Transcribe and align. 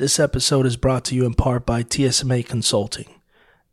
This 0.00 0.18
episode 0.18 0.64
is 0.64 0.78
brought 0.78 1.04
to 1.04 1.14
you 1.14 1.26
in 1.26 1.34
part 1.34 1.66
by 1.66 1.82
TSMA 1.82 2.46
Consulting, 2.46 3.20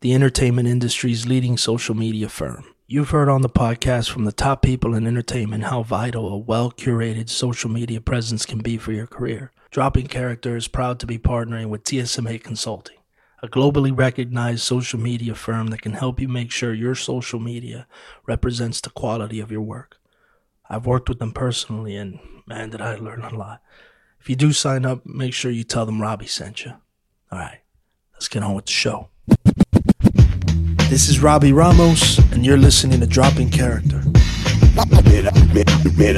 the 0.02 0.12
entertainment 0.12 0.68
industry's 0.68 1.24
leading 1.24 1.56
social 1.56 1.94
media 1.94 2.28
firm. 2.28 2.66
You've 2.86 3.08
heard 3.08 3.30
on 3.30 3.40
the 3.40 3.48
podcast 3.48 4.10
from 4.10 4.26
the 4.26 4.32
top 4.32 4.60
people 4.60 4.94
in 4.94 5.06
entertainment 5.06 5.64
how 5.64 5.82
vital 5.82 6.28
a 6.28 6.36
well 6.36 6.70
curated 6.70 7.30
social 7.30 7.70
media 7.70 8.02
presence 8.02 8.44
can 8.44 8.58
be 8.58 8.76
for 8.76 8.92
your 8.92 9.06
career. 9.06 9.52
Dropping 9.70 10.06
Character 10.06 10.54
is 10.54 10.68
proud 10.68 11.00
to 11.00 11.06
be 11.06 11.18
partnering 11.18 11.70
with 11.70 11.84
TSMA 11.84 12.44
Consulting, 12.44 12.98
a 13.42 13.48
globally 13.48 13.98
recognized 13.98 14.60
social 14.60 15.00
media 15.00 15.34
firm 15.34 15.68
that 15.68 15.80
can 15.80 15.94
help 15.94 16.20
you 16.20 16.28
make 16.28 16.50
sure 16.50 16.74
your 16.74 16.94
social 16.94 17.40
media 17.40 17.86
represents 18.26 18.82
the 18.82 18.90
quality 18.90 19.40
of 19.40 19.50
your 19.50 19.62
work. 19.62 19.96
I've 20.68 20.84
worked 20.84 21.08
with 21.08 21.20
them 21.20 21.32
personally, 21.32 21.96
and 21.96 22.18
man, 22.46 22.68
did 22.68 22.82
I 22.82 22.96
learn 22.96 23.22
a 23.22 23.34
lot. 23.34 23.62
If 24.28 24.30
you 24.32 24.36
do 24.36 24.52
sign 24.52 24.84
up, 24.84 25.06
make 25.06 25.32
sure 25.32 25.50
you 25.50 25.64
tell 25.64 25.86
them 25.86 26.02
Robbie 26.02 26.26
sent 26.26 26.66
you. 26.66 26.72
All 27.32 27.38
right, 27.38 27.60
let's 28.12 28.28
get 28.28 28.42
on 28.42 28.54
with 28.54 28.66
the 28.66 28.72
show. 28.72 29.08
This 30.90 31.08
is 31.08 31.20
Robbie 31.20 31.54
Ramos, 31.54 32.18
and 32.30 32.44
you're 32.44 32.58
listening 32.58 33.00
to 33.00 33.06
Dropping 33.06 33.48
Character. 33.48 34.02
Man, 34.04 35.28
I, 35.28 35.44
man, 35.54 35.64
man, 35.96 36.14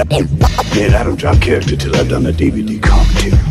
man, 0.75 0.95
I 0.97 1.05
don't 1.05 1.21
drop 1.21 1.41
character 1.41 1.77
till 1.77 1.95
I've 1.95 2.09
done 2.09 2.27
a 2.27 2.33
DVD 2.33 2.83
commentary. 2.83 3.50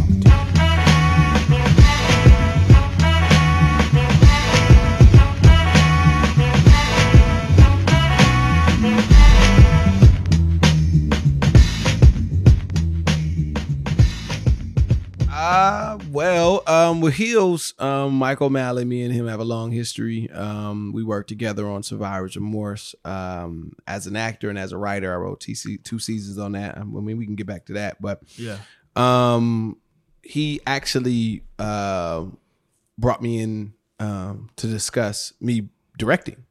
Uh, 15.52 15.98
well, 16.12 16.62
um, 16.67 17.02
with 17.02 17.16
Heels, 17.16 17.73
um, 17.80 18.13
Mike 18.13 18.40
O'Malley, 18.40 18.85
me 18.85 19.02
and 19.02 19.12
him 19.12 19.27
have 19.27 19.40
a 19.40 19.44
long 19.44 19.71
history. 19.71 20.30
Um, 20.30 20.91
we 20.93 21.04
worked 21.04 21.27
together 21.27 21.68
on 21.68 21.82
Survivor's 21.82 22.35
Remorse. 22.35 22.93
Um, 23.04 23.73
as 23.88 24.05
an 24.05 24.15
actor 24.15 24.49
and 24.51 24.60
as 24.60 24.71
a 24.73 24.77
writer, 24.77 25.12
I 25.12 25.15
wrote 25.18 25.40
TC, 25.40 25.84
two 25.84 25.98
seasons 25.98 26.38
on 26.38 26.51
that. 26.51 26.77
I 26.77 26.84
mean, 26.84 27.18
we 27.18 27.26
can 27.26 27.35
get 27.35 27.48
back 27.48 27.65
to 27.65 27.73
that, 27.73 27.99
but 27.99 28.21
Yeah. 28.38 28.60
um, 28.96 29.77
he 30.21 30.62
actually 30.68 31.41
uh 31.57 32.26
brought 32.99 33.21
me 33.21 33.40
in 33.41 33.73
um 33.99 34.49
to 34.57 34.68
discuss 34.68 35.34
me 35.41 35.70
directing. 35.98 36.45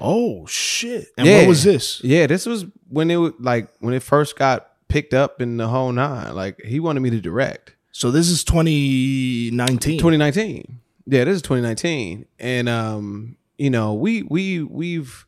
Oh 0.00 0.46
shit! 0.46 1.08
And 1.18 1.26
Yeah. 1.26 1.38
what 1.38 1.48
was 1.48 1.64
this? 1.64 2.00
Yeah, 2.04 2.28
this 2.28 2.46
was 2.46 2.66
when 2.88 3.10
it 3.10 3.16
was 3.16 3.32
like 3.40 3.68
when 3.80 3.94
it 3.94 4.02
first 4.04 4.38
got 4.38 4.68
picked 4.88 5.12
up 5.14 5.42
in 5.42 5.56
the 5.56 5.66
whole 5.66 5.90
nine. 5.90 6.34
Like 6.36 6.62
he 6.62 6.78
wanted 6.78 7.00
me 7.00 7.10
to 7.10 7.20
direct. 7.20 7.72
So 7.98 8.10
this 8.10 8.28
is 8.28 8.44
2019. 8.44 9.96
2019. 9.96 10.80
Yeah, 11.06 11.24
this 11.24 11.36
is 11.36 11.40
2019, 11.40 12.26
and 12.38 12.68
um, 12.68 13.38
you 13.56 13.70
know, 13.70 13.94
we 13.94 14.22
we 14.22 14.62
we've 14.62 15.24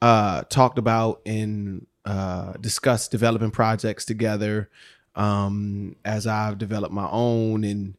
uh 0.00 0.44
talked 0.48 0.78
about 0.78 1.20
and 1.26 1.86
uh 2.06 2.54
discussed 2.54 3.10
developing 3.10 3.50
projects 3.50 4.06
together. 4.06 4.70
Um, 5.14 5.96
as 6.06 6.26
I've 6.26 6.56
developed 6.56 6.94
my 6.94 7.06
own, 7.10 7.64
and 7.64 7.98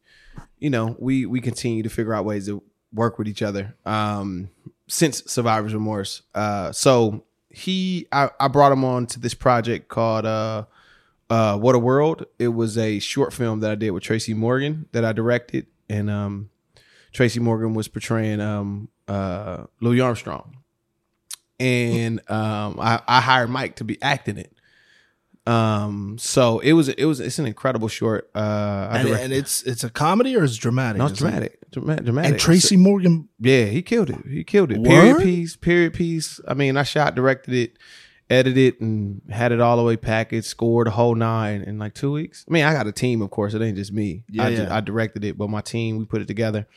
you 0.57 0.71
know, 0.71 0.95
we 0.97 1.27
we 1.27 1.39
continue 1.39 1.83
to 1.83 1.89
figure 1.89 2.15
out 2.15 2.25
ways 2.25 2.47
to 2.47 2.63
work 2.91 3.19
with 3.19 3.27
each 3.27 3.43
other. 3.43 3.75
Um, 3.85 4.49
since 4.87 5.31
Survivor's 5.31 5.75
Remorse, 5.75 6.23
uh, 6.33 6.71
so 6.71 7.23
he 7.51 8.07
I, 8.11 8.31
I 8.39 8.47
brought 8.47 8.71
him 8.71 8.83
on 8.83 9.05
to 9.05 9.19
this 9.19 9.35
project 9.35 9.89
called 9.89 10.25
uh 10.25 10.65
uh 11.29 11.57
What 11.57 11.75
a 11.75 11.79
World. 11.79 12.25
It 12.39 12.49
was 12.49 12.77
a 12.77 12.99
short 12.99 13.33
film 13.33 13.59
that 13.61 13.71
I 13.71 13.75
did 13.75 13.91
with 13.91 14.03
Tracy 14.03 14.33
Morgan 14.33 14.87
that 14.91 15.03
I 15.05 15.11
directed 15.13 15.67
and 15.89 16.09
um 16.09 16.49
Tracy 17.11 17.39
Morgan 17.39 17.73
was 17.73 17.87
portraying 17.87 18.39
um 18.41 18.89
uh 19.07 19.65
Louis 19.81 20.01
Armstrong. 20.01 20.57
And 21.59 22.19
um 22.29 22.79
I, 22.79 23.01
I 23.07 23.21
hired 23.21 23.49
Mike 23.49 23.77
to 23.77 23.83
be 23.83 24.01
acting 24.01 24.37
it. 24.37 24.53
Um 25.45 26.17
so 26.19 26.59
it 26.59 26.73
was 26.73 26.89
it 26.89 27.05
was 27.05 27.19
it's 27.19 27.39
an 27.39 27.45
incredible 27.45 27.87
short. 27.87 28.29
Uh 28.35 28.89
And, 28.91 29.07
and 29.09 29.33
it's 29.33 29.63
it's 29.63 29.83
a 29.83 29.89
comedy 29.89 30.35
or 30.35 30.43
it's 30.43 30.57
dramatic? 30.57 30.99
no, 30.99 31.05
it's 31.05 31.13
Is 31.13 31.19
it? 31.19 31.21
dramatic. 31.23 31.53
Dramatic, 31.71 32.05
dramatic. 32.05 32.31
And 32.31 32.39
Tracy 32.39 32.77
Morgan. 32.77 33.27
Yeah, 33.39 33.65
he 33.65 33.81
killed 33.81 34.09
it. 34.09 34.25
He 34.29 34.43
killed 34.45 34.71
it. 34.71 34.77
Word? 34.79 34.87
Period 34.87 35.17
piece. 35.21 35.55
Period 35.57 35.93
piece. 35.93 36.39
I 36.47 36.53
mean, 36.53 36.77
I 36.77 36.83
shot, 36.83 37.13
directed 37.13 37.53
it, 37.53 37.77
edited 38.29 38.75
it, 38.75 38.81
and 38.81 39.21
had 39.29 39.51
it 39.51 39.59
all 39.59 39.77
the 39.77 39.83
way 39.83 39.97
packaged. 39.97 40.45
Scored 40.45 40.87
a 40.87 40.91
whole 40.91 41.15
nine 41.15 41.61
in 41.61 41.79
like 41.79 41.93
two 41.93 42.11
weeks. 42.11 42.45
I 42.47 42.51
mean, 42.51 42.63
I 42.63 42.73
got 42.73 42.87
a 42.87 42.91
team, 42.91 43.21
of 43.21 43.29
course. 43.29 43.53
It 43.53 43.61
ain't 43.61 43.77
just 43.77 43.91
me. 43.91 44.23
Yeah, 44.29 44.43
I, 44.43 44.49
yeah. 44.49 44.75
I 44.75 44.81
directed 44.81 45.23
it, 45.23 45.37
but 45.37 45.49
my 45.49 45.61
team 45.61 45.97
we 45.97 46.05
put 46.05 46.21
it 46.21 46.27
together. 46.27 46.67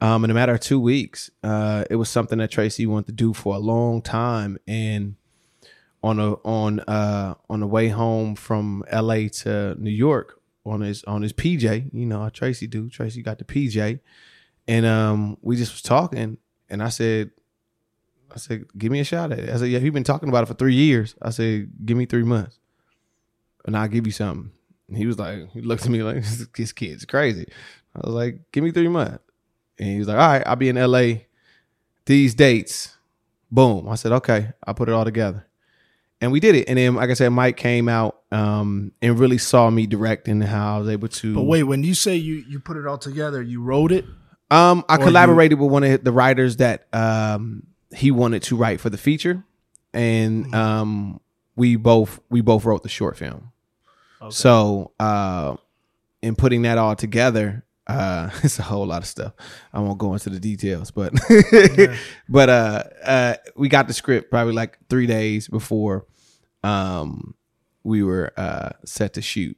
Um, 0.00 0.24
in 0.24 0.30
a 0.30 0.34
matter 0.34 0.52
of 0.52 0.60
two 0.60 0.78
weeks, 0.78 1.30
uh, 1.42 1.84
it 1.88 1.96
was 1.96 2.10
something 2.10 2.38
that 2.38 2.50
Tracy 2.50 2.84
wanted 2.86 3.06
to 3.06 3.12
do 3.12 3.32
for 3.32 3.54
a 3.54 3.58
long 3.58 4.02
time, 4.02 4.58
and 4.66 5.16
on 6.02 6.20
a 6.20 6.34
on 6.34 6.80
uh 6.80 7.34
on 7.48 7.60
the 7.60 7.66
way 7.66 7.88
home 7.88 8.34
from 8.34 8.84
L.A. 8.88 9.28
to 9.28 9.74
New 9.78 9.90
York 9.90 10.40
on 10.64 10.80
his 10.80 11.02
on 11.04 11.22
his 11.22 11.32
PJ, 11.32 11.90
you 11.92 12.06
know 12.06 12.28
Tracy 12.28 12.66
do. 12.66 12.88
Tracy 12.90 13.22
got 13.22 13.38
the 13.38 13.44
PJ, 13.44 14.00
and 14.68 14.86
um 14.86 15.38
we 15.40 15.56
just 15.56 15.72
was 15.72 15.82
talking, 15.82 16.38
and 16.68 16.82
I 16.82 16.90
said, 16.90 17.30
I 18.36 18.38
said, 18.38 18.64
give 18.76 18.92
me 18.92 19.00
a 19.00 19.04
shot 19.04 19.32
at 19.32 19.38
it. 19.38 19.48
I 19.50 19.56
said, 19.56 19.70
yeah, 19.70 19.78
you've 19.78 19.94
been 19.94 20.04
talking 20.04 20.28
about 20.28 20.42
it 20.42 20.46
for 20.46 20.54
three 20.54 20.74
years. 20.74 21.14
I 21.22 21.30
said, 21.30 21.70
give 21.84 21.96
me 21.96 22.04
three 22.04 22.22
months, 22.22 22.58
and 23.64 23.76
I'll 23.76 23.88
give 23.88 24.06
you 24.06 24.12
something. 24.12 24.50
And 24.88 24.96
he 24.96 25.06
was 25.06 25.18
like, 25.18 25.50
he 25.52 25.62
looked 25.62 25.84
at 25.84 25.90
me 25.90 26.02
like 26.02 26.22
this 26.56 26.72
kid's 26.72 27.04
crazy. 27.06 27.46
I 27.96 28.00
was 28.06 28.14
like, 28.14 28.40
give 28.52 28.62
me 28.62 28.70
three 28.72 28.88
months, 28.88 29.18
and 29.78 29.88
he 29.88 29.98
was 29.98 30.06
like, 30.06 30.18
all 30.18 30.28
right, 30.28 30.42
I'll 30.46 30.56
be 30.56 30.68
in 30.68 30.76
L.A. 30.76 31.26
These 32.04 32.34
dates. 32.34 32.94
Boom. 33.50 33.88
I 33.88 33.94
said, 33.94 34.12
okay. 34.12 34.52
I 34.66 34.72
put 34.74 34.88
it 34.88 34.92
all 34.92 35.04
together 35.04 35.46
and 36.20 36.32
we 36.32 36.40
did 36.40 36.54
it. 36.54 36.68
And 36.68 36.78
then, 36.78 36.94
like 36.94 37.10
I 37.10 37.14
said, 37.14 37.28
Mike 37.30 37.56
came 37.56 37.88
out 37.88 38.20
um, 38.32 38.92
and 39.02 39.18
really 39.18 39.38
saw 39.38 39.70
me 39.70 39.86
direct 39.86 40.28
and 40.28 40.42
how 40.42 40.76
I 40.76 40.78
was 40.80 40.88
able 40.88 41.08
to. 41.08 41.34
But 41.34 41.42
wait, 41.42 41.62
when 41.64 41.82
you 41.82 41.94
say 41.94 42.16
you 42.16 42.44
you 42.48 42.60
put 42.60 42.76
it 42.76 42.86
all 42.86 42.98
together, 42.98 43.42
you 43.42 43.62
wrote 43.62 43.92
it. 43.92 44.04
um, 44.50 44.84
I 44.88 44.96
or 44.96 44.98
you- 44.98 45.04
collaborated 45.06 45.58
with 45.58 45.70
one 45.70 45.84
of 45.84 46.04
the 46.04 46.12
writers 46.12 46.56
that 46.56 46.86
um, 46.92 47.66
he 47.96 48.10
wanted 48.10 48.42
to 48.44 48.56
write 48.56 48.80
for 48.80 48.90
the 48.90 48.98
feature, 48.98 49.42
and 49.92 50.44
Mm-hmm. 50.46 50.54
um, 50.54 51.20
we 51.56 51.76
both 51.76 52.20
we 52.30 52.40
both 52.42 52.64
wrote 52.64 52.82
the 52.82 52.88
short 52.88 53.16
film. 53.16 53.52
So, 54.30 54.92
uh, 55.00 55.56
in 56.22 56.34
putting 56.36 56.62
that 56.62 56.78
all 56.78 56.96
together, 56.96 57.64
uh, 57.86 58.30
it's 58.42 58.58
a 58.58 58.62
whole 58.62 58.86
lot 58.86 59.02
of 59.02 59.06
stuff. 59.08 59.32
I 59.72 59.80
won't 59.80 59.98
go 59.98 60.12
into 60.14 60.30
the 60.30 60.40
details, 60.40 60.90
but 60.90 61.12
but 62.28 62.48
uh, 62.48 62.82
uh, 63.04 63.34
we 63.56 63.68
got 63.68 63.88
the 63.88 63.94
script 63.94 64.30
probably 64.30 64.52
like 64.54 64.78
three 64.88 65.06
days 65.06 65.48
before 65.48 66.06
um, 66.62 67.34
we 67.84 68.02
were 68.02 68.32
uh, 68.36 68.70
set 68.84 69.14
to 69.14 69.22
shoot. 69.22 69.56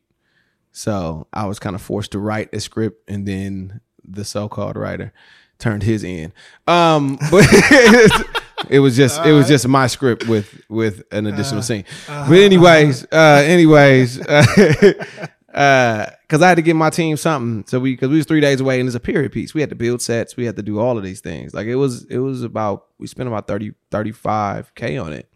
So 0.73 1.27
I 1.33 1.47
was 1.47 1.59
kind 1.59 1.75
of 1.75 1.83
forced 1.83 2.13
to 2.13 2.19
write 2.19 2.51
a 2.53 2.61
script, 2.61 3.09
and 3.11 3.27
then 3.27 3.81
the 4.05 4.25
so-called 4.25 4.77
writer 4.77 5.13
turned 5.59 5.83
his 5.83 6.05
in. 6.05 6.33
Um, 6.67 7.19
but 7.31 7.47
it 8.71 8.81
was 8.81 8.97
just 8.97 9.25
it 9.25 9.33
was 9.33 9.49
just 9.49 9.67
my 9.69 9.87
script 9.87 10.27
with 10.27 10.61
with 10.69 11.03
an 11.13 11.27
additional 11.27 11.63
scene. 11.63 11.85
But 12.07 12.33
anyways, 12.33 13.05
uh, 13.13 13.43
anyways, 13.45 14.21
uh, 15.55 16.11
because 16.23 16.43
I 16.43 16.49
had 16.49 16.57
to 16.57 16.63
give 16.63 16.77
my 16.77 16.91
team 16.91 17.17
something. 17.17 17.65
So 17.67 17.81
we 17.81 17.93
because 17.95 18.11
we 18.11 18.17
was 18.17 18.27
three 18.27 18.41
days 18.41 18.61
away, 18.61 18.81
and 18.81 18.89
it's 18.89 18.97
a 18.97 19.01
period 19.01 19.33
piece. 19.33 19.55
We 19.55 19.61
had 19.61 19.71
to 19.71 19.77
build 19.77 20.03
sets. 20.03 20.37
We 20.37 20.45
had 20.45 20.57
to 20.57 20.63
do 20.63 20.79
all 20.79 20.97
of 20.97 21.05
these 21.05 21.21
things. 21.21 21.55
Like 21.55 21.67
it 21.67 21.77
was 21.77 22.05
it 22.05 22.19
was 22.19 22.43
about 22.43 22.87
we 22.99 23.07
spent 23.07 23.29
about 23.29 23.47
30 23.47 23.73
35 23.91 24.75
k 24.75 24.99
on 24.99 25.13
it, 25.13 25.31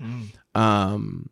um, 0.55 1.31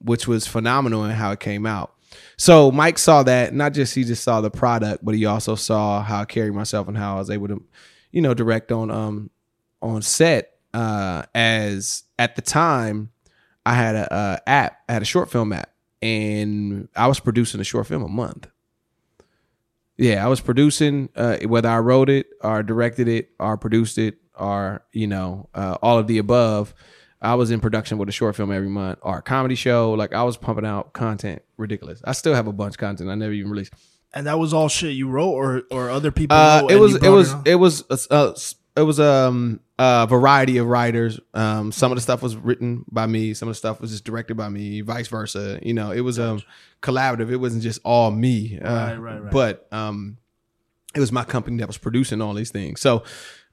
which 0.00 0.26
was 0.28 0.46
phenomenal 0.46 1.04
in 1.04 1.10
how 1.12 1.32
it 1.32 1.40
came 1.40 1.66
out. 1.66 1.94
So 2.36 2.70
Mike 2.70 2.98
saw 2.98 3.22
that 3.24 3.54
not 3.54 3.72
just 3.72 3.94
he 3.94 4.04
just 4.04 4.24
saw 4.24 4.40
the 4.40 4.50
product, 4.50 5.04
but 5.04 5.14
he 5.14 5.26
also 5.26 5.54
saw 5.54 6.02
how 6.02 6.22
I 6.22 6.24
carried 6.24 6.54
myself 6.54 6.88
and 6.88 6.96
how 6.96 7.16
I 7.16 7.18
was 7.18 7.30
able 7.30 7.48
to, 7.48 7.62
you 8.10 8.20
know, 8.20 8.34
direct 8.34 8.72
on 8.72 8.90
um 8.90 9.30
on 9.82 10.02
set. 10.02 10.52
Uh, 10.72 11.24
as 11.34 12.04
at 12.18 12.36
the 12.36 12.42
time, 12.42 13.10
I 13.66 13.74
had 13.74 13.96
a, 13.96 14.12
uh 14.12 14.36
app, 14.46 14.78
I 14.88 14.92
had 14.92 15.02
a 15.02 15.06
short 15.06 15.30
film 15.30 15.52
app, 15.52 15.70
and 16.00 16.88
I 16.94 17.08
was 17.08 17.20
producing 17.20 17.60
a 17.60 17.64
short 17.64 17.86
film 17.86 18.02
a 18.02 18.08
month. 18.08 18.48
Yeah, 19.96 20.24
I 20.24 20.28
was 20.28 20.40
producing 20.40 21.10
uh, 21.14 21.38
whether 21.46 21.68
I 21.68 21.78
wrote 21.80 22.08
it 22.08 22.28
or 22.40 22.62
directed 22.62 23.06
it 23.06 23.30
or 23.38 23.58
produced 23.58 23.98
it 23.98 24.16
or 24.34 24.82
you 24.92 25.06
know 25.06 25.48
uh, 25.54 25.76
all 25.82 25.98
of 25.98 26.06
the 26.06 26.18
above. 26.18 26.74
I 27.22 27.34
was 27.34 27.50
in 27.50 27.60
production 27.60 27.98
with 27.98 28.08
a 28.08 28.12
short 28.12 28.34
film 28.34 28.50
every 28.50 28.70
month 28.70 28.98
or 29.02 29.18
a 29.18 29.22
comedy 29.22 29.54
show. 29.54 29.92
Like 29.92 30.14
I 30.14 30.22
was 30.22 30.38
pumping 30.38 30.64
out 30.64 30.94
content 30.94 31.42
ridiculous. 31.58 32.00
I 32.04 32.12
still 32.12 32.34
have 32.34 32.46
a 32.46 32.52
bunch 32.52 32.74
of 32.74 32.78
content 32.78 33.10
I 33.10 33.14
never 33.14 33.32
even 33.32 33.50
released. 33.50 33.74
And 34.12 34.26
that 34.26 34.38
was 34.38 34.52
all 34.52 34.68
shit 34.68 34.92
you 34.94 35.08
wrote, 35.08 35.30
or 35.32 35.62
or 35.70 35.90
other 35.90 36.10
people. 36.10 36.36
Uh, 36.36 36.62
wrote 36.62 36.70
it 36.72 36.76
was 36.76 36.94
it 36.96 37.08
was 37.08 37.34
it 37.44 37.54
was 37.54 38.08
uh, 38.10 38.34
it 38.76 38.82
was 38.82 38.98
um 38.98 39.60
a 39.78 40.06
variety 40.08 40.58
of 40.58 40.66
writers. 40.66 41.20
Um, 41.32 41.72
some 41.72 41.92
of 41.92 41.96
the 41.96 42.02
stuff 42.02 42.22
was 42.22 42.36
written 42.36 42.84
by 42.90 43.06
me. 43.06 43.34
Some 43.34 43.48
of 43.48 43.52
the 43.52 43.58
stuff 43.58 43.80
was 43.80 43.90
just 43.92 44.04
directed 44.04 44.36
by 44.36 44.48
me. 44.48 44.80
Vice 44.80 45.08
versa. 45.08 45.58
You 45.62 45.74
know, 45.74 45.90
it 45.90 46.00
was 46.00 46.18
um 46.18 46.42
collaborative. 46.82 47.30
It 47.30 47.36
wasn't 47.36 47.62
just 47.62 47.80
all 47.84 48.10
me. 48.10 48.58
Uh, 48.58 48.68
Right, 48.68 48.96
right, 48.96 49.22
right. 49.22 49.32
But 49.32 49.68
um, 49.72 50.18
it 50.94 51.00
was 51.00 51.12
my 51.12 51.24
company 51.24 51.58
that 51.58 51.66
was 51.66 51.78
producing 51.78 52.20
all 52.20 52.34
these 52.34 52.50
things. 52.50 52.80
So 52.80 53.04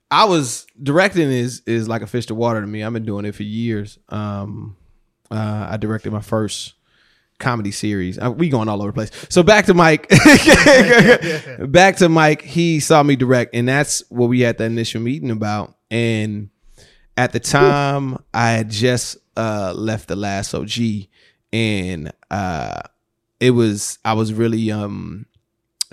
I 0.10 0.25
was 0.25 0.65
directing 0.81 1.30
is 1.31 1.62
is 1.65 1.88
like 1.88 2.01
a 2.01 2.07
fish 2.07 2.25
to 2.27 2.36
water 2.36 2.62
to 2.62 2.68
me. 2.68 2.83
I've 2.83 2.94
been 2.94 3.06
doing 3.06 3.25
it 3.25 3.36
for 3.36 3.44
years. 3.44 4.00
Um, 4.10 4.75
uh, 5.30 5.68
I 5.71 5.77
directed 5.77 6.12
my 6.13 6.21
first 6.21 6.74
comedy 7.39 7.72
series. 7.72 8.18
Uh, 8.19 8.31
we 8.31 8.50
going 8.50 8.69
all 8.69 8.81
over 8.81 8.92
the 8.92 8.94
place. 8.94 9.12
So 9.30 9.44
back 9.44 9.66
to 9.66 9.74
Mike. 9.74 10.10
back 11.60 11.98
to 11.98 12.10
Mike. 12.10 12.42
He 12.42 12.80
saw 12.80 13.04
me 13.04 13.16
direct, 13.16 13.56
and 13.56 13.68
that's 13.68 14.04
what 14.10 14.28
we 14.28 14.42
had 14.42 14.57
the 14.57 14.66
initial 14.66 15.01
meeting 15.01 15.31
about. 15.31 15.75
And 15.89 16.50
at 17.16 17.34
the 17.34 17.39
time, 17.39 18.18
I 18.34 18.51
had 18.51 18.69
just 18.69 19.18
uh, 19.36 19.74
left 19.75 20.07
the 20.07 20.16
last 20.16 20.54
OG, 20.54 21.07
and 21.54 22.12
uh, 22.30 22.81
it 23.39 23.51
was 23.51 24.00
I 24.04 24.13
was 24.13 24.34
really 24.34 24.72
um, 24.72 25.25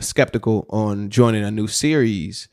skeptical 0.01 0.67
on 0.71 1.11
joining 1.11 1.45
a 1.45 1.51
new 1.51 1.67
series. 1.67 2.49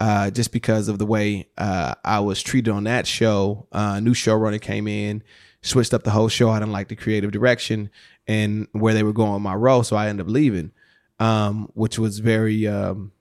Uh, 0.00 0.28
just 0.28 0.50
because 0.50 0.88
of 0.88 0.98
the 0.98 1.06
way 1.06 1.48
uh, 1.56 1.94
I 2.04 2.18
was 2.18 2.42
treated 2.42 2.72
on 2.72 2.82
that 2.82 3.06
show, 3.06 3.68
uh, 3.70 4.00
new 4.00 4.12
showrunner 4.12 4.60
came 4.60 4.88
in, 4.88 5.22
switched 5.62 5.94
up 5.94 6.02
the 6.02 6.10
whole 6.10 6.28
show. 6.28 6.50
I 6.50 6.58
didn't 6.58 6.72
like 6.72 6.88
the 6.88 6.96
creative 6.96 7.30
direction 7.30 7.90
and 8.26 8.66
where 8.72 8.94
they 8.94 9.02
were 9.02 9.12
going 9.12 9.32
with 9.32 9.42
my 9.42 9.54
role, 9.54 9.82
so 9.82 9.96
I 9.96 10.08
ended 10.08 10.26
up 10.26 10.32
leaving, 10.32 10.72
um, 11.18 11.70
which 11.74 11.98
was 11.98 12.18
very 12.18 12.66
um, 12.66 13.12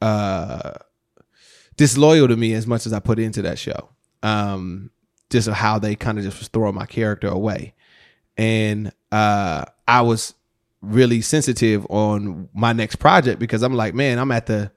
uh, 0.00 0.74
disloyal 1.76 2.28
to 2.28 2.36
me 2.36 2.54
as 2.54 2.66
much 2.66 2.86
as 2.86 2.92
I 2.92 3.00
put 3.00 3.18
into 3.18 3.42
that 3.42 3.58
show. 3.58 3.90
Um, 4.22 4.90
just 5.30 5.48
how 5.48 5.78
they 5.78 5.96
kind 5.96 6.18
of 6.18 6.24
just 6.24 6.38
was 6.38 6.48
throwing 6.48 6.74
my 6.74 6.86
character 6.86 7.28
away, 7.28 7.74
and 8.36 8.92
uh, 9.10 9.64
I 9.88 10.02
was 10.02 10.34
really 10.80 11.20
sensitive 11.20 11.86
on 11.90 12.48
my 12.54 12.72
next 12.72 12.96
project 12.96 13.40
because 13.40 13.62
I'm 13.62 13.74
like, 13.74 13.94
man, 13.94 14.18
I'm 14.18 14.30
at 14.30 14.46
the 14.46 14.70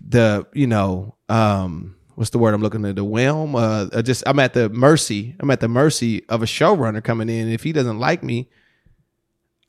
the 0.00 0.46
you 0.52 0.66
know 0.66 1.16
um 1.28 1.96
what's 2.18 2.30
the 2.30 2.38
word 2.38 2.52
I'm 2.52 2.62
looking 2.62 2.84
at? 2.84 2.96
The 2.96 3.04
whelm 3.04 3.54
uh 3.54 3.86
uh, 3.92 4.02
just 4.02 4.24
I'm 4.26 4.38
at 4.40 4.52
the 4.52 4.68
mercy 4.68 5.36
I'm 5.40 5.50
at 5.50 5.60
the 5.60 5.68
mercy 5.68 6.28
of 6.28 6.42
a 6.42 6.46
showrunner 6.46 7.02
coming 7.02 7.28
in. 7.28 7.48
If 7.48 7.62
he 7.62 7.72
doesn't 7.72 7.98
like 7.98 8.22
me 8.22 8.50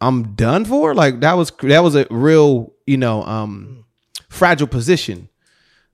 I'm 0.01 0.33
done 0.35 0.65
for? 0.65 0.95
Like 0.95 1.19
that 1.21 1.33
was 1.33 1.51
that 1.61 1.83
was 1.83 1.95
a 1.95 2.07
real 2.09 2.73
you 2.87 2.97
know 2.97 3.23
um 3.23 3.85
fragile 4.29 4.67
position 4.67 5.29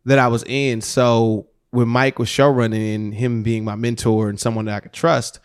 that 0.05 0.19
I 0.19 0.27
was 0.27 0.43
in. 0.47 0.81
So 0.81 1.47
when 1.71 1.89
Mike 1.89 2.19
was 2.19 2.29
showrunning 2.29 2.95
and 2.95 3.13
him 3.13 3.43
being 3.43 3.65
my 3.65 3.75
mentor 3.75 4.29
and 4.29 4.39
someone 4.39 4.65
that 4.65 4.75
I 4.75 4.79
could 4.79 4.93
trust 4.93 5.39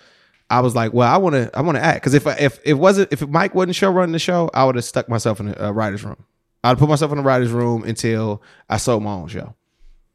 I 0.50 0.60
was 0.60 0.74
like, 0.74 0.92
well, 0.92 1.12
I 1.12 1.16
want 1.16 1.34
to, 1.34 1.50
I 1.56 1.62
want 1.62 1.76
to 1.76 1.82
act. 1.82 2.02
Because 2.02 2.14
if 2.14 2.26
if 2.26 2.58
it 2.64 2.74
wasn't, 2.74 3.12
if 3.12 3.26
Mike 3.28 3.54
wasn't 3.54 3.76
showrunning 3.76 4.12
the 4.12 4.18
show, 4.18 4.50
I 4.52 4.64
would 4.64 4.74
have 4.74 4.84
stuck 4.84 5.08
myself 5.08 5.38
in 5.38 5.48
a, 5.48 5.68
a 5.68 5.72
writer's 5.72 6.04
room. 6.04 6.24
I'd 6.64 6.76
put 6.76 6.88
myself 6.88 7.12
in 7.12 7.18
a 7.18 7.22
writer's 7.22 7.52
room 7.52 7.84
until 7.84 8.42
I 8.68 8.76
sold 8.76 9.04
my 9.04 9.12
own 9.12 9.28
show. 9.28 9.54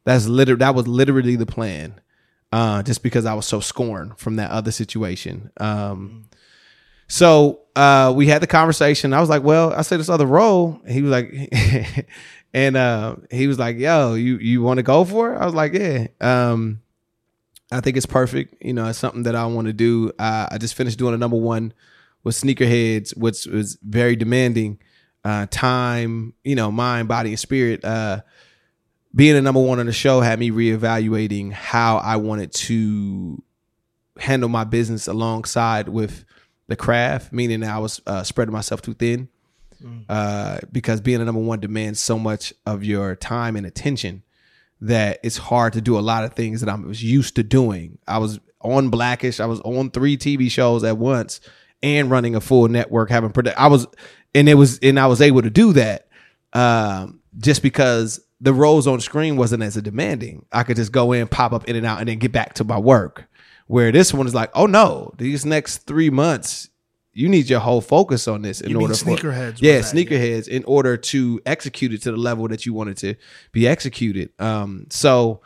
That's 0.06 0.26
literally 0.26 0.60
that 0.60 0.74
was 0.74 0.86
literally 0.86 1.36
the 1.36 1.46
plan. 1.46 2.00
Uh, 2.52 2.80
just 2.82 3.02
because 3.02 3.26
I 3.26 3.34
was 3.34 3.44
so 3.44 3.58
scorned 3.58 4.18
from 4.18 4.36
that 4.36 4.52
other 4.52 4.70
situation. 4.70 5.50
Um, 5.58 6.26
so 7.08 7.62
uh, 7.74 8.12
we 8.14 8.28
had 8.28 8.40
the 8.40 8.46
conversation. 8.46 9.12
I 9.12 9.20
was 9.20 9.28
like, 9.28 9.42
"Well, 9.42 9.74
I 9.74 9.82
said 9.82 9.98
this 9.98 10.08
other 10.08 10.24
role." 10.24 10.80
He 10.88 11.02
was 11.02 11.10
like, 11.10 12.06
and 12.54 12.76
uh, 12.76 13.16
he 13.32 13.48
was 13.48 13.58
like, 13.58 13.78
"Yo, 13.78 14.14
you 14.14 14.38
you 14.38 14.62
want 14.62 14.78
to 14.78 14.84
go 14.84 15.04
for 15.04 15.34
it?" 15.34 15.38
I 15.38 15.44
was 15.44 15.54
like, 15.54 15.72
"Yeah." 15.72 16.06
Um, 16.20 16.82
I 17.72 17.80
think 17.80 17.96
it's 17.96 18.06
perfect. 18.06 18.54
You 18.64 18.74
know, 18.74 18.86
it's 18.86 18.98
something 18.98 19.24
that 19.24 19.34
I 19.34 19.44
want 19.46 19.66
to 19.66 19.72
do. 19.72 20.12
Uh, 20.18 20.46
I 20.50 20.58
just 20.58 20.74
finished 20.74 20.98
doing 20.98 21.14
a 21.14 21.18
number 21.18 21.36
one 21.36 21.74
with 22.22 22.36
Sneakerheads, 22.36 23.16
which 23.16 23.46
was 23.46 23.76
very 23.82 24.14
demanding. 24.14 24.78
Uh, 25.24 25.46
time, 25.50 26.32
you 26.44 26.54
know, 26.54 26.70
mind, 26.70 27.08
body, 27.08 27.30
and 27.30 27.40
spirit. 27.40 27.84
Uh, 27.84 28.20
being 29.16 29.34
a 29.34 29.40
number 29.40 29.60
one 29.60 29.80
on 29.80 29.86
the 29.86 29.92
show 29.92 30.20
had 30.20 30.38
me 30.38 30.50
reevaluating 30.50 31.50
how 31.50 31.96
I 31.96 32.16
wanted 32.16 32.52
to 32.52 33.42
handle 34.18 34.50
my 34.50 34.64
business 34.64 35.08
alongside 35.08 35.88
with 35.88 36.24
the 36.68 36.76
craft, 36.76 37.32
meaning 37.32 37.60
that 37.60 37.70
I 37.70 37.78
was 37.78 38.00
uh, 38.06 38.22
spreading 38.22 38.52
myself 38.52 38.82
too 38.82 38.94
thin. 38.94 39.28
Uh, 40.08 40.58
because 40.70 41.00
being 41.00 41.20
a 41.20 41.24
number 41.24 41.40
one 41.40 41.60
demands 41.60 42.00
so 42.00 42.18
much 42.18 42.52
of 42.66 42.84
your 42.84 43.16
time 43.16 43.56
and 43.56 43.66
attention 43.66 44.22
that 44.80 45.18
it's 45.22 45.38
hard 45.38 45.72
to 45.72 45.80
do 45.80 45.98
a 45.98 46.00
lot 46.00 46.24
of 46.24 46.34
things 46.34 46.60
that 46.60 46.68
I 46.68 46.74
was 46.74 47.02
used 47.02 47.36
to 47.36 47.42
doing. 47.42 47.98
I 48.06 48.18
was 48.18 48.38
on 48.60 48.90
Blackish, 48.90 49.40
I 49.40 49.46
was 49.46 49.60
on 49.60 49.90
three 49.90 50.16
TV 50.16 50.50
shows 50.50 50.84
at 50.84 50.98
once, 50.98 51.40
and 51.82 52.10
running 52.10 52.34
a 52.34 52.40
full 52.40 52.68
network, 52.68 53.10
having 53.10 53.30
product. 53.30 53.58
I 53.58 53.68
was, 53.68 53.86
and 54.34 54.48
it 54.48 54.54
was, 54.54 54.78
and 54.80 55.00
I 55.00 55.06
was 55.06 55.20
able 55.22 55.42
to 55.42 55.50
do 55.50 55.72
that 55.74 56.08
um, 56.52 57.20
just 57.38 57.62
because 57.62 58.20
the 58.40 58.52
roles 58.52 58.86
on 58.86 59.00
screen 59.00 59.36
wasn't 59.36 59.62
as 59.62 59.74
demanding. 59.76 60.44
I 60.52 60.62
could 60.62 60.76
just 60.76 60.92
go 60.92 61.12
in, 61.12 61.26
pop 61.28 61.52
up 61.52 61.68
in 61.68 61.76
and 61.76 61.86
out, 61.86 62.00
and 62.00 62.08
then 62.08 62.18
get 62.18 62.32
back 62.32 62.54
to 62.54 62.64
my 62.64 62.78
work. 62.78 63.24
Where 63.66 63.90
this 63.90 64.14
one 64.14 64.26
is 64.26 64.34
like, 64.34 64.50
oh 64.54 64.66
no, 64.66 65.12
these 65.18 65.44
next 65.44 65.78
three 65.78 66.10
months, 66.10 66.68
you 67.12 67.28
need 67.28 67.48
your 67.48 67.60
whole 67.60 67.80
focus 67.80 68.28
on 68.28 68.42
this 68.42 68.60
in 68.60 68.70
You 68.70 68.80
order 68.80 68.94
for 68.94 69.06
Sneakerheads 69.06 69.52
was 69.52 69.62
Yeah, 69.62 69.80
that, 69.80 69.94
yeah. 69.94 70.04
sneakerheads 70.04 70.48
in 70.48 70.62
order 70.64 70.96
to 70.96 71.40
execute 71.46 71.92
it 71.92 72.02
to 72.02 72.12
the 72.12 72.16
level 72.16 72.46
that 72.48 72.66
you 72.66 72.74
wanted 72.74 72.98
to 72.98 73.14
be 73.52 73.66
executed. 73.66 74.30
Um, 74.38 74.86
so 74.90 75.40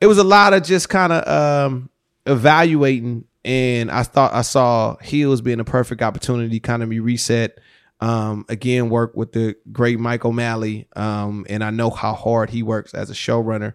it 0.00 0.06
was 0.06 0.18
a 0.18 0.24
lot 0.24 0.54
of 0.54 0.62
just 0.62 0.88
kind 0.88 1.12
of 1.12 1.26
um 1.28 1.90
evaluating 2.26 3.24
and 3.44 3.90
I 3.90 4.02
thought 4.02 4.34
I 4.34 4.42
saw 4.42 4.96
Heels 4.96 5.40
being 5.40 5.60
a 5.60 5.64
perfect 5.64 6.02
opportunity, 6.02 6.58
kind 6.58 6.82
of 6.82 6.88
be 6.88 6.98
reset. 7.00 7.58
Um, 8.00 8.44
again, 8.48 8.90
work 8.90 9.16
with 9.16 9.32
the 9.32 9.56
great 9.72 9.98
Mike 9.98 10.24
O'Malley. 10.24 10.86
Um, 10.94 11.46
and 11.48 11.64
I 11.64 11.70
know 11.70 11.90
how 11.90 12.12
hard 12.12 12.50
he 12.50 12.62
works 12.62 12.92
as 12.92 13.10
a 13.10 13.14
showrunner 13.14 13.74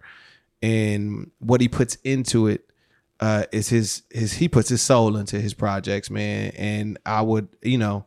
and 0.61 1.31
what 1.39 1.61
he 1.61 1.67
puts 1.67 1.95
into 2.03 2.47
it 2.47 2.69
uh, 3.19 3.45
is 3.51 3.69
his 3.69 4.03
his 4.09 4.33
he 4.33 4.47
puts 4.47 4.69
his 4.69 4.81
soul 4.81 5.15
into 5.15 5.39
his 5.39 5.53
projects, 5.53 6.09
man. 6.09 6.51
And 6.55 6.99
I 7.05 7.21
would, 7.21 7.47
you 7.61 7.77
know, 7.77 8.05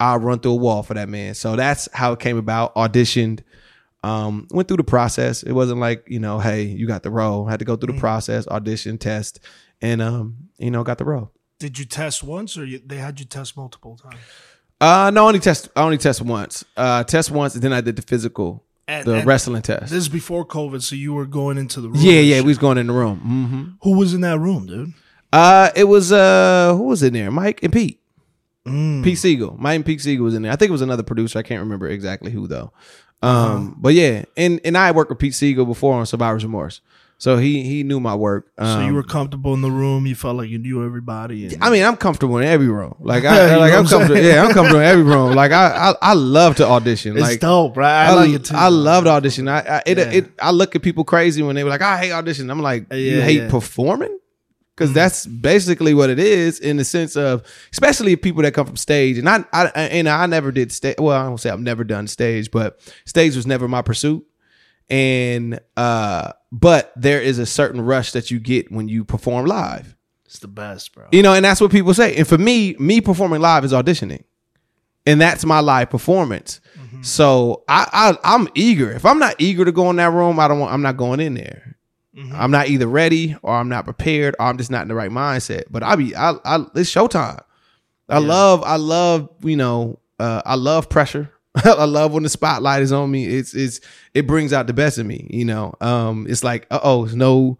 I'll 0.00 0.18
run 0.18 0.40
through 0.40 0.52
a 0.52 0.56
wall 0.56 0.82
for 0.82 0.94
that 0.94 1.08
man. 1.08 1.34
So 1.34 1.56
that's 1.56 1.88
how 1.92 2.12
it 2.12 2.20
came 2.20 2.36
about. 2.36 2.74
Auditioned, 2.74 3.40
um, 4.02 4.46
went 4.50 4.68
through 4.68 4.78
the 4.78 4.84
process. 4.84 5.42
It 5.42 5.52
wasn't 5.52 5.80
like, 5.80 6.04
you 6.08 6.18
know, 6.18 6.38
hey, 6.38 6.62
you 6.62 6.86
got 6.86 7.02
the 7.02 7.10
role. 7.10 7.46
I 7.46 7.50
had 7.50 7.58
to 7.60 7.64
go 7.64 7.76
through 7.76 7.94
the 7.94 8.00
process, 8.00 8.46
audition, 8.48 8.98
test, 8.98 9.40
and 9.80 10.02
um, 10.02 10.48
you 10.58 10.70
know, 10.70 10.84
got 10.84 10.98
the 10.98 11.04
role. 11.04 11.32
Did 11.58 11.78
you 11.78 11.84
test 11.84 12.22
once, 12.22 12.56
or 12.56 12.64
you, 12.64 12.80
they 12.84 12.98
had 12.98 13.18
you 13.18 13.26
test 13.26 13.56
multiple 13.56 13.96
times? 13.96 14.20
Uh 14.80 15.10
no, 15.12 15.24
I 15.24 15.28
only 15.28 15.40
test 15.40 15.68
I 15.74 15.82
only 15.82 15.98
test 15.98 16.22
once. 16.22 16.64
Uh 16.76 17.04
test 17.04 17.30
once 17.30 17.54
and 17.54 17.62
then 17.62 17.72
I 17.72 17.80
did 17.80 17.96
the 17.96 18.02
physical, 18.02 18.64
And- 18.86 19.04
the 19.06 19.22
wrestling 19.24 19.62
test. 19.62 19.84
This 19.90 19.92
is 19.92 20.08
before 20.08 20.46
COVID, 20.46 20.82
so 20.82 20.94
you 20.96 21.12
were 21.14 21.26
going 21.26 21.58
into 21.58 21.80
the 21.80 21.88
room. 21.88 22.00
yeah, 22.00 22.20
yeah, 22.20 22.40
we 22.40 22.48
was 22.48 22.58
going 22.58 22.78
in 22.78 22.86
the 22.86 22.92
room. 22.92 23.18
hmm 23.18 23.64
Who 23.82 23.96
was 23.98 24.14
in 24.14 24.20
that 24.22 24.38
room, 24.38 24.66
dude? 24.66 24.92
Uh 25.32 25.70
it 25.74 25.84
was 25.84 26.12
uh 26.12 26.74
who 26.76 26.84
was 26.84 27.02
in 27.02 27.12
there? 27.12 27.30
Mike 27.30 27.62
and 27.62 27.72
Pete. 27.72 28.00
Mm. 28.66 29.02
Pete 29.02 29.16
Segal. 29.18 29.58
Mike 29.58 29.76
and 29.76 29.84
Pete 29.86 29.98
Segal 30.00 30.20
was 30.20 30.34
in 30.34 30.42
there. 30.42 30.52
I 30.52 30.56
think 30.56 30.68
it 30.68 30.72
was 30.72 30.82
another 30.82 31.02
producer. 31.02 31.38
I 31.38 31.42
can't 31.42 31.60
remember 31.60 31.88
exactly 31.88 32.30
who 32.30 32.46
though. 32.46 32.72
Um, 33.20 33.74
but 33.78 33.94
yeah, 33.94 34.24
and 34.36 34.60
and 34.64 34.78
I 34.78 34.86
had 34.86 34.94
worked 34.94 35.10
with 35.10 35.18
Pete 35.18 35.32
Segal 35.32 35.66
before 35.66 35.94
on 35.94 36.06
Survivor's 36.06 36.44
Remorse, 36.44 36.80
so 37.18 37.36
he 37.36 37.64
he 37.64 37.82
knew 37.82 37.98
my 37.98 38.14
work. 38.14 38.52
Um, 38.56 38.66
So 38.66 38.86
you 38.86 38.94
were 38.94 39.02
comfortable 39.02 39.52
in 39.52 39.60
the 39.60 39.70
room. 39.70 40.06
You 40.06 40.14
felt 40.14 40.36
like 40.36 40.48
you 40.48 40.58
knew 40.58 40.84
everybody. 40.84 41.46
And, 41.46 41.62
I 41.62 41.68
mean, 41.68 41.82
I'm 41.82 41.96
comfortable 41.96 42.38
in 42.38 42.44
every 42.44 42.68
room. 42.68 42.94
Like 43.00 43.24
I 43.24 43.56
like 43.56 43.72
I'm 43.72 43.80
I'm 43.80 43.86
comfortable. 43.86 44.22
Yeah, 44.22 44.44
I'm 44.44 44.52
comfortable 44.52 44.80
in 44.80 44.86
every 44.86 45.02
room. 45.02 45.34
Like 45.34 45.50
I 45.50 45.90
I, 45.90 45.94
I 46.00 46.14
love 46.14 46.56
to 46.56 46.66
audition. 46.66 47.12
it's 47.12 47.20
like 47.20 47.40
dope, 47.40 47.76
right? 47.76 48.06
I, 48.06 48.10
I, 48.10 48.14
like 48.14 48.30
it 48.30 48.44
too. 48.44 48.54
I 48.56 48.68
love 48.68 49.04
to 49.04 49.10
audition. 49.10 49.48
I 49.48 49.58
I, 49.58 49.82
it, 49.84 49.98
Yeah. 49.98 50.04
it 50.04 50.30
I 50.40 50.52
look 50.52 50.76
at 50.76 50.82
people 50.82 51.02
crazy 51.02 51.42
when 51.42 51.56
they 51.56 51.64
were 51.64 51.70
like, 51.70 51.82
I 51.82 51.98
hate 51.98 52.12
audition. 52.12 52.48
I'm 52.50 52.60
like, 52.62 52.92
you 52.92 53.20
hate 53.20 53.42
yeah. 53.42 53.50
performing? 53.50 54.16
Because 54.76 54.92
that's 54.92 55.26
basically 55.26 55.92
what 55.94 56.08
it 56.08 56.20
is 56.20 56.60
in 56.60 56.76
the 56.76 56.84
sense 56.84 57.16
of, 57.16 57.42
especially 57.72 58.14
people 58.14 58.44
that 58.44 58.54
come 58.54 58.64
from 58.64 58.76
stage. 58.76 59.18
And 59.18 59.28
I, 59.28 59.44
I 59.52 59.66
and 59.66 60.08
I 60.08 60.24
never 60.26 60.52
did 60.52 60.70
stage. 60.70 60.94
Well, 61.00 61.20
I 61.20 61.24
don't 61.24 61.38
say 61.38 61.50
I've 61.50 61.58
never 61.58 61.82
done 61.82 62.06
stage, 62.06 62.52
but 62.52 62.78
stage 63.04 63.34
was 63.34 63.44
never 63.44 63.66
my 63.66 63.82
pursuit. 63.82 64.24
And 64.90 65.60
uh, 65.76 66.32
but 66.50 66.92
there 66.96 67.20
is 67.20 67.38
a 67.38 67.46
certain 67.46 67.80
rush 67.80 68.12
that 68.12 68.30
you 68.30 68.40
get 68.40 68.72
when 68.72 68.88
you 68.88 69.04
perform 69.04 69.46
live. 69.46 69.96
It's 70.24 70.38
the 70.38 70.48
best, 70.48 70.94
bro. 70.94 71.06
You 71.12 71.22
know, 71.22 71.32
and 71.34 71.44
that's 71.44 71.60
what 71.60 71.70
people 71.70 71.94
say. 71.94 72.16
And 72.16 72.26
for 72.26 72.38
me, 72.38 72.74
me 72.78 73.00
performing 73.00 73.40
live 73.40 73.64
is 73.64 73.72
auditioning. 73.72 74.24
And 75.06 75.20
that's 75.20 75.44
my 75.44 75.60
live 75.60 75.88
performance. 75.90 76.60
So 77.02 77.64
I, 77.68 77.86
I 77.92 78.34
I'm 78.34 78.48
eager. 78.54 78.90
If 78.92 79.06
I'm 79.06 79.18
not 79.18 79.36
eager 79.38 79.64
to 79.64 79.72
go 79.72 79.88
in 79.90 79.96
that 79.96 80.12
room, 80.12 80.38
I 80.40 80.48
don't 80.48 80.58
want 80.58 80.72
I'm 80.72 80.82
not 80.82 80.96
going 80.96 81.20
in 81.20 81.34
there. 81.34 81.76
I'm 82.34 82.50
not 82.50 82.68
either 82.68 82.86
ready 82.88 83.36
or 83.42 83.54
I'm 83.54 83.68
not 83.68 83.84
prepared 83.84 84.34
or 84.40 84.46
I'm 84.46 84.58
just 84.58 84.70
not 84.72 84.82
in 84.82 84.88
the 84.88 84.94
right 84.96 85.10
mindset. 85.10 85.64
But 85.70 85.82
I 85.84 85.94
be 85.96 86.16
I, 86.16 86.32
I 86.44 86.56
it's 86.74 86.92
showtime. 86.92 87.40
I 88.08 88.18
love 88.18 88.62
I 88.64 88.76
love, 88.76 89.28
you 89.42 89.56
know, 89.56 90.00
uh, 90.18 90.42
I 90.44 90.56
love 90.56 90.88
pressure. 90.88 91.30
I 91.64 91.84
love 91.84 92.12
when 92.12 92.22
the 92.22 92.28
spotlight 92.28 92.82
is 92.82 92.92
on 92.92 93.10
me. 93.10 93.26
It's 93.26 93.54
it's 93.54 93.80
it 94.14 94.26
brings 94.26 94.52
out 94.52 94.66
the 94.66 94.72
best 94.74 94.98
in 94.98 95.06
me, 95.06 95.26
you 95.30 95.44
know. 95.44 95.74
Um 95.80 96.26
it's 96.28 96.44
like, 96.44 96.66
uh-oh, 96.70 97.04
there's 97.06 97.16
no 97.16 97.58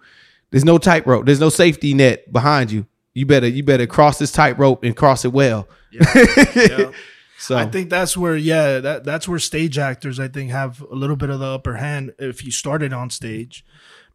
there's 0.50 0.64
no 0.64 0.78
tightrope. 0.78 1.26
There's 1.26 1.40
no 1.40 1.48
safety 1.48 1.94
net 1.94 2.32
behind 2.32 2.70
you. 2.70 2.86
You 3.14 3.26
better 3.26 3.48
you 3.48 3.62
better 3.62 3.86
cross 3.86 4.18
this 4.18 4.30
tightrope 4.32 4.84
and 4.84 4.94
cross 4.96 5.24
it 5.24 5.32
well. 5.32 5.68
Yeah. 6.54 6.90
So 7.40 7.56
I 7.56 7.66
think 7.66 7.88
that's 7.88 8.16
where, 8.16 8.36
yeah, 8.36 8.80
that 8.80 9.04
that's 9.04 9.28
where 9.28 9.38
stage 9.38 9.78
actors, 9.78 10.18
I 10.18 10.26
think, 10.26 10.50
have 10.50 10.82
a 10.82 10.94
little 10.96 11.14
bit 11.14 11.30
of 11.30 11.38
the 11.38 11.46
upper 11.46 11.76
hand 11.76 12.12
if 12.18 12.44
you 12.44 12.50
started 12.50 12.92
on 12.92 13.10
stage, 13.10 13.64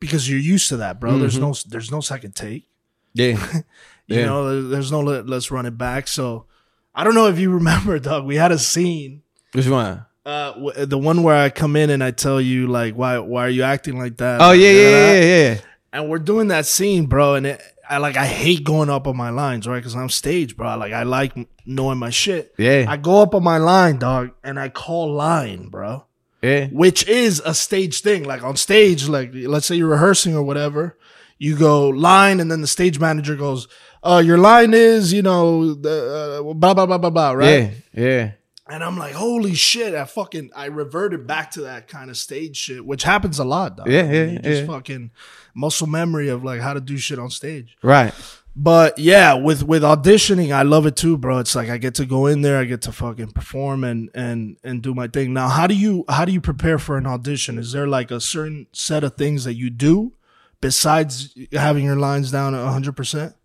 because 0.02 0.30
you're 0.30 0.38
used 0.40 0.68
to 0.70 0.78
that, 0.78 1.00
bro. 1.00 1.18
There's 1.18 1.40
no, 1.40 1.54
there's 1.68 1.90
no 1.90 2.02
second 2.02 2.36
take. 2.36 2.68
yeah, 3.14 3.38
You 4.08 4.20
Yeah. 4.20 4.26
know, 4.26 4.62
there's 4.68 4.92
no 4.92 5.00
let, 5.00 5.26
let's 5.26 5.52
run 5.52 5.66
it 5.66 5.78
back. 5.78 6.10
So 6.10 6.48
I 6.94 7.06
don't 7.06 7.16
know 7.16 7.28
if 7.28 7.40
you 7.40 7.50
remember, 7.52 7.98
Doug. 7.98 8.26
We 8.26 8.36
had 8.36 8.52
a 8.52 8.60
scene, 8.60 9.23
which 9.54 9.68
one? 9.68 10.06
uh, 10.26 10.52
w- 10.54 10.86
the 10.86 10.98
one 10.98 11.24
where 11.24 11.36
I 11.36 11.50
come 11.50 11.76
in 11.76 11.90
and 11.90 12.04
I 12.04 12.12
tell 12.12 12.40
you 12.40 12.68
like, 12.68 12.96
why 12.96 13.18
why 13.20 13.46
are 13.46 13.50
you 13.50 13.64
acting 13.64 13.98
like 13.98 14.18
that? 14.18 14.42
Oh 14.42 14.50
Like, 14.50 14.60
yeah, 14.60 14.72
yeah, 14.72 15.14
yeah, 15.14 15.22
yeah. 15.22 15.58
And 15.92 16.10
we're 16.10 16.20
doing 16.20 16.48
that 16.48 16.66
scene, 16.66 17.06
bro. 17.08 17.36
And 17.36 17.46
it, 17.46 17.62
I 17.90 17.98
like 17.98 18.16
I 18.18 18.26
hate 18.26 18.64
going 18.64 18.90
up 18.90 19.06
on 19.08 19.18
my 19.18 19.30
lines, 19.30 19.68
right? 19.68 19.78
Because 19.78 19.96
I'm 19.96 20.10
stage, 20.10 20.56
bro. 20.58 20.78
Like 20.78 20.94
I 20.94 21.04
like 21.04 21.34
knowing 21.66 21.98
my 22.00 22.10
shit. 22.10 22.54
Yeah. 22.58 22.86
I 22.88 22.98
go 22.98 23.22
up 23.22 23.36
on 23.36 23.44
my 23.44 23.58
line, 23.58 23.98
dog, 23.98 24.32
and 24.44 24.60
I 24.60 24.70
call 24.70 25.14
line, 25.14 25.68
bro. 25.68 26.06
Yeah. 26.42 26.68
Which 26.68 27.08
is 27.08 27.42
a 27.46 27.54
stage 27.54 28.02
thing. 28.02 28.24
Like 28.24 28.44
on 28.44 28.56
stage, 28.56 29.08
like 29.08 29.32
let's 29.34 29.66
say 29.66 29.76
you're 29.76 29.90
rehearsing 29.90 30.36
or 30.36 30.44
whatever, 30.44 30.98
you 31.38 31.58
go 31.58 31.90
line, 31.90 32.40
and 32.40 32.50
then 32.50 32.62
the 32.62 32.68
stage 32.68 33.00
manager 33.00 33.36
goes, 33.36 33.68
"Uh, 34.04 34.22
your 34.26 34.38
line 34.38 34.74
is, 34.74 35.14
you 35.14 35.22
know, 35.22 35.74
the 35.74 36.40
uh, 36.40 36.54
blah 36.54 36.74
blah 36.74 36.86
blah 36.86 36.98
blah 36.98 37.10
blah, 37.10 37.32
right?" 37.32 37.72
Yeah. 37.94 38.04
Yeah. 38.04 38.32
And 38.66 38.82
I'm 38.82 38.98
like, 38.98 39.14
holy 39.14 39.56
shit! 39.56 39.94
I 39.94 40.06
fucking 40.06 40.52
I 40.56 40.68
reverted 40.68 41.28
back 41.28 41.52
to 41.52 41.62
that 41.62 41.88
kind 41.90 42.10
of 42.10 42.16
stage 42.16 42.56
shit, 42.56 42.86
which 42.86 43.04
happens 43.04 43.38
a 43.38 43.44
lot, 43.44 43.76
dog. 43.76 43.90
Yeah, 43.90 44.10
yeah, 44.10 44.24
You 44.24 44.40
just 44.40 44.62
yeah. 44.62 44.68
fucking 44.68 45.12
muscle 45.54 45.88
memory 45.88 46.30
of 46.30 46.44
like 46.46 46.62
how 46.62 46.74
to 46.74 46.80
do 46.80 46.98
shit 46.98 47.20
on 47.20 47.30
stage. 47.30 47.76
Right. 47.84 48.14
But 48.56 49.00
yeah, 49.00 49.34
with 49.34 49.64
with 49.64 49.82
auditioning, 49.84 50.54
I 50.54 50.62
love 50.62 50.86
it 50.86 50.96
too, 50.96 51.18
bro. 51.18 51.40
It's 51.40 51.56
like 51.56 51.70
I 51.70 51.78
get 51.78 51.96
to 51.96 52.06
go 52.06 52.28
in 52.28 52.42
there, 52.42 52.58
I 52.58 52.66
get 52.66 52.82
to 52.84 52.92
fucking 52.92 53.32
perform 53.32 53.84
and 53.84 54.10
and 54.14 54.58
and 54.64 54.82
do 54.82 54.94
my 54.94 55.08
thing. 55.08 55.34
Now, 55.34 55.50
how 55.50 55.68
do 55.68 55.76
you 55.76 56.06
how 56.08 56.24
do 56.24 56.32
you 56.32 56.40
prepare 56.40 56.78
for 56.80 56.96
an 56.98 57.06
audition? 57.08 57.58
Is 57.58 57.72
there 57.72 57.88
like 57.88 58.12
a 58.12 58.22
certain 58.22 58.68
set 58.72 59.04
of 59.04 59.16
things 59.18 59.44
that 59.44 59.56
you 59.56 59.72
do 59.72 60.14
besides 60.62 61.36
having 61.52 61.84
your 61.84 61.96
lines 61.98 62.32
down 62.32 62.54
hundred 62.54 62.96
percent? 62.96 63.36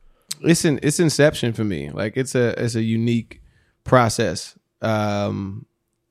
it's 0.42 0.64
an 0.64 0.78
it's 0.84 1.00
inception 1.00 1.52
for 1.52 1.64
me 1.64 1.90
like 1.90 2.16
it's 2.16 2.34
a 2.36 2.50
it's 2.62 2.76
a 2.76 2.82
unique 2.82 3.40
process 3.82 4.56
um 4.82 5.66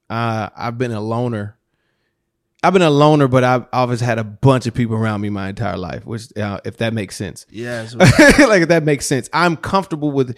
i 0.09 0.49
i've 0.55 0.77
been 0.77 0.91
a 0.91 1.01
loner. 1.01 1.55
I've 2.63 2.73
been 2.73 2.81
a 2.81 2.89
loner 2.89 3.27
but 3.27 3.43
i've 3.43 3.65
always 3.71 4.01
had 4.01 4.17
a 4.19 4.23
bunch 4.23 4.65
of 4.67 4.73
people 4.73 4.95
around 4.95 5.21
me 5.21 5.29
my 5.29 5.49
entire 5.49 5.77
life 5.77 6.05
which 6.05 6.35
uh, 6.37 6.59
if 6.65 6.77
that 6.77 6.93
makes 6.93 7.15
sense. 7.15 7.45
Yeah, 7.49 7.87
like 7.97 8.63
if 8.63 8.69
that 8.69 8.83
makes 8.83 9.05
sense. 9.05 9.29
I'm 9.31 9.55
comfortable 9.57 10.11
with 10.11 10.35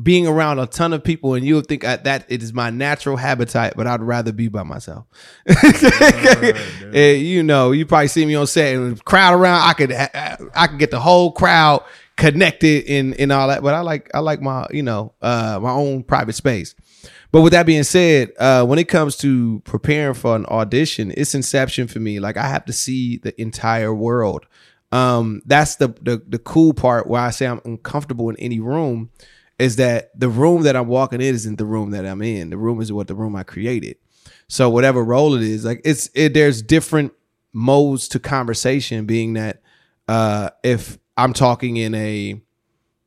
being 0.00 0.26
around 0.26 0.58
a 0.58 0.66
ton 0.66 0.94
of 0.94 1.04
people 1.04 1.34
and 1.34 1.44
you'll 1.44 1.60
think 1.60 1.84
I, 1.84 1.96
that 1.96 2.24
it 2.28 2.42
is 2.42 2.54
my 2.54 2.70
natural 2.70 3.18
habitat 3.18 3.74
but 3.76 3.86
i'd 3.86 4.00
rather 4.00 4.32
be 4.32 4.48
by 4.48 4.62
myself. 4.62 5.04
Eh, 5.46 7.12
you 7.16 7.42
know 7.42 7.72
you 7.72 7.84
probably 7.84 8.08
see 8.08 8.24
me 8.24 8.34
on 8.34 8.46
set 8.46 8.74
and 8.74 9.04
crowd 9.04 9.34
around. 9.34 9.60
I 9.68 9.72
could 9.74 9.92
i 9.92 10.66
could 10.66 10.78
get 10.78 10.90
the 10.90 11.00
whole 11.00 11.30
crowd 11.32 11.84
connected 12.16 12.84
in 12.84 13.14
in 13.14 13.30
all 13.30 13.48
that 13.48 13.62
but 13.62 13.74
i 13.74 13.80
like 13.80 14.10
i 14.14 14.18
like 14.18 14.40
my 14.40 14.66
you 14.70 14.82
know 14.82 15.12
uh 15.22 15.58
my 15.62 15.70
own 15.70 16.02
private 16.02 16.34
space 16.34 16.74
but 17.32 17.40
with 17.40 17.54
that 17.54 17.64
being 17.64 17.82
said, 17.82 18.30
uh, 18.38 18.64
when 18.64 18.78
it 18.78 18.88
comes 18.88 19.16
to 19.18 19.60
preparing 19.64 20.12
for 20.14 20.36
an 20.36 20.44
audition, 20.46 21.12
it's 21.16 21.34
inception 21.34 21.88
for 21.88 21.98
me. 21.98 22.20
Like 22.20 22.36
I 22.36 22.46
have 22.46 22.66
to 22.66 22.74
see 22.74 23.16
the 23.16 23.38
entire 23.40 23.92
world. 23.92 24.46
Um, 24.92 25.40
that's 25.46 25.76
the, 25.76 25.88
the 26.02 26.22
the 26.28 26.38
cool 26.38 26.74
part 26.74 27.06
where 27.06 27.22
I 27.22 27.30
say 27.30 27.46
I'm 27.46 27.62
uncomfortable 27.64 28.28
in 28.28 28.36
any 28.36 28.60
room 28.60 29.10
is 29.58 29.76
that 29.76 30.18
the 30.18 30.28
room 30.28 30.62
that 30.64 30.76
I'm 30.76 30.88
walking 30.88 31.22
in 31.22 31.34
isn't 31.34 31.56
the 31.56 31.64
room 31.64 31.92
that 31.92 32.04
I'm 32.04 32.20
in. 32.20 32.50
The 32.50 32.58
room 32.58 32.82
is 32.82 32.92
what 32.92 33.06
the 33.06 33.14
room 33.14 33.34
I 33.34 33.42
created. 33.42 33.96
So 34.48 34.68
whatever 34.68 35.02
role 35.02 35.34
it 35.34 35.42
is, 35.42 35.64
like 35.64 35.80
it's 35.86 36.10
it, 36.14 36.34
there's 36.34 36.60
different 36.60 37.14
modes 37.54 38.08
to 38.08 38.18
conversation. 38.20 39.06
Being 39.06 39.32
that 39.32 39.62
uh, 40.06 40.50
if 40.62 40.98
I'm 41.16 41.32
talking 41.32 41.78
in 41.78 41.94
a 41.94 42.42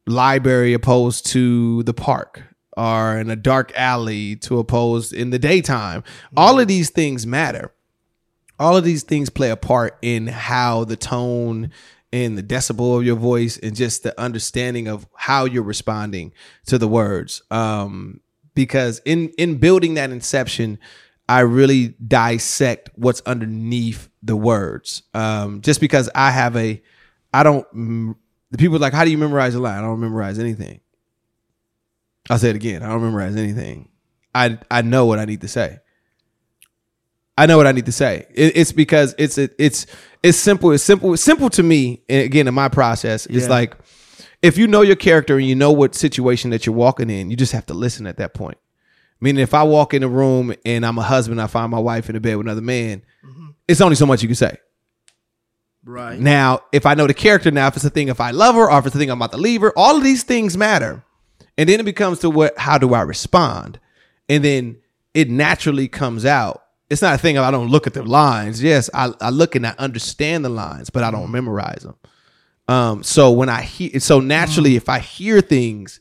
library 0.07 0.73
opposed 0.73 1.27
to 1.27 1.83
the 1.83 1.93
park 1.93 2.41
or 2.77 3.17
in 3.17 3.29
a 3.29 3.35
dark 3.35 3.71
alley 3.75 4.35
to 4.37 4.59
oppose 4.59 5.13
in 5.13 5.29
the 5.29 5.39
daytime. 5.39 6.03
All 6.35 6.59
of 6.59 6.67
these 6.67 6.89
things 6.89 7.25
matter. 7.25 7.73
All 8.59 8.77
of 8.77 8.83
these 8.83 9.03
things 9.03 9.29
play 9.29 9.49
a 9.49 9.57
part 9.57 9.97
in 10.01 10.27
how 10.27 10.85
the 10.85 10.95
tone 10.95 11.71
and 12.13 12.37
the 12.37 12.43
decibel 12.43 12.97
of 12.97 13.05
your 13.05 13.17
voice 13.17 13.57
and 13.57 13.75
just 13.75 14.03
the 14.03 14.17
understanding 14.19 14.87
of 14.87 15.05
how 15.15 15.45
you're 15.45 15.63
responding 15.63 16.31
to 16.65 16.77
the 16.77 16.87
words. 16.87 17.41
Um, 17.51 18.21
because 18.53 19.01
in 19.03 19.29
in 19.37 19.57
building 19.57 19.95
that 19.95 20.11
inception, 20.11 20.79
I 21.27 21.41
really 21.41 21.89
dissect 22.07 22.89
what's 22.95 23.21
underneath 23.25 24.09
the 24.23 24.35
words. 24.35 25.03
Um, 25.13 25.61
just 25.61 25.81
because 25.81 26.09
I 26.15 26.31
have 26.31 26.55
a, 26.55 26.81
I 27.33 27.43
don't. 27.43 28.15
The 28.51 28.57
people 28.57 28.77
are 28.77 28.79
like, 28.79 28.93
how 28.93 29.03
do 29.03 29.11
you 29.11 29.17
memorize 29.17 29.55
a 29.55 29.59
line? 29.59 29.79
I 29.79 29.81
don't 29.81 29.99
memorize 29.99 30.39
anything. 30.39 30.79
I'll 32.29 32.37
say 32.37 32.49
it 32.49 32.55
again. 32.55 32.83
I 32.83 32.87
don't 32.89 33.01
memorize 33.01 33.35
anything. 33.35 33.89
I 34.33 34.57
I 34.69 34.81
know 34.81 35.05
what 35.05 35.19
I 35.19 35.25
need 35.25 35.41
to 35.41 35.47
say. 35.47 35.79
I 37.37 37.45
know 37.47 37.57
what 37.57 37.67
I 37.67 37.73
need 37.73 37.85
to 37.87 37.91
say. 37.91 38.25
It, 38.33 38.55
it's 38.55 38.71
because 38.71 39.13
it's 39.17 39.37
it, 39.37 39.53
it's 39.59 39.85
it's 40.23 40.37
simple. 40.37 40.71
It's 40.71 40.83
simple. 40.83 41.13
It's 41.13 41.23
simple 41.23 41.49
to 41.51 41.63
me. 41.63 42.03
And 42.09 42.23
again, 42.23 42.47
in 42.47 42.53
my 42.53 42.69
process, 42.69 43.25
it's 43.27 43.45
Yeah. 43.45 43.49
like 43.49 43.77
if 44.41 44.57
you 44.57 44.67
know 44.67 44.81
your 44.81 44.95
character 44.95 45.37
and 45.37 45.45
you 45.45 45.55
know 45.55 45.71
what 45.71 45.95
situation 45.95 46.49
that 46.51 46.65
you're 46.65 46.75
walking 46.75 47.09
in, 47.09 47.29
you 47.29 47.35
just 47.37 47.51
have 47.51 47.65
to 47.67 47.73
listen 47.73 48.07
at 48.07 48.17
that 48.17 48.33
point. 48.33 48.57
Meaning, 49.21 49.41
if 49.41 49.53
I 49.53 49.63
walk 49.63 49.93
in 49.93 50.03
a 50.03 50.07
room 50.09 50.53
and 50.65 50.85
I'm 50.85 50.97
a 50.97 51.01
husband, 51.03 51.41
I 51.41 51.47
find 51.47 51.71
my 51.71 51.79
wife 51.79 52.09
in 52.09 52.15
a 52.15 52.19
bed 52.19 52.35
with 52.35 52.45
another 52.47 52.61
man, 52.61 53.01
mm-hmm. 53.25 53.47
it's 53.67 53.79
only 53.81 53.95
so 53.95 54.05
much 54.05 54.21
you 54.21 54.27
can 54.27 54.35
say. 54.35 54.57
right. 55.85 56.19
Now, 56.19 56.59
if 56.73 56.85
I 56.85 56.95
know 56.95 57.07
the 57.07 57.13
character 57.13 57.49
now, 57.49 57.67
if 57.67 57.75
it's 57.77 57.85
a 57.85 57.89
thing 57.89 58.09
if 58.09 58.19
I 58.19 58.31
love 58.31 58.55
her 58.55 58.69
or 58.69 58.77
if 58.79 58.85
it's 58.85 58.95
a 58.95 58.99
thing 58.99 59.09
I'm 59.09 59.17
about 59.19 59.31
to 59.31 59.37
leave 59.37 59.61
her, 59.61 59.71
all 59.77 59.95
of 59.95 60.03
these 60.03 60.23
things 60.23 60.57
matter. 60.57 61.03
And 61.57 61.69
then 61.69 61.79
it 61.79 61.85
becomes 61.85 62.19
to 62.19 62.29
what 62.29 62.57
how 62.57 62.77
do 62.77 62.93
I 62.93 63.01
respond? 63.01 63.79
And 64.27 64.43
then 64.43 64.77
it 65.13 65.29
naturally 65.29 65.87
comes 65.87 66.25
out. 66.25 66.63
It's 66.89 67.01
not 67.01 67.15
a 67.15 67.17
thing 67.17 67.37
of 67.37 67.43
I 67.43 67.51
don't 67.51 67.69
look 67.69 67.87
at 67.87 67.93
the 67.93 68.03
lines. 68.03 68.61
Yes, 68.61 68.89
I, 68.93 69.13
I 69.21 69.29
look 69.29 69.55
and 69.55 69.65
I 69.65 69.73
understand 69.77 70.45
the 70.45 70.49
lines, 70.49 70.89
but 70.89 71.03
I 71.03 71.11
don't 71.11 71.31
memorize 71.31 71.83
them. 71.83 71.95
Um, 72.67 73.03
so 73.03 73.31
when 73.31 73.49
I 73.49 73.61
hear 73.61 73.99
so 73.99 74.19
naturally 74.19 74.75
if 74.75 74.89
I 74.89 74.99
hear 74.99 75.41
things, 75.41 75.99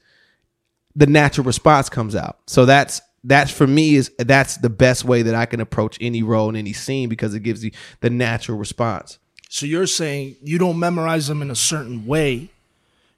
the 0.97 1.07
natural 1.07 1.45
response 1.45 1.89
comes 1.89 2.15
out. 2.17 2.39
So 2.47 2.65
that's 2.65 3.01
that's 3.23 3.51
for 3.51 3.67
me 3.67 3.95
is 3.95 4.13
that's 4.19 4.59
the 4.59 4.71
best 4.71 5.05
way 5.05 5.23
that 5.23 5.35
I 5.35 5.47
can 5.47 5.61
approach 5.61 5.97
any 6.01 6.23
role 6.23 6.49
in 6.51 6.57
any 6.57 6.73
scene 6.73 7.09
because 7.09 7.35
it 7.35 7.41
gives 7.41 7.65
you 7.65 7.71
the 8.01 8.11
natural 8.11 8.59
response. 8.59 9.19
So 9.49 9.67
you're 9.67 9.87
saying 9.87 10.37
you 10.43 10.59
don't 10.59 10.79
memorize 10.79 11.29
them 11.29 11.41
in 11.41 11.51
a 11.51 11.57
certain 11.57 12.07
way. 12.07 12.51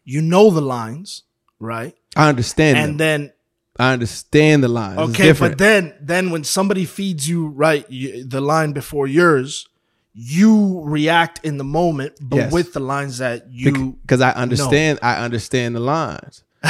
You 0.04 0.22
know 0.22 0.50
the 0.50 0.60
lines, 0.60 1.22
right? 1.58 1.96
I 2.16 2.28
understand 2.28 2.78
And 2.78 2.88
them. 2.92 2.96
then 2.98 3.32
I 3.78 3.92
understand 3.92 4.64
the 4.64 4.68
lines. 4.68 5.10
It's 5.10 5.20
okay, 5.20 5.32
but 5.32 5.58
then 5.58 5.94
then 6.00 6.30
when 6.30 6.44
somebody 6.44 6.84
feeds 6.84 7.28
you 7.28 7.48
right 7.48 7.84
you, 7.90 8.24
the 8.24 8.40
line 8.40 8.72
before 8.72 9.06
yours, 9.06 9.68
you 10.14 10.80
react 10.82 11.44
in 11.44 11.58
the 11.58 11.64
moment, 11.64 12.14
but 12.20 12.36
Yes. 12.36 12.52
with 12.52 12.72
the 12.72 12.80
lines 12.80 13.18
that 13.18 13.50
you 13.50 13.98
because 14.02 14.20
I 14.22 14.30
understand. 14.32 14.98
I 15.02 15.22
understand 15.24 15.76
the 15.76 15.80
lines. 15.80 16.42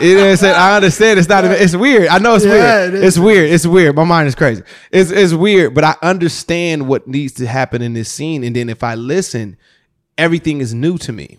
you 0.00 0.14
know 0.16 0.22
what 0.22 0.30
I'm 0.30 0.36
saying? 0.36 0.54
I 0.56 0.74
understand. 0.76 1.18
It's 1.20 1.28
not. 1.28 1.44
even 1.44 1.56
It's 1.56 1.76
weird. 1.76 2.08
I 2.08 2.18
know 2.18 2.34
it's 2.34 2.44
Yeah, 2.44 2.50
weird. 2.88 2.94
it. 2.94 3.04
It's 3.04 3.18
weird. 3.18 3.50
It's 3.50 3.66
weird. 3.66 3.94
My 3.94 4.02
mind 4.04 4.26
is 4.28 4.34
crazy. 4.34 4.62
It's 4.90 5.10
it's 5.12 5.32
weird, 5.32 5.72
but 5.74 5.84
I 5.84 5.94
understand 6.02 6.88
what 6.88 7.06
needs 7.06 7.32
to 7.34 7.46
happen 7.46 7.80
in 7.80 7.92
this 7.94 8.10
scene, 8.10 8.42
and 8.42 8.56
then 8.56 8.68
if 8.68 8.82
I 8.82 8.96
listen, 8.96 9.56
everything 10.18 10.60
is 10.60 10.74
new 10.74 10.98
to 10.98 11.12
me. 11.12 11.38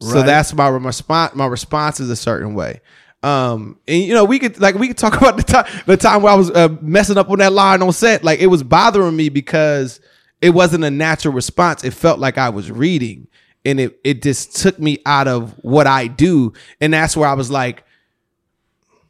So 0.00 0.22
that's 0.22 0.54
my 0.54 0.68
response. 0.68 1.34
My 1.34 1.46
response 1.46 2.00
is 2.00 2.10
a 2.10 2.16
certain 2.16 2.54
way. 2.54 2.80
Um, 3.22 3.78
and 3.88 4.02
you 4.02 4.14
know, 4.14 4.24
we 4.24 4.38
could 4.38 4.60
like 4.60 4.76
we 4.76 4.88
could 4.88 4.98
talk 4.98 5.16
about 5.20 5.36
the 5.36 5.42
time 5.42 5.66
the 5.86 5.96
time 5.96 6.22
where 6.22 6.32
I 6.32 6.36
was 6.36 6.50
uh, 6.50 6.68
messing 6.80 7.18
up 7.18 7.30
on 7.30 7.38
that 7.38 7.52
line 7.52 7.82
on 7.82 7.92
set. 7.92 8.22
Like 8.22 8.40
it 8.40 8.46
was 8.46 8.62
bothering 8.62 9.16
me 9.16 9.28
because 9.28 10.00
it 10.40 10.50
wasn't 10.50 10.84
a 10.84 10.90
natural 10.90 11.34
response. 11.34 11.82
It 11.82 11.94
felt 11.94 12.20
like 12.20 12.38
I 12.38 12.48
was 12.50 12.70
reading, 12.70 13.26
and 13.64 13.80
it 13.80 13.98
it 14.04 14.22
just 14.22 14.56
took 14.56 14.78
me 14.78 14.98
out 15.04 15.26
of 15.26 15.52
what 15.62 15.86
I 15.86 16.06
do. 16.06 16.52
And 16.80 16.92
that's 16.92 17.16
where 17.16 17.28
I 17.28 17.34
was 17.34 17.50
like, 17.50 17.82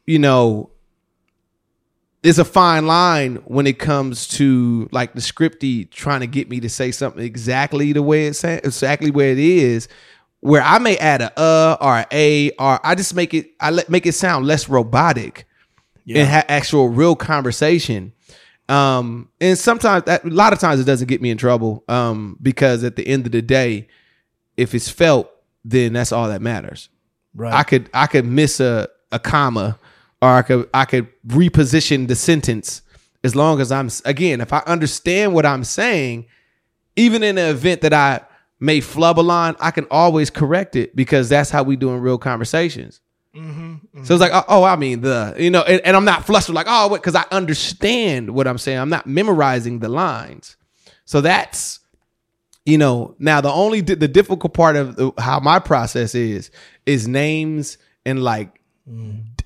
you 0.07 0.19
know, 0.19 0.71
there's 2.23 2.39
a 2.39 2.47
fine 2.47 2.87
line 2.87 3.37
when 3.45 3.67
it 3.67 3.79
comes 3.79 4.27
to 4.29 4.89
like 4.91 5.13
the 5.13 5.21
scripty 5.21 5.91
trying 5.91 6.21
to 6.21 6.27
get 6.27 6.49
me 6.49 6.61
to 6.61 6.69
say 6.71 6.91
something 6.91 7.23
exactly 7.23 7.93
the 7.93 8.03
way 8.03 8.27
it's 8.27 8.43
exactly 8.43 9.11
where 9.11 9.31
it 9.31 9.39
is 9.39 9.87
where 10.41 10.63
I 10.63 10.79
may 10.79 10.97
add 10.99 11.21
a 11.23 11.39
uh 11.39 11.77
or 11.81 11.99
a 11.99 12.07
a 12.13 12.51
or 12.59 12.81
I 12.87 12.95
just 12.95 13.15
make 13.15 13.35
it 13.35 13.51
I 13.61 13.71
let 13.71 13.89
make 13.91 14.07
it 14.07 14.13
sound 14.13 14.47
less 14.47 14.69
robotic 14.69 15.47
Yeah. 16.05 16.21
and 16.21 16.29
have 16.29 16.45
actual 16.49 16.89
real 16.89 17.17
conversation. 17.17 18.13
Um, 18.69 19.31
and 19.41 19.57
sometimes 19.59 20.05
that, 20.05 20.25
a 20.25 20.29
lot 20.29 20.53
of 20.53 20.59
times 20.59 20.79
it 20.81 20.85
doesn't 20.85 21.09
get 21.09 21.23
me 21.23 21.31
in 21.31 21.39
trouble. 21.39 21.85
Um, 21.89 22.37
because 22.43 22.85
at 22.85 22.97
the 22.97 23.07
end 23.09 23.25
of 23.27 23.33
the 23.33 23.41
day, 23.41 23.89
if 24.59 24.75
it's 24.75 24.91
felt, 24.91 25.31
then 25.65 25.95
that's 25.95 26.13
all 26.13 26.29
that 26.29 26.43
matters. 26.43 26.89
right. 27.35 27.53
I 27.55 27.63
could 27.63 27.89
I 27.95 28.07
could 28.07 28.27
miss 28.27 28.61
a 28.61 28.89
a 29.11 29.19
comma 29.19 29.79
or 30.21 30.29
I 30.29 30.43
could 30.43 30.69
I 30.75 30.85
could 30.85 31.09
reposition 31.27 32.09
the 32.09 32.15
sentence 32.15 32.83
as 33.25 33.35
long 33.35 33.61
as 33.61 33.73
I'm 33.73 33.89
again, 34.05 34.41
if 34.41 34.53
I 34.53 34.63
understand 34.67 35.35
what 35.35 35.45
I'm 35.47 35.65
saying, 35.65 36.27
even 36.95 37.23
in 37.23 37.39
an 37.39 37.49
event 37.51 37.81
that 37.81 37.93
I 37.95 38.21
may 38.61 38.81
flub 38.81 39.19
a 39.19 39.23
line, 39.23 39.57
I 39.61 39.71
can 39.71 39.87
always 39.91 40.31
correct 40.31 40.77
it 40.77 40.97
because 40.97 41.29
that's 41.29 41.51
how 41.51 41.63
we 41.63 41.77
do 41.77 41.91
in 41.91 42.01
real 42.01 42.19
conversations. 42.19 43.01
Mm-hmm, 43.35 44.05
So 44.05 44.15
it's 44.15 44.21
like, 44.21 44.33
oh, 44.35 44.45
oh, 44.49 44.65
I 44.65 44.77
mean 44.77 45.03
the, 45.03 45.35
you 45.39 45.51
know, 45.51 45.63
and, 45.63 45.81
and 45.85 45.97
I'm 45.97 46.05
not 46.05 46.27
flustered 46.27 46.55
like, 46.55 46.67
oh, 46.69 46.89
because 46.89 47.15
I 47.15 47.25
understand 47.31 48.31
what 48.31 48.49
I'm 48.49 48.59
saying. 48.59 48.79
I'm 48.79 48.89
not 48.89 49.07
memorizing 49.07 49.79
the 49.79 49.89
lines. 49.89 50.57
So 51.05 51.21
that's, 51.21 51.81
you 52.65 52.79
know, 52.79 53.15
now 53.19 53.41
the 53.41 53.51
only 53.51 53.81
the 53.81 54.09
difficult 54.09 54.55
part 54.55 54.77
of 54.77 54.97
the, 54.97 55.13
how 55.19 55.41
my 55.41 55.59
process 55.59 56.15
is 56.15 56.51
is 56.85 57.07
names 57.07 57.79
and 58.05 58.23
like 58.23 58.61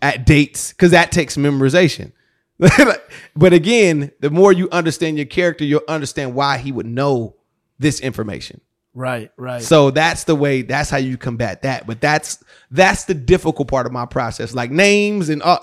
at 0.00 0.24
dates 0.26 0.72
because 0.72 0.92
that 0.92 1.12
takes 1.12 1.36
memorization. 1.36 2.12
but 3.36 3.52
again, 3.52 4.12
the 4.20 4.30
more 4.30 4.52
you 4.52 4.68
understand 4.70 5.16
your 5.16 5.26
character, 5.26 5.64
you'll 5.64 5.82
understand 5.88 6.34
why 6.34 6.58
he 6.58 6.72
would 6.72 6.86
know 6.86 7.36
this 7.78 8.00
information. 8.00 8.60
Right, 8.94 9.30
right. 9.38 9.62
So 9.62 9.90
that's 9.90 10.24
the 10.24 10.34
way. 10.34 10.62
That's 10.62 10.90
how 10.90 10.98
you 10.98 11.16
combat 11.16 11.62
that. 11.62 11.86
But 11.86 12.00
that's 12.00 12.42
that's 12.70 13.04
the 13.04 13.14
difficult 13.14 13.68
part 13.68 13.86
of 13.86 13.92
my 13.92 14.04
process, 14.06 14.54
like 14.54 14.70
names 14.70 15.28
and 15.28 15.42
uh, 15.42 15.58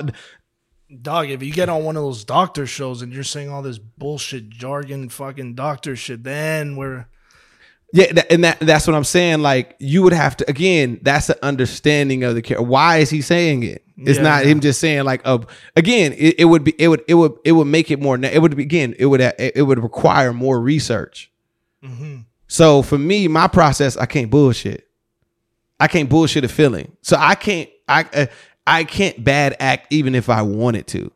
Dog, 1.01 1.29
if 1.29 1.43
you 1.43 1.53
get 1.53 1.69
on 1.69 1.83
one 1.83 1.95
of 1.95 2.01
those 2.01 2.23
doctor 2.25 2.65
shows 2.65 3.03
and 3.03 3.13
you're 3.13 3.23
saying 3.23 3.49
all 3.49 3.61
this 3.61 3.77
bullshit 3.77 4.49
jargon, 4.49 5.09
fucking 5.09 5.53
doctor 5.53 5.95
shit, 5.95 6.23
then 6.23 6.75
we're 6.77 7.05
yeah, 7.93 8.11
that, 8.13 8.31
and 8.31 8.43
that 8.43 8.59
that's 8.59 8.87
what 8.87 8.95
I'm 8.95 9.03
saying. 9.03 9.41
Like 9.43 9.75
you 9.79 10.01
would 10.01 10.13
have 10.13 10.35
to 10.37 10.49
again. 10.49 10.99
That's 11.03 11.29
an 11.29 11.37
understanding 11.43 12.23
of 12.23 12.33
the 12.33 12.41
character. 12.41 12.65
Why 12.67 12.97
is 12.97 13.11
he 13.11 13.21
saying 13.21 13.63
it? 13.63 13.83
It's 13.97 14.17
Yeah. 14.17 14.23
not 14.23 14.45
him 14.45 14.59
just 14.61 14.79
saying 14.79 15.03
like 15.05 15.21
uh, 15.25 15.39
again. 15.75 16.13
It, 16.13 16.39
it 16.39 16.45
would 16.45 16.63
be 16.63 16.73
it 16.79 16.87
would 16.87 17.03
it 17.07 17.13
would 17.15 17.33
it 17.45 17.51
would 17.51 17.67
make 17.67 17.91
it 17.91 18.01
more. 18.01 18.17
It 18.23 18.41
would 18.41 18.55
be 18.55 18.63
again. 18.63 18.95
It 18.97 19.05
would 19.05 19.21
it 19.21 19.65
would 19.67 19.77
require 19.79 20.33
more 20.33 20.59
research. 20.59 21.31
So 22.49 22.81
for 22.81 22.97
me, 22.97 23.27
my 23.27 23.47
process, 23.47 23.95
I 23.95 24.07
can't 24.07 24.29
bullshit. 24.29 24.87
I 25.79 25.87
can't 25.87 26.09
bullshit 26.09 26.43
a 26.43 26.49
feeling. 26.49 26.91
So 27.01 27.15
I 27.17 27.35
can't 27.35 27.69
I 27.87 28.05
uh, 28.13 28.25
I 28.67 28.83
can't 28.83 29.23
bad 29.23 29.55
act 29.59 29.93
even 29.93 30.13
if 30.15 30.29
I 30.29 30.41
wanted 30.41 30.87
to. 30.87 31.11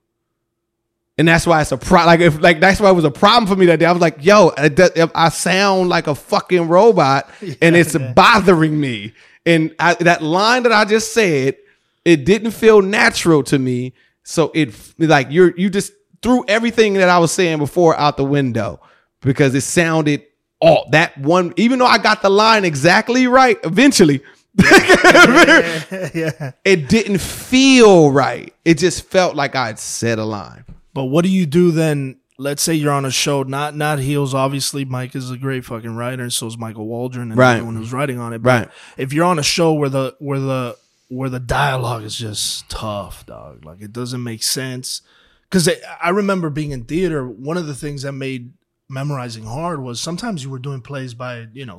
And 1.17 1.27
that's 1.27 1.45
why 1.45 1.61
it's 1.61 1.71
a 1.71 1.77
pro. 1.77 2.05
Like 2.05 2.21
if 2.21 2.39
like 2.39 2.59
that's 2.59 2.79
why 2.79 2.89
it 2.89 2.93
was 2.93 3.03
a 3.03 3.11
problem 3.11 3.47
for 3.47 3.55
me 3.55 3.65
that 3.65 3.79
day. 3.79 3.85
I 3.85 3.91
was 3.91 4.01
like, 4.01 4.23
"Yo, 4.23 4.51
I 4.57 5.29
sound 5.29 5.89
like 5.89 6.07
a 6.07 6.15
fucking 6.15 6.67
robot, 6.67 7.29
and 7.61 7.75
it's 7.75 7.95
bothering 8.15 8.79
me." 8.79 9.13
And 9.45 9.75
I, 9.77 9.95
that 9.95 10.23
line 10.23 10.63
that 10.63 10.71
I 10.71 10.85
just 10.85 11.13
said, 11.13 11.57
it 12.05 12.25
didn't 12.25 12.51
feel 12.51 12.81
natural 12.81 13.43
to 13.43 13.59
me. 13.59 13.93
So 14.23 14.51
it 14.55 14.73
like 14.97 15.27
you're 15.29 15.55
you 15.57 15.69
just 15.69 15.93
threw 16.21 16.45
everything 16.47 16.93
that 16.93 17.09
I 17.09 17.19
was 17.19 17.31
saying 17.31 17.57
before 17.57 17.95
out 17.99 18.17
the 18.17 18.23
window 18.23 18.79
because 19.21 19.53
it 19.53 19.61
sounded 19.61 20.23
all 20.63 20.88
that 20.91 21.17
one. 21.17 21.53
Even 21.58 21.79
though 21.79 21.86
I 21.86 21.98
got 21.98 22.22
the 22.22 22.29
line 22.29 22.63
exactly 22.65 23.27
right, 23.27 23.58
eventually, 23.63 24.22
yeah. 24.58 26.51
it 26.65 26.88
didn't 26.89 27.20
feel 27.20 28.12
right. 28.12 28.53
It 28.65 28.77
just 28.77 29.03
felt 29.05 29.36
like 29.36 29.55
I'd 29.55 29.79
said 29.79 30.20
a 30.20 30.25
line. 30.25 30.65
But 30.93 31.05
what 31.05 31.24
do 31.24 31.29
you 31.29 31.46
do 31.46 31.72
then? 31.72 32.17
Let's 32.39 32.63
say 32.63 32.74
you're 32.74 32.91
on 32.91 33.05
a 33.05 33.12
show, 33.12 33.43
not 33.43 33.75
not 33.75 34.00
Heels. 34.00 34.34
Obviously, 34.34 34.86
Mike 34.86 35.15
is 35.15 35.29
a 35.29 35.38
great 35.38 35.65
fucking 35.65 35.96
writer, 35.96 36.24
and 36.24 36.34
so 36.34 36.48
is 36.48 36.58
Michael 36.58 36.88
Waldron 36.88 37.29
and 37.32 37.38
Right. 37.38 37.53
everyone 37.55 37.75
who's 37.75 37.93
writing 37.93 38.20
on 38.20 38.34
it. 38.34 38.41
But 38.41 38.50
Right. 38.50 38.70
If 38.98 39.13
you're 39.13 39.25
on 39.25 39.38
a 39.39 39.43
show 39.43 39.74
where 39.74 39.89
the 39.89 40.15
where 40.20 40.39
the 40.39 40.75
where 41.10 41.29
the 41.29 41.39
dialogue 41.39 42.03
is 42.03 42.15
just 42.15 42.67
tough, 42.70 43.25
dog, 43.25 43.63
like 43.65 43.82
it 43.82 43.93
doesn't 43.93 44.24
make 44.24 44.43
sense. 44.43 45.01
Because 45.50 45.70
I 46.01 46.10
remember 46.10 46.50
being 46.50 46.72
in 46.72 46.86
theater. 46.86 47.27
One 47.27 47.58
of 47.58 47.67
the 47.67 47.75
things 47.75 48.01
that 48.01 48.13
made 48.13 48.53
memorizing 48.89 49.43
hard 49.45 49.81
was 49.81 49.99
sometimes 50.01 50.43
you 50.43 50.49
were 50.49 50.59
doing 50.59 50.81
plays 50.81 51.13
by 51.13 51.47
you 51.53 51.65
know 51.65 51.77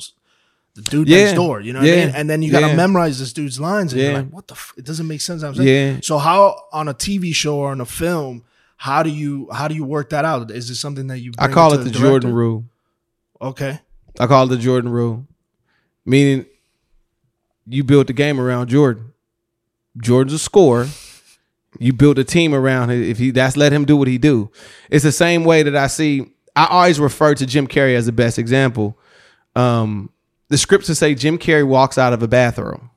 the 0.74 0.82
dude 0.82 1.08
Yeah. 1.08 1.24
next 1.24 1.34
door. 1.34 1.60
You 1.60 1.72
know 1.72 1.78
what 1.80 1.88
Yeah. 1.88 1.94
I 1.94 2.06
mean? 2.06 2.14
And 2.16 2.30
then 2.30 2.42
you 2.42 2.50
got 2.50 2.60
to 2.60 2.66
Yeah. 2.68 2.76
memorize 2.76 3.18
this 3.20 3.32
dude's 3.32 3.60
lines, 3.60 3.92
and 3.92 4.02
Yeah. 4.02 4.08
you're 4.08 4.18
like, 4.22 4.30
what 4.30 4.48
the? 4.48 4.54
F-? 4.54 4.74
It 4.76 4.84
doesn't 4.84 5.06
make 5.06 5.20
sense. 5.20 5.42
I'm 5.44 5.54
saying. 5.54 5.94
Yeah. 5.94 6.00
So 6.02 6.18
how 6.18 6.58
on 6.72 6.88
a 6.88 6.94
TV 6.94 7.32
show 7.32 7.56
or 7.58 7.70
on 7.70 7.80
a 7.80 7.86
film, 7.86 8.42
how 8.78 9.02
do 9.04 9.10
you 9.10 9.48
how 9.52 9.68
do 9.68 9.74
you 9.74 9.84
work 9.84 10.10
that 10.10 10.24
out? 10.24 10.50
Is 10.50 10.70
it 10.70 10.74
something 10.76 11.06
that 11.06 11.20
you? 11.20 11.32
I 11.38 11.46
call 11.48 11.72
it 11.74 11.78
the 11.78 11.84
director? 11.90 12.00
Jordan 12.00 12.32
rule. 12.34 12.64
Okay. 13.40 13.80
I 14.18 14.26
call 14.26 14.46
it 14.46 14.48
the 14.48 14.58
Jordan 14.58 14.90
rule, 14.90 15.26
meaning 16.04 16.46
you 17.66 17.84
built 17.84 18.06
the 18.08 18.12
game 18.12 18.40
around 18.40 18.68
Jordan. 18.68 19.12
Jordan's 20.00 20.34
a 20.34 20.38
scorer. 20.38 20.88
You 21.78 21.92
build 21.92 22.18
a 22.18 22.24
team 22.24 22.54
around 22.54 22.90
him. 22.90 23.02
If 23.02 23.18
he 23.18 23.30
that's 23.30 23.56
let 23.56 23.72
him 23.72 23.84
do 23.84 23.96
what 23.96 24.08
he 24.08 24.18
do. 24.18 24.50
It's 24.90 25.04
the 25.04 25.12
same 25.12 25.44
way 25.44 25.62
that 25.62 25.76
I 25.76 25.86
see. 25.86 26.30
I 26.56 26.66
always 26.66 27.00
refer 27.00 27.34
to 27.34 27.46
Jim 27.46 27.66
Carrey 27.66 27.94
as 27.96 28.06
the 28.06 28.12
best 28.12 28.38
example. 28.38 28.96
Um, 29.56 30.10
the 30.48 30.58
scripts 30.58 30.86
to 30.86 30.94
say 30.94 31.14
Jim 31.14 31.38
Carrey 31.38 31.66
walks 31.66 31.98
out 31.98 32.12
of 32.12 32.22
a 32.22 32.28
bathroom. 32.28 32.90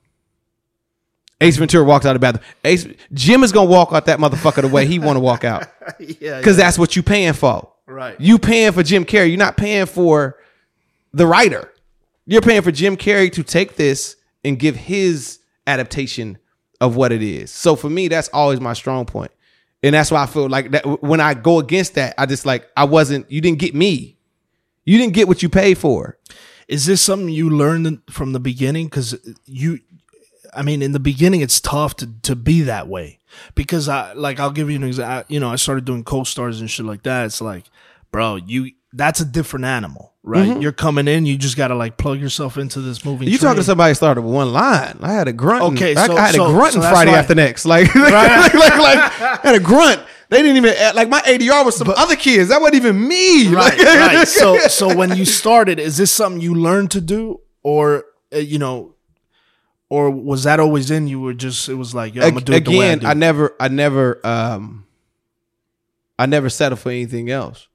Ace 1.39 1.57
Ventura 1.57 1.83
walks 1.83 2.05
out 2.05 2.15
of 2.15 2.21
the 2.21 2.25
bathroom. 2.25 2.45
Ace, 2.63 2.87
Jim 3.13 3.43
is 3.43 3.51
gonna 3.51 3.69
walk 3.69 3.93
out 3.93 4.05
that 4.05 4.19
motherfucker 4.19 4.61
the 4.61 4.67
way 4.67 4.85
he 4.87 4.97
want 4.99 5.17
to 5.17 5.19
walk 5.19 5.43
out 5.43 5.67
Yeah. 5.99 6.37
because 6.39 6.57
that's 6.57 6.79
what 6.79 6.95
you 6.95 7.03
paying 7.03 7.33
for. 7.33 7.71
Right. 7.85 8.19
You 8.19 8.37
paying 8.39 8.71
for 8.73 8.83
Jim 8.83 9.05
Carrey. 9.05 9.29
You're 9.29 9.37
not 9.37 9.55
paying 9.55 9.85
for 9.85 10.37
the 11.13 11.27
writer. 11.27 11.71
You're 12.25 12.41
paying 12.41 12.61
for 12.63 12.71
Jim 12.71 12.97
Carrey 12.97 13.31
to 13.33 13.43
take 13.43 13.75
this 13.75 14.15
and 14.43 14.57
give 14.59 14.75
his 14.75 15.39
adaptation 15.67 16.37
of 16.81 16.95
what 16.95 17.11
it 17.11 17.21
is. 17.21 17.51
So 17.51 17.75
for 17.75 17.89
me, 17.89 18.07
that's 18.07 18.29
always 18.29 18.59
my 18.59 18.73
strong 18.73 19.05
point. 19.05 19.31
And 19.87 19.93
that's 19.93 20.11
why 20.11 20.21
I 20.21 20.25
feel 20.25 20.49
like 20.49 20.71
that 20.71 21.01
when 21.01 21.21
I 21.21 21.33
go 21.33 21.59
against 21.59 21.95
that, 21.95 22.13
I 22.17 22.25
just 22.25 22.45
like 22.45 22.67
I 22.75 22.83
wasn't 22.83 23.31
you 23.31 23.39
didn't 23.39 23.59
get 23.59 23.73
me. 23.73 24.17
You 24.83 24.97
didn't 24.97 25.13
get 25.13 25.29
what 25.29 25.41
you 25.41 25.47
paid 25.47 25.77
for. 25.77 26.17
Is 26.67 26.85
this 26.85 27.01
something 27.01 27.29
you 27.29 27.49
learned 27.49 28.01
from 28.09 28.33
the 28.33 28.39
beginning? 28.41 28.87
Because 28.87 29.17
you, 29.45 29.79
I 30.53 30.61
mean, 30.61 30.81
in 30.81 30.91
the 30.91 30.99
beginning, 30.99 31.39
it's 31.39 31.61
tough 31.61 31.95
to 31.97 32.09
to 32.23 32.35
be 32.35 32.63
that 32.63 32.89
way. 32.89 33.19
Because 33.55 33.87
I 33.87 34.11
like, 34.11 34.41
I'll 34.41 34.51
give 34.51 34.69
you 34.69 34.75
an 34.75 34.83
example. 34.83 35.25
You 35.33 35.39
know, 35.39 35.49
I 35.49 35.55
started 35.55 35.85
doing 35.85 36.03
co-stars 36.03 36.59
and 36.59 36.69
shit 36.69 36.85
like 36.85 37.03
that. 37.03 37.27
It's 37.27 37.39
like, 37.39 37.63
bro, 38.11 38.35
you 38.35 38.71
that's 38.91 39.21
a 39.21 39.25
different 39.25 39.63
animal, 39.63 40.15
right? 40.27 40.61
You're 40.61 40.71
coming 40.73 41.07
in, 41.07 41.25
you 41.25 41.37
just 41.37 41.57
got 41.57 41.69
to 41.69 41.75
like 41.75 41.97
plug 41.97 42.19
yourself 42.19 42.57
into 42.57 42.81
this 42.81 43.03
movie. 43.05 43.25
Mm-hmm. 43.25 43.31
You 43.31 43.37
talking 43.37 43.57
to 43.57 43.63
somebody 43.63 43.93
started 43.93 44.21
with 44.21 44.33
one 44.33 44.51
line. 44.51 44.97
I 45.01 45.13
had 45.13 45.27
a 45.27 45.33
grunt. 45.33 45.63
Okay, 45.73 45.95
I, 45.95 46.07
so- 46.07 46.17
I 46.17 46.25
had 46.27 46.35
so- 46.35 46.45
a 46.47 46.49
grunt 46.53 46.73
so 46.73 46.81
Friday 46.81 47.11
why- 47.11 47.17
after 47.19 47.35
next. 47.35 47.65
Like, 47.65 47.93
like, 47.95 48.53
like, 48.53 48.53
like, 48.53 48.99
I 49.21 49.39
had 49.43 49.55
a 49.55 49.59
grunt. 49.59 50.01
They 50.29 50.41
didn't 50.41 50.57
even 50.57 50.75
like 50.93 51.07
my 51.07 51.21
ADR 51.21 51.63
was 51.63 51.77
some 51.77 51.87
other 51.89 52.17
kids. 52.17 52.49
That 52.49 52.59
wasn't 52.59 52.75
even 52.75 53.07
me. 53.07 53.47
right, 53.55 53.77
Like- 53.77 53.85
right. 53.87 54.27
So, 54.27 54.57
so 54.67 54.93
when 54.95 55.15
you 55.15 55.23
started, 55.23 55.79
is 55.79 55.95
this 55.97 56.11
something 56.11 56.41
you 56.41 56.53
learned 56.53 56.91
to 56.91 57.01
do, 57.01 57.39
or 57.63 58.03
uh, 58.33 58.39
you 58.39 58.59
know, 58.59 58.95
or 59.89 60.11
was 60.11 60.43
that 60.43 60.59
always 60.59 60.91
in 60.91 61.07
you? 61.07 61.21
Were 61.21 61.33
just 61.33 61.69
it 61.69 61.75
was 61.75 61.95
like, 61.95 62.13
yo, 62.13 62.23
I'm 62.23 62.33
gonna 62.33 62.45
do 62.45 62.51
it 62.53 62.65
the 62.65 62.71
way 62.77 62.89
I 62.89 62.91
again, 62.91 62.99
do. 62.99 63.07
I 63.07 63.13
never, 63.13 63.55
I 63.57 63.67
never, 63.69 64.19
um, 64.27 64.85
I 66.19 66.25
never 66.25 66.49
settled 66.49 66.81
for 66.81 66.89
anything 66.89 67.29
else. 67.29 67.69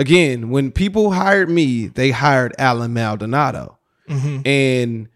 Again, 0.00 0.48
when 0.48 0.72
people 0.72 1.12
hired 1.12 1.50
me, 1.50 1.86
they 1.86 2.10
hired 2.10 2.54
Allen 2.58 2.94
Maldonado, 2.94 3.76
Mm-hmm. 4.08 4.40
and 4.46 5.08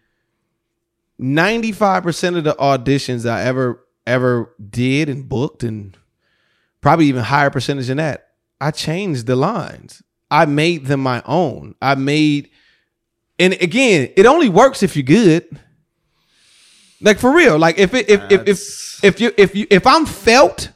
ninety 1.17 1.71
five 1.71 2.03
percent 2.03 2.35
of 2.37 2.43
the 2.43 2.53
auditions 2.53 3.27
I 3.29 3.41
ever 3.41 3.83
ever 4.05 4.53
did 4.69 5.09
and 5.09 5.27
booked, 5.27 5.63
and 5.63 5.97
probably 6.81 7.07
even 7.07 7.23
higher 7.23 7.49
percentage 7.49 7.87
than 7.87 7.97
that, 7.97 8.29
I 8.61 8.69
changed 8.69 9.25
the 9.25 9.35
lines. 9.35 10.03
I 10.29 10.45
made 10.45 10.85
them 10.85 10.99
my 11.01 11.23
own. 11.25 11.73
I 11.81 11.95
made, 11.95 12.51
and 13.39 13.53
again, 13.53 14.11
it 14.15 14.27
only 14.27 14.49
works 14.49 14.83
if 14.83 14.95
you're 14.95 15.03
good. 15.03 15.45
Like 17.01 17.17
for 17.17 17.33
real. 17.33 17.57
Like 17.57 17.79
if 17.79 17.93
it, 17.95 18.07
if 18.07 18.21
if 18.31 18.47
if 18.47 19.03
if 19.03 19.19
you 19.19 19.33
if 19.35 19.55
you 19.55 19.65
if 19.71 19.87
I'm 19.87 20.05
felt 20.05 20.69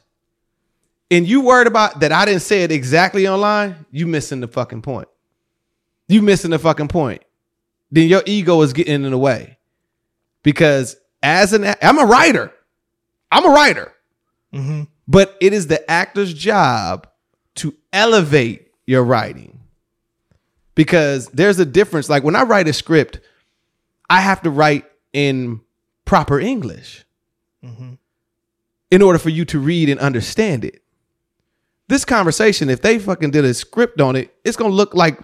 and 1.10 1.26
you 1.26 1.40
worried 1.40 1.66
about 1.66 2.00
that 2.00 2.12
I 2.12 2.24
didn't 2.24 2.42
say 2.42 2.62
it 2.62 2.70
exactly 2.72 3.26
online, 3.26 3.86
you 3.90 4.06
missing 4.06 4.40
the 4.40 4.48
fucking 4.48 4.82
point. 4.82 5.08
You 6.08 6.22
missing 6.22 6.50
the 6.50 6.58
fucking 6.58 6.88
point. 6.88 7.22
Then 7.90 8.08
your 8.08 8.22
ego 8.26 8.62
is 8.62 8.72
getting 8.72 9.04
in 9.04 9.10
the 9.10 9.18
way. 9.18 9.58
Because 10.42 10.96
as 11.22 11.52
an 11.52 11.74
I'm 11.82 11.98
a 11.98 12.04
writer. 12.06 12.52
I'm 13.30 13.44
a 13.44 13.50
writer. 13.50 13.92
Mhm. 14.52 14.88
But 15.06 15.36
it 15.40 15.52
is 15.52 15.66
the 15.66 15.88
actor's 15.90 16.32
job 16.32 17.08
to 17.56 17.74
elevate 17.92 18.68
your 18.86 19.04
writing. 19.04 19.60
Because 20.74 21.26
there's 21.28 21.58
a 21.58 21.66
difference. 21.66 22.08
Like 22.08 22.22
when 22.24 22.36
I 22.36 22.42
write 22.42 22.68
a 22.68 22.72
script, 22.72 23.20
I 24.08 24.20
have 24.20 24.42
to 24.42 24.50
write 24.50 24.84
in 25.12 25.60
proper 26.04 26.40
English 26.40 27.04
in 28.90 29.02
order 29.02 29.18
for 29.18 29.28
you 29.28 29.44
to 29.44 29.58
read 29.60 29.88
and 29.88 30.00
understand 30.00 30.64
it. 30.64 30.79
This 31.90 32.04
conversation, 32.04 32.70
if 32.70 32.80
they 32.80 32.98
fucking 32.98 33.32
did 33.32 33.44
a 33.44 33.52
script 33.52 34.00
on 34.00 34.14
it, 34.16 34.32
it's 34.44 34.56
gonna 34.56 34.72
look 34.72 34.94
like 34.94 35.18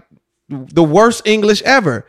the 0.49 0.83
worst 0.85 1.27
English 1.27 1.63
ever, 1.63 2.05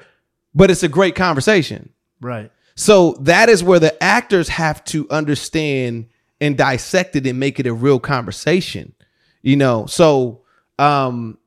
but 0.53 0.69
it's 0.71 0.83
a 0.83 0.89
great 0.89 1.15
conversation. 1.15 1.89
right. 2.19 2.51
So 2.75 3.13
that 3.21 3.49
is 3.49 3.63
where 3.63 3.79
the 3.79 4.03
actors 4.03 4.49
have 4.49 4.83
to 4.85 5.07
understand 5.09 6.07
and 6.39 6.55
dissect 6.55 7.15
it 7.15 7.25
and 7.25 7.39
make 7.39 7.59
it 7.59 7.65
a 7.65 7.73
real 7.73 7.99
conversation. 7.99 8.93
You 9.41 9.55
know, 9.55 9.85
so 9.85 10.41
um 10.77 11.37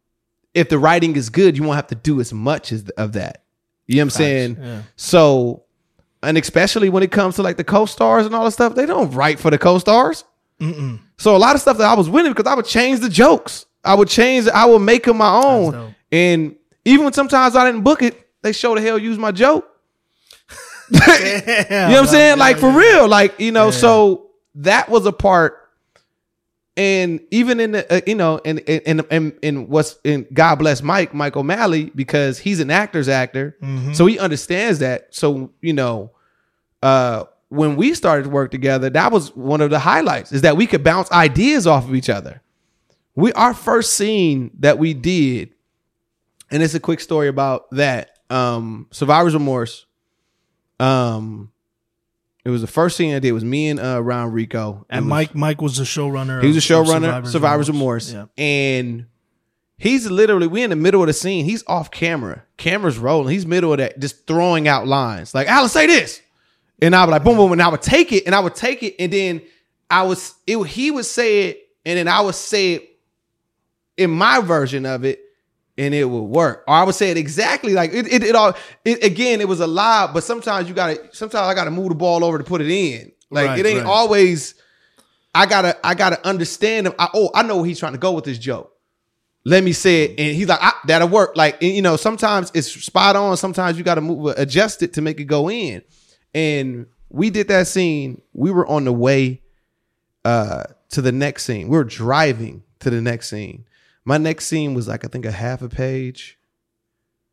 if 0.54 0.68
the 0.68 0.78
writing 0.78 1.14
is 1.16 1.28
good, 1.30 1.56
you 1.56 1.62
won't 1.64 1.76
have 1.76 1.86
to 1.88 1.94
do 1.94 2.20
as 2.20 2.32
much 2.32 2.72
as 2.72 2.88
of 2.90 3.12
that. 3.12 3.42
You 3.86 3.96
know 3.96 4.00
what 4.02 4.04
I'm 4.04 4.10
saying? 4.10 4.56
yeah. 4.60 4.82
So, 4.96 5.64
and 6.22 6.38
especially 6.38 6.88
when 6.88 7.02
it 7.02 7.10
comes 7.10 7.36
to 7.36 7.42
like 7.42 7.56
the 7.56 7.64
co-stars 7.64 8.26
and 8.26 8.34
all 8.34 8.44
the 8.44 8.50
stuff, 8.50 8.74
they 8.74 8.86
don't 8.86 9.10
write 9.12 9.38
for 9.40 9.50
the 9.50 9.58
co-stars. 9.58 10.24
So 11.16 11.34
a 11.36 11.38
lot 11.38 11.54
of 11.54 11.60
stuff 11.60 11.78
that 11.78 11.86
I 11.88 11.94
was 11.94 12.08
winning 12.08 12.32
because 12.32 12.50
I 12.50 12.54
would 12.54 12.66
change 12.66 13.00
the 13.00 13.08
jokes. 13.08 13.66
I 13.84 13.94
would 13.94 14.08
change. 14.08 14.46
I 14.48 14.64
would 14.66 14.80
make 14.80 15.04
them 15.04 15.16
my 15.18 15.30
own. 15.32 15.72
And 16.12 16.56
even 16.84 17.04
when 17.04 17.12
sometimes 17.12 17.56
I 17.56 17.64
didn't 17.64 17.82
book 17.82 18.02
it, 18.02 18.28
they 18.42 18.52
show 18.52 18.74
the 18.74 18.80
hell 18.80 18.98
use 18.98 19.18
my 19.18 19.32
joke. 19.32 19.66
You 20.90 20.98
know 20.98 21.88
what 21.90 21.98
I'm 22.00 22.06
saying? 22.06 22.38
Like 22.38 22.58
for 22.58 22.70
real. 22.70 23.06
Like, 23.08 23.38
you 23.38 23.52
know, 23.52 23.70
so 23.70 24.30
that 24.56 24.88
was 24.88 25.06
a 25.06 25.12
part. 25.12 25.56
And 26.76 27.20
even 27.30 27.60
in 27.60 27.72
the, 27.72 27.92
uh, 27.94 28.00
you 28.06 28.14
know, 28.14 28.40
and 28.44 28.60
and 28.68 29.04
and 29.10 29.32
and 29.42 29.68
what's 29.68 29.98
in 30.02 30.26
God 30.32 30.56
bless 30.56 30.82
Mike, 30.82 31.12
Mike 31.12 31.36
O'Malley, 31.36 31.90
because 31.94 32.38
he's 32.38 32.58
an 32.60 32.70
actor's 32.70 33.08
actor, 33.08 33.56
so 33.92 34.06
he 34.06 34.18
understands 34.18 34.78
that. 34.78 35.14
So 35.14 35.52
you 35.60 35.74
know, 35.74 36.12
uh, 36.82 37.24
when 37.50 37.76
we 37.76 37.92
started 37.94 38.22
to 38.24 38.30
work 38.30 38.50
together, 38.50 38.88
that 38.90 39.12
was 39.12 39.34
one 39.36 39.60
of 39.60 39.70
the 39.70 39.78
highlights 39.78 40.32
is 40.32 40.42
that 40.42 40.56
we 40.56 40.66
could 40.66 40.82
bounce 40.82 41.10
ideas 41.12 41.66
off 41.66 41.84
of 41.84 41.94
each 41.94 42.08
other. 42.08 42.40
We 43.14 43.32
our 43.34 43.52
first 43.54 43.92
scene 43.94 44.50
that 44.60 44.78
we 44.78 44.94
did, 44.94 45.50
and 46.50 46.62
it's 46.62 46.74
a 46.74 46.80
quick 46.80 47.00
story 47.00 47.28
about 47.28 47.68
that. 47.72 48.18
Um, 48.30 48.86
Survivor's 48.92 49.34
Remorse. 49.34 49.84
Um, 50.78 51.50
it 52.44 52.50
was 52.50 52.60
the 52.62 52.66
first 52.66 52.96
scene 52.96 53.10
I 53.14 53.18
did. 53.18 53.28
It 53.28 53.32
was 53.32 53.44
me 53.44 53.68
and 53.68 53.78
uh 53.80 53.98
RonReaco. 53.98 54.84
And 54.88 55.04
was- 55.06 55.10
Mike 55.10 55.34
Mike 55.34 55.60
was 55.60 55.76
the 55.76 55.84
showrunner. 55.84 56.40
he 56.40 56.48
was 56.48 56.56
a 56.56 56.60
showrunner, 56.60 57.26
Survivor's, 57.26 57.68
Remorse, 57.68 58.12
Yeah. 58.12 58.26
and 58.38 59.06
he's 59.76 60.08
literally 60.10 60.46
we 60.46 60.62
in 60.62 60.70
the 60.70 60.76
middle 60.76 61.02
of 61.02 61.06
the 61.08 61.12
scene. 61.12 61.44
He's 61.44 61.62
off 61.66 61.90
camera, 61.90 62.44
camera's 62.56 62.96
rolling. 62.98 63.32
He's 63.34 63.44
middle 63.44 63.72
of 63.72 63.78
that, 63.78 63.98
just 63.98 64.26
throwing 64.26 64.68
out 64.68 64.86
lines 64.86 65.34
like 65.34 65.48
"Allen, 65.48 65.68
say 65.68 65.86
this," 65.86 66.22
and 66.82 66.94
I 66.94 67.04
would 67.04 67.10
like 67.10 67.24
boom, 67.24 67.36
boom, 67.36 67.52
and 67.52 67.62
I 67.62 67.68
would 67.68 67.82
take 67.82 68.12
it, 68.12 68.24
and 68.26 68.34
I 68.34 68.40
would 68.40 68.54
take 68.54 68.82
it, 68.82 68.96
and 68.98 69.12
then 69.12 69.42
I 69.88 70.02
was 70.02 70.34
it. 70.46 70.58
He 70.66 70.90
would 70.90 71.04
say 71.04 71.48
it, 71.48 71.68
and 71.84 71.98
then 71.98 72.08
I 72.08 72.20
would 72.20 72.34
say 72.34 72.74
it 72.74 72.98
in 73.96 74.10
my 74.10 74.40
version 74.40 74.86
of 74.86 75.04
it, 75.04 75.20
and 75.76 75.94
it 75.94 76.04
would 76.04 76.22
work. 76.22 76.64
Or 76.66 76.74
I 76.74 76.84
would 76.84 76.94
say 76.94 77.10
it 77.10 77.16
exactly 77.16 77.72
like 77.74 77.92
it. 77.92 78.10
It, 78.10 78.22
it 78.22 78.34
all. 78.34 78.54
It, 78.84 79.04
again, 79.04 79.40
it 79.40 79.48
was 79.48 79.60
a 79.60 79.66
lie, 79.66 80.10
but 80.12 80.24
sometimes 80.24 80.68
you 80.68 80.74
gotta. 80.74 81.08
Sometimes 81.12 81.46
I 81.46 81.54
gotta 81.54 81.70
move 81.70 81.90
the 81.90 81.94
ball 81.94 82.24
over 82.24 82.38
to 82.38 82.44
put 82.44 82.60
it 82.60 82.70
in. 82.70 83.12
Like 83.30 83.48
Right, 83.48 83.58
it 83.58 83.66
ain't 83.66 83.84
right. 83.84 83.86
always. 83.86 84.54
I 85.34 85.46
gotta. 85.46 85.76
I 85.86 85.94
gotta 85.94 86.24
understand 86.26 86.86
him. 86.86 86.94
I, 86.98 87.08
oh, 87.14 87.30
I 87.34 87.42
know 87.42 87.56
where 87.58 87.66
he's 87.66 87.78
trying 87.78 87.92
to 87.92 87.98
go 87.98 88.12
with 88.12 88.24
this 88.24 88.38
joke. 88.38 88.72
Let 89.44 89.64
me 89.64 89.72
say 89.72 90.04
it, 90.04 90.20
and 90.20 90.36
he's 90.36 90.48
like, 90.48 90.58
ah, 90.60 90.78
"That'll 90.86 91.08
work." 91.08 91.34
Like 91.34 91.62
and, 91.62 91.72
you 91.72 91.82
know, 91.82 91.96
sometimes 91.96 92.50
it's 92.54 92.68
spot 92.68 93.16
on. 93.16 93.36
Sometimes 93.36 93.78
you 93.78 93.84
gotta 93.84 94.00
move, 94.00 94.34
adjust 94.36 94.82
it 94.82 94.94
to 94.94 95.02
make 95.02 95.18
it 95.20 95.24
go 95.24 95.50
in. 95.50 95.82
And 96.34 96.86
we 97.08 97.30
did 97.30 97.48
that 97.48 97.66
scene. 97.66 98.22
We 98.32 98.50
were 98.50 98.66
on 98.66 98.84
the 98.84 98.92
way 98.92 99.42
uh 100.24 100.64
to 100.90 101.02
the 101.02 101.12
next 101.12 101.44
scene. 101.44 101.68
We 101.68 101.76
were 101.76 101.84
driving 101.84 102.62
to 102.80 102.90
the 102.90 103.00
next 103.00 103.30
scene. 103.30 103.64
My 104.04 104.18
next 104.18 104.46
scene 104.46 104.74
was 104.74 104.88
like 104.88 105.04
I 105.04 105.08
think 105.08 105.24
a 105.24 105.32
half 105.32 105.62
a 105.62 105.68
page. 105.68 106.38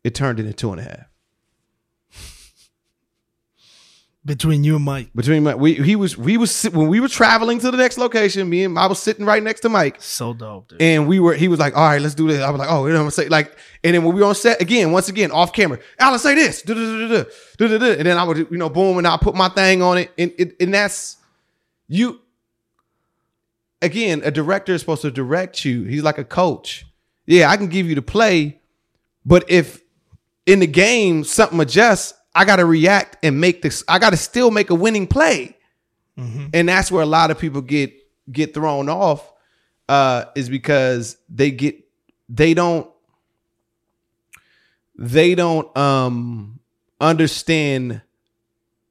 It 0.04 0.14
turned 0.14 0.40
into 0.40 0.52
two 0.52 0.70
and 0.70 0.80
a 0.80 0.84
half. 0.84 1.07
Between 4.24 4.62
you 4.64 4.76
and 4.76 4.84
Mike. 4.84 5.10
Between 5.14 5.44
my, 5.44 5.54
we 5.54 5.74
he 5.74 5.94
was 5.96 6.18
we 6.18 6.36
was 6.36 6.64
when 6.64 6.88
we 6.88 6.98
were 7.00 7.08
traveling 7.08 7.60
to 7.60 7.70
the 7.70 7.76
next 7.78 7.98
location. 7.98 8.46
Me 8.50 8.64
and 8.64 8.78
I 8.78 8.86
was 8.86 8.98
sitting 8.98 9.24
right 9.24 9.42
next 9.42 9.60
to 9.60 9.68
Mike, 9.68 10.02
So 10.02 10.34
dope, 10.34 10.68
dude. 10.68 10.82
and 10.82 11.06
we 11.08 11.18
were 11.20 11.34
he 11.34 11.46
was 11.48 11.58
like, 11.60 11.76
"All 11.76 11.84
right, 11.88 12.00
let's 12.02 12.14
do 12.16 12.26
this." 12.26 12.42
I 12.42 12.50
was 12.50 12.58
like, 12.58 12.68
"Oh, 12.70 12.86
you 12.86 12.92
know 12.92 12.98
what 12.98 13.04
I'm 13.06 13.10
saying?" 13.12 13.30
Like, 13.30 13.56
and 13.84 13.94
then 13.94 14.04
when 14.04 14.14
we 14.14 14.20
were 14.20 14.26
on 14.26 14.34
set 14.34 14.60
again, 14.60 14.90
once 14.92 15.08
again 15.08 15.30
off 15.30 15.52
camera, 15.52 15.78
Allen 16.00 16.18
say 16.18 16.34
this, 16.34 16.62
and 16.62 16.76
then 18.06 18.18
I 18.18 18.24
would 18.24 18.38
you 18.50 18.58
know 18.58 18.68
boom, 18.68 18.98
and 18.98 19.06
I 19.06 19.16
put 19.16 19.34
my 19.34 19.48
thing 19.48 19.82
on 19.82 19.98
it, 19.98 20.10
and 20.18 20.32
it, 20.36 20.56
and 20.60 20.74
that's 20.74 21.16
you. 21.86 22.20
Again, 23.80 24.22
a 24.24 24.32
director 24.32 24.74
is 24.74 24.80
supposed 24.80 25.02
to 25.02 25.10
direct 25.12 25.64
you. 25.64 25.84
He's 25.84 26.02
like 26.02 26.18
a 26.18 26.24
coach. 26.24 26.84
Yeah, 27.24 27.50
I 27.50 27.56
can 27.56 27.68
give 27.68 27.86
you 27.88 27.94
the 27.94 28.02
play, 28.02 28.60
but 29.24 29.48
if 29.48 29.80
in 30.44 30.58
the 30.58 30.66
game 30.66 31.22
something 31.22 31.60
adjusts, 31.60 32.14
I 32.34 32.44
got 32.44 32.56
to 32.56 32.64
react 32.64 33.16
and 33.24 33.40
make 33.40 33.62
this. 33.62 33.82
I 33.88 33.98
got 33.98 34.10
to 34.10 34.16
still 34.16 34.50
make 34.50 34.70
a 34.70 34.74
winning 34.74 35.06
play, 35.06 35.56
and 36.54 36.68
that's 36.68 36.90
where 36.92 37.02
a 37.02 37.06
lot 37.06 37.30
of 37.30 37.38
people 37.38 37.60
get 37.62 37.92
get 38.30 38.54
thrown 38.54 38.88
off. 38.88 39.32
Uh, 39.88 40.26
is 40.34 40.48
because 40.50 41.16
they 41.28 41.50
get 41.50 41.82
they 42.28 42.52
don't 42.54 42.90
they 44.96 45.34
don't 45.34 45.74
um 45.76 46.60
understand 47.00 48.02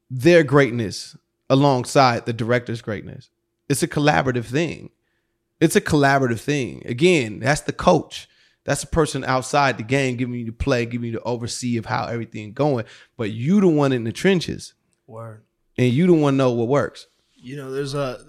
their 0.10 0.43
greatness 0.43 1.15
alongside 1.50 2.26
the 2.26 2.34
director's 2.34 2.82
greatness. 2.82 3.30
It's 3.69 3.84
a 3.84 3.88
collaborative 3.88 4.45
thing. 4.45 4.89
It's 5.60 5.76
a 5.76 5.82
collaborative 5.82 6.39
thing. 6.39 6.82
Again, 6.86 7.39
that's 7.39 7.62
the 7.62 7.73
coach. 7.73 8.30
That's 8.67 8.84
a 8.84 8.88
person 8.88 9.23
outside 9.23 9.77
the 9.77 9.84
game 9.84 10.17
giving 10.17 10.36
you 10.36 10.45
the 10.45 10.51
play, 10.51 10.86
giving 10.86 11.06
you 11.08 11.13
the 11.13 11.23
oversee 11.23 11.77
of 11.77 11.86
how 11.86 12.06
everything 12.08 12.51
going. 12.51 12.84
But 13.15 13.32
you 13.32 13.62
the 13.62 13.69
one 13.69 13.93
in 13.93 14.03
the 14.03 14.12
trenches, 14.12 14.73
Word. 15.08 15.43
and 15.77 15.91
you 15.91 16.06
the 16.06 16.13
one 16.13 16.36
know 16.36 16.51
what 16.51 16.67
works. 16.67 17.08
You 17.34 17.56
know, 17.56 17.71
there's 17.71 17.93
a. 17.93 18.19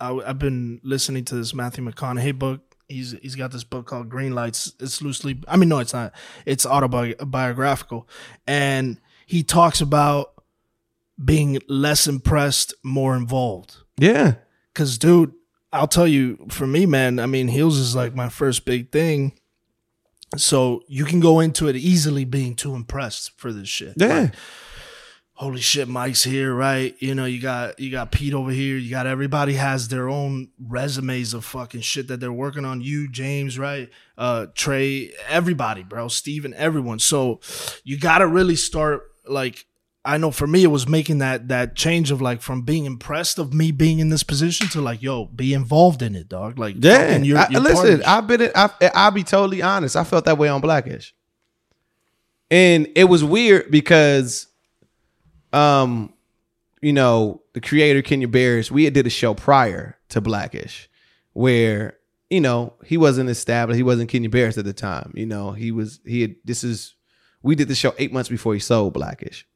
I, 0.00 0.10
I've 0.26 0.40
been 0.40 0.80
listening 0.82 1.24
to 1.26 1.36
this 1.36 1.54
Matthew 1.54 1.84
McConaughey 1.88 2.36
book. 2.36 2.74
He's 2.88 3.12
he's 3.22 3.36
got 3.36 3.52
this 3.52 3.62
book 3.62 3.86
called 3.86 4.08
Green 4.08 4.34
Lights. 4.34 4.74
It's 4.80 5.00
loosely. 5.00 5.40
I 5.46 5.56
mean, 5.56 5.68
no, 5.68 5.78
it's 5.78 5.92
not. 5.94 6.12
It's 6.44 6.66
autobiographical, 6.66 8.08
and 8.48 9.00
he 9.26 9.44
talks 9.44 9.80
about 9.80 10.32
being 11.24 11.60
less 11.68 12.08
impressed, 12.08 12.74
more 12.82 13.14
involved. 13.16 13.76
Yeah, 13.96 14.34
Cause, 14.74 14.98
dude, 14.98 15.32
I'll 15.72 15.86
tell 15.86 16.08
you, 16.08 16.46
for 16.50 16.66
me, 16.66 16.84
man, 16.84 17.20
I 17.20 17.26
mean, 17.26 17.46
heels 17.46 17.78
is 17.78 17.94
like 17.94 18.12
my 18.16 18.28
first 18.28 18.64
big 18.64 18.90
thing. 18.90 19.38
So 20.36 20.82
you 20.88 21.04
can 21.04 21.20
go 21.20 21.40
into 21.40 21.68
it 21.68 21.76
easily 21.76 22.24
being 22.24 22.54
too 22.54 22.74
impressed 22.74 23.38
for 23.38 23.52
this 23.52 23.68
shit. 23.68 23.94
yeah, 23.96 24.20
Like, 24.20 24.34
holy 25.34 25.60
shit, 25.60 25.88
Mike's 25.88 26.24
here, 26.24 26.54
right? 26.54 26.94
You 27.00 27.14
know, 27.14 27.24
you 27.24 27.40
got 27.40 27.78
you 27.80 27.90
got 27.90 28.10
Pete 28.12 28.34
over 28.34 28.50
here. 28.50 28.76
You 28.76 28.90
got 28.90 29.06
everybody 29.06 29.54
has 29.54 29.88
their 29.88 30.08
own 30.08 30.48
resumes 30.58 31.34
of 31.34 31.44
fucking 31.44 31.80
shit 31.82 32.08
that 32.08 32.20
they're 32.20 32.32
working 32.32 32.64
on. 32.64 32.80
You, 32.80 33.10
James, 33.10 33.58
right? 33.58 33.90
Uh, 34.16 34.46
Trey, 34.54 35.12
everybody, 35.28 35.82
bro, 35.82 36.08
Steven, 36.08 36.54
everyone. 36.54 36.98
So 36.98 37.40
you 37.82 37.98
got 37.98 38.18
to 38.18 38.26
really 38.26 38.56
start 38.56 39.02
like. 39.26 39.66
I 40.06 40.18
know 40.18 40.30
for 40.30 40.46
me 40.46 40.62
it 40.64 40.68
was 40.68 40.86
making 40.86 41.18
that 41.18 41.48
that 41.48 41.76
change 41.76 42.10
of 42.10 42.20
like 42.20 42.42
from 42.42 42.62
being 42.62 42.84
impressed 42.84 43.38
of 43.38 43.54
me 43.54 43.70
being 43.72 44.00
in 44.00 44.10
this 44.10 44.22
position 44.22 44.68
to 44.68 44.80
like 44.82 45.00
yo 45.02 45.24
be 45.26 45.54
involved 45.54 46.02
in 46.02 46.14
it 46.14 46.28
dog 46.28 46.58
like 46.58 46.76
yeah. 46.78 47.16
you're- 47.16 47.40
I- 47.40 47.48
you're 47.50 47.60
part 47.62 47.72
of 47.72 47.82
listen, 47.82 47.98
this 47.98 48.06
I've 48.06 48.26
been. 48.26 48.50
I, 48.54 48.70
I'll 48.94 49.10
be 49.10 49.24
totally 49.24 49.62
honest. 49.62 49.96
I 49.96 50.04
felt 50.04 50.26
that 50.26 50.36
way 50.36 50.48
on 50.48 50.60
Blackish, 50.60 51.14
and 52.50 52.88
it 52.94 53.04
was 53.04 53.24
weird 53.24 53.70
because, 53.70 54.46
um, 55.52 56.12
you 56.82 56.92
know, 56.92 57.42
the 57.54 57.60
creator 57.60 58.02
Kenya 58.02 58.28
Barris, 58.28 58.70
we 58.70 58.84
had 58.84 58.94
did 58.94 59.06
a 59.06 59.10
show 59.10 59.34
prior 59.34 59.98
to 60.10 60.20
Blackish, 60.20 60.88
where 61.32 61.96
you 62.30 62.40
know 62.40 62.74
he 62.84 62.96
wasn't 62.96 63.30
established. 63.30 63.76
He 63.76 63.82
wasn't 63.82 64.10
Kenya 64.10 64.28
Barris 64.28 64.58
at 64.58 64.64
the 64.64 64.72
time. 64.74 65.12
You 65.16 65.26
know, 65.26 65.52
he 65.52 65.70
was. 65.70 66.00
He 66.04 66.20
had. 66.22 66.36
This 66.44 66.62
is. 66.64 66.94
We 67.42 67.54
did 67.54 67.68
the 67.68 67.74
show 67.74 67.94
eight 67.98 68.12
months 68.12 68.28
before 68.28 68.54
he 68.54 68.60
sold 68.60 68.94
Blackish, 68.94 69.46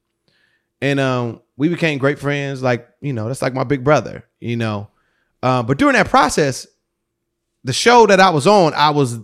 and 0.81 0.99
um, 0.99 1.41
we 1.57 1.69
became 1.69 1.97
great 1.97 2.19
friends. 2.19 2.61
Like 2.61 2.87
you 3.01 3.13
know, 3.13 3.27
that's 3.27 3.41
like 3.41 3.53
my 3.53 3.63
big 3.63 3.83
brother. 3.83 4.25
You 4.39 4.57
know, 4.57 4.89
uh, 5.43 5.63
but 5.63 5.77
during 5.77 5.93
that 5.93 6.07
process, 6.07 6.67
the 7.63 7.73
show 7.73 8.07
that 8.07 8.19
I 8.19 8.29
was 8.29 8.47
on, 8.47 8.73
I 8.73 8.91
was 8.91 9.19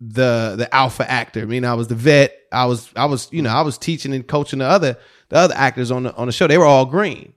the 0.00 0.54
the 0.56 0.68
alpha 0.72 1.08
actor. 1.10 1.42
I 1.42 1.44
mean, 1.44 1.64
I 1.64 1.74
was 1.74 1.88
the 1.88 1.94
vet. 1.94 2.34
I 2.52 2.66
was 2.66 2.90
I 2.96 3.06
was 3.06 3.28
you 3.32 3.42
know 3.42 3.50
I 3.50 3.62
was 3.62 3.78
teaching 3.78 4.14
and 4.14 4.26
coaching 4.26 4.60
the 4.60 4.66
other 4.66 4.96
the 5.28 5.36
other 5.36 5.54
actors 5.54 5.90
on 5.90 6.04
the 6.04 6.14
on 6.14 6.26
the 6.26 6.32
show. 6.32 6.46
They 6.46 6.58
were 6.58 6.64
all 6.64 6.86
green, 6.86 7.32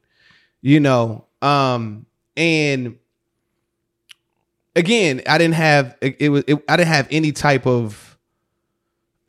you 0.62 0.80
know. 0.80 1.26
Um, 1.42 2.06
and 2.38 2.98
again, 4.76 5.22
I 5.28 5.38
didn't 5.38 5.56
have 5.56 5.98
it, 6.02 6.18
it 6.20 6.30
was 6.30 6.44
it, 6.48 6.64
I 6.68 6.78
didn't 6.78 6.90
have 6.90 7.08
any 7.12 7.32
type 7.32 7.66
of 7.68 8.18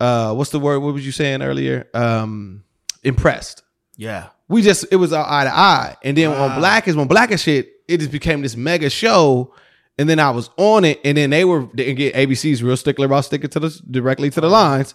uh 0.00 0.34
what's 0.34 0.50
the 0.50 0.60
word? 0.60 0.80
What 0.80 0.94
was 0.94 1.04
you 1.04 1.12
saying 1.12 1.42
earlier? 1.42 1.88
Um, 1.94 2.64
impressed 3.02 3.62
yeah 3.96 4.28
we 4.48 4.62
just 4.62 4.86
it 4.90 4.96
was 4.96 5.12
eye 5.12 5.44
to 5.44 5.50
eye. 5.54 5.96
And 6.02 6.16
then 6.16 6.30
on 6.30 6.50
Wow. 6.50 6.58
Blackish 6.58 6.94
when 6.94 7.08
Blackish 7.08 7.42
shit, 7.42 7.70
it 7.88 7.98
just 7.98 8.10
became 8.12 8.42
this 8.42 8.56
mega 8.56 8.90
show. 8.90 9.54
And 9.96 10.08
then 10.08 10.18
I 10.18 10.30
was 10.30 10.50
on 10.56 10.84
it, 10.84 11.00
and 11.04 11.16
then 11.16 11.30
they 11.30 11.44
were 11.44 11.68
they, 11.72 11.90
again 11.90 12.12
ABC's 12.14 12.62
real 12.64 12.76
stickler 12.76 13.06
about 13.06 13.24
sticking 13.26 13.50
to 13.50 13.60
the 13.60 13.80
directly 13.90 14.28
to 14.30 14.40
the 14.40 14.48
lines. 14.48 14.92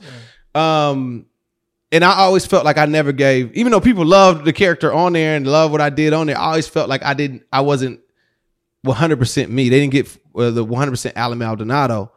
Um, 0.53 1.25
and 1.91 2.03
I 2.03 2.15
always 2.17 2.45
felt 2.45 2.65
like 2.65 2.77
I 2.77 2.85
never 2.85 3.11
gave, 3.13 3.53
even 3.53 3.71
though 3.71 3.79
people 3.79 4.05
loved 4.05 4.43
the 4.45 4.51
character 4.53 4.91
on 4.93 5.13
there 5.13 5.37
and 5.37 5.47
loved 5.47 5.71
what 5.71 5.79
I 5.81 5.89
did 5.89 6.11
on 6.13 6.27
there. 6.27 6.37
I 6.37 6.47
always 6.47 6.67
felt 6.67 6.89
like 6.89 7.01
I 7.03 7.13
didn't, 7.13 7.43
I 7.51 7.61
wasn't 7.61 8.01
100% 8.85 9.49
me. 9.49 9.69
They 9.69 9.79
didn't 9.79 9.93
get 9.93 10.07
uh, 10.35 10.51
the 10.51 10.65
100% 10.65 11.13
Allen 11.15 11.37
Maldonado 11.37 12.11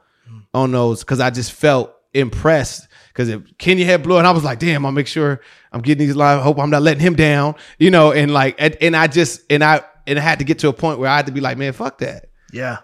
on 0.54 0.72
those 0.72 1.00
because 1.00 1.20
I 1.20 1.30
just 1.30 1.52
felt 1.52 1.94
impressed. 2.12 2.86
Because 3.12 3.28
if 3.28 3.58
Kenya 3.58 3.84
had 3.84 4.06
and 4.06 4.26
I 4.26 4.30
was 4.30 4.42
like, 4.42 4.58
damn, 4.58 4.86
I'll 4.86 4.92
make 4.92 5.06
sure 5.06 5.40
I'm 5.70 5.82
getting 5.82 6.06
these 6.06 6.16
live. 6.16 6.40
I 6.40 6.42
hope 6.42 6.58
I'm 6.58 6.70
not 6.70 6.82
letting 6.82 7.02
him 7.02 7.14
down, 7.14 7.56
you 7.78 7.90
know. 7.90 8.10
And 8.10 8.32
like, 8.32 8.56
and, 8.58 8.76
and 8.80 8.96
I 8.96 9.06
just 9.06 9.42
and 9.50 9.62
I 9.62 9.82
and 10.06 10.18
I 10.18 10.22
had 10.22 10.38
to 10.38 10.44
get 10.44 10.60
to 10.60 10.68
a 10.68 10.72
point 10.72 10.98
where 10.98 11.10
I 11.10 11.16
had 11.16 11.26
to 11.26 11.32
be 11.32 11.40
like, 11.40 11.58
man, 11.58 11.74
fuck 11.74 11.98
that. 11.98 12.30
Yeah. 12.52 12.78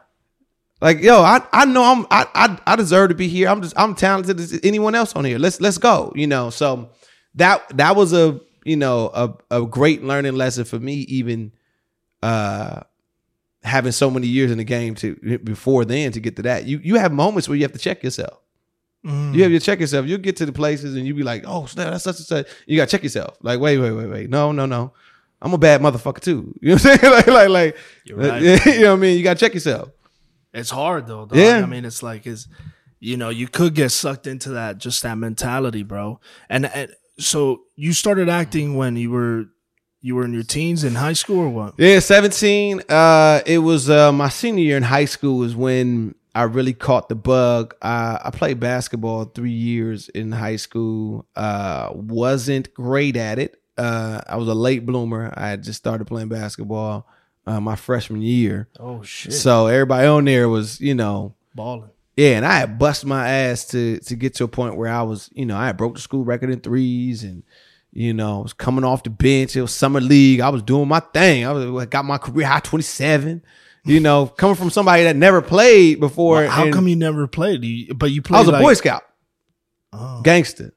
Like, 0.80 1.00
yo, 1.00 1.22
I, 1.22 1.40
I 1.50 1.64
know 1.64 1.82
I'm 1.82 2.06
I, 2.10 2.26
I 2.34 2.58
I 2.66 2.76
deserve 2.76 3.08
to 3.08 3.14
be 3.14 3.26
here. 3.26 3.48
I'm 3.48 3.62
just 3.62 3.76
I'm 3.78 3.94
talented 3.94 4.38
as 4.38 4.60
anyone 4.62 4.94
else 4.94 5.16
on 5.16 5.24
here. 5.24 5.38
Let's 5.38 5.60
let's 5.60 5.78
go. 5.78 6.12
You 6.14 6.26
know, 6.26 6.50
so 6.50 6.90
that 7.34 7.66
that 7.76 7.96
was 7.96 8.12
a 8.12 8.38
you 8.64 8.76
know 8.76 9.10
a, 9.14 9.34
a 9.62 9.66
great 9.66 10.04
learning 10.04 10.34
lesson 10.34 10.64
for 10.64 10.78
me, 10.78 10.94
even 11.08 11.52
uh 12.22 12.82
having 13.62 13.92
so 13.92 14.10
many 14.10 14.26
years 14.26 14.50
in 14.50 14.58
the 14.58 14.64
game 14.64 14.94
to 14.96 15.38
before 15.38 15.84
then 15.84 16.12
to 16.12 16.20
get 16.20 16.36
to 16.36 16.42
that. 16.42 16.66
You 16.66 16.80
you 16.82 16.96
have 16.96 17.12
moments 17.12 17.48
where 17.48 17.56
you 17.56 17.62
have 17.62 17.72
to 17.72 17.78
check 17.78 18.04
yourself. 18.04 18.38
You 19.08 19.42
have 19.42 19.52
to 19.52 19.60
check 19.60 19.80
yourself. 19.80 20.06
You 20.06 20.18
get 20.18 20.36
to 20.36 20.46
the 20.46 20.52
places 20.52 20.94
and 20.94 21.06
you 21.06 21.14
be 21.14 21.22
like, 21.22 21.44
oh 21.46 21.66
snap, 21.66 21.92
that's 21.92 22.04
such 22.04 22.18
and 22.18 22.26
such. 22.26 22.48
You 22.66 22.76
gotta 22.76 22.90
check 22.90 23.02
yourself. 23.02 23.36
Like, 23.42 23.58
wait, 23.58 23.78
wait, 23.78 23.92
wait, 23.92 24.06
wait. 24.06 24.30
No, 24.30 24.52
no, 24.52 24.66
no. 24.66 24.92
I'm 25.40 25.54
a 25.54 25.58
bad 25.58 25.80
motherfucker 25.80 26.20
too. 26.20 26.54
You 26.60 26.70
know 26.70 26.74
what 26.74 26.86
I'm 26.86 26.98
saying? 26.98 27.12
like, 27.14 27.26
like, 27.26 27.48
like, 27.48 27.76
You're 28.04 28.18
right. 28.18 28.42
you 28.66 28.80
know 28.80 28.90
what 28.90 28.98
I 28.98 29.00
mean? 29.00 29.16
You 29.16 29.24
gotta 29.24 29.40
check 29.40 29.54
yourself. 29.54 29.90
It's 30.52 30.70
hard 30.70 31.06
though. 31.06 31.26
Dog. 31.26 31.36
Yeah. 31.36 31.58
I 31.62 31.66
mean, 31.66 31.84
it's 31.84 32.02
like 32.02 32.26
is 32.26 32.48
you 33.00 33.16
know 33.16 33.28
you 33.28 33.48
could 33.48 33.74
get 33.74 33.90
sucked 33.90 34.26
into 34.26 34.50
that 34.50 34.78
just 34.78 35.02
that 35.02 35.16
mentality, 35.16 35.82
bro. 35.82 36.20
And, 36.48 36.66
and 36.66 36.92
so 37.18 37.62
you 37.76 37.92
started 37.92 38.28
acting 38.28 38.76
when 38.76 38.96
you 38.96 39.10
were 39.10 39.46
you 40.00 40.14
were 40.14 40.24
in 40.24 40.32
your 40.32 40.42
teens 40.42 40.84
in 40.84 40.94
high 40.94 41.12
school 41.12 41.40
or 41.40 41.48
what? 41.48 41.74
Yeah, 41.78 41.98
17. 41.98 42.82
Uh 42.88 43.40
it 43.46 43.58
was 43.58 43.88
uh 43.88 44.12
my 44.12 44.28
senior 44.28 44.64
year 44.64 44.76
in 44.76 44.82
high 44.82 45.04
school 45.06 45.38
was 45.38 45.54
when 45.56 46.14
I 46.38 46.42
really 46.44 46.72
caught 46.72 47.08
the 47.08 47.14
bug. 47.14 47.74
I, 47.82 48.20
I 48.24 48.30
played 48.30 48.60
basketball 48.60 49.24
three 49.24 49.50
years 49.50 50.08
in 50.10 50.32
high 50.32 50.56
school. 50.56 51.26
Uh 51.34 51.90
wasn't 51.94 52.72
great 52.74 53.16
at 53.16 53.38
it. 53.38 53.60
Uh 53.76 54.20
I 54.26 54.36
was 54.36 54.48
a 54.48 54.54
late 54.54 54.86
bloomer. 54.86 55.32
I 55.36 55.48
had 55.50 55.62
just 55.62 55.78
started 55.78 56.04
playing 56.06 56.28
basketball 56.28 57.06
uh, 57.46 57.60
my 57.60 57.76
freshman 57.76 58.20
year. 58.22 58.68
Oh 58.78 59.02
shit, 59.02 59.32
So 59.32 59.68
everybody 59.68 60.06
on 60.06 60.24
there 60.26 60.48
was, 60.48 60.80
you 60.80 60.94
know, 60.94 61.34
balling. 61.54 61.90
yeah, 62.16 62.36
and 62.36 62.44
I 62.44 62.58
had 62.58 62.78
bust 62.78 63.04
my 63.06 63.28
ass 63.28 63.64
to 63.68 63.98
to 64.00 64.14
get 64.14 64.34
to 64.36 64.44
a 64.44 64.48
point 64.48 64.76
where 64.76 64.92
I 64.92 65.02
was, 65.02 65.30
you 65.32 65.46
know, 65.46 65.56
I 65.56 65.66
had 65.66 65.76
broke 65.78 65.94
the 65.94 66.00
school 66.00 66.24
record 66.24 66.50
in 66.50 66.60
threes 66.60 67.24
and 67.24 67.42
you 67.90 68.12
know, 68.12 68.40
I 68.40 68.42
was 68.42 68.52
coming 68.52 68.84
off 68.84 69.02
the 69.02 69.10
bench. 69.10 69.56
It 69.56 69.62
was 69.62 69.72
summer 69.72 70.00
league. 70.00 70.40
I 70.40 70.50
was 70.50 70.62
doing 70.62 70.88
my 70.88 71.00
thing. 71.00 71.46
I 71.46 71.52
was 71.52 71.82
I 71.82 71.86
got 71.86 72.04
my 72.04 72.18
career 72.18 72.46
high 72.46 72.60
27. 72.60 73.42
You 73.88 74.00
know, 74.00 74.26
coming 74.26 74.56
from 74.56 74.70
somebody 74.70 75.04
that 75.04 75.16
never 75.16 75.40
played 75.40 76.00
before. 76.00 76.44
How 76.44 76.64
and 76.64 76.74
come 76.74 76.88
you 76.88 76.96
never 76.96 77.26
played? 77.26 77.64
You, 77.64 77.94
but 77.94 78.10
you 78.10 78.22
played. 78.22 78.36
I 78.36 78.40
was 78.40 78.48
a 78.48 78.52
like, 78.52 78.62
Boy 78.62 78.74
Scout. 78.74 79.02
Oh. 79.92 80.20
Gangster. 80.22 80.74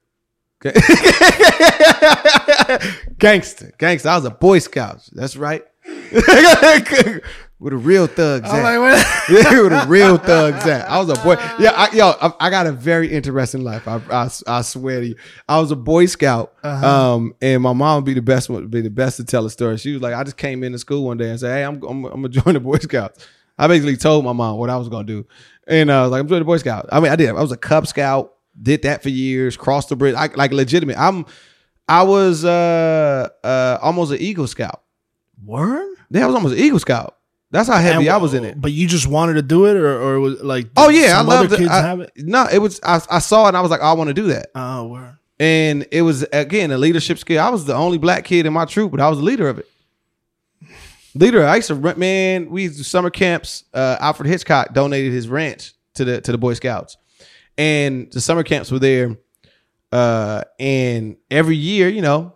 Gangster. 3.18 3.74
Gangster. 3.78 4.10
I 4.10 4.16
was 4.16 4.26
a 4.26 4.32
Boy 4.32 4.60
Scout. 4.60 5.02
That's 5.12 5.36
right. 5.36 5.64
With 7.62 7.74
the 7.74 7.78
real 7.78 8.08
thugs 8.08 8.50
at. 8.50 8.64
yeah, 9.30 9.52
where 9.52 9.70
the 9.70 9.86
real 9.88 10.18
thugs 10.18 10.66
at. 10.66 10.90
I 10.90 10.98
was 10.98 11.10
a 11.10 11.24
boy. 11.24 11.34
Yeah, 11.60 11.74
I, 11.76 11.92
yo, 11.96 12.08
I, 12.20 12.34
I 12.40 12.50
got 12.50 12.66
a 12.66 12.72
very 12.72 13.08
interesting 13.12 13.64
life. 13.64 13.88
I, 13.88 14.02
I, 14.10 14.30
I 14.48 14.62
swear 14.64 15.02
to 15.02 15.06
you. 15.06 15.16
I 15.48 15.60
was 15.60 15.70
a 15.70 15.76
Boy 15.76 16.08
Scout, 16.08 16.56
um, 16.66 17.36
and 17.40 17.62
my 17.62 17.74
mom 17.74 17.98
would 17.98 18.06
be 18.06 18.16
the 18.16 18.22
best 18.24 18.50
one, 18.50 18.66
be 18.66 18.82
the 18.82 18.90
best 18.90 19.18
to 19.18 19.26
tell 19.26 19.46
a 19.46 19.50
story. 19.52 19.78
She 19.78 19.94
was 19.94 20.02
like, 20.02 20.16
I 20.16 20.24
just 20.24 20.38
came 20.38 20.64
into 20.64 20.80
school 20.80 21.04
one 21.06 21.18
day 21.18 21.30
and 21.30 21.40
said, 21.40 21.56
Hey, 21.56 21.64
I'm, 21.64 21.76
I'm, 21.84 22.06
I'm 22.06 22.22
gonna 22.24 22.30
join 22.30 22.56
the 22.56 22.60
Boy 22.60 22.78
Scouts. 22.78 23.28
I 23.60 23.68
basically 23.68 23.96
told 23.96 24.26
my 24.26 24.34
mom 24.34 24.58
what 24.58 24.72
I 24.72 24.78
was 24.78 24.90
gonna 24.90 25.06
do, 25.06 25.28
and 25.68 25.92
I 25.92 26.02
was 26.02 26.10
like, 26.10 26.22
I'm 26.22 26.28
joining 26.28 26.42
the 26.42 26.46
Boy 26.46 26.58
Scout. 26.58 26.90
I 26.92 27.00
mean, 27.00 27.12
I 27.12 27.16
did. 27.16 27.30
I 27.30 27.34
was 27.34 27.52
a 27.52 27.58
Cub 27.58 27.86
Scout. 27.86 28.34
Did 28.60 28.82
that 28.82 29.04
for 29.04 29.10
years. 29.10 29.56
Crossed 29.56 29.90
the 29.90 29.96
bridge. 29.96 30.16
I, 30.16 30.30
like 30.34 30.52
legitimate. 30.52 30.98
I'm. 30.98 31.28
I 31.88 32.02
was 32.02 32.44
uh 32.44 33.30
uh 33.44 33.78
almost 33.84 34.12
an 34.12 34.18
Eagle 34.20 34.48
Scout. 34.48 34.82
Word. 35.46 35.96
Yeah, 36.10 36.24
I 36.24 36.26
was 36.26 36.36
almost 36.36 36.56
an 36.56 36.60
Eagle 36.60 36.80
Scout. 36.80 37.18
That's 37.52 37.68
how 37.68 37.78
heavy 37.78 38.08
And- 38.08 38.10
I 38.10 38.18
was 38.18 38.34
in 38.34 38.46
it. 38.46 38.60
But 38.60 38.72
you 38.72 38.88
just 38.88 39.08
wanted 39.08 39.34
to 39.34 39.42
do 39.42 39.66
it, 39.66 39.76
or 39.76 40.02
or 40.02 40.20
was 40.20 40.42
like? 40.42 40.68
Oh 40.78 40.90
yeah, 40.90 41.20
I 41.20 41.22
love 41.22 41.52
it. 41.52 41.58
kids 41.58 41.70
I- 41.70 41.82
have 41.82 42.00
it. 42.00 42.12
No, 42.16 42.48
it 42.52 42.60
was 42.60 42.80
I, 42.84 43.02
I 43.10 43.20
saw 43.20 43.46
it 43.46 43.50
and 43.50 43.58
I 43.58 43.62
was 43.62 43.70
like, 43.72 43.82
I 43.82 43.94
want 43.94 44.08
to 44.08 44.14
do 44.14 44.28
that. 44.28 44.52
Oh, 44.56 44.88
word. 44.88 45.18
And 45.40 45.88
it 45.92 46.04
was 46.04 46.24
again 46.32 46.72
a 46.72 46.78
leadership 46.78 47.18
skill. 47.18 47.44
I 47.44 47.50
was 47.50 47.66
the 47.66 47.74
only 47.76 47.98
black 47.98 48.24
kid 48.26 48.46
in 48.46 48.54
my 48.54 48.66
troop, 48.66 48.92
but 48.92 49.00
I 49.02 49.10
was 49.10 49.18
the 49.20 49.26
leader 49.26 49.50
of 49.50 49.60
it. 49.60 49.68
Leader, 51.14 51.46
I 51.46 51.58
used 51.58 51.68
to 51.68 51.76
rent 51.76 51.98
man. 51.98 52.50
We 52.50 52.64
used 52.64 52.76
to 52.76 52.80
do 52.80 52.84
summer 52.84 53.10
camps. 53.10 53.66
Uh, 53.74 53.98
Alfred 54.00 54.30
Hitchcock 54.30 54.74
donated 54.74 55.12
his 55.12 55.28
ranch 55.28 55.74
to 55.96 56.06
the 56.06 56.22
to 56.22 56.32
the 56.32 56.38
Boy 56.38 56.54
Scouts, 56.54 56.96
and 57.58 58.10
the 58.14 58.22
summer 58.22 58.44
camps 58.44 58.72
were 58.72 58.80
there. 58.80 59.18
Uh, 59.92 60.44
and 60.58 61.18
every 61.30 61.58
year, 61.58 61.90
you 61.90 62.02
know, 62.02 62.34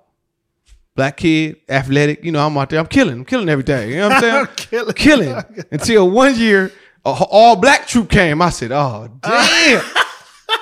black 0.96 1.18
kid, 1.18 1.58
athletic. 1.70 2.24
You 2.24 2.32
know, 2.32 2.46
I'm 2.46 2.58
out 2.58 2.70
there. 2.70 2.80
I'm 2.80 2.88
killing. 2.88 3.20
I'm 3.20 3.26
killing 3.26 3.50
every 3.50 3.64
day. 3.64 3.90
You 3.90 3.98
know 3.98 4.10
what 4.10 4.24
I'm 4.24 4.46
saying? 4.46 4.48
Killing. 4.56 4.94
killing. 4.94 5.44
Until 5.72 6.10
one 6.10 6.36
year, 6.38 6.72
a 7.06 7.10
all 7.10 7.56
black 7.56 7.88
troop 7.88 8.10
came. 8.10 8.42
I 8.42 8.50
said, 8.50 8.72
"Oh 8.72 9.10
damn." 9.22 9.84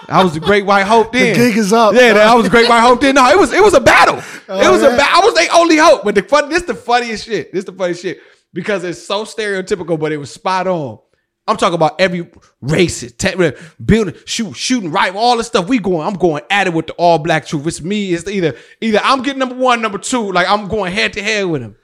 I 0.08 0.24
was 0.24 0.34
the 0.34 0.40
Great 0.40 0.66
White 0.66 0.84
Hope 0.84 1.12
then. 1.12 1.34
The 1.34 1.40
gig 1.40 1.58
is 1.58 1.72
up. 1.72 1.94
Yeah, 1.94 2.14
I 2.14 2.34
was 2.36 2.46
the 2.46 2.50
Great 2.50 2.68
White 2.70 2.82
Hope 2.82 3.02
then. 3.02 3.16
No, 3.16 3.30
it 3.30 3.38
was 3.38 3.54
it 3.54 3.62
was 3.62 3.74
a 3.74 3.80
battle. 3.80 4.22
Oh, 4.50 4.60
it 4.68 4.72
was 4.72 4.82
a 4.82 4.90
ba- 4.90 5.06
I 5.06 5.22
was 5.24 5.34
the 5.34 5.48
only 5.56 5.78
hope. 5.78 6.04
But 6.04 6.16
the 6.16 6.24
fun, 6.24 6.50
this 6.50 6.64
the 6.64 6.76
funniest 6.76 7.26
shit. 7.26 7.54
This 7.54 7.64
the 7.66 7.74
funniest 7.74 8.02
shit 8.02 8.20
because 8.54 8.84
it's 8.84 9.02
so 9.06 9.24
stereotypical, 9.26 10.00
but 10.00 10.12
it 10.12 10.18
was 10.18 10.32
spot 10.32 10.68
on. 10.68 11.00
I'm 11.46 11.58
talking 11.58 11.76
about 11.76 12.00
every 12.00 12.24
racist, 12.64 13.18
te- 13.18 13.74
building, 13.84 14.16
shoot, 14.26 14.56
shooting, 14.56 14.92
right, 14.92 15.14
all 15.14 15.36
the 15.36 15.44
stuff 15.44 15.68
we 15.68 15.78
going. 15.78 16.08
I'm 16.08 16.14
going 16.14 16.42
at 16.50 16.68
it 16.68 16.74
with 16.74 16.88
the 16.88 16.94
all 16.94 17.18
black 17.20 17.46
troop. 17.46 17.68
It's 17.68 17.82
me. 17.82 18.14
It's 18.14 18.28
either 18.30 18.56
either 18.80 19.00
I'm 19.04 19.22
getting 19.24 19.40
number 19.40 19.56
one, 19.56 19.82
number 19.82 19.98
two. 19.98 20.32
Like 20.32 20.48
I'm 20.48 20.68
going 20.70 20.94
head 20.94 21.14
to 21.14 21.22
head 21.22 21.44
with 21.46 21.62
him. 21.62 21.76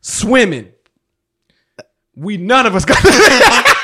Swimming. 0.00 0.72
We 2.14 2.36
none 2.38 2.66
of 2.66 2.74
us 2.74 2.84
got. 2.84 2.98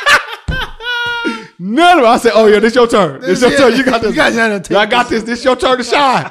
None 1.61 1.99
of 1.99 2.05
us. 2.05 2.21
I 2.21 2.23
said, 2.29 2.33
"Oh 2.37 2.47
yeah, 2.47 2.61
this 2.61 2.75
your 2.77 2.87
turn. 2.87 3.21
This 3.21 3.41
your 3.41 3.51
turn. 3.51 3.75
You 3.77 3.85
got 3.85 4.01
this. 4.01 4.11
You 4.11 4.17
guys 4.17 4.37
gotta 4.37 4.61
take 4.61 4.77
I 4.77 4.87
got 4.87 5.09
this. 5.09 5.25
This 5.25 5.43
your 5.45 5.57
turn 5.57 5.79
to 5.79 5.83
shine, 5.85 6.31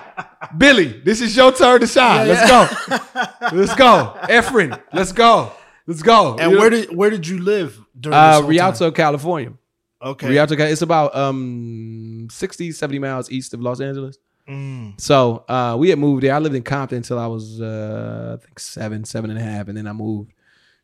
Billy. 0.58 1.02
This 1.04 1.20
is 1.20 1.36
your 1.36 1.52
turn 1.52 1.82
to 1.82 1.88
shine. 1.88 2.30
Let's 2.30 2.50
go. 2.50 2.96
Let's 3.54 3.76
go, 3.76 4.18
Efren. 4.30 4.82
Let's 4.94 5.12
go. 5.12 5.52
Let's 5.86 6.02
go. 6.02 6.38
And 6.38 6.52
You 6.52 6.56
know- 6.56 6.62
where 6.62 6.70
did 6.70 6.96
where 6.96 7.10
did 7.10 7.28
you 7.28 7.40
live 7.40 7.78
during 8.00 8.18
uh, 8.18 8.42
Rialto, 8.46 8.92
California. 8.92 9.54
Okay. 10.02 10.30
Rialto, 10.30 10.56
it's 10.56 10.82
about 10.82 11.16
um 11.16 12.28
60, 12.32 12.72
70 12.72 13.00
miles 13.00 13.32
east 13.32 13.54
of 13.54 13.62
Los 13.62 13.82
Angeles. 13.82 14.18
Mm. 14.48 15.00
So 15.00 15.44
uh, 15.50 15.76
we 15.78 15.90
had 15.90 16.00
moved 16.00 16.24
there. 16.24 16.34
I 16.34 16.40
lived 16.40 16.56
in 16.56 16.64
Compton 16.64 16.98
until 16.98 17.20
I 17.20 17.28
was 17.28 17.60
uh, 17.62 18.38
I 18.40 18.46
think 18.46 18.60
seven, 18.60 19.04
seven 19.04 19.30
and 19.30 19.40
a 19.40 19.42
half, 19.44 19.68
and 19.68 19.78
then 19.78 19.88
I 19.88 19.94
moved 19.94 20.32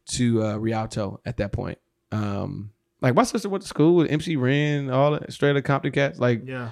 to 0.10 0.44
uh, 0.44 0.58
Rialto 0.58 1.22
at 1.26 1.38
that 1.38 1.52
point. 1.54 1.78
Um, 2.12 2.72
like 3.02 3.16
my 3.16 3.24
sister 3.24 3.48
went 3.50 3.62
to 3.62 3.68
school 3.68 3.96
with 3.96 4.12
MC 4.12 4.36
Ren, 4.36 4.90
all 4.90 5.12
that, 5.12 5.32
straight 5.32 5.52
out 5.52 5.58
of 5.58 5.64
Compton 5.64 5.92
cats. 5.94 6.20
Like 6.20 6.42
Yeah. 6.46 6.72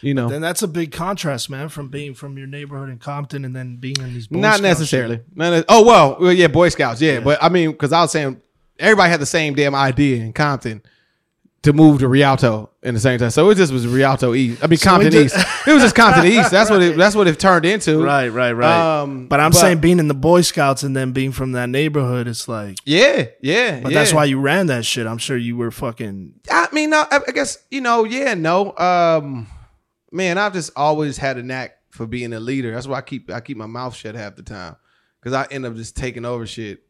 you 0.00 0.14
know, 0.14 0.28
Then 0.28 0.40
that's 0.40 0.62
a 0.62 0.68
big 0.68 0.90
contrast, 0.92 1.48
man, 1.48 1.68
from 1.68 1.88
being 1.88 2.14
from 2.14 2.36
your 2.38 2.46
neighborhood 2.48 2.88
in 2.88 2.98
Compton 2.98 3.44
and 3.44 3.54
then 3.54 3.76
being 3.76 3.96
in 4.00 4.12
these. 4.12 4.26
Boy 4.26 4.40
not 4.40 4.54
Scout 4.54 4.62
necessarily. 4.62 5.16
shit. 5.16 5.36
Not 5.36 5.50
ne- 5.50 5.64
oh 5.68 5.84
well, 5.84 6.16
well, 6.20 6.32
yeah, 6.32 6.48
Boy 6.48 6.70
Scouts, 6.70 7.00
yeah. 7.00 7.20
But 7.20 7.38
I 7.42 7.48
mean, 7.50 7.70
because 7.70 7.92
I 7.92 8.00
was 8.02 8.10
saying 8.10 8.40
everybody 8.82 9.10
had 9.10 9.20
the 9.20 9.26
same 9.26 9.54
damn 9.54 9.74
idea 9.74 10.22
in 10.22 10.32
Compton 10.32 10.82
to 11.62 11.72
move 11.72 12.00
to 12.00 12.08
Rialto 12.08 12.70
in 12.82 12.94
the 12.94 13.00
same 13.00 13.20
time. 13.20 13.30
So 13.30 13.48
it 13.50 13.54
just 13.54 13.72
was 13.72 13.86
Rialto 13.86 14.34
East. 14.34 14.62
I 14.64 14.66
mean 14.66 14.78
Compton 14.78 15.12
just- 15.12 15.36
East. 15.36 15.46
It 15.66 15.72
was 15.72 15.82
just 15.82 15.94
Compton 15.94 16.26
East. 16.26 16.50
That's 16.50 16.70
what 16.70 16.82
it. 16.82 16.96
That's 17.02 17.14
what 17.14 17.28
it 17.28 17.38
turned 17.38 17.64
into. 17.64 18.02
Right, 18.02 18.28
right, 18.28 18.52
right. 18.52 19.00
Um, 19.02 19.28
but 19.28 19.38
I'm 19.38 19.52
saying 19.52 19.78
being 19.78 20.00
in 20.00 20.08
the 20.08 20.14
Boy 20.14 20.40
Scouts 20.40 20.82
and 20.82 20.96
then 20.96 21.12
being 21.12 21.30
from 21.30 21.52
that 21.52 21.68
neighborhood, 21.68 22.26
it's 22.26 22.48
like. 22.48 22.78
yeah, 22.84 23.26
yeah. 23.40 23.78
But 23.80 23.92
yeah. 23.92 23.98
that's 23.98 24.12
why 24.12 24.24
you 24.24 24.40
ran 24.40 24.66
that 24.66 24.84
shit. 24.84 25.06
I'm 25.06 25.18
sure 25.18 25.36
you 25.36 25.56
were 25.56 25.70
fucking. 25.70 26.40
I 26.50 26.68
mean, 26.72 26.92
I, 26.92 27.06
I 27.10 27.30
guess 27.32 27.58
you 27.70 27.80
know, 27.80 28.02
yeah, 28.04 28.34
no. 28.34 28.76
Um, 28.76 29.46
man, 30.10 30.36
I've 30.36 30.52
just 30.52 30.72
always 30.74 31.16
had 31.16 31.38
a 31.38 31.42
knack 31.42 31.76
for 31.90 32.06
being 32.06 32.32
a 32.32 32.40
leader. 32.40 32.72
That's 32.72 32.88
why 32.88 32.98
I 32.98 33.02
keep 33.02 33.30
I 33.30 33.40
keep 33.40 33.56
my 33.56 33.66
mouth 33.66 33.94
shut 33.94 34.16
half 34.16 34.34
the 34.34 34.42
time 34.42 34.74
because 35.20 35.32
I 35.32 35.46
end 35.52 35.64
up 35.64 35.76
just 35.76 35.96
taking 35.96 36.24
over 36.24 36.44
shit, 36.46 36.82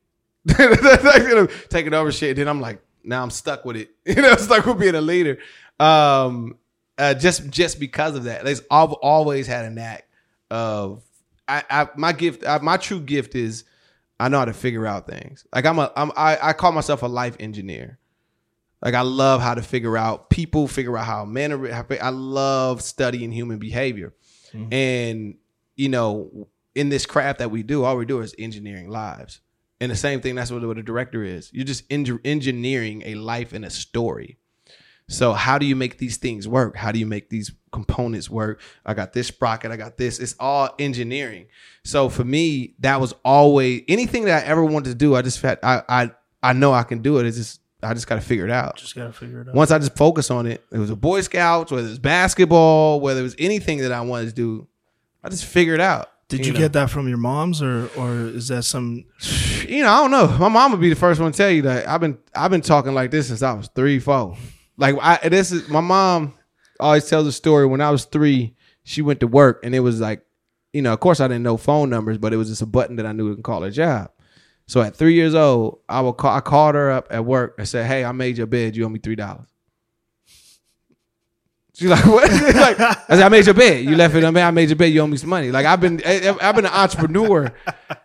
End 0.48 1.38
up 1.38 1.50
taking 1.70 1.94
over 1.94 2.10
shit. 2.12 2.36
Then 2.36 2.48
I'm 2.48 2.60
like, 2.60 2.82
now 3.04 3.22
I'm 3.22 3.30
stuck 3.30 3.64
with 3.64 3.76
it. 3.76 3.90
You 4.06 4.16
know, 4.22 4.36
stuck 4.36 4.66
with 4.66 4.78
being 4.78 4.94
a 4.94 5.00
leader. 5.00 5.38
Um, 5.80 6.56
uh, 6.98 7.14
just 7.14 7.48
just 7.50 7.80
because 7.80 8.14
of 8.16 8.24
that, 8.24 8.46
I've 8.46 8.92
always 8.92 9.46
had 9.46 9.64
a 9.64 9.70
knack 9.70 10.06
of 10.50 11.02
I, 11.48 11.62
I 11.70 11.88
my 11.96 12.12
gift, 12.12 12.46
I, 12.46 12.58
my 12.58 12.76
true 12.76 13.00
gift 13.00 13.34
is 13.34 13.64
I 14.20 14.28
know 14.28 14.38
how 14.38 14.44
to 14.44 14.52
figure 14.52 14.86
out 14.86 15.06
things. 15.08 15.44
Like 15.54 15.64
I'm 15.64 15.78
a 15.78 15.90
I'm 15.96 16.12
I, 16.16 16.38
I 16.40 16.52
call 16.52 16.72
myself 16.72 17.02
a 17.02 17.06
life 17.08 17.36
engineer. 17.40 17.98
Like 18.84 18.94
I 18.94 19.00
love 19.02 19.40
how 19.40 19.54
to 19.54 19.62
figure 19.62 19.96
out 19.96 20.28
people, 20.28 20.68
figure 20.68 20.96
out 20.98 21.06
how 21.06 21.24
men 21.24 21.52
are. 21.52 21.68
how- 21.72 21.86
I 22.00 22.10
love 22.10 22.82
studying 22.82 23.30
human 23.32 23.58
behavior, 23.58 24.12
and 24.72 25.36
you 25.76 25.88
know, 25.88 26.48
in 26.74 26.88
this 26.90 27.06
craft 27.06 27.38
that 27.38 27.50
we 27.50 27.62
do, 27.62 27.84
all 27.84 27.96
we 27.96 28.04
do 28.04 28.20
is 28.20 28.34
engineering 28.38 28.88
lives. 28.90 29.40
And 29.82 29.90
the 29.90 29.96
same 29.96 30.20
thing, 30.20 30.36
that's 30.36 30.52
what, 30.52 30.64
what 30.64 30.78
a 30.78 30.82
director 30.82 31.24
is. 31.24 31.50
You're 31.52 31.64
just 31.64 31.82
eng- 31.90 32.20
engineering 32.24 33.02
a 33.04 33.16
life 33.16 33.52
and 33.52 33.64
a 33.64 33.70
story. 33.70 34.38
So 35.08 35.32
how 35.32 35.58
do 35.58 35.66
you 35.66 35.74
make 35.74 35.98
these 35.98 36.18
things 36.18 36.46
work? 36.46 36.76
How 36.76 36.92
do 36.92 37.00
you 37.00 37.04
make 37.06 37.30
these 37.30 37.50
components 37.72 38.30
work? 38.30 38.60
I 38.86 38.94
got 38.94 39.12
this 39.12 39.26
sprocket, 39.26 39.72
I 39.72 39.76
got 39.76 39.96
this. 39.96 40.20
It's 40.20 40.36
all 40.38 40.72
engineering. 40.78 41.46
So 41.82 42.08
for 42.08 42.22
me, 42.22 42.76
that 42.78 43.00
was 43.00 43.12
always 43.24 43.82
anything 43.88 44.26
that 44.26 44.44
I 44.44 44.46
ever 44.46 44.64
wanted 44.64 44.90
to 44.90 44.94
do. 44.94 45.16
I 45.16 45.22
just 45.22 45.40
felt 45.40 45.58
I 45.64 45.82
I 45.88 46.10
I 46.44 46.52
know 46.52 46.72
I 46.72 46.84
can 46.84 47.02
do 47.02 47.18
it. 47.18 47.26
It's 47.26 47.36
just 47.36 47.60
I 47.82 47.92
just 47.92 48.06
got 48.06 48.14
to 48.14 48.20
figure 48.20 48.44
it 48.44 48.52
out. 48.52 48.76
Just 48.76 48.94
gotta 48.94 49.12
figure 49.12 49.40
it 49.40 49.48
out. 49.48 49.56
Once 49.56 49.72
I 49.72 49.80
just 49.80 49.96
focus 49.96 50.30
on 50.30 50.46
it, 50.46 50.64
it 50.70 50.78
was 50.78 50.90
a 50.90 50.96
Boy 50.96 51.22
Scouts, 51.22 51.72
whether 51.72 51.88
it's 51.88 51.98
basketball, 51.98 53.00
whether 53.00 53.18
it 53.18 53.24
was 53.24 53.34
anything 53.40 53.78
that 53.78 53.90
I 53.90 54.02
wanted 54.02 54.28
to 54.28 54.32
do, 54.32 54.68
I 55.24 55.28
just 55.28 55.44
figured 55.44 55.80
it 55.80 55.82
out. 55.82 56.11
Did 56.38 56.46
you, 56.46 56.52
know? 56.52 56.58
get 56.58 56.72
that 56.72 56.90
from 56.90 57.08
your 57.08 57.18
mom's 57.18 57.62
or 57.62 57.88
or 57.96 58.12
is 58.28 58.48
that 58.48 58.62
some? 58.64 59.04
you 59.68 59.82
know, 59.82 59.90
I 59.90 60.00
don't 60.00 60.10
know. 60.10 60.26
My 60.38 60.48
mom 60.48 60.72
would 60.72 60.80
be 60.80 60.88
the 60.88 60.96
first 60.96 61.20
one 61.20 61.32
to 61.32 61.36
tell 61.36 61.50
you 61.50 61.62
that 61.62 61.88
I've 61.88 62.00
been 62.00 62.18
I've 62.34 62.50
been 62.50 62.60
talking 62.60 62.94
like 62.94 63.10
this 63.10 63.28
since 63.28 63.42
I 63.42 63.52
was 63.52 63.68
three, 63.74 63.98
four. 63.98 64.36
Like 64.76 64.96
I 65.00 65.28
this 65.28 65.52
is 65.52 65.68
my 65.68 65.80
mom 65.80 66.34
always 66.80 67.08
tells 67.08 67.26
a 67.26 67.32
story. 67.32 67.66
When 67.66 67.80
I 67.80 67.90
was 67.90 68.04
three, 68.04 68.54
she 68.82 69.02
went 69.02 69.20
to 69.20 69.26
work 69.26 69.60
and 69.62 69.74
it 69.74 69.80
was 69.80 70.00
like, 70.00 70.24
you 70.72 70.82
know, 70.82 70.92
of 70.92 71.00
course 71.00 71.20
I 71.20 71.28
didn't 71.28 71.42
know 71.42 71.56
phone 71.56 71.90
numbers, 71.90 72.18
but 72.18 72.32
it 72.32 72.36
was 72.36 72.48
just 72.48 72.62
a 72.62 72.66
button 72.66 72.96
that 72.96 73.06
I 73.06 73.12
knew 73.12 73.36
to 73.36 73.42
call 73.42 73.62
her 73.62 73.70
job. 73.70 74.10
So 74.66 74.80
at 74.80 74.96
three 74.96 75.14
years 75.14 75.34
old, 75.34 75.80
I 75.88 76.00
will 76.00 76.12
call 76.12 76.34
I 76.34 76.40
called 76.40 76.74
her 76.74 76.90
up 76.90 77.08
at 77.10 77.24
work 77.24 77.56
and 77.58 77.68
said, 77.68 77.86
Hey, 77.86 78.04
I 78.04 78.12
made 78.12 78.38
your 78.38 78.46
bed, 78.46 78.76
you 78.76 78.84
owe 78.84 78.88
me 78.88 78.98
three 78.98 79.16
dollars. 79.16 79.51
She's 81.74 81.88
like, 81.88 82.04
what? 82.06 82.30
like, 82.30 82.78
I 82.80 82.94
said, 83.08 83.22
I 83.22 83.28
made 83.30 83.46
your 83.46 83.54
bed. 83.54 83.84
You 83.84 83.96
left 83.96 84.14
it 84.14 84.22
on 84.24 84.34
me. 84.34 84.42
I 84.42 84.50
made 84.50 84.68
your 84.68 84.76
bed. 84.76 84.86
You 84.92 85.00
owe 85.00 85.06
me 85.06 85.16
some 85.16 85.30
money. 85.30 85.50
Like 85.50 85.64
I've 85.64 85.80
been, 85.80 86.02
I- 86.04 86.36
I've 86.40 86.54
been 86.54 86.66
an 86.66 86.72
entrepreneur 86.72 87.50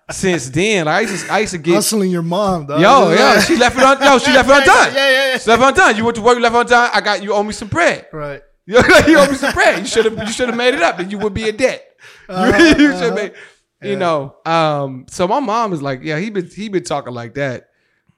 since 0.09 0.49
then. 0.49 0.85
Like 0.85 0.95
I 0.95 1.01
used 1.11 1.25
to, 1.25 1.33
I 1.33 1.39
used 1.39 1.51
to 1.51 1.57
get 1.57 1.75
Hustling 1.75 2.09
your 2.09 2.21
mom, 2.21 2.67
dog. 2.67 2.79
Yo, 2.79 3.09
yo, 3.11 3.39
she 3.41 3.57
left 3.57 3.77
it 3.77 3.83
on. 3.83 4.01
Yo, 4.01 4.17
she 4.19 4.31
left 4.31 4.49
it 4.49 4.55
undone. 4.57 4.93
Yeah, 4.95 5.09
yeah, 5.09 5.31
yeah. 5.31 5.37
She 5.37 5.49
left 5.49 5.61
it 5.61 5.67
undone. 5.67 5.97
You 5.97 6.05
went 6.05 6.15
to 6.15 6.21
work, 6.21 6.35
you 6.37 6.41
left 6.43 6.55
it 6.55 6.59
undone. 6.61 6.89
I 6.93 7.01
got 7.01 7.21
you. 7.21 7.33
Owe 7.33 7.43
me 7.43 7.51
some 7.53 7.67
bread. 7.67 8.07
Right. 8.13 8.41
You 8.67 8.77
owe 9.17 9.27
me 9.29 9.35
some 9.35 9.53
bread. 9.53 9.79
You 9.79 9.85
should 9.85 10.05
have. 10.05 10.17
You 10.17 10.27
should 10.33 10.47
have 10.49 10.57
made 10.57 10.73
it 10.73 10.81
up, 10.81 10.99
and 10.99 11.09
you 11.11 11.17
would 11.19 11.33
be 11.33 11.47
in 11.49 11.55
debt. 11.57 11.83
You, 12.29 12.67
you 12.77 12.97
should 12.97 13.15
make. 13.15 13.33
You 13.81 13.95
know. 13.97 14.35
Um. 14.45 15.05
So 15.09 15.27
my 15.27 15.39
mom 15.39 15.71
is 15.73 15.81
like, 15.81 16.01
yeah, 16.03 16.19
he 16.19 16.29
been 16.29 16.47
he 16.47 16.67
been 16.69 16.83
talking 16.83 17.13
like 17.13 17.35
that 17.35 17.66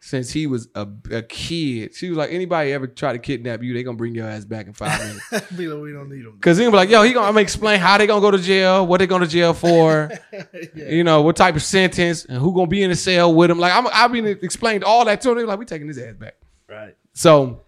since 0.01 0.31
he 0.31 0.47
was 0.47 0.69
a, 0.75 0.87
a 1.11 1.21
kid. 1.21 1.93
She 1.93 2.09
was 2.09 2.17
like, 2.17 2.31
anybody 2.31 2.71
ever 2.71 2.87
try 2.87 3.11
to 3.11 3.19
kidnap 3.19 3.61
you, 3.61 3.73
they 3.73 3.83
gonna 3.83 3.97
bring 3.97 4.15
your 4.15 4.27
ass 4.27 4.45
back 4.45 4.67
in 4.67 4.73
five 4.73 4.99
minutes. 4.99 5.51
Be 5.57 5.67
like, 5.67 5.81
we 5.81 5.91
don't 5.91 6.09
need 6.09 6.25
them. 6.25 6.39
Cause 6.39 6.57
he 6.57 6.63
gonna 6.63 6.71
be 6.71 6.77
like, 6.77 6.89
yo, 6.89 7.03
he 7.03 7.13
gonna 7.13 7.27
I'm 7.27 7.33
gonna 7.33 7.41
explain 7.41 7.79
how 7.79 7.97
they 7.97 8.07
gonna 8.07 8.21
go 8.21 8.31
to 8.31 8.37
jail, 8.37 8.87
what 8.87 8.99
they 8.99 9.07
going 9.07 9.21
to 9.21 9.27
jail 9.27 9.53
for, 9.53 10.09
you 10.75 11.03
know, 11.03 11.21
what 11.21 11.35
type 11.35 11.55
of 11.55 11.63
sentence, 11.63 12.25
and 12.25 12.37
who 12.37 12.53
gonna 12.53 12.67
be 12.67 12.81
in 12.81 12.89
the 12.89 12.95
cell 12.95 13.33
with 13.33 13.51
him. 13.51 13.59
Like 13.59 13.73
I'm, 13.73 13.87
I've 13.91 14.11
been 14.11 14.25
explained 14.25 14.83
all 14.83 15.05
that 15.05 15.21
to 15.21 15.31
him. 15.31 15.37
They 15.37 15.43
like, 15.43 15.59
we 15.59 15.65
taking 15.65 15.87
his 15.87 15.97
ass 15.97 16.15
back. 16.15 16.35
Right. 16.67 16.95
So, 17.13 17.63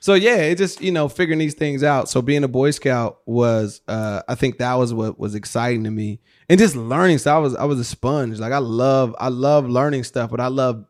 so 0.00 0.14
yeah, 0.14 0.36
it 0.36 0.58
just 0.58 0.80
you 0.80 0.90
know 0.90 1.08
figuring 1.08 1.38
these 1.38 1.54
things 1.54 1.82
out. 1.82 2.08
So 2.08 2.22
being 2.22 2.42
a 2.44 2.48
Boy 2.48 2.72
Scout 2.72 3.20
was, 3.26 3.80
uh, 3.86 4.22
I 4.28 4.34
think 4.34 4.58
that 4.58 4.74
was 4.74 4.92
what 4.92 5.18
was 5.18 5.34
exciting 5.34 5.84
to 5.84 5.90
me, 5.90 6.20
and 6.48 6.58
just 6.58 6.74
learning. 6.74 7.18
So 7.18 7.34
I 7.34 7.38
was, 7.38 7.54
I 7.54 7.64
was 7.64 7.78
a 7.78 7.84
sponge. 7.84 8.38
Like 8.38 8.52
I 8.52 8.58
love, 8.58 9.14
I 9.18 9.28
love 9.28 9.68
learning 9.68 10.04
stuff, 10.04 10.30
but 10.30 10.40
I 10.40 10.48
love, 10.48 10.84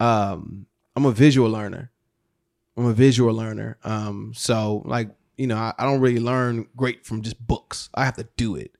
um, 0.00 0.66
I'm 0.96 1.04
a 1.06 1.12
visual 1.12 1.48
learner. 1.50 1.90
I'm 2.76 2.86
a 2.86 2.92
visual 2.92 3.34
learner. 3.34 3.78
Um, 3.84 4.32
so 4.34 4.82
like 4.84 5.10
you 5.36 5.46
know, 5.46 5.56
I, 5.56 5.72
I 5.78 5.84
don't 5.86 6.00
really 6.00 6.20
learn 6.20 6.66
great 6.76 7.06
from 7.06 7.22
just 7.22 7.44
books. 7.46 7.88
I 7.94 8.04
have 8.04 8.16
to 8.16 8.28
do 8.36 8.56
it. 8.56 8.72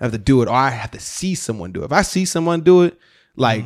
I 0.00 0.04
have 0.04 0.12
to 0.12 0.18
do 0.18 0.42
it, 0.42 0.48
or 0.48 0.54
I 0.54 0.70
have 0.70 0.90
to 0.92 1.00
see 1.00 1.34
someone 1.34 1.70
do 1.72 1.82
it. 1.82 1.86
If 1.86 1.92
I 1.92 2.02
see 2.02 2.24
someone 2.24 2.60
do 2.62 2.82
it, 2.82 2.98
like 3.36 3.64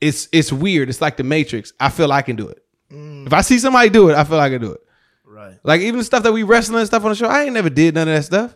it's 0.00 0.28
it's 0.32 0.52
weird. 0.52 0.88
It's 0.88 1.00
like 1.00 1.16
the 1.16 1.24
Matrix. 1.24 1.72
I 1.80 1.88
feel 1.88 2.12
I 2.12 2.22
can 2.22 2.36
do 2.36 2.48
it. 2.48 2.64
If 2.90 3.32
I 3.32 3.40
see 3.40 3.58
somebody 3.58 3.90
do 3.90 4.10
it, 4.10 4.14
I 4.16 4.24
feel 4.24 4.38
I 4.38 4.48
can 4.50 4.60
do 4.60 4.72
it. 4.72 4.80
Right. 5.24 5.58
Like 5.64 5.80
even 5.80 5.98
the 5.98 6.04
stuff 6.04 6.22
that 6.22 6.32
we 6.32 6.42
wrestling 6.44 6.78
and 6.78 6.86
stuff 6.86 7.02
on 7.04 7.10
the 7.10 7.16
show, 7.16 7.26
I 7.26 7.42
ain't 7.44 7.54
never 7.54 7.70
did 7.70 7.94
none 7.94 8.06
of 8.08 8.14
that 8.14 8.22
stuff. 8.24 8.54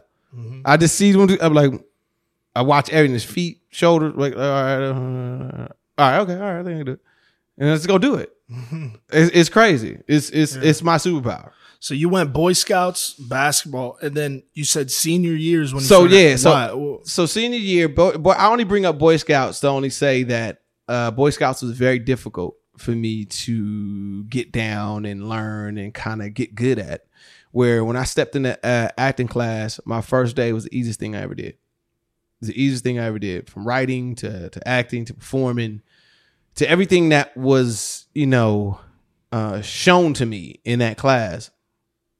I 0.64 0.77
just 0.77 0.94
see 0.94 1.11
them. 1.12 1.27
do- 1.27 1.38
I'm 1.40 1.55
like, 1.55 1.72
I 2.55 2.62
watch 2.62 2.90
everything. 2.90 3.14
His 3.14 3.24
feet, 3.24 3.62
shoulders. 3.70 4.14
Like, 4.14 4.35
all 4.37 4.40
right, 4.40 4.83
all 4.88 5.68
right, 5.98 6.18
okay, 6.20 6.35
all 6.35 6.40
right, 6.40 6.61
I 6.61 6.62
think 6.62 6.74
I 6.74 6.79
can 6.79 6.87
do 6.87 6.92
it. 6.92 7.01
And 7.58 7.68
let's 7.70 7.86
go 7.86 7.98
do 7.98 8.14
it. 8.14 8.32
It's, 9.12 9.30
it's 9.34 9.48
crazy. 9.48 9.98
It's 10.06 10.30
it's 10.30 10.54
it's 10.54 10.82
my 10.82 10.96
superpower. 10.96 11.50
So 11.80 11.94
you 11.94 12.08
went 12.08 12.32
Boy 12.32 12.54
Scouts, 12.54 13.14
basketball, 13.14 13.98
and 14.02 14.14
then 14.14 14.42
you 14.54 14.64
said 14.64 14.90
senior 14.90 15.32
years 15.34 15.72
when. 15.72 15.82
You 15.82 15.86
So 15.88 16.06
started- 16.08 16.16
yeah, 16.16 16.36
so 16.36 16.50
Why? 16.50 16.98
So 17.04 17.26
senior 17.26 17.58
year, 17.58 17.88
boy, 17.88 18.12
boy, 18.12 18.30
I 18.32 18.48
only 18.48 18.64
bring 18.64 18.84
up 18.86 18.98
Boy 18.98 19.16
Scouts 19.16 19.60
to 19.60 19.68
only 19.68 19.90
say 19.90 20.22
that 20.24 20.62
uh, 20.88 21.10
Boy 21.10 21.30
Scouts 21.30 21.62
was 21.62 21.72
very 21.76 21.98
difficult 21.98 22.56
for 22.78 22.92
me 22.92 23.24
to 23.26 24.24
get 24.24 24.50
down 24.52 25.04
and 25.04 25.28
learn 25.28 25.78
and 25.78 25.92
kind 25.92 26.22
of 26.22 26.32
get 26.34 26.54
good 26.54 26.78
at. 26.78 27.02
Where 27.50 27.84
when 27.84 27.96
I 27.96 28.04
stepped 28.04 28.36
in 28.36 28.42
the 28.42 28.58
uh, 28.66 28.88
acting 28.98 29.26
class, 29.28 29.80
my 29.84 30.00
first 30.00 30.36
day 30.36 30.52
was 30.52 30.64
the 30.64 30.76
easiest 30.76 31.00
thing 31.00 31.16
I 31.16 31.22
ever 31.22 31.34
did. 31.34 31.46
It 31.54 31.58
was 32.40 32.48
the 32.50 32.62
easiest 32.62 32.84
thing 32.84 32.98
I 32.98 33.06
ever 33.06 33.18
did, 33.18 33.48
from 33.50 33.66
writing 33.66 34.14
to 34.16 34.48
to 34.50 34.68
acting 34.68 35.04
to 35.06 35.14
performing 35.14 35.82
to 36.58 36.68
everything 36.68 37.10
that 37.10 37.36
was 37.36 38.06
you 38.14 38.26
know 38.26 38.80
uh, 39.32 39.60
shown 39.62 40.14
to 40.14 40.26
me 40.26 40.60
in 40.64 40.80
that 40.80 40.96
class. 40.98 41.50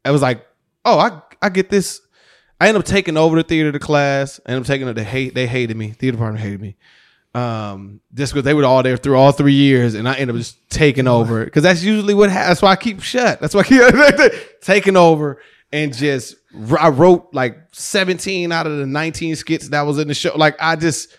I 0.05 0.11
was 0.11 0.23
like, 0.23 0.47
oh, 0.85 0.99
I 0.99 1.21
I 1.43 1.49
get 1.49 1.71
this. 1.71 2.01
I 2.61 2.69
ended 2.69 2.83
up 2.83 2.87
taking 2.87 3.17
over 3.17 3.37
the 3.37 3.43
theater 3.43 3.71
the 3.71 3.79
class. 3.79 4.41
I 4.47 4.51
ended 4.51 4.63
up 4.63 4.67
taking 4.67 4.89
it. 4.89 4.95
They 4.95 5.05
hate. 5.05 5.35
They 5.35 5.47
hated 5.47 5.77
me. 5.77 5.91
Theater 5.91 6.17
department 6.17 6.43
hated 6.43 6.61
me. 6.61 6.77
Um, 7.35 8.01
just 8.15 8.33
because 8.33 8.45
they 8.45 8.55
were 8.55 8.65
all 8.65 8.83
there 8.83 8.97
through 8.97 9.17
all 9.17 9.33
three 9.33 9.53
years, 9.53 9.95
and 9.95 10.09
I 10.09 10.15
ended 10.15 10.35
up 10.35 10.41
just 10.41 10.71
taking 10.71 11.07
over 11.07 11.45
because 11.45 11.63
that's 11.63 11.83
usually 11.83 12.15
what. 12.15 12.31
Ha- 12.31 12.47
that's 12.49 12.63
why 12.63 12.71
I 12.71 12.77
keep 12.77 13.03
shut. 13.03 13.41
That's 13.41 13.55
why 13.55 13.61
I 13.61 13.65
keep 13.65 14.33
taking 14.61 14.97
over 14.97 15.41
and 15.73 15.95
just. 15.95 16.37
I 16.79 16.89
wrote 16.89 17.29
like 17.33 17.59
seventeen 17.73 18.53
out 18.53 18.67
of 18.67 18.79
the 18.79 18.87
nineteen 18.87 19.37
skits 19.37 19.69
that 19.71 19.83
was 19.83 19.99
in 19.99 20.07
the 20.09 20.15
show. 20.15 20.37
Like 20.37 20.57
I 20.61 20.77
just. 20.77 21.17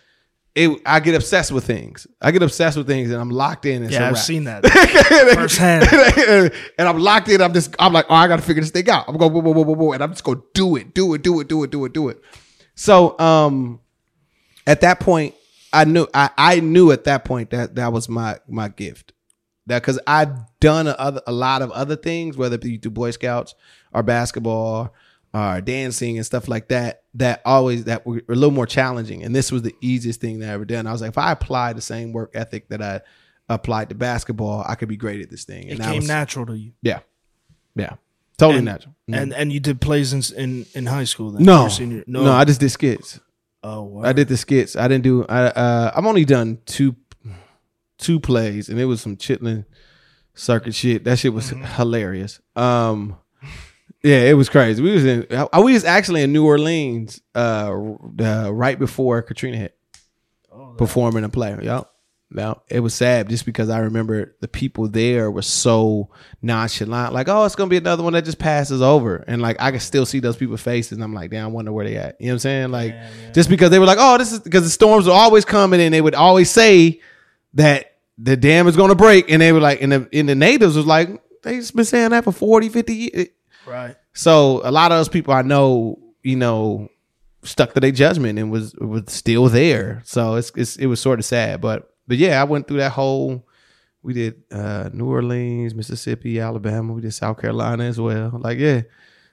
It, 0.55 0.81
I 0.85 0.99
get 0.99 1.15
obsessed 1.15 1.51
with 1.51 1.65
things. 1.65 2.07
I 2.21 2.31
get 2.31 2.41
obsessed 2.41 2.75
with 2.75 2.87
things, 2.87 3.11
and 3.11 3.21
I'm 3.21 3.29
locked 3.29 3.65
in. 3.65 3.83
It's 3.83 3.93
yeah, 3.93 4.07
I've 4.07 4.15
wrap. 4.15 4.23
seen 4.23 4.45
that 4.45 4.65
firsthand. 5.35 5.87
and 6.77 6.87
I'm 6.87 6.97
locked 6.97 7.29
in. 7.29 7.41
I'm 7.41 7.53
just, 7.53 7.75
I'm 7.79 7.93
like, 7.93 8.07
oh, 8.09 8.15
I 8.15 8.27
gotta 8.27 8.41
figure 8.41 8.61
this 8.61 8.71
thing 8.71 8.89
out. 8.89 9.05
I'm 9.07 9.17
going, 9.17 9.31
whoa, 9.31 9.41
whoa, 9.41 9.51
whoa, 9.51 9.63
whoa, 9.63 9.75
whoa, 9.75 9.91
and 9.93 10.03
I'm 10.03 10.09
just 10.11 10.23
gonna 10.23 10.41
do 10.53 10.75
it, 10.75 10.93
do 10.93 11.13
it, 11.13 11.21
do 11.21 11.39
it, 11.39 11.47
do 11.47 11.63
it, 11.63 11.69
do 11.69 11.85
it, 11.85 11.93
do 11.93 12.09
it. 12.09 12.21
So, 12.75 13.17
um, 13.19 13.79
at 14.65 14.81
that 14.81 14.99
point, 14.99 15.35
I 15.71 15.85
knew, 15.85 16.07
I, 16.13 16.31
I 16.37 16.59
knew 16.61 16.91
at 16.91 17.03
that 17.03 17.25
point 17.25 17.51
that 17.51 17.75
that 17.75 17.93
was 17.93 18.09
my 18.09 18.39
my 18.47 18.69
gift. 18.69 19.13
That 19.67 19.81
because 19.83 19.99
I'd 20.07 20.31
done 20.59 20.87
a, 20.87 20.91
other, 20.91 21.21
a 21.27 21.31
lot 21.31 21.61
of 21.61 21.69
other 21.71 21.95
things, 21.95 22.37
whether 22.37 22.55
it 22.55 22.61
be 22.61 22.77
through 22.77 22.91
Boy 22.91 23.11
Scouts 23.11 23.53
or 23.93 24.01
basketball 24.01 24.93
or 25.33 25.61
dancing 25.61 26.17
and 26.17 26.25
stuff 26.25 26.47
like 26.47 26.69
that, 26.69 27.03
that 27.15 27.41
always 27.45 27.83
that 27.85 28.05
were 28.05 28.21
a 28.29 28.33
little 28.35 28.51
more 28.51 28.65
challenging. 28.65 29.23
And 29.23 29.35
this 29.35 29.51
was 29.51 29.61
the 29.61 29.75
easiest 29.81 30.19
thing 30.21 30.39
that 30.39 30.49
I 30.49 30.53
ever 30.53 30.65
done. 30.65 30.87
I 30.87 30.91
was 30.91 31.01
like, 31.01 31.09
if 31.09 31.17
I 31.17 31.31
apply 31.31 31.73
the 31.73 31.81
same 31.81 32.11
work 32.13 32.31
ethic 32.33 32.69
that 32.69 32.81
I 32.81 33.01
applied 33.47 33.89
to 33.89 33.95
basketball, 33.95 34.63
I 34.67 34.75
could 34.75 34.89
be 34.89 34.97
great 34.97 35.21
at 35.21 35.29
this 35.29 35.43
thing. 35.43 35.67
It 35.67 35.77
that 35.77 35.87
came 35.87 35.97
was- 35.97 36.07
natural 36.07 36.45
to 36.47 36.53
you, 36.57 36.71
Yeah, 36.81 36.99
yeah, 37.75 37.93
totally 38.37 38.59
And- 38.59 38.65
natural. 38.65 38.95
and 39.11 39.33
and 39.33 39.53
you 39.53 39.59
did 39.59 39.79
plays 39.81 40.13
in 40.13 40.21
in, 40.35 40.65
in 40.73 40.85
high 40.87 41.03
school. 41.05 41.31
Then 41.31 41.43
no, 41.43 41.67
senior, 41.67 42.03
no, 42.07 42.31
I 42.31 42.45
just 42.45 42.59
did 42.59 42.69
skits. 42.71 43.19
oh, 43.63 43.81
wow. 43.83 44.03
I 44.05 44.13
did 44.13 44.27
the 44.29 44.37
skits. 44.37 44.75
I 44.75 44.87
didn't 44.87 45.03
do. 45.03 45.25
I 45.27 45.45
uh, 45.47 45.91
I've 45.95 46.05
only 46.05 46.25
done 46.25 46.59
two 46.65 46.95
two 47.97 48.19
plays, 48.19 48.69
and 48.69 48.79
it 48.79 48.85
was 48.85 49.01
some 49.01 49.17
chitlin 49.17 49.65
circuit 50.33 50.73
shit. 50.73 51.03
That 51.03 51.19
shit 51.19 51.33
was 51.33 51.49
hilarious. 51.49 52.39
Um, 52.55 53.17
yeah, 54.03 54.21
it 54.21 54.33
was 54.33 54.49
crazy. 54.49 54.81
We 54.81 54.91
was 54.91 55.05
in. 55.05 55.27
I, 55.31 55.59
we 55.59 55.73
was 55.73 55.85
actually 55.85 56.21
in 56.21 56.31
New 56.31 56.45
Orleans, 56.45 57.21
uh, 57.35 57.73
uh 58.19 58.51
right 58.53 58.77
before 58.79 59.21
Katrina 59.21 59.57
hit, 59.57 59.77
performing 60.77 61.23
a 61.23 61.29
play. 61.29 61.57
Yup. 61.61 61.93
Now 62.31 62.61
it 62.69 62.81
was 62.81 62.93
sad 62.93 63.27
just 63.27 63.43
because 63.43 63.69
I 63.69 63.79
remember 63.79 64.35
the 64.39 64.47
people 64.47 64.87
there 64.87 65.31
were 65.31 65.41
so 65.41 66.09
nonchalant, 66.43 67.11
like, 67.11 67.27
"Oh, 67.27 67.43
it's 67.43 67.55
gonna 67.55 67.69
be 67.69 67.77
another 67.77 68.03
one 68.03 68.13
that 68.13 68.23
just 68.23 68.37
passes 68.37 68.83
over," 68.83 69.23
and 69.27 69.41
like 69.41 69.57
I 69.59 69.71
can 69.71 69.79
still 69.79 70.05
see 70.05 70.19
those 70.19 70.37
people's 70.37 70.61
faces, 70.61 70.91
and 70.91 71.03
I'm 71.03 71.13
like, 71.13 71.31
"Damn, 71.31 71.45
I 71.45 71.47
wonder 71.47 71.73
where 71.73 71.85
they 71.85 71.97
at." 71.97 72.17
You 72.19 72.27
know 72.27 72.33
what 72.33 72.35
I'm 72.35 72.39
saying? 72.39 72.71
Like, 72.71 72.95
just 73.33 73.49
because 73.49 73.71
they 73.71 73.79
were 73.79 73.87
like, 73.87 73.97
"Oh, 73.99 74.19
this 74.19 74.31
is 74.31 74.39
because 74.39 74.63
the 74.63 74.69
storms 74.69 75.07
are 75.07 75.19
always 75.19 75.43
coming," 75.43 75.81
and 75.81 75.91
they 75.91 76.01
would 76.01 76.13
always 76.13 76.51
say 76.51 77.01
that 77.55 77.95
the 78.19 78.37
dam 78.37 78.67
is 78.67 78.75
gonna 78.75 78.95
break, 78.95 79.31
and 79.31 79.41
they 79.41 79.51
were 79.51 79.59
like, 79.59 79.81
and 79.81 79.91
the, 79.91 80.09
and 80.13 80.29
the 80.29 80.35
natives 80.35 80.75
was 80.75 80.85
like, 80.85 81.09
they 81.41 81.55
just 81.55 81.75
been 81.75 81.85
saying 81.85 82.11
that 82.11 82.25
for 82.25 82.31
40, 82.31 82.69
50 82.69 82.93
years. 82.93 83.27
Right. 83.67 83.95
So 84.13 84.61
a 84.63 84.71
lot 84.71 84.91
of 84.91 84.97
those 84.97 85.09
people 85.09 85.33
I 85.33 85.41
know, 85.41 85.99
you 86.23 86.35
know, 86.35 86.89
stuck 87.43 87.73
to 87.73 87.79
their 87.79 87.91
judgment 87.91 88.37
and 88.39 88.51
was 88.51 88.75
was 88.75 89.03
still 89.07 89.47
there. 89.47 90.01
So 90.05 90.35
it's, 90.35 90.51
it's 90.55 90.75
it 90.77 90.87
was 90.87 90.99
sort 90.99 91.19
of 91.19 91.25
sad, 91.25 91.61
but 91.61 91.93
but 92.07 92.17
yeah, 92.17 92.41
I 92.41 92.43
went 92.43 92.67
through 92.67 92.77
that 92.77 92.91
whole. 92.91 93.45
We 94.01 94.13
did 94.13 94.43
uh 94.51 94.89
New 94.93 95.09
Orleans, 95.09 95.75
Mississippi, 95.75 96.39
Alabama. 96.39 96.93
We 96.93 97.01
did 97.01 97.13
South 97.13 97.39
Carolina 97.39 97.83
as 97.83 97.99
well. 97.99 98.31
Like 98.39 98.57
yeah, 98.57 98.81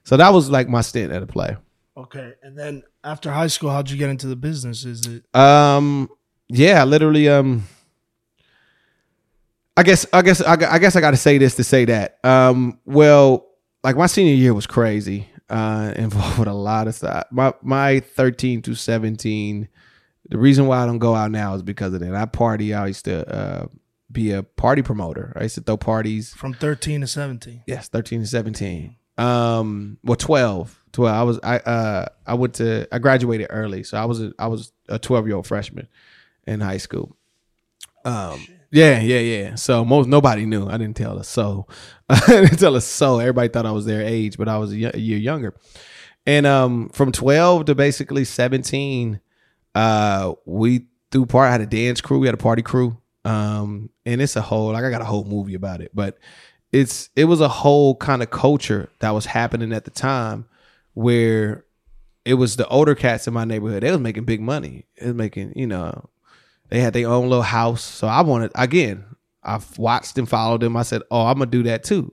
so 0.04 0.16
that 0.16 0.32
was 0.32 0.50
like 0.50 0.68
my 0.68 0.80
stint 0.82 1.12
at 1.12 1.22
a 1.22 1.26
play. 1.26 1.56
Okay, 1.96 2.34
and 2.42 2.58
then 2.58 2.82
after 3.02 3.30
high 3.30 3.46
school, 3.46 3.70
how'd 3.70 3.88
you 3.88 3.96
get 3.96 4.10
into 4.10 4.26
the 4.26 4.36
business? 4.36 4.84
Is 4.84 5.06
it 5.06 5.24
Um, 5.34 6.10
yeah, 6.48 6.84
literally 6.84 7.28
um, 7.28 7.64
I 9.76 9.82
guess 9.82 10.06
I 10.12 10.22
guess 10.22 10.40
I, 10.40 10.52
I 10.52 10.78
guess 10.78 10.96
I 10.96 11.00
got 11.00 11.12
to 11.12 11.16
say 11.16 11.38
this 11.38 11.54
to 11.56 11.64
say 11.64 11.84
that. 11.86 12.18
Um, 12.24 12.78
well, 12.84 13.45
like 13.86 13.96
my 13.96 14.06
senior 14.06 14.34
year 14.34 14.52
was 14.52 14.66
crazy. 14.66 15.28
Uh, 15.48 15.92
involved 15.96 16.40
with 16.40 16.48
a 16.48 16.52
lot 16.52 16.88
of 16.88 16.94
stuff. 16.94 17.26
My 17.30 17.54
my 17.62 18.00
thirteen 18.00 18.60
to 18.62 18.74
seventeen. 18.74 19.68
The 20.28 20.38
reason 20.38 20.66
why 20.66 20.82
I 20.82 20.86
don't 20.86 20.98
go 20.98 21.14
out 21.14 21.30
now 21.30 21.54
is 21.54 21.62
because 21.62 21.94
of 21.94 22.00
that. 22.00 22.12
I 22.12 22.26
party. 22.26 22.74
I 22.74 22.88
used 22.88 23.04
to 23.04 23.32
uh, 23.32 23.66
be 24.10 24.32
a 24.32 24.42
party 24.42 24.82
promoter. 24.82 25.32
I 25.36 25.44
used 25.44 25.54
to 25.54 25.60
throw 25.60 25.76
parties. 25.76 26.34
From 26.34 26.52
13 26.52 27.02
to 27.02 27.06
17. 27.06 27.62
Yes, 27.68 27.86
13 27.86 28.22
to 28.22 28.26
17. 28.26 28.96
Um, 29.18 29.98
well, 30.02 30.16
12. 30.16 30.84
12. 30.90 31.14
I 31.14 31.22
was 31.22 31.38
I 31.44 31.58
uh 31.58 32.06
I 32.26 32.34
went 32.34 32.54
to 32.54 32.88
I 32.90 32.98
graduated 32.98 33.46
early, 33.50 33.84
so 33.84 33.98
I 33.98 34.04
was 34.04 34.20
a, 34.20 34.32
I 34.36 34.48
was 34.48 34.72
a 34.88 34.98
12 34.98 35.28
year 35.28 35.36
old 35.36 35.46
freshman 35.46 35.86
in 36.44 36.60
high 36.60 36.78
school. 36.78 37.16
Um, 38.04 38.44
yeah, 38.70 39.00
yeah, 39.00 39.20
yeah. 39.20 39.54
So 39.54 39.84
most 39.84 40.08
nobody 40.08 40.46
knew. 40.46 40.68
I 40.68 40.76
didn't 40.76 40.96
tell 40.96 41.18
a 41.18 41.24
So 41.24 41.66
I 42.08 42.20
didn't 42.26 42.58
tell 42.58 42.76
us. 42.76 42.84
So 42.84 43.18
everybody 43.18 43.48
thought 43.48 43.66
I 43.66 43.72
was 43.72 43.86
their 43.86 44.02
age, 44.02 44.36
but 44.36 44.48
I 44.48 44.58
was 44.58 44.72
a, 44.72 44.96
a 44.96 44.98
year 44.98 45.18
younger. 45.18 45.54
And 46.26 46.46
um, 46.46 46.88
from 46.90 47.12
12 47.12 47.66
to 47.66 47.74
basically 47.74 48.24
17, 48.24 49.20
uh, 49.74 50.34
we 50.44 50.86
threw 51.12 51.26
part. 51.26 51.48
I 51.48 51.52
had 51.52 51.60
a 51.60 51.66
dance 51.66 52.00
crew. 52.00 52.18
We 52.18 52.26
had 52.26 52.34
a 52.34 52.38
party 52.38 52.62
crew. 52.62 52.98
Um, 53.24 53.90
and 54.04 54.22
it's 54.22 54.36
a 54.36 54.40
whole 54.40 54.72
like 54.72 54.84
I 54.84 54.90
got 54.90 55.02
a 55.02 55.06
whole 55.06 55.24
movie 55.24 55.54
about 55.54 55.80
it, 55.80 55.90
but 55.92 56.16
it's 56.72 57.10
it 57.16 57.24
was 57.24 57.40
a 57.40 57.48
whole 57.48 57.96
kind 57.96 58.22
of 58.22 58.30
culture 58.30 58.88
that 59.00 59.10
was 59.10 59.26
happening 59.26 59.72
at 59.72 59.84
the 59.84 59.90
time 59.90 60.46
where 60.94 61.64
it 62.24 62.34
was 62.34 62.56
the 62.56 62.66
older 62.68 62.94
cats 62.94 63.26
in 63.26 63.34
my 63.34 63.44
neighborhood. 63.44 63.82
They 63.82 63.90
was 63.90 64.00
making 64.00 64.24
big 64.24 64.40
money. 64.40 64.84
It 64.96 65.06
was 65.06 65.14
making, 65.14 65.54
you 65.56 65.66
know, 65.66 66.08
they 66.68 66.80
had 66.80 66.92
their 66.92 67.08
own 67.08 67.28
little 67.28 67.42
house. 67.42 67.82
So 67.82 68.06
I 68.06 68.22
wanted 68.22 68.52
again, 68.54 69.04
I've 69.42 69.78
watched 69.78 70.18
and 70.18 70.28
followed 70.28 70.60
them. 70.60 70.76
I 70.76 70.82
said, 70.82 71.02
Oh, 71.10 71.26
I'm 71.26 71.38
gonna 71.38 71.50
do 71.50 71.62
that 71.64 71.84
too. 71.84 72.12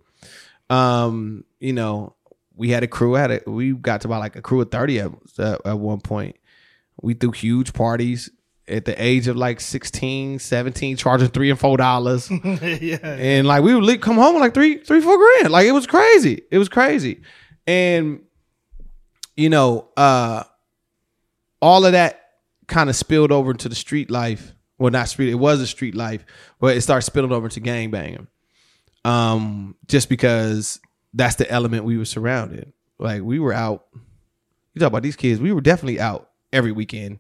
Um, 0.70 1.44
you 1.60 1.74
know, 1.74 2.16
we 2.56 2.70
had 2.70 2.84
a 2.84 2.88
crew, 2.88 3.16
I 3.16 3.22
had 3.22 3.32
a 3.32 3.42
we 3.50 3.74
got 3.74 4.02
to 4.02 4.08
about 4.08 4.20
like 4.20 4.36
a 4.36 4.42
crew 4.42 4.62
of 4.62 4.72
30 4.72 5.00
at, 5.00 5.12
at, 5.40 5.66
at 5.66 5.80
one 5.80 6.02
point. 6.02 6.38
We 7.02 7.16
threw 7.16 7.32
huge 7.32 7.74
parties 7.74 8.30
at 8.68 8.86
the 8.86 9.04
age 9.04 9.28
of 9.28 9.36
like 9.36 9.60
16, 9.60 10.40
17, 10.40 10.98
charging 10.98 11.28
three 11.30 11.50
and 11.50 11.60
four 11.60 11.78
dollars. 11.78 12.30
yeah. 12.82 12.98
And 13.02 13.48
like 13.48 13.64
we 13.64 13.76
would 13.76 14.02
come 14.02 14.16
home 14.16 14.36
with 14.36 14.42
like 14.42 14.54
three, 14.54 14.78
three, 14.78 15.02
four 15.02 15.18
grand. 15.18 15.52
Like 15.52 15.66
it 15.68 15.74
was 15.74 15.88
crazy. 15.88 16.44
It 16.52 16.60
was 16.60 16.70
crazy. 16.70 17.22
And 17.68 18.22
you 19.36 19.50
know, 19.50 19.90
uh 19.98 20.44
all 21.62 21.86
of 21.86 21.94
that 21.94 22.23
kind 22.68 22.90
of 22.90 22.96
spilled 22.96 23.32
over 23.32 23.52
into 23.52 23.70
the 23.70 23.76
street 23.76 24.10
life. 24.10 24.54
Well, 24.78 24.92
not 24.92 25.10
street, 25.10 25.30
it 25.30 25.36
was 25.36 25.62
a 25.62 25.68
street 25.68 25.96
life, 25.96 26.26
but 26.60 26.76
it 26.76 26.82
started 26.82 27.06
spilling 27.06 27.32
over 27.32 27.48
to 27.48 27.60
gang 27.60 27.92
banging. 27.92 28.28
Um, 29.06 29.76
just 29.88 30.10
because 30.10 30.80
that's 31.14 31.36
the 31.36 31.50
element 31.50 31.86
we 31.86 31.98
were 31.98 32.06
surrounded. 32.06 32.74
Like 33.00 33.22
we 33.22 33.40
were 33.40 33.54
out. 33.54 33.86
You 34.74 34.80
talk 34.80 34.88
about 34.88 35.04
these 35.04 35.16
kids, 35.16 35.40
we 35.40 35.52
were 35.52 35.62
definitely 35.62 36.00
out 36.00 36.32
every 36.52 36.72
weekend 36.72 37.20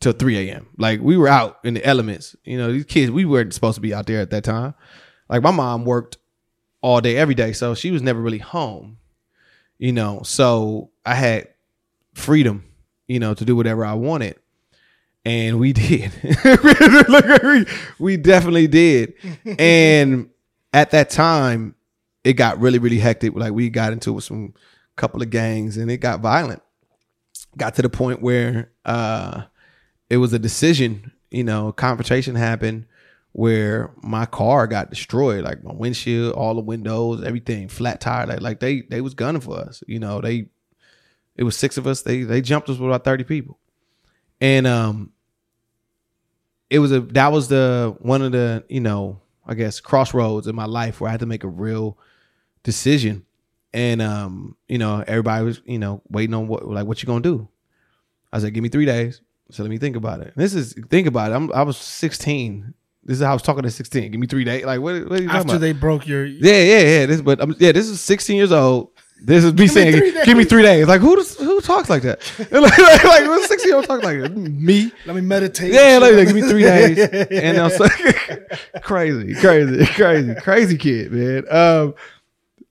till 0.00 0.12
3 0.12 0.50
a.m. 0.50 0.68
Like 0.78 1.00
we 1.00 1.16
were 1.16 1.28
out 1.28 1.58
in 1.64 1.74
the 1.74 1.84
elements. 1.84 2.36
You 2.44 2.58
know, 2.58 2.72
these 2.72 2.84
kids, 2.84 3.10
we 3.10 3.24
weren't 3.24 3.54
supposed 3.54 3.76
to 3.76 3.80
be 3.80 3.94
out 3.94 4.06
there 4.06 4.20
at 4.20 4.30
that 4.30 4.44
time. 4.44 4.74
Like 5.28 5.42
my 5.42 5.50
mom 5.50 5.84
worked 5.84 6.18
all 6.80 7.00
day, 7.00 7.16
every 7.16 7.34
day, 7.34 7.52
so 7.52 7.74
she 7.74 7.90
was 7.90 8.02
never 8.02 8.20
really 8.20 8.38
home. 8.38 8.98
You 9.78 9.92
know, 9.92 10.22
so 10.22 10.90
I 11.04 11.14
had 11.14 11.48
freedom, 12.14 12.64
you 13.08 13.18
know, 13.18 13.34
to 13.34 13.44
do 13.44 13.56
whatever 13.56 13.84
I 13.84 13.94
wanted. 13.94 14.36
And 15.26 15.58
we 15.58 15.72
did. 15.72 16.12
we, 17.98 18.16
definitely 18.16 18.68
did. 18.68 19.14
And 19.58 20.30
at 20.72 20.92
that 20.92 21.10
time, 21.10 21.74
it 22.22 22.34
got 22.34 22.60
really, 22.60 22.78
really 22.78 23.00
hectic. 23.00 23.34
Like 23.34 23.52
we 23.52 23.68
got 23.68 23.92
into 23.92 24.10
it 24.10 24.12
with 24.12 24.24
some 24.24 24.54
couple 24.94 25.20
of 25.20 25.30
gangs 25.30 25.78
and 25.78 25.90
it 25.90 25.96
got 25.96 26.20
violent. 26.20 26.62
Got 27.56 27.74
to 27.74 27.82
the 27.82 27.88
point 27.88 28.22
where 28.22 28.70
uh 28.84 29.42
it 30.08 30.18
was 30.18 30.32
a 30.32 30.38
decision, 30.38 31.10
you 31.32 31.42
know, 31.42 31.68
a 31.68 31.72
confrontation 31.72 32.36
happened 32.36 32.86
where 33.32 33.90
my 34.02 34.26
car 34.26 34.68
got 34.68 34.90
destroyed, 34.90 35.42
like 35.42 35.64
my 35.64 35.72
windshield, 35.72 36.34
all 36.34 36.54
the 36.54 36.60
windows, 36.60 37.24
everything, 37.24 37.66
flat 37.66 38.00
tire, 38.00 38.26
like 38.26 38.42
like 38.42 38.60
they 38.60 38.82
they 38.82 39.00
was 39.00 39.14
gunning 39.14 39.40
for 39.42 39.58
us. 39.58 39.82
You 39.88 39.98
know, 39.98 40.20
they 40.20 40.50
it 41.34 41.42
was 41.42 41.56
six 41.56 41.78
of 41.78 41.88
us. 41.88 42.02
They 42.02 42.22
they 42.22 42.40
jumped 42.42 42.68
us 42.68 42.78
with 42.78 42.88
about 42.88 43.02
30 43.02 43.24
people. 43.24 43.58
And 44.40 44.68
um 44.68 45.12
it 46.70 46.78
was 46.78 46.92
a 46.92 47.00
that 47.00 47.32
was 47.32 47.48
the 47.48 47.96
one 48.00 48.22
of 48.22 48.32
the, 48.32 48.64
you 48.68 48.80
know, 48.80 49.20
I 49.46 49.54
guess 49.54 49.80
crossroads 49.80 50.46
in 50.46 50.54
my 50.54 50.66
life 50.66 51.00
where 51.00 51.08
I 51.08 51.12
had 51.12 51.20
to 51.20 51.26
make 51.26 51.44
a 51.44 51.48
real 51.48 51.98
decision. 52.62 53.24
And 53.72 54.00
um, 54.00 54.56
you 54.68 54.78
know, 54.78 55.04
everybody 55.06 55.44
was, 55.44 55.60
you 55.64 55.78
know, 55.78 56.02
waiting 56.08 56.34
on 56.34 56.48
what 56.48 56.66
like 56.66 56.86
what 56.86 57.02
you 57.02 57.06
gonna 57.06 57.20
do. 57.20 57.48
I 58.32 58.38
said, 58.38 58.54
give 58.54 58.62
me 58.62 58.68
three 58.68 58.86
days. 58.86 59.20
So 59.50 59.62
let 59.62 59.70
me 59.70 59.78
think 59.78 59.96
about 59.96 60.20
it. 60.20 60.32
This 60.36 60.54
is 60.54 60.74
think 60.90 61.06
about 61.06 61.30
it. 61.30 61.34
I'm 61.34 61.52
I 61.52 61.62
was 61.62 61.76
16. 61.76 62.74
This 63.04 63.18
is 63.18 63.22
how 63.22 63.30
I 63.30 63.34
was 63.34 63.42
talking 63.42 63.64
at 63.64 63.72
16. 63.72 64.10
Give 64.10 64.20
me 64.20 64.26
three 64.26 64.42
days. 64.42 64.64
Like 64.64 64.80
what, 64.80 65.08
what 65.08 65.20
are 65.20 65.22
you 65.22 65.28
talking 65.28 65.50
After 65.50 65.58
they 65.58 65.72
broke 65.72 66.08
your. 66.08 66.24
Yeah, 66.24 66.60
yeah, 66.60 66.80
yeah. 66.80 67.06
This, 67.06 67.20
but 67.20 67.40
um, 67.40 67.54
yeah, 67.58 67.70
this 67.70 67.86
is 67.86 68.00
16 68.00 68.36
years 68.36 68.50
old. 68.50 68.90
This 69.20 69.44
is 69.44 69.54
me 69.54 69.62
me 69.62 69.66
saying, 69.66 69.96
three 69.96 70.24
"Give 70.24 70.36
me 70.36 70.44
three 70.44 70.62
days." 70.62 70.86
Like 70.86 71.00
who 71.00 71.16
does, 71.16 71.36
who 71.36 71.60
talks 71.60 71.88
like 71.88 72.02
that? 72.02 72.20
like, 72.38 72.78
like, 72.78 73.04
like 73.04 73.26
what 73.26 73.48
16 73.48 73.68
year 73.68 73.76
old 73.76 73.86
talk 73.86 74.02
like 74.02 74.20
that? 74.20 74.36
Me? 74.36 74.92
Let 75.04 75.16
me 75.16 75.22
meditate. 75.22 75.72
Yeah, 75.72 75.98
like, 76.00 76.14
like, 76.14 76.26
give 76.26 76.36
me 76.36 76.42
three 76.42 76.62
days, 76.64 76.98
and 76.98 77.58
I'm 77.58 77.70
so, 77.70 77.88
crazy, 78.82 79.34
crazy, 79.34 79.86
crazy, 79.86 80.34
crazy 80.36 80.78
kid, 80.78 81.12
man. 81.12 81.44
Um, 81.50 81.94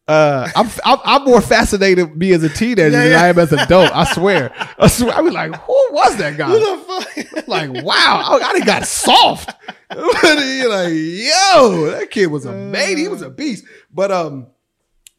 uh, 0.07 0.47
I'm, 0.55 0.69
I'm 0.85 0.99
I'm 1.03 1.23
more 1.25 1.41
fascinated 1.41 2.09
with 2.09 2.17
me 2.17 2.31
as 2.33 2.43
a 2.43 2.49
teenager 2.49 2.91
Yeah, 2.91 3.09
than. 3.09 3.19
I 3.19 3.27
am 3.29 3.39
as 3.39 3.51
an 3.51 3.59
adult. 3.59 3.91
I 3.91 4.03
swear, 4.13 4.53
I 4.77 4.87
swear. 4.87 5.15
I 5.15 5.21
was 5.21 5.33
like, 5.33 5.55
who 5.55 5.87
was 5.91 6.15
that 6.17 6.37
guy? 6.37 6.47
Who 6.47 6.59
the 6.59 7.33
fuck? 7.33 7.47
like, 7.47 7.83
wow, 7.83 8.21
I, 8.23 8.35
I 8.35 8.53
done 8.53 8.67
got 8.67 8.85
soft. 8.85 9.49
Like, 9.89 10.89
yo, 10.93 11.91
that 11.91 12.07
kid 12.11 12.27
was 12.27 12.45
amazing. 12.45 12.97
He 12.97 13.07
was 13.07 13.23
a 13.23 13.29
beast. 13.31 13.65
But 13.91 14.11
um, 14.11 14.47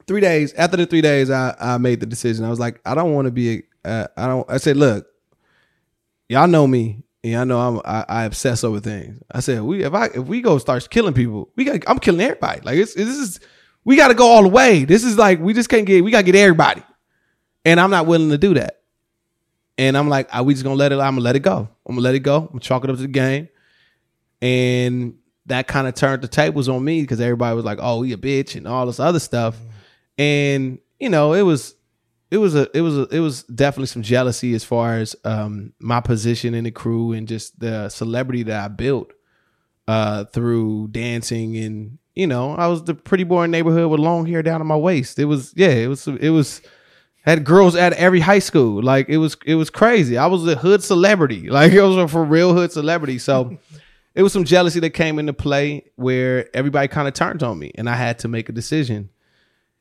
three 0.07 0.20
days 0.20 0.52
after 0.54 0.76
the 0.76 0.86
three 0.86 1.00
days, 1.00 1.30
I 1.30 1.54
I 1.59 1.78
made 1.78 2.00
the 2.00 2.07
decision. 2.07 2.44
I 2.44 2.50
was 2.50 2.61
like, 2.61 2.80
I 2.84 2.94
don't 2.94 3.12
want 3.14 3.26
to 3.26 3.32
be. 3.32 3.62
A, 3.84 3.88
uh, 3.88 4.07
I 4.16 4.26
don't. 4.26 4.50
I 4.50 4.59
said, 4.59 4.76
look, 4.76 5.07
y'all 6.28 6.48
know 6.48 6.66
me. 6.66 7.02
And 7.22 7.32
y'all 7.32 7.44
know 7.44 7.59
I'm, 7.59 7.80
I, 7.84 8.04
I 8.09 8.24
obsess 8.24 8.62
over 8.62 8.78
things. 8.78 9.20
I 9.32 9.40
said, 9.40 9.62
we 9.62 9.82
if 9.82 9.94
I 9.94 10.07
if 10.07 10.18
we 10.26 10.40
go 10.40 10.59
start 10.59 10.88
killing 10.90 11.14
people, 11.14 11.50
we 11.57 11.64
got 11.64 11.80
I'm 11.88 11.98
killing 11.98 12.20
everybody. 12.20 12.61
Like 12.61 12.76
it's 12.76 12.94
this 12.94 13.09
is 13.09 13.40
we 13.84 13.96
got 13.96 14.09
to 14.09 14.14
go 14.14 14.28
all 14.28 14.42
the 14.42 14.48
way. 14.48 14.84
This 14.84 15.04
is 15.04 15.16
like 15.16 15.40
we 15.40 15.52
just 15.52 15.68
can't 15.68 15.86
get 15.86 16.04
we 16.04 16.11
got 16.11 16.18
to 16.18 16.24
get 16.24 16.34
everybody, 16.36 16.82
and 17.64 17.80
I'm 17.80 17.90
not 17.90 18.07
willing 18.07 18.30
to 18.30 18.38
do 18.38 18.54
that. 18.54 18.82
And 19.78 19.96
I'm 19.96 20.09
like, 20.09 20.34
are 20.34 20.42
we 20.42 20.54
just 20.54 20.64
gonna 20.64 20.76
let 20.76 20.92
it? 20.92 20.96
I'm 20.96 21.14
gonna 21.14 21.20
let 21.20 21.36
it 21.36 21.40
go. 21.40 21.68
I'm 21.86 21.94
gonna 21.94 22.00
let 22.00 22.14
it 22.14 22.20
go. 22.20 22.42
I'm 22.42 22.46
gonna 22.46 22.61
chalk 22.61 22.84
it 22.84 22.90
up 22.90 22.96
to 22.96 23.02
the 23.02 23.09
game. 23.09 23.48
And 24.40 25.18
that 25.46 25.66
kind 25.66 25.86
of 25.86 25.94
turned 25.94 26.22
the 26.22 26.28
tables 26.28 26.68
on 26.68 26.84
me 26.84 27.02
because 27.02 27.20
everybody 27.20 27.54
was 27.54 27.64
like, 27.64 27.78
"Oh, 27.80 28.02
he 28.02 28.12
a 28.12 28.16
bitch" 28.16 28.57
and 28.57 28.66
all 28.66 28.86
this 28.86 29.00
other 29.00 29.20
stuff. 29.20 29.57
And 30.19 30.79
you 30.99 31.09
know, 31.09 31.33
it 31.35 31.43
was, 31.43 31.75
it 32.31 32.39
was 32.39 32.55
a, 32.55 32.69
it 32.77 32.81
was 32.81 32.99
a, 32.99 33.03
it 33.09 33.21
was 33.21 33.43
definitely 33.45 33.87
some 33.87 34.03
jealousy 34.03 34.55
as 34.55 34.64
far 34.64 34.99
as 34.99 35.14
um, 35.25 35.73
my 35.79 36.01
position 36.01 36.55
in 36.55 36.64
the 36.64 36.71
crew 36.71 37.12
and 37.12 37.29
just 37.29 37.59
the 37.61 37.89
celebrity 37.89 38.43
that 38.45 38.64
I 38.64 38.69
built 38.69 39.12
uh, 39.87 40.25
through 40.25 40.89
dancing 40.89 41.57
and 41.57 41.99
you 42.14 42.27
know, 42.27 42.55
I 42.55 42.67
was 42.67 42.83
the 42.83 42.95
pretty 42.95 43.25
boy 43.25 43.43
in 43.43 43.51
neighborhood 43.51 43.91
with 43.91 44.01
long 44.01 44.25
hair 44.25 44.43
down 44.43 44.61
to 44.61 44.64
my 44.64 44.77
waist. 44.77 45.19
It 45.19 45.27
was, 45.27 45.53
yeah, 45.55 45.69
it 45.69 45.87
was, 45.87 46.09
it 46.09 46.31
was 46.31 46.62
had 47.27 47.45
girls 47.45 47.75
at 47.75 47.93
every 47.95 48.21
high 48.21 48.39
school. 48.39 48.83
Like 48.83 49.09
it 49.09 49.19
was 49.19 49.37
it 49.45 49.57
was 49.57 49.69
crazy. 49.69 50.17
I 50.17 50.27
was 50.27 50.47
a 50.47 50.55
hood 50.55 50.83
celebrity. 50.83 51.51
Like 51.57 51.73
it 51.73 51.83
was 51.83 51.97
a 51.97 52.09
for 52.09 52.25
real 52.25 52.55
hood 52.55 52.73
celebrity. 52.73 53.19
So 53.19 53.59
it 54.14 54.23
was 54.23 54.33
some 54.33 54.45
jealousy 54.45 54.81
that 54.81 54.91
came 54.91 55.19
into 55.19 55.33
play 55.33 55.91
where 55.97 56.49
everybody 56.57 56.89
kind 56.89 57.09
of 57.09 57.14
turned 57.14 57.43
on 57.43 57.59
me 57.59 57.73
and 57.75 57.91
I 57.91 57.97
had 57.97 58.19
to 58.21 58.29
make 58.29 58.49
a 58.49 58.53
decision. 58.53 59.11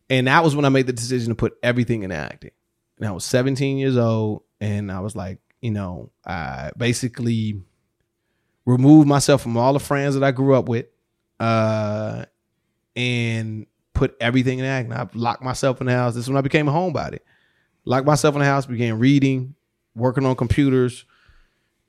And 0.10 0.28
that 0.28 0.44
was 0.44 0.56
when 0.56 0.66
I 0.66 0.70
made 0.70 0.88
the 0.88 0.94
decision 0.94 1.30
to 1.30 1.36
put 1.36 1.58
everything 1.64 2.04
in 2.04 2.12
acting. 2.12 2.52
And 3.00 3.08
I 3.08 3.12
was 3.12 3.26
17 3.26 3.78
years 3.78 3.98
old 3.98 4.44
and 4.62 4.92
I 4.92 5.00
was 5.00 5.16
like, 5.16 5.40
you 5.62 5.72
know, 5.72 6.12
I 6.26 6.72
basically 6.78 7.62
removed 8.66 9.08
myself 9.08 9.42
from 9.42 9.58
all 9.58 9.74
the 9.74 9.80
friends 9.80 10.16
that 10.16 10.24
I 10.24 10.32
grew 10.32 10.56
up 10.56 10.70
with. 10.70 10.86
Uh 11.40 12.26
and 12.96 13.68
put 13.94 14.16
everything 14.20 14.60
in 14.60 14.66
acting. 14.66 14.94
I 14.94 15.08
locked 15.14 15.42
myself 15.44 15.82
in 15.82 15.88
the 15.88 15.94
house. 15.94 16.14
This 16.14 16.26
is 16.26 16.30
when 16.30 16.38
I 16.38 16.42
became 16.42 16.68
a 16.68 16.72
homebody. 16.72 17.20
Locked 17.86 18.06
myself 18.06 18.36
in 18.36 18.40
the 18.40 18.46
house, 18.46 18.66
began 18.66 19.00
reading, 19.00 19.56
working 19.96 20.26
on 20.26 20.36
computers, 20.36 21.06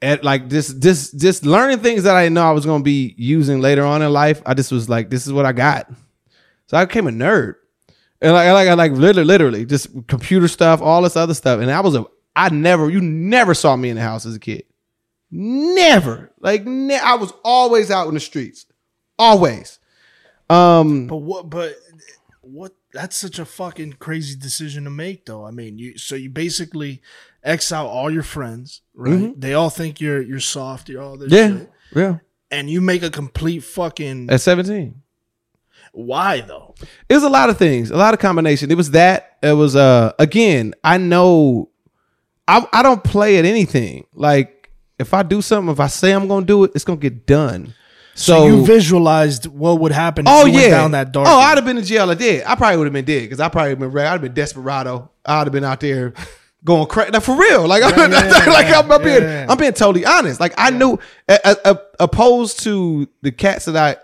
at 0.03 0.25
like 0.25 0.49
this, 0.49 0.69
this, 0.69 1.11
just 1.11 1.45
learning 1.45 1.79
things 1.79 2.05
that 2.05 2.17
I 2.17 2.25
didn't 2.25 2.35
know 2.35 2.49
I 2.49 2.53
was 2.53 2.67
going 2.67 2.81
to 2.81 2.85
be 2.85 3.15
using 3.17 3.61
later 3.61 3.85
on 3.85 4.03
in 4.03 4.13
life. 4.13 4.43
I 4.47 4.55
just 4.55 4.73
was 4.73 4.89
like, 4.89 5.11
this 5.11 5.27
is 5.27 5.33
what 5.33 5.47
I 5.47 5.53
got. 5.53 5.91
So 6.67 6.77
I 6.77 6.85
became 6.85 7.07
a 7.07 7.11
nerd, 7.11 7.55
and 8.21 8.33
like, 8.33 8.51
like, 8.53 8.69
I 8.69 8.75
like 8.75 8.93
literally, 8.93 9.25
literally, 9.27 9.65
just 9.67 9.89
computer 10.09 10.49
stuff, 10.49 10.81
all 10.83 11.03
this 11.03 11.17
other 11.17 11.35
stuff. 11.35 11.61
And 11.61 11.71
I 11.71 11.81
was 11.81 11.95
a, 11.95 12.05
I 12.35 12.49
never, 12.51 12.91
you 12.91 13.01
never 13.01 13.55
saw 13.55 13.77
me 13.77 13.89
in 13.91 13.97
the 13.97 14.03
house 14.03 14.27
as 14.27 14.35
a 14.35 14.39
kid. 14.41 14.65
Never, 15.31 16.31
like, 16.41 16.65
ne- 16.65 16.99
I 16.99 17.15
was 17.17 17.33
always 17.45 17.91
out 17.91 18.09
in 18.09 18.15
the 18.15 18.21
streets, 18.21 18.65
always. 19.19 19.79
Um, 20.49 21.07
But 21.09 21.17
what? 21.17 21.51
But 21.51 21.75
what? 22.43 22.73
That's 22.93 23.17
such 23.17 23.39
a 23.39 23.45
fucking 23.45 23.95
crazy 23.95 24.37
decision 24.39 24.85
to 24.85 24.91
make, 24.91 25.27
though. 25.27 25.45
I 25.45 25.51
mean, 25.51 25.77
you 25.79 25.99
so 25.99 26.15
you 26.15 26.31
basically 26.31 27.03
X 27.43 27.73
out 27.73 27.89
all 27.89 28.11
your 28.11 28.23
friends, 28.23 28.83
right? 28.95 29.39
They 29.39 29.53
all 29.55 29.69
think 29.71 30.01
you're 30.01 30.23
you're 30.23 30.41
soft. 30.41 30.89
You're 30.89 31.03
all 31.03 31.19
this 31.19 31.31
Mm-hmm. 31.33 31.55
yeah, 31.57 31.59
shit, 31.61 31.71
yeah. 31.97 32.19
and 32.53 32.71
you 32.71 32.81
make 32.81 33.03
a 33.03 33.11
complete 33.11 33.65
fucking. 33.65 34.31
At 34.31 34.41
17. 34.41 35.03
Why 35.97 36.43
though? 36.43 36.75
It 37.09 37.15
was 37.15 37.23
a 37.23 37.29
lot 37.31 37.49
of 37.49 37.57
things, 37.57 37.91
a 37.91 37.97
lot 37.97 38.13
of 38.13 38.21
combination. 38.21 38.71
It 38.71 38.77
was 38.77 38.91
that. 38.91 39.39
It 39.43 39.55
was 39.55 39.75
uh 39.75 40.13
again, 40.19 40.75
I 40.85 40.99
know 40.99 41.71
I 42.47 42.67
I 42.71 42.83
don't 42.83 43.03
play 43.03 43.39
at 43.39 43.47
anything. 43.47 44.07
Like 44.13 44.71
if 44.99 45.15
I 45.15 45.23
do 45.23 45.41
something, 45.41 45.73
if 45.73 45.81
I 45.81 45.87
say 45.87 46.13
I'm 46.13 46.29
gonna 46.29 46.45
do 46.45 46.65
it, 46.65 46.73
it's 46.75 46.85
gonna 46.85 46.99
get 47.01 47.27
done. 47.27 47.73
So, 48.15 48.33
So, 48.35 48.47
you 48.47 48.67
visualized 48.67 49.47
what 49.47 49.81
would 49.81 49.93
happen. 49.93 50.27
If 50.27 50.33
Oh 50.33 50.45
you 50.45 50.53
yeah, 50.55 50.59
went 50.61 50.71
down 50.71 50.91
that 50.93 51.13
dark. 51.13 51.29
Oh, 51.29 51.39
I'd 51.39 51.57
have 51.57 51.65
been 51.65 51.79
in 51.79 51.85
jail. 51.85 52.11
I 52.11 52.15
did. 52.15 52.45
I 52.45 52.55
probably 52.57 52.77
would 52.79 52.87
have 52.87 52.93
been 52.93 53.05
dead 53.07 53.23
because 53.23 53.41
I 53.41 53.49
probably 53.49 53.75
would 53.75 53.83
have 53.85 53.93
been. 53.95 54.03
I'd 54.07 54.11
have 54.13 54.21
been 54.23 54.35
desperado. 54.35 55.11
I'd 55.25 55.45
have 55.47 55.53
been 55.53 55.65
out 55.65 55.81
there 55.81 56.13
going 56.65 56.87
crazy. 56.89 57.11
Now, 57.13 57.21
for 57.21 57.37
real, 57.39 57.67
like, 57.67 57.83
I'm, 57.87 58.13
yeah, 58.13 58.45
like 58.49 58.67
I'm, 58.75 58.91
I'm 58.93 59.03
being, 59.03 59.23
yeah. 59.23 59.47
I'm 59.49 59.57
being 59.59 59.73
totally 59.73 60.05
honest. 60.05 60.41
Like 60.41 60.53
I 60.59 60.71
knew, 60.71 60.99
a, 61.29 61.39
a, 61.45 61.57
a- 61.73 61.81
opposed 62.01 62.61
to 62.65 63.09
the 63.23 63.33
cats 63.33 63.65
that 63.67 63.77
I 63.77 63.97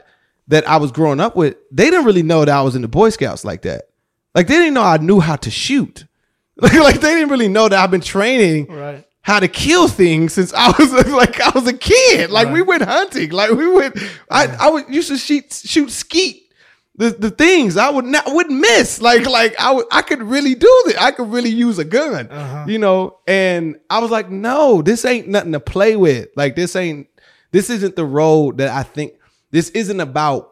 that 0.48 0.66
I 0.68 0.76
was 0.76 0.92
growing 0.92 1.20
up 1.20 1.36
with, 1.36 1.56
they 1.70 1.90
didn't 1.90 2.04
really 2.04 2.22
know 2.22 2.44
that 2.44 2.54
I 2.54 2.62
was 2.62 2.74
in 2.76 2.82
the 2.82 2.88
Boy 2.88 3.10
Scouts 3.10 3.44
like 3.44 3.62
that. 3.62 3.84
Like 4.34 4.46
they 4.48 4.54
didn't 4.54 4.74
know 4.74 4.82
I 4.82 4.96
knew 4.98 5.20
how 5.20 5.36
to 5.36 5.50
shoot. 5.50 6.06
Like, 6.56 6.74
like 6.74 7.00
they 7.00 7.14
didn't 7.14 7.30
really 7.30 7.48
know 7.48 7.66
that 7.68 7.78
I've 7.82 7.90
been 7.90 8.02
training 8.02 8.66
Right. 8.66 9.04
how 9.22 9.40
to 9.40 9.48
kill 9.48 9.88
things 9.88 10.34
since 10.34 10.52
I 10.52 10.68
was 10.78 10.92
like 11.08 11.40
I 11.40 11.50
was 11.50 11.66
a 11.66 11.72
kid. 11.72 12.30
Like 12.30 12.50
we 12.52 12.60
went 12.60 12.82
hunting. 12.82 13.30
Like 13.30 13.50
we 13.52 13.68
went. 13.72 13.96
I 14.30 14.46
I 14.60 14.70
would 14.70 14.88
used 14.94 15.08
to 15.08 15.16
shoot 15.16 15.50
shoot 15.52 15.90
skeet. 15.90 16.52
The 16.96 17.08
the 17.10 17.30
things 17.30 17.78
I 17.78 17.88
would 17.88 18.04
not 18.04 18.24
wouldn't 18.26 18.60
miss. 18.60 19.00
Like 19.00 19.24
like 19.26 19.58
I 19.58 19.72
would 19.72 19.86
I 19.90 20.02
could 20.02 20.22
really 20.22 20.54
do 20.54 20.82
this. 20.84 20.96
I 20.98 21.10
could 21.10 21.30
really 21.32 21.50
use 21.50 21.78
a 21.78 21.84
gun. 21.86 22.28
Uh-huh. 22.28 22.66
You 22.68 22.78
know. 22.78 23.18
And 23.26 23.80
I 23.88 23.98
was 24.00 24.10
like, 24.10 24.30
no, 24.30 24.82
this 24.82 25.06
ain't 25.06 25.28
nothing 25.28 25.52
to 25.52 25.60
play 25.60 25.96
with. 25.96 26.28
Like 26.36 26.54
this 26.54 26.76
ain't. 26.76 27.08
This 27.50 27.70
isn't 27.70 27.96
the 27.96 28.04
road 28.04 28.58
that 28.58 28.68
I 28.70 28.82
think. 28.82 29.14
This 29.52 29.68
isn't 29.70 30.00
about 30.00 30.50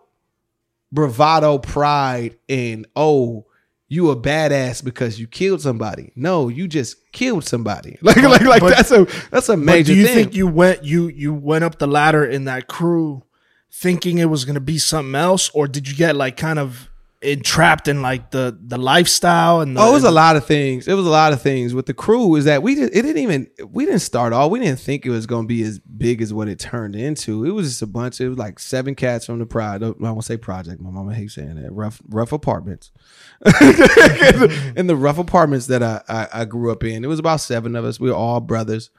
bravado, 0.92 1.58
pride, 1.58 2.36
and 2.48 2.86
oh, 2.94 3.46
you 3.88 4.10
a 4.10 4.16
badass 4.16 4.84
because 4.84 5.18
you 5.18 5.26
killed 5.26 5.60
somebody. 5.60 6.12
No, 6.14 6.48
you 6.48 6.68
just 6.68 7.10
killed 7.12 7.44
somebody. 7.44 7.98
Like 8.02 8.16
like 8.18 8.42
like 8.42 8.60
but- 8.60 8.76
that's 8.76 8.90
a 8.92 9.06
that's 9.30 9.48
a 9.48 9.56
major 9.56 9.92
do 9.92 9.98
you 9.98 10.06
thing. 10.06 10.14
think 10.14 10.34
you 10.34 10.46
went 10.46 10.84
you 10.84 11.08
you 11.08 11.34
went 11.34 11.64
up 11.64 11.78
the 11.78 11.88
ladder 11.88 12.24
in 12.24 12.44
that 12.44 12.68
crew, 12.68 13.24
thinking 13.72 14.18
it 14.18 14.26
was 14.26 14.44
gonna 14.44 14.60
be 14.60 14.78
something 14.78 15.14
else, 15.14 15.50
or 15.54 15.66
did 15.66 15.88
you 15.88 15.96
get 15.96 16.14
like 16.14 16.36
kind 16.36 16.58
of 16.58 16.89
entrapped 17.22 17.86
in 17.86 18.00
like 18.00 18.30
the 18.30 18.56
the 18.62 18.78
lifestyle 18.78 19.60
and 19.60 19.76
the, 19.76 19.80
Oh, 19.80 19.90
it 19.90 19.92
was 19.92 20.04
a 20.04 20.10
lot 20.10 20.36
of 20.36 20.46
things. 20.46 20.88
It 20.88 20.94
was 20.94 21.06
a 21.06 21.10
lot 21.10 21.34
of 21.34 21.42
things 21.42 21.74
with 21.74 21.84
the 21.84 21.92
crew. 21.92 22.34
Is 22.36 22.46
that 22.46 22.62
we 22.62 22.74
did 22.74 22.96
it 22.96 23.02
didn't 23.02 23.18
even 23.18 23.50
we 23.68 23.84
didn't 23.84 24.00
start 24.00 24.32
off. 24.32 24.50
We 24.50 24.58
didn't 24.58 24.80
think 24.80 25.04
it 25.04 25.10
was 25.10 25.26
going 25.26 25.44
to 25.44 25.48
be 25.48 25.62
as 25.62 25.78
big 25.78 26.22
as 26.22 26.32
what 26.32 26.48
it 26.48 26.58
turned 26.58 26.96
into. 26.96 27.44
It 27.44 27.50
was 27.50 27.68
just 27.68 27.82
a 27.82 27.86
bunch. 27.86 28.20
It 28.20 28.28
was 28.30 28.38
like 28.38 28.58
seven 28.58 28.94
cats 28.94 29.26
from 29.26 29.38
the 29.38 29.44
pride. 29.44 29.82
I 29.82 29.90
won't 29.90 30.24
say 30.24 30.38
project. 30.38 30.80
My 30.80 30.90
mama 30.90 31.14
hates 31.14 31.34
saying 31.34 31.60
that. 31.62 31.72
Rough 31.72 32.00
rough 32.08 32.32
apartments. 32.32 32.90
in 33.44 34.86
the 34.86 34.96
rough 34.96 35.18
apartments 35.18 35.66
that 35.66 35.82
I, 35.82 36.00
I 36.08 36.28
I 36.32 36.44
grew 36.46 36.72
up 36.72 36.84
in, 36.84 37.04
it 37.04 37.08
was 37.08 37.18
about 37.18 37.40
seven 37.40 37.76
of 37.76 37.84
us. 37.84 38.00
We 38.00 38.08
were 38.08 38.16
all 38.16 38.40
brothers. 38.40 38.90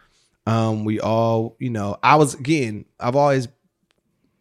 Um, 0.45 0.85
we 0.85 0.99
all 0.99 1.55
you 1.59 1.71
know. 1.71 1.97
I 2.03 2.17
was 2.17 2.35
again. 2.35 2.85
I've 2.99 3.15
always 3.15 3.47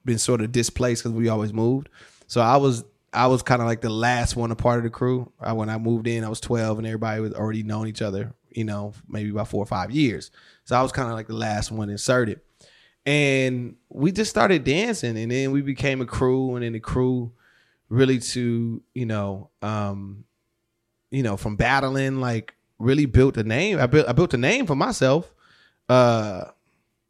been 0.04 0.18
sort 0.18 0.42
of 0.42 0.52
displaced 0.52 1.02
because 1.02 1.16
we 1.16 1.28
always 1.28 1.52
moved. 1.54 1.88
So 2.26 2.40
I 2.40 2.58
was 2.58 2.84
I 3.12 3.26
was 3.26 3.42
kind 3.42 3.60
of 3.60 3.66
like 3.66 3.80
the 3.80 3.90
last 3.90 4.36
one 4.36 4.50
a 4.50 4.56
part 4.56 4.78
of 4.78 4.84
the 4.84 4.90
crew. 4.90 5.32
I, 5.40 5.52
when 5.52 5.68
I 5.68 5.78
moved 5.78 6.06
in, 6.06 6.24
I 6.24 6.28
was 6.28 6.40
12 6.40 6.78
and 6.78 6.86
everybody 6.86 7.20
was 7.20 7.34
already 7.34 7.62
known 7.62 7.88
each 7.88 8.02
other, 8.02 8.34
you 8.50 8.64
know, 8.64 8.92
maybe 9.08 9.30
about 9.30 9.48
four 9.48 9.62
or 9.62 9.66
five 9.66 9.90
years. 9.90 10.30
So 10.64 10.76
I 10.76 10.82
was 10.82 10.92
kind 10.92 11.08
of 11.08 11.14
like 11.14 11.26
the 11.26 11.34
last 11.34 11.72
one 11.72 11.90
inserted. 11.90 12.40
And 13.04 13.76
we 13.88 14.12
just 14.12 14.30
started 14.30 14.62
dancing 14.62 15.16
and 15.16 15.32
then 15.32 15.50
we 15.50 15.62
became 15.62 16.00
a 16.00 16.06
crew 16.06 16.54
and 16.54 16.64
then 16.64 16.72
the 16.72 16.80
crew 16.80 17.32
really 17.88 18.20
to, 18.20 18.82
you 18.94 19.06
know, 19.06 19.50
um, 19.62 20.24
you 21.10 21.22
know, 21.22 21.36
from 21.36 21.56
battling, 21.56 22.20
like 22.20 22.54
really 22.78 23.06
built 23.06 23.36
a 23.36 23.42
name. 23.42 23.78
I 23.78 23.86
built 23.86 24.08
I 24.08 24.12
built 24.12 24.34
a 24.34 24.38
name 24.38 24.66
for 24.66 24.76
myself. 24.76 25.32
Uh 25.88 26.44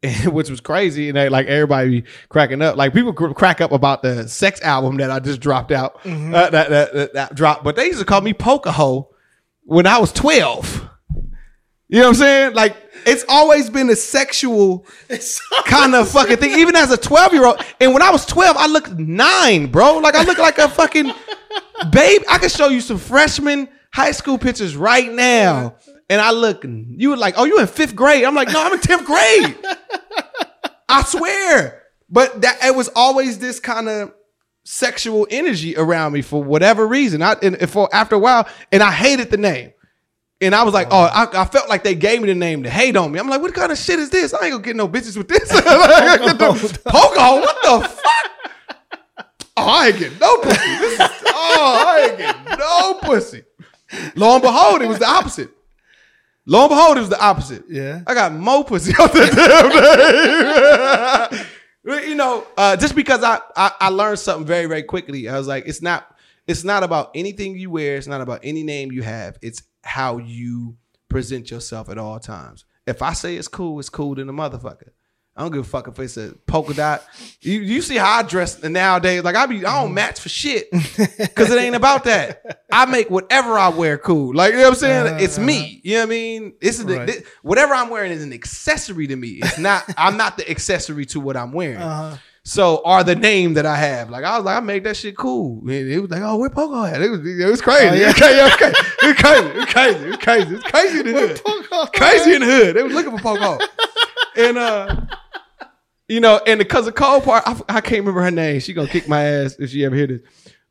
which 0.25 0.49
was 0.49 0.59
crazy, 0.61 1.09
and 1.09 1.17
they, 1.17 1.29
like 1.29 1.47
everybody 1.47 2.01
be 2.01 2.07
cracking 2.29 2.61
up. 2.61 2.75
Like 2.75 2.93
people 2.93 3.13
cr- 3.13 3.33
crack 3.33 3.61
up 3.61 3.71
about 3.71 4.01
the 4.01 4.27
sex 4.27 4.61
album 4.61 4.97
that 4.97 5.11
I 5.11 5.19
just 5.19 5.39
dropped 5.39 5.71
out, 5.71 5.99
uh, 6.05 6.49
that, 6.49 6.69
that, 6.69 6.93
that 6.93 7.13
that 7.13 7.35
dropped. 7.35 7.63
But 7.63 7.75
they 7.75 7.85
used 7.85 7.99
to 7.99 8.05
call 8.05 8.21
me 8.21 8.33
Poker 8.33 8.71
Hole 8.71 9.13
when 9.63 9.85
I 9.85 9.99
was 9.99 10.11
twelve. 10.11 10.87
You 11.87 11.97
know 11.97 12.03
what 12.03 12.09
I'm 12.09 12.15
saying? 12.15 12.53
Like 12.53 12.77
it's 13.05 13.25
always 13.27 13.69
been 13.69 13.89
a 13.89 13.95
sexual 13.95 14.85
kind 15.65 15.93
of 15.93 16.09
fucking 16.09 16.37
thing, 16.37 16.59
even 16.59 16.75
as 16.75 16.89
a 16.89 16.97
12 16.97 17.33
year 17.33 17.45
old. 17.45 17.61
And 17.81 17.93
when 17.93 18.01
I 18.01 18.11
was 18.11 18.25
12, 18.25 18.55
I 18.57 18.67
looked 18.67 18.93
nine, 18.93 19.67
bro. 19.67 19.97
Like 19.97 20.15
I 20.15 20.23
look 20.23 20.37
like 20.37 20.57
a 20.57 20.69
fucking 20.69 21.11
babe. 21.91 22.21
I 22.29 22.37
could 22.37 22.51
show 22.51 22.69
you 22.69 22.79
some 22.79 22.97
freshman 22.97 23.67
high 23.93 24.11
school 24.13 24.37
pictures 24.37 24.77
right 24.77 25.11
now. 25.11 25.75
And 26.09 26.21
I 26.21 26.31
look, 26.31 26.63
you 26.65 27.09
were 27.09 27.17
like, 27.17 27.35
oh, 27.37 27.45
you 27.45 27.59
in 27.59 27.67
fifth 27.67 27.95
grade. 27.95 28.23
I'm 28.23 28.35
like, 28.35 28.49
no, 28.49 28.61
I'm 28.63 28.73
in 28.73 28.79
10th 28.79 29.05
grade. 29.05 29.57
I 30.91 31.03
swear. 31.03 31.83
But 32.09 32.41
that 32.41 32.59
it 32.63 32.75
was 32.75 32.89
always 32.95 33.39
this 33.39 33.59
kind 33.59 33.87
of 33.87 34.13
sexual 34.63 35.27
energy 35.29 35.75
around 35.77 36.11
me 36.13 36.21
for 36.21 36.43
whatever 36.43 36.85
reason. 36.85 37.21
I 37.21 37.33
and 37.41 37.69
for 37.69 37.89
after 37.93 38.15
a 38.15 38.19
while, 38.19 38.47
and 38.71 38.83
I 38.83 38.91
hated 38.91 39.31
the 39.31 39.37
name. 39.37 39.73
And 40.41 40.55
I 40.55 40.63
was 40.63 40.73
like, 40.73 40.87
oh, 40.89 41.03
I, 41.03 41.43
I 41.43 41.45
felt 41.45 41.69
like 41.69 41.83
they 41.83 41.93
gave 41.93 42.19
me 42.19 42.27
the 42.27 42.35
name 42.35 42.63
to 42.63 42.69
hate 42.69 42.97
on 42.97 43.11
me. 43.11 43.19
I'm 43.19 43.29
like, 43.29 43.41
what 43.41 43.53
kind 43.53 43.71
of 43.71 43.77
shit 43.77 43.99
is 43.99 44.09
this? 44.09 44.33
I 44.33 44.45
ain't 44.45 44.51
gonna 44.53 44.63
get 44.63 44.75
no 44.75 44.87
bitches 44.87 45.15
with 45.15 45.27
this. 45.27 45.51
Pogo, 45.51 47.41
what 47.41 47.57
the 47.61 47.87
fuck? 47.87 48.31
Oh, 49.55 49.67
I 49.67 49.87
ain't 49.89 49.99
getting 49.99 50.17
no 50.17 50.37
pussy. 50.37 50.69
Is, 50.69 50.99
oh, 51.27 51.85
I 51.87 52.07
ain't 52.09 52.17
getting 52.17 52.57
no 52.57 52.93
pussy. 52.95 53.43
Lo 54.15 54.33
and 54.33 54.41
behold, 54.41 54.81
it 54.81 54.87
was 54.87 54.99
the 54.99 55.07
opposite. 55.07 55.51
Lo 56.45 56.61
and 56.61 56.69
behold, 56.69 56.97
it 56.97 57.01
was 57.01 57.09
the 57.09 57.23
opposite. 57.23 57.63
Yeah. 57.69 58.01
I 58.07 58.13
got 58.13 58.33
more 58.33 58.63
pussy 58.63 58.93
out 58.99 59.13
the 59.13 59.19
damn 59.27 59.69
day. 61.93 62.07
you 62.07 62.15
know, 62.15 62.45
uh, 62.57 62.75
just 62.75 62.95
because 62.95 63.23
I, 63.23 63.39
I 63.55 63.71
I 63.79 63.89
learned 63.89 64.19
something 64.19 64.45
very 64.45 64.65
very 64.65 64.83
quickly. 64.83 65.29
I 65.29 65.37
was 65.37 65.47
like, 65.47 65.67
it's 65.67 65.81
not 65.81 66.17
it's 66.47 66.63
not 66.63 66.83
about 66.83 67.11
anything 67.15 67.55
you 67.57 67.69
wear. 67.69 67.97
It's 67.97 68.07
not 68.07 68.21
about 68.21 68.39
any 68.43 68.63
name 68.63 68.91
you 68.91 69.03
have. 69.03 69.37
It's 69.41 69.61
how 69.83 70.17
you 70.17 70.77
present 71.09 71.51
yourself 71.51 71.89
at 71.89 71.97
all 71.97 72.19
times. 72.19 72.65
If 72.87 73.01
I 73.01 73.13
say 73.13 73.35
it's 73.35 73.47
cool, 73.47 73.79
it's 73.79 73.89
cool 73.89 74.15
than 74.15 74.27
a 74.29 74.33
motherfucker. 74.33 74.89
I 75.35 75.43
don't 75.43 75.51
give 75.53 75.61
a 75.61 75.67
fuck 75.67 75.87
if 75.87 75.97
it's 75.97 76.17
a 76.17 76.33
polka 76.45 76.73
dot. 76.73 77.03
You 77.41 77.61
you 77.61 77.81
see 77.81 77.95
how 77.95 78.19
I 78.19 78.23
dress 78.23 78.61
nowadays? 78.61 79.23
Like 79.23 79.35
I 79.35 79.45
be 79.45 79.65
I 79.65 79.81
don't 79.81 79.93
match 79.93 80.19
for 80.19 80.27
shit 80.29 80.69
because 80.71 81.49
it 81.49 81.57
ain't 81.57 81.75
about 81.75 82.03
that. 82.03 82.63
I 82.71 82.85
make 82.85 83.09
whatever 83.09 83.57
I 83.57 83.69
wear 83.69 83.97
cool. 83.97 84.35
Like 84.35 84.51
you 84.51 84.57
know 84.57 84.63
what 84.65 84.73
I'm 84.73 84.75
saying? 84.79 85.23
it's 85.23 85.39
me. 85.39 85.79
You 85.83 85.93
know 85.95 85.99
what 86.01 86.05
I 86.07 86.09
mean? 86.09 86.53
It's 86.61 86.79
the- 86.83 86.97
Right. 86.97 87.09
thi- 87.09 87.23
whatever 87.43 87.73
I'm 87.73 87.89
wearing 87.89 88.11
is 88.11 88.23
an 88.23 88.33
accessory 88.33 89.07
to 89.07 89.15
me. 89.15 89.39
It's 89.41 89.57
not. 89.57 89.85
I'm 89.97 90.17
not 90.17 90.37
the 90.37 90.49
accessory 90.51 91.05
to 91.07 91.19
what 91.21 91.37
I'm 91.37 91.53
wearing. 91.53 91.77
Uh-huh. 91.77 92.17
So 92.43 92.81
are 92.83 93.03
the 93.03 93.15
name 93.15 93.53
that 93.53 93.65
I 93.67 93.75
have. 93.77 94.09
Like 94.09 94.25
I 94.25 94.35
was 94.35 94.45
like, 94.45 94.57
I 94.57 94.59
make 94.59 94.83
that 94.83 94.97
shit 94.97 95.15
cool. 95.15 95.59
And 95.61 95.71
it 95.71 95.99
was 96.01 96.09
like, 96.11 96.21
oh, 96.23 96.37
where 96.37 96.49
Pogo 96.49 96.91
at? 96.91 97.01
It 97.01 97.09
was 97.09 97.19
it 97.25 97.45
was 97.49 97.61
crazy. 97.61 98.01
It 98.01 98.05
was 98.07 98.15
crazy. 98.15 98.37
It 98.37 98.43
was 98.43 98.55
crazy. 98.55 98.75
It 99.01 99.07
was 99.07 99.15
crazy. 99.15 99.47
It 99.47 99.57
was 99.57 99.65
crazy. 99.67 99.99
It 100.03 100.07
was 100.09 100.17
crazy. 100.17 100.49
It 100.49 100.53
was 100.55 100.63
crazy 100.63 100.99
in 100.99 101.05
the 101.05 101.13
hood. 101.13 101.93
Crazy 101.93 102.33
in 102.33 102.41
the 102.41 102.47
hood. 102.47 102.75
They 102.75 102.83
was 102.83 102.93
looking 102.93 103.17
for 103.17 103.23
Pogo. 103.37 103.59
And 104.35 104.57
uh 104.57 104.95
you 106.07 106.19
know, 106.19 106.41
and 106.45 106.59
the 106.59 106.65
cousin 106.65 106.91
Cole 106.91 107.21
part, 107.21 107.43
I, 107.45 107.61
I 107.69 107.81
can't 107.81 108.01
remember 108.01 108.21
her 108.21 108.31
name. 108.31 108.59
She 108.59 108.73
gonna 108.73 108.89
kick 108.89 109.07
my 109.07 109.23
ass 109.23 109.55
if 109.59 109.69
she 109.69 109.85
ever 109.85 109.95
hear 109.95 110.07
this. 110.07 110.21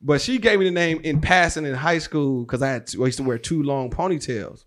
But 0.02 0.20
she 0.20 0.38
gave 0.38 0.58
me 0.58 0.66
the 0.66 0.70
name 0.70 1.00
in 1.02 1.20
passing 1.20 1.64
in 1.64 1.74
high 1.74 1.98
school 1.98 2.44
because 2.44 2.60
I 2.62 2.68
had 2.68 2.86
to, 2.88 3.02
I 3.02 3.06
used 3.06 3.18
to 3.18 3.24
wear 3.24 3.38
two 3.38 3.62
long 3.62 3.90
ponytails. 3.90 4.64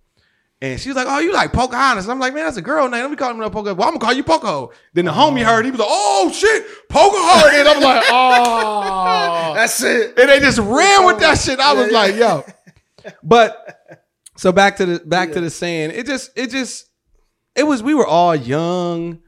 And 0.63 0.79
she 0.79 0.89
was 0.89 0.95
like, 0.95 1.07
"Oh, 1.09 1.19
you 1.19 1.33
like 1.33 1.51
Pocahontas?" 1.51 2.07
I'm 2.07 2.19
like, 2.19 2.33
"Man, 2.33 2.45
that's 2.45 2.55
a 2.55 2.61
girl 2.61 2.87
name. 2.87 3.01
Let 3.01 3.11
me 3.11 3.17
call 3.17 3.31
him 3.31 3.37
no 3.37 3.49
Poco. 3.49 3.73
Well, 3.73 3.87
I'm 3.87 3.95
gonna 3.95 3.99
call 3.99 4.13
you 4.13 4.23
Poco." 4.23 4.71
Then 4.93 5.05
the 5.05 5.11
homie 5.11 5.43
heard. 5.43 5.65
He 5.65 5.71
was 5.71 5.79
like, 5.79 5.89
"Oh 5.91 6.31
shit, 6.33 6.65
Pocahontas!" 6.87 7.59
And 7.59 7.67
I'm 7.67 7.81
like, 7.83 8.03
"Oh." 8.09 9.53
That's 9.55 9.83
it. 9.83 10.17
and 10.17 10.29
they 10.29 10.39
just 10.39 10.59
ran 10.59 11.05
with 11.05 11.19
that 11.19 11.37
shit. 11.37 11.59
I 11.59 11.73
was 11.73 11.91
like, 11.91 12.15
"Yo," 12.15 12.45
but 13.21 14.01
so 14.37 14.53
back 14.53 14.77
to 14.77 14.85
the 14.85 14.99
back 15.05 15.33
to 15.33 15.41
the 15.41 15.49
saying. 15.49 15.91
It 15.91 16.05
just 16.05 16.31
it 16.37 16.49
just 16.49 16.85
it 17.55 17.63
was 17.63 17.83
we 17.83 17.93
were 17.93 18.07
all 18.07 18.35
young. 18.35 19.19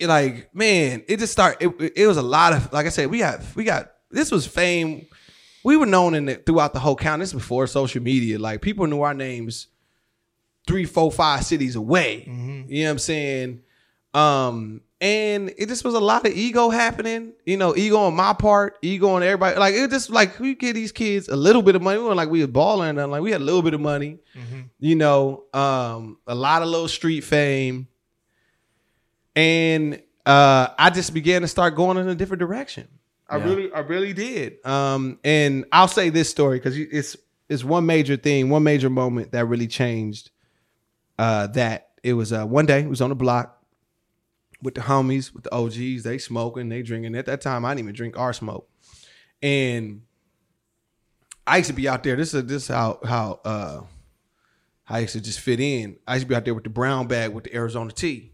Like 0.00 0.54
man, 0.54 1.02
it 1.08 1.18
just 1.18 1.32
started. 1.32 1.74
It, 1.80 1.92
it 1.96 2.06
was 2.06 2.16
a 2.16 2.22
lot 2.22 2.52
of 2.52 2.72
like 2.72 2.86
I 2.86 2.90
said. 2.90 3.10
We 3.10 3.18
got 3.18 3.40
we 3.54 3.64
got 3.64 3.92
this 4.10 4.30
was 4.30 4.46
fame. 4.46 5.06
We 5.64 5.76
were 5.76 5.86
known 5.86 6.14
in 6.14 6.26
the, 6.26 6.34
throughout 6.34 6.72
the 6.74 6.80
whole 6.80 6.96
county. 6.96 7.22
This 7.22 7.32
was 7.32 7.42
before 7.42 7.66
social 7.66 8.02
media. 8.02 8.38
Like 8.38 8.60
people 8.60 8.86
knew 8.86 9.02
our 9.02 9.14
names 9.14 9.68
three, 10.66 10.84
four, 10.84 11.10
five 11.10 11.44
cities 11.44 11.76
away. 11.76 12.24
You 12.68 12.82
know 12.82 12.88
what 12.88 12.92
I'm 12.92 12.98
saying? 12.98 13.60
Um, 14.14 14.80
and 15.02 15.52
it 15.58 15.66
just 15.68 15.84
was 15.84 15.94
a 15.94 16.00
lot 16.00 16.24
of 16.24 16.32
ego 16.32 16.70
happening. 16.70 17.32
You 17.44 17.56
know, 17.56 17.76
ego 17.76 17.96
on 17.98 18.14
my 18.14 18.32
part, 18.34 18.78
ego 18.82 19.08
on 19.10 19.24
everybody. 19.24 19.58
Like 19.58 19.74
it 19.74 19.90
just 19.90 20.10
like 20.10 20.38
we 20.38 20.54
give 20.54 20.76
these 20.76 20.92
kids 20.92 21.26
a 21.28 21.34
little 21.34 21.60
bit 21.60 21.74
of 21.74 21.82
money. 21.82 21.98
We 21.98 22.04
weren't 22.04 22.16
like 22.16 22.30
we 22.30 22.38
was 22.40 22.46
balling 22.50 22.96
and 22.98 23.10
like 23.10 23.20
we 23.20 23.32
had 23.32 23.40
a 23.40 23.44
little 23.44 23.62
bit 23.62 23.74
of 23.74 23.80
money. 23.80 24.20
You 24.78 24.94
know, 24.94 25.44
um, 25.52 26.18
a 26.28 26.34
lot 26.36 26.62
of 26.62 26.68
little 26.68 26.86
street 26.88 27.22
fame. 27.22 27.88
And 29.34 30.00
uh 30.24 30.68
I 30.78 30.90
just 30.90 31.12
began 31.12 31.42
to 31.42 31.48
start 31.48 31.74
going 31.74 31.96
in 31.96 32.08
a 32.08 32.14
different 32.14 32.38
direction. 32.40 32.86
I 33.28 33.38
Yeah. 33.38 33.44
really, 33.44 33.72
I 33.72 33.80
really 33.80 34.12
did. 34.12 34.64
Um, 34.64 35.18
and 35.24 35.64
I'll 35.72 35.88
say 35.88 36.10
this 36.10 36.28
story 36.30 36.58
because 36.58 36.76
it's 36.78 37.16
it's 37.48 37.64
one 37.64 37.86
major 37.86 38.16
thing, 38.16 38.50
one 38.50 38.62
major 38.62 38.88
moment 38.90 39.32
that 39.32 39.46
really 39.46 39.66
changed. 39.66 40.30
Uh, 41.18 41.46
that 41.48 41.88
it 42.02 42.12
was 42.14 42.32
uh 42.32 42.44
one 42.46 42.66
day 42.66 42.80
it 42.82 42.88
was 42.88 43.00
on 43.00 43.08
the 43.10 43.14
block 43.16 43.61
with 44.62 44.74
the 44.76 44.80
homies, 44.82 45.34
with 45.34 45.44
the 45.44 45.54
OGs. 45.54 46.04
They 46.04 46.18
smoking, 46.18 46.68
they 46.68 46.82
drinking. 46.82 47.14
At 47.16 47.26
that 47.26 47.40
time, 47.40 47.64
I 47.64 47.70
didn't 47.70 47.80
even 47.86 47.94
drink 47.94 48.18
or 48.18 48.32
smoke. 48.32 48.68
And 49.42 50.02
I 51.46 51.56
used 51.58 51.68
to 51.68 51.74
be 51.74 51.88
out 51.88 52.02
there. 52.04 52.16
This 52.16 52.32
is 52.34 52.44
this 52.46 52.62
is 52.64 52.68
how 52.68 53.00
how 53.04 53.40
uh 53.44 53.80
I 54.88 55.00
used 55.00 55.14
to 55.14 55.20
just 55.20 55.40
fit 55.40 55.58
in. 55.60 55.96
I 56.06 56.14
used 56.14 56.26
to 56.26 56.28
be 56.28 56.34
out 56.34 56.44
there 56.44 56.54
with 56.54 56.64
the 56.64 56.70
brown 56.70 57.06
bag 57.08 57.32
with 57.32 57.44
the 57.44 57.54
Arizona 57.54 57.90
tea. 57.92 58.32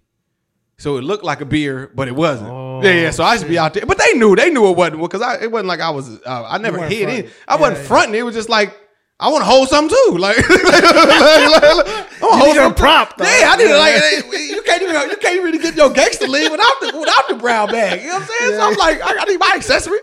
So 0.76 0.96
it 0.96 1.02
looked 1.02 1.24
like 1.24 1.40
a 1.40 1.44
beer, 1.44 1.90
but 1.94 2.06
it 2.06 2.14
wasn't. 2.14 2.50
Oh, 2.50 2.80
yeah, 2.84 2.92
yeah. 2.92 3.10
So 3.10 3.24
I 3.24 3.32
used 3.32 3.42
to 3.44 3.50
be 3.50 3.58
out 3.58 3.74
there, 3.74 3.84
but 3.84 3.98
they 3.98 4.12
knew 4.16 4.36
they 4.36 4.50
knew 4.50 4.68
it 4.70 4.76
wasn't 4.76 5.00
because 5.00 5.22
I 5.22 5.42
it 5.42 5.50
wasn't 5.50 5.68
like 5.68 5.80
I 5.80 5.90
was. 5.90 6.20
Uh, 6.24 6.44
I 6.48 6.58
never 6.58 6.86
hid 6.86 7.04
fronting. 7.04 7.24
in. 7.24 7.30
I 7.48 7.56
wasn't 7.56 7.76
Yeah, 7.78 7.82
yeah. 7.82 7.88
fronting. 7.88 8.14
It 8.14 8.22
was 8.22 8.34
just 8.34 8.48
like 8.48 8.76
I 9.20 9.30
want 9.30 9.42
to 9.42 9.46
hold 9.46 9.68
something 9.68 9.96
too. 10.06 10.18
Like, 10.18 10.36
like, 10.48 10.62
like, 10.62 10.82
like, 10.82 10.84
I 10.84 12.08
want 12.20 12.20
to 12.20 12.26
hold 12.26 12.46
needed 12.46 12.58
a 12.58 12.62
something. 12.62 12.74
prop, 12.74 13.16
though. 13.16 13.24
Yeah, 13.24 13.50
I 13.50 13.56
need 13.56 13.64
it. 13.64 14.26
Like 14.26 14.48
you 14.50 14.62
can't 14.62 14.82
even 14.82 15.10
you 15.10 15.16
can't 15.16 15.42
really 15.42 15.58
get 15.58 15.74
your 15.76 15.90
gangster 15.90 16.28
leave 16.28 16.50
without 16.50 16.80
the 16.80 16.98
without 16.98 17.28
the 17.28 17.34
brown 17.34 17.68
bag. 17.70 18.00
You 18.00 18.08
know 18.08 18.14
what 18.14 18.22
I'm 18.22 18.28
saying? 18.28 18.52
So 18.52 18.60
I'm 18.60 18.76
like, 18.76 19.00
I, 19.02 19.22
I 19.22 19.24
need 19.24 19.38
my 19.40 19.52
accessory. 19.56 19.98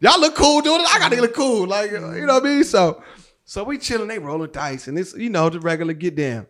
Y'all 0.00 0.20
look 0.20 0.34
cool 0.34 0.62
doing 0.62 0.80
it. 0.80 0.86
I 0.94 0.98
gotta 0.98 1.20
look 1.20 1.34
cool. 1.34 1.66
Like 1.66 1.92
you 1.92 2.00
know 2.00 2.08
what 2.08 2.44
I 2.44 2.46
mean? 2.46 2.64
So 2.64 3.02
so 3.44 3.64
we 3.64 3.78
chilling, 3.78 4.08
they 4.08 4.18
rolling 4.18 4.50
dice, 4.50 4.88
and 4.88 4.98
it's 4.98 5.14
you 5.14 5.30
know 5.30 5.48
the 5.48 5.60
regular 5.60 5.92
get 5.92 6.16
down. 6.16 6.46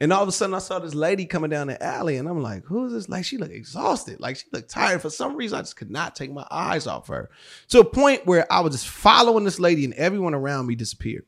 And 0.00 0.12
all 0.12 0.20
of 0.20 0.28
a 0.28 0.32
sudden, 0.32 0.52
I 0.52 0.58
saw 0.58 0.80
this 0.80 0.96
lady 0.96 1.26
coming 1.26 1.50
down 1.50 1.68
the 1.68 1.80
alley, 1.80 2.16
and 2.16 2.28
I'm 2.28 2.42
like, 2.42 2.64
"Who 2.64 2.86
is 2.86 2.92
this?" 2.92 3.08
Like, 3.08 3.24
she 3.24 3.36
looked 3.36 3.52
exhausted. 3.52 4.18
Like, 4.18 4.34
she 4.36 4.46
looked 4.52 4.68
tired. 4.68 5.00
For 5.00 5.10
some 5.10 5.36
reason, 5.36 5.60
I 5.60 5.62
just 5.62 5.76
could 5.76 5.92
not 5.92 6.16
take 6.16 6.32
my 6.32 6.44
eyes 6.50 6.88
off 6.88 7.06
her. 7.06 7.30
To 7.68 7.78
a 7.78 7.84
point 7.84 8.26
where 8.26 8.52
I 8.52 8.62
was 8.62 8.72
just 8.72 8.88
following 8.88 9.44
this 9.44 9.60
lady, 9.60 9.84
and 9.84 9.94
everyone 9.94 10.34
around 10.34 10.66
me 10.66 10.74
disappeared. 10.74 11.24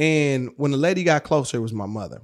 And 0.00 0.52
when 0.56 0.70
the 0.70 0.78
lady 0.78 1.04
got 1.04 1.24
closer, 1.24 1.58
it 1.58 1.60
was 1.60 1.74
my 1.74 1.84
mother. 1.84 2.22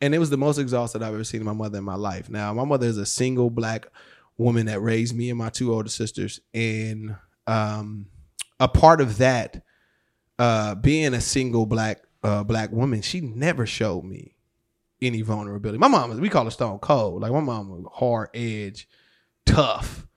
And 0.00 0.12
it 0.12 0.18
was 0.18 0.28
the 0.28 0.36
most 0.36 0.58
exhausted 0.58 1.00
I've 1.00 1.14
ever 1.14 1.22
seen 1.22 1.44
my 1.44 1.52
mother 1.52 1.78
in 1.78 1.84
my 1.84 1.94
life. 1.94 2.28
Now, 2.28 2.52
my 2.52 2.64
mother 2.64 2.88
is 2.88 2.98
a 2.98 3.06
single 3.06 3.48
black 3.48 3.86
woman 4.36 4.66
that 4.66 4.80
raised 4.80 5.14
me 5.14 5.30
and 5.30 5.38
my 5.38 5.50
two 5.50 5.72
older 5.72 5.88
sisters. 5.88 6.40
And 6.52 7.14
um, 7.46 8.06
a 8.58 8.66
part 8.66 9.00
of 9.00 9.18
that, 9.18 9.62
uh, 10.36 10.74
being 10.74 11.14
a 11.14 11.20
single 11.20 11.64
black 11.64 12.02
uh, 12.24 12.42
black 12.42 12.72
woman, 12.72 13.02
she 13.02 13.20
never 13.20 13.64
showed 13.64 14.02
me 14.02 14.34
any 15.00 15.22
vulnerability. 15.22 15.78
My 15.78 15.86
mom, 15.86 16.20
we 16.20 16.28
call 16.28 16.46
her 16.46 16.50
stone 16.50 16.80
cold. 16.80 17.22
Like 17.22 17.30
my 17.30 17.38
mom 17.38 17.68
was 17.68 17.84
hard 17.94 18.30
edge, 18.34 18.88
tough. 19.44 20.08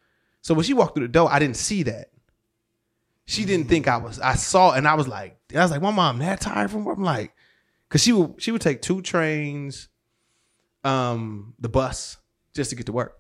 So 0.42 0.56
when 0.56 0.64
she 0.64 0.74
walked 0.74 0.96
through 0.96 1.06
the 1.06 1.14
door, 1.14 1.32
I 1.32 1.38
didn't 1.38 1.58
see 1.58 1.84
that. 1.84 2.10
She 3.30 3.46
didn't 3.46 3.68
think 3.70 3.88
I 3.88 3.98
was. 3.98 4.20
I 4.20 4.34
saw, 4.36 4.72
and 4.72 4.88
I 4.88 4.96
was 4.96 5.08
like, 5.08 5.38
I 5.56 5.62
was 5.62 5.70
like, 5.72 5.82
my 5.82 5.92
mom 5.92 6.18
that 6.20 6.42
tired 6.42 6.72
from 6.72 6.84
work. 6.84 6.98
I'm 6.98 7.04
like, 7.04 7.34
cause 7.90 8.02
she 8.02 8.12
would 8.12 8.42
she 8.42 8.52
would 8.52 8.62
take 8.62 8.82
two 8.82 9.02
trains, 9.04 9.88
um, 10.84 11.54
the 11.60 11.70
bus 11.70 12.18
just 12.56 12.70
to 12.72 12.76
get 12.76 12.86
to 12.88 12.92
work 12.92 13.18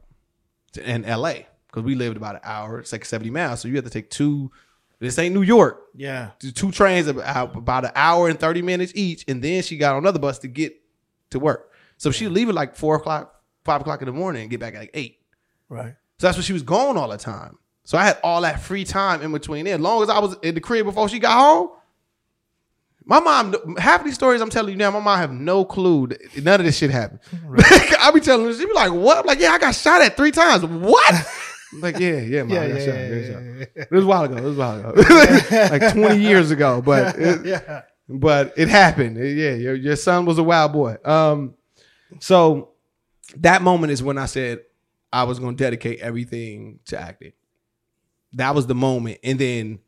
in 0.84 1.05
L.A. 1.05 1.47
because 1.68 1.84
we 1.84 1.95
lived 1.95 2.18
about 2.18 2.36
an 2.36 2.41
hour. 2.43 2.80
It's 2.80 2.91
like 2.91 3.05
70 3.05 3.30
miles, 3.30 3.60
so 3.62 3.68
you 3.68 3.76
have 3.76 3.84
to 3.86 3.89
take 3.91 4.10
two. 4.10 4.51
This 4.99 5.18
ain't 5.18 5.34
New 5.34 5.43
York 5.43 5.82
Yeah. 5.95 6.32
two 6.39 6.72
trains 6.72 7.07
about 7.07 7.55
about 7.55 7.86
an 7.86 7.91
hour 7.95 8.28
and 8.28 8.38
30 8.38 8.62
minutes 8.62 8.91
each 8.95 9.24
and 9.30 9.41
then 9.41 9.64
she 9.64 9.78
got 9.78 9.93
on 9.95 9.99
another 10.03 10.20
bus 10.20 10.39
to 10.39 10.49
get 10.49 10.76
to 11.30 11.39
work 11.39 11.72
so 11.95 12.12
she'd 12.12 12.28
leave 12.28 12.49
at 12.49 12.55
like 12.55 12.76
four 12.76 12.95
o'clock 12.97 13.34
five 13.64 13.80
o'clock 13.80 14.01
in 14.01 14.07
the 14.07 14.12
morning 14.12 14.41
and 14.41 14.51
get 14.51 14.60
back 14.60 14.74
at 14.74 14.80
like 14.82 14.91
eight 14.93 15.20
Right. 15.70 15.95
so 16.18 16.28
that's 16.28 16.36
when 16.36 16.43
she 16.43 16.51
was 16.51 16.64
gone 16.64 16.97
all 16.97 17.07
the 17.07 17.16
time 17.18 17.57
so 17.90 17.98
i 17.98 18.04
had 18.04 18.18
all 18.24 18.42
that 18.42 18.60
free 18.62 18.84
time 18.84 19.24
in 19.24 19.32
between 19.32 19.66
there 19.66 19.74
as 19.74 19.82
long 19.82 20.04
as 20.04 20.10
i 20.10 20.20
was 20.20 20.36
in 20.44 20.54
the 20.54 20.62
crib 20.62 20.86
before 20.86 21.10
she 21.10 21.18
got 21.18 21.32
home 21.40 21.70
my 23.04 23.20
mom 23.20 23.76
half 23.78 24.02
of 24.02 24.06
these 24.06 24.14
stories 24.14 24.42
i'm 24.42 24.50
telling 24.52 24.72
you 24.72 24.78
now 24.78 24.92
my 24.92 25.00
mom 25.00 25.18
have 25.18 25.32
no 25.32 25.66
clue 25.66 26.08
none 26.44 26.60
of 26.60 26.66
this 26.68 26.78
shit 26.78 26.92
happened 26.92 27.20
i 28.00 28.12
be 28.14 28.20
telling 28.20 28.46
her 28.46 28.54
she 28.54 28.66
be 28.66 28.74
like 28.74 28.92
what 28.92 29.18
I'm 29.18 29.26
like 29.26 29.40
yeah 29.40 29.52
i 29.54 29.58
got 29.58 29.74
shot 29.74 30.04
at 30.04 30.16
three 30.16 30.30
times 30.32 30.64
what 30.64 31.16
I'm 31.74 31.82
like 31.82 31.98
yeah 32.00 32.20
yeah, 32.20 32.44
mom, 32.44 32.52
Yeah, 32.52 32.62
I 32.62 32.68
got 32.68 32.78
yeah, 32.80 32.86
shot, 32.86 32.96
yeah, 32.96 33.02
I 33.02 33.08
yeah, 33.08 33.32
shot. 33.32 33.42
yeah, 33.44 33.66
yeah. 33.76 33.84
It 33.84 33.92
was 33.92 34.04
a 34.04 34.08
while 34.08 34.24
ago. 34.24 34.38
It 34.38 34.44
was 34.44 34.56
a 34.56 34.60
while 34.60 34.80
ago. 34.80 34.92
like 35.78 35.94
20 35.94 36.18
years 36.20 36.50
ago. 36.50 36.82
But 36.82 37.16
it, 37.20 37.46
Yeah. 37.46 37.82
but 38.08 38.54
it 38.58 38.70
happened. 38.70 39.18
Yeah, 39.18 39.54
your, 39.54 39.76
your 39.76 39.96
son 39.96 40.26
was 40.26 40.40
a 40.40 40.44
wild 40.44 40.74
boy. 40.74 40.96
Um, 41.06 41.54
so 42.20 42.72
that 43.38 43.62
moment 43.62 43.92
is 43.92 44.02
when 44.02 44.18
I 44.18 44.26
said 44.26 44.62
I 45.14 45.26
was 45.26 45.38
going 45.38 45.56
to 45.58 45.64
dedicate 45.64 46.00
everything 46.00 46.80
to 46.86 47.00
acting. 47.00 47.34
That 48.34 48.54
was 48.56 48.68
the 48.68 48.76
moment, 48.76 49.20
and 49.24 49.40
then 49.40 49.80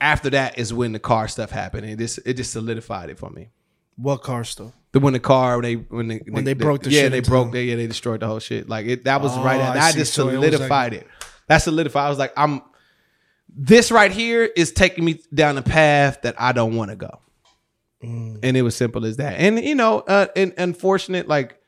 after 0.00 0.30
that 0.30 0.58
is 0.58 0.72
when 0.72 0.92
the 0.92 0.98
car 0.98 1.28
stuff 1.28 1.50
happened, 1.50 1.86
and 1.86 1.98
this 1.98 2.18
it 2.18 2.34
just 2.34 2.52
solidified 2.52 3.10
it 3.10 3.18
for 3.18 3.30
me. 3.30 3.50
What 3.96 4.22
car 4.22 4.44
stuff? 4.44 4.72
The 4.92 5.00
when 5.00 5.12
the 5.12 5.20
car 5.20 5.56
when 5.56 5.62
they 5.62 5.74
when 5.74 6.08
they 6.08 6.20
When 6.28 6.44
they 6.44 6.54
broke 6.54 6.82
the 6.82 6.90
yeah 6.90 7.08
they 7.08 7.20
broke 7.20 7.52
they 7.52 7.64
yeah 7.64 7.76
they 7.76 7.86
destroyed 7.86 8.20
the 8.20 8.26
whole 8.26 8.38
shit 8.38 8.68
like 8.68 8.86
it 8.86 9.04
that 9.04 9.20
was 9.20 9.36
Oh, 9.36 9.42
right 9.44 9.60
at 9.60 9.70
I 9.72 9.74
that 9.74 9.94
just 9.94 10.14
So 10.14 10.28
it 10.28 10.38
like- 10.38 10.50
solidified 10.52 10.94
it. 10.94 11.06
That 11.48 11.58
solidified. 11.58 12.06
I 12.06 12.08
was 12.08 12.18
like 12.18 12.32
I'm 12.36 12.62
this 13.48 13.90
right 13.90 14.10
here 14.12 14.44
is 14.44 14.72
taking 14.72 15.04
me 15.04 15.20
down 15.32 15.58
a 15.58 15.62
path 15.62 16.22
that 16.22 16.36
I 16.40 16.52
don't 16.52 16.76
want 16.76 16.90
to 16.90 16.96
go. 16.96 17.20
Mm. 18.04 18.38
And 18.42 18.56
it 18.56 18.62
was 18.62 18.76
simple 18.76 19.04
as 19.04 19.16
that. 19.16 19.34
And 19.40 19.58
you 19.62 19.74
know, 19.74 20.00
uh, 20.00 20.26
and 20.36 20.54
unfortunate, 20.56 21.26
like, 21.26 21.58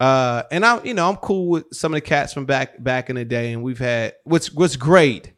uh, 0.00 0.44
and 0.50 0.64
I'm, 0.64 0.86
you 0.86 0.94
know, 0.94 1.08
I'm 1.08 1.16
cool 1.16 1.48
with 1.48 1.66
some 1.72 1.92
of 1.92 1.96
the 1.98 2.00
cats 2.00 2.32
from 2.32 2.46
back 2.46 2.82
back 2.82 3.10
in 3.10 3.16
the 3.16 3.24
day, 3.24 3.52
and 3.52 3.62
we've 3.62 3.78
had 3.78 4.14
what's 4.24 4.50
what's 4.52 4.76
great 4.76 5.32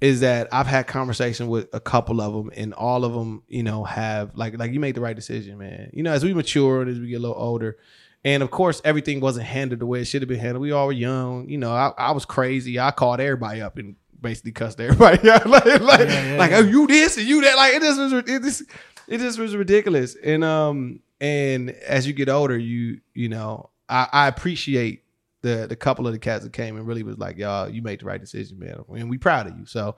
is 0.00 0.20
that 0.20 0.48
I've 0.52 0.66
had 0.66 0.86
conversation 0.86 1.48
with 1.48 1.68
a 1.72 1.80
couple 1.80 2.20
of 2.20 2.32
them, 2.32 2.50
and 2.54 2.74
all 2.74 3.04
of 3.04 3.12
them, 3.14 3.42
you 3.48 3.62
know, 3.62 3.84
have 3.84 4.36
like 4.36 4.58
like 4.58 4.72
you 4.72 4.80
made 4.80 4.94
the 4.94 5.00
right 5.00 5.16
decision, 5.16 5.58
man. 5.58 5.90
You 5.92 6.02
know, 6.02 6.12
as 6.12 6.24
we 6.24 6.34
mature 6.34 6.82
and 6.82 6.90
as 6.90 6.98
we 6.98 7.08
get 7.08 7.16
a 7.16 7.20
little 7.20 7.36
older. 7.36 7.76
And 8.24 8.42
of 8.42 8.50
course, 8.50 8.82
everything 8.84 9.20
wasn't 9.20 9.46
handled 9.46 9.78
the 9.78 9.86
way 9.86 10.00
it 10.00 10.06
should 10.06 10.20
have 10.20 10.28
been 10.28 10.40
handled. 10.40 10.60
We 10.62 10.72
all 10.72 10.86
were 10.86 10.92
young. 10.92 11.48
You 11.48 11.58
know, 11.58 11.72
I, 11.72 11.92
I 11.96 12.10
was 12.10 12.24
crazy. 12.24 12.76
I 12.80 12.90
called 12.90 13.20
everybody 13.20 13.60
up 13.60 13.78
and 13.78 13.94
basically 14.20 14.50
cussed 14.50 14.80
everybody 14.80 15.30
out. 15.30 15.46
like, 15.46 15.64
like, 15.64 16.00
Yeah, 16.00 16.32
yeah, 16.32 16.36
like 16.36 16.50
yeah. 16.50 16.56
oh, 16.58 16.62
you 16.62 16.88
this 16.88 17.18
and 17.18 17.26
you 17.26 17.42
that. 17.42 17.56
Like, 17.56 17.74
it 17.74 17.82
just 17.82 18.00
was, 18.00 18.12
it 18.12 18.42
just, 18.42 18.62
it 19.06 19.18
just 19.18 19.38
was 19.38 19.54
ridiculous. 19.54 20.16
And, 20.16 20.42
um, 20.42 21.00
and 21.20 21.70
as 21.70 22.08
you 22.08 22.14
get 22.14 22.28
older, 22.28 22.58
you, 22.58 23.00
you 23.14 23.28
know, 23.28 23.70
I, 23.88 24.08
I 24.12 24.26
appreciate 24.26 25.04
the, 25.46 25.66
the 25.66 25.76
couple 25.76 26.06
of 26.06 26.12
the 26.12 26.18
cats 26.18 26.44
that 26.44 26.52
came 26.52 26.76
and 26.76 26.86
really 26.86 27.02
was 27.02 27.18
like, 27.18 27.38
y'all, 27.38 27.68
you 27.68 27.82
made 27.82 28.00
the 28.00 28.06
right 28.06 28.20
decision, 28.20 28.58
man. 28.58 28.84
And 28.94 29.08
we 29.08 29.18
proud 29.18 29.46
of 29.46 29.58
you. 29.58 29.66
So, 29.66 29.96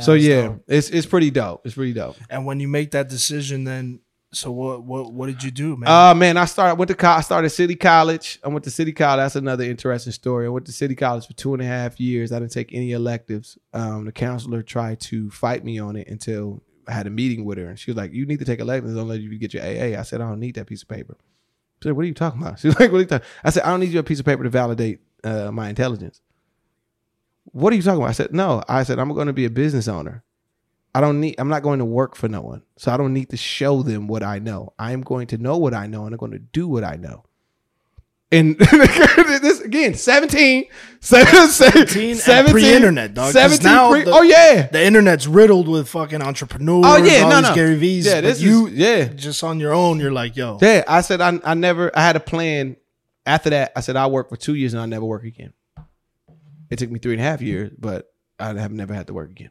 so 0.00 0.12
yeah, 0.14 0.42
dope. 0.42 0.64
it's, 0.68 0.90
it's 0.90 1.06
pretty 1.06 1.30
dope. 1.30 1.66
It's 1.66 1.74
pretty 1.74 1.92
dope. 1.92 2.16
And 2.30 2.46
when 2.46 2.60
you 2.60 2.68
make 2.68 2.92
that 2.92 3.08
decision, 3.08 3.64
then 3.64 4.00
so 4.34 4.50
what? 4.50 4.82
What? 4.82 5.12
What 5.12 5.26
did 5.26 5.42
you 5.42 5.50
do, 5.50 5.76
man? 5.76 5.90
Uh 5.90 6.14
man, 6.14 6.38
I 6.38 6.46
started 6.46 6.76
went 6.76 6.88
to 6.88 6.94
co- 6.94 7.08
I 7.08 7.20
started 7.20 7.50
City 7.50 7.76
College. 7.76 8.38
I 8.42 8.48
went 8.48 8.64
to 8.64 8.70
City 8.70 8.92
College. 8.92 9.18
That's 9.18 9.36
another 9.36 9.64
interesting 9.64 10.12
story. 10.12 10.46
I 10.46 10.48
went 10.48 10.64
to 10.66 10.72
City 10.72 10.94
College 10.94 11.26
for 11.26 11.34
two 11.34 11.52
and 11.52 11.62
a 11.62 11.66
half 11.66 12.00
years. 12.00 12.32
I 12.32 12.38
didn't 12.38 12.52
take 12.52 12.72
any 12.72 12.92
electives. 12.92 13.58
Um, 13.74 14.06
the 14.06 14.12
counselor 14.12 14.62
tried 14.62 15.00
to 15.00 15.30
fight 15.30 15.64
me 15.64 15.78
on 15.78 15.96
it 15.96 16.08
until 16.08 16.62
I 16.88 16.92
had 16.92 17.06
a 17.06 17.10
meeting 17.10 17.44
with 17.44 17.58
her, 17.58 17.66
and 17.66 17.78
she 17.78 17.90
was 17.90 17.98
like, 17.98 18.14
"You 18.14 18.24
need 18.24 18.38
to 18.38 18.46
take 18.46 18.60
electives. 18.60 18.94
Don't 18.94 19.06
let 19.06 19.20
you 19.20 19.38
get 19.38 19.52
your 19.52 19.62
AA." 19.62 19.98
I 20.00 20.02
said, 20.02 20.22
"I 20.22 20.28
don't 20.28 20.40
need 20.40 20.54
that 20.54 20.66
piece 20.66 20.82
of 20.82 20.88
paper." 20.88 21.18
Said, 21.82 21.92
"What 21.92 22.02
are 22.02 22.08
you 22.08 22.14
talking 22.14 22.40
about?" 22.40 22.58
She's 22.60 22.78
like, 22.78 22.92
"What 22.92 22.98
are 22.98 23.00
you 23.00 23.06
talking?" 23.06 23.26
I 23.44 23.50
said, 23.50 23.64
"I 23.64 23.70
don't 23.70 23.80
need 23.80 23.90
your 23.90 24.02
piece 24.02 24.20
of 24.20 24.26
paper 24.26 24.44
to 24.44 24.50
validate 24.50 25.00
uh, 25.24 25.50
my 25.50 25.68
intelligence." 25.68 26.20
What 27.46 27.72
are 27.72 27.76
you 27.76 27.82
talking 27.82 28.00
about? 28.00 28.10
I 28.10 28.12
said, 28.12 28.32
"No." 28.34 28.62
I 28.68 28.82
said, 28.82 28.98
"I'm 28.98 29.12
going 29.12 29.26
to 29.26 29.32
be 29.32 29.44
a 29.44 29.50
business 29.50 29.88
owner." 29.88 30.24
I 30.94 31.00
don't 31.00 31.20
need 31.20 31.36
I'm 31.38 31.48
not 31.48 31.62
going 31.62 31.78
to 31.78 31.84
work 31.84 32.14
for 32.16 32.28
no 32.28 32.42
one. 32.42 32.62
So 32.76 32.92
I 32.92 32.96
don't 32.96 33.14
need 33.14 33.30
to 33.30 33.36
show 33.36 33.82
them 33.82 34.08
what 34.08 34.22
I 34.22 34.38
know. 34.38 34.72
I 34.78 34.92
am 34.92 35.00
going 35.00 35.26
to 35.28 35.38
know 35.38 35.56
what 35.56 35.74
I 35.74 35.86
know 35.86 36.04
and 36.04 36.14
I'm 36.14 36.18
going 36.18 36.32
to 36.32 36.38
do 36.38 36.68
what 36.68 36.84
I 36.84 36.96
know. 36.96 37.24
And 38.32 38.58
this 38.58 39.60
again, 39.60 39.92
17, 39.94 40.64
17, 41.00 41.44
17 41.50 42.20
and 42.26 42.48
pre-internet, 42.48 43.12
dog, 43.14 43.26
'cause 43.26 43.32
17 43.34 43.62
now 43.64 43.90
pre- 43.90 44.04
the- 44.04 44.10
oh 44.10 44.22
yeah. 44.22 44.68
the 44.68 44.82
internet's 44.82 45.26
riddled 45.26 45.68
with 45.68 45.86
fucking 45.88 46.22
entrepreneurs. 46.22 46.84
Oh 46.86 46.96
yeah, 46.96 47.20
all 47.24 47.28
no, 47.30 47.36
these 47.42 47.48
no. 47.50 47.54
Gary 47.54 47.74
V's. 47.76 48.06
Yeah, 48.06 48.20
this 48.22 48.40
you 48.40 48.68
is, 48.68 48.72
yeah. 48.72 49.04
just 49.08 49.44
on 49.44 49.60
your 49.60 49.74
own. 49.74 50.00
You're 50.00 50.12
like, 50.12 50.34
yo, 50.36 50.58
Yeah, 50.62 50.82
I 50.88 51.02
said 51.02 51.20
I, 51.20 51.38
I 51.44 51.54
never 51.54 51.90
I 51.96 52.00
had 52.02 52.16
a 52.16 52.20
plan. 52.20 52.76
After 53.26 53.50
that, 53.50 53.72
I 53.76 53.80
said 53.82 53.96
I 53.96 54.06
work 54.08 54.30
for 54.30 54.36
two 54.36 54.54
years 54.54 54.72
and 54.74 54.82
I 54.82 54.86
never 54.86 55.04
work 55.04 55.24
again. 55.24 55.52
It 56.70 56.78
took 56.78 56.90
me 56.90 56.98
three 56.98 57.12
and 57.12 57.20
a 57.20 57.24
half 57.24 57.42
years, 57.42 57.70
but 57.78 58.06
I 58.38 58.54
have 58.54 58.72
never 58.72 58.94
had 58.94 59.06
to 59.08 59.12
work 59.14 59.30
again. 59.30 59.50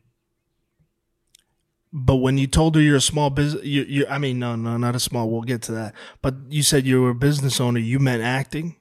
But 1.94 2.18
when 2.18 2.38
you 2.38 2.48
told 2.48 2.76
her 2.76 2.82
you're 2.82 2.96
a 2.96 3.02
small 3.02 3.30
business, 3.30 3.66
you, 3.66 3.84
you, 3.84 4.06
I 4.10 4.18
mean, 4.18 4.40
no, 4.40 4.56
no, 4.56 4.78
not 4.78 4.96
a 4.96 5.00
small. 5.00 5.30
We'll 5.30 5.42
get 5.42 5.62
to 5.64 5.74
that. 5.74 5.94
But 6.22 6.36
you 6.50 6.64
said 6.64 6.86
you 6.86 7.02
were 7.02 7.10
a 7.10 7.16
business 7.16 7.60
owner. 7.60 7.80
You 7.80 8.00
meant 8.00 8.24
acting. 8.24 8.78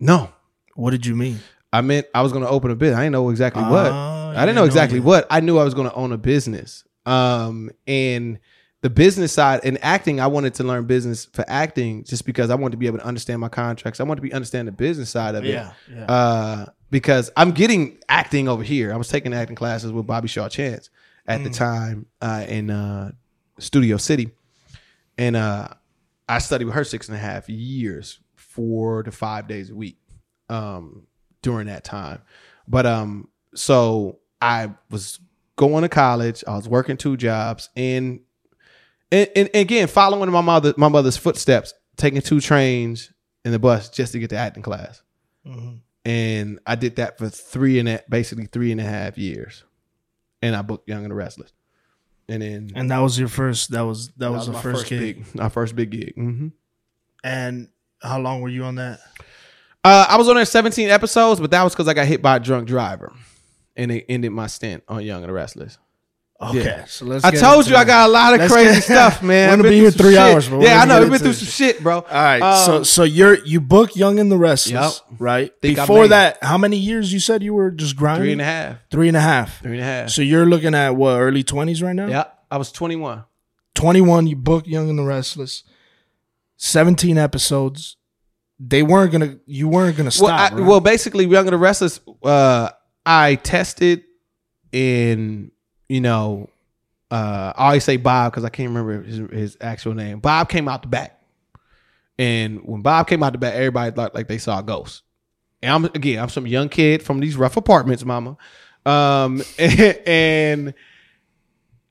No, 0.00 0.30
What 0.74 0.90
did 0.90 1.06
you 1.06 1.14
mean? 1.14 1.38
I 1.72 1.80
meant 1.80 2.06
I 2.14 2.22
was 2.22 2.32
going 2.32 2.42
to 2.44 2.50
open 2.50 2.70
a 2.72 2.74
business. 2.74 2.98
I 2.98 3.02
didn't 3.04 3.12
know 3.12 3.30
exactly 3.30 3.62
what. 3.62 3.86
You 3.86 3.92
I 3.92 4.40
didn't 4.40 4.56
know 4.56 4.64
exactly 4.64 4.98
yet. 4.98 5.04
what. 5.04 5.26
I 5.30 5.40
knew 5.40 5.56
I 5.58 5.64
was 5.64 5.74
going 5.74 5.88
to 5.88 5.94
own 5.94 6.10
a 6.12 6.18
business. 6.18 6.84
Um, 7.06 7.70
and 7.86 8.38
the 8.80 8.90
business 8.90 9.32
side 9.32 9.60
and 9.62 9.78
acting, 9.82 10.18
I 10.18 10.26
wanted 10.26 10.54
to 10.54 10.64
learn 10.64 10.86
business 10.86 11.24
for 11.26 11.44
acting 11.46 12.02
just 12.04 12.26
because 12.26 12.50
I 12.50 12.56
wanted 12.56 12.72
to 12.72 12.76
be 12.78 12.88
able 12.88 12.98
to 12.98 13.06
understand 13.06 13.40
my 13.40 13.48
contracts. 13.48 14.00
I 14.00 14.02
wanted 14.02 14.16
to 14.22 14.22
be 14.28 14.32
understand 14.32 14.66
the 14.66 14.72
business 14.72 15.08
side 15.10 15.36
of 15.36 15.44
it. 15.44 15.50
Yeah, 15.50 15.72
yeah. 15.90 16.04
Uh, 16.06 16.66
because 16.90 17.30
I'm 17.36 17.52
getting 17.52 17.98
acting 18.08 18.48
over 18.48 18.64
here. 18.64 18.92
I 18.92 18.96
was 18.96 19.08
taking 19.08 19.32
acting 19.32 19.54
classes 19.56 19.92
with 19.92 20.06
Bobby 20.06 20.26
Shaw 20.28 20.48
Chance 20.48 20.90
at 21.26 21.42
the 21.44 21.50
Mm. 21.50 21.54
time 21.56 22.06
uh, 22.20 22.44
in 22.48 22.70
uh, 22.70 23.12
Studio 23.58 23.96
City, 23.96 24.30
and 25.18 25.36
uh, 25.36 25.68
I 26.28 26.38
studied 26.38 26.64
with 26.66 26.74
her 26.74 26.84
six 26.84 27.08
and 27.08 27.16
a 27.16 27.20
half 27.20 27.48
years, 27.48 28.18
four 28.34 29.02
to 29.02 29.12
five 29.12 29.46
days 29.48 29.70
a 29.70 29.74
week 29.74 29.98
um, 30.48 31.06
during 31.42 31.66
that 31.66 31.84
time. 31.84 32.22
But 32.66 32.86
um, 32.86 33.28
so 33.54 34.18
I 34.40 34.70
was 34.90 35.20
going 35.56 35.82
to 35.82 35.88
college. 35.88 36.42
I 36.46 36.56
was 36.56 36.68
working 36.68 36.96
two 36.96 37.16
jobs, 37.16 37.68
and 37.76 38.20
and, 39.10 39.28
and 39.36 39.50
again 39.54 39.88
following 39.88 40.30
my 40.30 40.40
mother 40.40 40.74
my 40.76 40.88
mother's 40.88 41.16
footsteps, 41.16 41.74
taking 41.96 42.20
two 42.22 42.40
trains 42.40 43.12
and 43.44 43.52
the 43.52 43.58
bus 43.58 43.88
just 43.90 44.12
to 44.12 44.18
get 44.18 44.30
to 44.30 44.36
acting 44.36 44.62
class 44.62 45.02
Mhm. 45.46 45.80
and 46.04 46.60
I 46.66 46.76
did 46.76 46.96
that 46.96 47.18
for 47.18 47.28
three 47.28 47.78
and 47.80 47.88
a, 47.88 48.02
basically 48.08 48.46
three 48.46 48.70
and 48.72 48.80
a 48.80 48.84
half 48.84 49.18
years, 49.18 49.64
and 50.42 50.54
I 50.54 50.62
booked 50.62 50.88
Young 50.88 51.02
and 51.04 51.10
the 51.10 51.14
Restless, 51.14 51.52
and 52.28 52.42
then 52.42 52.72
And 52.74 52.90
that 52.90 52.98
was 52.98 53.18
your 53.18 53.28
first. 53.28 53.70
That 53.70 53.82
was 53.82 54.08
that, 54.16 54.30
was, 54.30 54.46
the 54.46 54.52
my 54.52 54.60
first, 54.60 54.86
gig. 54.86 55.24
big, 55.24 55.34
my 55.34 55.48
first 55.48 55.74
big 55.74 55.90
gig. 55.90 56.14
Mm-hmm. 56.16 56.48
And 57.24 57.68
how 58.02 58.18
long 58.18 58.40
were 58.40 58.48
you 58.48 58.64
on 58.64 58.74
that? 58.74 59.00
Uh, 59.84 60.06
I 60.08 60.16
was 60.16 60.28
on 60.28 60.36
there 60.36 60.44
17 60.44 60.90
episodes, 60.90 61.40
but 61.40 61.50
that 61.50 61.62
was 61.62 61.72
because 61.72 61.88
I 61.88 61.94
got 61.94 62.06
hit 62.06 62.22
by 62.22 62.36
a 62.36 62.40
drunk 62.40 62.68
driver, 62.68 63.12
and 63.76 63.90
it 63.90 64.04
ended 64.08 64.32
my 64.32 64.48
stint 64.48 64.82
on 64.88 65.02
Young 65.04 65.22
and 65.22 65.28
the 65.28 65.34
Restless. 65.34 65.78
Okay, 66.42 66.64
Yeah. 66.64 66.84
so 66.86 67.04
let's. 67.04 67.24
I 67.24 67.30
get 67.30 67.40
told 67.40 67.58
into 67.60 67.70
you 67.70 67.76
I 67.76 67.84
got 67.84 68.08
a 68.08 68.12
lot 68.12 68.34
of 68.34 68.40
Let's 68.40 68.52
crazy 68.52 68.74
get- 68.74 68.82
stuff, 68.84 69.22
man. 69.22 69.48
We're 69.48 69.52
I've 69.52 69.58
gonna 69.60 69.68
be 69.70 69.78
here 69.78 69.90
three 69.92 70.10
shit. 70.12 70.18
hours, 70.18 70.48
but 70.48 70.58
we're 70.58 70.64
Yeah, 70.66 70.80
I 70.82 70.84
know. 70.86 71.00
We've 71.02 71.10
been 71.10 71.20
through 71.20 71.32
some 71.34 71.46
shit, 71.48 71.82
bro. 71.82 71.96
All 71.98 72.02
right, 72.10 72.64
so 72.64 72.76
Um, 72.78 72.84
so 72.84 73.04
you're 73.04 73.38
you 73.44 73.60
book 73.60 73.94
Young 73.94 74.18
and 74.18 74.30
the 74.30 74.36
Restless, 74.38 75.02
Yep. 75.10 75.20
right? 75.20 75.52
Think 75.62 75.76
Before 75.76 75.98
made 76.00 76.04
it. 76.06 76.08
that, 76.08 76.38
how 76.42 76.58
many 76.58 76.76
years 76.78 77.12
you 77.12 77.20
said 77.20 77.42
you 77.42 77.54
were 77.54 77.70
just 77.70 77.94
grinding? 77.96 78.24
three 78.24 78.32
and 78.32 78.40
a 78.40 78.44
half. 78.44 78.76
Three 78.90 79.08
and 79.08 79.16
a 79.16 79.20
half. 79.20 79.60
Three 79.62 79.72
and 79.72 79.80
a 79.80 79.84
half. 79.84 80.10
So 80.10 80.22
you're 80.22 80.46
looking 80.46 80.74
at 80.74 80.96
what 80.96 81.18
early 81.20 81.42
twenties 81.44 81.82
right 81.82 81.94
now? 81.94 82.08
yeah, 82.08 82.24
I 82.50 82.56
was 82.56 82.72
21. 82.72 83.24
Twenty 83.74 84.00
one. 84.00 84.26
You 84.26 84.36
booked 84.36 84.66
Young 84.66 84.90
and 84.90 84.98
the 84.98 85.04
Restless. 85.04 85.62
Seventeen 86.56 87.18
episodes. 87.18 87.96
They 88.60 88.82
weren't 88.82 89.10
gonna. 89.12 89.36
You 89.46 89.68
weren't 89.68 89.96
gonna 89.96 90.10
stop. 90.10 90.24
well, 90.26 90.34
I, 90.38 90.42
right? 90.50 90.66
well, 90.68 90.80
basically, 90.80 91.24
Young 91.26 91.46
and 91.46 91.54
the 91.54 91.58
Restless. 91.58 92.00
Uh, 92.22 92.68
I 93.04 93.34
tested 93.36 94.04
in, 94.70 95.50
you 95.92 96.00
know, 96.00 96.48
uh, 97.10 97.52
I 97.54 97.66
always 97.66 97.84
say 97.84 97.98
Bob 97.98 98.32
because 98.32 98.44
I 98.44 98.48
can't 98.48 98.70
remember 98.70 99.02
his, 99.02 99.18
his 99.30 99.56
actual 99.60 99.92
name. 99.92 100.20
Bob 100.20 100.48
came 100.48 100.66
out 100.66 100.80
the 100.80 100.88
back, 100.88 101.20
and 102.18 102.64
when 102.64 102.80
Bob 102.80 103.08
came 103.08 103.22
out 103.22 103.32
the 103.32 103.38
back, 103.38 103.52
everybody 103.52 103.94
thought 103.94 104.14
like 104.14 104.26
they 104.26 104.38
saw 104.38 104.60
a 104.60 104.62
ghost. 104.62 105.02
And 105.60 105.70
I'm 105.70 105.84
again, 105.84 106.18
I'm 106.18 106.30
some 106.30 106.46
young 106.46 106.70
kid 106.70 107.02
from 107.02 107.20
these 107.20 107.36
rough 107.36 107.58
apartments, 107.58 108.06
mama. 108.06 108.38
Um, 108.86 109.42
and, 109.58 110.72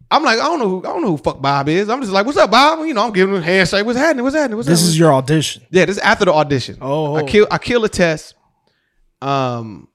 I'm 0.09 0.23
like, 0.23 0.39
I 0.39 0.45
don't 0.45 0.57
know, 0.57 0.69
who, 0.69 0.79
I 0.79 0.93
don't 0.93 1.03
know 1.03 1.11
who 1.11 1.17
fuck 1.17 1.39
Bob 1.39 1.69
is. 1.69 1.87
I'm 1.87 2.01
just 2.01 2.11
like, 2.11 2.25
what's 2.25 2.39
up, 2.39 2.49
Bob? 2.49 2.79
You 2.79 2.95
know, 2.95 3.05
I'm 3.05 3.13
giving 3.13 3.35
him 3.35 3.41
a 3.41 3.45
handshake. 3.45 3.85
What's 3.85 3.99
happening? 3.99 4.23
What's 4.23 4.35
happening? 4.35 4.57
What's 4.57 4.67
this 4.67 4.79
happening? 4.79 4.93
is 4.93 4.99
your 4.99 5.13
audition. 5.13 5.63
Yeah, 5.69 5.85
this 5.85 5.97
is 5.97 6.01
after 6.01 6.25
the 6.25 6.33
audition. 6.33 6.79
Oh. 6.81 7.15
I 7.17 7.23
kill 7.23 7.47
I 7.51 7.59
kill 7.59 7.85
a 7.85 7.89
test. 7.89 8.33
Um 9.21 9.89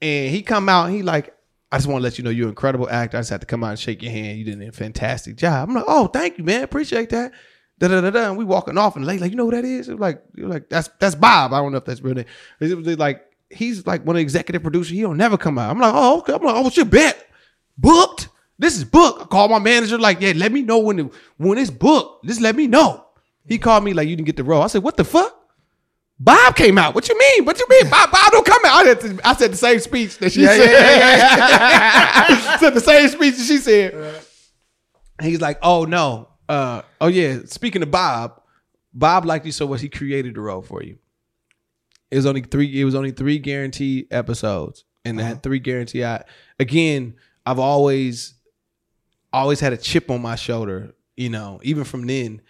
and 0.00 0.30
he 0.30 0.42
come 0.42 0.70
out, 0.70 0.86
he 0.86 1.02
like, 1.02 1.36
I 1.72 1.78
just 1.78 1.88
want 1.88 2.00
to 2.00 2.04
let 2.04 2.18
you 2.18 2.24
know 2.24 2.30
you're 2.30 2.46
an 2.46 2.50
incredible 2.50 2.88
actor. 2.90 3.16
I 3.16 3.20
just 3.20 3.30
had 3.30 3.40
to 3.40 3.46
come 3.46 3.64
out 3.64 3.70
and 3.70 3.78
shake 3.78 4.02
your 4.02 4.12
hand. 4.12 4.38
You 4.38 4.44
did 4.44 4.62
a 4.62 4.72
fantastic 4.72 5.36
job. 5.36 5.70
I'm 5.70 5.74
like, 5.74 5.84
oh, 5.88 6.06
thank 6.06 6.36
you, 6.36 6.44
man. 6.44 6.62
Appreciate 6.62 7.08
that. 7.10 7.32
Da 7.78 7.88
da 7.88 8.02
da 8.02 8.10
da. 8.10 8.28
And 8.28 8.36
we 8.36 8.44
walking 8.44 8.76
off, 8.76 8.94
and 8.94 9.06
lady 9.06 9.20
like, 9.20 9.30
you 9.30 9.36
know 9.38 9.46
who 9.46 9.52
that 9.52 9.64
is? 9.64 9.88
Like, 9.88 10.22
was 10.36 10.44
like 10.44 10.68
that's 10.68 10.88
that's 11.00 11.14
Bob. 11.14 11.54
I 11.54 11.60
don't 11.60 11.72
know 11.72 11.78
if 11.78 11.86
that's 11.86 12.02
real 12.02 12.14
name. 12.14 12.26
It 12.60 12.76
was 12.76 12.98
like 12.98 13.24
he's 13.50 13.86
like 13.86 14.04
one 14.04 14.16
of 14.16 14.18
the 14.18 14.22
executive 14.22 14.62
producers. 14.62 14.92
He 14.92 15.00
don't 15.00 15.16
never 15.16 15.38
come 15.38 15.58
out. 15.58 15.70
I'm 15.70 15.80
like, 15.80 15.92
oh, 15.94 16.18
okay. 16.18 16.34
I'm 16.34 16.42
like, 16.42 16.54
oh, 16.54 16.60
what's 16.60 16.76
your 16.76 16.86
bet? 16.86 17.26
Booked. 17.78 18.28
This 18.58 18.76
is 18.76 18.84
booked. 18.84 19.22
I 19.22 19.24
call 19.24 19.48
my 19.48 19.58
manager 19.58 19.98
like, 19.98 20.20
yeah, 20.20 20.34
let 20.36 20.52
me 20.52 20.62
know 20.62 20.78
when 20.78 20.96
the, 20.96 21.10
when 21.38 21.58
it's 21.58 21.70
booked. 21.70 22.26
Just 22.26 22.40
let 22.40 22.54
me 22.54 22.66
know. 22.66 23.06
He 23.46 23.58
called 23.58 23.82
me 23.82 23.94
like, 23.94 24.08
you 24.08 24.14
didn't 24.14 24.26
get 24.26 24.36
the 24.36 24.44
role. 24.44 24.62
I 24.62 24.68
said, 24.68 24.82
what 24.82 24.96
the 24.96 25.04
fuck? 25.04 25.41
Bob 26.24 26.54
came 26.54 26.78
out. 26.78 26.94
What 26.94 27.08
you 27.08 27.18
mean? 27.18 27.44
What 27.44 27.58
you 27.58 27.66
mean? 27.68 27.90
Bob, 27.90 28.12
Bob 28.12 28.30
don't 28.30 28.46
come 28.46 28.60
out. 28.64 28.86
I, 28.86 28.94
to- 28.94 29.20
I 29.24 29.34
said 29.34 29.52
the 29.52 29.56
same 29.56 29.80
speech 29.80 30.18
that 30.18 30.30
she 30.30 30.44
said. 30.44 30.56
said 32.60 32.74
the 32.74 32.80
same 32.80 33.08
speech 33.08 33.36
that 33.38 33.44
she 33.44 33.56
said. 33.58 33.92
And 35.18 35.28
He's 35.28 35.40
like, 35.40 35.58
oh 35.62 35.84
no. 35.84 36.28
Uh, 36.48 36.82
oh 37.00 37.08
yeah. 37.08 37.40
Speaking 37.46 37.82
of 37.82 37.90
Bob, 37.90 38.40
Bob 38.94 39.24
liked 39.24 39.46
you 39.46 39.52
so 39.52 39.66
much 39.66 39.80
he 39.80 39.88
created 39.88 40.36
the 40.36 40.40
role 40.40 40.62
for 40.62 40.80
you. 40.82 40.98
It 42.12 42.16
was 42.16 42.26
only 42.26 42.42
three. 42.42 42.80
It 42.80 42.84
was 42.84 42.94
only 42.94 43.10
three 43.10 43.38
guaranteed 43.38 44.06
episodes, 44.12 44.84
and 45.04 45.18
that 45.18 45.42
three 45.42 45.58
guarantee. 45.58 46.04
I 46.04 46.24
again, 46.60 47.14
I've 47.44 47.58
always, 47.58 48.34
always 49.32 49.60
had 49.60 49.72
a 49.72 49.78
chip 49.78 50.10
on 50.10 50.22
my 50.22 50.36
shoulder. 50.36 50.94
You 51.16 51.30
know, 51.30 51.58
even 51.62 51.84
from 51.84 52.06
then, 52.06 52.42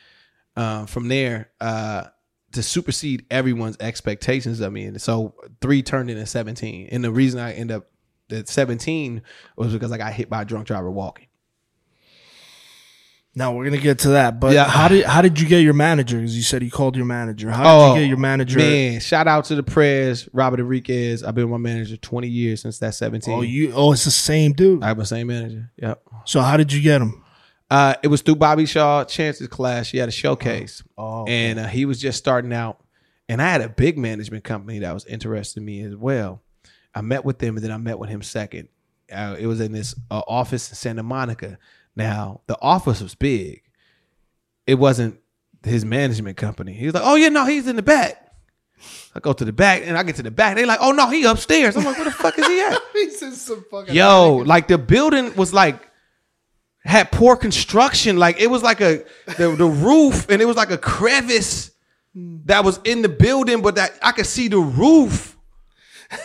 uh, 0.57 0.87
from 0.87 1.09
there, 1.09 1.51
uh, 1.61 2.05
to 2.53 2.63
supersede 2.63 3.25
everyone's 3.31 3.77
expectations 3.81 4.61
of 4.61 4.73
me. 4.73 4.85
And 4.85 5.01
so 5.01 5.35
three 5.61 5.83
turned 5.83 6.11
into 6.11 6.27
17. 6.27 6.89
And 6.91 7.03
the 7.05 7.11
reason 7.11 7.41
I 7.41 7.53
end 7.53 7.71
up 7.71 7.89
at 8.31 8.49
17 8.49 9.23
was 9.57 9.73
because 9.73 9.93
I 9.93 9.99
got 9.99 10.13
hit 10.13 10.31
by 10.31 10.43
a 10.43 10.45
drunk 10.45 10.67
driver 10.67 10.91
walking. 10.91 11.27
Now 13.35 13.55
we're 13.55 13.65
gonna 13.65 13.79
get 13.79 14.01
to 14.01 14.11
that, 14.11 14.41
but 14.41 14.53
Yeah. 14.53 14.65
how 14.65 14.89
did 14.89 15.07
how 15.07 15.23
did 15.23 15.41
you 15.41 15.49
get 15.49 15.61
your 15.61 15.73
manager? 15.73 16.19
Because 16.19 16.37
you 16.37 16.43
said 16.43 16.63
you 16.63 16.71
called 16.71 16.97
your 16.97 17.07
manager. 17.07 17.51
How 17.51 17.63
did 17.63 17.69
you 17.71 17.93
oh, 17.93 17.95
get 17.95 18.09
your 18.09 18.19
manager? 18.19 18.61
Oh, 18.61 18.63
Man, 18.63 19.01
shout 19.01 19.27
out 19.27 19.47
to 19.47 19.55
the 19.55 19.63
prayers, 19.63 20.29
Robert 20.35 20.61
Enriquez. 20.61 21.23
I've 21.23 21.35
been 21.35 21.49
with 21.49 21.59
my 21.59 21.71
manager 21.71 21.97
20 21.97 22.29
years 22.29 22.61
since 22.61 22.79
that 22.81 22.95
17. 22.95 23.33
Oh, 23.33 23.41
you. 23.41 23.73
Oh, 23.75 23.93
it's 23.93 24.05
the 24.05 24.11
same 24.11 24.53
dude. 24.53 24.83
I 24.83 24.89
have 24.89 24.99
the 24.99 25.07
same 25.07 25.29
manager. 25.29 25.71
Yep. 25.79 26.03
So 26.27 26.43
how 26.43 26.59
did 26.59 26.75
you 26.75 26.83
get 26.83 27.01
him? 27.01 27.22
Uh, 27.73 27.95
it 28.03 28.09
was 28.09 28.21
through 28.21 28.37
Bobby 28.37 28.67
Shaw 28.67 29.03
Chance's 29.03 29.49
class. 29.49 29.91
He 29.91 29.97
had 29.97 30.07
a 30.07 30.13
showcase. 30.13 30.83
Oh, 30.99 31.25
and 31.25 31.59
uh, 31.59 31.67
he 31.67 31.87
was 31.87 31.99
just 31.99 32.19
starting 32.19 32.53
out. 32.53 32.85
And 33.31 33.41
I 33.41 33.51
had 33.51 33.63
a 33.63 33.69
big 33.71 33.97
management 33.97 34.45
company 34.45 34.81
that 34.81 34.93
was 34.93 35.07
interested 35.07 35.61
in 35.61 35.65
me 35.65 35.81
as 35.81 35.97
well. 35.97 36.43
I 36.95 37.01
met 37.01 37.25
with 37.25 37.39
them, 37.39 37.57
and 37.57 37.65
then 37.65 37.73
I 37.73 37.79
met 37.79 37.99
with 37.99 38.11
him 38.11 38.21
second. 38.21 38.69
Uh, 39.11 39.37
it 39.39 39.47
was 39.47 39.59
in 39.63 39.73
this 39.73 39.95
uh, 40.11 40.21
office 40.29 40.69
in 40.69 40.75
Santa 40.75 41.03
Monica. 41.03 41.59
Now 41.97 42.43
the 42.47 42.59
office 42.61 43.01
was 43.01 43.15
big. 43.15 43.63
It 44.67 44.75
wasn't 44.75 45.19
his 45.65 45.83
management 45.83 46.37
company. 46.37 46.75
He 46.75 46.85
was 46.85 46.93
like, 46.93 47.05
"Oh 47.07 47.15
yeah, 47.15 47.31
no, 47.31 47.47
he's 47.47 47.69
in 47.69 47.77
the 47.77 47.83
back." 47.83 48.35
I 49.15 49.21
go 49.21 49.33
to 49.33 49.47
the 49.47 49.53
back, 49.53 49.81
and 49.87 49.97
I 49.97 50.03
get 50.03 50.17
to 50.17 50.23
the 50.23 50.31
back. 50.31 50.57
They're 50.57 50.67
like, 50.67 50.81
"Oh 50.83 50.93
no, 50.93 51.09
he 51.09 51.25
upstairs." 51.25 51.75
I'm 51.75 51.85
like, 51.85 51.97
"Where 51.97 52.05
the 52.05 52.11
fuck 52.11 52.39
is 52.39 52.47
he 52.47 52.61
at?" 52.61 52.79
He's 52.93 53.23
in 53.23 53.33
some 53.33 53.65
fucking. 53.71 53.95
Yo, 53.95 54.43
like 54.45 54.69
the 54.69 54.77
building 54.77 55.35
was 55.37 55.55
like 55.55 55.89
had 56.85 57.11
poor 57.13 57.37
construction. 57.37 58.17
Like 58.17 58.41
it 58.41 58.49
was 58.49 58.63
like 58.63 58.81
a 58.81 59.05
the, 59.39 59.55
the 59.57 59.67
roof, 59.67 60.29
and 60.29 60.43
it 60.43 60.45
was 60.45 60.57
like 60.57 60.71
a 60.71 60.79
crevice 60.79 61.71
that 62.15 62.65
was 62.65 62.81
in 62.85 63.03
the 63.03 63.09
building, 63.09 63.63
but 63.63 63.77
that 63.77 63.93
I 64.03 64.13
could 64.13 64.27
see 64.27 64.49
the 64.49 64.59
roof. 64.59 65.37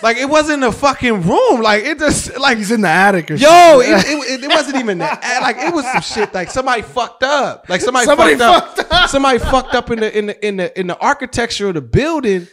Like 0.03 0.17
it 0.17 0.27
wasn't 0.27 0.63
a 0.63 0.71
fucking 0.71 1.21
room. 1.21 1.61
Like 1.61 1.83
it 1.85 1.99
just 1.99 2.37
like 2.37 2.57
He's 2.57 2.71
in 2.71 2.81
the 2.81 2.89
attic 2.89 3.31
or 3.31 3.35
Yo, 3.35 3.79
it, 3.79 4.05
it, 4.05 4.43
it 4.43 4.49
wasn't 4.49 4.77
even 4.77 4.97
that. 4.97 5.39
Like 5.41 5.57
it 5.57 5.73
was 5.73 5.85
some 5.85 6.01
shit. 6.01 6.33
Like 6.33 6.49
somebody 6.49 6.81
fucked 6.81 7.23
up. 7.23 7.69
Like 7.69 7.81
somebody, 7.81 8.05
Somebody 8.05 8.35
fucked, 8.35 8.91
up. 8.91 9.09
Somebody 9.09 9.39
fucked 9.39 9.75
up 9.75 9.89
in 9.91 9.99
the 9.99 10.17
in 10.17 10.25
the 10.25 10.45
in 10.45 10.57
the 10.57 10.79
in 10.79 10.87
the 10.87 10.97
architecture 10.97 11.69
of 11.69 11.75
the 11.75 11.81
building, 11.81 12.47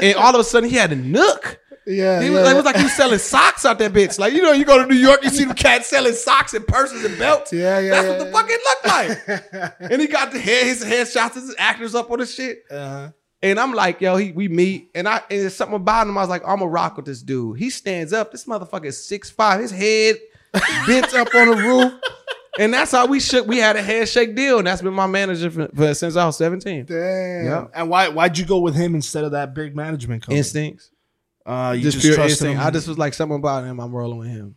and 0.00 0.16
all 0.16 0.34
of 0.34 0.40
a 0.40 0.44
sudden 0.44 0.68
he 0.68 0.76
had 0.76 0.92
a 0.92 0.96
nook. 0.96 1.58
Yeah, 1.88 2.20
He 2.20 2.30
was, 2.30 2.44
yeah. 2.44 2.50
It 2.52 2.54
was 2.54 2.64
like 2.64 2.76
he 2.76 2.82
was 2.82 2.92
selling 2.94 3.18
socks 3.18 3.64
out 3.64 3.78
that 3.78 3.92
bitch. 3.92 4.18
Like 4.18 4.32
you 4.34 4.42
know, 4.42 4.52
you 4.52 4.64
go 4.64 4.78
to 4.82 4.86
New 4.86 4.98
York, 4.98 5.24
you 5.24 5.30
see 5.30 5.44
the 5.44 5.54
cats 5.54 5.88
selling 5.88 6.12
socks 6.12 6.52
and 6.54 6.66
purses 6.66 7.04
and 7.04 7.18
belts. 7.18 7.52
Yeah, 7.52 7.78
yeah, 7.78 7.90
That's 7.90 8.04
yeah, 8.04 8.10
what 8.10 8.18
the 8.18 8.24
yeah. 8.26 8.32
fuck 8.32 8.46
it 8.50 8.60
looked 8.64 9.80
like. 9.80 9.90
and 9.92 10.02
he 10.02 10.06
got 10.08 10.32
the 10.32 10.38
head, 10.38 10.66
his 10.66 10.84
headshots, 10.84 11.34
his 11.34 11.54
actors 11.58 11.94
up 11.94 12.10
on 12.10 12.18
the 12.18 12.26
shit. 12.26 12.62
Uh-huh. 12.70 13.10
And 13.40 13.58
I'm 13.60 13.72
like, 13.72 14.00
yo, 14.00 14.16
he 14.16 14.32
we 14.32 14.48
meet, 14.48 14.90
and 14.94 15.08
I 15.08 15.22
and 15.30 15.40
there's 15.40 15.54
something 15.54 15.76
about 15.76 16.08
him. 16.08 16.18
I 16.18 16.22
was 16.22 16.28
like, 16.28 16.42
I'm 16.46 16.60
a 16.60 16.66
rock 16.66 16.96
with 16.96 17.06
this 17.06 17.22
dude. 17.22 17.58
He 17.58 17.70
stands 17.70 18.12
up. 18.12 18.32
This 18.32 18.44
motherfucker 18.44 18.86
is 18.86 19.02
six 19.04 19.30
five. 19.30 19.60
His 19.60 19.70
head 19.70 20.16
bent 20.86 21.14
up 21.14 21.32
on 21.34 21.50
the 21.50 21.56
roof, 21.56 21.92
and 22.58 22.74
that's 22.74 22.90
how 22.90 23.06
we 23.06 23.20
shook. 23.20 23.46
We 23.46 23.58
had 23.58 23.76
a 23.76 23.82
handshake 23.82 24.34
deal, 24.34 24.58
and 24.58 24.66
that's 24.66 24.82
been 24.82 24.92
my 24.92 25.06
manager 25.06 25.50
for, 25.50 25.68
for 25.68 25.94
since 25.94 26.16
I 26.16 26.26
was 26.26 26.36
17. 26.36 26.86
Damn. 26.86 27.44
Yeah. 27.44 27.66
And 27.74 27.88
why 27.88 28.08
why'd 28.08 28.36
you 28.36 28.44
go 28.44 28.58
with 28.58 28.74
him 28.74 28.96
instead 28.96 29.22
of 29.22 29.30
that 29.32 29.54
big 29.54 29.76
management 29.76 30.22
company? 30.22 30.38
Instincts, 30.38 30.90
Uh, 31.48 31.72
you 31.72 31.82
just, 31.82 31.98
just, 32.00 32.18
instinct. 32.18 32.60
him. 32.60 32.66
I 32.66 32.70
just 32.70 32.86
was 32.86 32.98
like, 32.98 33.14
something 33.14 33.38
about 33.38 33.64
him. 33.64 33.80
I'm 33.80 33.90
rolling 33.90 34.18
with 34.18 34.28
him. 34.28 34.56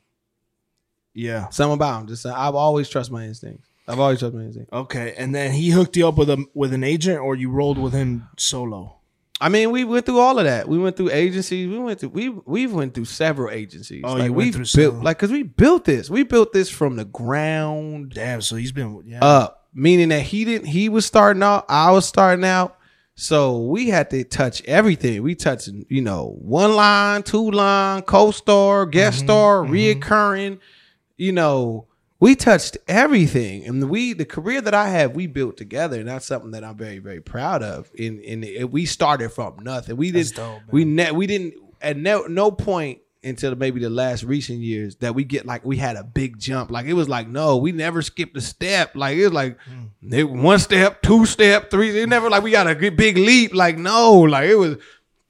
yeah. 1.14 1.48
Something 1.50 1.76
about 1.76 2.02
him. 2.02 2.08
Just 2.08 2.26
I've 2.26 2.56
always 2.56 2.90
trust 2.90 3.10
my 3.10 3.24
instincts. 3.24 3.70
I've 3.88 4.00
always 4.00 4.20
trust 4.20 4.36
my 4.36 4.42
instincts. 4.42 4.74
Okay, 4.74 5.16
and 5.18 5.34
then 5.34 5.52
he 5.52 5.70
hooked 5.70 5.96
you 5.96 6.08
up 6.08 6.18
with 6.18 6.30
a 6.30 6.46
with 6.54 6.74
an 6.74 6.84
agent, 6.84 7.20
or 7.20 7.36
you 7.36 7.50
rolled 7.50 7.78
with 7.78 7.94
him 7.94 8.28
solo. 8.38 8.98
I 9.40 9.50
mean, 9.50 9.72
we 9.72 9.86
went 9.86 10.06
through 10.06 10.20
all 10.20 10.38
of 10.38 10.46
that. 10.46 10.68
We 10.68 10.78
went 10.78 10.98
through 10.98 11.12
agencies. 11.12 11.68
We 11.68 11.80
went 11.80 12.00
through 12.00 12.10
we 12.10 12.30
we've 12.30 12.72
went 12.72 12.94
through 12.94 13.06
several 13.06 13.52
agencies. 13.52 14.04
Oh, 14.06 14.14
like 14.14 14.26
you 14.26 14.34
went 14.34 14.54
through 14.54 14.66
built 14.76 15.04
like 15.04 15.18
because 15.18 15.32
we 15.32 15.44
built 15.44 15.86
this. 15.86 16.10
We 16.10 16.24
built 16.24 16.54
this 16.54 16.70
from 16.70 16.96
the 16.98 17.06
ground 17.06 18.12
Damn. 18.14 18.42
So 18.42 18.56
he's 18.56 18.72
been 18.72 19.02
yeah. 19.06 19.24
up. 19.24 19.70
Meaning 19.74 20.10
that 20.10 20.22
he 20.22 20.44
didn't. 20.46 20.68
He 20.68 20.90
was 20.90 21.06
starting 21.06 21.42
out. 21.42 21.66
I 21.70 21.92
was 21.92 22.06
starting 22.06 22.46
out. 22.46 22.78
So 23.16 23.60
we 23.60 23.90
had 23.90 24.10
to 24.12 24.24
touch 24.24 24.64
everything. 24.66 25.22
We 25.22 25.36
touched, 25.36 25.70
you 25.90 26.02
know, 26.02 26.38
one 26.40 26.76
line, 26.76 27.24
two 27.24 27.52
line, 27.52 28.02
co-star, 28.04 28.86
guest 28.86 29.20
Mm-hmm, 29.20 29.26
star, 29.26 29.64
reoccurring. 29.64 30.60
You 31.18 31.32
know, 31.34 31.88
we 32.20 32.36
touched 32.36 32.78
everything, 32.88 33.66
and 33.66 33.90
we 33.90 34.14
the 34.14 34.26
career 34.26 34.62
that 34.62 34.74
I 34.74 34.90
have, 34.90 35.16
we 35.16 35.28
built 35.28 35.58
together, 35.58 36.00
and 36.00 36.08
that's 36.08 36.26
something 36.26 36.52
that 36.52 36.64
I'm 36.64 36.78
very, 36.78 37.00
very 37.00 37.22
proud 37.22 37.64
of. 37.64 37.92
In 37.96 38.20
in 38.22 38.44
it, 38.44 38.72
we 38.72 38.86
started 38.86 39.30
from 39.30 39.58
nothing. 39.62 39.98
We 39.98 40.12
didn't. 40.12 40.36
dope, 40.36 40.62
we 40.72 40.86
ne- 40.86 41.12
we 41.12 41.28
didn't 41.28 41.56
at 41.82 41.98
no 41.98 42.24
no 42.24 42.52
point 42.52 43.00
until 43.24 43.56
maybe 43.56 43.80
the 43.80 43.90
last 43.90 44.24
recent 44.24 44.60
years 44.60 44.96
that 44.98 45.14
we 45.14 45.24
get 45.24 45.46
like 45.46 45.64
we 45.64 45.78
had 45.78 45.96
a 45.96 46.04
big 46.04 46.40
jump. 46.40 46.72
Like 46.72 46.86
it 46.86 46.94
was 46.94 47.08
like 47.08 47.28
no, 47.28 47.58
we 47.58 47.72
never 47.72 48.02
skipped 48.02 48.36
a 48.38 48.42
step. 48.42 48.96
Like 48.96 49.18
it 49.18 49.24
was 49.26 49.34
like 49.34 49.58
hmm. 49.62 50.14
it- 50.14 50.30
one 50.30 50.60
step, 50.60 51.02
two 51.02 51.26
step, 51.26 51.70
three. 51.70 52.02
It 52.02 52.10
never 52.10 52.30
like 52.30 52.44
we 52.44 52.52
got 52.52 52.68
a 52.70 52.76
big 52.76 53.18
leap. 53.18 53.54
Like 53.54 53.78
no, 53.78 54.20
like 54.20 54.50
it 54.50 54.56
was. 54.56 54.78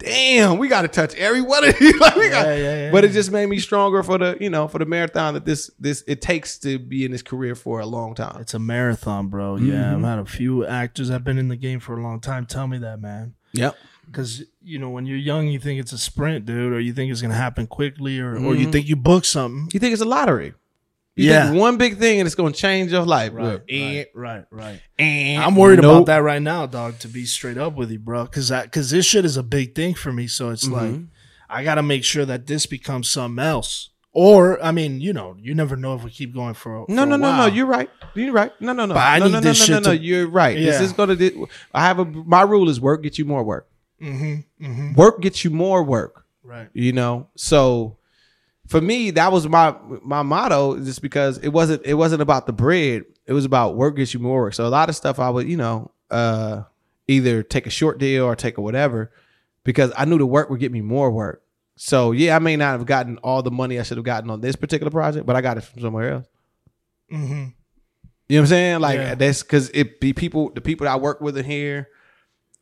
Damn, 0.04 0.58
we 0.58 0.68
got 0.68 0.82
to 0.82 0.88
touch 0.88 1.14
every 1.14 1.42
one 1.42 1.64
of 1.64 1.78
these. 1.80 1.96
like 2.00 2.16
we 2.16 2.28
got, 2.28 2.48
Yeah, 2.48 2.56
yeah, 2.56 2.76
yeah. 2.86 2.92
but 2.92 3.04
it 3.04 3.10
just 3.10 3.32
made 3.32 3.46
me 3.46 3.60
stronger 3.60 4.02
for 4.02 4.18
the 4.18 4.36
you 4.42 4.50
know 4.50 4.68
for 4.68 4.80
the 4.80 4.86
marathon 4.88 5.36
that 5.36 5.46
this 5.46 5.70
this 5.80 6.04
it 6.08 6.24
takes 6.24 6.58
to 6.62 6.80
be 6.80 7.06
in 7.06 7.12
this 7.12 7.22
career 7.22 7.54
for 7.54 7.82
a 7.82 7.86
long 7.86 8.16
time. 8.16 8.42
It's 8.42 8.56
a 8.56 8.60
marathon, 8.60 9.28
bro. 9.28 9.58
Yeah, 9.58 9.74
mm-hmm. 9.74 10.04
I've 10.04 10.10
had 10.10 10.18
a 10.18 10.26
few 10.26 10.66
actors 10.66 11.10
that 11.10 11.14
have 11.14 11.24
been 11.24 11.38
in 11.38 11.50
the 11.50 11.56
game 11.56 11.80
for 11.80 11.96
a 11.96 12.02
long 12.02 12.20
time 12.20 12.48
tell 12.48 12.66
me 12.66 12.80
that, 12.80 13.00
man. 13.00 13.36
Yep. 13.54 13.76
Because 14.12 14.43
you 14.62 14.78
know, 14.80 14.89
when 14.89 15.05
you're 15.05 15.18
young, 15.18 15.47
you 15.47 15.59
think 15.59 15.80
it's 15.80 15.93
a 15.93 15.97
sprint, 15.97 16.45
dude, 16.45 16.74
or 16.74 16.80
you 16.80 16.93
think 16.93 17.12
it's 17.12 17.22
gonna 17.22 17.34
happen 17.34 17.68
quickly, 17.68 18.20
or 18.20 18.36
or 18.38 18.55
you 18.55 18.72
think 18.72 18.88
you 18.88 18.95
book 18.95 19.26
something. 19.26 19.70
You 19.74 19.80
think 19.80 19.93
it's 19.93 20.01
a 20.01 20.05
lottery? 20.05 20.53
You 21.16 21.30
Yeah. 21.30 21.47
think 21.49 21.59
one 21.59 21.78
big 21.78 21.97
thing 21.97 22.20
and 22.22 22.26
it's 22.26 22.36
going 22.36 22.53
to 22.53 22.57
change 22.59 22.93
your 22.93 23.05
life. 23.05 23.34
Right, 23.34 23.43
Look, 23.43 23.64
right, 23.70 24.05
right, 24.16 24.45
right. 24.49 24.82
and 24.97 25.43
I'm 25.43 25.57
worried 25.57 25.82
Nope. 25.82 25.91
about 25.97 26.05
that 26.05 26.24
right 26.24 26.41
now, 26.41 26.66
dog. 26.68 26.99
To 26.99 27.09
be 27.09 27.26
straight 27.26 27.57
up 27.57 27.76
with 27.76 27.91
you, 27.91 27.99
bro, 27.99 28.24
because 28.24 28.49
because 28.49 28.91
this 28.91 29.05
shit 29.05 29.26
is 29.26 29.36
a 29.36 29.43
big 29.43 29.76
thing 29.76 29.93
for 29.93 30.14
me. 30.14 30.28
So 30.28 30.49
it's 30.51 30.68
like 30.68 30.84
Mm-hmm. 30.91 31.03
I 31.49 31.66
got 31.66 31.76
to 31.76 31.84
make 31.84 32.05
sure 32.05 32.24
that 32.26 32.47
this 32.47 32.66
becomes 32.66 33.09
something 33.09 33.43
else. 33.43 33.89
Or 34.14 34.62
I 34.64 34.72
mean, 34.72 35.01
you 35.01 35.12
know, 35.12 35.36
you 35.39 35.53
never 35.53 35.76
know 35.76 35.95
if 35.95 36.03
we 36.05 36.12
keep 36.12 36.34
going 36.34 36.53
for. 36.53 36.86
No, 36.88 37.01
for 37.03 37.05
no, 37.09 37.16
a 37.16 37.18
no, 37.18 37.38
no. 37.38 37.45
You're 37.47 37.66
right. 37.66 37.89
You're 38.16 38.32
right. 38.34 38.51
No, 38.62 38.72
no, 38.74 38.86
no. 38.86 38.93
But 38.93 39.01
I 39.03 39.20
no, 39.20 39.26
need 39.26 39.32
no, 39.34 39.39
no, 39.39 39.41
this 39.49 39.59
no, 39.59 39.66
shit 39.66 39.84
no, 39.84 39.91
no. 39.91 39.97
to- 39.97 40.03
You're 40.03 40.28
right. 40.28 40.57
This 40.57 40.80
is 40.82 40.93
gonna. 40.93 41.18
I 41.74 41.86
have 41.86 41.99
a. 41.99 42.05
My 42.05 42.41
rule 42.43 42.70
is 42.70 42.80
work 42.80 43.03
get 43.03 43.18
you 43.18 43.26
more 43.26 43.43
work. 43.43 43.68
Mm-hmm, 44.02 44.66
mm-hmm. 44.66 44.93
Work 44.95 45.22
gets 45.22 45.43
you 45.43 45.52
more 45.52 45.84
work. 45.84 46.26
Right. 46.43 46.70
You 46.74 46.91
know. 46.91 47.28
So 47.36 47.97
for 48.68 48.82
me, 48.82 49.12
that 49.12 49.32
was 49.32 49.47
my 49.47 49.76
my 50.04 50.24
motto. 50.24 50.80
Just 50.80 51.02
because 51.02 51.38
it 51.39 51.49
wasn't 51.49 51.86
it 51.86 51.93
wasn't 51.93 52.22
about 52.22 52.47
the 52.47 52.54
bread. 52.54 53.04
It 53.26 53.34
was 53.34 53.45
about 53.45 53.76
work 53.76 53.95
gets 53.97 54.14
you 54.14 54.20
more 54.20 54.41
work. 54.41 54.54
So 54.54 54.66
a 54.66 54.70
lot 54.70 54.89
of 54.89 54.95
stuff 54.95 55.20
I 55.20 55.30
would 55.30 55.47
you 55.47 55.58
know 55.58 55.91
uh 56.10 56.64
either 57.08 57.43
take 57.43 57.68
a 57.68 57.70
short 57.70 57.99
deal 57.99 58.26
or 58.26 58.36
take 58.36 58.58
a 58.58 58.62
whatever 58.62 59.12
because 59.64 59.91
I 59.95 60.06
knew 60.06 60.18
the 60.18 60.26
work 60.26 60.49
would 60.49 60.60
get 60.60 60.72
me 60.72 60.82
more 60.82 61.12
work. 61.12 61.43
So 61.76 62.12
yeah, 62.12 62.36
I 62.36 62.39
may 62.39 62.56
not 62.56 62.72
have 62.72 62.86
gotten 62.86 63.18
all 63.20 63.43
the 63.43 63.52
money 63.52 63.80
I 63.80 63.84
should 63.84 63.97
have 63.97 64.06
gotten 64.06 64.30
on 64.30 64.41
this 64.41 64.56
particular 64.56 64.91
project, 64.91 65.26
but 65.26 65.36
I 65.36 65.41
got 65.41 65.58
it 65.58 65.62
from 65.62 65.82
somewhere 65.82 66.12
else. 66.14 66.28
Mm-hmm. 67.12 67.34
You 67.34 67.38
know 67.38 67.49
what 68.30 68.39
I'm 68.39 68.47
saying? 68.47 68.80
Like 68.80 68.97
Yeah. 68.97 69.16
that's 69.16 69.43
because 69.43 69.70
it 69.74 69.99
be 69.99 70.14
people, 70.14 70.52
the 70.52 70.62
people 70.62 70.86
that 70.86 70.93
I 70.93 70.95
work 70.95 71.22
with 71.22 71.38
in 71.38 71.45
here 71.45 71.89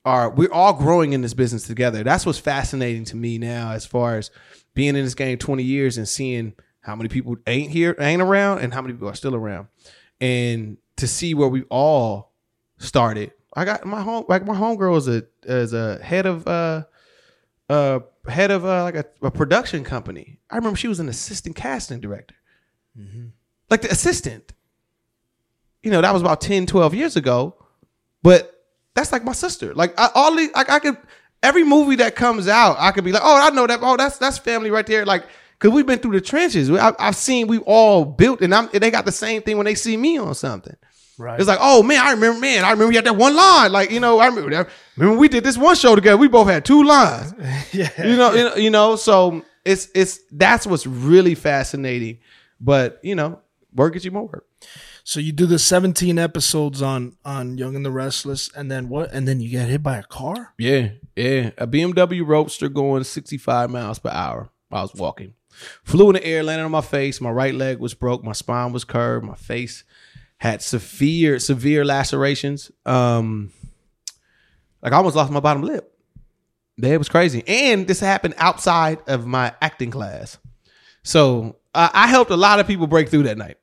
are 0.10 0.30
we're 0.30 0.51
all 0.51 0.74
growing 0.74 1.14
in 1.14 1.22
this 1.22 1.34
business 1.34 1.68
together. 1.68 2.03
That's 2.03 2.26
what's 2.26 2.39
fascinating 2.39 3.05
to 3.05 3.16
me 3.16 3.38
now, 3.38 3.72
as 3.72 3.86
far 3.86 4.18
as 4.18 4.32
being 4.74 4.95
in 4.95 5.03
this 5.03 5.16
game 5.16 5.38
20 5.38 5.64
years 5.64 5.97
and 5.97 6.07
seeing 6.07 6.53
how 6.82 6.95
many 6.95 7.10
people 7.10 7.36
ain't 7.47 7.72
here, 7.72 7.95
ain't 7.99 8.22
around, 8.22 8.60
and 8.60 8.74
how 8.74 8.82
many 8.82 8.93
people 8.93 9.10
are 9.10 9.16
still 9.16 9.36
around, 9.36 9.68
and 10.20 10.78
to 10.97 11.07
see 11.07 11.34
where 11.34 11.47
we 11.47 11.64
all 11.64 12.34
started. 12.78 13.32
I 13.55 13.66
got 13.66 13.86
my 13.86 14.01
home, 14.01 14.26
like 14.30 14.45
my 14.45 14.55
homegirl 14.55 14.97
is 14.97 15.07
a 15.07 15.24
is 15.43 15.74
a 15.74 16.01
head 16.03 16.26
of 16.26 16.47
uh 16.47 16.84
uh 17.70 17.99
head 18.28 18.51
of 18.51 18.66
uh, 18.66 18.84
like 18.84 18.95
a, 18.95 19.05
a 19.22 19.32
production 19.32 19.84
company. 19.84 20.39
I 20.49 20.55
remember 20.55 20.78
she 20.78 20.88
was 20.88 20.99
an 20.99 21.10
assistant 21.10 21.55
casting 21.55 21.99
director, 21.99 22.36
like 23.70 23.82
the 23.82 23.91
assistant 23.91 24.53
you 25.84 25.91
know, 25.91 26.01
that 26.01 26.14
was 26.14 26.22
about 26.22 26.41
10, 26.41 26.66
12 26.66 26.93
years 26.93 27.16
ago. 27.16 27.55
But 28.22 28.59
that's 28.96 29.12
like 29.12 29.24
my 29.24 29.34
sister. 29.34 29.74
Like 29.74 30.00
I 30.00 30.10
all 30.16 30.36
these, 30.36 30.52
like 30.54 30.70
I 30.70 30.80
could 30.80 30.98
every 31.44 31.64
movie 31.64 31.96
that 31.98 32.16
comes 32.16 32.48
out, 32.48 32.78
I 32.80 32.92
could 32.92 33.04
be 33.04 33.12
like, 33.12 33.24
oh, 33.24 33.42
I 33.42 33.50
know 33.52 33.68
that. 33.68 33.80
Oh, 33.82 33.98
that's 33.98 34.18
that's 34.18 34.38
family 34.38 34.72
right 34.72 34.86
there. 34.86 35.06
Like, 35.06 35.26
cause 35.60 35.72
we've 35.72 35.86
been 35.86 36.00
through 36.00 36.14
the 36.14 36.22
trenches. 36.22 36.70
I, 36.70 36.94
I've 37.00 37.16
seen 37.16 37.48
we 37.48 37.60
all 37.60 38.06
built, 38.06 38.42
and 38.42 38.54
I'm 38.54 38.70
and 38.74 38.82
they 38.82 38.92
got 38.92 39.06
the 39.06 39.12
same 39.12 39.42
thing 39.42 39.58
when 39.58 39.66
they 39.66 39.76
see 39.76 39.98
me 39.98 40.18
on 40.18 40.36
something. 40.36 40.76
Right. 41.18 41.38
It's 41.38 41.50
like, 41.50 41.60
oh 41.62 41.84
man, 41.84 42.00
I 42.02 42.12
remember, 42.12 42.40
man, 42.40 42.64
I 42.64 42.72
remember 42.72 42.94
you 42.94 42.98
had 42.98 43.06
that 43.06 43.18
one 43.18 43.36
line. 43.36 43.74
Like, 43.74 43.92
you 43.92 44.00
know, 44.00 44.20
I 44.20 44.28
remember 44.28 44.52
that. 44.52 44.70
Remember 44.96 45.20
we 45.20 45.28
did 45.28 45.44
this 45.44 45.58
one 45.58 45.76
show 45.76 45.94
together. 45.96 46.16
We 46.16 46.30
both 46.30 46.48
had 46.48 46.64
two 46.64 46.84
lines. 46.84 47.34
yeah. 47.74 47.90
You 47.98 48.16
know, 48.16 48.34
you 48.34 48.44
know, 48.44 48.56
you 48.56 48.70
know. 48.70 48.96
So 48.96 49.44
it's 49.66 49.90
it's 49.94 50.20
that's 50.32 50.66
what's 50.66 50.88
really 50.88 51.36
fascinating. 51.36 52.20
But 52.62 53.00
you 53.04 53.16
know, 53.16 53.42
work 53.74 53.94
gets 53.94 54.06
you 54.06 54.12
more 54.12 54.28
work. 54.28 54.46
So 55.10 55.20
you 55.20 55.32
do 55.32 55.47
the 55.47 55.57
17 55.57 56.20
episodes 56.20 56.84
on 56.84 57.18
on 57.26 57.57
Young 57.57 57.76
and 57.76 57.84
the 57.84 57.89
Restless, 57.89 58.47
and 58.55 58.70
then 58.70 58.89
what? 58.89 59.12
And 59.12 59.28
then 59.28 59.39
you 59.39 59.49
get 59.49 59.68
hit 59.68 59.82
by 59.82 59.97
a 59.97 60.03
car. 60.03 60.53
Yeah, 60.60 60.89
yeah. 61.16 61.49
A 61.57 61.66
BMW 61.66 62.24
Roadster 62.24 62.70
going 62.70 63.03
65 63.03 63.72
miles 63.72 63.97
per 63.97 64.12
hour. 64.12 64.51
I 64.72 64.84
was 64.84 64.93
walking. 64.93 65.34
Flew 65.84 66.12
in 66.12 66.14
the 66.14 66.24
air, 66.24 66.43
landed 66.43 66.66
on 66.66 66.70
my 66.70 66.82
face. 66.82 67.20
My 67.22 67.32
right 67.32 67.55
leg 67.55 67.80
was 67.80 67.95
broke. 67.95 68.24
My 68.24 68.34
spine 68.34 68.72
was 68.72 68.84
curved. 68.84 69.26
My 69.26 69.34
face 69.34 69.84
had 70.38 70.62
severe, 70.62 71.39
severe 71.39 71.84
lacerations. 71.84 72.70
Um, 72.86 73.51
like 74.84 74.93
I 74.93 74.97
almost 74.97 75.16
lost 75.16 75.32
my 75.32 75.39
bottom 75.39 75.64
lip. 75.64 75.91
It 76.78 76.99
was 76.99 77.10
crazy. 77.10 77.43
And 77.47 77.88
this 77.88 77.99
happened 77.99 78.36
outside 78.38 78.99
of 79.07 79.26
my 79.26 79.55
acting 79.60 79.89
class. 79.89 80.38
So 81.01 81.57
uh, 81.74 81.89
I 81.91 82.05
helped 82.05 82.30
a 82.30 82.38
lot 82.38 82.60
of 82.60 82.68
people 82.68 82.86
break 82.86 83.10
through 83.10 83.24
that 83.24 83.39
night. 83.39 83.57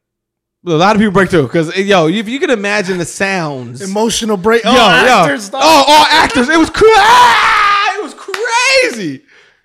A 0.66 0.70
lot 0.70 0.96
of 0.96 1.00
people 1.00 1.12
break 1.12 1.30
through 1.30 1.44
because 1.44 1.76
yo, 1.76 2.08
if 2.08 2.28
you 2.28 2.40
can 2.40 2.50
imagine 2.50 2.98
the 2.98 3.04
sounds, 3.04 3.80
Emotional 3.82 4.36
break. 4.36 4.64
Yo, 4.64 4.70
oh, 4.70 4.74
yo. 4.74 4.80
actors, 5.22 5.48
dog. 5.48 5.60
Oh, 5.64 5.84
all 5.86 6.04
actors. 6.06 6.48
It 6.48 6.58
was 6.58 6.70
cra- 6.70 6.88
ah, 6.90 7.98
It 7.98 8.02
was 8.02 8.14
crazy. 8.14 9.22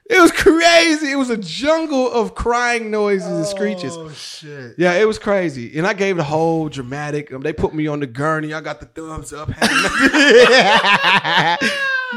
It 0.08 0.22
was 0.22 0.32
crazy. 0.32 1.12
It 1.12 1.16
was 1.16 1.30
a 1.32 1.38
jungle 1.38 2.12
of 2.12 2.36
crying 2.36 2.92
noises 2.92 3.28
and 3.28 3.46
screeches. 3.46 3.96
Oh 3.98 4.12
shit. 4.12 4.76
Yeah, 4.78 4.94
it 4.94 5.08
was 5.08 5.18
crazy. 5.18 5.76
And 5.78 5.88
I 5.88 5.94
gave 5.94 6.18
the 6.18 6.24
whole 6.24 6.70
dramatic. 6.70 7.34
Um, 7.34 7.42
they 7.42 7.54
put 7.54 7.74
me 7.74 7.88
on 7.88 8.00
the 8.02 8.08
gurney. 8.08 8.54
I 8.54 8.62
got 8.62 8.80
the 8.80 8.86
thumbs 8.86 9.34
up. 9.34 9.48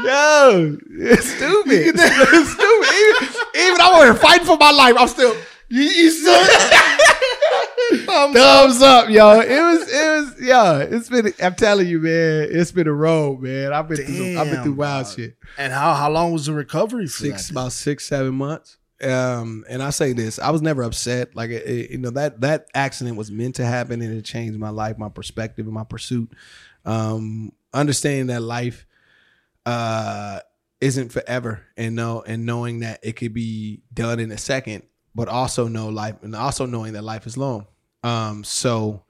Yo, 0.03 0.77
it's 0.91 1.25
stupid. 1.35 1.95
It's 1.97 2.49
stupid. 2.51 2.89
Even, 2.93 3.29
even 3.67 3.81
I 3.81 4.09
was 4.11 4.19
fighting 4.19 4.45
for 4.45 4.57
my 4.57 4.71
life. 4.71 4.95
I'm 4.99 5.07
still. 5.07 5.35
You, 5.69 5.81
you 5.81 6.11
still 6.11 6.33
Thumbs 8.05 8.81
up, 8.81 9.09
yo. 9.09 9.39
It 9.39 9.49
was, 9.61 9.93
it 9.93 10.09
was, 10.19 10.35
yeah. 10.41 10.77
It's 10.79 11.09
been. 11.09 11.33
I'm 11.41 11.55
telling 11.55 11.87
you, 11.87 11.99
man. 11.99 12.47
It's 12.51 12.71
been 12.71 12.87
a 12.87 12.93
road, 12.93 13.41
man. 13.41 13.73
I've 13.73 13.87
been 13.87 13.97
through. 13.97 14.33
Some, 14.35 14.37
I've 14.37 14.51
been 14.51 14.63
through 14.63 14.73
wild 14.73 15.05
dog. 15.07 15.15
shit. 15.15 15.37
And 15.57 15.71
how 15.73 15.93
how 15.93 16.09
long 16.09 16.31
was 16.33 16.45
the 16.47 16.53
recovery 16.53 17.07
Six, 17.07 17.49
about 17.49 17.71
six, 17.71 18.07
seven 18.07 18.35
months. 18.35 18.77
Um, 19.03 19.65
and 19.67 19.83
I 19.83 19.89
say 19.89 20.13
this, 20.13 20.39
I 20.39 20.51
was 20.51 20.61
never 20.61 20.81
upset. 20.83 21.35
Like, 21.35 21.49
it, 21.49 21.65
it- 21.67 21.91
you 21.91 21.97
know, 21.97 22.11
that 22.11 22.41
that 22.41 22.67
accident 22.73 23.17
was 23.17 23.29
meant 23.31 23.55
to 23.55 23.65
happen, 23.65 24.01
and 24.01 24.17
it 24.17 24.23
changed 24.23 24.57
my 24.57 24.69
life, 24.69 24.97
my 24.97 25.09
perspective, 25.09 25.65
and 25.65 25.73
my 25.75 25.83
pursuit. 25.83 26.31
Um, 26.85 27.51
understanding 27.73 28.27
that 28.27 28.41
life, 28.41 28.85
uh, 29.65 30.39
isn't 30.81 31.11
forever, 31.11 31.61
and 31.77 31.95
know 31.95 32.21
and 32.25 32.45
knowing 32.45 32.79
that 32.81 32.99
it 33.03 33.13
could 33.17 33.33
be 33.33 33.81
done 33.93 34.19
in 34.19 34.31
a 34.31 34.37
second, 34.37 34.83
but 35.13 35.27
also 35.27 35.67
know 35.67 35.89
life, 35.89 36.15
and 36.21 36.35
also 36.35 36.65
knowing 36.65 36.93
that 36.93 37.03
life 37.03 37.25
is 37.27 37.37
long. 37.37 37.67
Um, 38.05 38.43
so 38.43 39.03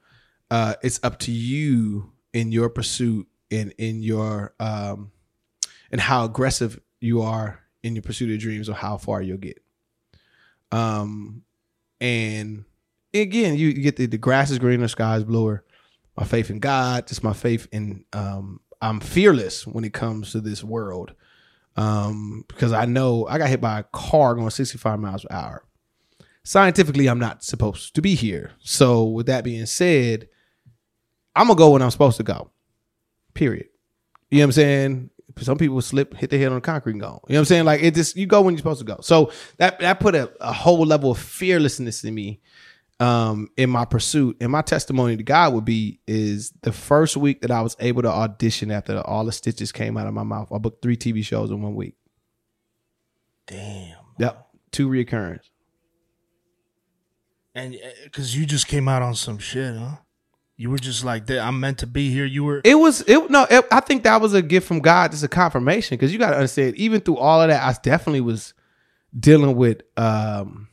uh, 0.50 0.74
it's 0.82 0.98
up 1.02 1.18
to 1.20 1.30
you 1.30 2.12
in 2.32 2.50
your 2.50 2.70
pursuit 2.70 3.28
and 3.50 3.72
in 3.76 4.02
your 4.02 4.54
um, 4.58 5.12
and 5.92 6.00
how 6.00 6.24
aggressive 6.24 6.80
you 6.98 7.20
are 7.20 7.60
in 7.82 7.94
your 7.94 8.02
pursuit 8.02 8.32
of 8.32 8.40
dreams 8.40 8.70
or 8.70 8.72
how 8.72 8.96
far 8.96 9.20
you'll 9.20 9.36
get. 9.36 9.62
Um, 10.72 11.42
and 12.00 12.64
again, 13.12 13.56
you, 13.56 13.68
you 13.68 13.82
get 13.82 13.96
the, 13.96 14.06
the 14.06 14.16
grass 14.16 14.50
is 14.50 14.58
greener, 14.58 14.88
sky 14.88 15.16
is 15.16 15.24
bluer. 15.24 15.62
My 16.16 16.24
faith 16.24 16.48
in 16.48 16.58
God, 16.58 17.06
just 17.06 17.22
my 17.22 17.34
faith 17.34 17.68
in 17.72 18.06
um, 18.14 18.60
I'm 18.80 19.00
fearless 19.00 19.66
when 19.66 19.84
it 19.84 19.92
comes 19.92 20.32
to 20.32 20.40
this 20.40 20.64
world. 20.64 21.12
Um, 21.76 22.46
because 22.48 22.72
I 22.72 22.86
know 22.86 23.26
I 23.26 23.36
got 23.36 23.50
hit 23.50 23.60
by 23.60 23.80
a 23.80 23.82
car 23.82 24.34
going 24.34 24.48
65 24.48 24.98
miles 24.98 25.26
per 25.26 25.36
hour. 25.36 25.64
Scientifically, 26.46 27.08
I'm 27.08 27.18
not 27.18 27.42
supposed 27.42 27.96
to 27.96 28.00
be 28.00 28.14
here. 28.14 28.52
So, 28.60 29.02
with 29.02 29.26
that 29.26 29.42
being 29.42 29.66
said, 29.66 30.28
I'm 31.34 31.48
gonna 31.48 31.58
go 31.58 31.70
when 31.70 31.82
I'm 31.82 31.90
supposed 31.90 32.18
to 32.18 32.22
go. 32.22 32.52
Period. 33.34 33.66
You 34.30 34.38
know 34.38 34.42
what 34.42 34.46
I'm 34.46 34.52
saying? 34.52 35.10
some 35.40 35.58
people 35.58 35.82
slip, 35.82 36.14
hit 36.16 36.30
their 36.30 36.38
head 36.38 36.50
on 36.50 36.54
the 36.54 36.60
concrete 36.60 36.92
and 36.92 37.00
go. 37.00 37.20
You 37.26 37.34
know 37.34 37.38
what 37.38 37.38
I'm 37.40 37.44
saying? 37.46 37.64
Like 37.64 37.82
it 37.82 37.96
just 37.96 38.16
you 38.16 38.26
go 38.26 38.42
when 38.42 38.54
you're 38.54 38.58
supposed 38.58 38.78
to 38.78 38.86
go. 38.86 38.98
So 39.02 39.32
that 39.56 39.80
that 39.80 39.98
put 39.98 40.14
a, 40.14 40.32
a 40.40 40.52
whole 40.52 40.86
level 40.86 41.10
of 41.10 41.18
fearlessness 41.18 42.04
in 42.04 42.14
me 42.14 42.40
um 43.00 43.50
in 43.56 43.68
my 43.68 43.84
pursuit. 43.84 44.36
And 44.40 44.52
my 44.52 44.62
testimony 44.62 45.16
to 45.16 45.24
God 45.24 45.52
would 45.52 45.64
be 45.64 45.98
is 46.06 46.52
the 46.62 46.72
first 46.72 47.16
week 47.16 47.40
that 47.42 47.50
I 47.50 47.60
was 47.60 47.76
able 47.80 48.02
to 48.02 48.08
audition 48.08 48.70
after 48.70 49.00
all 49.00 49.24
the 49.24 49.32
stitches 49.32 49.72
came 49.72 49.96
out 49.96 50.06
of 50.06 50.14
my 50.14 50.22
mouth. 50.22 50.52
I 50.52 50.58
booked 50.58 50.80
three 50.80 50.96
TV 50.96 51.24
shows 51.24 51.50
in 51.50 51.60
one 51.60 51.74
week. 51.74 51.96
Damn. 53.48 53.96
Yep. 54.20 54.46
Two 54.70 54.88
reoccurrence. 54.88 55.50
And 57.56 57.76
because 58.04 58.36
you 58.36 58.46
just 58.46 58.68
came 58.68 58.86
out 58.86 59.02
on 59.02 59.14
some 59.14 59.38
shit, 59.38 59.76
huh? 59.76 59.96
You 60.58 60.70
were 60.70 60.78
just 60.78 61.04
like 61.04 61.26
that. 61.26 61.40
I'm 61.40 61.58
meant 61.60 61.78
to 61.78 61.86
be 61.86 62.10
here. 62.10 62.24
You 62.24 62.44
were. 62.44 62.60
It 62.64 62.76
was 62.76 63.02
it 63.06 63.30
no. 63.30 63.46
It, 63.50 63.66
I 63.70 63.80
think 63.80 64.04
that 64.04 64.20
was 64.20 64.34
a 64.34 64.42
gift 64.42 64.66
from 64.68 64.80
God. 64.80 65.10
Just 65.10 65.24
a 65.24 65.28
confirmation 65.28 65.96
because 65.96 66.12
you 66.12 66.18
got 66.18 66.30
to 66.30 66.36
understand. 66.36 66.76
Even 66.76 67.00
through 67.00 67.18
all 67.18 67.42
of 67.42 67.48
that, 67.48 67.62
I 67.62 67.76
definitely 67.82 68.20
was 68.22 68.54
dealing 69.18 69.56
with 69.56 69.82
um 69.98 70.68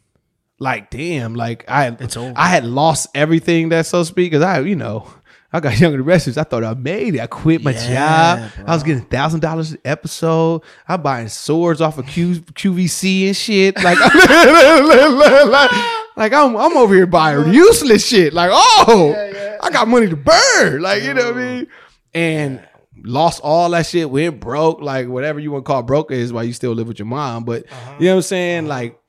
like 0.59 0.89
damn 0.89 1.35
like 1.35 1.65
I. 1.69 1.95
I 2.35 2.47
had 2.47 2.65
lost 2.65 3.07
everything 3.15 3.69
that 3.69 3.85
so 3.85 4.03
speak 4.03 4.31
because 4.31 4.43
I 4.43 4.59
you 4.61 4.75
know 4.75 5.07
I 5.51 5.59
got 5.59 5.77
younger 5.79 6.01
wrestlers. 6.01 6.37
I 6.37 6.43
thought 6.43 6.63
I 6.63 6.73
made 6.75 7.15
it. 7.15 7.21
I 7.21 7.27
quit 7.27 7.61
my 7.61 7.71
Yeah, 7.71 8.49
job. 8.49 8.65
I 8.67 8.73
was 8.73 8.83
getting 8.83 9.03
thousand 9.03 9.41
dollars 9.41 9.73
an 9.73 9.79
episode. 9.83 10.61
I'm 10.87 11.01
buying 11.01 11.27
swords 11.27 11.81
off 11.81 11.97
of 11.97 12.07
Q, 12.07 12.35
QVC 12.35 13.27
and 13.27 13.35
shit. 13.35 13.83
Like, 13.83 13.97
like, 16.15 16.33
I'm 16.33 16.55
I'm 16.55 16.77
over 16.77 16.93
here 16.93 17.05
buying 17.07 17.53
useless 17.53 18.05
shit. 18.07 18.33
Like, 18.33 18.49
oh, 18.53 19.57
I 19.61 19.69
got 19.69 19.87
money 19.87 20.07
to 20.09 20.15
burn. 20.15 20.81
Like, 20.81 21.03
you 21.03 21.13
know 21.13 21.25
what 21.31 21.37
I 21.37 21.55
mean? 21.55 21.67
And 22.13 22.67
lost 23.03 23.41
all 23.43 23.69
that 23.71 23.85
shit. 23.85 24.09
Went 24.09 24.39
broke. 24.39 24.81
Like 24.81 25.07
whatever 25.07 25.39
you 25.39 25.51
want 25.51 25.65
to 25.65 25.67
call 25.67 25.83
broke 25.83 26.11
is 26.11 26.31
why 26.33 26.43
you 26.43 26.53
still 26.53 26.73
live 26.73 26.87
with 26.87 26.99
your 26.99 27.05
mom. 27.07 27.43
But 27.43 27.65
you 27.99 28.05
know 28.07 28.13
what 28.13 28.17
I'm 28.17 28.21
saying? 28.23 28.67
Like. 28.67 28.99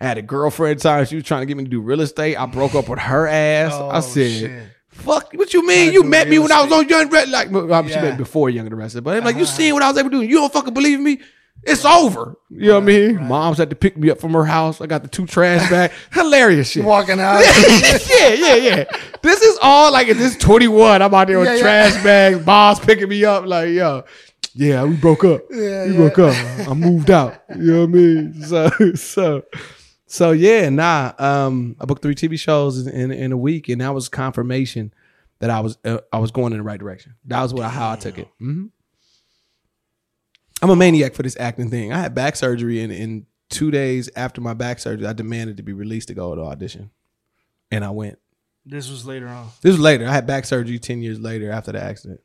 I 0.00 0.06
had 0.06 0.18
a 0.18 0.22
girlfriend 0.22 0.80
time. 0.80 1.04
She 1.06 1.14
was 1.14 1.22
trying 1.22 1.42
to 1.42 1.46
get 1.46 1.56
me 1.56 1.62
to 1.62 1.70
do 1.70 1.80
real 1.80 2.00
estate. 2.00 2.34
I 2.34 2.46
broke 2.46 2.74
up 2.74 2.88
with 2.88 2.98
her 2.98 3.28
ass. 3.28 3.72
I 3.72 3.98
Oh, 3.98 4.00
said, 4.00 4.30
shit. 4.32 4.62
Fuck, 4.88 5.32
what 5.34 5.54
you 5.54 5.64
mean? 5.64 5.92
You 5.92 6.02
met 6.02 6.28
me 6.28 6.40
when 6.40 6.50
I 6.50 6.60
was 6.60 6.72
on 6.72 6.88
Young 6.88 7.08
Red. 7.08 7.28
Like, 7.28 7.52
well, 7.52 7.86
she 7.86 7.94
met 7.94 8.10
me 8.14 8.16
before 8.16 8.50
Young 8.50 8.66
and 8.66 8.72
the 8.72 8.76
Restless. 8.76 9.00
But 9.04 9.16
I'm 9.18 9.22
like, 9.22 9.36
you 9.36 9.46
seen 9.46 9.72
what 9.74 9.82
I 9.84 9.88
was 9.88 9.96
able 9.98 10.10
to 10.10 10.18
do? 10.18 10.22
You 10.26 10.38
don't 10.38 10.52
fucking 10.52 10.74
believe 10.74 10.98
me? 10.98 11.20
It's 11.64 11.84
over. 11.84 12.36
You 12.50 12.68
know 12.68 12.74
what 12.74 12.82
I 12.82 12.86
mean? 12.86 13.28
Mom's 13.28 13.58
had 13.58 13.70
to 13.70 13.76
pick 13.76 13.96
me 13.96 14.10
up 14.10 14.18
from 14.18 14.32
her 14.32 14.44
house. 14.44 14.80
I 14.80 14.86
got 14.86 15.02
the 15.02 15.08
two 15.08 15.26
trash 15.26 15.70
bags. 15.70 15.94
Hilarious 16.12 16.70
shit. 16.70 16.84
walking 16.84 17.20
out. 17.20 17.38
yeah, 18.10 18.28
yeah, 18.30 18.54
yeah. 18.56 18.84
This 19.22 19.42
is 19.42 19.58
all 19.62 19.92
like 19.92 20.08
at 20.08 20.16
this 20.16 20.36
21. 20.38 21.00
I'm 21.02 21.14
out 21.14 21.28
there 21.28 21.38
with 21.38 21.48
Yeah, 21.48 21.54
yeah. 21.54 21.60
trash 21.60 22.02
bags, 22.02 22.38
boss 22.44 22.84
picking 22.84 23.08
me 23.08 23.24
up. 23.24 23.46
Like, 23.46 23.68
yo, 23.70 24.02
yeah, 24.54 24.82
we 24.84 24.96
broke 24.96 25.24
up. 25.24 25.42
Yeah, 25.50 25.86
we 25.86 25.92
yeah. 25.92 25.96
broke 25.96 26.18
up. 26.18 26.68
I 26.68 26.74
moved 26.74 27.10
out. 27.10 27.42
You 27.56 27.72
know 27.72 27.80
what 27.80 27.88
I 27.90 27.92
mean? 27.92 28.42
So, 28.42 28.70
so, 28.96 29.42
so 30.06 30.32
yeah, 30.32 30.68
nah. 30.68 31.12
Um, 31.18 31.76
I 31.80 31.84
booked 31.84 32.02
three 32.02 32.16
TV 32.16 32.38
shows 32.38 32.86
in, 32.86 32.92
in, 32.92 33.12
in 33.12 33.30
a 33.32 33.36
week, 33.36 33.68
and 33.68 33.80
that 33.80 33.94
was 33.94 34.08
confirmation 34.08 34.92
that 35.38 35.48
I 35.50 35.60
was 35.60 35.78
uh, 35.84 35.98
I 36.12 36.18
was 36.18 36.32
going 36.32 36.52
in 36.52 36.58
the 36.58 36.64
right 36.64 36.78
direction. 36.80 37.14
That 37.26 37.40
was 37.42 37.54
what 37.54 37.70
how 37.70 37.92
I 37.92 37.96
took 37.96 38.18
it. 38.18 38.26
hmm 38.38 38.66
I'm 40.62 40.70
a 40.70 40.76
maniac 40.76 41.14
for 41.14 41.24
this 41.24 41.36
acting 41.38 41.70
thing. 41.70 41.92
I 41.92 41.98
had 41.98 42.14
back 42.14 42.36
surgery, 42.36 42.80
and 42.80 42.92
in 42.92 43.26
two 43.50 43.70
days 43.72 44.08
after 44.14 44.40
my 44.40 44.54
back 44.54 44.78
surgery, 44.78 45.06
I 45.06 45.12
demanded 45.12 45.56
to 45.56 45.62
be 45.62 45.72
released 45.72 46.08
to 46.08 46.14
go 46.14 46.34
to 46.34 46.42
audition, 46.42 46.90
and 47.70 47.84
I 47.84 47.90
went. 47.90 48.18
this 48.64 48.88
was 48.88 49.04
later 49.04 49.26
on. 49.26 49.48
This 49.60 49.72
was 49.72 49.80
later. 49.80 50.06
I 50.06 50.12
had 50.12 50.26
back 50.26 50.44
surgery 50.44 50.78
ten 50.78 51.02
years 51.02 51.18
later 51.18 51.50
after 51.50 51.72
the 51.72 51.82
accident. 51.82 52.20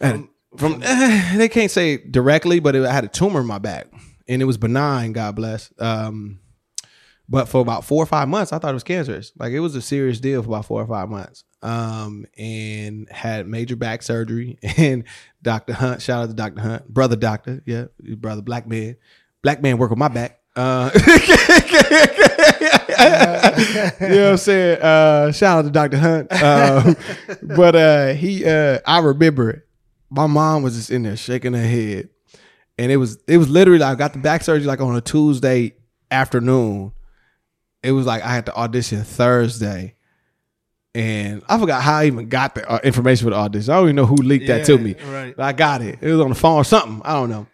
And 0.00 0.28
from 0.56 0.82
eh, 0.82 1.36
they 1.36 1.48
can't 1.48 1.70
say 1.70 1.98
directly, 1.98 2.58
but 2.60 2.74
it, 2.74 2.84
I 2.84 2.92
had 2.92 3.04
a 3.04 3.08
tumor 3.08 3.40
in 3.40 3.46
my 3.46 3.58
back, 3.58 3.86
and 4.26 4.42
it 4.42 4.46
was 4.46 4.56
benign. 4.58 5.12
God 5.12 5.36
bless. 5.36 5.72
Um, 5.78 6.40
but 7.28 7.48
for 7.48 7.60
about 7.60 7.84
four 7.84 8.02
or 8.02 8.06
five 8.06 8.28
months, 8.28 8.52
I 8.52 8.58
thought 8.58 8.70
it 8.70 8.74
was 8.74 8.84
cancerous. 8.84 9.32
Like 9.38 9.52
it 9.52 9.60
was 9.60 9.74
a 9.74 9.82
serious 9.82 10.18
deal 10.18 10.42
for 10.42 10.48
about 10.48 10.64
four 10.64 10.82
or 10.82 10.86
five 10.86 11.08
months. 11.08 11.44
Um, 11.60 12.24
and 12.36 13.08
had 13.10 13.48
major 13.48 13.76
back 13.76 14.02
surgery. 14.02 14.58
And 14.76 15.04
Doctor 15.42 15.72
Hunt, 15.72 16.02
shout 16.02 16.22
out 16.22 16.28
to 16.28 16.34
Doctor 16.34 16.60
Hunt, 16.60 16.88
brother 16.88 17.16
Doctor, 17.16 17.62
yeah, 17.66 17.86
brother, 17.98 18.42
black 18.42 18.66
man, 18.68 18.96
black 19.42 19.62
man 19.62 19.78
work 19.78 19.90
on 19.90 19.98
my 19.98 20.08
back. 20.08 20.40
Uh, 20.56 20.90
you 22.98 24.08
know 24.08 24.24
what 24.24 24.30
I'm 24.30 24.36
saying? 24.38 24.82
Uh, 24.82 25.30
shout 25.30 25.58
out 25.58 25.62
to 25.62 25.70
Dr. 25.70 25.98
Hunt. 25.98 26.32
Um, 26.32 26.96
but 27.42 27.76
uh, 27.76 28.14
he, 28.14 28.44
uh, 28.44 28.80
I 28.84 28.98
remember 29.00 29.50
it. 29.50 29.68
My 30.10 30.26
mom 30.26 30.62
was 30.62 30.74
just 30.74 30.90
in 30.90 31.04
there 31.04 31.16
shaking 31.16 31.52
her 31.52 31.60
head, 31.62 32.08
and 32.76 32.90
it 32.90 32.96
was 32.96 33.18
it 33.28 33.36
was 33.36 33.48
literally 33.48 33.78
like 33.78 33.92
I 33.92 33.94
got 33.94 34.14
the 34.14 34.18
back 34.18 34.42
surgery 34.42 34.66
like 34.66 34.80
on 34.80 34.96
a 34.96 35.00
Tuesday 35.00 35.74
afternoon. 36.10 36.92
It 37.82 37.92
was 37.92 38.06
like 38.06 38.22
I 38.22 38.30
had 38.30 38.46
to 38.46 38.56
audition 38.56 39.04
Thursday, 39.04 39.94
and 40.94 41.42
I 41.48 41.58
forgot 41.58 41.82
how 41.82 41.98
I 41.98 42.06
even 42.06 42.28
got 42.28 42.54
the 42.54 42.68
uh, 42.68 42.80
information 42.82 43.24
for 43.26 43.30
the 43.30 43.36
audition. 43.36 43.72
I 43.72 43.76
don't 43.76 43.84
even 43.86 43.96
know 43.96 44.06
who 44.06 44.16
leaked 44.16 44.46
that 44.48 44.64
to 44.66 44.78
me. 44.78 44.94
right. 45.10 45.34
But 45.36 45.42
I 45.44 45.52
got 45.52 45.82
it. 45.82 45.98
It 46.00 46.10
was 46.10 46.20
on 46.20 46.30
the 46.30 46.34
phone 46.34 46.56
or 46.56 46.64
something. 46.64 47.02
I 47.04 47.12
don't 47.14 47.30
know. 47.30 47.46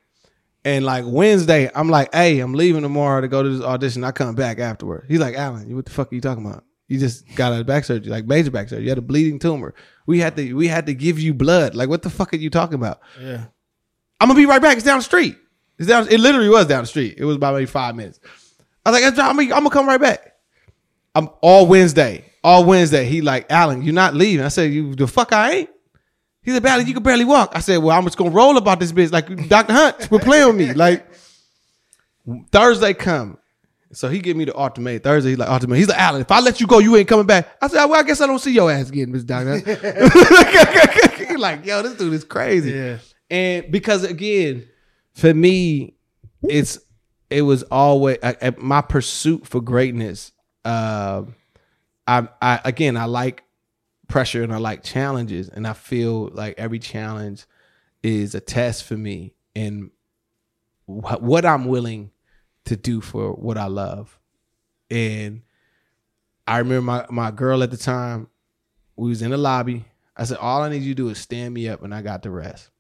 And 0.64 0.84
like 0.84 1.04
Wednesday, 1.06 1.70
I'm 1.74 1.90
like, 1.90 2.14
hey, 2.14 2.40
I'm 2.40 2.54
leaving 2.54 2.82
tomorrow 2.82 3.20
to 3.20 3.28
go 3.28 3.42
to 3.42 3.48
this 3.50 3.62
audition. 3.62 4.02
I 4.02 4.12
come 4.12 4.34
back 4.34 4.58
afterward. 4.58 5.04
He's 5.08 5.18
like, 5.20 5.34
Allen, 5.34 5.68
you 5.68 5.76
what 5.76 5.84
the 5.84 5.90
fuck 5.90 6.10
are 6.10 6.14
you 6.14 6.22
talking 6.22 6.44
about? 6.46 6.64
You 6.88 6.98
just 6.98 7.26
got 7.34 7.58
a 7.58 7.64
back 7.64 7.84
surgery, 7.84 8.10
like 8.10 8.26
major 8.26 8.50
back 8.50 8.68
surgery. 8.68 8.84
You 8.84 8.90
had 8.90 8.98
a 8.98 9.02
bleeding 9.02 9.38
tumor. 9.38 9.74
We 10.06 10.20
had 10.20 10.36
to 10.36 10.54
we 10.54 10.68
had 10.68 10.86
to 10.86 10.94
give 10.94 11.18
you 11.18 11.34
blood. 11.34 11.74
Like, 11.74 11.88
what 11.88 12.02
the 12.02 12.10
fuck 12.10 12.32
are 12.32 12.36
you 12.36 12.50
talking 12.50 12.74
about? 12.76 13.00
Yeah. 13.20 13.44
I'm 14.20 14.28
gonna 14.28 14.38
be 14.38 14.46
right 14.46 14.62
back. 14.62 14.76
It's 14.76 14.86
down 14.86 14.98
the 14.98 15.04
street. 15.04 15.36
It's 15.78 15.88
down. 15.88 16.08
It 16.08 16.20
literally 16.20 16.48
was 16.48 16.66
down 16.66 16.82
the 16.82 16.86
street. 16.86 17.16
It 17.18 17.24
was 17.24 17.36
about 17.36 17.54
maybe 17.54 17.66
five 17.66 17.96
minutes. 17.96 18.20
I 18.86 18.90
was 18.90 19.00
like, 19.02 19.18
I'm 19.18 19.36
gonna, 19.36 19.42
I'm 19.54 19.62
gonna 19.64 19.70
come 19.70 19.86
right 19.86 20.00
back. 20.00 20.34
I'm 21.14 21.28
all 21.42 21.66
Wednesday. 21.66 22.24
All 22.44 22.64
Wednesday. 22.64 23.06
He 23.06 23.22
like, 23.22 23.46
Allen, 23.50 23.82
you're 23.82 23.92
not 23.94 24.14
leaving. 24.14 24.44
I 24.44 24.48
said, 24.48 24.70
you 24.72 24.94
the 24.94 25.08
fuck 25.08 25.32
I 25.32 25.50
ain't. 25.52 25.70
He 26.42 26.50
said, 26.52 26.62
Bally, 26.62 26.84
you 26.84 26.92
can 26.94 27.02
barely 27.02 27.24
walk. 27.24 27.52
I 27.54 27.60
said, 27.60 27.78
Well, 27.78 27.96
I'm 27.96 28.04
just 28.04 28.18
gonna 28.18 28.30
roll 28.30 28.56
about 28.58 28.78
this 28.78 28.92
bitch. 28.92 29.10
Like 29.10 29.48
Dr. 29.48 29.72
Hunt, 29.72 30.10
we're 30.10 30.18
playing 30.18 30.46
with 30.48 30.56
me. 30.56 30.72
Like 30.74 31.06
Thursday 32.52 32.94
come. 32.94 33.38
So 33.92 34.08
he 34.08 34.18
give 34.18 34.36
me 34.36 34.44
the 34.44 34.54
ultimatum. 34.58 35.02
Thursday, 35.02 35.30
he's 35.30 35.38
like, 35.38 35.48
ultimatum. 35.48 35.78
He's 35.78 35.88
like, 35.88 35.98
Allen, 36.00 36.20
if 36.20 36.30
I 36.32 36.40
let 36.40 36.60
you 36.60 36.66
go, 36.66 36.80
you 36.80 36.96
ain't 36.96 37.08
coming 37.08 37.26
back. 37.26 37.48
I 37.62 37.68
said, 37.68 37.84
Well, 37.86 37.98
I 37.98 38.02
guess 38.02 38.20
I 38.20 38.26
don't 38.26 38.38
see 38.40 38.52
your 38.52 38.70
ass 38.70 38.88
again, 38.90 39.10
Miss 39.12 39.24
Doctor. 39.24 39.58
He's 39.58 41.38
like, 41.38 41.64
yo, 41.64 41.82
this 41.82 41.94
dude 41.94 42.12
is 42.12 42.24
crazy. 42.24 42.72
Yeah. 42.72 42.98
And 43.30 43.70
because 43.72 44.04
again, 44.04 44.68
for 45.14 45.32
me, 45.32 45.94
it's 46.48 46.78
it 47.30 47.42
was 47.42 47.62
always 47.64 48.18
I, 48.22 48.36
I- 48.42 48.54
my 48.58 48.80
pursuit 48.82 49.46
for 49.46 49.60
greatness. 49.60 50.32
Uh, 50.64 51.24
I, 52.06 52.28
I 52.40 52.60
again, 52.64 52.96
I 52.96 53.04
like 53.06 53.44
pressure 54.08 54.42
and 54.42 54.52
I 54.52 54.58
like 54.58 54.82
challenges, 54.82 55.48
and 55.48 55.66
I 55.66 55.72
feel 55.72 56.28
like 56.28 56.54
every 56.58 56.78
challenge 56.78 57.46
is 58.02 58.34
a 58.34 58.40
test 58.40 58.84
for 58.84 58.96
me 58.96 59.34
and 59.56 59.90
wh- 60.86 61.20
what 61.20 61.44
I'm 61.44 61.64
willing 61.64 62.10
to 62.66 62.76
do 62.76 63.00
for 63.00 63.32
what 63.32 63.56
I 63.56 63.66
love. 63.66 64.18
And 64.90 65.42
I 66.46 66.58
remember 66.58 66.82
my 66.82 67.06
my 67.10 67.30
girl 67.30 67.62
at 67.62 67.70
the 67.70 67.76
time. 67.76 68.28
We 68.96 69.08
was 69.08 69.22
in 69.22 69.30
the 69.32 69.36
lobby. 69.36 69.86
I 70.16 70.24
said, 70.24 70.38
"All 70.38 70.62
I 70.62 70.68
need 70.68 70.82
you 70.82 70.94
to 70.94 71.02
do 71.02 71.08
is 71.08 71.18
stand 71.18 71.54
me 71.54 71.68
up, 71.68 71.82
and 71.82 71.94
I 71.94 72.02
got 72.02 72.22
the 72.22 72.30
rest." 72.30 72.70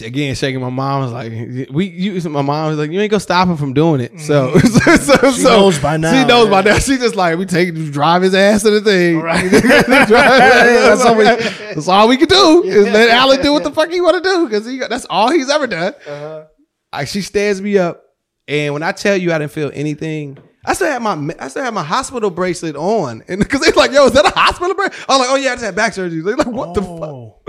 Again, 0.00 0.34
shaking 0.34 0.60
my 0.60 0.70
mom 0.70 1.02
was 1.02 1.12
like, 1.12 1.32
"We." 1.70 1.86
You, 1.86 2.20
my 2.30 2.42
mom 2.42 2.68
was 2.68 2.78
like, 2.78 2.90
"You 2.90 3.00
ain't 3.00 3.10
gonna 3.10 3.20
stop 3.20 3.48
him 3.48 3.56
from 3.56 3.74
doing 3.74 4.00
it." 4.00 4.12
So, 4.22 4.56
so, 4.58 4.96
so, 4.96 5.32
She 5.32 5.42
knows 5.42 5.78
by 5.80 5.96
now, 5.96 6.12
She 6.12 6.26
knows 6.26 6.48
by 6.48 6.62
now. 6.62 6.78
She 6.78 6.96
just 6.96 7.16
like 7.16 7.36
we 7.38 7.44
take 7.44 7.74
drive 7.92 8.22
his 8.22 8.34
ass 8.34 8.62
to 8.62 8.70
the 8.70 8.80
thing. 8.80 9.20
Right. 9.20 9.50
that's, 9.50 11.04
all 11.04 11.16
we, 11.16 11.24
that's 11.24 11.88
all 11.88 12.08
we 12.08 12.16
can 12.16 12.28
do 12.28 12.62
is 12.64 12.84
let 12.86 13.10
Allen 13.10 13.42
do 13.42 13.52
what 13.52 13.64
the 13.64 13.72
fuck 13.72 13.90
he 13.90 14.00
want 14.00 14.22
to 14.22 14.30
do 14.30 14.46
because 14.46 14.64
he 14.64 14.78
that's 14.78 15.04
all 15.06 15.30
he's 15.30 15.50
ever 15.50 15.66
done. 15.66 15.94
Uh-huh. 16.06 16.44
Like 16.92 17.08
she 17.08 17.20
stands 17.20 17.60
me 17.60 17.78
up, 17.78 18.04
and 18.46 18.72
when 18.72 18.82
I 18.82 18.92
tell 18.92 19.16
you 19.16 19.32
I 19.32 19.38
didn't 19.38 19.52
feel 19.52 19.70
anything, 19.74 20.38
I 20.64 20.74
still 20.74 20.88
had 20.88 21.02
my 21.02 21.34
I 21.40 21.48
still 21.48 21.64
had 21.64 21.74
my 21.74 21.82
hospital 21.82 22.30
bracelet 22.30 22.76
on, 22.76 23.24
and 23.26 23.40
because 23.40 23.60
they're 23.60 23.72
like, 23.72 23.90
"Yo, 23.90 24.06
is 24.06 24.12
that 24.12 24.24
a 24.24 24.38
hospital 24.38 24.74
bracelet?" 24.74 25.04
I 25.08 25.18
was 25.18 25.20
like, 25.26 25.30
"Oh 25.30 25.36
yeah, 25.36 25.50
I 25.50 25.54
just 25.54 25.64
had 25.64 25.74
back 25.74 25.92
surgery." 25.92 26.20
They're 26.22 26.36
like, 26.36 26.46
"What 26.46 26.74
the 26.74 26.82
fuck?" 26.82 26.90
Oh. 26.90 27.42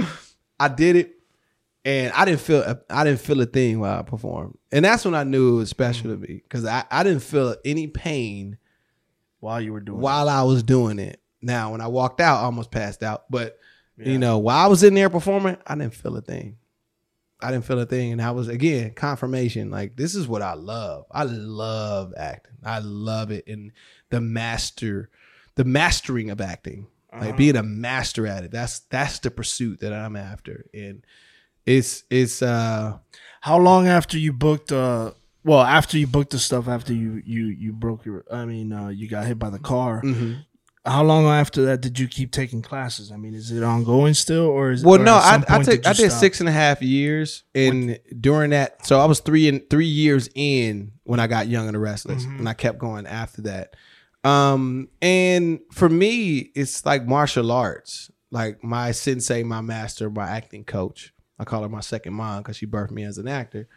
I 0.60 0.68
did 0.68 0.96
it, 0.96 1.14
and 1.86 2.14
I 2.14 2.26
didn't 2.26 2.42
feel 2.42 2.82
I 2.90 3.04
didn't 3.04 3.20
feel 3.20 3.42
a 3.42 3.46
thing 3.46 3.80
while 3.80 4.00
I 4.00 4.04
performed, 4.04 4.58
and 4.72 4.86
that's 4.86 5.06
when 5.06 5.16
I 5.16 5.24
knew 5.24 5.56
it 5.56 5.58
was 5.58 5.70
special 5.70 6.12
to 6.12 6.18
mm. 6.18 6.28
me 6.28 6.42
because 6.44 6.66
I 6.66 6.86
I 6.90 7.04
didn't 7.04 7.24
feel 7.24 7.56
any 7.66 7.88
pain 7.88 8.58
While 9.40 9.62
you 9.62 9.74
were 9.74 9.82
doing 9.82 10.00
while 10.00 10.30
I 10.30 10.44
was 10.44 10.64
doing 10.64 11.00
it. 11.00 11.20
Now, 11.42 11.74
when 11.74 11.82
I 11.82 11.88
walked 11.88 12.22
out, 12.22 12.40
I 12.40 12.46
almost 12.46 12.72
passed 12.72 13.04
out, 13.04 13.26
but 13.30 13.60
you 13.98 14.18
know, 14.18 14.40
while 14.40 14.66
I 14.66 14.68
was 14.68 14.84
in 14.84 14.94
there 14.96 15.10
performing, 15.10 15.58
I 15.68 15.76
didn't 15.76 15.94
feel 15.94 16.18
a 16.18 16.22
thing. 16.22 16.58
I 17.40 17.52
didn't 17.52 17.66
feel 17.66 17.80
a 17.80 17.86
thing, 17.86 18.14
and 18.14 18.22
I 18.22 18.32
was 18.32 18.48
again 18.48 18.94
confirmation. 18.94 19.70
Like 19.70 19.98
this 19.98 20.16
is 20.16 20.28
what 20.28 20.42
I 20.42 20.54
love. 20.54 21.06
I 21.12 21.24
love 21.24 22.14
acting. 22.16 22.56
I 22.64 22.80
love 22.80 23.32
it, 23.32 23.46
and 23.48 23.74
the 24.10 24.22
master, 24.22 25.10
the 25.56 25.66
mastering 25.66 26.30
of 26.30 26.40
acting, 26.40 26.88
like 27.12 27.22
uh-huh. 27.22 27.38
being 27.38 27.56
a 27.58 27.64
master 27.64 28.26
at 28.26 28.46
it. 28.46 28.52
That's 28.52 28.80
that's 28.80 29.20
the 29.20 29.30
pursuit 29.30 29.82
that 29.82 29.92
I'm 29.92 30.16
after, 30.16 30.66
and 30.74 31.06
it's 31.66 32.04
it's 32.10 32.42
uh 32.42 32.98
How 33.42 33.58
long 33.58 33.88
after 33.88 34.18
you 34.18 34.34
booked? 34.34 34.72
uh 34.72 35.12
Well, 35.44 35.62
after 35.62 35.98
you 35.98 36.08
booked 36.08 36.32
the 36.32 36.40
stuff, 36.40 36.68
after 36.68 36.94
you 36.94 37.22
you 37.26 37.46
you 37.48 37.74
broke 37.74 38.06
your, 38.06 38.24
I 38.32 38.46
mean, 38.46 38.72
uh 38.74 38.90
you 38.90 39.08
got 39.08 39.26
hit 39.26 39.40
by 39.40 39.50
the 39.50 39.60
car. 39.60 40.02
Mm-hmm. 40.04 40.34
How 40.86 41.02
long 41.02 41.26
after 41.28 41.64
that 41.66 41.80
did 41.80 41.98
you 41.98 42.10
keep 42.10 42.32
taking 42.34 42.62
classes? 42.62 43.10
I 43.10 43.16
mean, 43.16 43.34
is 43.34 43.52
it 43.52 43.64
ongoing 43.64 44.14
still, 44.14 44.48
or 44.48 44.72
is 44.72 44.84
Well, 44.84 45.00
or 45.00 45.04
no, 45.06 45.14
I 45.16 45.42
I, 45.48 45.64
took, 45.64 45.76
you 45.86 45.90
I 45.90 45.94
did 45.94 46.12
six 46.12 46.42
and 46.42 46.50
a 46.50 46.52
half 46.52 46.82
years, 46.82 47.44
and 47.56 47.98
during 48.20 48.50
that, 48.50 48.86
so 48.86 49.00
I 49.00 49.06
was 49.06 49.22
three 49.22 49.48
and 49.48 49.62
three 49.70 49.86
years 49.88 50.28
in 50.36 50.92
when 51.04 51.22
I 51.22 51.28
got 51.28 51.48
Young 51.48 51.68
and 51.68 51.76
the 51.76 51.80
Restless, 51.80 52.24
Mm-hmm. 52.26 52.40
and 52.40 52.50
I 52.50 52.54
kept 52.54 52.80
going 52.80 53.08
after 53.08 53.44
that. 53.44 53.76
Um, 54.26 54.90
and 55.02 55.60
for 55.72 55.88
me, 55.88 56.52
it's 56.54 56.86
like 56.86 57.06
martial 57.06 57.50
arts. 57.52 58.12
Like 58.30 58.62
my 58.64 58.92
sensei, 58.92 59.44
my 59.44 59.62
master, 59.62 60.10
my 60.10 60.28
acting 60.30 60.66
coach. 60.66 61.14
I 61.40 61.46
call 61.46 61.64
her 61.64 61.70
my 61.70 61.82
second 61.82 62.14
mom 62.14 62.42
because 62.42 62.58
she 62.58 62.68
birthed 62.68 62.92
me 62.92 63.04
as 63.04 63.18
an 63.18 63.28
actor. 63.28 63.68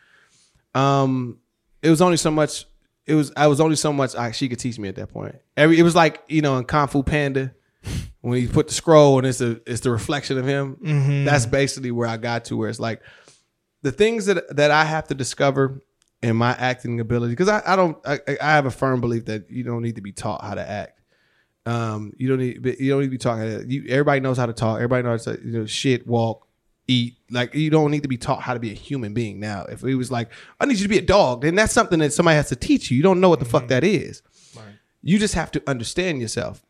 Um, 0.75 1.39
it 1.83 1.91
was 1.91 2.03
only 2.03 2.17
so 2.17 2.31
much. 2.31 2.67
It 3.07 3.15
was 3.15 3.33
I 3.37 3.47
was 3.47 3.61
only 3.61 3.77
so 3.77 3.93
much 3.93 4.15
I, 4.15 4.33
she 4.33 4.49
could 4.49 4.59
teach 4.59 4.79
me 4.79 4.89
at 4.89 4.97
that 4.97 5.09
point. 5.09 5.37
Every 5.57 5.79
it 5.79 5.83
was 5.83 5.95
like 5.95 6.23
you 6.29 6.43
know 6.43 6.59
in 6.59 6.65
Kung 6.65 6.89
Fu 6.89 7.03
Panda 7.03 7.55
when 8.21 8.41
he 8.41 8.49
put 8.49 8.69
the 8.69 8.75
scroll 8.75 9.19
and 9.19 9.27
it's 9.27 9.41
a 9.41 9.61
it's 9.67 9.81
the 9.81 9.91
reflection 9.91 10.39
of 10.39 10.47
him. 10.47 10.77
Mm-hmm. 10.83 11.25
That's 11.25 11.47
basically 11.47 11.93
where 11.93 12.09
I 12.09 12.17
got 12.17 12.47
to 12.47 12.57
where 12.57 12.69
it's 12.69 12.81
like 12.81 13.01
the 13.83 13.93
things 13.93 14.27
that 14.27 14.57
that 14.57 14.71
I 14.71 14.85
have 14.85 15.09
to 15.09 15.15
discover 15.15 15.83
in 16.23 16.37
my 16.37 16.53
acting 16.53 16.99
ability 16.99 17.33
because 17.33 17.49
I, 17.49 17.63
I 17.65 17.77
don't 17.77 17.97
I, 18.05 18.19
I 18.41 18.53
have 18.53 18.67
a 18.67 18.71
firm 18.71 19.01
belief 19.01 19.27
that 19.27 19.51
you 19.51 19.63
don't 19.63 19.83
need 19.83 19.95
to 19.97 20.03
be 20.03 20.13
taught 20.13 20.43
how 20.43 20.55
to 20.55 20.69
act. 20.69 21.01
Um, 21.67 22.13
you 22.17 22.29
don't 22.29 22.39
need 22.39 22.65
you 22.81 22.91
don't 22.91 23.01
need 23.01 23.07
to 23.07 23.11
be 23.11 23.19
talking. 23.19 23.71
You, 23.71 23.87
everybody 23.89 24.21
knows 24.21 24.37
how 24.37 24.47
to 24.47 24.53
talk. 24.53 24.77
Everybody 24.77 25.05
knows 25.05 25.25
how 25.25 25.33
to 25.33 25.45
you 25.45 25.59
know 25.59 25.67
shit, 25.67 26.07
walk, 26.07 26.46
eat. 26.89 27.17
Like 27.31 27.55
you 27.55 27.71
don't 27.71 27.91
need 27.91 28.03
to 28.03 28.09
be 28.09 28.17
taught 28.17 28.43
how 28.43 28.55
to 28.55 28.61
be 28.61 28.71
a 28.71 28.75
human 28.75 29.15
being. 29.15 29.41
Now, 29.41 29.65
if 29.65 29.83
it 29.83 29.95
was 29.95 30.11
like 30.11 30.31
I 30.61 30.67
need 30.67 30.79
you 30.79 30.85
to 30.85 30.89
be 30.89 30.99
a 30.99 31.03
dog, 31.03 31.43
then 31.43 31.55
that's 31.55 31.73
something 31.73 31.99
that 32.01 32.13
somebody 32.13 32.37
has 32.37 32.49
to 32.51 32.57
teach 32.57 32.91
you. 32.91 32.97
You 32.97 33.03
don't 33.03 33.21
know 33.21 33.29
what 33.29 33.41
the 33.41 33.45
fuck 33.45 33.63
mm-hmm. 33.63 33.69
that 33.69 33.85
is. 33.85 34.23
You 35.03 35.21
just 35.21 35.35
have 35.35 35.53
to 35.53 35.63
understand 35.69 36.21
yourself. 36.21 36.65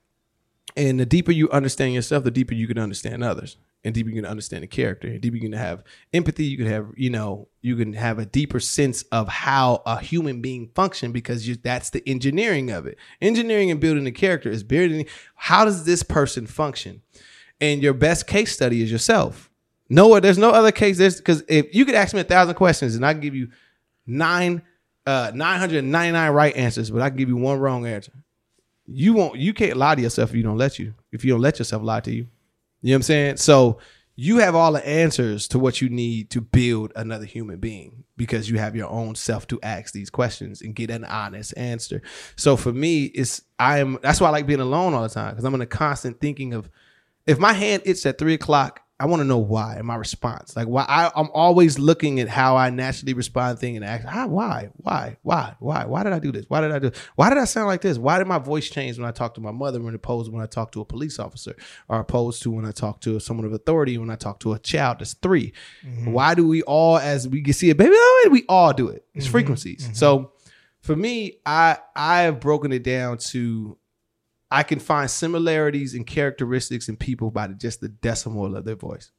And 0.76 1.00
the 1.00 1.06
deeper 1.06 1.32
you 1.32 1.48
understand 1.50 1.94
yourself, 1.94 2.24
the 2.24 2.30
deeper 2.30 2.52
you 2.52 2.66
can 2.66 2.78
understand 2.78 3.24
others. 3.24 3.56
And 3.82 3.94
deeper 3.94 4.10
you 4.10 4.16
can 4.16 4.26
understand 4.26 4.62
the 4.62 4.66
character. 4.66 5.08
And 5.08 5.22
deeper 5.22 5.36
you 5.36 5.42
can 5.42 5.52
have 5.52 5.82
empathy. 6.12 6.44
You 6.44 6.58
can 6.58 6.66
have, 6.66 6.88
you 6.96 7.08
know, 7.08 7.48
you 7.62 7.76
can 7.76 7.94
have 7.94 8.18
a 8.18 8.26
deeper 8.26 8.60
sense 8.60 9.04
of 9.04 9.28
how 9.28 9.82
a 9.86 9.98
human 10.00 10.42
being 10.42 10.68
function 10.74 11.12
because 11.12 11.48
you, 11.48 11.56
that's 11.56 11.88
the 11.88 12.06
engineering 12.06 12.70
of 12.70 12.86
it. 12.86 12.98
Engineering 13.22 13.70
and 13.70 13.80
building 13.80 14.04
the 14.04 14.12
character 14.12 14.50
is 14.50 14.62
building 14.62 15.06
how 15.36 15.64
does 15.64 15.84
this 15.84 16.02
person 16.02 16.46
function? 16.46 17.00
And 17.58 17.82
your 17.82 17.94
best 17.94 18.26
case 18.26 18.52
study 18.52 18.82
is 18.82 18.92
yourself. 18.92 19.50
No, 19.88 20.18
there's 20.20 20.38
no 20.38 20.50
other 20.50 20.72
case. 20.72 20.98
There's 20.98 21.16
because 21.16 21.44
if 21.48 21.74
you 21.74 21.84
could 21.84 21.94
ask 21.94 22.14
me 22.14 22.20
a 22.20 22.24
thousand 22.24 22.54
questions 22.54 22.96
and 22.96 23.06
I 23.06 23.12
give 23.12 23.34
you 23.34 23.50
nine, 24.06 24.62
uh, 25.06 25.30
999 25.34 26.32
right 26.32 26.56
answers, 26.56 26.90
but 26.90 27.02
I 27.02 27.10
give 27.10 27.28
you 27.28 27.36
one 27.36 27.58
wrong 27.58 27.86
answer 27.86 28.12
you 28.86 29.12
won't 29.12 29.36
you 29.38 29.52
can't 29.52 29.76
lie 29.76 29.94
to 29.94 30.02
yourself 30.02 30.30
if 30.30 30.36
you 30.36 30.42
don't 30.42 30.58
let 30.58 30.78
you 30.78 30.94
if 31.12 31.24
you 31.24 31.32
don't 31.32 31.40
let 31.40 31.58
yourself 31.58 31.82
lie 31.82 32.00
to 32.00 32.10
you 32.10 32.26
you 32.82 32.90
know 32.90 32.94
what 32.94 32.96
i'm 32.96 33.02
saying 33.02 33.36
so 33.36 33.78
you 34.18 34.38
have 34.38 34.54
all 34.54 34.72
the 34.72 34.86
answers 34.86 35.46
to 35.46 35.58
what 35.58 35.82
you 35.82 35.90
need 35.90 36.30
to 36.30 36.40
build 36.40 36.90
another 36.96 37.26
human 37.26 37.58
being 37.58 38.04
because 38.16 38.48
you 38.48 38.58
have 38.58 38.74
your 38.74 38.88
own 38.88 39.14
self 39.14 39.46
to 39.46 39.60
ask 39.62 39.92
these 39.92 40.08
questions 40.08 40.62
and 40.62 40.74
get 40.74 40.90
an 40.90 41.04
honest 41.04 41.52
answer 41.56 42.00
so 42.36 42.56
for 42.56 42.72
me 42.72 43.04
it's 43.06 43.42
i 43.58 43.78
am 43.78 43.98
that's 44.02 44.20
why 44.20 44.28
i 44.28 44.30
like 44.30 44.46
being 44.46 44.60
alone 44.60 44.94
all 44.94 45.02
the 45.02 45.08
time 45.08 45.30
because 45.30 45.44
i'm 45.44 45.54
in 45.54 45.60
a 45.60 45.66
constant 45.66 46.20
thinking 46.20 46.54
of 46.54 46.70
if 47.26 47.38
my 47.38 47.52
hand 47.52 47.82
itches 47.84 48.06
at 48.06 48.18
three 48.18 48.34
o'clock 48.34 48.82
I 48.98 49.04
want 49.04 49.20
to 49.20 49.24
know 49.24 49.38
why 49.38 49.74
and 49.76 49.86
my 49.86 49.96
response. 49.96 50.56
Like 50.56 50.68
why 50.68 50.86
I, 50.88 51.10
I'm 51.14 51.28
always 51.34 51.78
looking 51.78 52.18
at 52.18 52.28
how 52.28 52.56
I 52.56 52.70
naturally 52.70 53.12
respond 53.12 53.58
thing 53.58 53.76
and 53.76 53.84
ask, 53.84 54.06
why, 54.06 54.70
why, 54.76 55.16
why, 55.22 55.54
why, 55.58 55.84
why 55.84 56.02
did 56.02 56.14
I 56.14 56.18
do 56.18 56.32
this? 56.32 56.46
Why 56.48 56.62
did 56.62 56.72
I 56.72 56.78
do? 56.78 56.90
Why 57.14 57.28
did 57.28 57.36
I 57.36 57.44
sound 57.44 57.66
like 57.66 57.82
this? 57.82 57.98
Why 57.98 58.18
did 58.18 58.26
my 58.26 58.38
voice 58.38 58.70
change 58.70 58.98
when 58.98 59.06
I 59.06 59.10
talk 59.12 59.34
to 59.34 59.40
my 59.42 59.50
mother, 59.50 59.82
when 59.82 59.94
opposed 59.94 60.32
when 60.32 60.42
I 60.42 60.46
talk 60.46 60.72
to 60.72 60.80
a 60.80 60.84
police 60.86 61.18
officer, 61.18 61.54
or 61.88 62.00
opposed 62.00 62.42
to 62.42 62.50
when 62.50 62.64
I 62.64 62.70
talk 62.70 63.02
to 63.02 63.20
someone 63.20 63.44
of 63.44 63.52
authority, 63.52 63.98
when 63.98 64.08
I 64.08 64.16
talk 64.16 64.40
to 64.40 64.54
a 64.54 64.58
child 64.58 65.00
that's 65.00 65.12
3 65.14 65.52
mm-hmm. 65.84 66.12
Why 66.12 66.34
do 66.34 66.48
we 66.48 66.62
all, 66.62 66.96
as 66.96 67.28
we 67.28 67.42
can 67.42 67.52
see 67.52 67.68
it, 67.68 67.76
baby, 67.76 67.92
oh, 67.94 68.28
we 68.30 68.44
all 68.48 68.72
do 68.72 68.88
it? 68.88 69.04
It's 69.14 69.26
mm-hmm. 69.26 69.32
frequencies. 69.32 69.84
Mm-hmm. 69.84 69.94
So 69.94 70.32
for 70.80 70.96
me, 70.96 71.40
I 71.44 71.78
I 71.94 72.22
have 72.22 72.40
broken 72.40 72.72
it 72.72 72.82
down 72.82 73.18
to 73.18 73.76
I 74.50 74.62
can 74.62 74.78
find 74.78 75.10
similarities 75.10 75.94
and 75.94 76.06
characteristics 76.06 76.88
in 76.88 76.96
people 76.96 77.30
by 77.30 77.48
just 77.48 77.80
the 77.80 77.88
decimal 77.88 78.56
of 78.56 78.64
their 78.64 78.76
voice. 78.76 79.10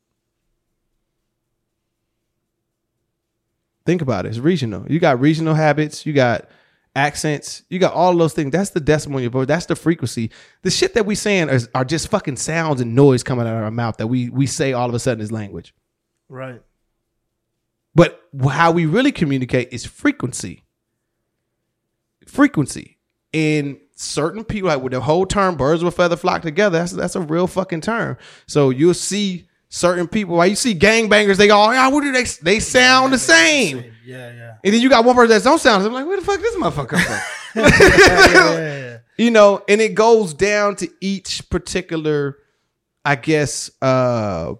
Think 3.85 4.01
about 4.01 4.25
it. 4.25 4.29
It's 4.29 4.39
regional. 4.39 4.85
You 4.91 4.99
got 4.99 5.19
regional 5.19 5.53
habits. 5.53 6.05
You 6.05 6.13
got 6.13 6.49
accents. 6.95 7.63
You 7.69 7.79
got 7.79 7.93
all 7.93 8.15
those 8.15 8.33
things. 8.33 8.51
That's 8.51 8.71
the 8.71 8.79
decimal 8.79 9.19
in 9.19 9.23
your 9.23 9.31
voice. 9.31 9.47
That's 9.47 9.65
the 9.65 9.75
frequency. 9.75 10.31
The 10.63 10.71
shit 10.71 10.93
that 10.95 11.05
we 11.05 11.15
saying 11.15 11.49
is, 11.49 11.69
are 11.73 11.85
just 11.85 12.09
fucking 12.09 12.37
sounds 12.37 12.81
and 12.81 12.95
noise 12.95 13.23
coming 13.23 13.47
out 13.47 13.55
of 13.55 13.63
our 13.63 13.71
mouth 13.71 13.97
that 13.97 14.07
we 14.07 14.29
we 14.29 14.45
say 14.45 14.73
all 14.73 14.89
of 14.89 14.95
a 14.95 14.99
sudden 14.99 15.21
is 15.21 15.31
language. 15.31 15.73
right? 16.27 16.61
But 17.95 18.21
how 18.49 18.71
we 18.71 18.85
really 18.85 19.11
communicate 19.11 19.69
is 19.71 19.85
frequency. 19.85 20.63
Frequency. 22.27 22.97
And 23.33 23.77
certain 23.97 24.43
people, 24.43 24.69
like 24.69 24.81
with 24.81 24.93
the 24.93 25.01
whole 25.01 25.25
term 25.25 25.55
birds 25.55 25.83
with 25.83 25.95
feather 25.95 26.15
flock 26.15 26.43
together, 26.43 26.77
that's 26.77 26.93
that's 26.93 27.15
a 27.15 27.21
real 27.21 27.47
fucking 27.47 27.81
term. 27.81 28.17
So 28.45 28.69
you'll 28.69 28.93
see 28.93 29.49
certain 29.69 30.07
people, 30.07 30.37
why 30.37 30.45
you 30.45 30.55
see 30.55 30.75
gangbangers, 30.75 31.37
they 31.37 31.49
all, 31.49 31.73
yeah, 31.73 31.89
what 31.89 32.01
do 32.01 32.11
they 32.11 32.23
they 32.41 32.59
sound 32.59 33.11
the 33.11 33.19
same. 33.19 33.83
Yeah, 34.05 34.31
yeah. 34.31 34.53
And 34.63 34.73
then 34.73 34.81
you 34.81 34.89
got 34.89 35.03
one 35.03 35.15
person 35.15 35.35
that 35.35 35.43
don't 35.43 35.59
sound. 35.59 35.85
I'm 35.85 35.91
like, 35.91 36.05
where 36.05 36.17
the 36.17 36.25
fuck 36.25 36.39
this 36.39 36.55
motherfucker 36.55 36.87
come 36.87 37.01
from? 37.01 37.19
yeah, 37.55 38.31
yeah, 38.31 38.57
yeah. 38.57 38.97
you 39.17 39.31
know, 39.31 39.63
and 39.67 39.81
it 39.81 39.95
goes 39.95 40.33
down 40.33 40.75
to 40.77 40.89
each 41.01 41.49
particular, 41.49 42.37
I 43.03 43.15
guess, 43.15 43.71
uh 43.81 44.53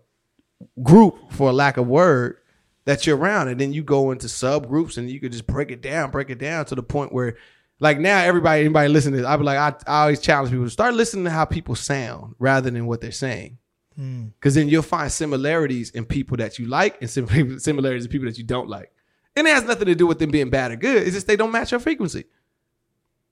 group, 0.81 1.31
for 1.31 1.53
lack 1.53 1.77
of 1.77 1.87
word, 1.87 2.37
that 2.85 3.05
you're 3.05 3.17
around. 3.17 3.49
And 3.49 3.59
then 3.59 3.71
you 3.73 3.83
go 3.83 4.11
into 4.11 4.25
subgroups 4.27 4.97
and 4.97 5.09
you 5.09 5.19
could 5.19 5.31
just 5.31 5.45
break 5.45 5.69
it 5.69 5.81
down, 5.81 6.09
break 6.09 6.31
it 6.31 6.39
down 6.39 6.65
to 6.65 6.75
the 6.75 6.83
point 6.83 7.13
where 7.13 7.37
like 7.79 7.99
now 7.99 8.19
everybody, 8.19 8.61
anybody 8.61 8.89
listening 8.89 9.13
to 9.13 9.17
this, 9.21 9.27
I'd 9.27 9.37
be 9.37 9.43
like, 9.43 9.57
I, 9.57 9.91
I 9.91 10.01
always 10.03 10.19
challenge 10.19 10.51
people 10.51 10.65
to 10.65 10.71
start 10.71 10.93
listening 10.95 11.25
to 11.25 11.31
how 11.31 11.45
people 11.45 11.75
sound 11.75 12.35
rather 12.39 12.71
than 12.71 12.87
what 12.87 13.01
they're 13.01 13.11
saying. 13.11 13.57
Hmm. 13.95 14.27
Because 14.27 14.55
then 14.55 14.67
you'll 14.69 14.83
find 14.83 15.11
similarities 15.11 15.91
in 15.91 16.05
people 16.05 16.37
that 16.37 16.57
you 16.59 16.67
like 16.67 16.97
and 17.01 17.09
sim- 17.09 17.59
similarities 17.59 18.05
in 18.05 18.11
people 18.11 18.27
that 18.27 18.37
you 18.37 18.43
don't 18.43 18.69
like. 18.69 18.91
And 19.35 19.47
it 19.47 19.53
has 19.53 19.63
nothing 19.63 19.85
to 19.85 19.95
do 19.95 20.07
with 20.07 20.17
them 20.17 20.31
being 20.31 20.49
bad 20.49 20.71
or 20.71 20.75
good. 20.75 21.03
It's 21.03 21.15
just 21.15 21.27
they 21.27 21.35
don't 21.35 21.51
match 21.51 21.71
your 21.71 21.79
frequency. 21.79 22.25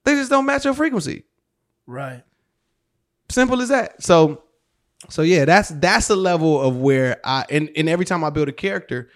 They 0.04 0.14
just 0.14 0.30
don't 0.30 0.46
match 0.46 0.66
your 0.66 0.76
frequency. 0.76 1.24
Right. 1.88 2.24
Simple 3.30 3.62
as 3.62 3.70
that. 3.70 4.04
So, 4.04 4.44
so 5.10 5.24
yeah, 5.24 5.46
that's 5.46 5.70
that's 5.70 6.08
the 6.08 6.16
level 6.16 6.62
of 6.62 6.78
where 6.78 7.20
I 7.24 7.46
and, 7.50 7.70
and 7.76 7.90
every 7.90 8.06
time 8.06 8.24
I 8.24 8.30
build 8.30 8.50
a 8.50 8.54
character, 8.54 9.10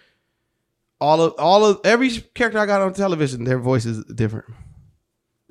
all 0.99 1.21
of 1.21 1.33
all 1.37 1.63
of 1.63 1.79
every 1.83 2.09
character 2.09 2.57
I 2.57 2.65
got 2.65 2.81
on 2.81 2.93
television, 2.93 3.43
their 3.43 3.59
voice 3.59 3.85
is 3.85 4.03
different. 4.05 4.47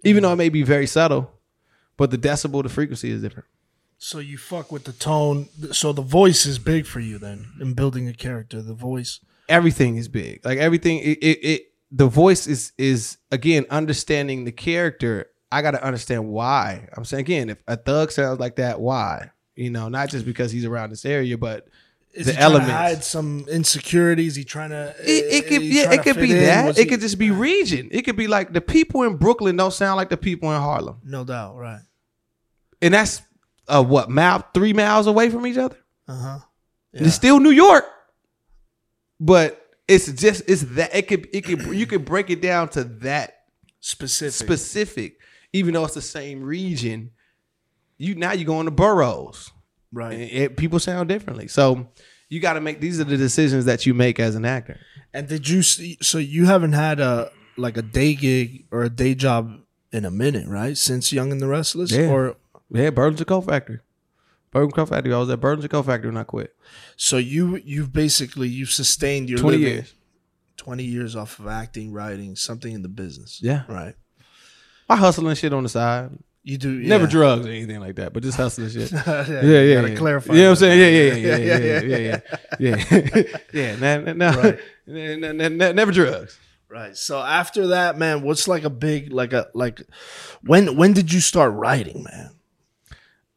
Even 0.04 0.22
though 0.22 0.30
mm. 0.30 0.34
it 0.34 0.36
may 0.36 0.48
be 0.48 0.62
very 0.62 0.86
subtle, 0.86 1.30
but 1.96 2.10
the 2.10 2.18
decibel, 2.18 2.62
the 2.62 2.68
frequency 2.68 3.10
is 3.10 3.22
different. 3.22 3.48
So 3.98 4.20
you 4.20 4.38
fuck 4.38 4.70
with 4.70 4.84
the 4.84 4.92
tone. 4.92 5.48
So 5.72 5.92
the 5.92 6.02
voice 6.02 6.46
is 6.46 6.58
big 6.58 6.86
for 6.86 7.00
you 7.00 7.18
then 7.18 7.48
in 7.60 7.74
building 7.74 8.08
a 8.08 8.14
character. 8.14 8.62
The 8.62 8.74
voice. 8.74 9.20
Everything 9.48 9.96
is 9.96 10.08
big. 10.08 10.44
Like 10.44 10.58
everything, 10.58 10.98
it, 10.98 11.18
it, 11.18 11.44
it 11.44 11.62
the 11.90 12.06
voice 12.06 12.46
is 12.46 12.72
is 12.78 13.18
again 13.32 13.66
understanding 13.70 14.44
the 14.44 14.52
character. 14.52 15.26
I 15.50 15.62
got 15.62 15.72
to 15.72 15.82
understand 15.82 16.28
why. 16.28 16.88
I'm 16.96 17.04
saying 17.04 17.22
again, 17.22 17.50
if 17.50 17.62
a 17.66 17.76
thug 17.76 18.12
sounds 18.12 18.38
like 18.38 18.56
that, 18.56 18.80
why? 18.80 19.30
You 19.56 19.70
know, 19.70 19.88
not 19.88 20.10
just 20.10 20.24
because 20.24 20.52
he's 20.52 20.64
around 20.64 20.90
this 20.90 21.04
area, 21.04 21.36
but 21.36 21.66
Is 22.18 22.26
the 22.26 22.32
he 22.32 22.38
trying 22.38 22.52
to 22.52 22.60
hide 22.72 23.04
some 23.04 23.46
insecurities? 23.48 24.34
He 24.36 24.44
trying 24.44 24.70
to. 24.70 24.94
It, 25.00 25.44
it 25.44 25.46
could 25.48 25.62
yeah, 25.62 25.92
it 25.92 26.02
could 26.02 26.16
be 26.16 26.32
in? 26.32 26.38
that. 26.44 26.66
Was 26.66 26.78
It 26.78 26.82
he- 26.84 26.88
could 26.90 27.00
just 27.00 27.18
be 27.18 27.30
region. 27.30 27.88
It 27.92 28.02
could 28.02 28.16
be 28.16 28.26
like 28.26 28.52
the 28.52 28.60
people 28.60 29.02
in 29.02 29.16
Brooklyn 29.16 29.56
don't 29.56 29.72
sound 29.72 29.96
like 29.96 30.08
the 30.10 30.16
people 30.16 30.52
in 30.52 30.60
Harlem, 30.60 30.98
No 31.04 31.24
doubt. 31.24 31.56
Right. 31.56 31.80
and 32.82 32.92
that's 32.94 33.22
uh 33.68 33.82
what 33.84 34.08
mile 34.10 34.44
three 34.54 34.72
miles 34.72 35.06
away 35.06 35.30
from 35.30 35.46
each 35.46 35.58
other. 35.58 35.76
Uh 36.08 36.20
huh. 36.20 36.38
It's 36.92 37.14
still 37.14 37.38
New 37.38 37.50
York, 37.50 37.84
but 39.20 39.60
it's 39.86 40.10
just 40.12 40.42
it's 40.48 40.62
that 40.74 40.94
it 40.94 41.08
could 41.08 41.28
it 41.32 41.42
could 41.44 41.66
you 41.66 41.86
could 41.86 42.04
break 42.04 42.30
it 42.30 42.40
down 42.42 42.68
to 42.70 42.84
that 42.84 43.34
Specific. 43.80 44.34
specific, 44.34 45.18
even 45.52 45.74
though 45.74 45.84
it's 45.84 45.94
the 45.94 46.02
same 46.02 46.42
region. 46.42 47.10
You 47.96 48.14
now 48.14 48.32
you 48.32 48.44
go 48.44 48.58
into 48.60 48.70
boroughs. 48.72 49.50
Right. 49.92 50.12
And 50.12 50.22
it, 50.22 50.56
people 50.56 50.78
sound 50.78 51.08
differently, 51.08 51.48
so 51.48 51.88
you 52.28 52.40
got 52.40 52.54
to 52.54 52.60
make 52.60 52.80
these 52.80 53.00
are 53.00 53.04
the 53.04 53.16
decisions 53.16 53.64
that 53.64 53.86
you 53.86 53.94
make 53.94 54.20
as 54.20 54.34
an 54.34 54.44
actor. 54.44 54.78
And 55.14 55.26
did 55.28 55.48
you 55.48 55.62
see? 55.62 55.96
So 56.02 56.18
you 56.18 56.44
haven't 56.46 56.74
had 56.74 57.00
a 57.00 57.30
like 57.56 57.76
a 57.76 57.82
day 57.82 58.14
gig 58.14 58.66
or 58.70 58.82
a 58.84 58.90
day 58.90 59.14
job 59.14 59.60
in 59.92 60.04
a 60.04 60.10
minute, 60.10 60.46
right? 60.46 60.76
Since 60.76 61.12
Young 61.12 61.32
and 61.32 61.40
the 61.40 61.48
Restless, 61.48 61.90
Yeah. 61.90 62.10
or 62.10 62.36
Yeah, 62.70 62.90
Burlington 62.90 63.24
Coat 63.24 63.42
Factory. 63.42 63.80
Burlington 64.50 64.76
Coat 64.76 64.88
Factory. 64.90 65.14
I 65.14 65.18
was 65.18 65.30
at 65.30 65.40
Burlington 65.40 65.68
Coat 65.70 65.84
Factory 65.86 66.10
when 66.10 66.18
I 66.18 66.24
quit. 66.24 66.54
So 66.96 67.16
you 67.16 67.56
you've 67.64 67.92
basically 67.92 68.48
you've 68.48 68.70
sustained 68.70 69.28
your 69.30 69.38
20 69.38 69.56
living- 69.58 69.72
years. 69.74 69.94
twenty 70.58 70.84
years 70.84 71.16
off 71.16 71.38
of 71.38 71.46
acting, 71.46 71.92
writing, 71.92 72.36
something 72.36 72.72
in 72.72 72.82
the 72.82 72.88
business. 72.88 73.40
Yeah. 73.42 73.62
right. 73.68 73.94
I 74.90 74.96
hustle 74.96 75.28
and 75.28 75.36
shit 75.38 75.52
on 75.52 75.62
the 75.62 75.68
side. 75.68 76.10
You 76.48 76.56
do 76.56 76.72
Never 76.72 77.06
drugs 77.06 77.44
or 77.44 77.50
anything 77.50 77.78
like 77.78 77.96
that, 77.96 78.14
but 78.14 78.22
just 78.22 78.38
hustling 78.38 78.70
shit. 78.70 78.90
yeah, 78.92 79.02
yeah, 79.04 79.42
you 79.42 79.50
yeah. 79.50 79.74
gotta 79.74 79.90
yeah. 79.90 79.96
clarify. 79.96 80.32
You 80.32 80.38
know 80.40 80.44
what 80.46 80.50
I'm 80.50 80.56
saying? 80.56 80.80
Yeah, 80.80 80.88
yeah, 80.88 81.14
yeah, 81.14 81.36
yeah, 81.36 81.58
yeah, 81.58 81.80
yeah, 81.82 82.20
yeah, 82.58 83.22
yeah. 83.22 83.38
yeah. 83.52 83.76
No, 83.76 84.00
no, 84.00 84.12
no, 84.14 84.58
no, 84.86 85.32
no, 85.32 85.48
no, 85.50 85.72
never 85.72 85.92
drugs. 85.92 86.38
Right. 86.70 86.96
So 86.96 87.20
after 87.20 87.66
that, 87.66 87.98
man, 87.98 88.22
what's 88.22 88.48
like 88.48 88.64
a 88.64 88.70
big 88.70 89.12
like 89.12 89.34
a 89.34 89.48
like 89.52 89.82
when 90.42 90.74
when 90.78 90.94
did 90.94 91.12
you 91.12 91.20
start 91.20 91.52
writing, 91.52 92.02
man? 92.02 92.30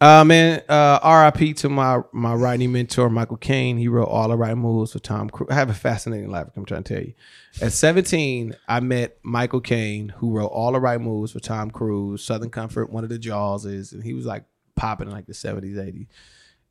Uh 0.02 0.24
man, 0.26 0.64
uh 0.68 1.32
RIP 1.38 1.56
to 1.58 1.70
my 1.70 2.00
my 2.12 2.34
writing 2.34 2.72
mentor, 2.72 3.08
Michael 3.08 3.38
Kane. 3.38 3.78
He 3.78 3.88
wrote 3.88 4.08
all 4.08 4.30
the 4.30 4.36
right 4.36 4.58
moves 4.58 4.94
for 4.94 5.00
Tom 5.00 5.30
Cruise. 5.30 5.50
I 5.52 5.54
have 5.54 5.70
a 5.70 5.76
fascinating 5.76 6.32
life, 6.32 6.48
I'm 6.56 6.66
trying 6.66 6.82
to 6.84 6.94
tell 6.96 7.04
you. 7.04 7.14
At 7.62 7.72
17, 7.72 8.56
I 8.68 8.80
met 8.80 9.18
Michael 9.22 9.62
Kane, 9.62 10.10
who 10.10 10.32
wrote 10.32 10.48
all 10.48 10.72
the 10.72 10.80
right 10.80 11.00
moves 11.00 11.34
for 11.34 11.40
Tom 11.40 11.70
Cruise, 11.70 12.24
Southern 12.24 12.50
Comfort, 12.50 12.92
one 12.92 13.04
of 13.04 13.12
the 13.12 13.20
Jaws 13.20 13.66
is, 13.66 13.94
and 13.94 14.04
he 14.04 14.14
was 14.14 14.26
like 14.26 14.46
popping 14.76 15.08
in 15.08 15.14
like 15.14 15.28
the 15.28 15.34
70s, 15.34 15.76
80s. 15.76 16.08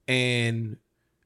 And 0.08 0.76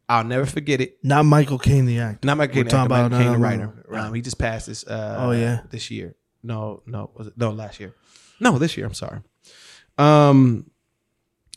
I'll 0.07 0.25
never 0.25 0.45
forget 0.45 0.83
it. 0.83 0.99
Not 1.03 1.25
Michael 1.25 1.59
Caine 1.59 1.87
the 1.87 2.01
actor. 2.01 2.27
Not 2.27 2.37
Michael 2.37 2.57
Caine, 2.57 2.67
talking 2.67 2.91
Michael 2.91 3.07
about, 3.07 3.19
Caine, 3.19 3.29
the 3.33 3.37
uh, 3.39 3.41
writer. 3.41 3.85
right. 3.89 4.05
Um, 4.05 4.13
he 4.13 4.21
just 4.21 4.39
passed 4.39 4.67
this. 4.67 4.87
Uh, 4.87 5.17
Oh, 5.21 5.31
yeah? 5.31 5.61
this 5.71 5.91
year. 5.91 6.15
No, 6.43 6.83
no, 6.85 7.11
was 7.15 7.29
it? 7.29 7.39
No, 7.39 7.51
last 7.53 7.81
year. 7.81 7.95
No, 8.41 8.59
this 8.59 8.77
year. 8.77 8.85
I'm 8.85 8.93
sorry. 8.93 9.21
Um, 9.97 10.71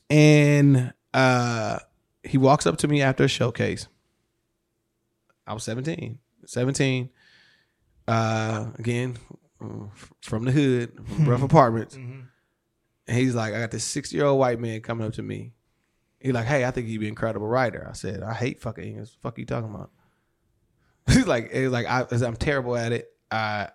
and 0.10 0.94
uh, 1.14 1.80
he 2.24 2.38
walks 2.38 2.66
up 2.66 2.78
to 2.78 2.88
me 2.88 3.02
after 3.02 3.24
a 3.24 3.28
showcase. 3.28 3.88
I 5.46 5.54
was 5.54 5.64
17. 5.64 6.20
17. 6.46 7.10
Uh, 8.08 8.68
again, 8.78 9.18
from 10.22 10.46
the 10.46 10.52
hood, 10.52 10.94
from 11.08 11.30
rough 11.30 11.44
apartments. 11.44 11.96
And 11.96 13.18
he's 13.18 13.36
like, 13.36 13.54
I 13.54 13.60
got 13.60 13.72
this 13.72 13.84
60 13.86 14.16
year 14.16 14.26
old 14.26 14.40
white 14.40 14.60
man 14.60 14.82
coming 14.82 15.08
up 15.08 15.14
to 15.14 15.24
me. 15.24 15.54
He's 16.20 16.34
like, 16.34 16.46
hey, 16.46 16.66
I 16.66 16.72
think 16.72 16.88
you'd 16.88 17.00
be 17.00 17.06
an 17.06 17.12
incredible 17.12 17.48
writer. 17.48 17.88
I 17.90 17.94
said, 17.94 18.24
I 18.24 18.34
hate 18.34 18.60
fucking 18.60 18.84
English. 18.84 19.10
What 19.10 19.14
the 19.14 19.20
fuck 19.22 19.38
are 19.38 19.42
you 19.42 19.46
talking 19.46 19.76
about? 19.76 19.92
he's 21.08 21.28
like, 21.28 21.52
he's 21.54 21.70
like, 21.70 21.86
I, 21.86 22.06
I'm 22.12 22.36
terrible 22.36 22.76
at 22.76 22.92
it. 22.92 23.10
I, 23.32 23.70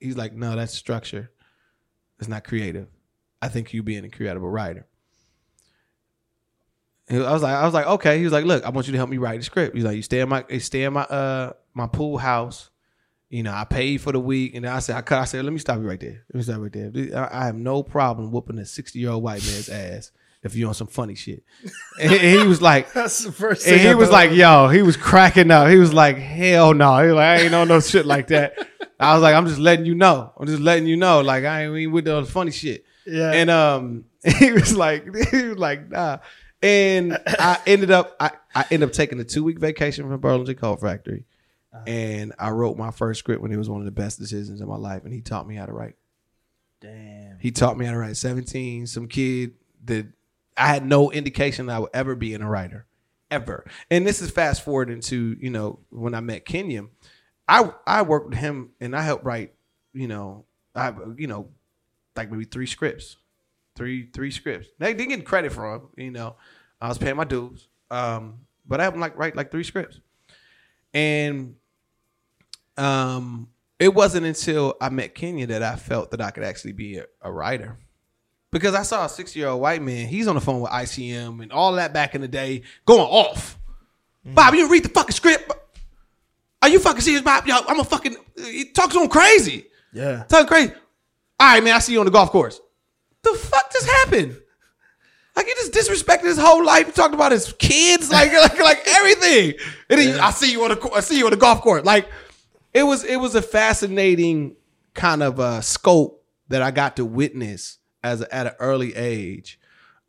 he's 0.00 0.16
like, 0.16 0.34
no, 0.34 0.56
that's 0.56 0.74
structure. 0.74 1.30
It's 2.18 2.28
not 2.28 2.44
creative. 2.44 2.88
I 3.40 3.48
think 3.48 3.72
you 3.72 3.82
being 3.82 4.02
a 4.02 4.04
incredible 4.04 4.48
writer. 4.48 4.86
I 7.10 7.32
was 7.32 7.42
like, 7.42 7.54
I 7.54 7.64
was 7.64 7.74
like, 7.74 7.86
okay. 7.86 8.18
He 8.18 8.24
was 8.24 8.32
like, 8.32 8.44
look, 8.44 8.64
I 8.64 8.70
want 8.70 8.86
you 8.86 8.92
to 8.92 8.98
help 8.98 9.10
me 9.10 9.18
write 9.18 9.38
the 9.38 9.44
script. 9.44 9.74
He's 9.74 9.84
like, 9.84 9.96
you 9.96 10.02
stay 10.02 10.20
in 10.20 10.28
my, 10.28 10.44
you 10.48 10.60
stay 10.60 10.84
in 10.84 10.92
my, 10.92 11.02
uh, 11.02 11.52
my 11.74 11.86
pool 11.86 12.18
house. 12.18 12.70
You 13.28 13.42
know, 13.42 13.52
I 13.52 13.64
paid 13.64 14.00
for 14.00 14.12
the 14.12 14.20
week, 14.20 14.54
and 14.54 14.64
then 14.64 14.72
I 14.72 14.78
said, 14.78 14.96
I 14.96 15.02
cut. 15.02 15.18
I 15.18 15.24
said, 15.24 15.44
let 15.44 15.52
me 15.52 15.58
stop 15.58 15.78
you 15.78 15.88
right 15.88 15.98
there. 15.98 16.24
Let 16.32 16.34
me 16.34 16.42
stop 16.42 16.60
right 16.60 16.72
there. 16.72 16.92
I, 17.16 17.42
I 17.42 17.46
have 17.46 17.56
no 17.56 17.82
problem 17.82 18.30
whooping 18.30 18.58
a 18.58 18.64
sixty 18.64 19.00
year 19.00 19.10
old 19.10 19.24
white 19.24 19.44
man's 19.44 19.68
ass 19.68 20.12
if 20.44 20.54
you're 20.54 20.68
on 20.68 20.74
some 20.74 20.86
funny 20.86 21.14
shit. 21.14 21.42
And 22.00 22.12
he 22.12 22.46
was 22.46 22.60
like, 22.62 22.92
That's 22.92 23.24
the 23.24 23.32
first 23.32 23.66
and 23.66 23.80
he 23.80 23.94
was 23.94 24.10
like, 24.10 24.30
yo, 24.32 24.68
he 24.68 24.82
was 24.82 24.96
cracking 24.96 25.50
up. 25.50 25.68
He 25.68 25.78
was 25.78 25.92
like, 25.92 26.18
hell 26.18 26.74
no. 26.74 26.98
He 26.98 27.06
was 27.06 27.16
like, 27.16 27.40
I 27.40 27.42
ain't 27.44 27.54
on 27.54 27.68
no 27.68 27.80
shit 27.80 28.04
like 28.06 28.28
that. 28.28 28.56
I 29.00 29.14
was 29.14 29.22
like, 29.22 29.34
I'm 29.34 29.46
just 29.46 29.58
letting 29.58 29.86
you 29.86 29.94
know. 29.94 30.32
I'm 30.38 30.46
just 30.46 30.60
letting 30.60 30.86
you 30.86 30.96
know. 30.96 31.22
Like, 31.22 31.44
I 31.44 31.64
ain't 31.64 31.76
even 31.76 31.92
with 31.92 32.04
the 32.04 32.24
funny 32.24 32.50
shit. 32.50 32.84
Yeah. 33.06 33.32
And 33.32 33.50
um, 33.50 34.04
he 34.38 34.52
was 34.52 34.76
like, 34.76 35.04
he 35.30 35.42
was 35.44 35.58
like, 35.58 35.90
nah. 35.90 36.18
And 36.64 37.18
I 37.26 37.58
ended 37.66 37.90
up, 37.90 38.16
I, 38.18 38.30
I 38.54 38.64
ended 38.70 38.88
up 38.88 38.94
taking 38.94 39.20
a 39.20 39.24
two 39.24 39.44
week 39.44 39.58
vacation 39.58 40.08
from 40.08 40.18
Burlington 40.18 40.54
Coat 40.56 40.80
Factory. 40.80 41.26
Uh-huh. 41.72 41.84
And 41.86 42.32
I 42.38 42.50
wrote 42.50 42.78
my 42.78 42.90
first 42.90 43.18
script 43.18 43.42
when 43.42 43.52
it 43.52 43.56
was 43.56 43.68
one 43.68 43.80
of 43.80 43.84
the 43.84 43.90
best 43.90 44.18
decisions 44.18 44.60
in 44.60 44.68
my 44.68 44.76
life. 44.76 45.04
And 45.04 45.12
he 45.12 45.20
taught 45.20 45.46
me 45.46 45.56
how 45.56 45.66
to 45.66 45.72
write. 45.72 45.96
damn. 46.80 47.38
He 47.38 47.50
taught 47.50 47.76
me 47.76 47.84
how 47.84 47.92
to 47.92 47.98
write. 47.98 48.16
17, 48.16 48.86
some 48.86 49.08
kid 49.08 49.54
that 49.84 50.06
I 50.56 50.68
had 50.68 50.86
no 50.86 51.10
indication 51.10 51.66
that 51.66 51.76
I 51.76 51.78
would 51.80 51.90
ever 51.92 52.14
be 52.14 52.32
in 52.32 52.40
a 52.42 52.48
writer. 52.48 52.86
Ever. 53.30 53.66
And 53.90 54.06
this 54.06 54.22
is 54.22 54.30
fast 54.30 54.64
forward 54.64 54.88
into, 54.88 55.36
you 55.40 55.50
know, 55.50 55.80
when 55.90 56.14
I 56.14 56.20
met 56.20 56.46
Kenya. 56.46 56.84
I 57.46 57.72
I 57.86 58.02
worked 58.02 58.30
with 58.30 58.38
him 58.38 58.70
and 58.80 58.96
I 58.96 59.02
helped 59.02 59.24
write, 59.24 59.54
you 59.92 60.08
know, 60.08 60.46
I 60.74 60.94
you 61.16 61.26
know, 61.26 61.48
like 62.16 62.30
maybe 62.30 62.44
three 62.44 62.66
scripts. 62.66 63.16
Three 63.76 64.08
three 64.12 64.30
scripts. 64.30 64.68
They 64.78 64.94
didn't 64.94 65.10
get 65.10 65.26
credit 65.26 65.52
for 65.52 65.70
them, 65.72 65.88
you 65.96 66.10
know. 66.10 66.36
I 66.80 66.88
was 66.88 66.98
paying 66.98 67.16
my 67.16 67.24
dues. 67.24 67.68
Um, 67.90 68.40
but 68.66 68.80
I 68.80 68.86
him 68.86 69.00
like 69.00 69.16
write 69.18 69.36
like 69.36 69.50
three 69.50 69.64
scripts. 69.64 70.00
And 70.92 71.56
um 72.76 73.48
it 73.78 73.92
wasn't 73.92 74.26
until 74.26 74.76
I 74.80 74.88
met 74.88 75.14
Kenya 75.14 75.46
that 75.48 75.62
I 75.62 75.76
felt 75.76 76.12
that 76.12 76.20
I 76.20 76.30
could 76.30 76.44
actually 76.44 76.72
be 76.72 76.98
a, 76.98 77.06
a 77.22 77.32
writer. 77.32 77.76
Because 78.50 78.74
I 78.74 78.82
saw 78.82 79.04
a 79.04 79.08
six 79.08 79.34
year 79.34 79.48
old 79.48 79.60
white 79.60 79.82
man, 79.82 80.06
he's 80.06 80.28
on 80.28 80.36
the 80.36 80.40
phone 80.40 80.60
with 80.60 80.70
ICM 80.70 81.42
and 81.42 81.52
all 81.52 81.72
that 81.72 81.92
back 81.92 82.14
in 82.14 82.20
the 82.20 82.28
day 82.28 82.62
going 82.86 83.00
off. 83.00 83.58
Bob, 84.24 84.54
you 84.54 84.60
didn't 84.60 84.72
read 84.72 84.84
the 84.84 84.88
fucking 84.88 85.14
script? 85.14 85.52
Are 86.62 86.68
you 86.68 86.78
fucking 86.78 87.02
serious, 87.02 87.20
Bob? 87.20 87.46
Yo, 87.46 87.56
I'm 87.68 87.78
a 87.78 87.84
fucking, 87.84 88.16
he 88.38 88.70
talks 88.70 88.94
to 88.94 89.02
him 89.02 89.08
crazy. 89.08 89.66
Yeah. 89.92 90.24
Talking 90.28 90.46
crazy. 90.46 90.72
All 91.38 91.54
right, 91.54 91.62
man, 91.62 91.74
I 91.74 91.78
see 91.80 91.92
you 91.92 92.00
on 92.00 92.06
the 92.06 92.12
golf 92.12 92.30
course. 92.30 92.60
The 93.24 93.34
fuck 93.34 93.72
just 93.72 93.86
happened? 93.86 94.36
Like 95.36 95.46
you 95.46 95.54
just 95.56 95.72
disrespected 95.72 96.24
his 96.24 96.38
whole 96.38 96.64
life. 96.64 96.86
You 96.86 96.92
talked 96.92 97.14
about 97.14 97.32
his 97.32 97.52
kids, 97.58 98.10
like 98.10 98.32
like, 98.42 98.60
like 98.60 98.86
everything. 98.86 99.54
And 99.90 100.00
then 100.00 100.20
I 100.20 100.30
see 100.30 100.52
you 100.52 100.62
on 100.62 100.70
the 100.70 100.90
I 100.94 101.00
see 101.00 101.18
you 101.18 101.24
on 101.24 101.32
the 101.32 101.36
golf 101.36 101.60
course. 101.60 101.84
Like 101.84 102.08
it 102.72 102.84
was 102.84 103.04
it 103.04 103.16
was 103.16 103.34
a 103.34 103.42
fascinating 103.42 104.56
kind 104.94 105.22
of 105.22 105.40
uh, 105.40 105.60
scope 105.60 106.24
that 106.48 106.62
I 106.62 106.70
got 106.70 106.96
to 106.96 107.04
witness 107.04 107.78
as 108.02 108.20
a, 108.20 108.32
at 108.34 108.46
an 108.46 108.52
early 108.60 108.94
age. 108.94 109.58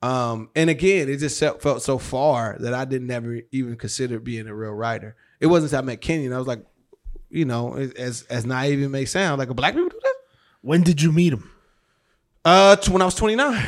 Um, 0.02 0.50
and 0.56 0.70
again, 0.70 1.10
it 1.10 1.18
just 1.18 1.40
felt, 1.40 1.62
felt 1.64 1.82
so 1.82 1.98
far 1.98 2.58
that 2.60 2.76
I 2.76 2.86
didn't 2.86 3.10
ever 3.10 3.40
even 3.52 3.76
consider 3.76 4.20
being 4.20 4.48
a 4.48 4.54
real 4.54 4.74
writer. 4.74 5.16
It 5.40 5.48
wasn't 5.48 5.72
until 5.72 5.84
I 5.84 5.94
met 5.94 6.02
Kenya. 6.02 6.32
I 6.36 6.38
was 6.38 6.46
like, 6.46 6.64
you 7.30 7.46
know, 7.46 7.76
as 7.76 8.24
as 8.24 8.46
naive 8.46 8.82
it 8.82 8.90
may 8.90 9.06
sound, 9.06 9.40
like 9.40 9.50
a 9.50 9.56
black 9.56 9.74
people 9.74 9.90
do 9.90 10.00
that. 10.04 10.16
When 10.62 10.84
did 10.84 11.02
you 11.02 11.12
meet 11.12 11.34
him? 11.34 11.50
Uh, 12.46 12.76
when 12.90 13.02
I 13.02 13.06
was 13.06 13.16
29. 13.16 13.66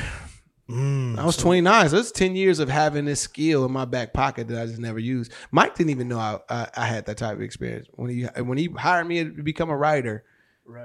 I 1.17 1.25
was 1.25 1.37
29. 1.37 1.89
So 1.89 1.97
it's 1.97 2.11
10 2.11 2.35
years 2.35 2.59
of 2.59 2.67
having 2.69 3.05
this 3.05 3.21
skill 3.21 3.65
in 3.65 3.71
my 3.71 3.85
back 3.85 4.13
pocket 4.13 4.47
that 4.49 4.61
I 4.61 4.65
just 4.65 4.79
never 4.79 4.99
used. 4.99 5.31
Mike 5.49 5.75
didn't 5.75 5.91
even 5.91 6.07
know 6.09 6.19
I, 6.19 6.39
I, 6.49 6.67
I 6.75 6.85
had 6.85 7.05
that 7.05 7.17
type 7.17 7.35
of 7.35 7.41
experience. 7.41 7.87
When 7.95 8.09
he 8.09 8.23
when 8.43 8.57
he 8.57 8.67
hired 8.77 9.07
me 9.07 9.23
to 9.23 9.29
become 9.43 9.69
a 9.69 9.77
writer, 9.77 10.23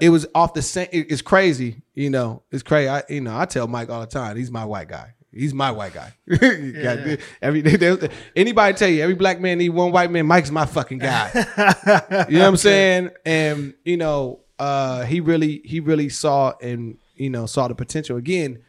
it 0.00 0.10
was 0.10 0.26
off 0.34 0.54
the 0.54 0.62
same. 0.62 0.86
it- 0.92 1.10
it's 1.10 1.22
crazy, 1.22 1.82
you 1.94 2.10
know. 2.10 2.42
It's 2.52 2.62
crazy. 2.62 2.88
I, 2.88 3.02
you 3.08 3.20
know, 3.20 3.36
I 3.36 3.44
tell 3.44 3.66
Mike 3.66 3.90
all 3.90 4.00
the 4.00 4.06
time, 4.06 4.36
he's 4.36 4.50
my 4.52 4.64
white 4.64 4.88
guy. 4.88 5.14
He's 5.32 5.52
my 5.52 5.72
white 5.72 5.94
guy. 5.94 6.12
yeah. 6.26 7.16
Every 7.42 7.60
they- 7.62 8.08
anybody 8.36 8.74
tell 8.76 8.88
you 8.88 9.02
every 9.02 9.16
black 9.16 9.40
man 9.40 9.58
need 9.58 9.70
one 9.70 9.90
white 9.90 10.12
man. 10.12 10.26
Mike's 10.26 10.50
my 10.52 10.64
fucking 10.66 10.98
guy. 10.98 11.30
You 12.30 12.38
know 12.38 12.42
what 12.44 12.48
I'm 12.48 12.56
saying? 12.56 13.10
And 13.26 13.74
you 13.84 13.96
know, 13.96 14.40
uh, 14.60 15.04
he 15.06 15.18
really 15.20 15.60
he 15.64 15.80
really 15.80 16.08
saw 16.08 16.52
and 16.62 16.98
you 17.14 17.30
know 17.30 17.46
saw 17.46 17.68
the 17.68 17.74
potential. 17.74 18.16
Again, 18.16 18.62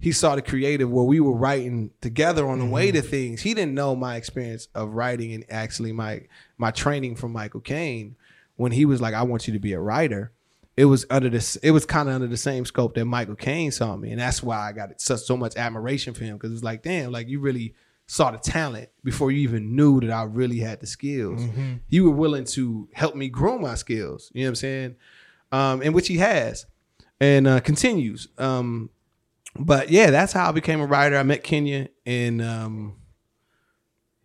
he 0.00 0.12
saw 0.12 0.36
the 0.36 0.42
creative 0.42 0.90
where 0.90 1.04
we 1.04 1.20
were 1.20 1.32
writing 1.32 1.90
together 2.00 2.48
on 2.48 2.58
the 2.60 2.66
way 2.66 2.92
to 2.92 3.02
things. 3.02 3.42
He 3.42 3.54
didn't 3.54 3.74
know 3.74 3.96
my 3.96 4.16
experience 4.16 4.68
of 4.74 4.94
writing 4.94 5.32
and 5.32 5.44
actually 5.50 5.92
my 5.92 6.22
my 6.56 6.70
training 6.70 7.16
from 7.16 7.32
Michael 7.32 7.60
Kane 7.60 8.16
when 8.56 8.72
he 8.72 8.84
was 8.84 9.00
like, 9.00 9.14
I 9.14 9.22
want 9.22 9.46
you 9.46 9.52
to 9.54 9.60
be 9.60 9.72
a 9.72 9.80
writer. 9.80 10.32
It 10.76 10.84
was 10.84 11.04
under 11.10 11.28
this. 11.28 11.56
It 11.56 11.72
was 11.72 11.84
kind 11.84 12.08
of 12.08 12.14
under 12.14 12.28
the 12.28 12.36
same 12.36 12.64
scope 12.64 12.94
that 12.94 13.04
Michael 13.04 13.34
Kane 13.34 13.72
saw 13.72 13.96
me, 13.96 14.12
and 14.12 14.20
that's 14.20 14.42
why 14.44 14.68
I 14.68 14.72
got 14.72 15.00
such 15.00 15.20
so 15.22 15.36
much 15.36 15.56
admiration 15.56 16.14
for 16.14 16.22
him 16.22 16.36
because 16.36 16.52
it's 16.52 16.62
like, 16.62 16.82
damn, 16.84 17.10
like 17.10 17.28
you 17.28 17.40
really 17.40 17.74
saw 18.06 18.30
the 18.30 18.38
talent 18.38 18.88
before 19.04 19.30
you 19.32 19.40
even 19.40 19.74
knew 19.74 20.00
that 20.00 20.10
I 20.10 20.22
really 20.22 20.60
had 20.60 20.80
the 20.80 20.86
skills. 20.86 21.42
You 21.88 22.04
were 22.04 22.16
willing 22.16 22.44
to 22.44 22.88
help 22.94 23.16
me 23.16 23.28
grow 23.28 23.58
my 23.58 23.74
skills. 23.74 24.30
You 24.32 24.42
know 24.44 24.46
what 24.46 24.50
I'm 24.50 24.54
saying? 24.54 24.96
Um, 25.50 25.82
and 25.82 25.94
which 25.94 26.06
he 26.08 26.18
has, 26.18 26.64
and 27.20 27.46
uh, 27.46 27.60
continues. 27.60 28.28
Um, 28.38 28.90
but 29.58 29.90
yeah, 29.90 30.10
that's 30.10 30.32
how 30.32 30.48
I 30.48 30.52
became 30.52 30.80
a 30.80 30.86
writer. 30.86 31.16
I 31.16 31.22
met 31.22 31.42
Kenya, 31.42 31.88
and 32.06 32.40
um, 32.40 32.96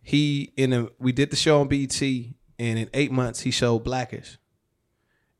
he 0.02 0.52
in 0.56 0.72
a 0.72 0.88
we 0.98 1.12
did 1.12 1.30
the 1.30 1.36
show 1.36 1.60
on 1.60 1.68
BET, 1.68 2.00
and 2.00 2.78
in 2.78 2.88
eight 2.94 3.10
months 3.10 3.40
he 3.40 3.50
showed 3.50 3.80
Blackish. 3.80 4.38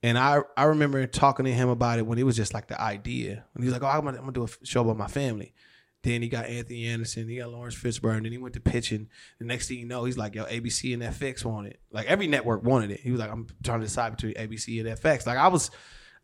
And 0.03 0.19
I 0.19 0.41
I 0.57 0.65
remember 0.65 1.07
talking 1.07 1.45
to 1.45 1.53
him 1.53 1.69
about 1.69 1.99
it 1.99 2.07
when 2.07 2.19
it 2.19 2.25
was 2.25 2.37
just 2.37 2.53
like 2.53 2.69
the 2.69 2.81
idea. 2.81 3.45
And 3.55 3.63
he 3.63 3.71
was 3.71 3.73
like, 3.73 3.83
"Oh, 3.83 3.87
I'm 3.87 4.05
gonna, 4.05 4.19
I'm 4.19 4.25
gonna 4.25 4.33
do 4.33 4.45
a 4.45 4.67
show 4.67 4.83
about 4.83 4.97
my 4.97 5.07
family." 5.07 5.55
Then 6.03 6.21
he 6.21 6.29
got 6.29 6.45
Anthony 6.45 6.87
Anderson, 6.87 7.27
he 7.29 7.39
got 7.39 7.49
Laurence 7.49 7.75
Fishburne, 7.75 8.25
then 8.25 8.33
he 8.33 8.37
went 8.37 8.53
to 8.53 8.61
pitching. 8.61 9.09
The 9.39 9.47
next 9.47 9.69
thing 9.69 9.79
you 9.79 9.87
know, 9.87 10.05
he's 10.05 10.19
like, 10.19 10.35
"Yo, 10.35 10.45
ABC 10.45 10.93
and 10.93 11.03
FX 11.03 11.47
want 11.47 11.69
it." 11.69 11.81
Like 11.91 12.07
every 12.07 12.27
network 12.27 12.63
wanted 12.63 12.91
it. 12.91 13.01
He 13.01 13.11
was 13.11 13.21
like, 13.21 13.31
"I'm 13.31 13.47
trying 13.63 13.81
to 13.81 13.87
decide 13.87 14.15
between 14.15 14.35
ABC 14.35 14.81
and 14.81 14.99
FX." 14.99 15.27
Like 15.27 15.39
I 15.39 15.49
was, 15.49 15.71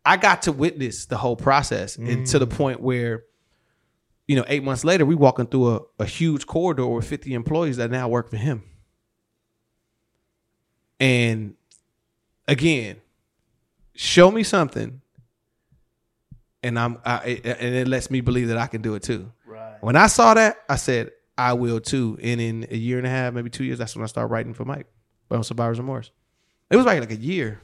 I 0.05 0.17
got 0.17 0.43
to 0.43 0.51
witness 0.51 1.05
the 1.05 1.17
whole 1.17 1.35
process, 1.35 1.97
and 1.97 2.25
to 2.27 2.39
the 2.39 2.47
mm. 2.47 2.57
point 2.57 2.81
where, 2.81 3.23
you 4.27 4.35
know, 4.35 4.43
eight 4.47 4.63
months 4.63 4.83
later, 4.83 5.05
we 5.05 5.13
walking 5.13 5.45
through 5.45 5.75
a, 5.75 5.81
a 5.99 6.05
huge 6.05 6.47
corridor 6.47 6.87
with 6.87 7.07
50 7.07 7.33
employees 7.33 7.77
that 7.77 7.91
now 7.91 8.07
work 8.07 8.29
for 8.29 8.37
him. 8.37 8.63
And 10.99 11.55
again, 12.47 12.97
show 13.95 14.31
me 14.31 14.43
something, 14.43 15.01
and 16.63 16.79
I'm 16.79 16.97
I, 17.05 17.41
and 17.43 17.75
it 17.75 17.87
lets 17.87 18.09
me 18.09 18.21
believe 18.21 18.47
that 18.47 18.57
I 18.57 18.67
can 18.67 18.81
do 18.81 18.95
it 18.95 19.03
too. 19.03 19.31
Right. 19.45 19.77
When 19.81 19.95
I 19.95 20.07
saw 20.07 20.33
that, 20.33 20.57
I 20.67 20.75
said 20.75 21.11
I 21.37 21.53
will 21.53 21.79
too. 21.79 22.17
And 22.21 22.39
in 22.41 22.67
a 22.69 22.77
year 22.77 22.97
and 22.97 23.07
a 23.07 23.09
half, 23.09 23.33
maybe 23.33 23.49
two 23.49 23.63
years, 23.63 23.79
that's 23.79 23.95
when 23.95 24.03
I 24.03 24.07
started 24.07 24.31
writing 24.31 24.53
for 24.53 24.65
Mike. 24.65 24.87
About 25.29 25.45
Survivor's 25.45 25.79
Remorse. 25.79 26.11
It 26.69 26.75
was 26.75 26.85
like 26.85 26.99
like 26.99 27.11
a 27.11 27.15
year, 27.15 27.61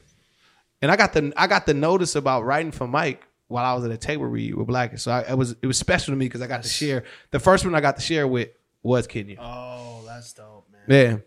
and 0.82 0.92
I 0.92 0.96
got 0.96 1.14
the 1.14 1.34
I 1.36 1.48
got 1.48 1.66
the 1.66 1.74
notice 1.74 2.16
about 2.16 2.46
writing 2.46 2.72
for 2.72 2.88
Mike 2.88 3.24
while 3.48 3.66
I 3.66 3.74
was 3.74 3.86
at 3.86 3.92
a 3.92 3.98
table 3.98 4.26
read 4.26 4.56
with 4.56 4.68
Black. 4.68 4.98
So 4.98 5.12
I, 5.12 5.22
it 5.22 5.38
was 5.38 5.56
it 5.62 5.68
was 5.68 5.78
special 5.78 6.14
to 6.14 6.18
me 6.18 6.26
because 6.26 6.42
I 6.42 6.48
got 6.48 6.64
to 6.64 6.70
share. 6.70 7.04
The 7.32 7.40
first 7.40 7.66
one 7.66 7.76
I 7.76 7.82
got 7.82 7.96
to 7.98 8.02
share 8.02 8.28
with 8.28 8.50
was 8.84 9.08
Kenya. 9.08 9.38
Oh, 9.40 10.04
that's 10.06 10.34
dope, 10.34 10.68
man. 10.72 11.24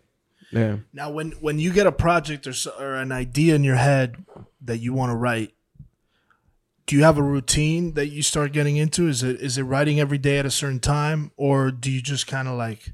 Yeah, 0.51 0.59
yeah. 0.59 0.77
Now, 0.93 1.11
when 1.11 1.31
when 1.33 1.59
you 1.59 1.71
get 1.73 1.87
a 1.87 1.91
project 1.91 2.47
or 2.47 2.53
or 2.79 2.95
an 2.95 3.11
idea 3.11 3.55
in 3.55 3.63
your 3.63 3.75
head 3.75 4.23
that 4.61 4.77
you 4.77 4.93
want 4.93 5.11
to 5.11 5.15
write, 5.15 5.53
do 6.85 6.95
you 6.95 7.03
have 7.03 7.17
a 7.17 7.23
routine 7.23 7.93
that 7.93 8.07
you 8.07 8.21
start 8.21 8.53
getting 8.53 8.77
into? 8.77 9.07
Is 9.07 9.23
it 9.23 9.41
is 9.41 9.57
it 9.57 9.63
writing 9.63 9.99
every 9.99 10.17
day 10.17 10.37
at 10.37 10.45
a 10.45 10.51
certain 10.51 10.79
time, 10.79 11.31
or 11.35 11.71
do 11.71 11.91
you 11.91 12.01
just 12.01 12.27
kind 12.27 12.47
of 12.47 12.57
like 12.57 12.93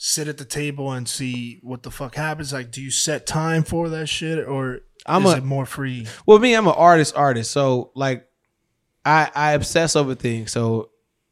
sit 0.00 0.28
at 0.28 0.38
the 0.38 0.44
table 0.44 0.90
and 0.92 1.06
see 1.08 1.58
what 1.62 1.82
the 1.82 1.90
fuck 1.90 2.14
happens? 2.14 2.52
Like, 2.52 2.70
do 2.70 2.80
you 2.80 2.90
set 2.90 3.26
time 3.26 3.64
for 3.64 3.88
that 3.90 4.06
shit, 4.06 4.46
or 4.46 4.80
I'm 5.04 5.26
is 5.26 5.34
a- 5.34 5.36
it 5.38 5.44
more 5.44 5.66
free? 5.66 6.06
Well, 6.24 6.38
me, 6.38 6.54
I'm 6.54 6.66
an 6.66 6.74
artist, 6.76 7.14
artist. 7.16 7.50
So 7.50 7.90
like, 7.94 8.26
I 9.04 9.30
I 9.34 9.52
obsess 9.52 9.96
over 9.96 10.14
things. 10.14 10.52
So 10.52 10.90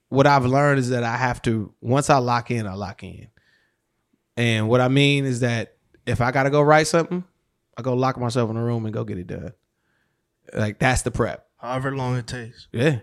what 0.08 0.26
I've 0.26 0.44
learned 0.46 0.78
is 0.80 0.90
that 0.90 1.02
I 1.04 1.16
have 1.16 1.40
to 1.42 1.72
once 1.80 2.10
I 2.10 2.18
lock 2.18 2.50
in, 2.50 2.66
I 2.66 2.74
lock 2.74 3.02
in. 3.02 3.28
And 4.36 4.68
what 4.68 4.80
I 4.80 4.88
mean 4.88 5.24
is 5.24 5.40
that 5.40 5.76
if 6.04 6.20
I 6.20 6.30
gotta 6.30 6.50
go 6.50 6.60
write 6.62 6.86
something, 6.86 7.24
I 7.76 7.82
go 7.82 7.94
lock 7.94 8.18
myself 8.18 8.50
in 8.50 8.56
a 8.56 8.62
room 8.62 8.84
and 8.84 8.92
go 8.94 9.04
get 9.04 9.18
it 9.18 9.26
done. 9.26 9.52
Like 10.52 10.78
that's 10.78 11.02
the 11.02 11.10
prep. 11.10 11.46
However 11.58 11.96
long 11.96 12.16
it 12.16 12.26
takes. 12.26 12.68
Yeah. 12.72 12.98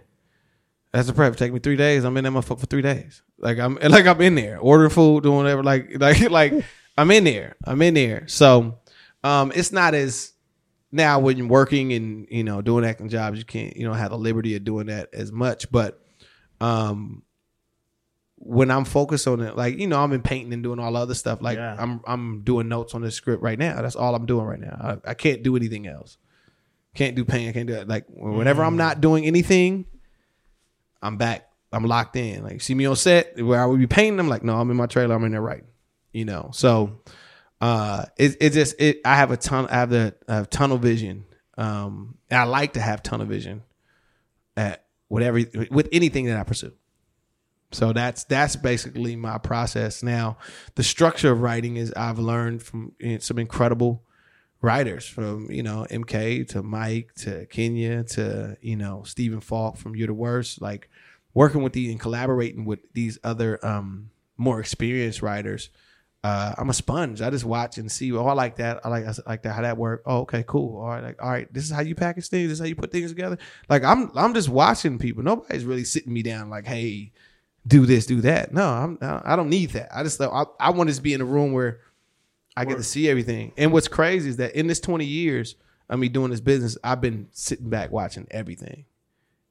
That's 0.94 1.08
the 1.08 1.14
prep. 1.14 1.36
Take 1.36 1.52
me 1.52 1.60
three 1.60 1.76
days. 1.76 2.04
I'm 2.04 2.16
in 2.18 2.24
that 2.24 2.30
motherfucker 2.30 2.60
for 2.60 2.66
three 2.68 2.84
days. 2.84 3.24
Like 3.40 3.58
I'm 3.58 3.76
like 3.90 4.06
I'm 4.06 4.22
in 4.22 4.36
there. 4.36 4.60
Ordering 4.60 4.92
food, 4.92 5.24
doing 5.24 5.38
whatever. 5.38 5.64
Like 5.64 5.90
like 6.00 6.30
like 6.30 6.54
I'm 6.98 7.10
in 7.12 7.24
there. 7.24 7.56
I'm 7.66 7.82
in 7.82 7.96
there. 7.96 8.28
So 8.28 8.78
um 9.24 9.52
it's 9.56 9.72
not 9.72 9.96
as 9.96 10.34
now 10.92 11.20
when 11.20 11.38
you're 11.38 11.48
working 11.48 11.92
and 11.94 12.28
you 12.30 12.44
know 12.44 12.62
doing 12.62 12.86
acting 12.86 13.10
jobs, 13.10 13.40
you 13.40 13.46
can't 13.46 13.76
you 13.76 13.86
don't 13.88 13.98
have 13.98 14.12
the 14.12 14.18
liberty 14.18 14.56
of 14.56 14.64
doing 14.64 14.86
that 14.88 15.10
as 15.14 15.32
much. 15.32 15.72
But 15.72 16.00
um 16.62 17.24
when 18.46 18.70
I'm 18.70 18.86
focused 18.86 19.28
on 19.28 19.40
it, 19.42 19.56
like 19.58 19.80
you 19.80 19.88
know, 19.88 20.04
I'm 20.04 20.14
in 20.14 20.22
painting 20.22 20.54
and 20.54 20.62
doing 20.62 20.78
all 20.78 20.96
other 20.96 21.16
stuff. 21.16 21.42
Like 21.42 21.58
Yeah. 21.58 21.76
I'm 21.80 22.02
I'm 22.06 22.42
doing 22.44 22.68
notes 22.68 22.94
on 22.94 23.02
this 23.02 23.16
script 23.16 23.42
right 23.42 23.58
now. 23.58 23.82
That's 23.82 23.96
all 23.96 24.14
I'm 24.14 24.28
doing 24.28 24.46
right 24.46 24.60
now. 24.60 25.00
I, 25.06 25.12
I 25.12 25.14
can't 25.16 25.42
do 25.42 25.56
anything 25.56 25.88
else. 25.88 26.18
Can't 26.94 27.16
do 27.16 27.26
painting. 27.26 27.54
Can't 27.54 27.68
do 27.68 27.74
it. 27.74 27.88
Like 27.88 28.06
whenever 28.10 28.64
I'm 28.64 28.78
not 28.78 29.02
doing 29.02 29.26
anything, 29.26 29.86
I'm 31.04 31.18
back. 31.18 31.50
I'm 31.72 31.86
locked 31.86 32.16
in. 32.16 32.44
Like 32.44 32.62
see 32.62 32.76
me 32.76 32.86
on 32.86 32.96
set 32.96 33.44
where 33.44 33.62
I 33.62 33.66
would 33.66 33.80
be 33.80 33.88
painting. 33.88 34.20
I'm 34.20 34.30
like, 34.30 34.44
no, 34.44 34.56
I'm 34.56 34.72
in 34.72 34.78
my 34.78 34.86
trailer. 34.86 35.16
I'm 35.16 35.24
in 35.24 35.32
there 35.32 35.42
writing. 35.42 35.68
You 36.12 36.26
know. 36.26 36.50
So 36.54 37.02
uh, 37.62 38.06
it 38.18 38.38
it 38.40 38.50
just 38.52 38.80
it. 38.80 39.02
I 39.06 39.16
have 39.16 39.32
a 39.32 39.38
ton. 39.38 39.68
I 39.68 39.76
have 39.76 39.90
the 39.90 40.16
I 40.28 40.36
have 40.36 40.50
tunnel 40.50 40.78
vision. 40.78 41.26
Um, 41.58 42.18
and 42.30 42.40
I 42.40 42.44
like 42.46 42.74
to 42.74 42.82
have 42.82 43.04
tunnel 43.04 43.28
vision 43.28 43.64
at 44.58 44.86
whatever 45.08 45.40
with 45.70 45.90
anything 45.92 46.26
that 46.26 46.40
I 46.40 46.44
pursue. 46.44 46.74
So 47.72 47.92
that's 47.92 48.24
that's 48.26 48.56
basically 48.56 49.16
my 49.16 49.38
process. 49.38 50.04
Now, 50.04 50.38
the 50.76 50.84
structure 50.84 51.32
of 51.32 51.42
writing 51.42 51.78
is 51.78 51.92
I've 51.94 52.20
learned 52.20 52.64
from 52.64 52.94
some 53.20 53.40
incredible 53.40 54.04
writers, 54.64 55.06
from 55.06 55.52
you 55.52 55.62
know 55.62 55.86
MK 55.92 56.48
to 56.50 56.64
Mike 56.64 57.14
to 57.18 57.46
Kenya 57.46 58.04
to 58.04 58.58
you 58.62 58.76
know 58.76 59.04
Stephen 59.06 59.42
Falk 59.42 59.78
from 59.78 59.96
You're 59.96 60.08
the 60.08 60.14
Worst. 60.16 60.60
Like 60.60 60.90
working 61.36 61.62
with 61.62 61.74
these 61.74 61.92
and 61.92 62.00
collaborating 62.00 62.66
with 62.66 62.80
these 62.94 63.20
other 63.24 63.64
um, 63.64 64.10
more 64.38 64.60
experienced 64.60 65.22
writers. 65.22 65.70
Uh, 66.24 66.56
I'm 66.58 66.70
a 66.70 66.74
sponge. 66.74 67.22
I 67.22 67.30
just 67.30 67.44
watch 67.44 67.78
and 67.78 67.92
see. 67.92 68.14
Oh, 68.14 68.26
I 68.26 68.34
like 68.34 68.56
that. 68.56 68.80
I 68.86 68.88
like 68.88 69.06
I 69.06 69.14
like 69.28 69.44
that. 69.44 69.54
How 69.54 69.62
that 69.62 69.78
work? 69.78 70.04
Oh, 70.06 70.20
okay, 70.22 70.46
cool. 70.48 70.80
All 70.80 70.88
right, 70.88 71.04
like 71.04 71.22
all 71.22 71.30
right. 71.30 71.54
This 71.54 71.66
is 71.66 71.72
how 71.72 71.82
you 71.82 71.94
package 71.96 72.30
things. 72.30 72.48
This 72.48 72.54
is 72.54 72.60
how 72.60 72.66
you 72.66 72.76
put 72.76 72.92
things 72.92 73.12
together. 73.12 73.38
Like 73.70 73.84
I'm 73.84 74.10
I'm 74.16 74.34
just 74.34 74.48
watching 74.48 74.98
people. 74.98 75.22
Nobody's 75.22 75.66
really 75.66 75.84
sitting 75.84 76.14
me 76.14 76.24
down. 76.24 76.50
Like, 76.50 76.66
hey, 76.66 77.12
do 77.68 77.86
this, 77.86 78.06
do 78.06 78.22
that. 78.22 78.54
No, 78.54 78.66
I'm 78.70 78.98
I 79.02 79.36
don't 79.36 79.50
need 79.50 79.72
that. 79.72 79.90
I 79.94 80.04
just 80.04 80.22
I, 80.22 80.46
I 80.60 80.70
want 80.70 80.90
to 80.90 81.02
be 81.02 81.14
in 81.14 81.20
a 81.20 81.26
room 81.26 81.52
where 81.52 81.82
I 82.56 82.66
get 82.66 82.78
to 82.78 82.84
see 82.84 83.10
everything. 83.10 83.52
And 83.58 83.72
what's 83.72 83.88
crazy 83.88 84.30
is 84.30 84.38
that 84.38 84.56
in 84.56 84.68
this 84.68 84.80
20 84.80 85.06
years 85.06 85.56
of 85.90 86.00
me 86.00 86.08
doing 86.10 86.32
this 86.32 86.40
business, 86.42 86.78
I've 86.84 87.02
been 87.02 87.28
sitting 87.32 87.70
back 87.70 87.92
watching 87.92 88.28
everything. 88.32 88.86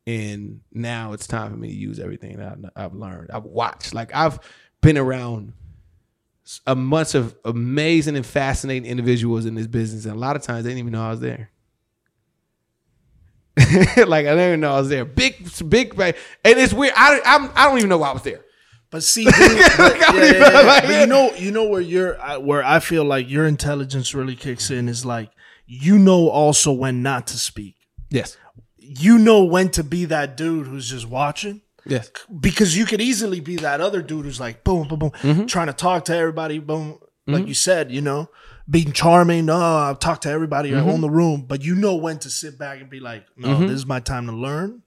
And 0.06 0.60
now 0.72 1.12
it's 1.12 1.26
time 1.26 1.50
for 1.52 1.56
me 1.56 1.68
to 1.68 1.74
use 1.74 1.98
everything 1.98 2.36
that 2.38 2.52
I've- 2.52 2.68
I've 2.76 2.94
learned. 2.94 3.30
I've 3.32 3.44
watched, 3.44 3.94
like 3.94 4.14
I've 4.14 4.38
been 4.80 4.98
around 4.98 5.52
a 6.66 6.74
bunch 6.74 7.14
of 7.14 7.36
amazing 7.44 8.16
and 8.16 8.26
fascinating 8.26 8.84
individuals 8.90 9.46
in 9.46 9.54
this 9.54 9.68
business, 9.68 10.04
and 10.04 10.14
a 10.14 10.18
lot 10.18 10.34
of 10.34 10.42
times 10.42 10.64
they 10.64 10.70
didn't 10.70 10.80
even 10.80 10.92
know 10.92 11.04
I 11.06 11.10
was 11.10 11.20
there. 11.20 11.50
like 13.56 14.26
I 14.26 14.30
didn't 14.30 14.48
even 14.48 14.60
know 14.60 14.72
I 14.74 14.80
was 14.80 14.88
there. 14.88 15.04
Big, 15.04 15.48
big, 15.68 15.92
and 15.98 16.14
it's 16.44 16.72
weird. 16.72 16.94
I, 16.96 17.20
I'm, 17.24 17.50
I 17.54 17.66
don't 17.68 17.78
even 17.78 17.90
know 17.90 17.98
why 17.98 18.08
I 18.10 18.12
was 18.12 18.22
there. 18.22 18.40
But 18.92 19.02
see, 19.02 19.24
dude, 19.24 19.32
but, 19.76 19.98
yeah, 19.98 20.12
yeah, 20.14 20.22
yeah, 20.22 20.32
yeah. 20.62 20.80
But 20.86 21.00
you 21.00 21.06
know, 21.06 21.32
you 21.34 21.50
know 21.50 21.64
where 21.68 21.80
you're, 21.80 22.20
I- 22.20 22.36
where 22.36 22.62
I 22.62 22.78
feel 22.78 23.04
like 23.04 23.28
your 23.28 23.46
intelligence 23.46 24.14
really 24.14 24.36
kicks 24.36 24.70
in 24.70 24.88
is 24.88 25.04
like 25.04 25.30
you 25.66 25.98
know 25.98 26.28
also 26.28 26.70
when 26.72 27.02
not 27.02 27.26
to 27.28 27.38
speak. 27.38 27.74
Yes, 28.10 28.36
You 28.78 29.18
know 29.18 29.42
when 29.44 29.70
to 29.70 29.82
be 29.82 30.04
that 30.04 30.36
dude 30.36 30.66
who's 30.66 30.90
just 30.90 31.08
watching 31.08 31.62
yes, 31.86 32.10
because 32.40 32.76
you 32.76 32.84
could 32.84 33.00
easily 33.00 33.40
be 33.40 33.56
that 33.56 33.80
other 33.80 34.02
dude 34.02 34.26
who's 34.26 34.38
like 34.38 34.62
boom, 34.62 34.86
boom, 34.88 34.98
boom, 34.98 35.10
Mm-hmm. 35.22 35.46
trying 35.46 35.68
to 35.68 35.72
talk 35.72 36.04
to 36.06 36.14
everybody, 36.16 36.58
boom, 36.58 36.98
like 37.26 37.46
you 37.46 37.54
said, 37.54 37.90
you 37.90 38.02
know, 38.02 38.28
being 38.68 38.92
charming. 38.92 39.48
Oh, 39.48 39.56
I'll 39.86 39.96
talk 39.96 40.20
to 40.22 40.28
everybody. 40.28 40.72
Mm-hmm. 40.72 40.88
I 40.88 40.92
own 40.92 41.00
the 41.00 41.08
room, 41.10 41.46
but 41.48 41.64
you 41.64 41.74
know 41.74 41.94
when 41.94 42.18
to 42.18 42.28
sit 42.28 42.58
back 42.58 42.80
and 42.82 42.90
be 42.90 43.00
like, 43.00 43.24
no, 43.38 43.60
this 43.60 43.70
is 43.72 43.86
my 43.86 44.00
time 44.00 44.26
to 44.26 44.32
learn. 44.32 44.82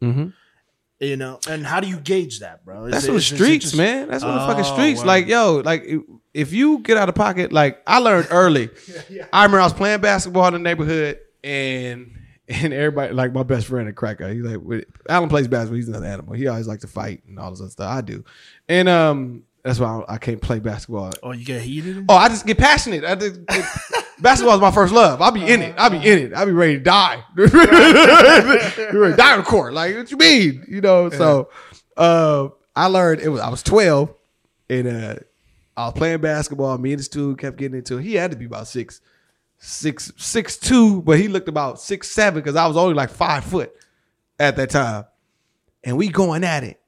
You 0.99 1.17
know, 1.17 1.39
and 1.49 1.65
how 1.65 1.81
do 1.81 1.87
you 1.89 1.97
gauge 1.97 2.39
that, 2.39 2.63
bro? 2.63 2.85
Is 2.85 2.91
That's 2.93 3.05
it- 3.05 3.09
on 3.09 3.15
the 3.15 3.19
is 3.19 3.25
streets, 3.25 3.65
just- 3.65 3.75
man. 3.75 4.07
That's 4.07 4.23
on 4.23 4.33
the 4.33 4.45
fucking 4.47 4.63
Oh, 4.71 4.73
streets. 4.75 5.03
Like, 5.03 5.27
yo, 5.27 5.61
like 5.65 5.85
if 6.33 6.53
you 6.53 6.79
get 6.79 6.95
out 6.95 7.09
of 7.09 7.15
pocket, 7.15 7.51
like 7.51 7.81
I 7.85 7.99
learned 7.99 8.27
early. 8.31 8.69
I 9.33 9.43
remember 9.43 9.59
I 9.59 9.63
was 9.65 9.73
playing 9.73 9.99
basketball 10.01 10.47
in 10.47 10.53
the 10.53 10.59
neighborhood, 10.59 11.19
and 11.43 12.11
and 12.47 12.73
everybody, 12.73 13.13
like 13.13 13.33
my 13.33 13.43
best 13.43 13.67
friend, 13.67 13.89
a 13.89 13.93
cracker. 13.93 14.31
He's 14.33 14.43
like, 14.43 14.85
Allen 15.09 15.27
plays 15.29 15.47
basketball. 15.49 15.75
He's 15.75 15.89
another 15.89 16.05
animal. 16.05 16.33
He 16.33 16.47
always 16.47 16.67
like 16.67 16.79
to 16.81 16.87
fight 16.87 17.23
and 17.27 17.39
all 17.39 17.49
this 17.51 17.59
other 17.59 17.69
stuff. 17.71 17.91
I 17.91 17.99
do, 18.01 18.23
and 18.69 18.87
um, 18.87 19.43
that's 19.63 19.79
why 19.81 20.01
I, 20.07 20.13
I 20.13 20.17
can't 20.17 20.41
play 20.41 20.59
basketball. 20.59 21.11
Oh, 21.23 21.33
you 21.33 21.43
get 21.43 21.61
heated? 21.61 22.05
Oh, 22.07 22.15
I 22.15 22.29
just 22.29 22.45
get 22.45 22.57
passionate. 22.57 23.03
I 23.03 23.15
just, 23.15 23.41
it, 23.49 23.65
basketball 24.19 24.55
is 24.55 24.61
my 24.61 24.71
first 24.71 24.93
love. 24.93 25.21
I'll 25.21 25.31
be 25.31 25.45
in 25.45 25.61
it. 25.61 25.75
I'll 25.77 25.89
be 25.89 25.97
in 25.97 26.19
it. 26.19 26.33
I'll 26.33 26.45
be 26.45 26.51
ready 26.51 26.77
to 26.77 26.83
die. 26.83 27.23
ready 27.35 27.51
to 27.51 29.13
die 29.15 29.33
on 29.33 29.39
the 29.39 29.45
court. 29.45 29.73
Like 29.73 29.95
what 29.95 30.11
you 30.11 30.17
mean? 30.17 30.65
You 30.67 30.81
know. 30.81 31.09
So, 31.09 31.49
uh, 31.97 32.49
I 32.75 32.87
learned 32.87 33.21
it 33.21 33.29
was. 33.29 33.41
I 33.41 33.49
was 33.49 33.63
twelve, 33.63 34.13
and 34.69 34.87
uh, 34.87 35.15
I 35.77 35.85
was 35.85 35.93
playing 35.93 36.21
basketball. 36.21 36.77
Me 36.77 36.93
and 36.93 36.99
this 36.99 37.07
dude 37.07 37.37
kept 37.37 37.57
getting 37.57 37.77
into 37.77 37.97
it. 37.97 38.03
He 38.03 38.15
had 38.15 38.31
to 38.31 38.37
be 38.37 38.45
about 38.45 38.67
six, 38.67 39.01
six, 39.57 40.11
six 40.17 40.57
two, 40.57 41.01
but 41.01 41.19
he 41.19 41.27
looked 41.27 41.49
about 41.49 41.79
six 41.79 42.09
seven 42.09 42.41
because 42.41 42.55
I 42.55 42.67
was 42.67 42.77
only 42.77 42.93
like 42.93 43.09
five 43.09 43.43
foot 43.43 43.73
at 44.39 44.55
that 44.57 44.69
time, 44.69 45.05
and 45.83 45.97
we 45.97 46.09
going 46.09 46.43
at 46.43 46.63
it, 46.63 46.79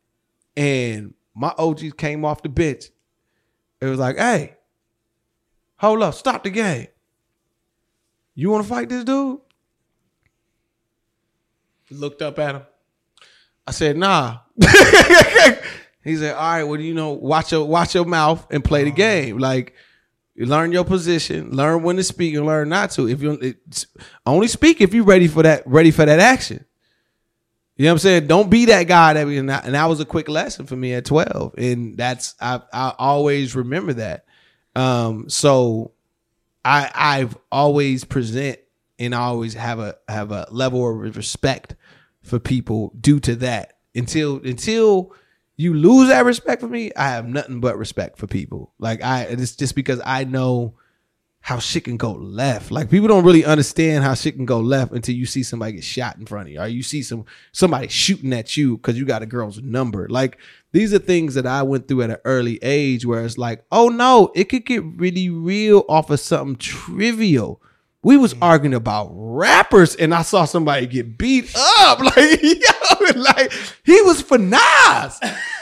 and 0.56 1.14
my 1.34 1.54
OGs 1.58 1.94
came 1.94 2.26
off 2.26 2.42
the 2.42 2.50
bench. 2.50 2.86
It 3.82 3.86
was 3.86 4.00
like, 4.00 4.18
hey. 4.18 4.54
Hold 5.80 6.02
up, 6.02 6.16
stop 6.16 6.44
the 6.44 6.50
game. 6.50 6.88
You 8.40 8.52
want 8.52 8.64
to 8.64 8.70
fight 8.70 8.88
this 8.88 9.04
dude? 9.04 9.40
Looked 11.90 12.22
up 12.22 12.38
at 12.38 12.54
him. 12.54 12.62
I 13.66 13.72
said, 13.72 13.98
nah. 13.98 14.38
he 16.04 16.16
said, 16.16 16.36
all 16.36 16.42
right, 16.42 16.64
well, 16.64 16.80
you 16.80 16.94
know, 16.94 17.14
watch 17.14 17.52
your 17.52 17.66
watch 17.66 17.96
your 17.96 18.06
mouth 18.06 18.46
and 18.52 18.64
play 18.64 18.84
the 18.84 18.92
game. 18.92 19.40
Like, 19.40 19.74
you 20.36 20.46
learn 20.46 20.72
your 20.72 20.86
position, 20.86 21.50
learn 21.50 21.82
when 21.82 21.96
to 21.96 22.04
speak 22.04 22.36
and 22.36 22.46
learn 22.46 22.70
not 22.70 22.92
to. 22.92 23.10
If 23.10 23.24
you 23.24 23.56
only 24.24 24.48
speak 24.48 24.82
if 24.82 24.94
you're 24.94 25.04
ready 25.04 25.28
for 25.28 25.42
that, 25.42 25.66
ready 25.66 25.90
for 25.90 26.06
that 26.06 26.20
action. 26.20 26.64
You 27.76 27.86
know 27.86 27.90
what 27.90 27.94
I'm 27.94 28.00
saying? 28.00 28.28
Don't 28.28 28.52
be 28.52 28.66
that 28.66 28.84
guy 28.84 29.14
that 29.14 29.26
we 29.26 29.40
and 29.40 29.50
that, 29.50 29.66
and 29.66 29.74
that 29.74 29.86
was 29.86 30.00
a 30.00 30.06
quick 30.06 30.30
lesson 30.30 30.68
for 30.68 30.76
me 30.76 30.94
at 30.94 31.06
12. 31.06 31.56
And 31.58 31.98
that's 31.98 32.36
I 32.40 32.62
I 32.72 32.94
always 33.00 33.56
remember 33.56 33.94
that. 33.94 34.26
Um, 34.76 35.28
so 35.28 35.94
I 36.68 36.92
I've 36.94 37.38
always 37.50 38.04
present 38.04 38.60
and 39.00 39.16
I 39.16 39.20
always 39.20 39.54
have 39.54 39.80
a 39.80 39.96
have 40.10 40.32
a 40.32 40.48
level 40.52 41.06
of 41.06 41.16
respect 41.16 41.76
for 42.22 42.40
people 42.40 42.92
due 43.00 43.22
to 43.22 43.38
that. 43.38 43.78
Until 43.96 44.42
until 44.44 45.14
you 45.56 45.74
lose 45.74 46.10
that 46.10 46.26
respect 46.26 46.62
for 46.62 46.68
me, 46.68 46.92
I 46.96 47.08
have 47.08 47.26
nothing 47.26 47.62
but 47.62 47.78
respect 47.78 48.18
for 48.18 48.28
people. 48.28 48.74
Like 48.80 49.02
I, 49.02 49.24
it's 49.24 49.56
just 49.56 49.76
because 49.76 50.02
I 50.06 50.26
know 50.26 50.76
how 51.48 51.60
shit 51.60 51.86
can 51.86 51.96
go 51.96 52.12
left. 52.12 52.72
Like 52.72 52.90
people 52.90 53.08
don't 53.08 53.24
really 53.24 53.46
understand 53.46 54.04
how 54.04 54.16
shit 54.16 54.36
can 54.36 54.46
go 54.46 54.60
left 54.60 54.92
until 54.92 55.16
you 55.16 55.26
see 55.26 55.44
somebody 55.44 55.72
get 55.72 55.84
shot 55.86 56.18
in 56.18 56.26
front 56.26 56.50
of 56.50 56.54
you, 56.54 56.60
or 56.60 56.68
you 56.68 56.84
see 56.84 57.02
some 57.02 57.24
somebody 57.54 57.88
shooting 57.88 58.34
at 58.34 58.58
you 58.58 58.76
because 58.76 59.00
you 59.00 59.06
got 59.06 59.22
a 59.22 59.26
girl's 59.26 59.62
number. 59.62 60.10
Like 60.10 60.40
these 60.74 60.94
are 60.94 61.00
things 61.00 61.36
that 61.36 61.48
I 61.48 61.64
went 61.64 61.88
through 61.88 62.02
at 62.02 62.10
an 62.10 62.18
early 62.26 62.60
age 62.62 63.06
where 63.06 63.24
it's 63.24 63.38
like, 63.38 63.64
oh 63.72 63.88
no, 63.88 64.30
it 64.36 64.50
could 64.50 64.66
get 64.66 64.84
really 64.84 65.30
real 65.30 65.86
off 65.88 66.10
of 66.10 66.20
something 66.20 66.58
trivial. 66.58 67.62
We 68.04 68.18
was 68.18 68.34
mm. 68.34 68.40
arguing 68.42 68.74
about 68.74 69.08
rappers, 69.14 69.96
and 69.96 70.14
I 70.14 70.24
saw 70.24 70.44
somebody 70.44 70.86
get 70.86 71.18
beat 71.18 71.56
up. 71.56 72.00
Like, 72.04 72.44
yo, 72.44 73.22
like 73.22 73.54
he 73.86 74.02
was 74.02 74.22
for 74.22 74.38
Nas, 74.38 75.18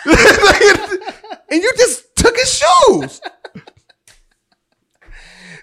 and 0.10 1.62
you 1.62 1.72
just 1.78 2.16
took 2.16 2.36
his 2.36 2.64
shoes. 2.64 3.22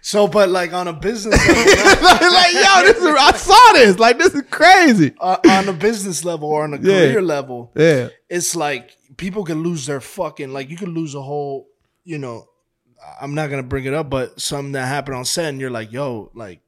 So, 0.05 0.27
but 0.27 0.49
like 0.49 0.73
on 0.73 0.89
a 0.89 0.93
business 0.93 1.35
level, 1.49 2.33
like, 2.33 2.53
yo, 2.55 2.83
this 2.83 2.97
is, 2.99 3.17
I 3.19 3.33
saw 3.37 3.73
this. 3.75 3.99
Like, 4.01 4.19
this 4.19 4.35
is 4.35 4.43
crazy. 4.51 5.15
uh, 5.21 5.39
on 5.49 5.69
a 5.69 5.73
business 5.73 6.25
level 6.25 6.49
or 6.49 6.65
on 6.65 6.75
a 6.75 6.77
Yeah. 6.77 6.83
career 7.13 7.23
level, 7.23 7.71
Yeah. 7.77 8.09
it's 8.29 8.57
like 8.57 8.97
people 9.17 9.45
can 9.45 9.63
lose 9.63 9.87
their 9.87 10.01
fucking 10.01 10.53
like 10.53 10.69
you 10.71 10.77
could 10.77 10.89
lose 10.89 11.15
a 11.15 11.23
whole, 11.23 11.69
you 12.05 12.19
know. 12.19 12.47
I'm 13.21 13.35
not 13.35 13.49
gonna 13.51 13.63
bring 13.63 13.85
it 13.85 13.95
up, 13.95 14.11
but 14.11 14.41
something 14.41 14.73
that 14.73 14.87
happened 14.87 15.17
on 15.17 15.25
set, 15.25 15.47
and 15.47 15.61
you're 15.61 15.71
like, 15.71 15.93
yo, 15.93 16.31
like 16.35 16.61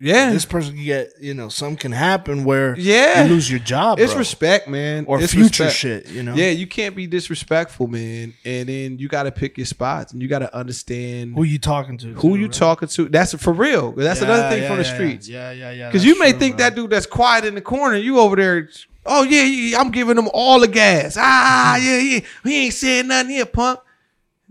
Yeah. 0.00 0.30
this 0.32 0.44
person 0.44 0.74
can 0.76 0.84
get, 0.84 1.08
you 1.20 1.34
know, 1.34 1.48
something 1.48 1.76
can 1.76 1.90
happen 1.92 2.44
where 2.44 2.76
Yeah. 2.78 3.24
you 3.24 3.30
lose 3.30 3.50
your 3.50 3.58
job, 3.58 3.98
it's 3.98 4.12
bro. 4.12 4.20
respect, 4.20 4.68
man. 4.68 5.04
or 5.08 5.20
It's 5.20 5.32
future 5.32 5.64
respect. 5.64 5.74
shit, 5.74 6.08
you 6.08 6.22
know. 6.22 6.34
Yeah, 6.36 6.50
you 6.50 6.66
can't 6.68 6.94
be 6.94 7.06
disrespectful, 7.08 7.88
man. 7.88 8.34
And 8.44 8.68
then 8.68 8.98
you 9.00 9.08
got 9.08 9.24
to 9.24 9.32
pick 9.32 9.56
your 9.58 9.66
spots, 9.66 10.12
and 10.12 10.22
you 10.22 10.28
got 10.28 10.38
to 10.40 10.54
understand 10.56 11.34
Who 11.34 11.42
you 11.42 11.58
talking 11.58 11.98
to? 11.98 12.14
who 12.14 12.34
too, 12.34 12.38
you 12.40 12.46
right? 12.46 12.52
talking 12.54 12.88
to. 12.88 13.08
That's 13.08 13.34
for 13.34 13.52
real. 13.52 13.90
That's 13.92 14.20
another 14.22 14.48
thing 14.50 14.62
yeah, 14.62 14.68
from 14.68 14.78
the 14.78 14.84
yeah, 14.84 14.94
streets. 14.94 15.28
Yeah, 15.28 15.50
yeah, 15.50 15.70
yeah. 15.72 15.88
Because 15.88 16.04
you 16.04 16.16
may 16.20 16.30
true, 16.30 16.38
think 16.40 16.56
bro. 16.58 16.64
that 16.66 16.74
dude 16.76 16.90
that's 16.90 17.06
quiet 17.06 17.44
in 17.44 17.54
the 17.56 17.60
corner, 17.60 17.96
you 17.96 18.20
over 18.20 18.36
there. 18.36 18.68
Oh 19.04 19.24
yeah, 19.24 19.42
yeah, 19.42 19.80
I'm 19.80 19.90
giving 19.90 20.16
him 20.18 20.28
all 20.32 20.60
the 20.60 20.68
gas. 20.68 21.16
Ah, 21.18 21.74
Mm-hmm. 21.76 21.86
yeah, 21.86 21.98
yeah. 21.98 22.20
He 22.44 22.64
ain't 22.66 22.74
saying 22.74 23.08
nothing 23.08 23.30
here, 23.32 23.46
punk. 23.46 23.80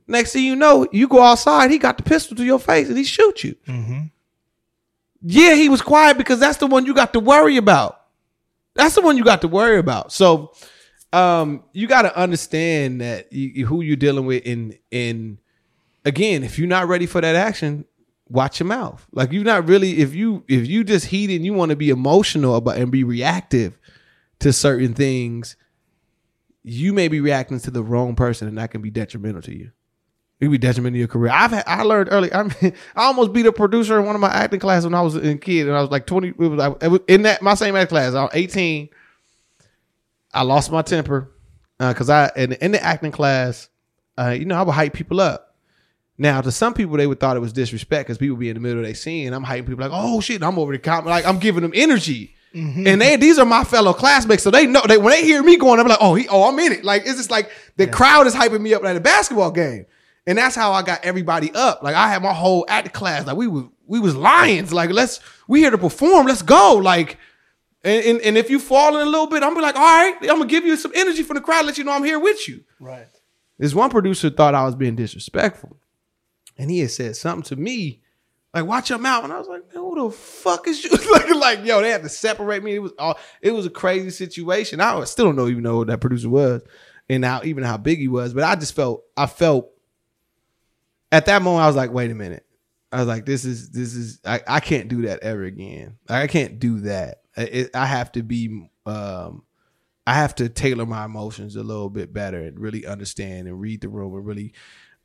Next 0.08 0.34
thing 0.34 0.44
you 0.46 0.56
know, 0.56 0.88
you 0.92 1.08
go 1.08 1.22
outside. 1.22 1.70
He 1.72 1.78
got 1.78 1.98
the 1.98 2.04
pistol 2.04 2.36
to 2.38 2.44
your 2.44 2.60
face 2.60 2.88
and 2.90 2.98
he 2.98 3.04
shoot 3.04 3.44
you. 3.44 3.56
Mm-hmm. 3.68 4.00
Yeah, 5.30 5.56
he 5.56 5.68
was 5.68 5.82
quiet 5.82 6.18
because 6.18 6.40
that's 6.40 6.58
the 6.58 6.68
one 6.68 6.86
you 6.86 6.94
got 6.94 7.12
to 7.12 7.20
worry 7.20 7.58
about. 7.58 8.00
That's 8.76 8.96
the 8.96 9.02
one 9.02 9.18
you 9.18 9.26
got 9.26 9.42
to 9.42 9.50
worry 9.50 9.78
about. 9.78 10.14
So, 10.14 10.54
um, 11.12 11.66
you 11.74 11.86
got 11.86 12.04
to 12.04 12.18
understand 12.18 13.02
that 13.02 13.34
you, 13.34 13.66
who 13.66 13.82
you're 13.82 13.98
dealing 13.98 14.26
with. 14.26 14.44
In 14.46 14.78
in 14.90 15.40
again, 16.06 16.46
if 16.46 16.58
you're 16.58 16.70
not 16.70 16.88
ready 16.88 17.06
for 17.06 17.20
that 17.20 17.36
action, 17.36 17.84
watch 18.30 18.62
your 18.62 18.68
mouth. 18.68 19.06
Like 19.12 19.34
you're 19.34 19.44
not 19.44 19.68
really. 19.68 20.00
If 20.00 20.16
you 20.16 20.46
if 20.48 20.66
you 20.66 20.86
just 20.86 21.08
heat 21.08 21.30
and 21.36 21.44
you 21.44 21.52
want 21.52 21.72
to 21.72 21.76
be 21.76 21.90
emotional 21.90 22.56
about 22.56 22.78
and 22.78 22.90
be 22.90 23.04
reactive 23.04 23.78
to 24.40 24.54
certain 24.54 24.94
things, 24.94 25.58
you 26.64 26.94
may 26.94 27.10
be 27.10 27.20
reacting 27.20 27.60
to 27.60 27.72
the 27.72 27.84
wrong 27.84 28.16
person, 28.16 28.48
and 28.48 28.58
that 28.60 28.72
can 28.72 28.82
be 28.82 28.92
detrimental 28.92 29.42
to 29.42 29.54
you. 29.54 29.72
It 30.40 30.46
could 30.46 30.52
be 30.52 30.58
detrimental 30.60 30.94
to 30.96 31.00
your 31.00 31.08
career. 31.08 31.32
I've 31.34 31.50
had, 31.52 31.64
I 31.66 31.82
learned 31.82 32.10
early. 32.12 32.32
I 32.32 32.44
mean, 32.44 32.54
I 32.96 33.06
almost 33.06 33.34
beat 33.34 33.46
a 33.48 33.52
producer 33.52 34.00
in 34.00 34.06
one 34.06 34.14
of 34.16 34.22
my 34.22 34.30
acting 34.30 34.60
classes 34.60 34.86
when 34.86 34.94
I 34.94 35.02
was 35.02 35.16
a 35.16 35.36
kid, 35.36 35.68
and 35.68 35.76
I 35.76 35.82
was 35.82 35.90
like 35.90 36.06
twenty. 36.06 36.30
It 36.30 36.38
was, 36.38 36.60
I- 36.60 36.86
it 36.86 36.90
was 36.90 37.02
in 37.08 37.24
that 37.24 37.42
my 37.42 37.56
same 37.56 37.76
acting 37.76 37.90
class. 37.90 38.14
I 38.14 38.22
was 38.24 38.32
eighteen. 38.34 38.90
I 40.34 40.44
lost 40.44 40.72
my 40.72 40.82
temper 40.82 41.32
because 41.80 42.10
I 42.10 42.32
in, 42.36 42.54
in 42.54 42.72
the 42.72 42.84
acting 42.84 43.12
class, 43.12 43.70
uh, 44.18 44.30
you 44.30 44.46
know, 44.46 44.56
I 44.56 44.62
would 44.64 44.74
hype 44.74 44.94
people 44.94 45.20
up. 45.22 45.56
Now, 46.20 46.42
to 46.42 46.52
some 46.52 46.74
people, 46.74 46.98
they 46.98 47.06
would 47.08 47.20
thought 47.20 47.38
it 47.38 47.42
was 47.42 47.54
disrespect 47.54 48.08
because 48.08 48.18
people 48.18 48.38
be 48.38 48.50
in 48.50 48.56
the 48.56 48.60
middle 48.60 48.80
of 48.80 48.86
their 48.86 48.96
scene. 48.96 49.34
I'm 49.34 49.46
hyping 49.46 49.68
people 49.68 49.88
like, 49.88 49.92
"Oh 49.94 50.20
shit, 50.20 50.42
I'm 50.44 50.58
over 50.60 50.72
the 50.72 50.80
comp." 50.80 51.06
Like 51.06 51.26
I'm 51.26 51.38
giving 51.40 51.62
them 51.62 51.72
energy, 51.76 52.34
and 52.54 53.00
they 53.02 53.16
these 53.18 53.38
are 53.40 53.46
my 53.46 53.64
fellow 53.64 53.94
classmates, 53.94 54.42
so 54.44 54.50
they 54.52 54.66
know 54.66 54.82
they 54.88 54.98
when 54.98 55.12
they 55.14 55.24
hear 55.24 55.44
me 55.44 55.58
going, 55.58 55.80
I'm 55.80 55.88
like, 55.88 56.00
"Oh, 56.02 56.16
he, 56.16 56.28
oh, 56.28 56.50
I'm 56.50 56.58
in 56.60 56.72
it." 56.74 56.84
Like 56.84 57.04
it's 57.06 57.18
just 57.18 57.30
like 57.32 57.50
the 57.78 57.86
crowd 57.88 58.26
is 58.28 58.34
hyping 58.36 58.62
me 58.62 58.74
up 58.74 58.84
at 58.84 58.96
a 58.96 59.00
basketball 59.00 59.52
game, 59.52 59.86
and 60.28 60.38
that's 60.38 60.56
how 60.56 60.74
I 60.74 60.84
got 60.84 61.04
everybody 61.04 61.52
up. 61.54 61.82
Like 61.82 61.96
I 61.96 62.10
had 62.10 62.22
my 62.22 62.34
whole 62.34 62.66
act 62.68 62.94
class, 62.94 63.26
like 63.26 63.38
we 63.38 63.48
was 63.48 63.64
we 63.88 64.00
was 64.00 64.16
lions. 64.16 64.72
Like 64.72 64.92
let's 64.92 65.20
we 65.48 65.62
here 65.62 65.72
to 65.72 65.78
perform. 65.78 66.28
Let's 66.28 66.44
go. 66.44 66.76
Like. 66.76 67.18
And, 67.84 68.04
and, 68.04 68.22
and 68.22 68.38
if 68.38 68.50
you 68.50 68.60
fall 68.60 68.98
in 68.98 69.08
a 69.08 69.10
little 69.10 69.28
bit, 69.28 69.44
I'm 69.44 69.54
gonna 69.54 69.58
be 69.58 69.62
like, 69.62 69.76
all 69.76 69.82
right, 69.82 70.18
I'm 70.24 70.40
gonna 70.40 70.48
give 70.48 70.66
you 70.66 70.76
some 70.76 70.92
energy 70.96 71.24
from 71.24 71.36
the 71.36 71.42
crowd, 71.42 71.66
let 71.66 71.78
you 71.78 71.84
know 71.84 71.94
I'm 71.94 72.04
here 72.04 72.20
with 72.20 72.48
you. 72.48 72.64
Right. 72.80 73.08
This 73.58 73.74
one 73.74 73.90
producer 73.90 74.30
thought 74.30 74.56
I 74.56 74.66
was 74.66 74.76
being 74.76 74.96
disrespectful. 74.96 75.78
And 76.58 76.70
he 76.70 76.80
had 76.80 76.92
said 76.92 77.16
something 77.16 77.44
to 77.44 77.56
me, 77.56 78.02
like, 78.54 78.66
watch 78.66 78.90
your 78.90 79.00
mouth. 79.00 79.24
And 79.24 79.32
I 79.32 79.38
was 79.38 79.48
like, 79.48 79.72
man, 79.74 79.84
who 79.84 80.10
the 80.10 80.16
fuck 80.16 80.68
is 80.68 80.84
you? 80.84 80.90
like, 81.12 81.30
like, 81.30 81.66
yo, 81.66 81.82
they 81.82 81.92
had 81.92 82.04
to 82.04 82.10
separate 82.10 82.64
me. 82.64 82.76
It 82.76 82.80
was 82.80 82.94
all 82.98 83.18
it 83.42 83.52
was 83.52 83.66
a 83.66 83.70
crazy 83.70 84.10
situation. 84.10 84.82
I 84.82 85.04
still 85.04 85.26
don't 85.26 85.36
know 85.36 85.48
even 85.48 85.64
know 85.64 85.76
who 85.76 85.86
that 85.86 86.02
producer 86.02 86.30
was 86.30 86.64
and 87.10 87.24
how 87.24 87.42
even 87.44 87.64
how 87.64 87.78
big 87.78 88.00
he 88.00 88.08
was. 88.08 88.34
But 88.34 88.44
I 88.44 88.56
just 88.56 88.76
felt 88.76 89.04
I 89.16 89.28
felt 89.28 89.70
at 91.12 91.26
that 91.28 91.42
moment, 91.42 91.64
I 91.64 91.68
was 91.68 91.76
like, 91.76 91.92
wait 91.92 92.12
a 92.12 92.16
minute. 92.16 92.46
I 92.92 93.00
was 93.00 93.08
like, 93.08 93.26
this 93.26 93.44
is 93.46 93.70
this 93.72 93.94
is 93.96 94.20
I, 94.26 94.42
I 94.48 94.60
can't 94.60 94.88
do 94.88 95.04
that 95.04 95.20
ever 95.22 95.44
again. 95.44 95.98
Like, 96.10 96.24
I 96.24 96.28
can't 96.28 96.60
do 96.60 96.80
that. 96.82 97.22
I- 97.36 97.42
It, 97.42 97.76
I 97.76 97.86
have 97.86 98.12
to 98.14 98.24
be 98.24 98.70
um 98.86 99.44
I 100.06 100.14
have 100.14 100.36
to 100.36 100.48
tailor 100.48 100.86
my 100.86 101.04
emotions 101.04 101.58
a 101.58 101.64
little 101.64 101.90
bit 101.90 102.14
better 102.14 102.40
and 102.40 102.58
really 102.58 102.86
understand 102.86 103.48
and 103.50 103.60
read 103.60 103.82
the 103.82 103.90
room 103.90 104.16
and 104.16 104.26
really 104.26 104.54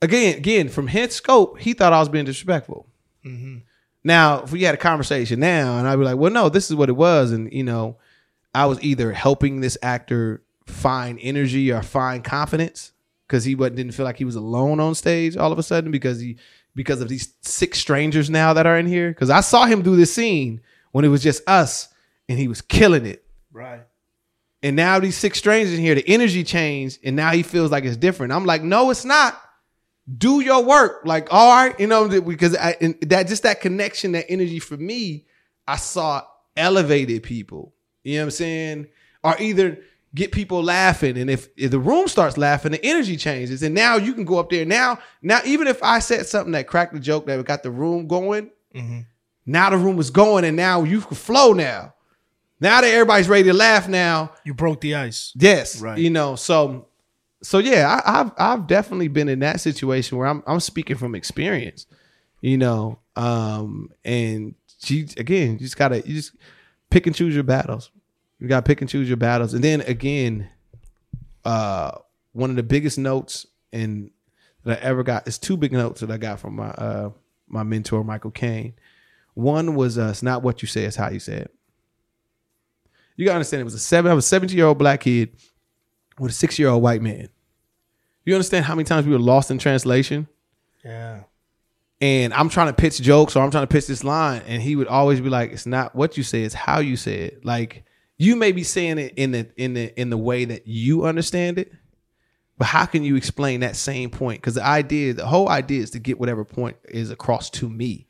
again 0.00 0.36
again 0.38 0.68
from 0.68 0.86
his 0.86 1.12
scope, 1.14 1.58
he 1.58 1.72
thought 1.74 1.92
I 1.92 1.98
was 1.98 2.08
being 2.08 2.24
disrespectful. 2.24 2.86
Now, 4.04 4.42
if 4.42 4.52
we 4.52 4.62
had 4.62 4.74
a 4.74 4.78
conversation 4.78 5.38
now, 5.40 5.78
and 5.78 5.86
I'd 5.88 5.96
be 5.96 6.04
like, 6.04 6.16
"Well, 6.16 6.32
no, 6.32 6.48
this 6.48 6.70
is 6.70 6.76
what 6.76 6.88
it 6.88 6.96
was," 6.96 7.30
and 7.32 7.52
you 7.52 7.62
know, 7.64 7.98
I 8.54 8.66
was 8.66 8.82
either 8.82 9.12
helping 9.12 9.60
this 9.60 9.78
actor 9.82 10.42
find 10.66 11.18
energy 11.22 11.70
or 11.72 11.82
find 11.82 12.22
confidence 12.24 12.92
because 13.32 13.44
he 13.44 13.54
wasn't 13.54 13.76
didn't 13.76 13.94
feel 13.94 14.04
like 14.04 14.18
he 14.18 14.26
was 14.26 14.36
alone 14.36 14.78
on 14.78 14.94
stage 14.94 15.38
all 15.38 15.52
of 15.52 15.58
a 15.58 15.62
sudden 15.62 15.90
because 15.90 16.20
he 16.20 16.36
because 16.74 17.00
of 17.00 17.08
these 17.08 17.32
six 17.40 17.78
strangers 17.78 18.28
now 18.28 18.52
that 18.52 18.66
are 18.66 18.78
in 18.78 18.86
here. 18.86 19.08
Because 19.08 19.30
I 19.30 19.40
saw 19.40 19.64
him 19.64 19.80
do 19.80 19.96
this 19.96 20.12
scene 20.12 20.60
when 20.90 21.06
it 21.06 21.08
was 21.08 21.22
just 21.22 21.42
us, 21.48 21.88
and 22.28 22.38
he 22.38 22.46
was 22.46 22.60
killing 22.60 23.06
it. 23.06 23.24
Right. 23.50 23.80
And 24.62 24.76
now 24.76 24.98
these 25.00 25.16
six 25.16 25.38
strangers 25.38 25.72
in 25.74 25.80
here, 25.80 25.94
the 25.94 26.06
energy 26.06 26.44
changed, 26.44 26.98
and 27.02 27.16
now 27.16 27.30
he 27.30 27.42
feels 27.42 27.70
like 27.70 27.84
it's 27.84 27.96
different. 27.96 28.34
I'm 28.34 28.44
like, 28.44 28.62
no, 28.62 28.90
it's 28.90 29.06
not. 29.06 29.40
Do 30.18 30.40
your 30.40 30.62
work. 30.62 31.02
Like, 31.06 31.28
all 31.30 31.56
right, 31.56 31.80
you 31.80 31.86
know, 31.86 32.20
because 32.20 32.54
I, 32.54 32.76
and 32.82 33.00
that 33.00 33.28
just 33.28 33.44
that 33.44 33.62
connection, 33.62 34.12
that 34.12 34.26
energy 34.28 34.58
for 34.58 34.76
me, 34.76 35.26
I 35.66 35.76
saw 35.76 36.22
elevated 36.54 37.22
people. 37.22 37.72
You 38.04 38.16
know 38.16 38.20
what 38.20 38.26
I'm 38.26 38.30
saying? 38.32 38.86
Or 39.24 39.36
either 39.40 39.78
get 40.14 40.32
people 40.32 40.62
laughing, 40.62 41.16
and 41.16 41.30
if, 41.30 41.48
if 41.56 41.70
the 41.70 41.78
room 41.78 42.08
starts 42.08 42.36
laughing, 42.36 42.72
the 42.72 42.84
energy 42.84 43.16
changes, 43.16 43.62
and 43.62 43.74
now 43.74 43.96
you 43.96 44.14
can 44.14 44.24
go 44.24 44.38
up 44.38 44.50
there. 44.50 44.64
Now, 44.64 44.98
now 45.22 45.40
even 45.44 45.66
if 45.66 45.82
I 45.82 45.98
said 46.00 46.26
something 46.26 46.52
that 46.52 46.66
cracked 46.66 46.92
the 46.92 47.00
joke 47.00 47.26
that 47.26 47.44
got 47.44 47.62
the 47.62 47.70
room 47.70 48.06
going, 48.06 48.50
now 49.46 49.70
the 49.70 49.76
room 49.78 49.98
is 49.98 50.10
going, 50.10 50.44
and 50.44 50.56
now 50.56 50.82
you 50.84 51.00
can 51.00 51.16
flow 51.16 51.52
now. 51.52 51.94
Now 52.60 52.80
that 52.80 52.88
everybody's 52.88 53.28
ready 53.28 53.44
to 53.44 53.52
laugh 53.52 53.88
now, 53.88 54.32
You 54.44 54.54
broke 54.54 54.80
the 54.80 54.94
ice. 54.94 55.32
Yes, 55.34 55.80
Right. 55.80 55.98
You 55.98 56.10
know, 56.10 56.36
so 56.36 56.86
so 57.42 57.58
yeah, 57.58 58.00
I, 58.04 58.20
I've 58.20 58.32
I've 58.38 58.66
definitely 58.66 59.08
been 59.08 59.28
in 59.28 59.40
that 59.40 59.60
situation 59.60 60.16
where 60.16 60.28
I'm 60.28 60.42
I'm 60.46 60.60
speaking 60.60 60.96
from 60.96 61.14
experience. 61.14 61.86
You 62.40 62.58
know, 62.58 62.98
um, 63.16 63.90
and 64.04 64.54
she 64.78 65.08
again, 65.16 65.52
you 65.54 65.58
just 65.58 65.76
gotta 65.76 66.06
you 66.06 66.14
just 66.14 66.36
pick 66.90 67.06
and 67.06 67.16
choose 67.16 67.34
your 67.34 67.44
battles. 67.44 67.90
You 68.42 68.48
gotta 68.48 68.64
pick 68.64 68.80
and 68.80 68.90
choose 68.90 69.06
your 69.06 69.16
battles, 69.16 69.54
and 69.54 69.62
then 69.62 69.82
again, 69.82 70.48
uh, 71.44 71.92
one 72.32 72.50
of 72.50 72.56
the 72.56 72.64
biggest 72.64 72.98
notes 72.98 73.46
and 73.72 74.10
that 74.64 74.80
I 74.80 74.82
ever 74.82 75.04
got 75.04 75.28
is 75.28 75.38
two 75.38 75.56
big 75.56 75.70
notes 75.70 76.00
that 76.00 76.10
I 76.10 76.16
got 76.16 76.40
from 76.40 76.56
my 76.56 76.70
uh 76.70 77.10
my 77.46 77.62
mentor 77.62 78.02
Michael 78.02 78.32
Kane. 78.32 78.74
One 79.34 79.76
was 79.76 79.96
uh, 79.96 80.08
it's 80.08 80.24
not 80.24 80.42
what 80.42 80.60
you 80.60 80.66
say, 80.66 80.82
it's 80.82 80.96
how 80.96 81.08
you 81.10 81.20
say 81.20 81.34
it. 81.34 81.54
You 83.14 83.26
gotta 83.26 83.36
understand 83.36 83.60
it 83.60 83.64
was 83.64 83.74
a 83.74 83.78
seven, 83.78 84.10
I 84.10 84.14
was 84.14 84.24
a 84.24 84.28
17 84.28 84.56
year 84.56 84.66
old 84.66 84.78
black 84.78 85.02
kid 85.02 85.36
with 86.18 86.32
a 86.32 86.34
six 86.34 86.58
year 86.58 86.68
old 86.68 86.82
white 86.82 87.00
man. 87.00 87.28
You 88.24 88.34
understand 88.34 88.64
how 88.64 88.74
many 88.74 88.86
times 88.86 89.06
we 89.06 89.12
were 89.12 89.20
lost 89.20 89.52
in 89.52 89.58
translation? 89.58 90.26
Yeah. 90.84 91.20
And 92.00 92.34
I'm 92.34 92.48
trying 92.48 92.66
to 92.66 92.72
pitch 92.72 93.00
jokes 93.00 93.36
or 93.36 93.44
I'm 93.44 93.52
trying 93.52 93.68
to 93.68 93.72
pitch 93.72 93.86
this 93.86 94.02
line, 94.02 94.42
and 94.48 94.60
he 94.60 94.74
would 94.74 94.88
always 94.88 95.20
be 95.20 95.28
like, 95.28 95.52
"It's 95.52 95.66
not 95.66 95.94
what 95.94 96.16
you 96.16 96.24
say, 96.24 96.42
it's 96.42 96.56
how 96.56 96.80
you 96.80 96.96
say 96.96 97.20
it." 97.20 97.44
Like 97.44 97.84
you 98.22 98.36
may 98.36 98.52
be 98.52 98.62
saying 98.62 98.98
it 98.98 99.14
in 99.16 99.32
the 99.32 99.50
in 99.56 99.74
the 99.74 100.00
in 100.00 100.10
the 100.10 100.16
way 100.16 100.44
that 100.44 100.66
you 100.66 101.04
understand 101.04 101.58
it, 101.58 101.72
but 102.58 102.66
how 102.66 102.86
can 102.86 103.02
you 103.02 103.16
explain 103.16 103.60
that 103.60 103.76
same 103.76 104.10
point? 104.10 104.40
Because 104.40 104.54
the 104.54 104.64
idea, 104.64 105.12
the 105.12 105.26
whole 105.26 105.48
idea, 105.48 105.82
is 105.82 105.90
to 105.90 105.98
get 105.98 106.20
whatever 106.20 106.44
point 106.44 106.76
is 106.84 107.10
across 107.10 107.50
to 107.50 107.68
me, 107.68 108.06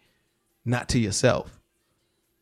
not 0.65 0.89
to 0.91 0.99
yourself. 0.99 1.59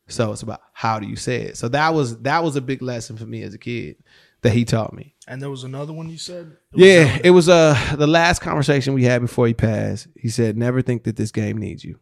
So 0.07 0.33
it's 0.33 0.41
about 0.41 0.61
how 0.73 0.99
do 0.99 1.07
you 1.07 1.15
say 1.15 1.43
it. 1.43 1.57
So 1.57 1.69
that 1.69 1.93
was 1.93 2.17
that 2.23 2.43
was 2.43 2.57
a 2.57 2.61
big 2.61 2.81
lesson 2.81 3.15
for 3.15 3.25
me 3.25 3.43
as 3.43 3.53
a 3.53 3.57
kid. 3.57 3.95
that 4.41 4.51
he 4.51 4.65
taught 4.65 4.93
me. 4.93 5.15
And 5.27 5.41
there 5.41 5.49
was 5.49 5.63
another 5.63 5.93
one 5.93 6.09
you 6.09 6.17
said. 6.17 6.57
Yeah, 6.73 7.19
it 7.23 7.29
was 7.29 7.47
uh 7.47 7.77
the 7.97 8.07
last 8.07 8.39
conversation 8.39 8.93
we 8.93 9.03
had 9.03 9.21
before 9.21 9.47
he 9.47 9.53
passed. 9.53 10.07
He 10.15 10.29
said, 10.29 10.57
"Never 10.57 10.81
think 10.81 11.03
that 11.03 11.15
this 11.15 11.31
game 11.31 11.57
needs 11.57 11.83
you." 11.83 11.99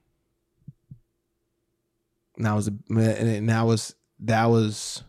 And 2.37 2.45
that 2.45 2.53
was 2.53 2.67
a 2.69 2.73
and 2.89 3.49
that 3.49 3.63
was 3.63 3.93
that 4.21 4.45
was, 4.45 5.03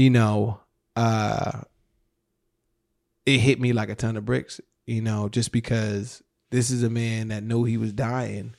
you 0.00 0.10
know, 0.10 0.60
uh, 0.96 1.60
it 3.26 3.38
hit 3.38 3.60
me 3.60 3.72
like 3.72 3.88
a 3.88 3.94
ton 3.94 4.16
of 4.16 4.24
bricks. 4.24 4.60
You 4.86 5.02
know, 5.02 5.28
just 5.28 5.52
because 5.52 6.22
this 6.50 6.70
is 6.70 6.82
a 6.82 6.90
man 6.90 7.28
that 7.28 7.44
knew 7.44 7.64
he 7.64 7.76
was 7.76 7.92
dying, 7.92 8.54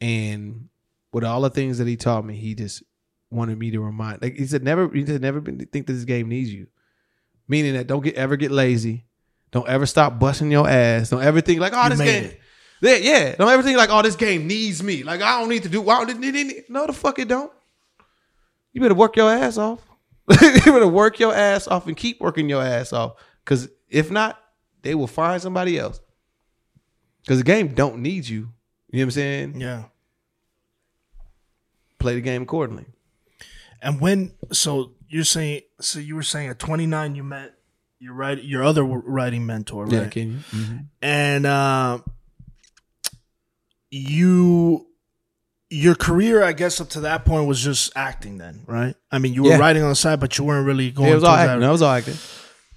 and 0.00 0.68
with 1.12 1.24
all 1.24 1.40
the 1.40 1.50
things 1.50 1.78
that 1.78 1.86
he 1.86 1.96
taught 1.96 2.24
me, 2.24 2.36
he 2.36 2.54
just 2.54 2.82
wanted 3.30 3.58
me 3.58 3.70
to 3.70 3.80
remind. 3.80 4.22
Like 4.22 4.36
he 4.36 4.46
said, 4.46 4.62
never. 4.62 4.88
He 4.88 5.06
said, 5.06 5.22
never 5.22 5.40
been, 5.40 5.58
think 5.58 5.86
that 5.86 5.92
this 5.92 6.04
game 6.04 6.28
needs 6.28 6.52
you 6.52 6.66
meaning 7.48 7.74
that 7.74 7.86
don't 7.86 8.02
get 8.02 8.14
ever 8.14 8.36
get 8.36 8.50
lazy. 8.50 9.04
Don't 9.50 9.68
ever 9.68 9.86
stop 9.86 10.18
busting 10.18 10.50
your 10.50 10.68
ass. 10.68 11.10
Don't 11.10 11.22
ever 11.22 11.40
think 11.40 11.60
like, 11.60 11.72
oh, 11.74 11.84
You 11.84 11.90
this 11.90 11.98
game. 12.00 12.24
it. 12.24 12.40
Yeah, 12.80 12.96
yeah. 12.96 13.34
Don't 13.36 13.48
ever 13.48 13.62
think 13.62 13.78
like, 13.78 13.90
oh, 13.90 14.02
this 14.02 14.16
game 14.16 14.46
needs 14.46 14.82
me. 14.82 15.02
Like 15.02 15.22
I 15.22 15.40
don't 15.40 15.48
need 15.48 15.62
to 15.62 15.68
do. 15.68 15.80
Wow, 15.80 16.04
no, 16.04 16.86
the 16.86 16.92
fuck 16.92 17.18
it 17.18 17.28
don't. 17.28 17.52
You 18.72 18.80
better 18.80 18.94
work 18.94 19.16
your 19.16 19.30
ass 19.30 19.56
off. 19.56 19.80
you 20.40 20.60
better 20.60 20.88
work 20.88 21.18
your 21.18 21.34
ass 21.34 21.68
off 21.68 21.86
and 21.86 21.96
keep 21.96 22.20
working 22.20 22.48
your 22.48 22.62
ass 22.62 22.92
off. 22.92 23.14
Because 23.44 23.68
if 23.88 24.10
not, 24.10 24.40
they 24.82 24.94
will 24.94 25.06
find 25.06 25.40
somebody 25.42 25.78
else. 25.78 26.00
Because 27.22 27.38
the 27.38 27.44
game 27.44 27.68
don't 27.68 27.98
need 27.98 28.28
you. 28.28 28.50
You 28.90 29.00
know 29.00 29.00
what 29.00 29.02
I'm 29.02 29.10
saying? 29.10 29.60
yeah. 29.60 29.84
Play 31.98 32.14
the 32.14 32.20
game 32.20 32.42
accordingly. 32.42 32.86
And 33.80 34.00
when 34.00 34.32
so 34.52 34.92
you're 35.08 35.24
saying 35.24 35.62
so 35.80 35.98
you 35.98 36.14
were 36.16 36.22
saying 36.22 36.48
at 36.48 36.58
29 36.58 37.14
you 37.14 37.22
met 37.22 37.54
your 37.98 38.14
right 38.14 38.42
your 38.42 38.62
other 38.62 38.84
writing 38.84 39.46
mentor, 39.46 39.84
right? 39.84 39.92
Yeah, 39.92 40.08
can 40.08 40.42
you? 40.52 40.78
and 41.00 41.46
uh, 41.46 41.98
you 43.90 44.86
your 45.74 45.94
career 45.94 46.42
i 46.44 46.52
guess 46.52 46.80
up 46.80 46.88
to 46.88 47.00
that 47.00 47.24
point 47.24 47.46
was 47.48 47.60
just 47.60 47.92
acting 47.96 48.38
then 48.38 48.60
right 48.66 48.94
i 49.10 49.18
mean 49.18 49.32
you 49.34 49.42
were 49.42 49.50
Yeah. 49.50 49.58
writing 49.58 49.82
on 49.82 49.88
the 49.88 49.94
side 49.96 50.20
but 50.20 50.36
you 50.38 50.44
weren't 50.44 50.66
really 50.66 50.90
going 50.90 51.10
It 51.10 51.14
was 51.14 51.24
all 51.24 51.34
acting. 51.34 51.60
that. 51.60 51.66
That 51.66 51.72
was 51.72 51.82
all 51.82 51.92
acting. 51.92 52.14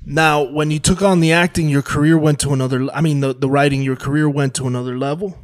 now 0.06 0.42
when 0.44 0.72
you 0.72 0.80
took 0.80 1.02
on 1.02 1.20
the 1.20 1.32
acting 1.32 1.70
your 1.70 1.82
career 1.82 2.18
went 2.18 2.40
to 2.40 2.54
another 2.54 2.88
i 2.94 3.02
mean 3.02 3.20
the, 3.20 3.34
the 3.34 3.50
writing 3.50 3.82
your 3.84 3.96
career 3.96 4.28
went 4.30 4.54
to 4.56 4.68
another 4.68 4.98
level 4.98 5.38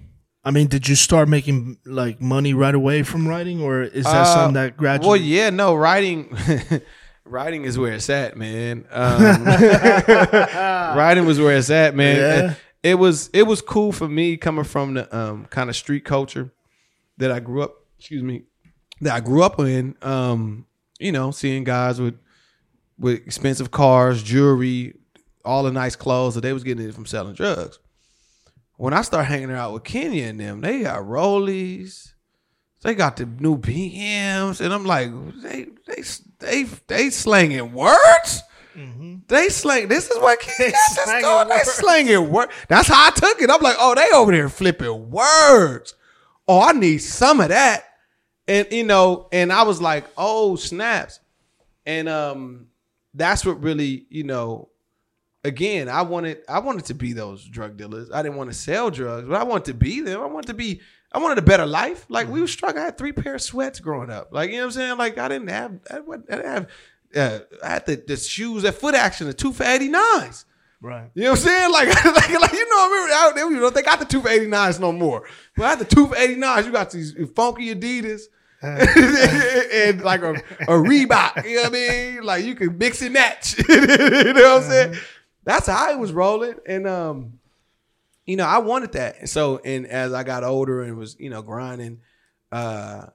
i 0.43 0.51
mean 0.51 0.67
did 0.67 0.87
you 0.87 0.95
start 0.95 1.27
making 1.29 1.77
like 1.85 2.19
money 2.21 2.53
right 2.53 2.75
away 2.75 3.03
from 3.03 3.27
writing 3.27 3.61
or 3.61 3.81
is 3.83 4.05
that 4.05 4.21
Uh, 4.21 4.25
something 4.25 4.53
that 4.55 4.75
gradually 4.77 5.07
Well, 5.09 5.17
yeah, 5.17 5.49
no, 5.49 5.75
writing 5.75 6.35
writing 7.25 7.63
is 7.65 7.77
where 7.77 7.93
it's 7.93 8.09
at, 8.09 8.35
man. 8.35 8.85
Um, 8.91 9.45
writing 10.97 11.25
was 11.25 11.39
where 11.39 11.55
it's 11.55 11.69
at, 11.69 11.95
man. 11.95 12.15
Yeah. 12.17 12.51
It, 12.51 12.57
it 12.83 12.95
was 12.95 13.29
it 13.33 13.43
was 13.43 13.61
cool 13.61 13.91
for 13.91 14.07
me 14.09 14.35
coming 14.37 14.65
from 14.65 14.95
the 14.95 15.15
um, 15.17 15.45
kind 15.45 15.69
of 15.69 15.75
street 15.75 16.03
culture 16.03 16.51
that 17.17 17.31
I 17.31 17.39
grew 17.39 17.61
up, 17.63 17.75
excuse 17.97 18.23
me, 18.23 18.43
that 19.01 19.13
I 19.13 19.19
grew 19.19 19.43
up 19.43 19.59
in. 19.59 19.95
Um, 20.01 20.65
you 20.99 21.11
know, 21.11 21.31
seeing 21.31 21.63
guys 21.63 21.99
with 21.99 22.15
with 22.97 23.15
expensive 23.25 23.71
cars, 23.71 24.23
jewelry, 24.23 24.93
all 25.43 25.63
the 25.63 25.71
nice 25.71 25.95
clothes 25.95 26.35
that 26.35 26.41
they 26.41 26.53
was 26.53 26.63
getting 26.63 26.87
it 26.87 26.93
from 26.93 27.05
selling 27.05 27.33
drugs. 27.33 27.79
When 28.77 28.93
I 28.93 29.01
start 29.01 29.25
hanging 29.25 29.51
out 29.51 29.73
with 29.73 29.83
Kenya 29.83 30.25
and 30.25 30.39
them, 30.39 30.61
they 30.61 30.81
got 30.83 31.01
rollies, 31.01 32.13
they 32.81 32.95
got 32.95 33.17
the 33.17 33.25
new 33.25 33.57
BMs, 33.57 34.61
and 34.61 34.73
I'm 34.73 34.85
like, 34.85 35.09
they 35.41 35.67
they 35.87 36.03
they 36.39 36.63
they 36.87 37.09
slanging 37.09 37.73
words. 37.73 38.43
They 39.27 39.49
slang. 39.49 39.87
This 39.87 40.09
is 40.09 40.17
what 40.17 40.39
Kenya 40.39 40.71
got 41.21 41.47
this. 41.47 41.65
They 41.67 41.71
slanging 41.81 42.31
words. 42.31 42.51
That's 42.67 42.87
how 42.87 43.07
I 43.07 43.11
took 43.11 43.39
it. 43.41 43.49
I'm 43.51 43.61
like, 43.61 43.75
oh, 43.79 43.93
they 43.95 44.09
over 44.15 44.31
there 44.31 44.49
flipping 44.49 45.11
words. 45.11 45.93
Oh, 46.47 46.61
I 46.61 46.73
need 46.73 46.99
some 46.99 47.39
of 47.39 47.49
that. 47.49 47.85
And 48.47 48.67
you 48.71 48.83
know, 48.83 49.27
and 49.31 49.51
I 49.51 49.63
was 49.63 49.81
like, 49.81 50.05
oh 50.17 50.55
snaps. 50.55 51.19
And 51.85 52.07
um, 52.09 52.67
that's 53.13 53.45
what 53.45 53.61
really, 53.61 54.05
you 54.09 54.23
know, 54.23 54.69
again, 55.43 55.89
I 55.89 56.01
wanted 56.01 56.39
I 56.47 56.59
wanted 56.59 56.85
to 56.85 56.93
be 56.93 57.13
those 57.13 57.45
drug 57.45 57.77
dealers. 57.77 58.09
I 58.11 58.21
didn't 58.21 58.37
want 58.37 58.49
to 58.49 58.55
sell 58.55 58.89
drugs, 58.89 59.27
but 59.27 59.39
I 59.39 59.43
wanted 59.43 59.65
to 59.65 59.73
be 59.73 60.01
them. 60.01 60.21
I 60.21 60.25
wanted 60.25 60.47
to 60.47 60.53
be 60.53 60.81
I 61.11 61.19
wanted 61.19 61.37
a 61.37 61.43
better 61.43 61.65
life. 61.65 62.05
Like 62.09 62.27
we 62.27 62.41
were 62.41 62.47
struck. 62.47 62.75
I 62.75 62.85
had 62.85 62.97
three 62.97 63.11
pair 63.11 63.35
of 63.35 63.41
sweats 63.41 63.79
growing 63.79 64.09
up. 64.09 64.29
Like 64.31 64.49
you 64.49 64.57
know 64.57 64.63
what 64.63 64.67
I'm 64.67 64.71
saying? 64.71 64.97
Like 64.97 65.17
I 65.17 65.27
didn't 65.27 65.49
have 65.49 65.79
I 65.89 65.99
didn't 65.99 66.45
have 66.45 66.69
uh, 67.15 67.39
I 67.63 67.69
had 67.69 67.85
the, 67.85 68.03
the 68.07 68.17
shoes 68.17 68.65
at 68.65 68.75
foot 68.75 68.95
action, 68.95 69.27
the 69.27 69.33
two 69.33 69.53
for 69.53 69.63
89s. 69.63 70.45
Right 70.83 71.09
You 71.15 71.23
know 71.23 71.31
what 71.31 71.39
I'm 71.39 71.45
saying? 71.45 71.71
Like, 71.71 71.87
like, 72.05 72.15
like 72.15 72.53
you 72.53 72.69
know, 72.69 72.77
I 72.77 73.31
remember, 73.33 73.49
I 73.49 73.49
you 73.49 73.59
know, 73.59 73.69
they 73.69 73.81
got 73.81 73.99
the 73.99 74.05
two 74.05 74.21
for 74.21 74.27
89s 74.27 74.79
no 74.79 74.91
more. 74.91 75.27
But 75.55 75.65
I 75.65 75.69
had 75.69 75.79
the 75.79 75.85
two 75.85 76.07
for 76.07 76.15
89s. 76.15 76.65
You 76.65 76.71
got 76.71 76.91
these 76.91 77.15
funky 77.35 77.73
Adidas. 77.73 78.23
and 78.63 80.01
like 80.03 80.21
a, 80.21 80.35
a 80.35 80.77
Reebok, 80.77 81.43
you 81.43 81.57
know 81.57 81.63
what 81.63 81.67
I 81.67 81.69
mean? 81.69 82.23
Like 82.23 82.45
you 82.45 82.55
can 82.55 82.77
mix 82.77 83.01
and 83.01 83.11
match. 83.11 83.57
you 83.69 83.75
know 83.75 84.55
what 84.55 84.63
I'm 84.63 84.69
saying? 84.69 84.95
That's 85.43 85.67
how 85.67 85.91
I 85.91 85.95
was 85.95 86.13
rolling. 86.13 86.55
And 86.65 86.87
um, 86.87 87.39
you 88.25 88.37
know, 88.37 88.45
I 88.45 88.59
wanted 88.59 88.93
that. 88.93 89.19
And 89.19 89.29
so, 89.29 89.59
and 89.65 89.85
as 89.85 90.13
I 90.13 90.23
got 90.23 90.45
older 90.45 90.81
and 90.81 90.97
was, 90.97 91.17
you 91.19 91.29
know, 91.29 91.41
grinding, 91.41 91.99
uh, 92.53 93.07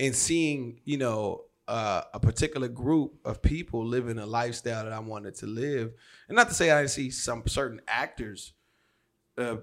and 0.00 0.14
seeing, 0.14 0.80
you 0.84 0.98
know, 0.98 1.43
uh, 1.66 2.02
a 2.12 2.20
particular 2.20 2.68
group 2.68 3.14
of 3.24 3.42
people 3.42 3.84
living 3.84 4.18
a 4.18 4.26
lifestyle 4.26 4.84
that 4.84 4.92
I 4.92 4.98
wanted 4.98 5.34
to 5.36 5.46
live, 5.46 5.92
and 6.28 6.36
not 6.36 6.48
to 6.48 6.54
say 6.54 6.70
I 6.70 6.80
didn't 6.80 6.90
see 6.90 7.10
some 7.10 7.46
certain 7.46 7.80
actors 7.88 8.52
uh, 9.38 9.56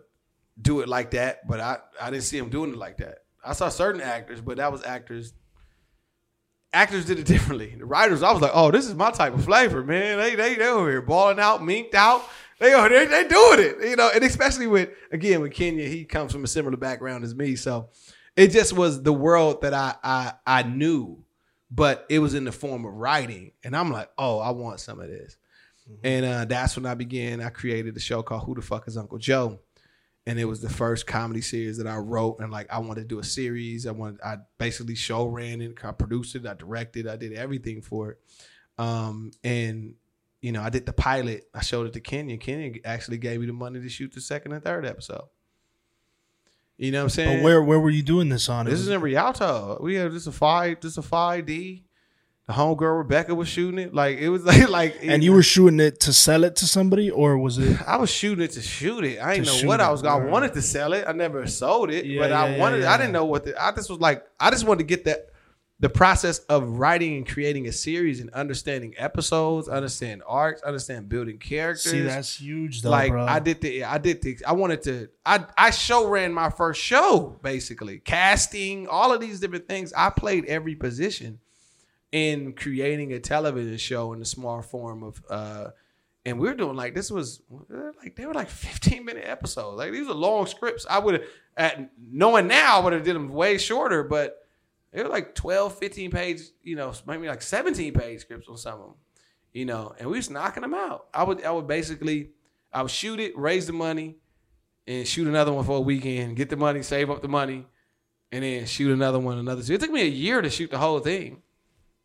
do 0.60 0.82
it 0.82 0.90
like 0.90 1.12
that, 1.12 1.48
but 1.48 1.60
I 1.60 1.78
I 2.00 2.10
didn't 2.10 2.24
see 2.24 2.40
them 2.40 2.50
doing 2.50 2.72
it 2.72 2.78
like 2.78 2.98
that. 2.98 3.20
I 3.44 3.54
saw 3.54 3.70
certain 3.70 4.02
actors, 4.02 4.42
but 4.42 4.58
that 4.58 4.72
was 4.72 4.84
actors. 4.84 5.34
Actors 6.74 7.06
did 7.06 7.20
it 7.20 7.26
differently. 7.28 7.76
The 7.78 7.86
writers, 7.86 8.24
I 8.24 8.32
was 8.32 8.42
like, 8.42 8.52
oh, 8.54 8.72
this 8.72 8.88
is 8.88 8.96
my 8.96 9.12
type 9.12 9.34
of 9.34 9.44
flavor, 9.44 9.84
man. 9.84 10.18
They 10.18 10.36
they 10.36 10.56
they 10.56 10.68
over 10.68 10.90
here 10.90 11.02
balling 11.02 11.40
out, 11.40 11.62
minked 11.62 11.96
out. 11.96 12.24
They 12.60 12.76
over 12.76 12.90
there, 12.90 13.08
they 13.08 13.28
doing 13.28 13.60
it, 13.60 13.90
you 13.90 13.96
know. 13.96 14.12
And 14.14 14.24
especially 14.24 14.68
with 14.68 14.90
again 15.12 15.42
with 15.42 15.54
Kenya, 15.54 15.88
he 15.88 16.06
comes 16.06 16.32
from 16.32 16.44
a 16.44 16.48
similar 16.48 16.78
background 16.78 17.24
as 17.24 17.34
me, 17.34 17.56
so 17.56 17.90
it 18.36 18.48
just 18.50 18.74
was 18.74 19.02
the 19.02 19.14
world 19.14 19.62
that 19.62 19.74
I 19.74 19.96
I 20.04 20.34
I 20.46 20.64
knew, 20.64 21.21
but 21.72 22.06
it 22.10 22.20
was 22.20 22.34
in 22.34 22.44
the 22.44 22.52
form 22.52 22.86
of 22.86 22.94
writing, 22.94 23.54
and 23.64 23.76
I'm 23.76 23.92
like, 23.92 24.10
oh, 24.18 24.40
I 24.40 24.52
want 24.52 24.82
some 24.82 25.00
of 25.00 25.08
this, 25.08 25.38
and 26.04 26.26
uh, 26.26 26.46
that's 26.46 26.76
when 26.76 26.86
I 26.86 26.96
began. 26.96 27.42
I 27.42 27.50
created 27.50 27.96
a 27.96 28.00
show 28.00 28.22
called 28.22 28.44
Who 28.44 28.56
the 28.56 28.62
Fuck 28.62 28.88
Is 28.88 28.98
Uncle 28.98 29.18
Joe, 29.18 29.60
and 30.26 30.38
it 30.38 30.46
was 30.46 30.62
the 30.62 30.70
first 30.70 31.08
comedy 31.08 31.42
series 31.42 31.78
that 31.78 31.88
I 31.88 31.96
wrote, 31.96 32.40
and 32.40 32.52
like 32.52 32.72
I 32.72 32.80
wanted 32.80 33.02
to 33.02 33.08
do 33.08 33.20
a 33.20 33.24
series. 33.24 33.88
I 33.88 33.92
wanted 33.92 34.20
I 34.22 34.38
basically 34.58 34.96
show 34.96 35.26
ran 35.26 35.62
it, 35.62 35.78
I 35.84 35.92
produced 35.94 36.36
it, 36.36 36.46
I 36.46 36.54
directed, 36.56 37.08
I 37.08 37.16
did 37.16 37.34
everything 37.34 37.82
for 37.82 38.12
it, 38.12 38.20
um, 38.78 39.32
and 39.44 39.96
you 40.42 40.52
know 40.52 40.62
I 40.62 40.70
did 40.70 40.86
the 40.86 40.94
pilot. 40.94 41.48
I 41.54 41.62
showed 41.62 41.88
it 41.88 41.94
to 41.94 42.02
Kenya. 42.02 42.38
Kenya 42.38 42.80
actually 42.84 43.18
gave 43.18 43.40
me 43.40 43.46
the 43.46 43.54
money 43.54 43.80
to 43.80 43.90
shoot 43.90 44.14
the 44.14 44.22
second 44.22 44.52
and 44.52 44.64
third 44.64 44.86
episode. 44.86 45.30
You 46.78 46.92
know 46.92 47.00
what 47.00 47.04
I'm 47.04 47.10
saying? 47.10 47.38
but 47.40 47.44
where 47.44 47.62
where 47.62 47.80
were 47.80 47.90
you 47.90 48.02
doing 48.04 48.30
this 48.30 48.50
on 48.50 48.68
it? 48.68 48.72
This 48.72 48.80
is 48.80 48.88
in 48.88 49.00
Rialto. 49.02 49.78
We 49.82 49.96
had 49.96 50.12
just 50.12 50.28
a 50.28 50.32
five, 50.32 50.80
just 50.82 50.98
a 50.98 51.02
five 51.02 51.46
D. 51.46 51.86
The 52.48 52.54
homegirl 52.54 52.98
Rebecca 52.98 53.36
was 53.36 53.48
shooting 53.48 53.80
it. 53.80 53.94
Like 53.94 54.18
it 54.18 54.30
was 54.30 54.44
like 54.46 54.68
like 54.70 54.98
and 55.04 55.24
you 55.24 55.32
were 55.32 55.44
shooting 55.44 55.80
it 55.80 56.00
to 56.02 56.12
sell 56.14 56.44
it 56.44 56.56
to 56.58 56.68
somebody 56.68 57.10
or 57.12 57.38
was 57.38 57.60
it 57.60 57.78
I 57.88 57.98
was 57.98 58.10
shooting 58.10 58.44
it 58.44 58.52
to 58.54 58.62
shoot 58.62 59.04
it. 59.04 59.20
I 59.22 59.36
didn't 59.36 59.48
know 59.48 59.68
what 59.68 59.80
I 59.80 59.88
it, 59.90 59.92
was. 59.92 60.04
I 60.04 60.16
wanted 60.16 60.54
to 60.54 60.62
sell 60.62 60.94
it. 60.94 61.06
I 61.08 61.12
never 61.12 61.46
sold 61.48 61.92
it, 61.92 62.06
Yeah, 62.06 62.20
but 62.22 62.32
I 62.32 62.50
yeah, 62.56 62.58
wanted. 62.60 62.82
yeah, 62.82 62.94
I 62.94 62.98
didn't 62.98 63.14
know 63.14 63.26
what 63.26 63.46
the. 63.46 63.62
I 63.64 63.72
just 63.74 63.90
was 63.90 64.00
like. 64.00 64.26
I 64.40 64.50
just 64.50 64.66
wanted 64.66 64.80
to 64.80 64.86
get 64.86 65.06
that 65.06 65.30
the 65.82 65.90
process 65.90 66.38
of 66.48 66.78
writing 66.78 67.18
and 67.18 67.28
creating 67.28 67.68
a 67.68 67.72
series 67.72 68.20
and 68.20 68.30
understanding 68.30 68.94
episodes, 68.98 69.68
understand 69.68 70.22
arcs, 70.28 70.62
understand 70.62 71.10
building 71.10 71.40
characters. 71.40 71.92
see 71.92 72.02
that's 72.02 72.40
huge 72.40 72.84
though 72.84 72.92
like 72.92 73.12
bro. 73.12 73.26
I 73.26 73.40
did 73.40 73.62
the 73.62 73.84
I 73.84 73.98
did 73.98 74.22
the 74.22 74.38
I 74.46 74.54
wanted 74.54 74.84
to 74.84 75.10
I 75.26 75.44
I 75.58 75.72
show 75.72 76.08
ran 76.08 76.34
my 76.34 76.52
first 76.52 76.80
show 76.80 77.36
basically 77.42 77.98
casting 77.98 78.88
all 78.88 79.12
of 79.12 79.20
these 79.20 79.40
different 79.40 79.68
things 79.68 79.92
I 79.98 80.12
played 80.12 80.46
every 80.46 80.76
position 80.76 81.40
in 82.12 82.54
creating 82.54 83.14
a 83.14 83.20
television 83.20 83.78
show 83.78 84.14
in 84.14 84.20
the 84.20 84.26
small 84.26 84.62
form 84.62 85.02
of 85.02 85.24
uh 85.32 85.68
and 86.28 86.38
we 86.40 86.48
were 86.48 86.54
doing 86.54 86.76
like 86.76 86.94
this 86.94 87.10
was 87.10 87.42
like 88.04 88.16
they 88.16 88.28
were 88.28 88.36
like 88.36 88.50
15 88.50 89.04
minute 89.04 89.24
episodes 89.26 89.80
like 89.80 89.92
these 89.92 90.08
are 90.08 90.14
long 90.14 90.46
scripts 90.46 90.86
I 90.88 91.00
would 91.00 91.16
have 91.16 91.24
at 91.58 91.90
knowing 92.00 92.46
now 92.46 92.78
I 92.78 92.84
would 92.84 92.94
have 92.94 93.04
did 93.04 93.16
them 93.16 93.30
way 93.30 93.58
shorter 93.58 94.04
but 94.04 94.41
they 94.92 95.02
were 95.04 95.10
like 95.10 95.36
12 95.36 95.78
15 95.78 96.12
page 96.12 96.42
you 96.64 96.76
know 96.76 96.94
maybe 97.08 97.28
like 97.28 97.42
17 97.42 97.94
page 97.94 98.22
scripts 98.22 98.48
on 98.48 98.58
some 98.58 98.74
of 98.74 98.80
them 98.88 98.96
you 99.54 99.66
know, 99.66 99.94
and 100.00 100.10
we 100.10 100.16
was 100.16 100.30
knocking 100.30 100.62
them 100.62 100.74
out. 100.74 101.08
I 101.14 101.24
would, 101.24 101.44
I 101.44 101.52
would 101.52 101.68
basically, 101.68 102.30
I 102.72 102.84
would 102.84 102.90
shoot 102.90 103.20
it, 103.20 103.38
raise 103.38 103.68
the 103.68 103.74
money, 103.74 104.16
and 104.88 105.06
shoot 105.06 105.28
another 105.28 105.52
one 105.52 105.66
for 105.66 105.76
a 105.76 105.82
weekend, 105.82 106.38
get 106.38 106.50
the 106.50 106.56
money, 106.56 106.82
save 106.84 107.10
up 107.10 107.22
the 107.22 107.28
money, 107.28 107.68
and 108.32 108.46
then 108.46 108.66
shoot 108.66 108.94
another 108.94 109.20
one, 109.20 109.38
another. 109.38 109.62
So 109.62 109.74
it 109.74 109.82
took 109.82 109.92
me 109.92 110.04
a 110.04 110.06
year 110.06 110.42
to 110.42 110.50
shoot 110.50 110.72
the 110.72 110.78
whole 110.78 111.02
thing. 111.02 111.42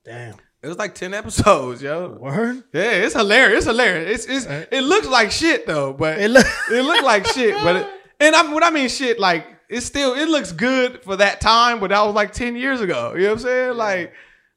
damn 0.05 0.35
It 0.61 0.67
was 0.67 0.77
like 0.77 0.97
ten 0.97 1.15
episodes, 1.15 1.83
yo. 1.83 2.19
Word. 2.21 2.65
Yeah, 2.73 2.83
it's 2.83 3.15
hilarious. 3.15 3.59
It's 3.59 3.67
hilarious. 3.67 4.27
It's, 4.27 4.47
it's 4.49 4.69
it 4.73 4.81
looks 4.83 5.07
like 5.07 5.31
shit 5.31 5.69
though, 5.69 5.93
but 5.93 6.19
It 6.19 6.25
it, 6.25 6.29
look- 6.31 6.47
looked 6.69 7.05
like 7.05 7.27
shit. 7.29 7.55
But 7.63 7.77
it, 7.77 7.89
and 8.19 8.35
I 8.35 8.53
when 8.53 8.65
I 8.65 8.71
mean 8.71 8.89
shit, 8.89 9.21
like 9.21 9.47
it's 9.68 9.86
still 9.86 10.14
it 10.14 10.28
looks 10.28 10.52
good 10.52 11.02
for 11.02 11.16
that 11.16 11.40
time, 11.40 11.80
but 11.80 11.90
that 11.90 12.02
was 12.05 12.14
like 12.14 12.32
ten 12.32 12.56
years 12.56 12.80
ago. 12.80 13.14
You 13.14 13.22
know 13.22 13.28
what 13.28 13.32
I'm 13.32 13.38
saying? 13.40 13.76
Like, 13.76 14.12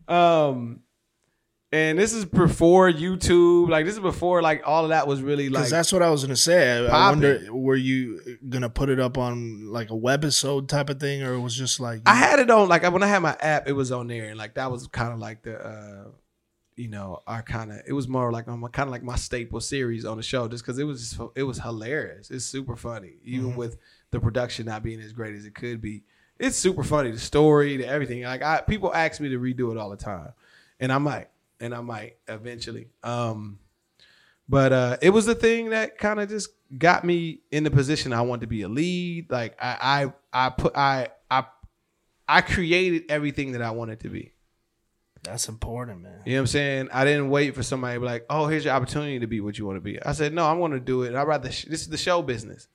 um, 0.08 0.82
and 1.72 2.00
this 2.00 2.14
is 2.14 2.26
before 2.26 2.92
YouTube. 2.92 3.70
Like 3.70 3.86
this 3.86 3.96
is 3.96 4.00
before 4.00 4.42
like 4.42 4.64
all 4.66 4.84
of 4.84 4.90
that 4.90 5.08
was 5.08 5.22
really 5.22 5.50
like. 5.50 5.70
That's 5.70 5.92
what 5.92 6.02
I 6.02 6.10
was 6.10 6.24
gonna 6.24 6.36
say. 6.36 6.88
I, 6.88 7.08
I 7.08 7.10
wonder, 7.10 7.42
were 7.52 7.76
you 7.76 8.20
gonna 8.48 8.70
put 8.70 8.90
it 8.90 9.00
up 9.00 9.18
on 9.18 9.68
like 9.72 9.92
a 9.92 9.96
webisode 9.96 10.68
type 10.68 10.90
of 10.90 11.00
thing, 11.00 11.24
or 11.24 11.34
it 11.34 11.40
was 11.40 11.56
just 11.56 11.80
like 11.80 12.02
I 12.06 12.16
had 12.16 12.40
it 12.40 12.50
on 12.50 12.68
like 12.68 12.84
when 12.92 13.04
I 13.04 13.08
had 13.08 13.20
my 13.20 13.38
app, 13.40 13.68
it 13.68 13.74
was 13.74 13.92
on 13.92 14.08
there, 14.08 14.30
and 14.30 14.38
like 14.38 14.56
that 14.56 14.72
was 14.72 14.88
kind 14.88 15.14
of 15.14 15.20
like 15.20 15.44
the, 15.44 15.60
uh 15.60 16.06
you 16.76 16.88
know, 16.88 17.20
our 17.28 17.42
kind 17.44 17.72
of 17.72 17.82
it 17.86 17.92
was 17.92 18.08
more 18.08 18.32
like 18.32 18.48
on 18.48 18.62
my 18.62 18.70
kind 18.70 18.88
of 18.88 18.92
like 18.92 19.04
my 19.04 19.18
staple 19.18 19.60
series 19.60 20.06
on 20.06 20.16
the 20.16 20.24
show, 20.24 20.48
just 20.48 20.64
because 20.64 20.80
it 20.80 20.86
was 20.86 21.10
just, 21.10 21.22
it 21.36 21.44
was 21.44 21.60
hilarious. 21.60 22.32
It's 22.32 22.46
super 22.46 22.78
funny, 22.78 23.16
even 23.26 23.58
with 23.58 23.78
the 24.12 24.20
production 24.20 24.66
not 24.66 24.84
being 24.84 25.00
as 25.02 25.14
great 25.14 25.36
as 25.36 25.46
it 25.46 25.56
could 25.56 25.82
be. 25.82 26.04
It's 26.40 26.58
super 26.58 26.84
funny, 26.84 27.12
the 27.12 27.20
story, 27.20 27.78
the 27.78 27.88
everything. 27.88 28.24
Like 28.24 28.42
I, 28.42 28.62
people 28.62 28.94
ask 28.94 29.20
me 29.20 29.30
to 29.30 29.40
redo 29.40 29.72
it 29.72 29.78
all 29.78 29.90
the 29.90 29.98
time, 29.98 30.32
and 30.80 30.92
I 30.92 30.98
might, 30.98 31.28
and 31.60 31.76
I 31.76 31.82
might 31.82 32.18
eventually. 32.28 32.88
Um, 33.04 33.60
but 34.48 34.74
uh, 34.74 34.98
it 35.02 35.10
was 35.12 35.26
the 35.26 35.36
thing 35.36 35.72
that 35.72 35.98
kind 35.98 36.20
of 36.20 36.30
just 36.30 36.50
got 36.78 37.04
me 37.04 37.42
in 37.52 37.64
the 37.64 37.72
position 37.72 38.14
I 38.14 38.22
want 38.22 38.42
to 38.42 38.48
be 38.48 38.62
a 38.64 38.70
lead. 38.70 39.30
Like 39.30 39.58
I, 39.62 40.12
I, 40.34 40.46
I 40.46 40.50
put, 40.50 40.76
I, 40.76 41.10
I, 41.30 41.44
I 42.28 42.42
created 42.42 43.04
everything 43.10 43.52
that 43.52 43.62
I 43.62 43.72
wanted 43.72 44.00
to 44.02 44.10
be. 44.10 44.32
that's 45.22 45.50
important, 45.50 46.02
man. 46.02 46.22
You 46.26 46.34
know 46.34 46.38
what 46.38 46.42
I'm 46.44 46.48
saying? 46.48 46.90
I 46.94 47.04
didn't 47.04 47.30
wait 47.30 47.54
for 47.54 47.64
somebody 47.64 47.96
to 47.96 48.00
be 48.00 48.06
like, 48.06 48.26
"Oh, 48.30 48.48
here's 48.48 48.64
your 48.66 48.74
opportunity 48.74 49.20
to 49.20 49.28
be 49.28 49.42
what 49.42 49.58
you 49.60 49.66
want 49.66 49.76
to 49.78 49.82
be." 49.82 50.02
I 50.02 50.14
said, 50.14 50.34
"No, 50.34 50.46
I'm 50.46 50.60
going 50.60 50.72
to 50.72 50.80
do 50.80 51.04
it. 51.04 51.14
I'd 51.16 51.28
rather. 51.28 51.52
Sh- 51.52 51.66
this 51.66 51.82
is 51.82 51.90
the 51.90 51.98
show 51.98 52.22
business." 52.22 52.68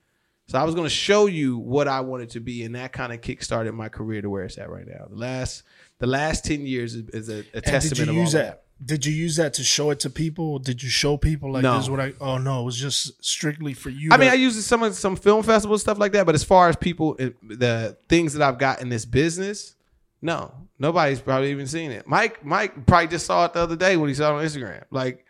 So 0.46 0.58
I 0.58 0.64
was 0.64 0.74
going 0.74 0.84
to 0.86 0.90
show 0.94 1.26
you 1.26 1.56
what 1.58 1.88
I 1.88 2.00
wanted 2.00 2.30
to 2.30 2.40
be, 2.40 2.64
and 2.64 2.74
that 2.74 2.92
kind 2.92 3.12
of 3.12 3.20
kickstarted 3.22 3.72
my 3.74 3.88
career 3.88 4.20
to 4.22 4.28
where 4.28 4.44
it's 4.44 4.58
at 4.58 4.68
right 4.70 4.86
now. 4.86 5.06
The 5.08 5.16
last, 5.16 5.62
the 6.00 6.06
last 6.06 6.44
ten 6.44 6.66
years 6.66 6.94
is, 6.94 7.08
is 7.10 7.28
a, 7.30 7.44
a 7.54 7.60
testament 7.62 7.96
you 7.98 8.02
of 8.04 8.08
all 8.10 8.22
use 8.22 8.32
that. 8.32 8.64
that? 8.78 8.86
Did 8.86 9.06
you 9.06 9.12
use 9.14 9.36
that 9.36 9.54
to 9.54 9.64
show 9.64 9.90
it 9.90 10.00
to 10.00 10.10
people? 10.10 10.58
Did 10.58 10.82
you 10.82 10.90
show 10.90 11.16
people 11.16 11.52
like 11.52 11.62
No. 11.62 11.76
this? 11.76 11.84
is 11.84 11.90
What 11.90 12.00
I? 12.00 12.12
Oh 12.20 12.36
no, 12.38 12.60
it 12.60 12.64
was 12.64 12.76
just 12.76 13.24
strictly 13.24 13.72
for 13.72 13.88
you. 13.88 14.10
I 14.12 14.16
mean, 14.18 14.26
to- 14.28 14.32
I 14.32 14.36
use 14.36 14.62
some 14.66 14.82
of 14.82 14.94
some 14.94 15.16
film 15.16 15.42
festivals 15.44 15.80
stuff 15.80 15.98
like 15.98 16.12
that, 16.12 16.26
but 16.26 16.34
as 16.34 16.44
far 16.44 16.68
as 16.68 16.76
people, 16.76 17.14
the 17.14 17.96
things 18.08 18.34
that 18.34 18.42
I've 18.46 18.58
got 18.58 18.82
in 18.82 18.90
this 18.90 19.06
business, 19.06 19.76
no, 20.20 20.52
nobody's 20.78 21.20
probably 21.20 21.52
even 21.52 21.66
seen 21.66 21.90
it. 21.92 22.06
Mike, 22.06 22.44
Mike 22.44 22.84
probably 22.84 23.08
just 23.08 23.24
saw 23.24 23.46
it 23.46 23.54
the 23.54 23.60
other 23.60 23.76
day 23.76 23.96
when 23.96 24.08
he 24.08 24.14
saw 24.14 24.34
it 24.36 24.40
on 24.40 24.44
Instagram. 24.44 24.82
Like, 24.90 25.24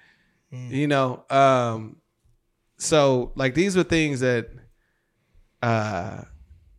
you 0.50 0.88
know, 0.88 1.22
um, 1.30 1.96
so 2.78 3.30
like 3.36 3.54
these 3.54 3.76
were 3.76 3.84
things 3.84 4.20
that 4.20 4.48
uh, 5.64 6.24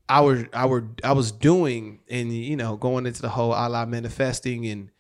I 0.08 0.22
was 0.22 0.44
I 0.54 0.68
were 0.68 0.88
I 1.04 1.14
was 1.14 1.32
doing, 1.32 2.02
and 2.10 2.32
you 2.32 2.56
know, 2.56 2.78
going 2.78 3.08
into 3.08 3.22
the 3.22 3.30
whole 3.30 3.54
a 3.54 3.68
la 3.68 3.86
manifesting 3.86 4.68
and 4.68 4.92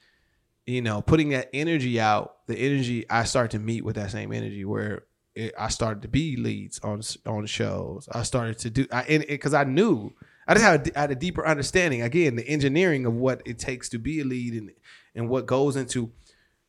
you 0.65 0.81
know, 0.81 1.01
putting 1.01 1.29
that 1.29 1.49
energy 1.53 1.99
out, 1.99 2.37
the 2.47 2.57
energy 2.57 3.07
I 3.09 3.25
start 3.25 3.51
to 3.51 3.59
meet 3.59 3.85
with 3.85 3.95
that 3.97 4.09
same 4.09 4.33
energy 4.33 4.65
where 4.65 5.03
it, 5.35 5.53
I 5.59 5.69
started 5.69 6.01
to 6.01 6.07
be 6.07 6.35
leads 6.35 6.79
on 6.79 7.01
on 7.27 7.45
shows. 7.45 8.09
I 8.11 8.23
started 8.23 8.57
to 8.59 8.69
do, 8.71 8.87
I 8.91 9.23
because 9.29 9.53
I 9.53 9.63
knew 9.65 10.11
I 10.47 10.55
just 10.55 10.65
had 10.65 10.91
a, 10.95 10.99
had 10.99 11.11
a 11.11 11.15
deeper 11.15 11.45
understanding. 11.45 12.01
Again, 12.01 12.35
the 12.35 12.47
engineering 12.47 13.05
of 13.05 13.13
what 13.13 13.43
it 13.45 13.59
takes 13.59 13.89
to 13.89 13.99
be 13.99 14.21
a 14.21 14.23
lead 14.23 14.53
and 14.55 14.71
and 15.13 15.29
what 15.29 15.45
goes 15.45 15.75
into 15.75 16.11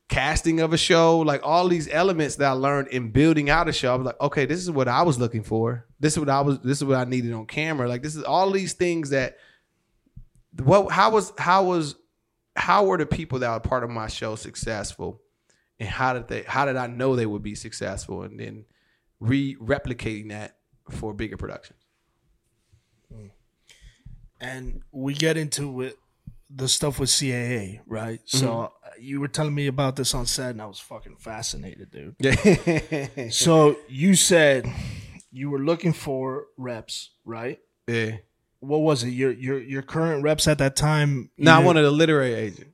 casting 0.08 0.60
of 0.60 0.72
a 0.72 0.76
show, 0.78 1.18
like 1.18 1.40
all 1.44 1.68
these 1.68 1.88
elements 1.90 2.36
that 2.36 2.48
I 2.48 2.52
learned 2.52 2.88
in 2.88 3.10
building 3.10 3.50
out 3.50 3.68
a 3.68 3.72
show. 3.72 3.92
I 3.92 3.96
was 3.96 4.06
like, 4.06 4.20
okay, 4.20 4.46
this 4.46 4.60
is 4.60 4.70
what 4.70 4.88
I 4.88 5.02
was 5.02 5.18
looking 5.18 5.42
for. 5.42 5.86
This 5.98 6.14
is 6.14 6.18
what 6.18 6.28
I 6.28 6.40
was. 6.40 6.58
This 6.60 6.78
is 6.78 6.84
what 6.84 6.96
I 6.96 7.04
needed 7.04 7.32
on 7.32 7.46
camera. 7.46 7.88
Like 7.88 8.02
this 8.02 8.16
is 8.16 8.22
all 8.22 8.50
these 8.50 8.72
things 8.74 9.10
that. 9.10 9.36
What? 10.62 10.90
How 10.92 11.10
was? 11.10 11.32
How 11.38 11.64
was? 11.64 11.96
How 12.54 12.84
were 12.86 12.96
the 12.96 13.04
people 13.06 13.40
that 13.40 13.50
were 13.50 13.60
part 13.60 13.84
of 13.84 13.90
my 13.90 14.06
show 14.08 14.36
successful? 14.36 15.20
and 15.78 15.90
how 15.90 16.14
did 16.14 16.26
they 16.26 16.42
how 16.44 16.64
did 16.64 16.74
I 16.76 16.86
know 16.86 17.16
they 17.16 17.26
would 17.26 17.42
be 17.42 17.54
successful 17.54 18.22
and 18.22 18.40
then 18.40 18.64
re 19.20 19.54
replicating 19.56 20.30
that 20.30 20.56
for 20.88 21.12
bigger 21.12 21.36
productions. 21.36 21.78
and 24.40 24.82
we 24.92 25.14
get 25.14 25.36
into 25.36 25.82
it, 25.82 25.98
the 26.48 26.68
stuff 26.68 26.98
with 26.98 27.08
CAA, 27.10 27.80
right? 27.86 28.20
So 28.24 28.46
Mm-hmm. 28.46 28.60
uh, 28.64 28.68
you 29.01 29.20
were 29.20 29.28
telling 29.28 29.55
me 29.55 29.66
about 29.66 29.97
this 29.97 30.14
on 30.14 30.27
set, 30.27 30.51
and 30.51 30.62
I 30.62 30.66
was 30.66 30.78
fucking 30.81 31.16
fascinated, 31.16 31.90
dude. 31.90 32.16
So 33.32 33.77
you 33.89 34.14
said 34.14 34.66
you 35.32 35.51
were 35.51 35.59
looking 35.59 35.93
for 35.93 36.47
reps, 36.56 37.10
right? 37.24 37.59
yeah. 37.86 38.16
What 38.60 38.78
was 38.78 39.05
it? 39.05 39.10
Your 39.10 39.31
your 39.32 39.59
your 39.60 39.82
current 39.82 40.23
reps 40.24 40.48
at 40.48 40.59
that 40.59 40.77
time? 40.77 41.31
No, 41.36 41.52
I 41.55 41.59
wanted 41.59 41.85
a 41.85 41.90
literary 41.90 42.35
agent. 42.35 42.73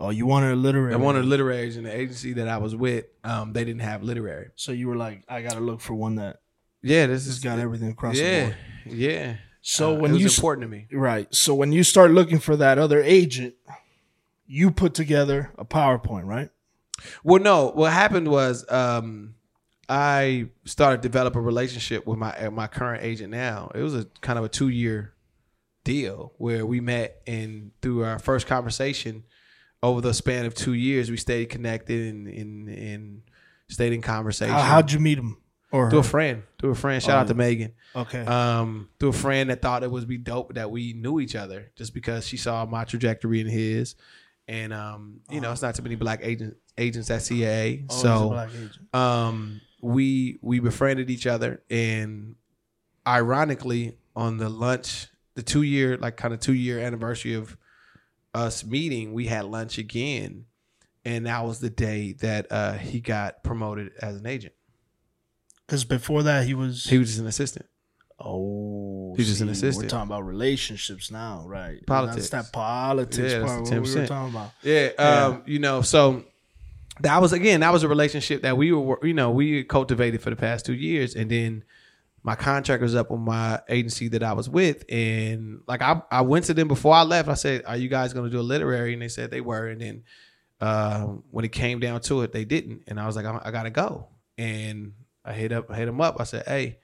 Oh, 0.00 0.10
you 0.10 0.26
wanted 0.26 0.52
a 0.52 0.56
literary. 0.56 0.94
I 0.94 0.96
wanted 0.96 1.24
a 1.24 1.26
literary 1.28 1.58
agent. 1.62 1.84
The 1.84 1.94
agency 1.94 2.34
that 2.34 2.46
I 2.48 2.58
was 2.58 2.74
with, 2.76 3.06
um, 3.24 3.52
they 3.52 3.64
didn't 3.64 3.80
have 3.82 4.02
literary. 4.04 4.50
So 4.54 4.70
you 4.72 4.86
were 4.86 4.94
like, 4.96 5.24
I 5.28 5.42
gotta 5.42 5.60
look 5.60 5.80
for 5.80 5.94
one 5.94 6.14
that 6.16 6.36
Yeah, 6.82 7.06
this 7.08 7.24
has 7.26 7.34
is 7.36 7.40
got 7.40 7.58
everything 7.58 7.90
across 7.90 8.16
the 8.16 8.42
board. 8.42 8.56
yeah. 8.86 9.36
So 9.60 9.96
Uh, 9.96 9.98
when 10.00 10.10
it 10.12 10.14
was 10.14 10.22
you 10.22 10.28
important 10.28 10.62
to 10.64 10.68
me. 10.68 10.86
right, 10.92 11.26
so 11.34 11.52
when 11.52 11.72
you 11.72 11.82
start 11.82 12.12
looking 12.12 12.38
for 12.38 12.56
that 12.56 12.78
other 12.78 13.02
agent, 13.02 13.54
you 14.48 14.70
put 14.72 14.94
together 14.94 15.52
a 15.56 15.64
PowerPoint, 15.64 16.24
right? 16.24 16.50
Well, 17.22 17.40
no. 17.40 17.70
What 17.70 17.92
happened 17.92 18.26
was 18.26 18.68
um, 18.70 19.34
I 19.88 20.48
started 20.64 21.02
to 21.02 21.08
develop 21.08 21.36
a 21.36 21.40
relationship 21.40 22.06
with 22.06 22.18
my 22.18 22.48
my 22.48 22.66
current 22.66 23.04
agent. 23.04 23.30
Now 23.30 23.70
it 23.74 23.82
was 23.82 23.94
a 23.94 24.06
kind 24.20 24.38
of 24.38 24.44
a 24.44 24.48
two 24.48 24.68
year 24.68 25.14
deal 25.84 26.32
where 26.38 26.66
we 26.66 26.80
met 26.80 27.22
and 27.26 27.70
through 27.80 28.04
our 28.04 28.18
first 28.18 28.46
conversation 28.46 29.24
over 29.82 30.00
the 30.00 30.12
span 30.12 30.44
of 30.44 30.54
two 30.54 30.74
years 30.74 31.10
we 31.10 31.16
stayed 31.16 31.48
connected 31.48 32.12
and 32.12 32.26
and, 32.26 32.68
and 32.68 33.22
stayed 33.70 33.92
in 33.92 34.02
conversation. 34.02 34.52
How, 34.54 34.62
how'd 34.62 34.90
you 34.92 34.98
meet 34.98 35.18
him? 35.18 35.36
Or 35.70 35.90
through 35.90 35.98
a 35.98 36.02
friend, 36.02 36.44
through 36.58 36.70
a 36.70 36.74
friend. 36.74 37.02
Shout 37.02 37.18
out 37.18 37.28
to 37.28 37.34
Megan. 37.34 37.74
okay, 37.94 38.24
Um, 38.24 38.88
through 38.98 39.10
a 39.10 39.12
friend 39.12 39.50
that 39.50 39.60
thought 39.60 39.82
it 39.82 39.90
would 39.90 40.08
be 40.08 40.16
dope 40.16 40.54
that 40.54 40.70
we 40.70 40.94
knew 40.94 41.20
each 41.20 41.36
other 41.36 41.70
just 41.76 41.92
because 41.92 42.26
she 42.26 42.38
saw 42.38 42.64
my 42.64 42.84
trajectory 42.84 43.42
and 43.42 43.50
his. 43.50 43.94
And 44.48 44.72
um, 44.72 45.20
you 45.30 45.40
know, 45.40 45.52
it's 45.52 45.60
not 45.62 45.74
too 45.74 45.82
many 45.82 45.94
black 45.94 46.20
agent 46.22 46.56
agents 46.78 47.10
at 47.10 47.20
CAA. 47.20 47.84
Oh, 47.90 47.94
so 47.94 48.98
um 48.98 49.60
we 49.82 50.38
we 50.40 50.58
befriended 50.58 51.10
each 51.10 51.26
other. 51.26 51.62
And 51.68 52.36
ironically 53.06 53.98
on 54.16 54.38
the 54.38 54.48
lunch 54.48 55.08
the 55.34 55.42
two 55.42 55.62
year 55.62 55.96
like 55.96 56.16
kind 56.16 56.34
of 56.34 56.40
two 56.40 56.52
year 56.54 56.78
anniversary 56.78 57.34
of 57.34 57.56
us 58.34 58.64
meeting 58.64 59.12
we 59.12 59.26
had 59.26 59.44
lunch 59.44 59.76
again. 59.78 60.46
And 61.04 61.26
that 61.26 61.44
was 61.44 61.60
the 61.60 61.70
day 61.70 62.14
that 62.20 62.46
uh 62.50 62.72
he 62.74 63.00
got 63.00 63.42
promoted 63.44 63.92
as 64.00 64.16
an 64.16 64.26
agent. 64.26 64.54
Because 65.66 65.84
before 65.84 66.22
that, 66.22 66.46
he 66.46 66.54
was. 66.54 66.84
he 66.84 66.96
was 66.96 67.08
just 67.08 67.20
an 67.20 67.26
assistant 67.26 67.66
oh, 68.18 69.14
He's 69.16 69.28
just 69.28 69.40
an 69.40 69.48
assistant. 69.48 69.84
We're 69.84 69.88
talking 69.88 70.10
about 70.10 70.26
relationships 70.26 71.10
now, 71.10 71.44
right? 71.46 71.84
Politics. 71.86 72.28
That's 72.28 72.48
that 72.48 72.52
politics 72.52 73.32
Yeah, 73.32 73.44
part. 73.44 73.62
What 73.62 73.82
we 73.82 73.94
were 73.94 74.06
talking 74.06 74.34
about. 74.34 74.50
Yeah, 74.62 74.88
um, 74.98 75.42
you 75.46 75.58
know, 75.58 75.82
so 75.82 76.24
that 77.00 77.20
was 77.20 77.32
again, 77.32 77.60
that 77.60 77.72
was 77.72 77.82
a 77.82 77.88
relationship 77.88 78.42
that 78.42 78.56
we 78.56 78.72
were, 78.72 78.98
you 79.02 79.14
know, 79.14 79.30
we 79.30 79.64
cultivated 79.64 80.20
for 80.22 80.30
the 80.30 80.36
past 80.36 80.66
two 80.66 80.74
years, 80.74 81.14
and 81.14 81.30
then 81.30 81.64
my 82.22 82.34
contract 82.34 82.82
was 82.82 82.94
up 82.94 83.10
on 83.10 83.20
my 83.20 83.60
agency 83.68 84.08
that 84.08 84.22
I 84.22 84.32
was 84.32 84.48
with, 84.50 84.84
and 84.88 85.62
like 85.66 85.82
I, 85.82 86.02
I 86.10 86.22
went 86.22 86.46
to 86.46 86.54
them 86.54 86.68
before 86.68 86.94
I 86.94 87.02
left. 87.02 87.28
I 87.28 87.34
said, 87.34 87.62
"Are 87.66 87.76
you 87.76 87.88
guys 87.88 88.12
going 88.12 88.26
to 88.26 88.30
do 88.30 88.40
a 88.40 88.42
literary?" 88.42 88.92
And 88.92 89.02
they 89.02 89.08
said 89.08 89.30
they 89.30 89.40
were, 89.40 89.68
and 89.68 89.80
then 89.80 90.04
um, 90.60 91.22
when 91.30 91.44
it 91.44 91.52
came 91.52 91.80
down 91.80 92.00
to 92.02 92.22
it, 92.22 92.32
they 92.32 92.44
didn't, 92.44 92.82
and 92.88 92.98
I 92.98 93.06
was 93.06 93.16
like, 93.16 93.24
I, 93.26 93.40
I 93.44 93.50
gotta 93.50 93.70
go, 93.70 94.08
and 94.36 94.92
I 95.24 95.32
hit 95.32 95.52
up, 95.52 95.70
I 95.70 95.76
hit 95.76 95.86
them 95.86 96.00
up. 96.00 96.20
I 96.20 96.24
said, 96.24 96.44
"Hey, 96.46 96.78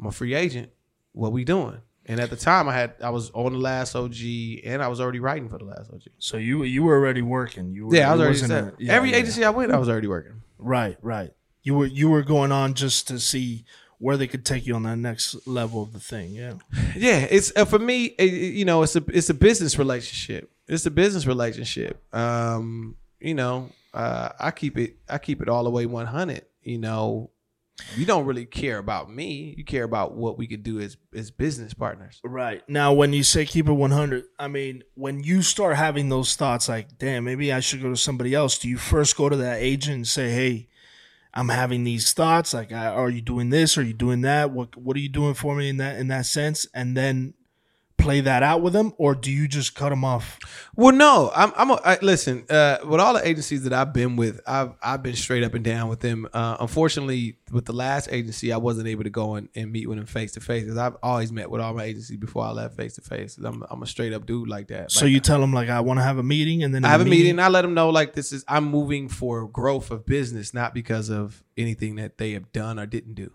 I'm 0.00 0.06
a 0.06 0.12
free 0.12 0.34
agent. 0.34 0.70
What 1.12 1.32
we 1.32 1.44
doing?" 1.44 1.78
And 2.06 2.18
at 2.18 2.30
the 2.30 2.36
time, 2.36 2.68
I 2.68 2.74
had 2.74 2.94
I 3.02 3.10
was 3.10 3.30
on 3.32 3.52
the 3.52 3.58
last 3.58 3.94
OG, 3.94 4.16
and 4.64 4.82
I 4.82 4.88
was 4.88 5.00
already 5.00 5.20
writing 5.20 5.48
for 5.48 5.58
the 5.58 5.64
last 5.66 5.90
OG. 5.92 6.02
So 6.18 6.36
you 6.38 6.64
you 6.64 6.82
were 6.82 6.96
already 6.96 7.22
working. 7.22 7.72
You 7.72 7.86
were, 7.86 7.94
Yeah, 7.94 8.08
I 8.08 8.12
was 8.12 8.20
already 8.20 8.38
set. 8.38 8.74
yeah, 8.80 8.92
Every 8.94 9.10
yeah. 9.10 9.16
agency 9.18 9.44
I 9.44 9.50
went, 9.50 9.70
I 9.72 9.78
was 9.78 9.88
already 9.88 10.08
working. 10.08 10.42
Right, 10.58 10.96
right. 11.02 11.32
You 11.62 11.74
were 11.74 11.86
you 11.86 12.08
were 12.08 12.22
going 12.22 12.52
on 12.52 12.74
just 12.74 13.06
to 13.08 13.20
see 13.20 13.64
where 13.98 14.16
they 14.16 14.26
could 14.26 14.46
take 14.46 14.66
you 14.66 14.74
on 14.74 14.82
that 14.84 14.96
next 14.96 15.46
level 15.46 15.82
of 15.82 15.92
the 15.92 16.00
thing. 16.00 16.30
Yeah. 16.32 16.54
Yeah, 16.96 17.18
it's 17.30 17.52
uh, 17.54 17.64
for 17.66 17.78
me. 17.78 18.06
It- 18.18 18.54
you 18.54 18.64
know, 18.64 18.82
it's 18.82 18.96
a 18.96 19.04
it's 19.12 19.30
a 19.30 19.34
business 19.34 19.78
relationship. 19.78 20.50
It's 20.66 20.86
a 20.86 20.90
business 20.90 21.26
relationship. 21.26 22.02
Um, 22.14 22.96
you 23.20 23.34
know, 23.34 23.68
uh, 23.92 24.30
I 24.40 24.50
keep 24.52 24.78
it 24.78 24.96
I 25.08 25.18
keep 25.18 25.42
it 25.42 25.48
all 25.48 25.64
the 25.64 25.70
way 25.70 25.84
one 25.86 26.06
hundred. 26.06 26.42
You 26.62 26.78
know, 26.78 27.30
you 27.96 28.06
don't 28.06 28.24
really 28.24 28.46
care 28.46 28.78
about 28.78 29.10
me. 29.10 29.54
You 29.56 29.64
care 29.64 29.84
about 29.84 30.14
what 30.14 30.38
we 30.38 30.46
could 30.46 30.62
do 30.62 30.80
as 30.80 30.96
as 31.14 31.30
business 31.30 31.74
partners. 31.74 32.20
Right. 32.24 32.62
Now, 32.68 32.92
when 32.92 33.12
you 33.12 33.22
say 33.22 33.44
keep 33.44 33.68
it 33.68 33.72
100, 33.72 34.24
I 34.38 34.48
mean, 34.48 34.82
when 34.94 35.22
you 35.22 35.42
start 35.42 35.76
having 35.76 36.08
those 36.08 36.36
thoughts 36.36 36.68
like, 36.68 36.98
damn, 36.98 37.24
maybe 37.24 37.52
I 37.52 37.60
should 37.60 37.82
go 37.82 37.90
to 37.90 37.96
somebody 37.96 38.34
else, 38.34 38.58
do 38.58 38.68
you 38.68 38.78
first 38.78 39.16
go 39.16 39.28
to 39.28 39.36
that 39.36 39.60
agent 39.60 39.96
and 39.96 40.08
say, 40.08 40.30
hey, 40.30 40.68
I'm 41.32 41.48
having 41.48 41.84
these 41.84 42.12
thoughts. 42.12 42.54
Like, 42.54 42.72
are 42.72 43.10
you 43.10 43.20
doing 43.20 43.50
this? 43.50 43.78
Are 43.78 43.82
you 43.82 43.92
doing 43.92 44.22
that? 44.22 44.50
What 44.50 44.76
What 44.76 44.96
are 44.96 45.00
you 45.00 45.08
doing 45.08 45.34
for 45.34 45.54
me 45.54 45.68
in 45.68 45.76
that 45.76 45.98
in 45.98 46.08
that 46.08 46.26
sense? 46.26 46.66
And 46.74 46.96
then 46.96 47.34
play 48.00 48.20
that 48.22 48.42
out 48.42 48.62
with 48.62 48.72
them, 48.72 48.92
or 48.98 49.14
do 49.14 49.30
you 49.30 49.46
just 49.46 49.74
cut 49.74 49.90
them 49.90 50.04
off? 50.04 50.38
Well, 50.74 50.94
no, 50.94 51.30
I'm. 51.34 51.52
I'm. 51.56 51.70
A, 51.70 51.80
I, 51.84 51.98
listen, 52.00 52.44
uh, 52.48 52.78
with 52.84 53.00
all 53.00 53.14
the 53.14 53.26
agencies 53.26 53.64
that 53.64 53.72
I've 53.72 53.92
been 53.92 54.16
with, 54.16 54.40
I've 54.46 54.72
I've 54.82 55.02
been 55.02 55.16
straight 55.16 55.42
up 55.44 55.54
and 55.54 55.64
down 55.64 55.88
with 55.88 56.00
them. 56.00 56.28
Uh, 56.32 56.56
unfortunately, 56.60 57.36
with 57.52 57.64
the 57.66 57.72
last 57.72 58.08
agency, 58.10 58.52
I 58.52 58.56
wasn't 58.56 58.88
able 58.88 59.04
to 59.04 59.10
go 59.10 59.34
and, 59.34 59.48
and 59.54 59.70
meet 59.70 59.88
with 59.88 59.98
them 59.98 60.06
face 60.06 60.32
to 60.32 60.40
face 60.40 60.64
because 60.64 60.78
I've 60.78 60.96
always 61.02 61.32
met 61.32 61.50
with 61.50 61.60
all 61.60 61.74
my 61.74 61.84
agencies 61.84 62.16
before 62.16 62.44
I 62.44 62.50
left 62.50 62.76
face 62.76 62.94
to 62.94 63.02
face. 63.02 63.38
I'm 63.38 63.64
I'm 63.70 63.82
a 63.82 63.86
straight 63.86 64.12
up 64.12 64.26
dude 64.26 64.48
like 64.48 64.68
that. 64.68 64.90
So 64.90 65.04
Like, 65.04 65.12
you 65.12 65.20
tell 65.20 65.40
them 65.40 65.52
like, 65.52 65.68
I 65.68 65.80
want 65.80 65.98
to 65.98 66.04
have 66.04 66.18
a 66.18 66.22
meeting, 66.22 66.62
and 66.62 66.74
then 66.74 66.84
I 66.84 66.88
have 66.88 67.00
a 67.00 67.04
meeting. 67.04 67.38
I 67.38 67.48
let 67.48 67.62
them 67.62 67.74
know 67.74 67.90
like 67.90 68.14
this 68.14 68.32
is 68.32 68.44
I'm 68.48 68.64
moving 68.64 69.08
for 69.08 69.46
growth 69.46 69.90
of 69.90 70.06
business, 70.06 70.54
not 70.54 70.74
because 70.74 71.10
of 71.10 71.44
anything 71.56 71.96
that 71.96 72.18
they 72.18 72.32
have 72.32 72.52
done 72.52 72.78
or 72.78 72.86
didn't 72.86 73.14
do. 73.14 73.32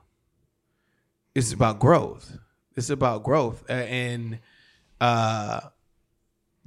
It's 1.33 1.51
about 1.51 1.79
growth. 1.79 2.37
It's 2.77 2.89
about 2.89 3.23
growth, 3.23 3.63
and 3.69 4.39
uh, 5.05 5.59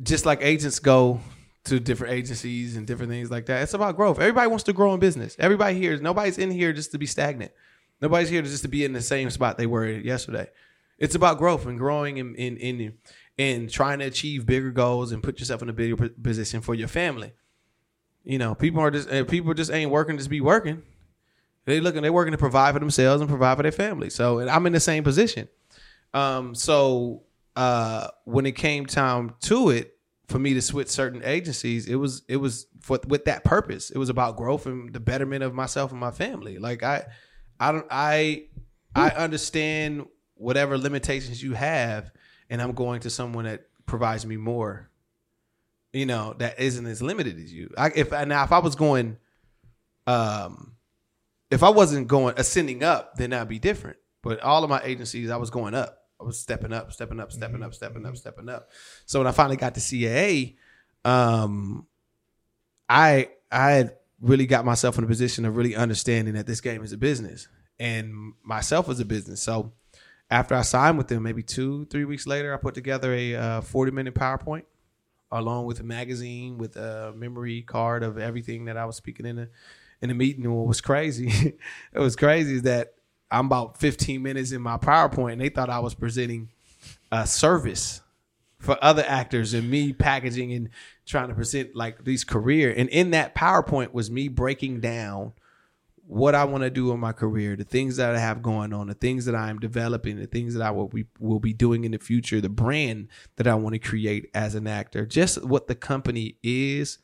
just 0.01 0.25
like 0.25 0.41
agents 0.43 0.79
go 0.79 1.21
to 1.65 1.81
different 1.81 2.15
agencies 2.15 2.77
and 2.77 2.87
different 2.87 3.11
things 3.11 3.31
like 3.31 3.47
that, 3.47 3.63
it's 3.63 3.75
about 3.75 3.97
growth. 3.97 4.21
Everybody 4.21 4.47
wants 4.47 4.65
to 4.65 4.73
grow 4.73 4.95
in 4.95 5.01
business. 5.01 5.35
Everybody 5.41 5.77
here, 5.77 5.99
nobody's 5.99 6.39
in 6.39 6.51
here 6.51 6.73
just 6.73 6.93
to 6.93 6.99
be 6.99 7.07
stagnant. 7.07 7.51
Nobody's 8.01 8.29
here 8.29 8.43
just 8.43 8.63
to 8.63 8.69
be 8.69 8.85
in 8.85 8.93
the 8.93 9.03
same 9.03 9.29
spot 9.31 9.59
they 9.59 9.67
were 9.67 9.87
yesterday. 9.87 10.49
It's 10.99 11.17
about 11.17 11.39
growth 11.39 11.67
and 11.67 11.79
growing 11.79 12.21
and 12.21 12.37
in 12.37 12.57
in 12.59 12.95
and 13.39 13.71
trying 13.71 13.99
to 13.99 14.05
achieve 14.05 14.47
bigger 14.47 14.71
goals 14.71 15.11
and 15.11 15.23
put 15.23 15.41
yourself 15.41 15.63
in 15.63 15.69
a 15.69 15.73
bigger 15.73 16.09
position 16.23 16.61
for 16.61 16.75
your 16.75 16.89
family. 16.89 17.33
You 18.25 18.39
know, 18.39 18.55
people 18.55 18.81
are 18.81 18.91
just 18.93 19.11
uh, 19.11 19.25
people 19.25 19.53
just 19.53 19.73
ain't 19.73 19.91
working 19.91 20.17
just 20.17 20.31
be 20.31 20.41
working. 20.41 20.83
They 21.65 21.81
looking 21.81 22.03
they 22.03 22.11
working 22.11 22.33
to 22.33 22.39
provide 22.39 22.75
for 22.75 22.81
themselves 22.81 23.21
and 23.21 23.29
provide 23.29 23.57
for 23.57 23.65
their 23.65 23.73
family. 23.73 24.11
So 24.11 24.39
and 24.39 24.49
I'm 24.49 24.65
in 24.67 24.73
the 24.73 24.81
same 24.81 25.03
position. 25.03 25.49
Um, 26.15 26.55
so 26.55 27.23
uh, 27.59 28.07
when 28.25 28.47
it 28.47 28.53
came 28.53 28.87
time 28.87 29.35
to 29.41 29.71
it 29.71 29.97
for 30.29 30.39
me 30.39 30.55
to 30.55 30.63
switch 30.63 30.87
certain 30.87 31.23
agencies, 31.25 31.89
it 31.89 31.97
was 31.97 32.23
it 32.29 32.37
was 32.37 32.69
for 32.79 33.01
with 33.09 33.25
that 33.25 33.43
purpose. 33.43 33.91
It 33.91 33.99
was 33.99 34.11
about 34.11 34.37
growth 34.37 34.67
and 34.67 34.93
the 34.93 35.01
betterment 35.01 35.43
of 35.43 35.55
myself 35.55 35.91
and 35.91 35.99
my 35.99 36.13
family. 36.13 36.59
Like 36.59 36.85
I, 36.85 37.07
I 37.59 37.73
don't 37.73 37.87
I 37.91 38.45
I 38.95 39.09
understand 39.11 40.07
whatever 40.35 40.79
limitations 40.79 41.43
you 41.43 41.55
have, 41.55 42.13
and 42.49 42.63
I'm 42.63 42.75
going 42.75 43.01
to 43.01 43.11
someone 43.11 43.47
that 43.47 43.65
provides 43.87 44.25
me 44.25 44.37
more. 44.37 44.89
You 45.93 46.07
know 46.07 46.37
that 46.39 46.61
isn't 46.61 46.87
as 46.87 47.03
limited 47.03 47.41
as 47.41 47.53
you. 47.53 47.75
I, 47.77 47.91
if 47.93 48.13
now 48.13 48.45
if 48.45 48.53
I 48.53 48.61
was 48.61 48.77
going, 48.77 49.17
um, 50.07 50.77
if 51.51 51.65
I 51.65 51.71
wasn't 51.71 52.07
going 52.07 52.35
ascending 52.37 52.85
up, 52.85 53.17
then 53.17 53.31
that'd 53.31 53.49
be 53.49 53.59
different. 53.59 53.97
But 54.23 54.39
all 54.43 54.63
of 54.63 54.71
my 54.71 54.81
agencies, 54.85 55.29
I 55.29 55.39
was 55.39 55.51
going 55.51 55.75
up. 55.75 55.98
I 56.21 56.25
was 56.25 56.39
stepping 56.39 56.73
up, 56.73 56.93
stepping 56.93 57.21
up, 57.21 57.33
stepping 57.33 57.63
up, 57.63 57.75
stepping 57.75 58.07
up, 58.07 58.17
stepping 58.17 58.49
up. 58.49 58.71
So 59.07 59.21
when 59.21 59.27
I 59.27 59.33
finally 59.33 59.57
got 59.57 59.75
to 59.75 59.81
CAA, 59.81 60.57
um, 61.05 61.87
I 62.89 63.31
I 63.51 63.73
had 63.73 63.97
really 64.21 64.47
got 64.47 64.65
myself 64.65 64.99
in 64.99 65.05
a 65.05 65.07
position 65.07 65.45
of 65.45 65.57
really 65.57 65.77
understanding 65.77 66.35
that 66.35 66.47
this 66.47 66.61
game 66.61 66.83
is 66.83 66.93
a 66.93 66.99
business 66.99 67.49
and 67.79 68.33
myself 68.43 68.89
as 68.89 68.99
a 69.01 69.05
business. 69.05 69.41
So 69.41 69.73
after 70.31 70.55
I 70.55 70.63
signed 70.63 70.99
with 70.99 71.09
them, 71.09 71.23
maybe 71.23 71.43
two, 71.43 71.87
three 71.87 72.05
weeks 72.05 72.27
later, 72.27 72.53
I 72.53 72.57
put 72.57 72.75
together 72.75 73.15
a 73.15 73.35
uh, 73.35 73.61
40 73.61 73.93
minute 73.93 74.15
PowerPoint 74.15 74.65
along 75.31 75.67
with 75.67 75.79
a 75.81 75.83
magazine 75.83 76.59
with 76.59 76.77
a 76.77 77.13
memory 77.15 77.63
card 77.63 78.03
of 78.03 78.19
everything 78.19 78.65
that 78.65 78.77
I 78.77 78.87
was 78.87 78.97
speaking 78.97 79.27
in 79.27 79.37
the 79.37 79.49
in 80.01 80.09
the 80.09 80.15
meeting. 80.15 80.45
And 80.45 80.57
what 80.57 80.67
was 80.67 80.81
crazy, 80.81 81.29
it 81.93 81.99
was 81.99 82.17
crazy 82.17 82.57
is 82.57 82.63
that 82.63 82.95
I'm 83.31 83.47
about 83.47 83.79
15 83.79 84.23
minutes 84.23 84.53
in 84.53 84.63
my 84.63 84.79
PowerPoint 84.79 85.33
and 85.33 85.41
they 85.41 85.49
thought 85.49 85.71
I 85.71 85.81
was 85.81 85.95
presenting 85.95 86.49
a 87.13 87.27
service 87.27 88.01
for 88.59 88.77
other 88.83 89.05
actors 89.07 89.55
and 89.55 89.71
me 89.71 89.93
packaging 89.93 90.53
and 90.53 90.71
trying 91.07 91.29
to 91.29 91.35
present 91.35 91.77
like 91.77 92.05
these 92.05 92.25
career. 92.25 92.75
And 92.77 92.89
in 92.89 93.13
that 93.13 93.35
PowerPoint 93.35 93.93
was 93.93 94.11
me 94.11 94.29
breaking 94.29 94.81
down 94.81 95.33
what 96.09 96.35
I 96.35 96.45
want 96.45 96.65
to 96.65 96.71
do 96.71 96.91
in 96.93 96.99
my 96.99 97.13
career, 97.13 97.55
the 97.55 97.65
things 97.65 97.97
that 97.99 98.15
I 98.15 98.19
have 98.19 98.43
going 98.43 98.73
on, 98.73 98.87
the 98.87 98.95
things 98.95 99.27
that 99.27 99.35
I'm 99.35 99.59
developing, 99.59 100.19
the 100.19 100.27
things 100.27 100.55
that 100.55 100.63
I 100.63 100.71
will 100.71 100.89
be 100.89 101.05
will 101.19 101.39
be 101.39 101.53
doing 101.53 101.85
in 101.85 101.93
the 101.93 101.99
future, 101.99 102.41
the 102.41 102.49
brand 102.49 103.09
that 103.37 103.47
I 103.47 103.55
want 103.55 103.75
to 103.75 103.79
create 103.79 104.31
as 104.35 104.55
an 104.55 104.67
actor, 104.67 105.05
just 105.05 105.45
what 105.45 105.67
the 105.67 105.75
company 105.75 106.37
is, 106.43 106.99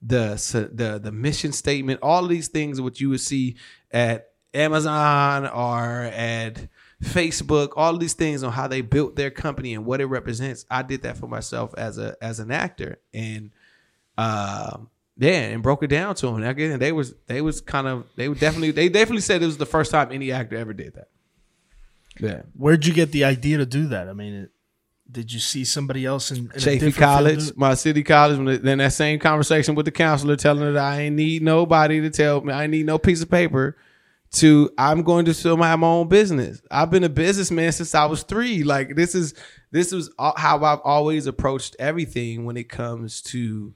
the 0.00 0.36
the 0.72 0.98
the 0.98 1.12
mission 1.12 1.52
statement, 1.52 2.00
all 2.02 2.26
these 2.26 2.48
things 2.48 2.80
what 2.80 2.98
you 2.98 3.10
would 3.10 3.20
see 3.20 3.56
at 3.90 4.30
Amazon 4.54 5.46
or 5.46 6.04
at 6.04 6.68
Facebook, 7.02 7.72
all 7.76 7.96
these 7.96 8.14
things 8.14 8.42
on 8.42 8.52
how 8.52 8.66
they 8.66 8.80
built 8.80 9.16
their 9.16 9.30
company 9.30 9.74
and 9.74 9.84
what 9.84 10.00
it 10.00 10.06
represents. 10.06 10.64
I 10.70 10.82
did 10.82 11.02
that 11.02 11.16
for 11.16 11.26
myself 11.26 11.74
as 11.76 11.98
a 11.98 12.16
as 12.22 12.40
an 12.40 12.50
actor 12.50 12.98
and 13.12 13.50
um 14.16 14.88
yeah, 15.18 15.48
and 15.48 15.62
broke 15.62 15.82
it 15.82 15.88
down 15.88 16.14
to 16.16 16.26
them. 16.26 16.36
And 16.36 16.46
again, 16.46 16.78
they 16.78 16.92
was 16.92 17.14
they 17.26 17.40
was 17.40 17.60
kind 17.60 17.86
of 17.86 18.04
they 18.16 18.28
would 18.28 18.38
definitely 18.38 18.70
they 18.70 18.88
definitely 18.88 19.22
said 19.22 19.42
it 19.42 19.46
was 19.46 19.56
the 19.58 19.66
first 19.66 19.90
time 19.90 20.12
any 20.12 20.32
actor 20.32 20.56
ever 20.56 20.72
did 20.72 20.94
that. 20.94 21.08
Yeah, 22.18 22.42
Where'd 22.54 22.86
you 22.86 22.94
get 22.94 23.12
the 23.12 23.24
idea 23.24 23.58
to 23.58 23.66
do 23.66 23.88
that? 23.88 24.08
I 24.08 24.14
mean, 24.14 24.34
it, 24.34 24.50
did 25.10 25.32
you 25.32 25.38
see 25.38 25.64
somebody 25.64 26.04
else 26.04 26.30
in, 26.30 26.50
in 26.54 26.60
Chaffey 26.60 26.92
College, 26.92 27.34
field 27.34 27.44
do 27.44 27.50
it? 27.50 27.58
my 27.58 27.74
city 27.74 28.02
college. 28.02 28.62
Then 28.62 28.78
that 28.78 28.92
same 28.92 29.18
conversation 29.18 29.74
with 29.74 29.84
the 29.84 29.92
counselor, 29.92 30.36
telling 30.36 30.62
her 30.62 30.72
that 30.72 30.84
I 30.84 31.00
ain't 31.02 31.16
need 31.16 31.42
nobody 31.42 32.00
to 32.00 32.10
tell 32.10 32.40
me, 32.40 32.52
I 32.52 32.64
ain't 32.64 32.72
need 32.72 32.86
no 32.86 32.98
piece 32.98 33.22
of 33.22 33.30
paper. 33.30 33.76
To 34.32 34.70
I'm 34.76 35.02
going 35.02 35.24
to 35.26 35.34
still 35.34 35.56
have 35.56 35.78
my 35.78 35.86
own 35.86 36.08
business. 36.08 36.60
I've 36.70 36.90
been 36.90 37.04
a 37.04 37.08
businessman 37.08 37.72
since 37.72 37.94
I 37.94 38.04
was 38.06 38.22
three. 38.22 38.64
Like 38.64 38.94
this 38.94 39.14
is 39.14 39.34
this 39.70 39.92
is 39.92 40.10
how 40.18 40.62
I've 40.62 40.80
always 40.80 41.26
approached 41.26 41.76
everything 41.78 42.44
when 42.44 42.56
it 42.56 42.68
comes 42.68 43.22
to 43.22 43.74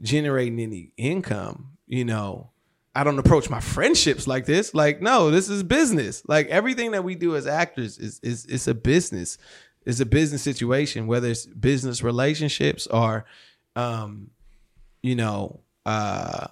generating 0.00 0.60
any 0.60 0.92
income. 0.96 1.78
You 1.88 2.04
know, 2.04 2.50
I 2.94 3.04
don't 3.04 3.18
approach 3.18 3.50
my 3.50 3.60
friendships 3.60 4.26
like 4.26 4.46
this. 4.46 4.74
Like, 4.74 5.02
no, 5.02 5.30
this 5.30 5.48
is 5.48 5.62
business. 5.62 6.22
Like 6.28 6.48
everything 6.48 6.92
that 6.92 7.02
we 7.02 7.14
do 7.14 7.34
as 7.34 7.46
actors 7.46 7.98
is 7.98 8.20
is 8.22 8.44
it's 8.46 8.68
a 8.68 8.74
business. 8.74 9.38
It's 9.84 10.00
a 10.00 10.06
business 10.06 10.42
situation, 10.42 11.06
whether 11.06 11.28
it's 11.28 11.46
business 11.46 12.02
relationships 12.02 12.86
or 12.86 13.24
um, 13.74 14.30
you 15.02 15.16
know, 15.16 15.60
uh 15.84 16.48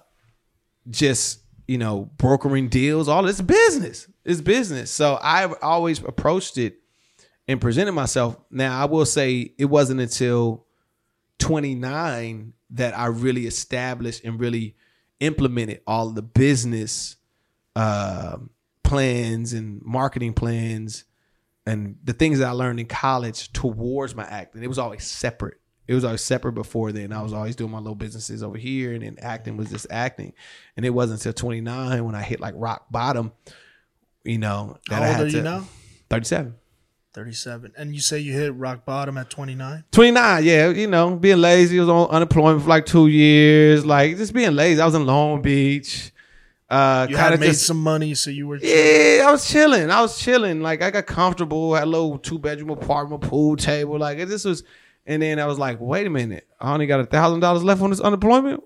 just, 0.89 1.39
you 1.67 1.77
know, 1.77 2.11
brokering 2.17 2.69
deals, 2.69 3.07
all 3.07 3.23
this 3.23 3.41
business. 3.41 4.07
It's 4.23 4.41
business. 4.41 4.91
So 4.91 5.19
I've 5.21 5.53
always 5.61 5.99
approached 5.99 6.57
it 6.57 6.77
and 7.47 7.61
presented 7.61 7.93
myself. 7.93 8.37
Now 8.49 8.81
I 8.81 8.85
will 8.85 9.05
say 9.05 9.53
it 9.57 9.65
wasn't 9.65 10.01
until 10.01 10.65
29 11.39 12.53
that 12.71 12.97
I 12.97 13.07
really 13.07 13.47
established 13.47 14.23
and 14.23 14.39
really 14.39 14.75
implemented 15.19 15.81
all 15.87 16.09
the 16.09 16.21
business 16.21 17.15
uh, 17.75 18.37
plans 18.83 19.53
and 19.53 19.81
marketing 19.81 20.33
plans 20.33 21.05
and 21.65 21.97
the 22.03 22.13
things 22.13 22.39
that 22.39 22.47
I 22.47 22.51
learned 22.51 22.79
in 22.79 22.85
college 22.85 23.51
towards 23.51 24.15
my 24.15 24.23
acting. 24.23 24.63
It 24.63 24.67
was 24.67 24.79
always 24.79 25.03
separate. 25.03 25.59
It 25.87 25.93
was 25.93 26.03
always 26.03 26.21
separate 26.21 26.53
before 26.53 26.91
then. 26.91 27.11
I 27.13 27.21
was 27.21 27.31
always 27.33 27.55
doing 27.55 27.71
my 27.71 27.77
little 27.77 27.95
businesses 27.95 28.41
over 28.41 28.57
here, 28.57 28.93
and 28.93 29.03
then 29.03 29.17
acting 29.21 29.55
was 29.57 29.69
just 29.69 29.87
acting. 29.91 30.33
And 30.75 30.85
it 30.85 30.89
wasn't 30.89 31.19
until 31.21 31.33
29 31.33 32.03
when 32.03 32.15
I 32.15 32.23
hit 32.23 32.39
like 32.39 32.55
rock 32.57 32.85
bottom, 32.89 33.31
you 34.23 34.37
know. 34.39 34.77
That 34.89 34.95
How 34.95 35.01
I 35.03 35.07
old 35.07 35.15
had 35.17 35.25
are 35.27 35.29
to, 35.31 35.37
you 35.37 35.43
now? 35.43 35.67
37. 36.09 36.55
37. 37.13 37.73
And 37.77 37.93
you 37.95 38.01
say 38.01 38.19
you 38.19 38.33
hit 38.33 38.53
rock 38.55 38.83
bottom 38.85 39.17
at 39.17 39.29
29? 39.29 39.85
29, 39.91 40.43
yeah, 40.43 40.69
you 40.69 40.87
know, 40.87 41.15
being 41.15 41.37
lazy. 41.37 41.77
I 41.77 41.81
was 41.81 41.89
on 41.89 42.09
unemployment 42.09 42.63
for 42.63 42.69
like 42.69 42.85
two 42.85 43.07
years, 43.07 43.85
like 43.85 44.17
just 44.17 44.33
being 44.33 44.53
lazy. 44.55 44.81
I 44.81 44.85
was 44.85 44.95
in 44.95 45.05
Long 45.05 45.41
Beach. 45.41 46.11
Uh, 46.69 47.05
You 47.07 47.15
kind 47.15 47.25
had 47.25 47.33
of 47.35 47.39
made 47.41 47.45
just, 47.47 47.67
some 47.67 47.81
money, 47.81 48.15
so 48.15 48.31
you 48.31 48.47
were. 48.47 48.57
yeah, 48.57 49.23
I 49.27 49.31
was 49.31 49.47
chilling. 49.49 49.89
I 49.91 50.01
was 50.01 50.19
chilling. 50.19 50.61
Like 50.61 50.81
I 50.81 50.89
got 50.91 51.05
comfortable, 51.05 51.75
had 51.75 51.83
a 51.83 51.85
little 51.85 52.17
two 52.17 52.39
bedroom 52.39 52.71
apartment, 52.71 53.21
pool 53.21 53.55
table. 53.55 53.97
Like 53.99 54.17
this 54.27 54.43
was, 54.43 54.63
and 55.05 55.21
then 55.21 55.39
I 55.39 55.45
was 55.45 55.59
like, 55.59 55.79
wait 55.79 56.07
a 56.07 56.09
minute, 56.09 56.47
I 56.59 56.73
only 56.73 56.87
got 56.87 56.99
a 56.99 57.05
thousand 57.05 57.39
dollars 57.41 57.63
left 57.63 57.81
on 57.81 57.89
this 57.89 57.99
unemployment. 57.99 58.63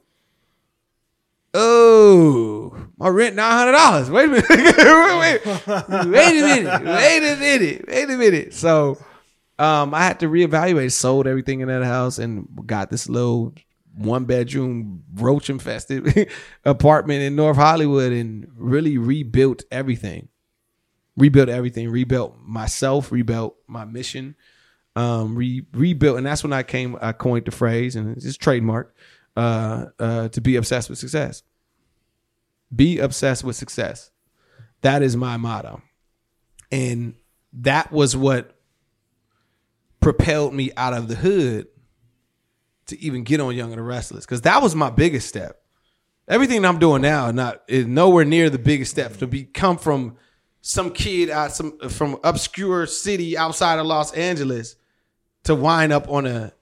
Oh, 1.54 2.76
my 2.98 3.08
rent 3.08 3.36
nine 3.36 3.52
hundred 3.52 3.72
dollars. 3.72 4.12
Wait 4.12 4.26
a 4.26 4.28
minute. 4.28 4.50
wait, 4.50 5.46
wait, 5.46 6.06
wait 6.08 6.40
a 6.40 6.44
minute. 6.44 6.84
Wait 6.86 7.18
a 7.18 7.36
minute. 7.38 7.86
Wait 7.88 8.10
a 8.10 8.18
minute. 8.18 8.54
So, 8.54 8.98
um, 9.58 9.94
I 9.96 10.04
had 10.04 10.20
to 10.20 10.28
reevaluate. 10.28 10.92
Sold 10.92 11.26
everything 11.26 11.62
in 11.62 11.68
that 11.68 11.84
house 11.84 12.20
and 12.20 12.48
got 12.68 12.92
this 12.92 13.10
little 13.10 13.54
one 13.96 14.26
bedroom 14.26 15.04
roach 15.16 15.50
infested 15.50 16.30
apartment 16.66 17.22
in 17.24 17.36
North 17.36 17.58
Hollywood 17.58 18.12
and 18.14 18.48
really 18.56 18.98
rebuilt 19.00 19.64
everything. 19.72 20.30
rebuilt 21.18 21.50
everything, 21.50 21.90
rebuilt 21.90 22.38
myself, 22.42 23.12
rebuilt 23.12 23.58
my 23.68 23.86
mission, 23.86 24.36
um, 25.00 25.36
re- 25.36 25.66
rebuilt, 25.72 26.18
and 26.18 26.26
that's 26.26 26.44
when 26.44 26.52
I 26.52 26.62
came. 26.62 26.98
I 27.00 27.14
coined 27.14 27.46
the 27.46 27.52
phrase, 27.52 27.96
and 27.96 28.18
it's 28.18 28.26
just 28.26 28.42
trademark 28.42 28.94
uh, 29.38 29.86
uh, 29.98 30.28
to 30.28 30.42
be 30.42 30.58
obsessed 30.58 30.90
with 30.90 31.00
success. 31.00 31.42
Be 32.76 33.00
obsessed 33.00 33.46
with 33.46 33.56
success. 33.56 34.12
That 34.82 35.02
is 35.02 35.16
my 35.16 35.38
motto, 35.38 35.82
and 36.70 37.16
that 37.54 37.94
was 37.94 38.18
what 38.18 38.58
propelled 40.02 40.54
me 40.54 40.72
out 40.76 40.94
of 40.94 41.08
the 41.08 41.16
hood 41.16 41.68
to 42.88 43.00
even 43.02 43.24
get 43.24 43.40
on 43.40 43.56
Young 43.56 43.72
and 43.72 43.80
the 43.80 43.84
Restless 43.84 44.26
because 44.26 44.42
that 44.42 44.62
was 44.62 44.76
my 44.76 44.90
biggest 44.90 45.30
step. 45.30 45.62
Everything 46.28 46.66
I'm 46.66 46.78
doing 46.78 47.02
now 47.02 47.32
not 47.32 47.64
is 47.70 47.88
nowhere 47.88 48.26
near 48.26 48.50
the 48.50 48.60
biggest 48.60 48.92
step 48.92 49.16
to 49.18 49.28
be 49.28 49.46
come 49.46 49.78
from 49.78 50.18
some 50.62 50.92
kid 50.92 51.30
out 51.30 51.54
some 51.54 51.80
from 51.90 52.18
obscure 52.24 52.86
city 52.86 53.38
outside 53.38 53.80
of 53.80 53.86
Los 53.86 54.12
Angeles 54.14 54.76
to 55.50 55.56
wind 55.56 55.92
up 55.92 56.10
on 56.10 56.26
a 56.26 56.54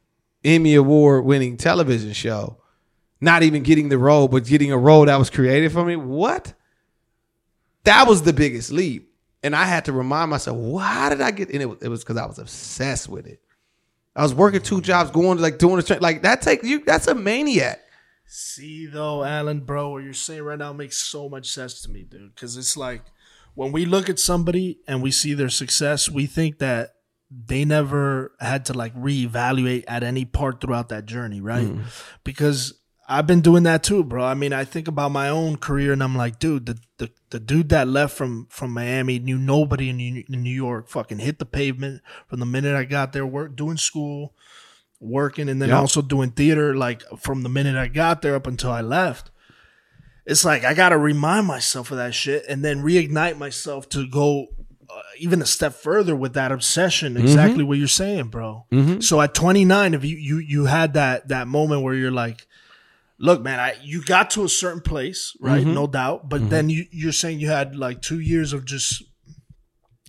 Emmy 0.44 0.76
award 0.76 1.26
winning 1.26 1.58
television 1.58 2.14
show. 2.14 2.58
Not 3.20 3.44
even 3.44 3.64
getting 3.64 3.90
the 3.90 3.98
role, 3.98 4.28
but 4.28 4.46
getting 4.46 4.72
a 4.72 4.78
role 4.78 5.06
that 5.06 5.18
was 5.18 5.30
created 5.30 5.72
for 5.72 5.84
me. 5.84 5.96
What? 5.96 6.54
That 7.84 8.08
was 8.08 8.22
the 8.24 8.34
biggest 8.34 8.72
leap. 8.72 9.12
And 9.44 9.56
I 9.56 9.66
had 9.66 9.86
to 9.86 9.94
remind 9.94 10.32
myself, 10.32 10.58
why 10.58 11.10
did 11.10 11.22
I 11.22 11.32
get 11.32 11.50
and 11.50 11.62
it? 11.62 11.88
Was 11.90 12.04
because 12.04 12.18
I 12.18 12.26
was 12.26 12.40
obsessed 12.40 13.08
with 13.10 13.28
it. 13.28 13.42
I 14.16 14.24
was 14.24 14.34
working 14.34 14.62
two 14.62 14.82
jobs, 14.82 15.12
going 15.12 15.38
to 15.38 15.44
like 15.44 15.58
doing 15.58 15.78
the 15.78 15.98
like 16.02 16.24
that. 16.24 16.42
Take 16.42 16.64
you. 16.64 16.84
That's 16.84 17.08
a 17.08 17.16
maniac. 17.16 17.80
See 18.26 18.88
though, 18.88 19.24
Allen, 19.24 19.62
bro, 19.62 19.92
what 19.92 20.04
you're 20.04 20.14
saying 20.14 20.44
right 20.44 20.58
now 20.58 20.74
makes 20.74 20.98
so 20.98 21.30
much 21.30 21.50
sense 21.50 21.82
to 21.82 21.92
me, 21.92 22.04
dude. 22.04 22.34
Because 22.36 22.58
it's 22.58 22.76
like 22.76 23.04
when 23.54 23.72
we 23.72 23.86
look 23.86 24.10
at 24.10 24.20
somebody 24.20 24.80
and 24.88 25.02
we 25.02 25.12
see 25.12 25.34
their 25.34 25.50
success, 25.50 26.10
we 26.10 26.26
think 26.26 26.60
that 26.60 26.97
they 27.30 27.66
never 27.66 28.32
had 28.40 28.66
to 28.66 28.74
like 28.74 28.96
reevaluate 28.96 29.84
at 29.88 30.04
any 30.04 30.24
part 30.26 30.62
throughout 30.62 30.90
that 30.90 31.06
journey, 31.06 31.42
right? 31.42 31.68
Mm. 31.68 31.84
Because 32.24 32.74
I've 33.10 33.28
been 33.28 33.42
doing 33.42 33.64
that 33.64 33.84
too, 33.84 34.04
bro. 34.04 34.24
I 34.24 34.34
mean, 34.34 34.54
I 34.54 34.64
think 34.66 34.88
about 34.88 35.12
my 35.12 35.30
own 35.30 35.58
career 35.58 35.94
and 35.94 36.04
I'm 36.04 36.16
like, 36.16 36.40
dude, 36.40 36.66
the 36.66 36.78
the, 36.98 37.12
the 37.30 37.40
dude 37.40 37.70
that 37.70 37.88
left 37.88 38.16
from 38.16 38.48
from 38.50 38.72
Miami 38.72 39.20
knew 39.20 39.38
nobody 39.38 39.90
in 39.90 39.98
New, 39.98 40.24
in 40.30 40.44
New 40.44 40.50
York. 40.50 40.90
Fucking 40.90 41.20
hit 41.20 41.40
the 41.40 41.46
pavement 41.46 42.02
from 42.28 42.40
the 42.40 42.46
minute 42.46 42.76
I 42.76 42.86
got 42.86 43.14
there, 43.14 43.26
work 43.26 43.56
doing 43.56 43.78
school, 43.78 44.34
working, 45.00 45.48
and 45.50 45.62
then 45.62 45.70
Yeah. 45.70 45.80
also 45.80 46.02
doing 46.02 46.32
theater. 46.32 46.76
Like 46.76 47.04
from 47.18 47.44
the 47.44 47.50
minute 47.50 47.76
I 47.76 47.88
got 47.88 48.22
there 48.22 48.36
up 48.36 48.48
until 48.48 48.72
I 48.72 48.82
left. 48.82 49.32
It's 50.26 50.44
like 50.44 50.66
I 50.66 50.74
gotta 50.74 50.98
remind 50.98 51.48
myself 51.48 51.92
of 51.92 51.98
that 51.98 52.14
shit 52.14 52.44
and 52.50 52.64
then 52.64 52.84
reignite 52.84 53.38
myself 53.38 53.88
to 53.90 54.06
go 54.08 54.48
uh, 54.90 55.02
even 55.20 55.42
a 55.42 55.46
step 55.46 55.74
further 55.74 56.16
with 56.16 56.34
that 56.34 56.52
obsession. 56.52 57.14
Mm-hmm. 57.14 57.24
Exactly 57.24 57.64
what 57.64 57.78
you're 57.78 57.88
saying, 57.88 58.28
bro. 58.28 58.66
Mm-hmm. 58.72 59.00
So 59.02 59.22
at 59.22 59.34
29, 59.34 59.94
if 59.94 60.06
you 60.06 60.18
you 60.18 60.38
you 60.40 60.66
had 60.66 60.94
that 60.94 61.28
that 61.30 61.48
moment 61.48 61.84
where 61.84 61.94
you're 61.94 62.12
like, 62.12 62.48
look, 63.18 63.42
man, 63.42 63.60
I 63.60 63.76
you 63.84 64.04
got 64.04 64.32
to 64.32 64.44
a 64.44 64.50
certain 64.50 64.82
place, 64.82 65.36
right? 65.40 65.64
Mm-hmm. 65.64 65.74
No 65.74 65.88
doubt. 65.88 66.30
But 66.30 66.50
then 66.50 66.70
you 66.70 66.86
you're 66.92 67.12
saying 67.12 67.40
you 67.40 67.50
had 67.50 67.76
like 67.76 68.02
two 68.02 68.20
years 68.20 68.54
of 68.54 68.66
just 68.66 69.04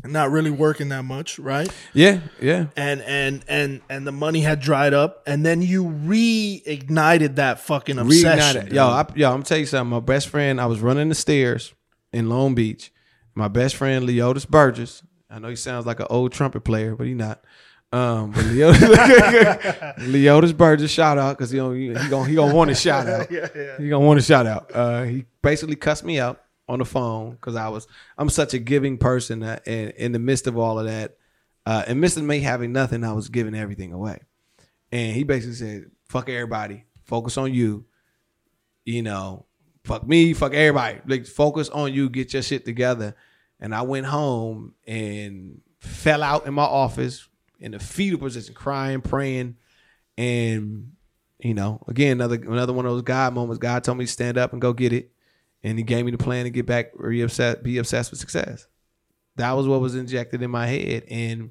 not 0.05 0.31
really 0.31 0.51
working 0.51 0.91
that 0.91 1.05
much, 1.05 1.39
right? 1.39 1.69
Yeah, 1.93 2.21
yeah. 2.41 2.67
And 2.77 3.03
and 3.03 3.45
and 3.49 3.81
and 3.89 4.07
the 4.07 4.13
money 4.13 4.41
had 4.41 4.61
dried 4.61 4.95
up, 4.95 5.23
and 5.27 5.45
then 5.45 5.63
you 5.63 5.85
reignited 5.85 7.37
that 7.37 7.61
fucking 7.61 7.99
obsession. 7.99 8.73
Yo, 8.75 8.87
I, 8.87 9.07
yo, 9.15 9.33
I'm 9.33 9.43
tell 9.43 9.59
you 9.59 9.67
something. 9.67 9.91
My 9.91 10.01
best 10.01 10.29
friend, 10.29 10.61
I 10.61 10.67
was 10.67 10.81
running 10.81 11.09
the 11.09 11.15
stairs 11.15 11.75
in 12.13 12.29
Long 12.29 12.55
Beach. 12.55 12.93
My 13.39 13.47
best 13.47 13.77
friend, 13.77 14.05
Leotis 14.05 14.49
Burgess. 14.49 15.01
I 15.31 15.39
know 15.39 15.47
he 15.47 15.55
sounds 15.55 15.87
like 15.87 16.01
an 16.01 16.09
old 16.11 16.33
trumpet 16.33 16.63
player, 16.63 16.97
but 16.97 17.07
he 17.07 17.15
not. 17.15 17.45
Um, 17.93 18.33
but 18.33 18.45
Leotis, 18.47 19.95
Leotis 19.99 20.57
Burgess, 20.57 20.91
shout 20.91 21.19
out 21.19 21.39
because 21.39 21.53
he 21.53 21.59
gonna, 21.59 21.77
he 21.77 22.09
gonna 22.09 22.29
he 22.29 22.35
gonna 22.35 22.53
want 22.53 22.73
a 22.73 22.75
shout 22.75 23.07
out. 23.09 23.31
He 23.31 23.89
gonna 23.89 24.05
want 24.05 24.19
a 24.19 24.23
shout 24.25 24.47
out. 24.47 24.73
Uh, 24.75 25.05
he 25.05 25.25
basically 25.41 25.77
cussed 25.77 26.03
me 26.03 26.19
out 26.19 26.43
on 26.69 26.81
the 26.81 26.85
phone 26.85 27.31
because 27.31 27.55
I 27.55 27.69
was 27.69 27.87
I'm 28.19 28.29
such 28.29 28.55
a 28.55 28.59
giving 28.59 28.99
person, 28.99 29.45
uh, 29.45 29.61
and 29.65 29.91
in 29.93 30.11
the 30.11 30.19
midst 30.19 30.49
of 30.49 30.59
all 30.59 30.81
of 30.81 30.87
that, 30.87 31.17
uh, 31.65 31.85
in 31.87 32.01
midst 32.01 32.17
of 32.17 32.25
me 32.25 32.41
having 32.41 32.73
nothing, 32.73 33.05
I 33.05 33.13
was 33.13 33.29
giving 33.29 33.55
everything 33.55 33.93
away. 33.93 34.19
And 34.91 35.15
he 35.15 35.23
basically 35.23 35.55
said, 35.55 35.93
"Fuck 36.09 36.29
everybody, 36.29 36.87
focus 37.05 37.39
on 37.39 37.55
you." 37.55 37.85
You 38.85 39.03
know, 39.03 39.47
fuck 39.85 40.05
me, 40.09 40.33
fuck 40.35 40.55
everybody. 40.55 40.99
Like 41.07 41.25
focus 41.25 41.69
on 41.69 41.95
you, 41.95 42.11
get 42.11 42.33
your 42.33 42.43
shit 42.43 42.65
together. 42.65 43.15
And 43.61 43.75
I 43.75 43.83
went 43.83 44.07
home 44.07 44.75
and 44.87 45.61
fell 45.81 46.23
out 46.23 46.47
in 46.47 46.55
my 46.55 46.65
office 46.65 47.29
in 47.61 47.75
a 47.75 47.79
fetal 47.79 48.19
position, 48.19 48.55
crying, 48.55 49.01
praying, 49.01 49.57
and 50.17 50.93
you 51.39 51.55
know, 51.55 51.83
again, 51.87 52.13
another 52.13 52.37
another 52.37 52.73
one 52.73 52.87
of 52.87 52.93
those 52.93 53.03
God 53.03 53.35
moments. 53.35 53.59
God 53.59 53.85
told 53.85 53.99
me 53.99 54.07
to 54.07 54.13
stand 54.13 54.39
up 54.39 54.53
and 54.53 54.61
go 54.61 54.73
get 54.73 54.93
it, 54.93 55.11
and 55.63 55.79
He 55.79 55.85
gave 55.85 56.05
me 56.05 56.11
the 56.11 56.19
plan 56.19 56.45
to 56.45 56.51
get 56.51 56.67
back, 56.67 56.91
re 56.95 57.21
obsessed, 57.23 57.63
be 57.63 57.79
obsessed 57.79 58.11
with 58.11 58.21
success. 58.21 58.67
That 59.37 59.53
was 59.53 59.69
what 59.69 59.81
was 59.81 59.95
injected 59.95 60.43
in 60.43 60.51
my 60.51 60.67
head, 60.67 61.05
and 61.09 61.51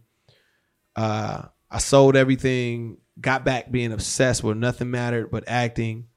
uh, 0.95 1.43
I 1.71 1.77
sold 1.79 2.15
everything, 2.15 2.97
got 3.19 3.45
back 3.45 3.71
being 3.71 3.93
obsessed 3.93 4.43
with 4.43 4.57
nothing 4.57 4.91
mattered 4.91 5.31
but 5.31 5.45
acting. 5.47 6.07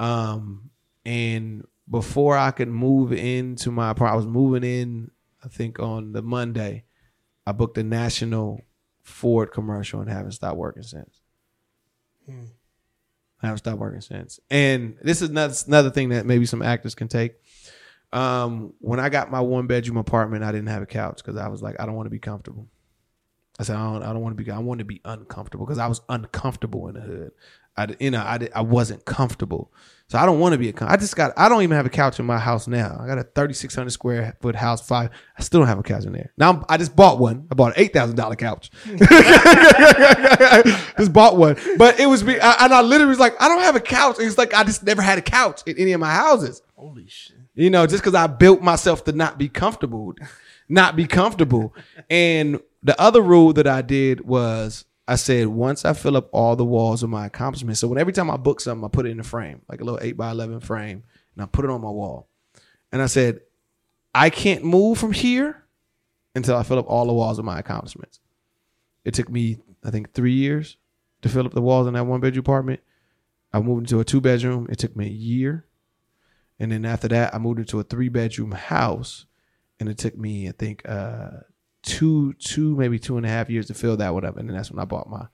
Um, 0.00 0.70
and 1.04 1.66
before 1.90 2.36
I 2.36 2.50
could 2.50 2.68
move 2.68 3.12
into 3.12 3.70
my 3.70 3.90
apartment, 3.90 4.14
I 4.14 4.16
was 4.16 4.26
moving 4.26 4.64
in. 4.64 5.10
I 5.44 5.48
think 5.48 5.78
on 5.78 6.12
the 6.12 6.22
Monday, 6.22 6.84
I 7.46 7.52
booked 7.52 7.76
a 7.78 7.82
national 7.82 8.62
Ford 9.02 9.52
commercial 9.52 10.00
and 10.00 10.10
haven't 10.10 10.32
stopped 10.32 10.56
working 10.56 10.82
since. 10.82 11.20
I 13.42 13.46
haven't 13.46 13.58
stopped 13.58 13.78
working 13.78 14.00
since. 14.00 14.40
And 14.50 14.96
this 15.02 15.20
is 15.20 15.28
another, 15.28 15.54
another 15.66 15.90
thing 15.90 16.08
that 16.10 16.24
maybe 16.24 16.46
some 16.46 16.62
actors 16.62 16.94
can 16.94 17.08
take. 17.08 17.34
Um, 18.12 18.72
when 18.78 19.00
I 19.00 19.08
got 19.10 19.30
my 19.30 19.40
one 19.40 19.66
bedroom 19.66 19.98
apartment, 19.98 20.44
I 20.44 20.52
didn't 20.52 20.68
have 20.68 20.82
a 20.82 20.86
couch 20.86 21.16
because 21.16 21.36
I 21.36 21.48
was 21.48 21.60
like, 21.62 21.76
I 21.78 21.84
don't 21.84 21.96
want 21.96 22.06
to 22.06 22.10
be 22.10 22.20
comfortable. 22.20 22.68
I 23.58 23.64
said, 23.64 23.76
I 23.76 23.92
don't, 23.92 24.02
I 24.02 24.12
don't 24.12 24.22
want 24.22 24.36
to 24.36 24.42
be, 24.42 24.50
I 24.50 24.58
want 24.58 24.78
to 24.78 24.84
be 24.84 25.00
uncomfortable 25.04 25.66
because 25.66 25.78
I 25.78 25.86
was 25.86 26.00
uncomfortable 26.08 26.88
in 26.88 26.94
the 26.94 27.00
hood. 27.00 27.32
I, 27.76 27.94
you 28.00 28.10
know, 28.10 28.20
I, 28.20 28.48
I 28.54 28.62
wasn't 28.62 29.04
comfortable. 29.04 29.72
So 30.08 30.18
I 30.18 30.26
don't 30.26 30.38
want 30.38 30.52
to 30.52 30.58
be 30.58 30.68
a, 30.68 30.72
com- 30.72 30.88
I 30.90 30.96
just 30.96 31.16
got, 31.16 31.32
I 31.36 31.48
don't 31.48 31.62
even 31.62 31.76
have 31.76 31.86
a 31.86 31.90
couch 31.90 32.20
in 32.20 32.26
my 32.26 32.38
house 32.38 32.68
now. 32.68 32.98
I 33.00 33.06
got 33.06 33.18
a 33.18 33.22
3,600 33.22 33.90
square 33.90 34.36
foot 34.40 34.54
house, 34.54 34.86
five. 34.86 35.10
I 35.38 35.42
still 35.42 35.60
don't 35.60 35.68
have 35.68 35.78
a 35.78 35.82
couch 35.82 36.04
in 36.04 36.12
there. 36.12 36.30
Now 36.36 36.50
I'm, 36.50 36.64
I 36.68 36.76
just 36.76 36.94
bought 36.94 37.18
one. 37.18 37.48
I 37.50 37.54
bought 37.54 37.76
an 37.76 37.86
$8,000 37.86 38.38
couch. 38.38 38.70
just 40.98 41.12
bought 41.12 41.38
one. 41.38 41.56
But 41.78 41.98
it 41.98 42.06
was 42.06 42.22
me. 42.22 42.38
I, 42.38 42.64
and 42.64 42.74
I 42.74 42.82
literally 42.82 43.08
was 43.08 43.18
like, 43.18 43.40
I 43.40 43.48
don't 43.48 43.62
have 43.62 43.76
a 43.76 43.80
couch. 43.80 44.16
It's 44.18 44.36
like, 44.36 44.52
I 44.52 44.62
just 44.62 44.84
never 44.84 45.00
had 45.00 45.16
a 45.16 45.22
couch 45.22 45.62
in 45.66 45.78
any 45.78 45.92
of 45.92 46.00
my 46.00 46.12
houses. 46.12 46.60
Holy 46.76 47.06
shit. 47.08 47.38
You 47.54 47.70
know, 47.70 47.86
just 47.86 48.02
because 48.02 48.14
I 48.14 48.26
built 48.26 48.60
myself 48.60 49.04
to 49.04 49.12
not 49.12 49.38
be 49.38 49.48
comfortable, 49.48 50.14
not 50.68 50.96
be 50.96 51.06
comfortable. 51.06 51.74
And 52.10 52.60
the 52.82 53.00
other 53.00 53.22
rule 53.22 53.54
that 53.54 53.66
I 53.66 53.80
did 53.80 54.26
was 54.26 54.84
I 55.06 55.16
said 55.16 55.48
once 55.48 55.84
I 55.84 55.92
fill 55.92 56.16
up 56.16 56.28
all 56.32 56.56
the 56.56 56.64
walls 56.64 57.02
of 57.02 57.10
my 57.10 57.26
accomplishments. 57.26 57.80
So 57.80 57.88
when 57.88 57.98
every 57.98 58.12
time 58.12 58.30
I 58.30 58.36
book 58.36 58.60
something, 58.60 58.84
I 58.84 58.88
put 58.88 59.06
it 59.06 59.10
in 59.10 59.20
a 59.20 59.24
frame, 59.24 59.60
like 59.68 59.80
a 59.80 59.84
little 59.84 60.00
eight 60.00 60.16
by 60.16 60.30
eleven 60.30 60.60
frame, 60.60 61.02
and 61.34 61.42
I 61.42 61.46
put 61.46 61.64
it 61.64 61.70
on 61.70 61.82
my 61.82 61.90
wall. 61.90 62.28
And 62.90 63.02
I 63.02 63.06
said, 63.06 63.40
I 64.14 64.30
can't 64.30 64.64
move 64.64 64.98
from 64.98 65.12
here 65.12 65.64
until 66.34 66.56
I 66.56 66.62
fill 66.62 66.78
up 66.78 66.88
all 66.88 67.06
the 67.06 67.12
walls 67.12 67.38
of 67.38 67.44
my 67.44 67.58
accomplishments. 67.58 68.20
It 69.04 69.12
took 69.14 69.28
me, 69.28 69.58
I 69.84 69.90
think, 69.90 70.12
three 70.12 70.32
years 70.32 70.76
to 71.22 71.28
fill 71.28 71.46
up 71.46 71.52
the 71.52 71.60
walls 71.60 71.86
in 71.86 71.94
that 71.94 72.06
one 72.06 72.20
bedroom 72.20 72.40
apartment. 72.40 72.80
I 73.52 73.60
moved 73.60 73.82
into 73.82 74.00
a 74.00 74.04
two 74.04 74.20
bedroom. 74.20 74.66
It 74.70 74.78
took 74.78 74.96
me 74.96 75.06
a 75.06 75.10
year. 75.10 75.66
And 76.58 76.72
then 76.72 76.84
after 76.84 77.08
that, 77.08 77.34
I 77.34 77.38
moved 77.38 77.58
into 77.58 77.80
a 77.80 77.84
three 77.84 78.08
bedroom 78.08 78.52
house, 78.52 79.26
and 79.78 79.88
it 79.88 79.98
took 79.98 80.16
me, 80.16 80.48
I 80.48 80.52
think, 80.52 80.88
uh, 80.88 81.40
two, 81.84 82.32
two, 82.34 82.74
maybe 82.76 82.98
two 82.98 83.16
and 83.16 83.26
a 83.26 83.28
half 83.28 83.50
years 83.50 83.66
to 83.66 83.74
fill 83.74 83.96
that 83.98 84.14
one 84.14 84.24
up. 84.24 84.36
And 84.36 84.48
then 84.48 84.56
that's 84.56 84.70
when 84.70 84.80
I 84.80 84.84
bought 84.84 85.08
my, 85.08 85.26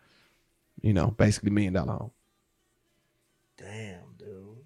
you 0.82 0.92
know, 0.92 1.08
basically 1.08 1.50
million 1.50 1.72
dollar 1.72 1.92
home. 1.92 2.10
Damn, 3.56 4.14
dude. 4.18 4.64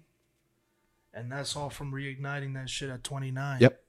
And 1.13 1.31
that's 1.31 1.55
all 1.55 1.69
from 1.69 1.91
reigniting 1.91 2.53
that 2.55 2.69
shit 2.69 2.89
at 2.89 3.03
29. 3.03 3.61
Yep. 3.61 3.81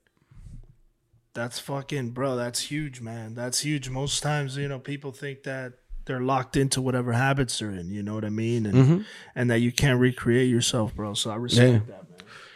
That's 1.34 1.58
fucking, 1.58 2.10
bro, 2.10 2.36
that's 2.36 2.60
huge, 2.70 3.00
man. 3.00 3.34
That's 3.34 3.60
huge. 3.60 3.90
Most 3.90 4.22
times, 4.22 4.56
you 4.56 4.68
know, 4.68 4.78
people 4.78 5.12
think 5.12 5.42
that 5.42 5.74
they're 6.06 6.20
locked 6.20 6.56
into 6.56 6.80
whatever 6.80 7.12
habits 7.12 7.58
they're 7.58 7.70
in, 7.70 7.90
you 7.90 8.02
know 8.02 8.14
what 8.14 8.24
I 8.24 8.30
mean? 8.30 8.64
And 8.64 8.74
mm-hmm. 8.74 9.02
and 9.34 9.50
that 9.50 9.58
you 9.58 9.72
can't 9.72 10.00
recreate 10.00 10.48
yourself, 10.48 10.94
bro. 10.94 11.14
So 11.14 11.30
I 11.30 11.36
respect 11.36 11.72
Yeah. 11.88 11.94
that. 11.94 12.05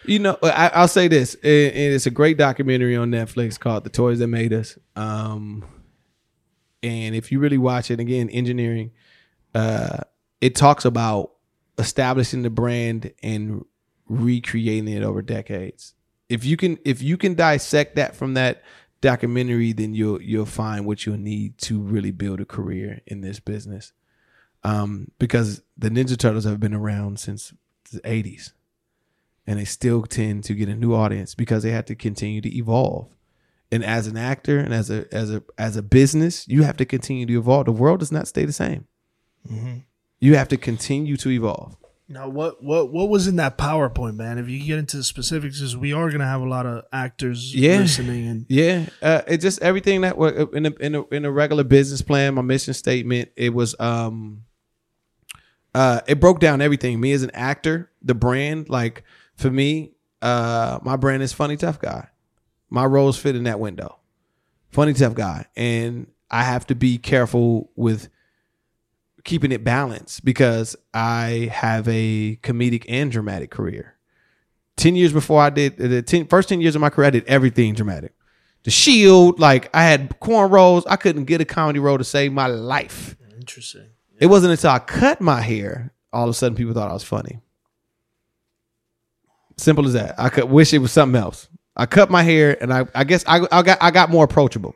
You 0.06 0.18
know, 0.18 0.38
I, 0.42 0.70
I'll 0.74 0.88
say 0.88 1.08
this, 1.08 1.34
and 1.34 1.44
and 1.44 1.94
it's 1.94 2.06
a 2.06 2.10
great 2.10 2.38
documentary 2.38 2.96
on 2.96 3.10
Netflix 3.10 3.58
called 3.58 3.84
"The 3.84 3.90
Toys 3.90 4.18
That 4.20 4.28
Made 4.28 4.52
Us." 4.52 4.78
Um, 4.96 5.64
and 6.82 7.14
if 7.14 7.30
you 7.30 7.38
really 7.38 7.58
watch 7.58 7.90
it, 7.90 8.00
again, 8.00 8.30
engineering, 8.30 8.92
uh, 9.54 9.98
it 10.40 10.54
talks 10.54 10.84
about 10.84 11.32
establishing 11.78 12.42
the 12.42 12.50
brand 12.50 13.12
and 13.22 13.64
recreating 14.08 14.88
it 14.88 15.02
over 15.02 15.22
decades. 15.22 15.94
If 16.28 16.44
you 16.44 16.56
can, 16.56 16.78
if 16.84 17.02
you 17.02 17.16
can 17.16 17.34
dissect 17.34 17.96
that 17.96 18.16
from 18.16 18.34
that 18.34 18.62
documentary, 19.00 19.72
then 19.72 19.94
you'll 19.94 20.22
you'll 20.22 20.46
find 20.46 20.86
what 20.86 21.04
you'll 21.04 21.16
need 21.18 21.58
to 21.58 21.80
really 21.80 22.10
build 22.10 22.40
a 22.40 22.44
career 22.44 23.00
in 23.06 23.20
this 23.20 23.40
business. 23.40 23.92
Um, 24.62 25.10
because 25.18 25.62
the 25.76 25.88
Ninja 25.88 26.18
Turtles 26.18 26.44
have 26.44 26.60
been 26.60 26.74
around 26.74 27.18
since 27.18 27.52
the 27.90 28.00
'80s, 28.00 28.52
and 29.50 29.58
they 29.58 29.64
still 29.64 30.02
tend 30.02 30.44
to 30.44 30.54
get 30.54 30.68
a 30.68 30.76
new 30.76 30.94
audience 30.94 31.34
because 31.34 31.64
they 31.64 31.72
have 31.72 31.84
to 31.86 31.96
continue 31.96 32.40
to 32.40 32.56
evolve. 32.56 33.08
And 33.72 33.84
as 33.84 34.06
an 34.06 34.16
actor 34.16 34.60
and 34.60 34.72
as 34.72 34.90
a 34.90 35.12
as 35.12 35.34
a 35.34 35.42
as 35.58 35.74
a 35.76 35.82
business, 35.82 36.46
you 36.46 36.62
have 36.62 36.76
to 36.76 36.84
continue 36.84 37.26
to 37.26 37.32
evolve. 37.36 37.66
The 37.66 37.72
world 37.72 37.98
does 37.98 38.12
not 38.12 38.28
stay 38.28 38.44
the 38.44 38.52
same. 38.52 38.86
You 40.20 40.36
have 40.36 40.46
to 40.48 40.56
continue 40.56 41.16
to 41.16 41.30
evolve. 41.30 41.76
Now, 42.08 42.28
what 42.28 42.62
what 42.62 42.92
what 42.92 43.08
was 43.08 43.26
in 43.26 43.36
that 43.36 43.58
PowerPoint, 43.58 44.14
man? 44.14 44.38
If 44.38 44.48
you 44.48 44.64
get 44.64 44.78
into 44.78 44.98
the 44.98 45.02
specifics, 45.04 45.58
because 45.58 45.76
we 45.76 45.92
are 45.92 46.08
gonna 46.12 46.26
have 46.26 46.42
a 46.42 46.48
lot 46.48 46.64
of 46.66 46.84
actors 46.92 47.52
Yeah. 47.52 47.78
listening, 47.78 48.28
and 48.28 48.46
Yeah, 48.48 48.86
uh, 49.02 49.22
it 49.26 49.38
just 49.38 49.60
everything 49.62 50.02
that 50.02 50.16
was 50.16 50.32
in 50.52 50.66
a, 50.66 50.70
in 50.78 50.94
a 50.94 51.02
in 51.08 51.24
a 51.24 51.30
regular 51.32 51.64
business 51.64 52.02
plan, 52.02 52.34
my 52.34 52.42
mission 52.42 52.74
statement. 52.74 53.30
It 53.34 53.52
was 53.52 53.74
um, 53.80 54.44
uh, 55.74 56.02
it 56.06 56.20
broke 56.20 56.38
down 56.38 56.60
everything. 56.60 57.00
Me 57.00 57.10
as 57.12 57.24
an 57.24 57.30
actor, 57.34 57.90
the 58.00 58.14
brand, 58.14 58.68
like 58.68 59.02
for 59.40 59.50
me, 59.50 59.92
uh, 60.20 60.78
my 60.82 60.96
brand 60.96 61.22
is 61.22 61.32
funny 61.32 61.56
tough 61.56 61.80
guy. 61.80 62.08
My 62.68 62.84
roles 62.84 63.18
fit 63.18 63.34
in 63.34 63.44
that 63.44 63.58
window, 63.58 63.98
funny 64.70 64.92
tough 64.92 65.14
guy, 65.14 65.46
and 65.56 66.06
I 66.30 66.44
have 66.44 66.66
to 66.68 66.74
be 66.74 66.98
careful 66.98 67.70
with 67.74 68.08
keeping 69.24 69.50
it 69.50 69.64
balanced 69.64 70.24
because 70.24 70.76
I 70.94 71.50
have 71.52 71.88
a 71.88 72.36
comedic 72.42 72.84
and 72.88 73.10
dramatic 73.10 73.50
career. 73.50 73.96
10 74.76 74.94
years 74.94 75.12
before 75.12 75.42
I 75.42 75.50
did 75.50 75.76
the 75.78 76.02
10, 76.02 76.26
first 76.26 76.48
10 76.48 76.60
years 76.60 76.74
of 76.74 76.80
my 76.80 76.90
career, 76.90 77.08
I 77.08 77.10
did 77.10 77.26
everything 77.26 77.74
dramatic. 77.74 78.14
The 78.64 78.70
Shield, 78.70 79.40
like 79.40 79.74
I 79.74 79.84
had 79.84 80.20
cornrows. 80.20 80.84
I 80.88 80.96
couldn't 80.96 81.24
get 81.24 81.40
a 81.40 81.46
comedy 81.46 81.78
role 81.78 81.98
to 81.98 82.04
save 82.04 82.32
my 82.32 82.46
life. 82.46 83.16
interesting. 83.36 83.88
It 84.18 84.26
wasn't 84.26 84.52
until 84.52 84.70
I 84.70 84.80
cut 84.80 85.22
my 85.22 85.40
hair, 85.40 85.94
all 86.12 86.24
of 86.24 86.30
a 86.30 86.34
sudden 86.34 86.56
people 86.56 86.74
thought 86.74 86.90
I 86.90 86.92
was 86.92 87.04
funny. 87.04 87.40
Simple 89.60 89.86
as 89.86 89.92
that. 89.92 90.14
I 90.18 90.28
could 90.30 90.44
wish 90.44 90.72
it 90.72 90.78
was 90.78 90.92
something 90.92 91.20
else. 91.20 91.48
I 91.76 91.86
cut 91.86 92.10
my 92.10 92.22
hair 92.22 92.56
and 92.62 92.72
I, 92.72 92.86
I 92.94 93.04
guess 93.04 93.24
I, 93.26 93.46
I 93.52 93.62
got 93.62 93.78
I 93.80 93.90
got 93.90 94.10
more 94.10 94.24
approachable. 94.24 94.74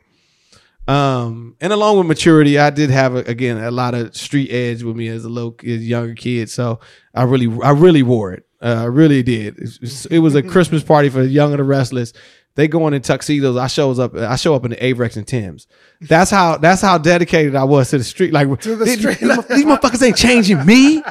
Um, 0.87 1.55
and 1.59 1.73
along 1.73 1.97
with 1.97 2.07
maturity, 2.07 2.59
I 2.59 2.69
did 2.69 2.91
have 2.91 3.15
a, 3.15 3.19
again 3.19 3.57
a 3.57 3.71
lot 3.71 3.95
of 3.95 4.15
street 4.15 4.51
edge 4.51 4.83
with 4.83 4.95
me 4.95 5.07
as 5.07 5.25
a 5.25 5.29
little 5.29 5.51
kid, 5.51 5.81
younger 5.81 6.13
kid. 6.13 6.49
So 6.49 6.79
I 7.13 7.23
really, 7.23 7.47
I 7.63 7.71
really 7.71 8.03
wore 8.03 8.33
it. 8.33 8.45
Uh, 8.61 8.81
I 8.81 8.85
really 8.85 9.23
did. 9.23 9.57
It 9.57 9.81
was, 9.81 10.05
it 10.07 10.19
was 10.19 10.35
a 10.35 10.43
Christmas 10.43 10.83
party 10.83 11.09
for 11.09 11.23
the 11.23 11.27
Young 11.29 11.51
and 11.51 11.59
the 11.59 11.63
Restless. 11.63 12.13
They 12.55 12.67
going 12.67 12.93
in 12.93 13.01
tuxedos. 13.01 13.57
I 13.57 13.67
shows 13.67 13.99
up. 13.99 14.15
I 14.15 14.35
show 14.37 14.55
up 14.55 14.63
in 14.63 14.71
the 14.71 14.77
Avirex 14.77 15.17
and 15.17 15.27
Tims. 15.27 15.67
That's 15.99 16.31
how. 16.31 16.57
That's 16.57 16.81
how 16.81 16.97
dedicated 16.97 17.53
I 17.53 17.65
was 17.65 17.89
to 17.89 17.97
the 17.97 18.03
street. 18.03 18.31
Like 18.31 18.47
To 18.61 18.75
the 18.77 18.85
these, 18.85 18.99
street. 18.99 19.19
these 19.19 19.65
motherfuckers 19.65 20.01
ain't 20.05 20.15
changing 20.15 20.65
me. 20.65 21.03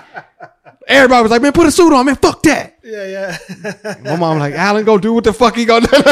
Everybody 0.86 1.23
was 1.23 1.31
like, 1.31 1.40
man, 1.43 1.52
put 1.52 1.66
a 1.66 1.70
suit 1.70 1.93
on, 1.93 2.05
man. 2.06 2.16
Fuck 2.16 2.43
that. 2.43 2.78
Yeah, 2.82 3.06
yeah. 3.06 3.97
My 4.05 4.16
mom 4.16 4.39
like, 4.39 4.55
Allen 4.55 4.85
go 4.85 4.98
do 4.98 5.15
what 5.15 5.24
the 5.24 5.32
fuck 5.32 5.56
he 5.56 5.65
gonna 5.65 5.86
do. 5.86 5.97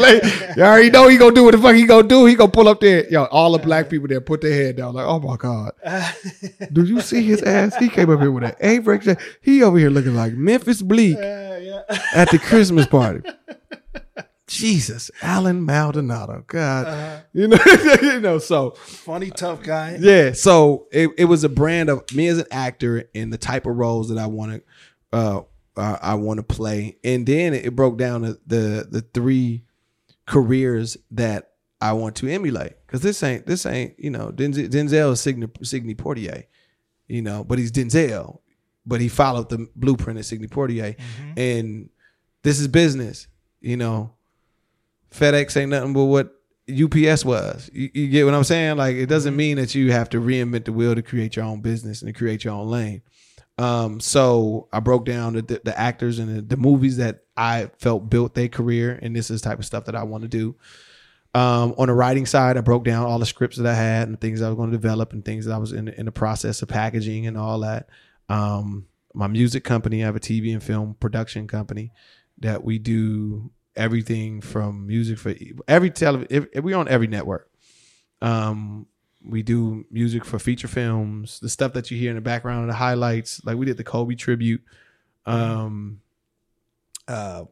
like, 0.00 0.56
you 0.56 0.62
already 0.62 0.90
know 0.90 1.06
he 1.06 1.16
gonna 1.16 1.34
do 1.34 1.44
what 1.44 1.52
the 1.52 1.58
fuck 1.58 1.76
he 1.76 1.86
gonna 1.86 2.08
do. 2.08 2.26
He 2.26 2.34
gonna 2.34 2.50
pull 2.50 2.68
up 2.68 2.80
there. 2.80 3.08
Yo, 3.08 3.24
all 3.26 3.52
the 3.52 3.58
black 3.58 3.88
people 3.88 4.08
there 4.08 4.20
put 4.20 4.40
their 4.40 4.52
head 4.52 4.76
down 4.76 4.94
like, 4.94 5.06
oh 5.06 5.20
my 5.20 5.36
God. 5.36 5.72
do 6.72 6.84
you 6.84 7.00
see 7.00 7.22
his 7.22 7.42
ass? 7.42 7.76
He 7.76 7.88
came 7.88 8.10
up 8.10 8.20
here 8.20 8.32
with 8.32 8.42
that 8.42 8.58
Avirex. 8.60 9.20
He 9.40 9.62
over 9.62 9.78
here 9.78 9.90
looking 9.90 10.16
like 10.16 10.32
Memphis 10.32 10.82
Bleek 10.82 11.16
at 11.16 12.30
the 12.30 12.40
Christmas 12.40 12.86
party. 12.86 13.22
Jesus, 14.46 15.10
Allen 15.22 15.64
Maldonado. 15.64 16.44
God. 16.46 17.22
You 17.36 17.48
know, 17.48 17.58
you 18.02 18.20
know, 18.20 18.38
so 18.38 18.70
Funny 18.72 19.28
tough 19.30 19.60
guy. 19.60 19.96
yeah, 19.98 20.30
so 20.34 20.86
it, 20.92 21.10
it 21.18 21.24
was 21.24 21.42
a 21.42 21.48
brand 21.48 21.90
of 21.90 22.04
me 22.14 22.28
as 22.28 22.38
an 22.38 22.46
actor 22.52 23.10
and 23.12 23.32
the 23.32 23.38
type 23.38 23.66
of 23.66 23.74
roles 23.74 24.08
that 24.10 24.18
I 24.18 24.26
want 24.26 24.52
to 24.52 24.62
uh, 25.12 25.42
uh 25.76 25.98
I 26.00 26.14
want 26.14 26.38
to 26.38 26.44
play, 26.44 26.96
and 27.02 27.26
then 27.26 27.52
it 27.54 27.74
broke 27.74 27.98
down 27.98 28.22
the 28.22 28.38
the, 28.46 28.86
the 28.88 29.00
three 29.00 29.64
careers 30.26 30.96
that 31.10 31.54
I 31.80 31.94
want 31.94 32.14
to 32.16 32.28
emulate 32.28 32.74
because 32.86 33.00
this 33.00 33.20
ain't 33.24 33.46
this 33.46 33.66
ain't 33.66 33.98
you 33.98 34.10
know 34.10 34.30
Denzel, 34.30 34.68
Denzel 34.68 35.12
is 35.12 35.20
Sidney, 35.20 35.48
Sidney 35.62 35.96
Poitier, 35.96 36.44
you 37.08 37.20
know, 37.20 37.42
but 37.42 37.58
he's 37.58 37.72
Denzel, 37.72 38.38
but 38.86 39.00
he 39.00 39.08
followed 39.08 39.48
the 39.48 39.68
blueprint 39.74 40.20
of 40.20 40.24
Sidney 40.24 40.46
Poitier, 40.46 40.96
and 41.36 41.90
this 42.44 42.60
is 42.60 42.68
business, 42.68 43.26
you 43.60 43.76
know. 43.76 44.12
FedEx 45.14 45.56
ain't 45.56 45.70
nothing 45.70 45.92
but 45.92 46.04
what 46.04 46.34
UPS 46.68 47.24
was. 47.24 47.70
You, 47.72 47.90
you 47.94 48.08
get 48.08 48.24
what 48.24 48.34
I'm 48.34 48.44
saying? 48.44 48.76
Like 48.76 48.96
it 48.96 49.06
doesn't 49.06 49.36
mean 49.36 49.56
that 49.56 49.74
you 49.74 49.92
have 49.92 50.08
to 50.10 50.20
reinvent 50.20 50.64
the 50.64 50.72
wheel 50.72 50.94
to 50.94 51.02
create 51.02 51.36
your 51.36 51.44
own 51.44 51.60
business 51.60 52.02
and 52.02 52.12
to 52.12 52.18
create 52.18 52.44
your 52.44 52.54
own 52.54 52.68
lane. 52.68 53.02
Um, 53.56 54.00
so 54.00 54.68
I 54.72 54.80
broke 54.80 55.04
down 55.04 55.34
the, 55.34 55.42
the, 55.42 55.60
the 55.64 55.78
actors 55.78 56.18
and 56.18 56.36
the, 56.36 56.42
the 56.42 56.56
movies 56.56 56.96
that 56.96 57.24
I 57.36 57.70
felt 57.78 58.10
built 58.10 58.34
their 58.34 58.48
career, 58.48 58.98
and 59.00 59.14
this 59.14 59.30
is 59.30 59.42
the 59.42 59.48
type 59.48 59.58
of 59.58 59.64
stuff 59.64 59.84
that 59.84 59.94
I 59.94 60.02
want 60.02 60.22
to 60.22 60.28
do. 60.28 60.56
Um, 61.34 61.74
on 61.78 61.88
the 61.88 61.94
writing 61.94 62.26
side, 62.26 62.56
I 62.56 62.60
broke 62.60 62.84
down 62.84 63.06
all 63.06 63.18
the 63.18 63.26
scripts 63.26 63.56
that 63.56 63.66
I 63.66 63.74
had 63.74 64.08
and 64.08 64.20
things 64.20 64.40
I 64.40 64.48
was 64.48 64.56
going 64.56 64.70
to 64.70 64.76
develop 64.76 65.12
and 65.12 65.24
things 65.24 65.46
that 65.46 65.52
I 65.52 65.58
was 65.58 65.72
in 65.72 65.88
in 65.88 66.06
the 66.06 66.12
process 66.12 66.62
of 66.62 66.68
packaging 66.68 67.26
and 67.26 67.36
all 67.36 67.60
that. 67.60 67.88
Um, 68.28 68.86
my 69.14 69.26
music 69.26 69.64
company, 69.64 70.02
I 70.02 70.06
have 70.06 70.16
a 70.16 70.20
TV 70.20 70.52
and 70.52 70.62
film 70.62 70.96
production 70.98 71.46
company 71.46 71.92
that 72.38 72.64
we 72.64 72.78
do 72.78 73.50
everything 73.76 74.40
from 74.40 74.86
music 74.86 75.18
for 75.18 75.34
every 75.68 75.90
television. 75.90 76.48
We're 76.54 76.76
on 76.76 76.88
every 76.88 77.06
network. 77.06 77.50
Um, 78.22 78.86
we 79.26 79.42
do 79.42 79.86
music 79.90 80.24
for 80.24 80.38
feature 80.38 80.68
films, 80.68 81.40
the 81.40 81.48
stuff 81.48 81.72
that 81.72 81.90
you 81.90 81.98
hear 81.98 82.10
in 82.10 82.16
the 82.16 82.22
background, 82.22 82.62
of 82.62 82.68
the 82.68 82.74
highlights. 82.74 83.42
Like 83.44 83.56
we 83.56 83.66
did 83.66 83.76
the 83.76 83.84
Kobe 83.84 84.14
tribute, 84.14 84.62
um, 85.26 86.00
uh, 87.08 87.44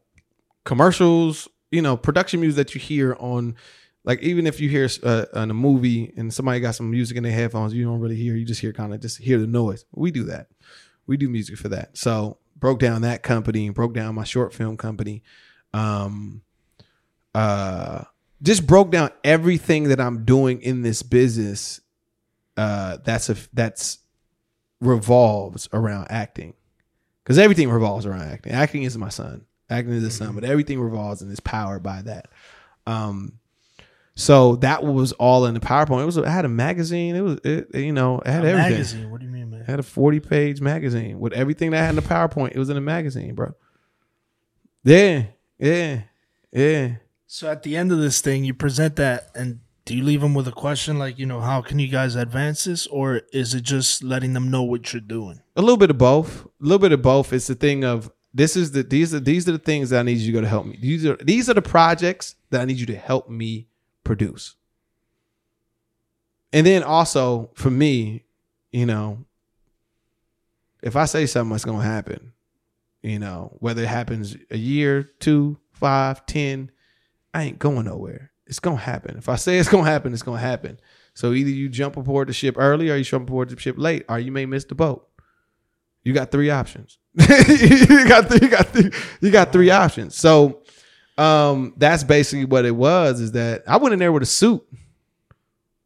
commercials. 0.63 1.47
You 1.71 1.81
know, 1.81 1.97
production 1.97 2.39
music 2.39 2.67
that 2.67 2.75
you 2.75 2.79
hear 2.79 3.15
on. 3.19 3.55
Like 4.05 4.21
even 4.21 4.45
if 4.45 4.59
you 4.59 4.69
hear 4.69 4.87
uh, 5.01 5.25
on 5.33 5.49
a 5.49 5.53
movie 5.53 6.13
and 6.17 6.31
somebody 6.31 6.59
got 6.59 6.75
some 6.75 6.91
music 6.91 7.17
in 7.17 7.23
their 7.23 7.31
headphones, 7.31 7.73
you 7.73 7.85
don't 7.85 7.99
really 7.99 8.15
hear. 8.15 8.35
You 8.35 8.45
just 8.45 8.61
hear 8.61 8.73
kind 8.73 8.93
of 8.93 8.99
just 8.99 9.17
hear 9.17 9.39
the 9.39 9.47
noise. 9.47 9.85
We 9.93 10.11
do 10.11 10.23
that. 10.25 10.47
We 11.07 11.17
do 11.17 11.29
music 11.29 11.57
for 11.57 11.69
that. 11.69 11.97
So 11.97 12.37
broke 12.55 12.79
down 12.79 13.01
that 13.01 13.23
company, 13.23 13.65
and 13.65 13.75
broke 13.75 13.93
down 13.93 14.15
my 14.15 14.23
short 14.23 14.53
film 14.53 14.77
company. 14.77 15.23
Um, 15.73 16.41
uh, 17.33 18.03
just 18.41 18.67
broke 18.67 18.91
down 18.91 19.09
everything 19.23 19.85
that 19.85 19.99
I'm 19.99 20.25
doing 20.25 20.61
in 20.61 20.81
this 20.81 21.01
business. 21.03 21.81
Uh, 22.57 22.97
that's 23.03 23.29
a 23.29 23.35
that's 23.53 23.99
revolves 24.79 25.69
around 25.73 26.07
acting, 26.09 26.53
because 27.23 27.37
everything 27.37 27.69
revolves 27.69 28.05
around 28.05 28.21
acting. 28.23 28.51
Acting 28.53 28.83
is 28.83 28.97
my 28.97 29.09
son. 29.09 29.45
Acting 29.69 29.93
is 29.93 30.03
the 30.03 30.11
son, 30.11 30.35
but 30.35 30.43
everything 30.43 30.79
revolves 30.79 31.21
and 31.21 31.31
is 31.31 31.39
powered 31.39 31.81
by 31.81 32.01
that. 32.03 32.27
Um, 32.85 33.39
so 34.15 34.57
that 34.57 34.83
was 34.83 35.13
all 35.13 35.45
in 35.47 35.55
the 35.55 35.59
PowerPoint. 35.59 36.03
It 36.03 36.05
was 36.05 36.17
it 36.17 36.25
had 36.27 36.45
a 36.45 36.49
magazine. 36.49 37.15
It 37.15 37.21
was 37.21 37.39
it, 37.43 37.73
you 37.73 37.93
know 37.93 38.19
it 38.19 38.27
had 38.27 38.43
A 38.45 38.49
everything. 38.49 38.71
magazine. 38.73 39.09
What 39.09 39.21
do 39.21 39.25
you 39.25 39.31
mean, 39.31 39.49
man? 39.49 39.61
It 39.61 39.65
had 39.67 39.79
a 39.79 39.83
40 39.83 40.19
page 40.19 40.61
magazine 40.61 41.19
with 41.19 41.33
everything 41.33 41.71
that 41.71 41.77
had 41.77 41.89
in 41.91 41.95
the 41.95 42.01
PowerPoint. 42.03 42.51
It 42.51 42.59
was 42.59 42.69
in 42.69 42.75
the 42.75 42.81
magazine, 42.81 43.33
bro. 43.33 43.53
Yeah, 44.83 45.23
yeah, 45.63 46.01
yeah. 46.51 46.95
So 47.25 47.49
at 47.49 47.63
the 47.63 47.77
end 47.77 47.91
of 47.91 47.99
this 47.99 48.21
thing, 48.21 48.43
you 48.43 48.53
present 48.53 48.97
that, 48.97 49.29
and 49.33 49.61
do 49.85 49.95
you 49.95 50.03
leave 50.03 50.21
them 50.21 50.33
with 50.33 50.47
a 50.47 50.51
question 50.51 50.99
like, 50.99 51.17
you 51.17 51.25
know, 51.25 51.39
how 51.39 51.61
can 51.61 51.79
you 51.79 51.87
guys 51.87 52.15
advance 52.15 52.65
this, 52.65 52.85
or 52.87 53.21
is 53.31 53.53
it 53.53 53.61
just 53.61 54.03
letting 54.03 54.33
them 54.33 54.51
know 54.51 54.63
what 54.63 54.91
you're 54.91 55.01
doing? 55.01 55.41
A 55.55 55.61
little 55.61 55.77
bit 55.77 55.89
of 55.89 55.97
both. 55.97 56.45
A 56.45 56.49
little 56.59 56.79
bit 56.79 56.91
of 56.91 57.01
both. 57.01 57.31
It's 57.31 57.47
the 57.47 57.55
thing 57.55 57.83
of 57.83 58.11
this 58.33 58.55
is 58.55 58.71
the 58.71 58.83
these 58.83 59.13
are 59.13 59.19
these 59.19 59.47
are 59.47 59.53
the 59.53 59.57
things 59.57 59.91
that 59.91 59.99
I 59.99 60.03
need 60.03 60.17
you 60.17 60.33
to 60.33 60.41
to 60.41 60.47
help 60.47 60.65
me. 60.65 60.77
These 60.81 61.05
are 61.05 61.15
these 61.17 61.49
are 61.49 61.53
the 61.53 61.61
projects 61.61 62.35
that 62.49 62.61
I 62.61 62.65
need 62.65 62.77
you 62.77 62.85
to 62.87 62.95
help 62.95 63.29
me 63.29 63.67
produce. 64.03 64.55
And 66.51 66.67
then 66.67 66.83
also 66.83 67.51
for 67.53 67.71
me, 67.71 68.25
you 68.71 68.85
know, 68.85 69.25
if 70.81 70.95
I 70.95 71.05
say 71.05 71.25
something, 71.25 71.55
it's 71.55 71.65
gonna 71.65 71.83
happen. 71.83 72.33
You 73.03 73.19
know, 73.19 73.57
whether 73.59 73.83
it 73.83 73.89
happens 73.89 74.35
a 74.49 74.57
year, 74.57 75.11
two, 75.19 75.59
five, 75.73 76.25
ten, 76.25 76.71
I 77.33 77.43
ain't 77.43 77.59
going 77.59 77.85
nowhere. 77.85 78.31
It's 78.47 78.59
gonna 78.59 78.77
happen. 78.77 79.17
If 79.17 79.27
I 79.27 79.35
say 79.35 79.59
it's 79.59 79.67
gonna 79.67 79.89
happen, 79.89 80.13
it's 80.13 80.23
gonna 80.23 80.39
happen. 80.39 80.79
So 81.13 81.33
either 81.33 81.49
you 81.49 81.67
jump 81.67 81.97
aboard 81.97 82.29
the 82.29 82.33
ship 82.33 82.55
early 82.57 82.89
or 82.89 82.95
you 82.95 83.03
jump 83.03 83.29
aboard 83.29 83.49
the 83.49 83.59
ship 83.59 83.75
late, 83.77 84.05
or 84.07 84.19
you 84.19 84.31
may 84.31 84.45
miss 84.45 84.63
the 84.63 84.75
boat. 84.75 85.07
You 86.03 86.13
got 86.13 86.31
three 86.31 86.49
options. 86.49 86.97
you 87.19 88.07
got 88.07 88.29
three, 88.29 88.39
you 88.41 88.49
got 88.49 88.67
three, 88.67 88.89
you 89.21 89.31
got 89.31 89.51
three 89.51 89.69
options. 89.69 90.15
So 90.15 90.61
um 91.17 91.73
that's 91.75 92.03
basically 92.05 92.45
what 92.45 92.63
it 92.63 92.75
was, 92.75 93.19
is 93.19 93.33
that 93.33 93.63
I 93.67 93.77
went 93.77 93.93
in 93.93 93.99
there 93.99 94.13
with 94.13 94.23
a 94.23 94.27
suit. 94.27 94.65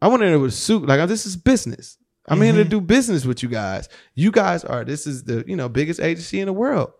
I 0.02 0.08
went 0.08 0.22
in 0.22 0.30
there 0.30 0.40
with 0.40 0.52
a 0.52 0.56
suit. 0.56 0.86
Like 0.86 1.08
this 1.10 1.26
is 1.26 1.36
business. 1.36 1.98
I'm 2.28 2.42
here 2.42 2.54
to 2.54 2.66
do 2.66 2.82
business 2.82 3.26
with 3.26 3.42
you 3.42 3.50
guys. 3.50 3.88
You 4.14 4.32
guys 4.32 4.66
are 4.66 4.84
this 4.84 5.08
is 5.08 5.24
the, 5.24 5.46
you 5.48 5.56
know, 5.56 5.70
biggest 5.70 6.00
agency 6.00 6.42
in 6.42 6.48
the 6.48 6.54
world. 6.54 6.92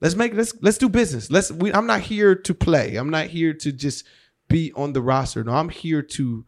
Let's 0.00 0.14
make 0.14 0.34
let's 0.34 0.54
let's 0.62 0.78
do 0.78 0.88
business. 0.88 1.30
Let's 1.30 1.50
we 1.50 1.72
I'm 1.72 1.86
not 1.86 2.00
here 2.00 2.34
to 2.34 2.54
play. 2.54 2.96
I'm 2.96 3.10
not 3.10 3.26
here 3.26 3.52
to 3.54 3.72
just 3.72 4.04
be 4.48 4.72
on 4.74 4.92
the 4.92 5.02
roster. 5.02 5.42
No, 5.42 5.52
I'm 5.52 5.68
here 5.68 6.02
to 6.02 6.44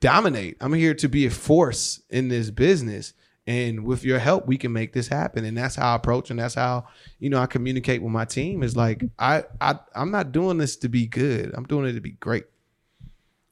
dominate. 0.00 0.56
I'm 0.60 0.72
here 0.72 0.94
to 0.94 1.08
be 1.08 1.26
a 1.26 1.30
force 1.30 2.02
in 2.10 2.28
this 2.28 2.50
business. 2.50 3.14
And 3.46 3.84
with 3.84 4.04
your 4.04 4.18
help, 4.18 4.46
we 4.46 4.56
can 4.56 4.72
make 4.72 4.94
this 4.94 5.08
happen. 5.08 5.44
And 5.44 5.56
that's 5.56 5.76
how 5.76 5.92
I 5.92 5.96
approach 5.96 6.30
and 6.30 6.38
that's 6.38 6.54
how, 6.54 6.86
you 7.18 7.28
know, 7.28 7.38
I 7.38 7.46
communicate 7.46 8.02
with 8.02 8.10
my 8.10 8.24
team 8.24 8.62
is 8.62 8.76
like 8.76 9.04
I, 9.18 9.44
I 9.60 9.78
I'm 9.94 10.10
not 10.10 10.32
doing 10.32 10.58
this 10.58 10.76
to 10.76 10.88
be 10.88 11.06
good. 11.06 11.52
I'm 11.54 11.64
doing 11.64 11.86
it 11.86 11.92
to 11.92 12.00
be 12.00 12.12
great. 12.12 12.44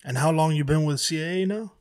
And 0.05 0.19
how 0.19 0.33
long 0.33 0.53
you 0.57 0.65
been 0.65 0.85
with 0.85 0.97
CAA 0.97 1.47
now? 1.47 1.75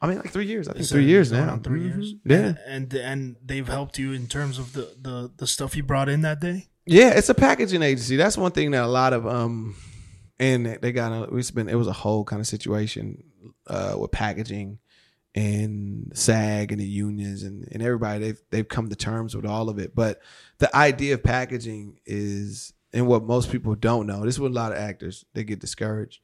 I 0.00 0.06
mean 0.06 0.18
like 0.18 0.30
three 0.30 0.46
years. 0.46 0.68
I 0.68 0.74
think 0.74 0.86
three 0.86 1.04
years 1.06 1.32
now. 1.32 1.50
on 1.50 1.60
Three 1.62 1.80
Mhm. 1.80 1.94
years. 1.96 2.14
Yeah. 2.24 2.36
And, 2.36 2.58
and 2.66 2.94
and 2.94 3.36
they've 3.44 3.66
helped 3.66 3.98
you 3.98 4.12
in 4.12 4.26
terms 4.26 4.58
of 4.58 4.72
the 4.72 4.94
the 5.00 5.30
the 5.36 5.46
stuff 5.46 5.76
you 5.76 5.82
brought 5.82 6.08
in 6.08 6.20
that 6.22 6.40
day. 6.40 6.68
Yeah, 6.86 7.10
it's 7.10 7.28
a 7.28 7.34
packaging 7.34 7.82
agency. 7.82 8.16
That's 8.16 8.38
one 8.38 8.52
thing 8.52 8.70
that 8.70 8.84
a 8.84 8.86
lot 8.86 9.12
of 9.12 9.26
um, 9.26 9.74
and 10.38 10.66
they 10.80 10.92
got 10.92 11.12
a, 11.12 11.34
it's 11.36 11.50
been 11.50 11.68
it 11.68 11.74
was 11.74 11.88
a 11.88 11.92
whole 11.92 12.24
kind 12.24 12.40
of 12.40 12.46
situation 12.46 13.24
uh 13.66 13.94
with 13.98 14.10
packaging 14.12 14.78
and 15.34 16.10
SAG 16.14 16.72
and 16.72 16.80
the 16.80 16.86
unions 16.86 17.42
and 17.42 17.68
and 17.70 17.82
everybody 17.82 18.18
they've 18.20 18.42
they've 18.50 18.68
come 18.68 18.88
to 18.88 18.96
terms 18.96 19.34
with 19.36 19.44
all 19.46 19.68
of 19.68 19.78
it. 19.78 19.94
But 19.94 20.20
the 20.58 20.74
idea 20.74 21.14
of 21.14 21.22
packaging 21.22 21.98
is 22.06 22.72
and 22.92 23.06
what 23.06 23.24
most 23.24 23.52
people 23.52 23.74
don't 23.74 24.06
know. 24.06 24.24
This 24.24 24.36
is 24.36 24.40
what 24.40 24.50
a 24.50 24.54
lot 24.54 24.72
of 24.72 24.78
actors 24.78 25.24
they 25.34 25.44
get 25.44 25.58
discouraged 25.60 26.20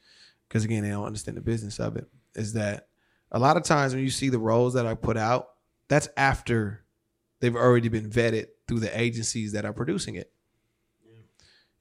because 0.49 0.65
again 0.65 0.83
they 0.83 0.91
don't 0.91 1.05
understand 1.07 1.37
the 1.37 1.43
business 1.43 1.79
of 1.79 1.97
it. 1.97 2.07
Is 2.35 2.55
that 2.55 2.89
a 3.35 3.39
lot 3.39 3.59
of 3.59 3.63
times 3.63 3.95
when 3.95 4.03
you 4.03 4.11
see 4.11 4.31
the 4.31 4.39
roles 4.39 4.73
that 4.75 4.87
are 4.87 4.97
put 4.97 5.19
out, 5.19 5.49
that's 5.89 6.09
after 6.17 6.85
they've 7.41 7.55
already 7.55 7.89
been 7.89 8.09
vetted 8.09 8.47
through 8.67 8.81
the 8.81 8.99
agencies 8.99 9.53
that 9.53 9.67
are 9.67 9.75
producing 9.75 10.15
it 10.15 10.31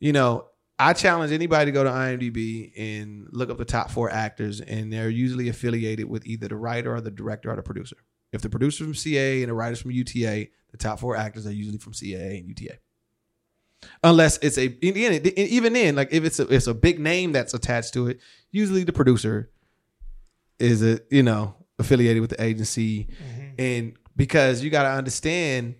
you 0.03 0.11
know, 0.11 0.47
I 0.77 0.91
challenge 0.91 1.31
anybody 1.31 1.67
to 1.67 1.71
go 1.71 1.85
to 1.85 1.89
IMDb 1.89 2.73
and 2.75 3.25
look 3.31 3.49
up 3.49 3.57
the 3.57 3.63
top 3.63 3.89
four 3.89 4.09
actors, 4.09 4.59
and 4.59 4.91
they're 4.91 5.09
usually 5.09 5.47
affiliated 5.47 6.09
with 6.09 6.27
either 6.27 6.49
the 6.49 6.57
writer 6.57 6.93
or 6.93 6.99
the 6.99 7.09
director 7.09 7.49
or 7.49 7.55
the 7.55 7.63
producer. 7.63 7.95
If 8.33 8.41
the 8.41 8.49
producer's 8.49 8.85
from 8.85 8.95
CA 8.95 9.43
and 9.43 9.49
the 9.49 9.53
writer's 9.53 9.81
from 9.81 9.91
UTA, 9.91 10.47
the 10.71 10.77
top 10.77 10.99
four 10.99 11.15
actors 11.15 11.47
are 11.47 11.53
usually 11.53 11.77
from 11.77 11.93
CAA 11.93 12.41
and 12.41 12.49
UTA. 12.49 12.79
Unless 14.03 14.39
it's 14.39 14.57
a 14.57 14.77
even 14.85 15.71
then, 15.71 15.95
like 15.95 16.09
if 16.11 16.25
it's 16.25 16.41
a 16.41 16.53
it's 16.53 16.67
a 16.67 16.73
big 16.73 16.99
name 16.99 17.31
that's 17.31 17.53
attached 17.53 17.93
to 17.93 18.07
it, 18.07 18.19
usually 18.51 18.83
the 18.83 18.91
producer 18.91 19.51
is 20.63 20.81
it 20.81 21.05
you 21.11 21.23
know 21.23 21.55
affiliated 21.77 22.21
with 22.21 22.31
the 22.31 22.41
agency, 22.41 23.05
mm-hmm. 23.05 23.49
and 23.59 23.93
because 24.15 24.63
you 24.63 24.69
got 24.69 24.83
to 24.83 24.89
understand 24.89 25.75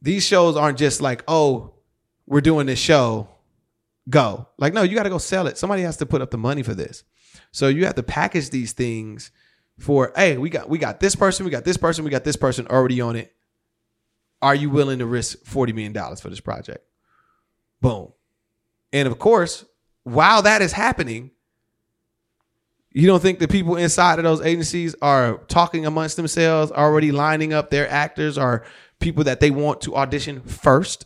these 0.00 0.24
shows 0.24 0.56
aren't 0.56 0.78
just 0.78 1.00
like 1.00 1.24
oh 1.26 1.74
we're 2.26 2.40
doing 2.40 2.66
this 2.66 2.78
show 2.78 3.28
go. 4.08 4.46
Like 4.58 4.72
no 4.72 4.82
you 4.82 4.94
got 4.94 5.02
to 5.02 5.10
go 5.10 5.18
sell 5.18 5.46
it. 5.48 5.58
Somebody 5.58 5.82
has 5.82 5.96
to 5.98 6.06
put 6.06 6.22
up 6.22 6.30
the 6.30 6.38
money 6.38 6.62
for 6.62 6.74
this. 6.74 7.02
So 7.50 7.68
you 7.68 7.84
have 7.86 7.96
to 7.96 8.02
package 8.02 8.50
these 8.50 8.72
things 8.72 9.32
for 9.78 10.12
hey 10.16 10.38
we 10.38 10.48
got 10.48 10.68
we 10.68 10.78
got 10.78 11.00
this 11.00 11.14
person 11.14 11.44
we 11.44 11.50
got 11.50 11.64
this 11.64 11.76
person 11.76 12.04
we 12.04 12.10
got 12.10 12.24
this 12.24 12.36
person 12.36 12.66
already 12.68 13.00
on 13.00 13.16
it. 13.16 13.34
Are 14.40 14.54
you 14.54 14.70
willing 14.70 15.00
to 15.00 15.06
risk 15.06 15.44
40 15.44 15.72
million 15.72 15.92
dollars 15.92 16.20
for 16.20 16.30
this 16.30 16.40
project? 16.40 16.86
Boom. 17.80 18.12
And 18.92 19.08
of 19.08 19.18
course 19.18 19.64
while 20.04 20.42
that 20.42 20.62
is 20.62 20.72
happening 20.72 21.32
you 22.96 23.06
don't 23.06 23.20
think 23.20 23.40
the 23.40 23.46
people 23.46 23.76
inside 23.76 24.18
of 24.18 24.24
those 24.24 24.40
agencies 24.40 24.94
are 25.02 25.36
talking 25.48 25.84
amongst 25.84 26.16
themselves 26.16 26.72
already 26.72 27.12
lining 27.12 27.52
up 27.52 27.68
their 27.68 27.86
actors 27.90 28.38
or 28.38 28.64
people 29.00 29.24
that 29.24 29.38
they 29.40 29.50
want 29.50 29.82
to 29.82 29.94
audition 29.94 30.40
first 30.40 31.04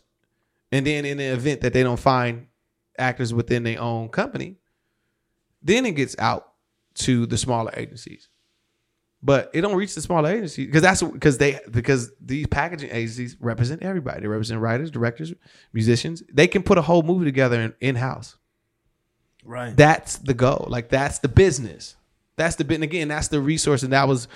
and 0.71 0.87
then 0.87 1.05
in 1.05 1.19
the 1.19 1.25
event 1.25 1.63
that 1.63 1.73
they 1.73 1.83
don't 1.83 1.99
find 1.99 2.47
actors 2.97 3.35
within 3.35 3.65
their 3.65 3.81
own 3.81 4.09
company, 4.09 4.57
then 5.63 5.85
it 5.85 5.97
gets 5.97 6.15
out 6.21 6.53
to 6.95 7.27
the 7.27 7.37
smaller 7.37 7.73
agencies. 7.77 8.29
But 9.21 9.51
it 9.53 9.63
don't 9.63 9.75
reach 9.75 9.97
the 9.97 10.01
smaller 10.01 10.31
agencies 10.31 10.67
because 10.67 10.83
that's 10.83 11.03
because 11.03 11.39
they 11.39 11.59
because 11.73 12.13
these 12.21 12.47
packaging 12.47 12.91
agencies 12.91 13.37
represent 13.41 13.83
everybody. 13.83 14.21
They 14.21 14.29
represent 14.29 14.61
writers, 14.61 14.93
directors, 14.93 15.35
musicians. 15.73 16.23
They 16.33 16.47
can 16.47 16.63
put 16.63 16.79
a 16.79 16.83
whole 16.83 17.03
movie 17.03 17.25
together 17.25 17.75
in 17.81 17.97
house. 17.97 18.37
Right. 19.45 19.77
That's 19.77 20.19
the 20.19 20.35
goal. 20.35 20.67
Like 20.69 20.89
that's 20.89 21.19
the 21.19 21.29
business. 21.29 21.97
That's 22.37 22.57
the 22.57 22.65
bit. 22.65 22.77
And 22.77 22.85
again, 22.85 23.09
that's 23.09 23.29
the 23.29 23.41
resource. 23.41 23.83
And 23.83 23.93
that 23.93 24.09
was, 24.09 24.29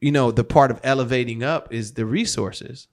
you 0.00 0.12
know, 0.12 0.30
the 0.30 0.44
part 0.44 0.70
of 0.70 0.80
elevating 0.82 1.42
up 1.42 1.72
is 1.72 1.94
the 1.94 2.04
resources. 2.04 2.88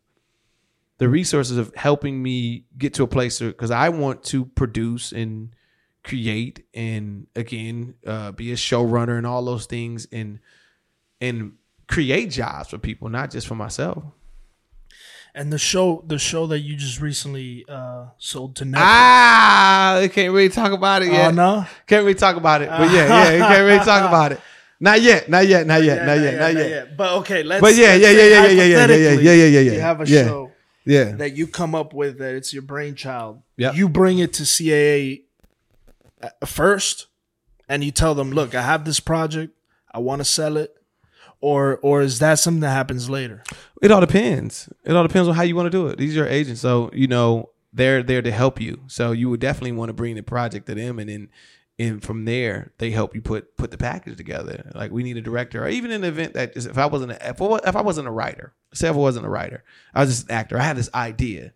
The 0.99 1.09
resources 1.09 1.57
of 1.57 1.73
helping 1.75 2.23
me 2.23 2.65
get 2.77 2.93
to 2.95 3.03
a 3.03 3.07
place 3.07 3.39
because 3.39 3.71
I 3.71 3.89
want 3.89 4.23
to 4.25 4.45
produce 4.45 5.11
and 5.11 5.53
create 6.03 6.65
and 6.73 7.27
again 7.35 7.95
uh, 8.05 8.31
be 8.31 8.51
a 8.51 8.55
showrunner 8.55 9.17
and 9.17 9.27
all 9.27 9.43
those 9.43 9.65
things 9.65 10.07
and 10.11 10.39
and 11.19 11.53
create 11.87 12.31
jobs 12.31 12.69
for 12.69 12.77
people, 12.77 13.09
not 13.09 13.31
just 13.31 13.47
for 13.47 13.55
myself. 13.55 14.03
And 15.35 15.51
the 15.53 15.57
show 15.57 16.03
the 16.07 16.17
show 16.17 16.47
that 16.47 16.59
you 16.59 16.75
just 16.75 16.99
recently 17.01 17.65
uh 17.69 18.07
sold 18.17 18.55
to 18.57 18.65
Netflix. 18.65 18.75
Ah, 18.77 19.97
I 19.97 20.07
can't 20.07 20.33
really 20.33 20.49
talk 20.49 20.71
about 20.71 21.01
it 21.03 21.11
yet. 21.11 21.27
Oh 21.29 21.31
no. 21.31 21.65
Can't 21.85 22.03
really 22.03 22.15
talk 22.15 22.35
about 22.35 22.61
it. 22.61 22.69
But 22.69 22.91
yeah, 22.91 23.07
yeah, 23.07 23.31
you 23.33 23.39
can't 23.39 23.63
really 23.65 23.85
talk 23.85 24.07
about 24.07 24.31
it. 24.33 24.41
Not 24.79 25.01
yet, 25.01 25.27
not 25.27 25.47
yet, 25.47 25.65
not 25.65 25.81
yet, 25.83 26.05
not 26.05 26.19
yet, 26.19 26.39
not 26.39 26.53
yet. 26.53 26.95
But 26.97 27.13
okay, 27.19 27.41
let's. 27.43 27.61
But 27.61 27.75
yeah, 27.75 27.95
yeah, 27.95 28.09
yeah, 28.11 28.21
yeah, 28.21 28.45
yeah, 28.47 28.51
yeah, 28.51 28.63
yeah, 28.63 28.85
yeah, 28.85 29.11
yeah, 29.11 29.33
yeah, 29.33 29.33
yeah, 29.45 29.59
yeah. 29.59 29.71
You 29.71 29.79
have 29.79 30.01
a 30.01 30.05
show 30.05 30.51
Yeah. 30.85 31.11
that 31.13 31.35
you 31.35 31.47
come 31.47 31.73
up 31.73 31.93
with 31.93 32.19
that 32.19 32.35
it's 32.35 32.53
your 32.53 32.61
brainchild. 32.61 33.41
Yep. 33.57 33.75
You 33.75 33.89
bring 33.89 34.19
it 34.19 34.33
to 34.33 34.43
CAA 34.43 35.23
uh, 36.21 36.29
first, 36.45 37.07
and 37.67 37.83
you 37.83 37.89
tell 37.91 38.13
them, 38.13 38.31
"Look, 38.31 38.53
I 38.53 38.61
have 38.61 38.85
this 38.85 38.99
project. 38.99 39.53
I 39.91 39.97
want 39.99 40.19
to 40.19 40.25
sell 40.25 40.57
it." 40.57 40.75
Or, 41.39 41.77
or 41.84 42.01
is 42.01 42.19
that 42.19 42.39
something 42.39 42.61
that 42.61 42.72
happens 42.72 43.09
later? 43.09 43.43
It 43.81 43.91
all 43.91 44.01
depends. 44.01 44.69
It 44.84 44.95
all 44.95 45.03
depends 45.03 45.27
on 45.27 45.35
how 45.35 45.43
you 45.43 45.55
want 45.55 45.68
to 45.68 45.69
do 45.69 45.88
it. 45.88 45.97
These 45.97 46.14
are 46.15 46.22
your 46.22 46.27
agents, 46.27 46.61
so 46.61 46.89
you 46.93 47.07
know 47.07 47.51
they're 47.72 48.01
there 48.01 48.23
to 48.23 48.31
help 48.31 48.59
you. 48.59 48.81
So 48.88 49.11
you 49.11 49.30
would 49.30 49.39
definitely 49.39 49.73
want 49.73 49.89
to 49.89 49.93
bring 49.93 50.15
the 50.15 50.23
project 50.23 50.65
to 50.65 50.76
them, 50.76 50.97
and 50.97 51.09
then 51.09 51.30
and 51.80 52.01
from 52.01 52.26
there 52.26 52.72
they 52.80 52.89
help 52.89 53.14
you 53.14 53.22
put 53.22 53.55
put 53.55 53.69
the 53.69 53.77
package 53.77 54.18
together. 54.18 54.72
Like 54.73 54.91
we 54.91 55.03
need 55.03 55.18
a 55.18 55.22
director, 55.22 55.64
or 55.64 55.69
even 55.69 55.91
an 55.91 56.03
event 56.03 56.34
that 56.34 56.55
just, 56.55 56.68
if 56.68 56.77
I 56.77 56.88
wasn't 56.88 57.11
a, 57.11 57.30
if, 57.30 57.41
I, 57.41 57.59
if 57.65 57.76
I 57.76 57.81
wasn't 57.81 58.07
a 58.07 58.11
writer, 58.11 58.53
say 58.73 58.89
if 58.89 58.95
I 58.95 58.97
wasn't 58.97 59.26
a 59.26 59.30
writer, 59.30 59.64
I 59.93 60.01
was 60.01 60.09
just 60.09 60.30
an 60.30 60.35
actor. 60.35 60.57
I 60.57 60.64
had 60.64 60.77
this 60.77 60.89
idea. 60.93 61.53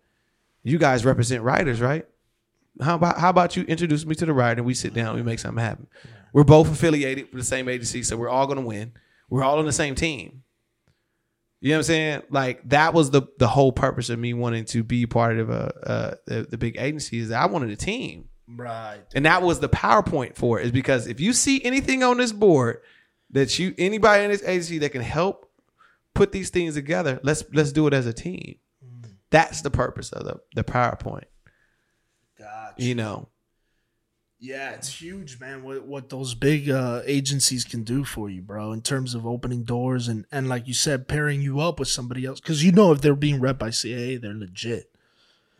You 0.62 0.78
guys 0.78 1.04
represent 1.04 1.42
writers, 1.42 1.80
right? 1.80 2.06
How 2.80 2.94
about 2.94 3.18
how 3.18 3.30
about 3.30 3.56
you 3.56 3.64
introduce 3.64 4.06
me 4.06 4.14
to 4.14 4.26
the 4.26 4.32
writer 4.32 4.60
and 4.60 4.66
we 4.66 4.74
sit 4.74 4.94
down, 4.94 5.16
we 5.16 5.22
make 5.22 5.40
something 5.40 5.62
happen. 5.62 5.88
We're 6.32 6.44
both 6.44 6.70
affiliated 6.70 7.26
with 7.32 7.40
the 7.40 7.44
same 7.44 7.68
agency, 7.68 8.04
so 8.04 8.16
we're 8.16 8.28
all 8.28 8.46
gonna 8.46 8.60
win. 8.60 8.92
We're 9.32 9.44
all 9.44 9.58
on 9.58 9.64
the 9.64 9.72
same 9.72 9.94
team. 9.94 10.42
You 11.62 11.70
know 11.70 11.76
what 11.76 11.78
I'm 11.78 11.84
saying? 11.84 12.22
Like 12.28 12.68
that 12.68 12.92
was 12.92 13.10
the 13.12 13.22
the 13.38 13.48
whole 13.48 13.72
purpose 13.72 14.10
of 14.10 14.18
me 14.18 14.34
wanting 14.34 14.66
to 14.66 14.82
be 14.82 15.06
part 15.06 15.38
of 15.38 15.48
a 15.48 15.72
uh, 15.88 16.14
the, 16.26 16.42
the 16.50 16.58
big 16.58 16.76
agency 16.76 17.18
is 17.18 17.30
that 17.30 17.40
I 17.40 17.46
wanted 17.46 17.70
a 17.70 17.76
team, 17.76 18.28
Right. 18.46 19.00
and 19.14 19.24
that 19.24 19.40
was 19.40 19.58
the 19.60 19.70
PowerPoint 19.70 20.36
for 20.36 20.60
it. 20.60 20.66
Is 20.66 20.70
because 20.72 21.06
if 21.06 21.18
you 21.18 21.32
see 21.32 21.64
anything 21.64 22.02
on 22.02 22.18
this 22.18 22.30
board 22.30 22.82
that 23.30 23.58
you 23.58 23.74
anybody 23.78 24.22
in 24.24 24.30
this 24.30 24.42
agency 24.42 24.76
that 24.80 24.90
can 24.92 25.00
help 25.00 25.48
put 26.14 26.32
these 26.32 26.50
things 26.50 26.74
together, 26.74 27.18
let's 27.22 27.42
let's 27.54 27.72
do 27.72 27.86
it 27.86 27.94
as 27.94 28.04
a 28.04 28.12
team. 28.12 28.56
That's 29.30 29.62
the 29.62 29.70
purpose 29.70 30.12
of 30.12 30.26
the 30.26 30.40
the 30.54 30.62
PowerPoint. 30.64 31.24
Gotcha. 32.38 32.82
You 32.82 32.96
know, 32.96 33.28
Yeah, 34.44 34.70
it's 34.72 35.00
huge, 35.00 35.38
man. 35.38 35.62
What 35.62 35.84
what 35.86 36.08
those 36.10 36.34
big 36.34 36.68
uh, 36.68 37.02
agencies 37.06 37.62
can 37.62 37.84
do 37.84 38.02
for 38.04 38.28
you, 38.28 38.42
bro, 38.42 38.72
in 38.72 38.82
terms 38.82 39.14
of 39.14 39.24
opening 39.24 39.62
doors 39.62 40.08
and 40.08 40.26
and 40.32 40.48
like 40.48 40.66
you 40.66 40.74
said, 40.74 41.06
pairing 41.06 41.40
you 41.42 41.60
up 41.60 41.78
with 41.78 41.86
somebody 41.86 42.26
else. 42.26 42.40
Because 42.40 42.64
you 42.64 42.72
know, 42.72 42.90
if 42.90 43.00
they're 43.00 43.14
being 43.14 43.40
rep 43.40 43.56
by 43.60 43.68
CAA, 43.68 44.20
they're 44.20 44.34
legit. 44.34 44.90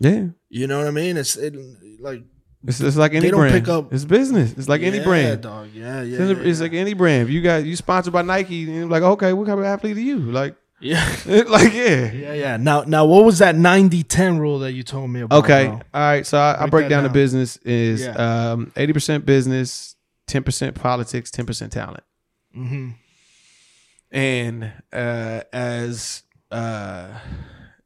yeah. 0.00 0.26
You 0.48 0.66
know 0.66 0.78
what 0.78 0.88
I 0.88 0.90
mean? 0.90 1.16
It's 1.16 1.36
it, 1.36 1.54
like 2.00 2.24
It's, 2.66 2.80
it's 2.80 2.96
like 2.96 3.14
any 3.14 3.30
brand. 3.30 3.68
up- 3.68 3.92
it's 3.92 4.04
business. 4.04 4.52
It's 4.58 4.68
like 4.68 4.82
any 4.82 4.98
brand. 4.98 5.42
dog. 5.42 5.68
Yeah, 5.72 6.02
yeah, 6.02 6.18
It's, 6.18 6.38
yeah, 6.40 6.46
it's 6.48 6.58
yeah. 6.58 6.64
like 6.64 6.72
any 6.74 6.94
brand. 6.94 7.22
If 7.22 7.30
you 7.30 7.40
got 7.40 7.64
you 7.64 7.76
sponsored 7.76 8.12
by 8.12 8.22
Nike, 8.22 8.64
and 8.64 8.74
you're 8.74 8.86
like, 8.88 9.04
okay, 9.04 9.32
what 9.32 9.46
kind 9.46 9.60
of 9.60 9.64
athlete 9.64 9.96
are 9.96 10.00
you? 10.00 10.18
Like, 10.18 10.56
yeah, 10.82 11.16
like 11.48 11.72
yeah. 11.72 12.10
yeah, 12.12 12.32
yeah. 12.34 12.56
Now, 12.58 12.82
now, 12.82 13.04
what 13.06 13.24
was 13.24 13.38
that 13.38 13.54
90-10 13.54 14.38
rule 14.38 14.58
that 14.60 14.72
you 14.72 14.82
told 14.82 15.10
me 15.10 15.20
about? 15.22 15.44
Okay. 15.44 15.66
bro? 15.68 15.74
All 15.94 16.00
right. 16.00 16.26
So 16.26 16.36
I, 16.38 16.54
I 16.54 16.56
Break 16.60 16.70
break 16.70 16.88
down, 16.90 17.04
the 17.04 17.08
business 17.08 17.56
is 17.58 18.02
Yeah. 18.02 18.50
um 18.52 18.72
eighty 18.76 18.92
percent 18.92 19.24
business, 19.24 19.96
ten 20.26 20.42
percent 20.42 20.74
politics, 20.74 21.30
ten 21.30 21.46
percent 21.46 21.72
talent. 21.72 22.04
Mm-hmm. 22.56 22.90
And 24.10 24.72
uh, 24.92 25.42
as 25.52 26.22
uh, 26.50 27.08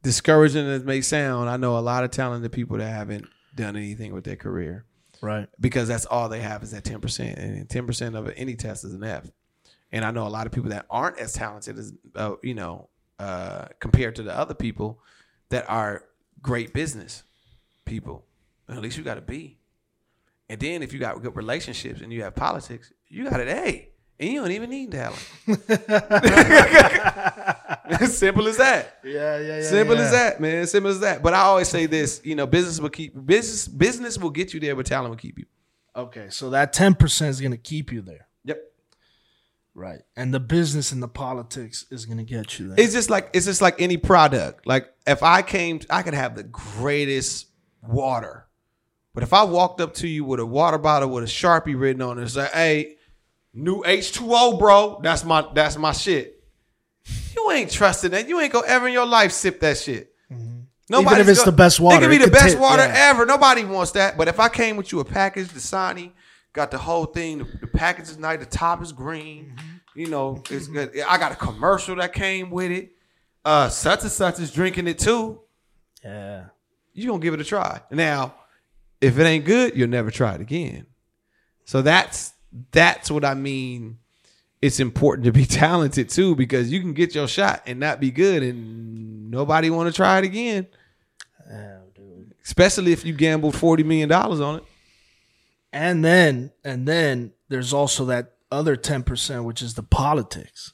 discouraging 0.02 0.66
as 0.66 0.82
it 0.82 0.86
may 0.86 1.01
sound, 1.01 1.48
I 1.48 1.56
know 1.56 1.78
a 1.78 1.81
lot 1.81 2.02
of 2.05 2.10
talented 2.10 2.51
people 2.52 2.78
that 2.78 2.89
haven't 2.90 3.27
done 3.55 3.77
anything 3.77 4.12
with 4.12 4.24
their 4.24 4.36
career 4.36 4.85
Right. 5.23 5.48
because 5.60 5.89
that's 5.89 6.05
all 6.05 6.28
they 6.28 6.40
have 6.40 6.62
is 6.62 6.73
that 6.73 6.85
ten 6.85 7.01
percent, 7.01 7.39
and 7.39 7.68
ten 7.68 7.86
percent 7.86 8.16
of 8.16 8.31
any 8.36 8.56
test 8.56 8.85
is 8.85 8.93
an 8.94 9.05
F. 9.05 9.31
And 9.97 10.05
I 10.05 10.10
know 10.10 10.27
a 10.27 10.28
lot 10.28 10.44
of 10.44 10.52
people 10.52 10.68
that 10.70 10.85
aren't 10.90 11.18
as 11.18 11.32
talented 11.32 11.78
as 11.78 11.94
uh, 12.14 12.35
you 12.43 12.52
know 12.52 12.90
uh, 13.18 13.68
compared 13.81 14.16
to 14.16 14.23
the 14.23 14.36
other 14.36 14.52
people 14.52 15.01
that 15.48 15.64
are 15.70 16.05
great 16.43 16.74
business 16.74 17.23
people. 17.86 18.27
At 18.68 18.77
least 18.82 18.98
you 18.98 19.05
got 19.05 19.14
to 19.14 19.23
be. 19.23 19.56
And 20.51 20.60
then 20.60 20.82
if 20.82 20.93
you 20.93 20.98
got 20.98 21.23
good 21.23 21.35
relationships 21.35 22.02
and 22.02 22.12
you 22.12 22.24
have 22.24 22.35
politics, 22.35 22.93
you 23.09 23.31
got 23.31 23.40
it 23.40 23.48
A. 23.48 23.89
And 24.20 24.31
you 24.31 24.43
don't 24.43 24.51
even 24.51 24.68
need 24.68 24.93
talent. 24.93 25.16
Simple 28.10 28.48
as 28.48 28.59
that. 28.59 28.98
Yeah, 29.02 29.39
yeah, 29.39 29.40
yeah. 29.56 29.62
Simple 29.62 29.97
as 29.97 30.10
that, 30.10 30.43
man. 30.43 30.66
Simple 30.66 30.90
as 30.90 31.01
that. 31.01 31.23
But 31.23 31.32
I 31.32 31.40
always 31.40 31.68
say 31.68 31.86
this, 31.86 32.20
you 32.23 32.35
know, 32.35 32.47
business 32.47 32.78
will 32.81 32.90
keep 32.90 33.14
business 33.24 33.66
business 33.66 34.18
will 34.18 34.28
get 34.28 34.52
you 34.52 34.60
there, 34.60 34.77
but 34.77 34.85
talent 34.85 35.09
will 35.09 35.16
keep 35.16 35.39
you. 35.39 35.47
Okay, 35.94 36.27
so 36.28 36.51
that 36.51 36.74
ten 36.74 36.94
percent 36.94 37.31
is 37.31 37.40
gonna 37.40 37.56
keep 37.56 37.93
you 37.93 38.02
there. 38.02 38.26
Right? 39.77 40.01
And 40.16 40.32
the 40.35 40.40
business 40.40 40.90
and 40.90 41.03
the 41.03 41.09
politics 41.09 41.86
is 41.90 42.07
gonna 42.07 42.24
get 42.24 42.59
you 42.59 42.69
there. 42.69 42.77
It's 42.85 42.93
just 42.93 43.11
like 43.11 43.31
it's 43.32 43.47
just 43.47 43.61
like 43.62 43.81
any 43.81 43.97
product. 43.97 44.66
Like 44.66 44.89
if 45.07 45.23
I 45.23 45.43
came, 45.43 45.81
I 45.90 46.03
could 46.03 46.15
have 46.15 46.35
the 46.35 46.43
greatest 46.43 47.47
water, 47.82 48.47
but 49.15 49.23
if 49.23 49.32
I 49.32 49.44
walked 49.44 49.81
up 49.81 49.94
to 49.94 50.09
you 50.09 50.24
with 50.24 50.40
a 50.40 50.47
water 50.47 50.78
bottle 50.78 51.11
with 51.11 51.24
a 51.24 51.27
sharpie 51.28 51.78
written 51.78 52.03
on 52.03 52.19
it, 52.19 52.23
and 52.23 52.31
say, 52.31 52.48
"Hey, 52.53 52.97
new 53.53 53.85
H 53.85 54.12
two 54.12 54.27
O, 54.31 54.57
bro. 54.59 55.01
That's 55.03 55.24
my 55.24 55.47
that's 55.55 55.77
my 55.77 55.93
shit." 55.93 56.43
You 57.36 57.51
ain't 57.53 57.70
trusting 57.70 58.11
that. 58.11 58.28
You 58.28 58.40
ain't 58.40 58.53
gonna 58.53 58.66
ever 58.66 58.89
in 58.89 58.93
your 58.94 59.07
life 59.07 59.31
sip 59.31 59.61
that 59.61 59.77
shit. 59.78 60.12
Nobody's 60.89 61.12
Even 61.12 61.20
if 61.20 61.28
it's 61.28 61.39
gonna- 61.40 61.51
the 61.51 61.57
best 61.57 61.81
water, 61.81 61.97
it 61.97 62.01
could 62.01 62.11
be 62.11 62.24
the 62.24 62.31
best 62.31 62.55
ta- 62.55 62.61
water 62.61 62.82
yeah. 62.85 63.11
ever. 63.11 63.27
Nobody 63.27 63.65
wants 63.65 63.90
that. 63.93 64.16
But 64.16 64.28
if 64.28 64.39
I 64.39 64.48
came 64.48 64.77
with 64.77 64.93
you 64.93 65.01
a 65.01 65.05
package, 65.05 65.48
Dasani, 65.48 66.12
got 66.53 66.70
the 66.70 66.78
whole 66.78 67.07
thing. 67.07 67.39
The, 67.39 67.44
the 67.62 67.66
package 67.66 68.09
is 68.09 68.19
nice. 68.19 68.39
The 68.39 68.47
top 68.47 68.81
is 68.82 68.93
green. 68.93 69.53
Mm-hmm. 69.57 69.66
You 69.97 70.09
know, 70.09 70.43
it's 70.51 70.66
good. 70.68 70.93
I 71.09 71.16
got 71.18 71.32
a 71.32 71.36
commercial 71.36 71.97
that 71.97 72.12
came 72.12 72.51
with 72.51 72.70
it. 72.70 72.93
Uh, 73.44 73.68
such 73.68 74.02
and 74.02 74.10
such 74.12 74.39
is 74.40 74.51
drinking 74.52 74.86
it 74.89 74.98
too. 74.98 75.40
yeah, 76.05 76.47
You 76.93 77.09
gonna 77.09 77.23
give 77.23 77.32
it 77.35 77.40
a 77.40 77.44
try. 77.44 77.81
Now, 77.90 78.35
if 79.01 79.18
it 79.18 79.24
ain't 79.24 79.44
good, 79.44 79.77
you'll 79.77 79.89
never 79.89 80.10
try 80.10 80.35
it 80.35 80.40
again. 80.40 80.86
So 81.64 81.81
that's 81.82 82.32
that's 82.73 83.10
what 83.10 83.24
I 83.24 83.35
mean. 83.35 83.98
It's 84.60 84.81
important 84.81 85.24
to 85.27 85.32
be 85.32 85.44
talented 85.64 86.09
too 86.10 86.35
because 86.36 86.70
you 86.73 86.81
can 86.81 86.93
get 86.93 87.14
your 87.14 87.28
shot 87.28 87.62
and 87.66 87.81
not 87.81 87.98
be 88.01 88.10
good, 88.10 88.43
and 88.43 89.31
nobody 89.31 89.70
want 89.70 89.89
to 89.89 89.93
try 89.97 90.18
it 90.18 90.24
again. 90.24 90.66
Especially 92.44 92.93
if 92.93 93.05
you 93.05 93.12
gambled 93.12 93.56
forty 93.56 93.82
million 93.82 94.09
dollars 94.09 94.40
on 94.40 94.56
it. 94.56 94.64
and 95.73 96.05
then 96.05 96.52
and 96.64 96.86
then 96.86 97.32
there's 97.48 97.73
also 97.73 98.06
that 98.06 98.36
other 98.51 98.77
ten 98.77 99.02
percent, 99.02 99.44
which 99.44 99.62
is 99.62 99.74
the 99.74 99.82
politics. 99.82 100.73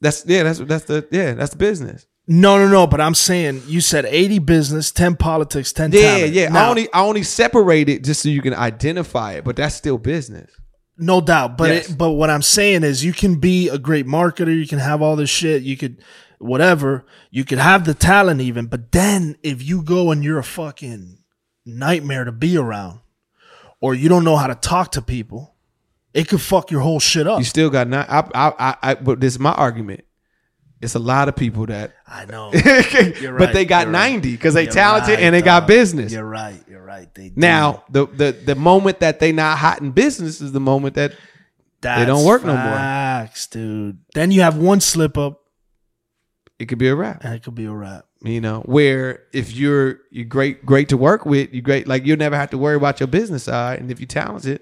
That's 0.00 0.24
yeah. 0.26 0.42
That's 0.44 0.58
that's 0.60 0.84
the 0.84 1.06
yeah. 1.10 1.34
That's 1.34 1.50
the 1.52 1.58
business. 1.58 2.06
No, 2.26 2.58
no, 2.58 2.68
no. 2.68 2.86
But 2.86 3.00
I'm 3.00 3.14
saying 3.14 3.62
you 3.66 3.80
said 3.80 4.04
80 4.04 4.38
business, 4.40 4.92
10 4.92 5.16
politics, 5.16 5.72
10 5.72 5.90
Yeah, 5.90 6.00
talent. 6.00 6.32
yeah. 6.32 6.56
I 6.56 6.68
only 6.68 6.92
I 6.92 7.00
only 7.00 7.24
separate 7.24 7.88
it 7.88 8.04
just 8.04 8.22
so 8.22 8.28
you 8.28 8.40
can 8.40 8.54
identify 8.54 9.32
it, 9.32 9.44
but 9.44 9.56
that's 9.56 9.74
still 9.74 9.98
business. 9.98 10.50
no 10.96 11.20
doubt. 11.20 11.58
But 11.58 11.70
Yes. 11.70 11.90
it, 11.90 11.98
but 11.98 12.10
what 12.12 12.30
I'm 12.30 12.42
saying 12.42 12.84
is, 12.84 13.04
you 13.04 13.12
can 13.12 13.40
be 13.40 13.68
a 13.68 13.78
great 13.78 14.06
marketer. 14.06 14.54
You 14.56 14.66
can 14.68 14.78
have 14.78 15.02
all 15.02 15.16
this 15.16 15.30
shit. 15.30 15.62
You 15.62 15.76
could 15.76 16.02
whatever. 16.38 17.04
You 17.30 17.44
could 17.44 17.58
have 17.58 17.84
the 17.84 17.94
talent 17.94 18.40
even. 18.42 18.66
But 18.66 18.92
then 18.92 19.36
if 19.42 19.62
you 19.62 19.82
go 19.82 20.10
and 20.12 20.22
you're 20.22 20.38
a 20.38 20.44
fucking 20.44 21.18
nightmare 21.66 22.24
to 22.24 22.32
be 22.32 22.56
around, 22.56 23.00
or 23.80 23.94
you 23.94 24.08
don't 24.08 24.24
know 24.24 24.36
how 24.36 24.46
to 24.46 24.54
talk 24.54 24.92
to 24.92 25.02
people, 25.02 25.49
it 26.12 26.28
could 26.28 26.40
fuck 26.40 26.70
your 26.70 26.80
whole 26.80 27.00
shit 27.00 27.26
up. 27.26 27.38
You 27.38 27.44
still 27.44 27.70
got 27.70 27.88
not. 27.88 28.08
I, 28.10 28.28
I, 28.34 28.54
I, 28.58 28.76
I, 28.82 28.94
but 28.94 29.20
this 29.20 29.34
is 29.34 29.38
my 29.38 29.52
argument. 29.52 30.04
It's 30.80 30.94
a 30.94 30.98
lot 30.98 31.28
of 31.28 31.36
people 31.36 31.66
that, 31.66 31.92
I 32.06 32.24
know. 32.24 32.50
but 32.54 32.64
right, 32.64 33.52
they 33.52 33.66
got 33.66 33.86
right. 33.86 33.92
ninety 33.92 34.32
because 34.32 34.54
they 34.54 34.64
You're 34.64 34.72
talented 34.72 35.16
right, 35.16 35.22
and 35.22 35.34
they 35.34 35.42
got 35.42 35.66
business. 35.66 36.10
You're 36.12 36.24
right. 36.24 36.62
You're 36.66 36.82
right. 36.82 37.12
They 37.14 37.28
do. 37.28 37.34
Now, 37.36 37.84
the, 37.90 38.06
the 38.06 38.32
the 38.32 38.54
moment 38.54 39.00
that 39.00 39.20
they 39.20 39.30
not 39.30 39.58
hot 39.58 39.80
in 39.82 39.90
business 39.90 40.40
is 40.40 40.52
the 40.52 40.60
moment 40.60 40.94
that 40.94 41.14
That's 41.82 42.06
don't 42.06 42.24
work 42.24 42.44
no 42.44 42.54
more. 42.54 42.62
facts, 42.62 43.46
dude. 43.46 43.98
Then 44.14 44.30
you 44.30 44.40
have 44.40 44.56
one 44.56 44.80
slip 44.80 45.18
up, 45.18 45.42
it 46.58 46.66
could 46.66 46.78
be 46.78 46.88
a 46.88 46.94
wrap. 46.94 47.24
and 47.24 47.34
it 47.34 47.42
could 47.42 47.54
be 47.54 47.66
a 47.66 47.72
wrap. 47.72 48.06
You 48.22 48.40
know, 48.40 48.60
where 48.60 49.24
if 49.32 49.52
you're 49.52 49.98
you're 50.10 50.26
great, 50.26 50.64
great 50.64 50.90
to 50.90 50.96
work 50.96 51.26
with, 51.26 51.52
you 51.54 51.62
great 51.62 51.88
like 51.88 52.06
you'll 52.06 52.18
never 52.18 52.36
have 52.36 52.50
to 52.50 52.58
worry 52.58 52.76
about 52.76 53.00
your 53.00 53.06
business 53.06 53.44
side, 53.44 53.80
and 53.80 53.90
if 53.90 54.00
you're 54.00 54.06
talented, 54.06 54.60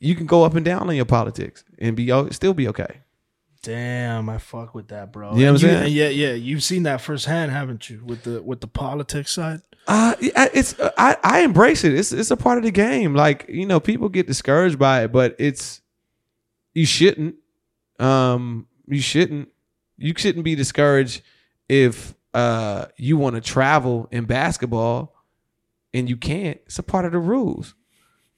you 0.00 0.14
can 0.14 0.26
go 0.26 0.44
up 0.44 0.54
and 0.54 0.64
down 0.64 0.88
on 0.88 0.96
your 0.96 1.04
politics 1.04 1.64
and 1.78 1.96
be 1.96 2.12
still 2.30 2.54
be 2.54 2.68
okay. 2.68 3.00
Damn, 3.62 4.28
I 4.28 4.38
fuck 4.38 4.74
with 4.74 4.88
that, 4.88 5.12
bro. 5.12 5.34
You 5.34 5.46
know 5.46 5.52
what 5.52 5.64
I'm 5.64 5.68
saying? 5.68 5.92
Yeah, 5.92 6.08
yeah. 6.08 6.32
You've 6.32 6.62
seen 6.62 6.84
that 6.84 7.00
firsthand, 7.00 7.50
haven't 7.50 7.90
you? 7.90 8.02
With 8.04 8.22
the 8.22 8.40
with 8.42 8.60
the 8.60 8.68
politics 8.68 9.32
side. 9.32 9.62
Uh, 9.88 10.14
it's 10.20 10.78
uh, 10.78 10.92
I 10.96 11.16
I 11.24 11.40
embrace 11.40 11.82
it. 11.82 11.94
It's 11.94 12.12
it's 12.12 12.30
a 12.30 12.36
part 12.36 12.58
of 12.58 12.64
the 12.64 12.70
game. 12.70 13.14
Like 13.14 13.46
you 13.48 13.66
know, 13.66 13.80
people 13.80 14.08
get 14.08 14.26
discouraged 14.26 14.78
by 14.78 15.04
it, 15.04 15.12
but 15.12 15.34
it's 15.38 15.80
you 16.72 16.86
shouldn't. 16.86 17.36
Um, 17.98 18.68
you 18.86 19.00
shouldn't. 19.00 19.48
You 19.96 20.14
shouldn't 20.16 20.44
be 20.44 20.54
discouraged 20.54 21.22
if 21.68 22.14
uh 22.34 22.86
you 22.96 23.16
want 23.16 23.34
to 23.34 23.40
travel 23.40 24.08
in 24.12 24.24
basketball 24.24 25.16
and 25.92 26.08
you 26.08 26.16
can't. 26.16 26.60
It's 26.66 26.78
a 26.78 26.82
part 26.82 27.04
of 27.04 27.12
the 27.12 27.18
rules. 27.18 27.74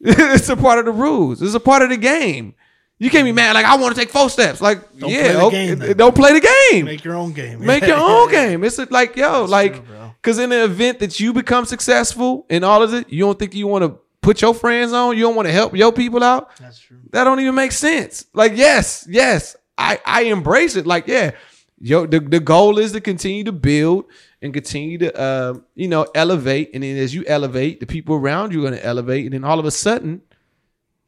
it's 0.05 0.49
a 0.49 0.57
part 0.57 0.79
of 0.79 0.87
the 0.87 0.93
rules. 0.93 1.43
It's 1.43 1.55
a 1.55 1.61
part 1.61 1.83
of 1.83 1.91
the 1.91 1.97
game. 1.97 2.55
You 2.99 3.09
can't 3.09 3.25
be 3.25 3.33
mm. 3.33 3.37
mad 3.37 3.55
like 3.55 3.65
I 3.65 3.77
want 3.77 3.95
to 3.95 4.01
take 4.01 4.11
four 4.11 4.29
steps. 4.31 4.61
Like 4.61 4.97
Don't 4.99 5.11
yeah, 5.11 5.23
play 5.23 5.33
the 5.33 5.43
okay, 5.43 5.77
game, 5.77 5.97
don't 5.97 6.15
play 6.15 6.33
the 6.33 6.69
game 6.73 6.85
Make 6.85 7.05
your 7.05 7.17
own 7.17 7.33
game. 7.33 7.65
make 7.65 7.87
your 7.87 7.97
own 8.01 8.31
game. 8.31 8.63
It's 8.65 8.79
like, 8.91 9.17
yo, 9.17 9.45
like, 9.45 9.83
because 10.17 10.39
in 10.39 10.51
the 10.51 10.65
event 10.65 11.01
that 11.01 11.19
you 11.19 11.33
become 11.33 11.65
successful 11.65 12.47
in 12.51 12.63
all 12.65 12.83
of 12.83 12.93
it, 12.93 13.11
you 13.11 13.21
don't 13.21 13.39
think 13.39 13.55
you 13.55 13.67
want 13.67 13.85
to 13.85 13.99
put 14.21 14.43
your 14.43 14.55
friends 14.55 14.93
on, 14.93 15.17
you 15.17 15.23
don't 15.23 15.35
want 15.35 15.49
to 15.49 15.53
help 15.53 15.75
your 15.75 15.93
people 15.93 16.23
out. 16.23 16.55
That's 16.57 16.79
true. 16.79 16.99
That 17.11 17.25
don't 17.25 17.41
even 17.41 17.55
make 17.55 17.73
sense. 17.73 18.27
Like, 18.35 18.53
yes, 18.55 19.07
yes, 19.09 19.57
I 19.77 19.99
I 20.05 20.23
embrace 20.25 20.77
it. 20.77 20.87
Like, 20.87 21.07
yeah, 21.07 21.33
yo, 21.79 22.07
the 22.07 22.21
the 22.21 22.41
goal 22.41 22.79
is 22.79 22.93
to 22.93 23.01
continue 23.01 23.45
to 23.45 23.53
build 23.53 24.05
and 24.43 24.55
continue 24.55 24.99
to, 24.99 25.19
uh, 25.19 25.55
you 25.75 25.89
know, 25.89 26.07
elevate. 26.15 26.71
And 26.75 26.83
then 26.83 26.97
as 26.97 27.15
you 27.15 27.25
elevate, 27.27 27.81
the 27.81 27.87
people 27.87 28.17
around 28.17 28.53
you 28.53 28.61
are 28.61 28.69
going 28.71 28.81
to 28.81 28.85
elevate. 28.85 29.25
And 29.25 29.35
then 29.35 29.45
all 29.45 29.59
of 29.59 29.67
a 29.67 29.71
sudden, 29.71 30.23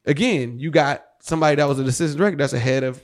again, 0.05 0.59
you 0.59 0.71
got 0.71 1.05
somebody 1.21 1.57
that 1.57 1.69
was 1.69 1.79
an 1.79 1.87
assistant 1.87 2.19
director 2.19 2.37
that's 2.37 2.53
a 2.53 2.59
head 2.59 2.85
of 2.85 3.01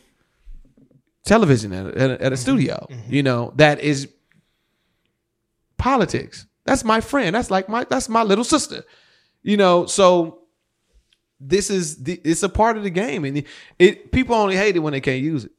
television 1.25 1.73
at 1.73 1.87
a, 1.87 2.23
at 2.23 2.33
a, 2.33 2.35
a 2.35 2.37
studio, 2.37 2.87
you 3.09 3.23
know, 3.23 3.53
that 3.57 3.81
is 3.81 4.09
politics. 5.77 6.47
That's 6.65 6.85
my 6.85 7.01
friend. 7.01 7.35
That's 7.35 7.51
like 7.51 7.69
my 7.69 7.85
that's 7.85 8.09
my 8.09 8.23
little 8.23 8.45
sister. 8.45 8.85
You 9.43 9.57
know, 9.57 9.87
so 9.87 10.43
this 11.41 11.71
is 11.71 12.03
the, 12.03 12.21
it's 12.25 12.43
a 12.43 12.49
part 12.49 12.77
of 12.77 12.83
the 12.83 12.91
game 12.91 13.25
and 13.25 13.39
it, 13.39 13.47
it 13.79 14.13
people 14.13 14.35
only 14.35 14.57
hate 14.57 14.77
it 14.77 14.81
when 14.81 14.93
they 14.93 15.01
can't 15.01 15.23
use 15.23 15.45
it. 15.45 15.53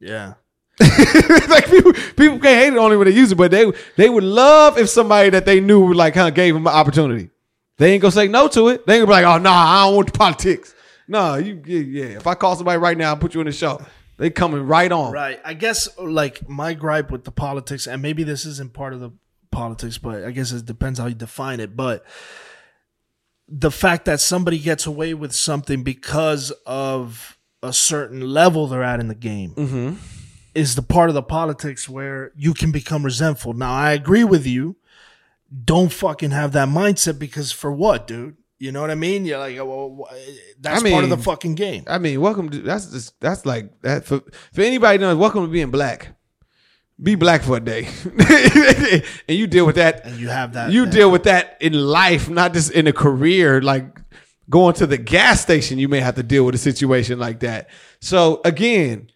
Yeah. 0.00 0.34
like 1.48 1.66
people 1.70 1.92
people 1.92 2.38
can't 2.38 2.42
hate 2.42 2.72
it 2.72 2.76
only 2.76 2.96
when 2.96 3.06
they 3.06 3.14
use 3.14 3.32
it, 3.32 3.36
but 3.36 3.50
they 3.50 3.72
they 3.96 4.10
would 4.10 4.24
love 4.24 4.76
if 4.76 4.88
somebody 4.88 5.30
that 5.30 5.46
they 5.46 5.60
knew 5.60 5.94
like 5.94 6.14
kind 6.14 6.28
of 6.28 6.34
gave 6.34 6.54
them 6.54 6.66
an 6.66 6.72
opportunity. 6.72 7.30
They 7.78 7.92
ain't 7.92 8.02
gonna 8.02 8.12
say 8.12 8.28
no 8.28 8.48
to 8.48 8.68
it. 8.68 8.86
They 8.86 8.96
ain't 8.96 9.06
gonna 9.06 9.20
be 9.20 9.24
like, 9.24 9.36
oh 9.36 9.42
nah, 9.42 9.52
I 9.52 9.86
don't 9.86 9.96
want 9.96 10.12
the 10.12 10.18
politics. 10.18 10.74
No, 11.08 11.36
you 11.36 11.62
yeah, 11.64 11.80
yeah. 11.80 12.16
If 12.16 12.26
I 12.26 12.34
call 12.34 12.56
somebody 12.56 12.78
right 12.78 12.96
now 12.96 13.12
and 13.12 13.20
put 13.20 13.34
you 13.34 13.40
in 13.40 13.46
the 13.46 13.52
show, 13.52 13.80
they 14.18 14.30
coming 14.30 14.66
right 14.66 14.90
on. 14.90 15.12
Right. 15.12 15.40
I 15.44 15.54
guess 15.54 15.88
like 15.98 16.48
my 16.48 16.74
gripe 16.74 17.10
with 17.10 17.24
the 17.24 17.30
politics, 17.30 17.86
and 17.86 18.02
maybe 18.02 18.22
this 18.22 18.44
isn't 18.44 18.72
part 18.72 18.92
of 18.92 19.00
the 19.00 19.12
politics, 19.50 19.98
but 19.98 20.24
I 20.24 20.30
guess 20.30 20.52
it 20.52 20.66
depends 20.66 20.98
how 20.98 21.06
you 21.06 21.14
define 21.14 21.60
it. 21.60 21.76
But 21.76 22.04
the 23.48 23.70
fact 23.70 24.06
that 24.06 24.20
somebody 24.20 24.58
gets 24.58 24.86
away 24.86 25.14
with 25.14 25.32
something 25.32 25.82
because 25.82 26.50
of 26.66 27.38
a 27.62 27.72
certain 27.72 28.20
level 28.20 28.66
they're 28.66 28.82
at 28.82 29.00
in 29.00 29.08
the 29.08 29.14
game 29.14 29.54
mm-hmm. 29.54 29.94
Is 30.56 30.74
the 30.74 30.82
part 30.82 31.10
of 31.10 31.14
the 31.14 31.22
politics 31.22 31.88
where 31.88 32.32
you 32.34 32.54
can 32.54 32.72
become 32.72 33.04
resentful. 33.04 33.52
Now, 33.52 33.72
I 33.72 33.92
agree 33.92 34.24
with 34.24 34.46
you. 34.46 34.76
Don't 35.64 35.92
fucking 35.92 36.30
have 36.30 36.52
that 36.52 36.68
mindset 36.68 37.18
because 37.18 37.52
for 37.52 37.70
what, 37.70 38.06
dude? 38.06 38.36
You 38.58 38.72
know 38.72 38.80
what 38.80 38.90
I 38.90 38.94
mean? 38.94 39.26
You're 39.26 39.38
like, 39.38 39.56
well, 39.58 40.08
that's 40.58 40.82
I 40.82 40.90
part 40.90 41.04
of 41.04 41.10
the 41.10 41.18
fucking 41.18 41.56
game. 41.56 41.84
I 41.86 41.98
mean, 41.98 42.22
welcome 42.22 42.48
to 42.48 42.58
that's 42.58 42.86
just 42.86 43.20
that's 43.20 43.44
like 43.44 43.82
that 43.82 44.06
for 44.06 44.22
for 44.54 44.62
anybody 44.62 44.96
knows. 44.98 45.18
Welcome 45.18 45.44
to 45.44 45.52
being 45.52 45.70
black. 45.70 46.16
Be 47.00 47.14
black 47.16 47.42
for 47.42 47.58
a 47.58 47.60
day, 47.60 47.86
and 49.28 49.36
you 49.36 49.46
deal 49.46 49.66
with 49.66 49.76
that. 49.76 50.06
And 50.06 50.16
you 50.16 50.28
have 50.28 50.54
that. 50.54 50.72
you 50.72 50.86
deal 50.86 51.10
with 51.10 51.24
that 51.24 51.58
in 51.60 51.74
life, 51.74 52.30
not 52.30 52.54
just 52.54 52.70
in 52.70 52.86
a 52.86 52.94
career. 52.94 53.60
Like 53.60 53.98
going 54.48 54.74
to 54.76 54.86
the 54.86 54.96
gas 54.96 55.42
station, 55.42 55.78
you 55.78 55.88
may 55.88 56.00
have 56.00 56.14
to 56.14 56.22
deal 56.22 56.46
with 56.46 56.54
a 56.54 56.58
situation 56.58 57.18
like 57.18 57.40
that. 57.40 57.68
So 58.00 58.40
again, 58.46 59.10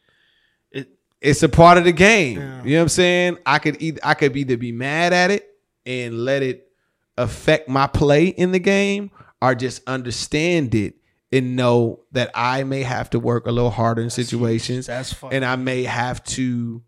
it's 1.21 1.43
a 1.43 1.49
part 1.49 1.79
of 1.79 1.85
the 1.85 1.93
game. 1.93 2.37
You 2.65 2.73
know 2.73 2.79
what 2.79 2.83
I'm 2.83 2.89
saying? 2.89 3.39
I 3.45 3.59
could 3.59 3.81
either 3.81 4.01
I 4.03 4.15
could 4.15 4.37
either 4.37 4.57
be 4.57 4.73
mad 4.73 5.13
at 5.13 5.31
it 5.31 5.47
and 5.87 6.25
let 6.25 6.43
it 6.43 6.69
affect 7.17 7.69
my 7.69 7.87
play 7.87 8.27
in 8.27 8.53
the 8.53 8.59
game, 8.59 9.11
or 9.43 9.55
just 9.55 9.83
understand 9.87 10.75
it 10.75 10.95
and 11.33 11.55
know 11.57 12.01
that 12.13 12.31
I 12.35 12.65
may 12.65 12.83
have 12.83 13.11
to 13.11 13.21
work 13.21 13.47
a 13.47 13.53
little 13.53 13.71
harder 13.71 14.03
in 14.03 14.11
situations, 14.11 14.87
that's 14.87 15.13
fucking- 15.13 15.37
and 15.37 15.45
I 15.45 15.57
may 15.57 15.85
have 15.85 16.25
to 16.25 16.83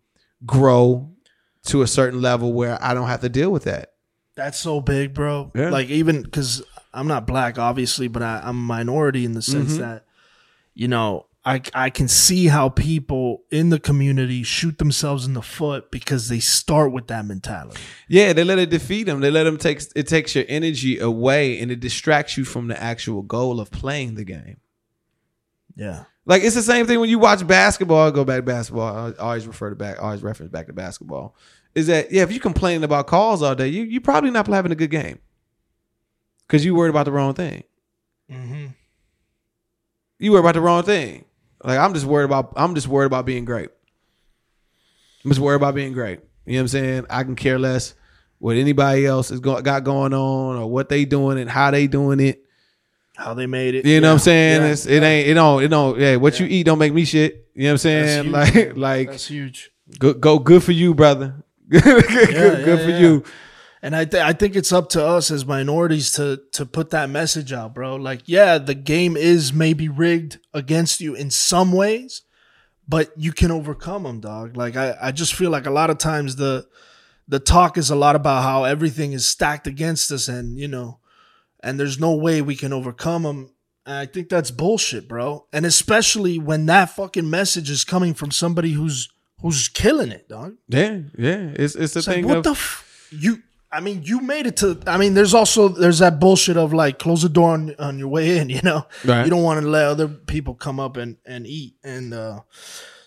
grow 0.45 1.11
to 1.67 1.81
a 1.81 1.87
certain 1.87 2.21
level 2.21 2.51
where 2.51 2.77
I 2.81 2.93
don't 2.93 3.07
have 3.07 3.21
to 3.21 3.29
deal 3.29 3.51
with 3.51 3.63
that. 3.63 3.93
That's 4.35 4.59
so 4.59 4.81
big, 4.81 5.13
bro. 5.13 5.51
Yeah. 5.55 5.69
Like 5.69 5.87
even 5.87 6.23
because 6.23 6.61
I'm 6.93 7.07
not 7.07 7.25
black, 7.25 7.57
obviously, 7.57 8.07
but 8.07 8.21
I, 8.21 8.41
I'm 8.43 8.49
a 8.49 8.53
minority 8.53 9.25
in 9.25 9.33
the 9.33 9.41
sense 9.41 9.73
mm-hmm. 9.73 9.81
that, 9.81 10.05
you 10.73 10.87
know, 10.87 11.27
I 11.45 11.61
I 11.73 11.89
can 11.89 12.07
see 12.07 12.47
how 12.47 12.69
people 12.69 13.43
in 13.51 13.69
the 13.69 13.79
community 13.79 14.43
shoot 14.43 14.77
themselves 14.77 15.25
in 15.25 15.33
the 15.33 15.41
foot 15.41 15.91
because 15.91 16.29
they 16.29 16.39
start 16.39 16.93
with 16.93 17.07
that 17.07 17.25
mentality. 17.25 17.81
Yeah, 18.07 18.31
they 18.31 18.45
let 18.45 18.59
it 18.59 18.69
defeat 18.69 19.03
them. 19.03 19.19
They 19.19 19.29
let 19.29 19.43
them 19.43 19.57
take 19.57 19.81
it 19.95 20.07
takes 20.07 20.35
your 20.35 20.45
energy 20.47 20.99
away 20.99 21.59
and 21.59 21.69
it 21.69 21.81
distracts 21.81 22.37
you 22.37 22.45
from 22.45 22.67
the 22.67 22.81
actual 22.81 23.23
goal 23.23 23.59
of 23.59 23.71
playing 23.71 24.15
the 24.15 24.23
game. 24.23 24.57
Yeah. 25.75 26.05
Like 26.25 26.43
it's 26.43 26.55
the 26.55 26.61
same 26.61 26.85
thing 26.85 27.01
when 27.01 27.09
you 27.09 27.19
watch 27.19 27.45
basketball. 27.45 28.07
I 28.07 28.11
go 28.11 28.23
back 28.23 28.37
to 28.37 28.43
basketball. 28.43 29.13
I 29.19 29.21
always 29.21 29.45
refer 29.45 29.69
to 29.69 29.75
back. 29.75 29.99
I 29.99 30.03
always 30.03 30.23
reference 30.23 30.51
back 30.51 30.67
to 30.67 30.73
basketball. 30.73 31.35
Is 31.75 31.87
that 31.87 32.11
yeah? 32.11 32.23
If 32.23 32.31
you 32.31 32.39
complaining 32.39 32.85
about 32.85 33.07
calls 33.07 33.41
all 33.41 33.55
day, 33.55 33.67
you 33.67 33.83
you 33.83 33.99
probably 33.99 34.31
not 34.31 34.47
having 34.47 34.71
a 34.71 34.75
good 34.75 34.91
game 34.91 35.19
because 36.47 36.63
you 36.63 36.73
worried 36.73 36.91
about 36.91 37.05
the 37.05 37.11
wrong 37.11 37.33
thing. 37.33 37.63
Mm-hmm. 38.31 38.67
You 40.19 40.31
worried 40.31 40.41
about 40.41 40.53
the 40.53 40.61
wrong 40.61 40.83
thing. 40.83 41.25
Like 41.63 41.79
I'm 41.79 41.93
just 41.93 42.05
worried 42.05 42.25
about. 42.25 42.53
I'm 42.55 42.75
just 42.75 42.87
worried 42.87 43.07
about 43.07 43.25
being 43.25 43.45
great. 43.45 43.69
I'm 45.23 45.31
just 45.31 45.39
worried 45.39 45.55
about 45.55 45.75
being 45.75 45.93
great. 45.93 46.19
You 46.45 46.53
know 46.53 46.59
what 46.59 46.61
I'm 46.61 46.67
saying? 46.67 47.05
I 47.09 47.23
can 47.23 47.35
care 47.35 47.57
less 47.57 47.95
what 48.39 48.57
anybody 48.57 49.05
else 49.05 49.29
has 49.29 49.39
go, 49.39 49.61
got 49.61 49.85
going 49.85 50.13
on 50.13 50.57
or 50.57 50.69
what 50.69 50.89
they 50.89 51.05
doing 51.05 51.39
and 51.39 51.49
how 51.49 51.71
they 51.71 51.87
doing 51.87 52.19
it. 52.19 52.43
How 53.15 53.33
they 53.33 53.45
made 53.45 53.75
it. 53.75 53.85
You 53.85 54.01
know 54.01 54.09
what 54.09 54.13
I'm 54.13 54.19
saying? 54.19 54.61
yeah, 54.61 54.67
it's, 54.67 54.85
it 54.85 55.01
ain't 55.01 55.29
it 55.29 55.33
don't 55.35 55.63
it 55.63 55.69
don't 55.69 55.97
yeah. 55.97 56.17
What 56.17 56.39
you 56.39 56.47
eat 56.47 56.63
don't 56.63 56.79
make 56.79 56.93
me 56.93 57.05
shit. 57.05 57.47
You 57.53 57.63
know 57.63 57.69
what 57.69 57.71
I'm 57.73 57.77
saying? 57.77 58.31
Like 58.31 58.75
like 58.75 59.09
That's 59.11 59.27
huge. 59.27 59.71
go, 59.97 60.13
go 60.13 60.39
good 60.39 60.63
for 60.63 60.73
you, 60.73 60.93
brother. 60.93 61.35
good 61.69 61.83
good, 61.83 62.33
yeah, 62.33 62.77
for 62.77 62.89
yeah. 62.89 62.99
you. 62.99 63.23
And 63.83 63.93
I 63.95 64.05
th- 64.05 64.23
I 64.23 64.31
think 64.31 64.55
it's 64.55 64.71
up 64.71 64.87
to 64.91 65.05
us 65.05 65.29
as 65.29 65.45
minorities 65.45 66.13
to 66.13 66.41
to 66.53 66.65
put 66.65 66.89
that 66.91 67.09
message 67.09 67.51
out, 67.51 67.73
bro. 67.75 67.97
Like, 67.97 68.21
yeah, 68.25 68.57
the 68.57 68.75
game 68.75 69.17
is 69.17 69.51
maybe 69.51 69.89
rigged 69.89 70.39
against 70.53 71.01
you 71.01 71.15
in 71.15 71.29
some 71.29 71.73
ways, 71.73 72.21
but 72.87 73.11
you 73.17 73.33
can 73.33 73.51
overcome 73.51 74.03
them, 74.03 74.21
dog. 74.21 74.55
Like, 74.55 74.77
I 74.77 74.95
I 75.01 75.11
just 75.11 75.33
feel 75.35 75.51
like 75.51 75.65
a 75.65 75.69
lot 75.71 75.89
of 75.89 75.97
times 75.97 76.37
the 76.37 76.65
the 77.27 77.39
talk 77.39 77.77
is 77.77 77.89
a 77.89 77.95
lot 77.95 78.15
about 78.15 78.43
how 78.43 78.63
everything 78.63 79.11
is 79.11 79.27
stacked 79.27 79.67
against 79.67 80.13
us, 80.13 80.29
and 80.29 80.57
you 80.57 80.69
know, 80.69 80.99
and 81.61 81.77
there's 81.77 81.99
no 81.99 82.15
way 82.15 82.41
we 82.41 82.55
can 82.55 82.71
overcome 82.71 83.23
them. 83.23 83.49
And 83.85 83.95
I 83.97 84.05
think 84.05 84.29
that's 84.29 84.49
bullshit, 84.49 85.09
bro. 85.09 85.45
And 85.51 85.65
especially 85.65 86.39
when 86.39 86.67
that 86.67 86.85
fucking 86.91 87.29
message 87.29 87.69
is 87.69 87.83
coming 87.83 88.13
from 88.13 88.31
somebody 88.31 88.71
who's 88.71 89.09
who's 89.41 89.67
killing 89.67 90.11
it, 90.11 90.29
dog. 90.29 90.55
Yeah, 90.69 90.99
yeah. 91.17 91.51
It's 91.53 91.75
it's 91.75 91.91
the 91.95 91.99
It's 91.99 92.07
like, 92.07 92.15
thing 92.15 92.27
what 92.27 92.37
of 92.37 92.43
the 92.45 92.51
f- 92.51 93.09
you? 93.11 93.43
I 93.73 93.79
mean, 93.79 94.03
you 94.03 94.19
made 94.21 94.45
it 94.45 94.57
to. 94.57 94.79
I 94.85 94.97
mean, 94.97 95.15
there's 95.15 95.33
also 95.33 95.67
there's 95.67 95.99
that 95.99 96.19
bullshit 96.19 96.57
of 96.57 96.73
like 96.73 96.99
close 96.99 97.23
the 97.23 97.29
door 97.29 97.51
on, 97.51 97.73
on 97.79 97.97
your 97.99 98.07
way 98.09 98.37
in. 98.37 98.49
You 98.55 98.61
know, 98.63 98.85
Right. 99.03 99.23
you 99.25 99.31
don't 99.31 99.41
want 99.43 99.61
to 99.61 99.67
let 99.67 99.85
other 99.85 100.07
people 100.07 100.53
come 100.53 100.79
up 100.79 100.95
and 100.97 101.17
and 101.25 101.47
eat. 101.47 101.75
And 101.83 102.13
uh 102.13 102.41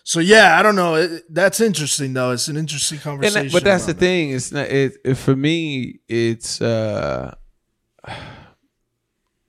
so 0.03 0.19
yeah, 0.19 0.57
I 0.59 0.63
don't 0.63 0.75
know. 0.75 0.95
It, 0.95 1.23
that's 1.33 1.59
interesting 1.61 2.13
though. 2.13 2.31
It's 2.31 2.47
an 2.49 2.57
interesting 2.57 2.99
conversation. 2.99 3.43
that, 3.47 3.51
but 3.53 3.63
that's 3.63 3.85
the 3.85 3.93
that. 3.93 3.99
thing. 3.99 4.31
It's 4.31 4.51
not 4.51 4.67
it, 4.67 4.97
it 5.05 5.15
for 5.15 5.35
me. 5.35 5.99
It's 6.09 6.61
uh, 6.61 7.33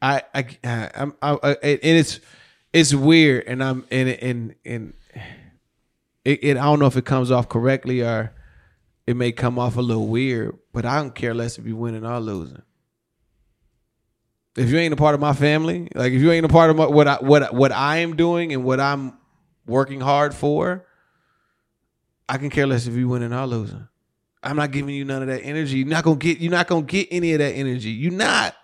I 0.01 0.23
I 0.35 0.47
I- 0.65 0.91
I'm 0.95 1.15
I, 1.23 1.39
I, 1.43 1.51
and 1.63 1.81
it's 1.83 2.21
it's 2.73 2.95
weird, 2.95 3.45
and 3.47 3.63
I'm 3.63 3.85
and 3.91 4.09
and 4.09 4.55
and 4.65 4.93
it, 6.25 6.39
it 6.45 6.57
I 6.57 6.63
don't 6.65 6.79
know 6.79 6.87
if 6.87 6.97
it 6.97 7.05
comes 7.05 7.31
off 7.31 7.49
correctly 7.49 8.03
or 8.03 8.33
it 9.09 9.17
may 9.17 9.33
come 9.33 9.59
off 9.59 9.79
a 9.79 9.81
little 9.81 10.07
weird, 10.07 10.59
but 10.71 10.85
I 10.85 10.97
don't 10.97 11.15
care 11.15 11.33
less 11.33 11.57
if 11.57 11.67
you 11.67 11.77
winning 11.77 12.05
or 12.05 12.21
losing. 12.21 12.61
If 14.55 14.69
you 14.69 14.77
ain't 14.77 14.93
a 14.93 14.99
part 14.99 15.15
of 15.15 15.21
my 15.21 15.33
family, 15.33 15.89
like 15.95 16.13
if 16.13 16.21
you 16.21 16.31
ain't 16.31 16.45
a 16.45 16.51
part 16.51 16.69
of 16.69 16.77
my, 16.77 16.85
what 16.85 17.09
I 17.09 17.15
what 17.15 17.55
what 17.55 17.73
I 17.73 17.99
am 17.99 18.17
doing 18.17 18.53
and 18.53 18.65
what 18.65 18.81
I'm 18.81 19.17
working 19.67 20.03
hard 20.03 20.35
for, 20.35 20.85
I 22.29 22.37
can 22.37 22.51
care 22.51 22.67
less 22.67 22.87
if 22.87 22.97
you 22.97 23.09
winning 23.09 23.33
or 23.33 23.47
losing. 23.47 23.89
I'm 24.43 24.57
not 24.57 24.73
giving 24.73 24.95
you 24.95 25.07
none 25.07 25.23
of 25.23 25.29
that 25.29 25.41
energy. 25.41 25.79
You're 25.79 25.87
not 25.87 26.05
gonna 26.05 26.17
get. 26.17 26.41
You're 26.41 26.53
not 26.53 26.67
gonna 26.67 26.83
get 26.83 27.09
any 27.11 27.33
of 27.33 27.39
that 27.39 27.55
energy. 27.55 27.89
You're 27.89 28.13
not, 28.13 28.55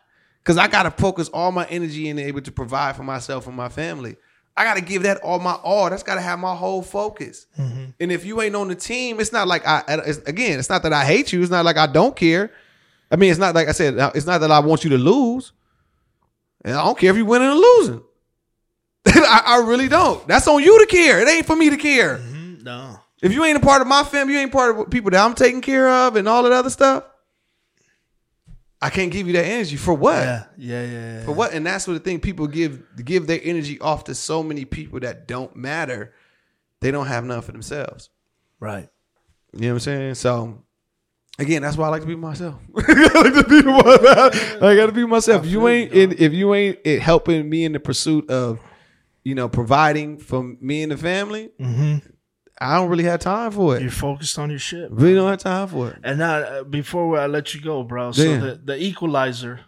because 0.41 0.59
I 0.59 0.69
gotta 0.69 0.91
focus 0.91 1.31
all 1.31 1.53
my 1.53 1.65
energy 1.69 2.11
and 2.11 2.21
able 2.21 2.43
to 2.43 2.53
provide 2.53 2.97
for 2.97 3.03
myself 3.03 3.47
and 3.47 3.57
my 3.57 3.71
family. 3.71 4.17
I 4.57 4.63
gotta 4.65 4.81
give 4.81 5.03
that 5.03 5.19
all 5.19 5.39
my 5.41 5.55
all. 5.55 5.91
That's 5.91 6.03
gotta 6.05 6.21
have 6.21 6.39
my 6.39 6.55
whole 6.55 6.81
focus. 6.83 7.47
And 8.01 8.13
if 8.13 8.25
you 8.25 8.41
ain't 8.41 8.55
on 8.55 8.69
the 8.69 8.75
team, 8.75 9.19
it's 9.21 9.33
not 9.33 9.49
like 9.49 9.67
I. 9.67 9.83
It's, 9.89 10.19
again, 10.19 10.59
it's 10.59 10.69
not 10.71 10.83
that 10.85 10.93
I 10.93 11.05
hate 11.05 11.33
you. 11.33 11.43
It's 11.43 11.51
not 11.51 11.65
like 11.65 11.77
I 11.77 11.87
don't 11.87 12.15
care. 12.15 12.51
I 13.11 13.17
mean, 13.17 13.31
it's 13.31 13.41
not 13.41 13.55
like 13.55 13.69
I 13.69 13.73
said. 13.73 13.95
It's 14.15 14.27
not 14.27 14.41
that 14.43 14.51
I 14.51 14.61
want 14.61 14.85
you 14.85 14.91
to 14.91 14.99
lose. 14.99 15.53
And 16.65 16.75
I 16.77 16.85
don't 16.85 16.99
care 16.99 17.11
if 17.11 17.17
you 17.17 17.25
winning 17.27 17.49
or 17.49 17.55
losing. 17.55 18.03
I, 19.07 19.43
I 19.47 19.57
really 19.67 19.89
don't. 19.89 20.27
That's 20.27 20.49
on 20.49 20.63
you 20.63 20.79
to 20.81 20.87
care. 20.87 21.21
It 21.21 21.29
ain't 21.29 21.47
for 21.47 21.57
me 21.57 21.71
to 21.71 21.77
care. 21.77 22.19
Mhm, 22.19 22.63
no. 22.63 22.99
If 23.23 23.33
you 23.33 23.45
ain't 23.45 23.57
a 23.59 23.61
part 23.61 23.83
of 23.83 23.89
my 23.89 24.03
family, 24.05 24.35
you 24.35 24.41
ain't 24.41 24.53
part 24.53 24.77
of 24.79 24.91
people 24.91 25.11
that 25.11 25.25
I'm 25.25 25.35
taking 25.35 25.61
care 25.61 25.89
of 25.89 26.17
and 26.17 26.29
all 26.29 26.43
that 26.45 26.53
other 26.53 26.71
stuff. 26.71 27.05
I 28.85 28.91
can't 28.91 29.11
give 29.11 29.27
you 29.27 29.33
that 29.33 29.47
energy 29.47 29.77
for 29.77 29.95
what? 29.95 30.19
Yeah, 30.19 30.45
yeah, 30.59 30.85
yeah. 30.85 30.91
yeah. 30.91 31.25
For 31.25 31.33
what? 31.33 31.55
And 31.55 31.65
that's 31.65 31.87
what 31.87 31.95
the 31.95 32.01
thing 32.01 32.21
people 32.21 32.47
give 32.47 32.83
give 33.03 33.27
their 33.27 33.41
energy 33.43 33.81
off 33.81 34.05
to 34.05 34.15
so 34.15 34.43
many 34.43 34.67
people 34.67 35.01
that 35.01 35.27
don't 35.27 35.57
matter. 35.57 36.13
They 36.81 36.91
don't 36.91 37.07
have 37.07 37.25
none 37.25 37.41
for 37.41 37.53
themselves. 37.53 38.11
Right. 38.61 38.91
You 39.55 39.61
know 39.61 39.69
what 39.69 39.73
I'm 39.75 39.81
saying? 39.81 40.15
So 40.17 40.63
again, 41.39 41.63
that's 41.63 41.79
why 41.79 41.87
I 41.87 41.89
like 41.89 42.03
to 42.03 42.07
be 42.07 42.15
myself. 42.15 42.57
I 42.77 43.21
like 43.23 43.35
to 43.35 43.45
be 43.49 43.63
myself. 43.63 44.63
I 44.63 44.77
got 44.77 44.87
to 44.87 44.93
be 44.93 45.07
myself. 45.07 45.47
If 45.47 45.51
you 45.51 45.67
ain't 45.67 45.91
in, 45.93 46.13
if 46.19 46.35
you 46.35 46.53
ain't 46.53 46.79
it 46.85 47.01
helping 47.01 47.49
me 47.49 47.65
in 47.65 47.73
the 47.73 47.81
pursuit 47.81 48.29
of, 48.29 48.61
you 49.23 49.35
know, 49.35 49.49
providing 49.49 50.19
for 50.19 50.43
me 50.43 50.83
and 50.83 50.93
the 50.93 50.99
family, 50.99 51.51
mm-hmm. 51.59 52.07
I 52.61 52.77
don't 52.77 52.89
really 52.89 53.05
have 53.05 53.21
time 53.21 53.51
for 53.51 53.77
it. 53.77 53.83
You're 53.83 53.91
focused 53.91 54.39
on 54.39 54.51
your 54.51 54.59
shit. 54.59 54.89
bro. 54.89 55.03
Really 55.03 55.15
don't 55.17 55.31
have 55.31 55.41
time 55.41 55.69
for 55.69 55.91
it. 55.91 55.99
And 56.05 56.19
now, 56.19 56.37
uh, 56.37 56.65
before 56.65 57.19
I 57.19 57.27
let 57.27 57.53
you 57.55 57.61
go, 57.61 57.83
bro, 57.83 58.13
so 58.13 58.39
the, 58.39 58.61
the 58.63 58.81
equalizer, 58.83 59.61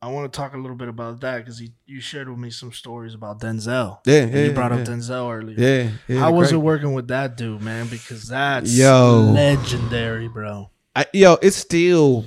I 0.00 0.08
want 0.08 0.32
to 0.32 0.36
talk 0.36 0.54
a 0.54 0.56
little 0.56 0.76
bit 0.76 0.88
about 0.88 1.20
that 1.20 1.38
because 1.38 1.62
you 1.84 2.00
shared 2.00 2.28
with 2.28 2.38
me 2.38 2.50
some 2.50 2.72
stories 2.72 3.14
about 3.14 3.40
Denzel. 3.40 3.98
Yeah, 4.06 4.24
yeah, 4.24 4.44
you 4.44 4.52
brought 4.52 4.70
yeah. 4.72 4.78
up 4.78 4.86
Denzel 4.86 5.30
earlier. 5.30 5.56
Yeah. 5.58 5.90
yeah 6.06 6.20
How 6.20 6.32
was 6.32 6.48
great. 6.48 6.58
it 6.58 6.62
working 6.62 6.94
with 6.94 7.08
that 7.08 7.36
dude, 7.36 7.60
man? 7.60 7.88
Because 7.88 8.28
that's 8.28 8.76
Yo. 8.76 9.30
legendary, 9.34 10.28
bro. 10.28 10.70
I, 10.94 11.06
yo, 11.12 11.36
it's 11.42 11.56
still, 11.56 12.24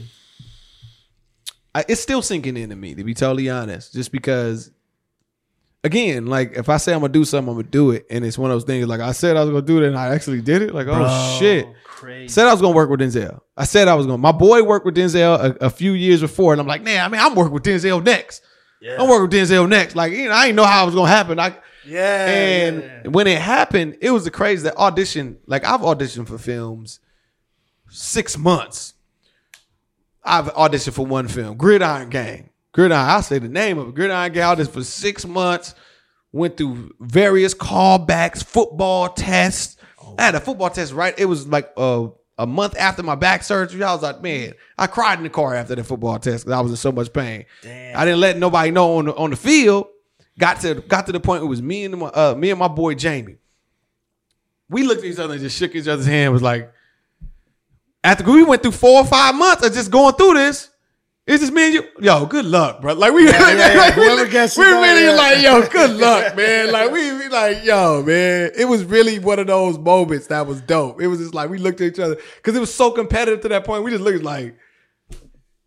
I, 1.74 1.84
it's 1.88 2.02
still 2.02 2.22
sinking 2.22 2.56
into 2.56 2.76
me 2.76 2.94
to 2.95 3.03
be 3.03 3.14
totally 3.14 3.49
honest. 3.49 3.94
Just 3.94 4.12
because, 4.12 4.72
again, 5.84 6.28
like 6.28 6.53
if 6.53 6.70
I 6.70 6.78
say 6.78 6.94
I'm 6.94 7.02
gonna 7.02 7.14
do 7.14 7.26
something, 7.26 7.49
I'm 7.49 7.56
gonna 7.58 7.68
do 7.68 7.91
it, 7.91 8.06
and 8.10 8.26
it's 8.26 8.38
one 8.38 8.52
of 8.52 8.56
those 8.56 8.64
things. 8.64 8.88
Like 8.88 9.02
I 9.02 9.12
said 9.12 9.38
I 9.38 9.41
was 9.41 9.49
gonna 9.49 9.62
do 9.62 9.82
it, 9.82 9.88
and 9.88 9.98
I 9.98 10.14
actually 10.14 10.41
did 10.41 10.62
it. 10.62 10.74
Like 10.74 10.88
oh 10.90 11.38
shit. 11.40 11.68
Crazy. 11.84 12.30
Said 12.30 12.48
I 12.48 12.52
was 12.52 12.62
gonna 12.62 12.76
work 12.76 12.90
with 12.90 12.99
Denzel. 12.99 13.41
I 13.56 13.66
said 13.66 13.88
I 13.88 13.95
was 13.95 14.06
gonna. 14.06 14.18
My 14.18 14.32
boy 14.32 14.64
worked 14.64 14.86
with 14.86 14.95
Denzel 14.95 15.40
a, 15.40 15.66
a 15.66 15.70
few 15.70 15.94
years 15.94 16.22
before, 16.22 16.52
and 16.53 16.60
I'm 16.60 16.68
like, 16.68 16.82
man, 16.82 17.06
I 17.06 17.08
mean, 17.10 17.22
I'm 17.22 17.36
working 17.36 17.53
with 17.53 17.64
Denzel 17.64 18.03
next. 18.03 18.41
yeah. 18.82 18.99
I'm 18.99 19.08
working 19.08 19.30
with 19.30 19.49
Denzel 19.49 19.70
next. 19.70 19.95
Like, 19.95 20.14
you 20.14 20.30
know, 20.30 20.36
I 20.36 20.45
didn't 20.48 20.56
know 20.56 20.66
how 20.66 20.84
it 20.84 20.86
was 20.88 20.95
gonna 20.95 21.10
happen. 21.10 21.40
I 21.40 21.58
yeah. 21.86 22.26
and 22.26 22.82
yeah, 22.82 23.02
yeah. 23.03 23.10
when 23.10 23.28
it 23.28 23.40
happened, 23.40 23.98
it 24.02 24.12
was 24.12 24.24
the 24.24 24.32
crazy 24.32 24.64
that 24.64 24.78
audition. 24.78 25.38
Like 25.45 25.64
I've 25.64 25.82
auditioned 25.82 26.28
for 26.28 26.38
films 26.38 26.99
six 27.90 28.38
months. 28.38 28.94
I've 30.24 30.53
auditioned 30.53 30.94
for 30.94 31.06
one 31.06 31.28
film, 31.28 31.58
Gridiron 31.58 32.10
Gang. 32.10 32.51
Gridiron, 32.73 33.06
I'll 33.10 33.22
say 33.22 33.39
the 33.39 33.49
name 33.49 33.77
of 33.77 33.89
it. 33.89 33.95
Gridiron. 33.95 34.19
I 34.19 34.30
auditioned 34.30 34.69
for 34.69 34.84
six 34.84 35.26
months. 35.26 35.76
Went 36.34 36.56
through 36.56 36.95
various 37.02 37.53
callbacks, 37.53 38.41
football 38.41 39.10
tests. 39.10 39.76
I 40.18 40.23
had 40.23 40.35
a 40.35 40.39
football 40.39 40.69
test 40.69 40.93
right. 40.93 41.14
It 41.18 41.26
was 41.26 41.45
like 41.45 41.72
a, 41.76 42.07
a 42.38 42.48
month 42.48 42.77
after 42.77 43.03
my 43.03 43.15
back 43.15 43.43
surgery. 43.43 43.84
I 43.84 43.93
was 43.93 44.02
like, 44.02 44.22
man, 44.22 44.53
I 44.77 44.88
cried 44.88 45.18
in 45.18 45.23
the 45.23 45.30
car 45.30 45.53
after 45.53 45.76
the 45.76 45.84
football 45.84 46.19
test 46.19 46.45
because 46.45 46.57
I 46.57 46.61
was 46.61 46.72
in 46.72 46.77
so 46.77 46.93
much 46.93 47.11
pain. 47.11 47.45
Damn. 47.61 47.98
I 47.98 48.06
didn't 48.06 48.22
let 48.22 48.38
nobody 48.38 48.72
know 48.72 48.98
on 48.98 49.06
the 49.06 49.15
on 49.15 49.30
the 49.31 49.35
field. 49.35 49.88
Got 50.39 50.61
to 50.61 50.76
got 50.76 51.06
to 51.07 51.11
the 51.11 51.19
point 51.19 51.43
it 51.43 51.48
was 51.48 51.61
me 51.61 51.84
and 51.84 51.98
my 51.98 52.07
uh, 52.07 52.34
me 52.35 52.49
and 52.49 52.60
my 52.60 52.69
boy 52.69 52.95
Jamie. 52.95 53.35
We 54.69 54.84
looked 54.84 55.03
at 55.03 55.11
each 55.11 55.19
other 55.19 55.34
and 55.34 55.41
just 55.41 55.57
shook 55.57 55.76
each 55.76 55.89
other's 55.89 56.06
hand. 56.06 56.31
Was 56.31 56.41
like, 56.41 56.72
after 58.06 58.23
we 58.23 58.41
went 58.43 58.61
through 58.64 58.72
four 58.72 59.02
or 59.02 59.06
five 59.06 59.35
months 59.35 59.65
of 59.65 59.73
just 59.73 59.91
going 59.91 60.15
through 60.15 60.35
this, 60.35 60.70
it's 61.27 61.41
just 61.41 61.53
me 61.53 61.65
and 61.65 61.73
you. 61.76 61.84
Yo, 61.99 62.26
good 62.26 62.45
luck, 62.45 62.81
bro. 62.81 62.93
Like 62.93 63.14
we, 63.14 63.26
yeah, 63.26 63.52
yeah. 63.52 63.77
like, 63.77 63.95
we, 63.95 64.03
it 64.03 64.57
we 64.57 64.65
really 64.65 65.06
yeah. 65.06 65.11
like, 65.11 65.41
yo, 65.41 65.68
good 65.69 65.91
luck, 65.91 66.35
man. 66.35 66.72
Like 66.72 66.91
we, 66.91 67.14
we 67.14 67.27
like, 67.30 67.64
yo, 67.64 68.02
man. 68.02 68.52
It 68.57 68.65
was 68.65 68.84
really 68.84 69.19
one 69.19 69.38
of 69.38 69.48
those 69.48 69.77
moments 69.77 70.27
that 70.27 70.48
was 70.48 70.61
dope. 70.61 70.99
It 70.99 71.07
was 71.07 71.19
just 71.19 71.35
like 71.35 71.49
we 71.49 71.60
looked 71.60 71.80
at 71.80 71.93
each 71.93 71.99
other 71.99 72.18
because 72.38 72.56
it 72.56 72.60
was 72.60 72.73
so 72.73 72.91
competitive 72.91 73.41
to 73.41 73.49
that 73.49 73.65
point. 73.65 73.84
We 73.84 73.91
just 73.91 74.03
looked 74.03 74.23
like. 74.23 74.57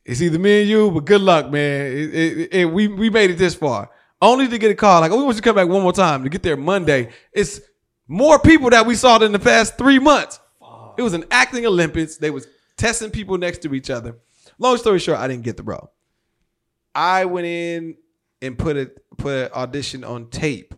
It's 0.04 0.20
either 0.20 0.38
me 0.38 0.62
and 0.62 0.68
you, 0.68 0.90
but 0.90 1.06
good 1.06 1.22
luck, 1.22 1.50
man. 1.50 1.86
It, 1.86 2.14
it, 2.14 2.54
it, 2.54 2.64
we 2.66 2.88
we 2.88 3.08
made 3.08 3.30
it 3.30 3.38
this 3.38 3.54
far, 3.54 3.88
only 4.20 4.48
to 4.48 4.58
get 4.58 4.70
a 4.70 4.74
call 4.74 5.00
like, 5.00 5.12
"Oh, 5.12 5.16
we 5.16 5.22
want 5.22 5.36
you 5.36 5.40
to 5.40 5.44
come 5.48 5.56
back 5.56 5.68
one 5.68 5.82
more 5.82 5.94
time 5.94 6.24
to 6.24 6.28
get 6.28 6.42
there 6.42 6.58
Monday." 6.58 7.10
It's 7.32 7.60
more 8.06 8.38
people 8.38 8.68
that 8.70 8.84
we 8.84 8.96
saw 8.96 9.16
than 9.18 9.32
the 9.32 9.38
past 9.38 9.78
three 9.78 9.98
months. 9.98 10.40
It 10.98 11.02
was 11.02 11.14
an 11.14 11.24
acting 11.30 11.64
Olympics. 11.64 12.18
They 12.18 12.30
was 12.30 12.46
testing 12.76 13.10
people 13.10 13.38
next 13.38 13.62
to 13.62 13.74
each 13.74 13.88
other. 13.88 14.18
Long 14.58 14.76
story 14.76 14.98
short, 14.98 15.18
I 15.18 15.28
didn't 15.28 15.42
get 15.44 15.56
the 15.56 15.62
role. 15.62 15.92
I 16.94 17.24
went 17.24 17.46
in 17.46 17.96
and 18.42 18.58
put 18.58 18.76
it 18.76 18.98
put 19.18 19.32
an 19.46 19.48
audition 19.54 20.04
on 20.04 20.28
tape. 20.30 20.74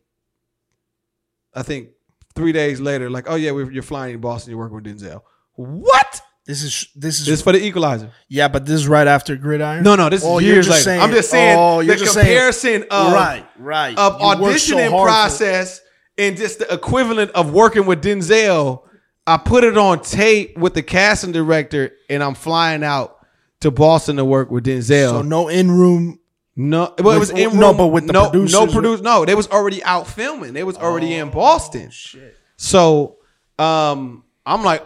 I 1.54 1.62
think 1.62 1.88
three 2.34 2.52
days 2.52 2.80
later, 2.80 3.10
like, 3.10 3.28
oh 3.28 3.34
yeah, 3.34 3.50
we're, 3.52 3.70
you're 3.70 3.82
flying 3.82 4.14
in 4.14 4.20
Boston. 4.20 4.50
You're 4.50 4.58
working 4.60 4.76
with 4.76 4.84
Denzel. 4.84 5.22
What? 5.54 6.20
This 6.46 6.62
is 6.62 6.88
this 6.94 7.18
is 7.20 7.26
This 7.26 7.42
for 7.42 7.52
the 7.52 7.58
Equalizer? 7.64 8.12
yeah, 8.28 8.46
but 8.48 8.64
this 8.66 8.74
is 8.76 8.86
right 8.88 9.06
after 9.08 9.34
Gridiron. 9.36 9.82
No, 9.82 9.96
no, 9.96 10.08
this 10.08 10.22
Oh, 10.24 10.38
is 10.38 10.44
you're 10.44 10.54
years 10.54 10.66
just 10.66 10.76
later. 10.78 10.84
saying- 10.84 11.00
I'm 11.02 11.10
just 11.10 11.30
saying 11.30 11.56
oh, 11.58 11.80
you're 11.80 11.96
the 11.96 12.00
just 12.00 12.14
saying- 12.14 12.26
comparison 12.26 12.82
of 12.90 13.12
right, 13.12 13.44
right. 13.58 13.98
of 13.98 14.20
You 14.20 14.40
worked 14.42 14.60
so 14.60 14.76
auditioning 14.76 14.90
process 15.02 15.80
and 16.16 16.36
just 16.36 16.60
the 16.60 16.72
equivalent 16.72 17.32
of 17.32 17.52
working 17.52 17.84
with 17.86 18.02
Denzel. 18.02 18.82
I 19.26 19.38
put 19.38 19.64
it 19.64 19.76
on 19.76 20.02
tape 20.02 20.56
with 20.56 20.74
the 20.74 20.84
casting 20.84 21.32
director, 21.32 21.90
and 22.08 22.22
I'm 22.22 22.34
flying 22.36 22.84
out 22.84 23.15
to 23.60 23.70
Boston 23.70 24.16
to 24.16 24.24
work 24.24 24.50
with 24.50 24.64
Denzel. 24.64 25.10
So 25.10 25.22
no 25.22 25.48
in 25.48 25.70
room. 25.70 26.20
No, 26.58 26.94
well, 26.98 27.14
it 27.14 27.18
was 27.18 27.30
in 27.30 27.50
room. 27.50 27.60
no, 27.60 27.74
but 27.74 27.88
with 27.88 28.06
the 28.06 28.12
no, 28.14 28.30
producers- 28.30 28.52
no 28.54 28.66
produce, 28.72 29.00
no, 29.02 29.24
they 29.26 29.34
was 29.34 29.46
already 29.48 29.82
out 29.84 30.06
filming. 30.06 30.54
They 30.54 30.64
was 30.64 30.76
already 30.78 31.14
in 31.14 31.30
Boston. 31.30 31.90
Shit. 31.90 32.34
So, 32.56 33.18
um, 33.58 34.24
I'm 34.46 34.62
like, 34.64 34.82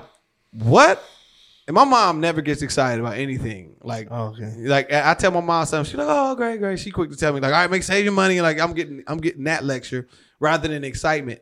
what? 0.52 1.00
And 1.68 1.74
my 1.76 1.84
mom 1.84 2.20
never 2.20 2.40
gets 2.40 2.62
excited 2.62 2.98
about 3.00 3.16
anything. 3.18 3.76
Like, 3.82 4.08
Oh, 4.10 4.34
Okay. 4.36 4.52
like 4.66 4.92
I 4.92 5.12
I 5.12 5.14
tell 5.14 5.30
my 5.30 5.40
mom 5.40 5.64
something, 5.66 5.88
she's 5.88 5.96
like, 5.98 6.08
oh, 6.10 6.34
great, 6.34 6.58
great. 6.58 6.80
She 6.80 6.90
quick 6.90 7.10
to 7.10 7.16
tell 7.16 7.32
me, 7.32 7.38
like, 7.38 7.52
all 7.52 7.60
right, 7.60 7.70
make 7.70 7.84
save 7.84 8.02
your 8.02 8.12
money. 8.14 8.40
Like, 8.40 8.58
I'm 8.58 8.72
getting, 8.72 9.04
I'm 9.06 9.18
getting 9.18 9.44
that 9.44 9.62
lecture 9.64 10.08
rather 10.40 10.66
than 10.66 10.82
excitement. 10.82 11.40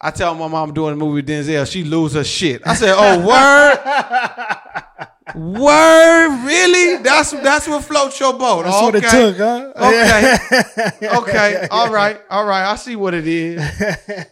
I 0.00 0.10
tell 0.10 0.34
my 0.34 0.48
mom 0.48 0.70
I'm 0.70 0.74
doing 0.74 0.94
a 0.94 0.96
movie 0.96 1.22
with 1.22 1.28
Denzel, 1.28 1.70
she 1.70 1.84
lose 1.84 2.14
her 2.14 2.24
shit. 2.24 2.62
I 2.66 2.74
said, 2.74 2.94
oh, 2.96 3.18
word. 3.28 4.82
Word, 5.38 6.44
really? 6.44 7.02
That's 7.02 7.30
that's 7.30 7.68
what 7.68 7.84
floats 7.84 8.18
your 8.18 8.32
boat. 8.36 8.64
That's 8.64 8.82
what 8.82 8.94
it 8.96 9.04
Okay. 9.04 9.20
took, 9.32 9.36
huh? 9.36 9.72
Okay. 9.76 11.16
okay. 11.16 11.68
All 11.70 11.90
right. 11.92 12.20
All 12.28 12.44
right. 12.44 12.70
I 12.70 12.74
see 12.76 12.96
what 12.96 13.14
it 13.14 13.26
is. 13.26 13.62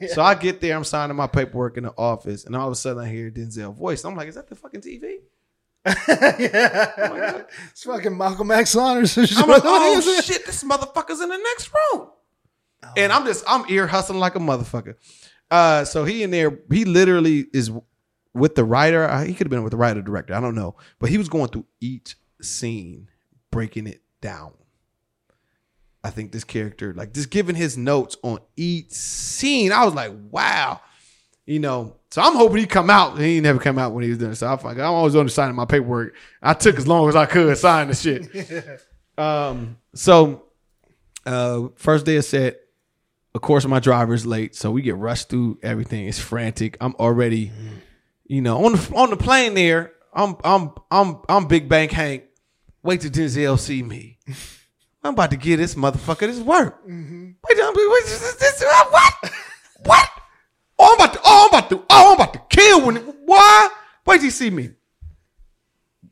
So 0.15 0.23
I 0.23 0.35
get 0.35 0.61
there. 0.61 0.77
I'm 0.77 0.85
signing 0.85 1.17
my 1.17 1.27
paperwork 1.27 1.77
in 1.77 1.85
the 1.85 1.93
office, 1.97 2.45
and 2.45 2.57
all 2.57 2.67
of 2.67 2.73
a 2.73 2.77
sudden 2.77 3.03
I 3.03 3.09
hear 3.09 3.31
Denzel 3.31 3.75
voice. 3.75 4.05
I'm 4.05 4.17
like, 4.17 4.29
is 4.29 4.35
that 4.35 4.49
the 4.49 4.55
fucking 4.57 4.81
TV? 4.81 5.17
yeah. 5.87 7.43
It's 7.71 7.85
fucking 7.85 8.17
Malcolm 8.17 8.51
X 8.51 8.75
Honors. 8.77 9.17
and 9.17 9.29
shit. 9.29 9.39
I'm 9.39 9.49
like, 9.49 9.63
oh 9.65 10.01
shit, 10.23 10.45
this 10.47 10.65
motherfucker's 10.65 11.21
in 11.21 11.29
the 11.29 11.37
next 11.37 11.71
room. 11.73 12.09
And 12.97 13.13
I'm 13.13 13.25
just, 13.25 13.45
I'm 13.49 13.65
ear 13.69 13.87
hustling 13.87 14.19
like 14.19 14.35
a 14.35 14.39
motherfucker. 14.39 14.95
Uh, 15.51 15.85
so 15.85 16.05
he 16.05 16.23
in 16.23 16.31
there, 16.31 16.59
he 16.71 16.85
literally 16.85 17.47
is 17.53 17.71
with 18.37 18.55
the 18.55 18.65
writer. 18.65 19.25
He 19.25 19.35
could 19.35 19.47
have 19.47 19.51
been 19.51 19.65
with 19.65 19.73
the 19.73 19.77
writer 19.77 20.03
director. 20.03 20.35
I 20.35 20.41
don't 20.41 20.55
know, 20.55 20.77
but 20.99 21.11
he 21.11 21.19
was 21.19 21.29
going 21.29 21.49
through 21.49 21.67
each 21.81 22.17
scene, 22.41 23.09
breaking 23.51 23.87
it 23.87 24.03
down. 24.21 24.53
I 26.05 26.11
think 26.11 26.31
this 26.31 26.45
character, 26.45 26.95
like 26.95 27.13
just 27.13 27.31
giving 27.31 27.57
his 27.57 27.77
notes 27.77 28.17
on 28.23 28.39
each 28.57 28.93
scene. 28.93 29.73
I 29.73 29.85
was 29.85 29.95
like, 29.95 30.13
wow. 30.31 30.81
You 31.47 31.59
know, 31.59 31.97
so 32.11 32.23
I'm 32.23 32.35
hoping 32.35 32.59
he 32.59 32.67
come 32.67 32.91
out. 32.91 33.19
He 33.19 33.41
never 33.41 33.59
come 33.59 33.79
out 33.79 33.93
when 33.93 34.05
he 34.05 34.11
was 34.11 34.19
doing. 34.19 34.35
So 34.35 34.47
I'm 34.47 34.81
always 34.81 35.17
on 35.17 35.27
the 35.27 35.31
signing 35.31 35.57
my 35.57 35.65
paperwork. 35.65 36.15
I 36.43 36.55
took 36.55 36.77
as 36.77 36.87
long 36.87 37.09
as 37.09 37.17
I 37.17 37.27
could 37.27 37.59
sign 37.59 37.89
the 37.89 37.95
shit. 37.95 38.81
um, 39.19 39.79
so 39.95 40.45
uh 41.25 41.69
first 41.77 42.07
day 42.07 42.17
of 42.17 42.25
set, 42.25 42.61
of 43.35 43.41
course 43.41 43.67
my 43.67 43.81
driver's 43.81 44.25
late, 44.25 44.55
so 44.55 44.71
we 44.71 44.83
get 44.83 44.97
rushed 44.97 45.29
through 45.29 45.59
everything. 45.63 46.07
It's 46.07 46.19
frantic. 46.19 46.77
I'm 46.81 46.95
already, 46.95 47.53
you 48.29 48.41
know, 48.41 48.65
on 48.65 48.73
the 48.73 48.93
on 48.95 49.11
the 49.11 49.17
plane 49.17 49.55
there. 49.55 49.93
I'm 50.13 50.37
I'm 50.45 50.71
I'm 50.91 51.19
I'm 51.29 51.47
Big 51.47 51.69
Bank 51.69 51.93
Hank. 51.93 52.25
Wait 52.83 53.01
till 53.01 53.11
Denzel 53.11 53.59
see 53.59 53.83
me. 53.83 54.19
I'm 55.03 55.13
about 55.15 55.31
to 55.31 55.37
give 55.37 55.59
this 55.59 55.75
motherfucker 55.75 56.21
this 56.21 56.41
work. 56.41 56.83
Mm-hmm. 56.87 57.27
Wait, 57.49 57.55
till- 57.57 57.67
wait, 57.75 57.91
wait, 57.91 58.05
this, 58.05 58.37
this, 58.37 58.65
what? 58.91 59.15
What? 59.85 60.09
Oh, 60.79 60.89
I'm 60.91 61.01
about 61.01 61.13
to. 61.15 61.21
Oh, 61.25 61.43
I'm 61.45 61.49
about 61.59 61.71
to. 61.71 61.85
Oh, 61.91 62.09
I'm 62.09 62.15
about 62.15 62.33
to 62.35 62.43
kill 62.49 62.87
when. 62.87 62.97
Why? 62.97 63.69
Wait 64.05 64.17
till 64.17 64.25
you 64.25 64.31
see 64.31 64.51
me. 64.51 64.71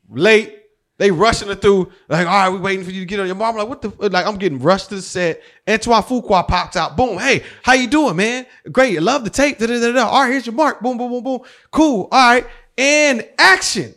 Late. 0.09 0.59
They 0.97 1.11
rushing 1.11 1.49
it 1.49 1.61
through. 1.61 1.91
Like, 2.07 2.25
all 2.25 2.33
right, 2.33 2.49
we 2.49 2.57
waiting 2.57 2.85
for 2.85 2.91
you 2.91 3.01
to 3.01 3.05
get 3.05 3.19
on 3.19 3.25
your 3.25 3.35
mom. 3.35 3.55
I'm 3.55 3.59
like, 3.59 3.67
what 3.67 3.81
the? 3.81 4.09
Like, 4.09 4.25
I'm 4.25 4.37
getting 4.37 4.59
rushed 4.59 4.89
to 4.89 4.95
the 4.95 5.01
set. 5.01 5.41
Antoine 5.67 6.03
Fuqua 6.03 6.47
pops 6.47 6.77
out. 6.77 6.95
Boom. 6.95 7.17
Hey, 7.17 7.43
how 7.63 7.73
you 7.73 7.87
doing, 7.87 8.15
man? 8.15 8.45
Great. 8.71 8.97
I 8.97 9.01
love 9.01 9.25
the 9.25 9.29
tape. 9.29 9.57
Da, 9.57 9.67
da, 9.67 9.79
da, 9.79 9.91
da. 9.91 10.07
All 10.07 10.21
right, 10.21 10.31
here's 10.31 10.45
your 10.45 10.55
mark. 10.55 10.81
Boom, 10.81 10.97
boom, 10.97 11.11
boom, 11.11 11.23
boom. 11.23 11.39
Cool. 11.71 12.07
All 12.11 12.29
right. 12.29 12.47
And 12.77 13.27
action. 13.37 13.93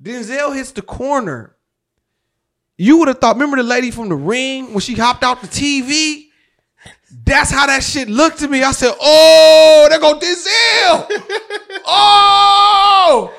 Denzel 0.00 0.54
hits 0.54 0.72
the 0.72 0.82
corner. 0.82 1.56
You 2.78 2.98
would 2.98 3.08
have 3.08 3.18
thought, 3.18 3.36
remember 3.36 3.56
the 3.56 3.62
lady 3.62 3.90
from 3.90 4.08
the 4.08 4.14
ring 4.14 4.72
when 4.72 4.80
she 4.80 4.94
hopped 4.94 5.24
out 5.24 5.40
the 5.40 5.48
TV? 5.48 6.26
That's 7.24 7.50
how 7.50 7.66
that 7.66 7.82
shit 7.82 8.08
looked 8.08 8.38
to 8.40 8.48
me. 8.48 8.62
I 8.62 8.72
said, 8.72 8.94
oh, 9.00 9.86
there 9.88 9.98
go 9.98 10.18
Denzel. 10.18 11.06
oh. 11.86 13.34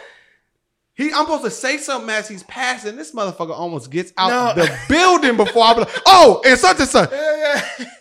He, 0.97 1.13
I'm 1.13 1.25
supposed 1.25 1.43
to 1.43 1.51
say 1.51 1.77
something 1.77 2.09
as 2.09 2.27
he's 2.27 2.41
passing. 2.43 2.95
This 2.95 3.11
motherfucker 3.13 3.51
almost 3.51 3.91
gets 3.91 4.11
out 4.17 4.55
No. 4.57 4.63
the 4.65 4.77
building 4.89 5.37
before 5.37 5.63
I'm 5.63 5.77
like, 5.77 5.89
oh, 6.07 6.41
and 6.43 6.57
such 6.59 6.79
and 6.79 6.89
such. 6.89 7.11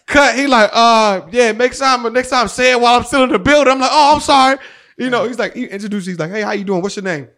Cut. 0.06 0.34
He 0.34 0.46
like, 0.46 0.70
uh, 0.72 1.26
yeah, 1.30 1.52
next 1.52 1.78
time, 1.78 2.10
next 2.14 2.30
time 2.30 2.48
say 2.48 2.72
it 2.72 2.80
while 2.80 2.96
I'm 2.96 3.04
still 3.04 3.24
in 3.24 3.28
the 3.30 3.38
building. 3.38 3.70
I'm 3.70 3.80
like, 3.80 3.90
oh, 3.92 4.14
I'm 4.14 4.20
sorry. 4.20 4.56
You 4.96 5.10
know, 5.10 5.26
he's 5.28 5.38
like, 5.38 5.52
he 5.52 5.66
introduces, 5.66 6.06
he's 6.06 6.18
like, 6.18 6.30
hey, 6.30 6.40
how 6.40 6.52
you 6.52 6.64
doing? 6.64 6.80
What's 6.80 6.96
your 6.96 7.04
name? 7.04 7.28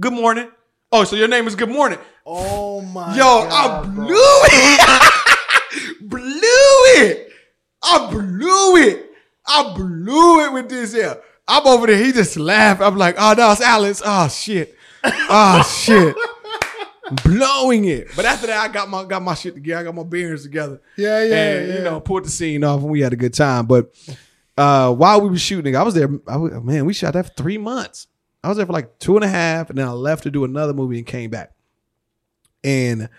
Good 0.00 0.12
morning. 0.12 0.50
Oh, 0.90 1.04
so 1.04 1.14
your 1.14 1.28
name 1.28 1.46
is 1.46 1.54
Good 1.54 1.68
Morning. 1.70 1.98
Oh 2.26 2.80
my 2.80 3.14
Yo, 3.16 3.22
God, 3.22 3.84
I 3.84 3.88
bro. 3.88 4.06
blew 4.06 4.14
it. 4.44 6.00
blew 6.02 6.30
it. 6.32 7.30
I 7.82 8.08
blew 8.10 8.76
it. 8.76 9.10
I 9.46 9.72
blew 9.74 10.44
it 10.46 10.52
with 10.52 10.68
Denzel. 10.70 11.20
I'm 11.46 11.66
over 11.66 11.86
there. 11.86 12.02
He 12.02 12.12
just 12.12 12.36
laughed. 12.36 12.80
I'm 12.80 12.96
like, 12.96 13.16
oh, 13.18 13.34
no, 13.36 13.52
it's 13.52 13.60
Alex. 13.60 14.02
Oh, 14.04 14.28
shit. 14.28 14.76
Oh, 15.04 15.62
shit. 15.62 16.16
Blowing 17.24 17.84
it. 17.84 18.08
But 18.16 18.24
after 18.24 18.46
that, 18.46 18.58
I 18.70 18.72
got 18.72 18.88
my 18.88 19.04
got 19.04 19.22
my 19.22 19.34
shit 19.34 19.54
together. 19.54 19.80
I 19.80 19.84
got 19.84 19.94
my 19.94 20.04
bearings 20.04 20.42
together. 20.42 20.80
Yeah, 20.96 21.22
yeah, 21.22 21.34
And, 21.34 21.68
yeah. 21.68 21.74
you 21.76 21.84
know, 21.84 22.00
pulled 22.00 22.24
the 22.24 22.30
scene 22.30 22.64
off 22.64 22.80
and 22.80 22.90
we 22.90 23.00
had 23.00 23.12
a 23.12 23.16
good 23.16 23.34
time. 23.34 23.66
But 23.66 23.94
uh, 24.56 24.92
while 24.94 25.20
we 25.20 25.28
were 25.28 25.36
shooting, 25.38 25.76
I 25.76 25.82
was 25.82 25.92
there. 25.94 26.08
I 26.26 26.36
was, 26.38 26.52
man, 26.62 26.86
we 26.86 26.94
shot 26.94 27.12
that 27.12 27.26
for 27.26 27.32
three 27.34 27.58
months. 27.58 28.06
I 28.42 28.48
was 28.48 28.56
there 28.56 28.64
for 28.66 28.72
like 28.72 28.98
two 28.98 29.16
and 29.16 29.24
a 29.24 29.28
half, 29.28 29.68
and 29.68 29.78
then 29.78 29.86
I 29.86 29.92
left 29.92 30.22
to 30.22 30.30
do 30.30 30.44
another 30.44 30.72
movie 30.72 30.96
and 30.98 31.06
came 31.06 31.30
back. 31.30 31.52
And 32.62 33.10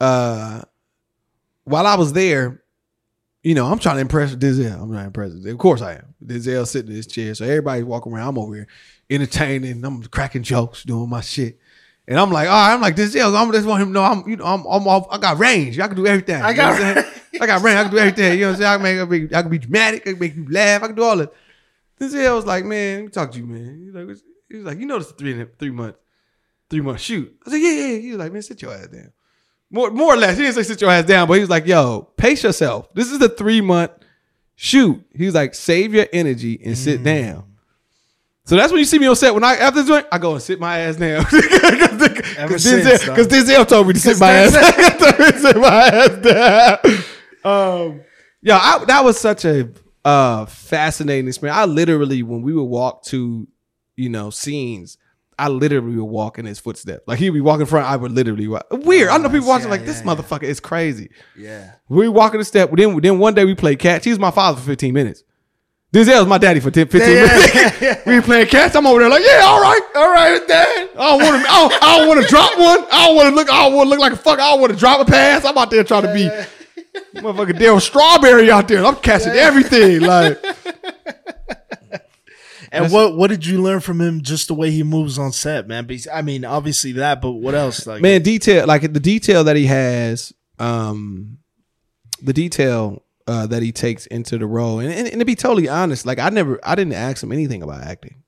uh, 0.00 0.62
while 1.64 1.86
I 1.86 1.96
was 1.96 2.14
there, 2.14 2.62
you 3.42 3.54
know, 3.54 3.66
I'm 3.66 3.78
trying 3.78 3.96
to 3.96 4.00
impress 4.00 4.34
Denzel. 4.34 4.80
I'm 4.80 4.90
not 4.90 5.04
impressed. 5.06 5.44
Of 5.46 5.58
course 5.58 5.82
I 5.82 5.94
am. 5.96 6.13
Denzel 6.26 6.66
sitting 6.66 6.90
in 6.90 6.96
his 6.96 7.06
chair. 7.06 7.34
So 7.34 7.44
everybody's 7.44 7.84
walking 7.84 8.12
around. 8.12 8.28
I'm 8.28 8.38
over 8.38 8.54
here 8.54 8.66
entertaining. 9.10 9.84
I'm 9.84 10.02
cracking 10.04 10.42
jokes, 10.42 10.82
doing 10.84 11.08
my 11.08 11.20
shit. 11.20 11.58
And 12.06 12.18
I'm 12.18 12.30
like, 12.30 12.48
all 12.48 12.54
right, 12.54 12.74
I'm 12.74 12.80
like 12.80 12.96
Denzel. 12.96 13.34
I'm 13.34 13.50
just 13.52 13.66
want 13.66 13.82
him 13.82 13.88
to 13.88 13.92
know 13.92 14.02
I'm, 14.02 14.28
you 14.28 14.36
know, 14.36 14.44
I'm, 14.44 14.60
I'm 14.66 14.86
off. 14.86 15.06
I 15.10 15.18
got 15.18 15.38
range. 15.38 15.78
I 15.80 15.86
can 15.86 15.96
do 15.96 16.06
everything. 16.06 16.42
I 16.42 16.50
You 16.50 16.56
know 16.56 16.62
got 16.62 16.78
saying? 16.78 17.06
I 17.40 17.46
got 17.46 17.62
range. 17.62 17.78
I 17.78 17.82
can 17.82 17.90
do 17.92 17.98
everything. 17.98 18.32
You 18.34 18.40
know 18.40 18.46
what 18.52 18.56
I'm 18.56 18.60
saying? 18.60 18.70
I 18.70 18.74
can 18.76 18.82
make, 18.82 18.98
I 18.98 19.00
can 19.00 19.28
be, 19.28 19.36
I 19.36 19.42
can 19.42 19.50
be 19.50 19.58
dramatic. 19.58 20.02
I 20.02 20.10
can 20.10 20.18
make 20.18 20.36
you 20.36 20.46
laugh. 20.50 20.82
I 20.82 20.86
can 20.88 20.96
do 20.96 21.02
all 21.02 21.16
that. 21.16 21.32
Denzel 22.00 22.36
was 22.36 22.46
like, 22.46 22.64
man, 22.64 22.96
let 22.96 23.04
me 23.04 23.10
talk 23.10 23.32
to 23.32 23.38
you, 23.38 23.46
man. 23.46 23.82
He's 23.84 23.94
like, 23.94 24.18
he 24.48 24.56
was 24.56 24.64
like, 24.64 24.78
you 24.78 24.86
know, 24.86 24.98
this 24.98 25.08
is 25.08 25.12
three 25.14 25.32
and 25.32 25.58
three 25.58 25.70
months, 25.70 25.98
three 26.68 26.80
month 26.80 27.00
shoot. 27.00 27.34
I 27.46 27.50
said, 27.50 27.56
yeah, 27.56 27.70
yeah. 27.70 27.98
He 27.98 28.10
was 28.10 28.18
like, 28.18 28.32
man, 28.32 28.42
sit 28.42 28.60
your 28.60 28.72
ass 28.74 28.88
down. 28.88 29.12
More, 29.70 29.90
more 29.90 30.14
or 30.14 30.16
less. 30.16 30.36
He 30.36 30.42
didn't 30.42 30.56
say 30.56 30.62
sit 30.62 30.80
your 30.80 30.90
ass 30.90 31.04
down, 31.04 31.26
but 31.26 31.34
he 31.34 31.40
was 31.40 31.50
like, 31.50 31.66
yo, 31.66 32.02
pace 32.16 32.42
yourself. 32.42 32.92
This 32.94 33.10
is 33.10 33.18
the 33.18 33.28
three 33.28 33.60
month 33.60 33.92
shoot. 34.56 35.02
He 35.14 35.26
was 35.26 35.34
like, 35.34 35.54
save 35.54 35.94
your 35.94 36.06
energy 36.12 36.60
and 36.64 36.76
sit 36.76 37.00
Mm. 37.00 37.04
down. 37.04 37.44
So 38.46 38.56
that's 38.56 38.70
when 38.70 38.78
you 38.78 38.84
see 38.84 38.98
me 38.98 39.06
on 39.06 39.16
set. 39.16 39.32
When 39.32 39.42
I 39.42 39.54
after 39.56 39.82
the 39.82 39.88
joint, 39.88 40.06
I 40.12 40.18
go 40.18 40.34
and 40.34 40.42
sit 40.42 40.60
my 40.60 40.78
ass 40.80 40.96
down. 40.96 41.24
Because 42.34 42.64
Denzel. 42.66 43.14
'cause 43.16 43.26
Denzel 43.28 43.66
told 43.66 43.86
me 43.86 43.94
to 43.94 44.00
sit 44.00 44.18
my 44.20 44.30
ass. 44.32 44.52
to 44.52 45.38
sit 45.40 45.56
my 45.56 45.86
ass 45.88 46.22
down. 46.22 47.88
Um, 47.92 48.00
yeah, 48.42 48.58
I, 48.60 48.84
that 48.86 49.02
was 49.04 49.18
such 49.18 49.44
a 49.46 49.70
uh, 50.04 50.44
fascinating 50.46 51.28
experience. 51.28 51.56
I 51.56 51.64
literally, 51.64 52.22
when 52.22 52.42
we 52.42 52.52
would 52.52 52.64
walk 52.64 53.04
to, 53.04 53.46
you 53.96 54.08
know, 54.10 54.28
scenes, 54.30 54.98
I 55.38 55.48
literally 55.48 55.96
would 55.96 56.04
walk 56.04 56.38
in 56.38 56.46
his 56.46 56.58
footsteps. 56.58 57.02
Like 57.06 57.18
he'd 57.18 57.30
be 57.30 57.40
walking 57.40 57.62
in 57.62 57.66
front, 57.66 57.86
I 57.86 57.96
would 57.96 58.12
literally 58.12 58.48
walk. 58.48 58.66
Weird. 58.70 59.08
I 59.08 59.16
know 59.18 59.28
people 59.28 59.48
watching 59.48 59.66
yeah, 59.66 59.72
like 59.72 59.84
this 59.84 60.00
yeah. 60.00 60.14
motherfucker 60.14 60.44
is 60.44 60.60
crazy. 60.60 61.10
Yeah. 61.36 61.72
We 61.88 62.08
walking 62.08 62.38
the 62.38 62.44
step. 62.44 62.70
Then, 62.72 63.00
then 63.00 63.18
one 63.18 63.34
day 63.34 63.44
we 63.44 63.54
played 63.54 63.78
catch. 63.78 64.04
He 64.04 64.10
was 64.10 64.18
my 64.18 64.30
father 64.30 64.60
for 64.60 64.66
15 64.66 64.92
minutes. 64.94 65.24
Denzel 65.92 66.18
was 66.18 66.26
my 66.26 66.38
daddy 66.38 66.58
for 66.58 66.72
10, 66.72 66.88
15 66.88 67.00
Yeah, 67.00 67.22
minutes. 67.22 67.54
yeah, 67.54 67.76
yeah. 67.80 68.00
we 68.04 68.20
playing 68.20 68.48
catch. 68.48 68.74
I'm 68.74 68.84
over 68.84 68.98
there 68.98 69.08
like, 69.08 69.22
yeah, 69.24 69.42
all 69.44 69.60
right, 69.60 69.80
all 69.94 70.10
right, 70.10 70.48
dad. 70.48 70.88
I 70.98 71.18
don't 71.18 71.22
want 71.22 71.42
to. 71.44 71.48
I 71.48 71.68
don't, 71.68 71.82
I 71.84 71.98
don't 71.98 72.08
want 72.08 72.22
to 72.22 72.28
drop 72.28 72.58
one. 72.58 72.84
I 72.90 73.06
don't 73.06 73.16
want 73.16 73.28
to 73.28 73.34
look. 73.36 73.48
I 73.52 73.64
don't 73.64 73.74
want 73.76 73.86
to 73.86 73.90
look 73.90 74.00
like 74.00 74.12
a 74.12 74.16
fuck. 74.16 74.40
I 74.40 74.50
don't 74.50 74.60
want 74.60 74.72
to 74.72 74.78
drop 74.78 75.00
a 75.00 75.04
pass. 75.04 75.44
I'm 75.44 75.56
out 75.56 75.70
there 75.70 75.84
trying 75.84 76.02
to 76.02 76.12
be 76.12 76.28
motherfucking 77.20 77.58
Darryl 77.60 77.80
Strawberry 77.80 78.50
out 78.50 78.66
there. 78.66 78.84
I'm 78.84 78.96
catching 78.96 79.34
everything. 79.34 80.00
Like, 80.00 80.42
And 82.74 82.92
what 82.92 83.16
what 83.16 83.28
did 83.30 83.46
you 83.46 83.62
learn 83.62 83.80
from 83.80 84.00
him? 84.00 84.22
Just 84.22 84.48
the 84.48 84.54
way 84.54 84.70
he 84.70 84.82
moves 84.82 85.18
on 85.18 85.32
set, 85.32 85.66
man. 85.68 85.88
I 86.12 86.22
mean, 86.22 86.44
obviously 86.44 86.92
that, 86.92 87.20
but 87.20 87.32
what 87.32 87.54
else? 87.54 87.86
Like, 87.86 88.02
man 88.02 88.22
detail 88.22 88.66
like 88.66 88.82
the 88.92 89.00
detail 89.00 89.44
that 89.44 89.56
he 89.56 89.66
has 89.66 90.32
um 90.58 91.38
the 92.22 92.32
detail 92.32 93.02
uh 93.26 93.46
that 93.46 93.62
he 93.62 93.72
takes 93.72 94.06
into 94.06 94.38
the 94.38 94.46
role 94.46 94.78
and, 94.78 94.92
and, 94.92 95.08
and 95.08 95.18
to 95.18 95.24
be 95.24 95.34
totally 95.34 95.68
honest 95.68 96.06
like 96.06 96.18
i 96.18 96.28
never 96.28 96.60
i 96.62 96.74
didn't 96.74 96.92
ask 96.92 97.22
him 97.22 97.32
anything 97.32 97.62
about 97.62 97.82
acting 97.82 98.22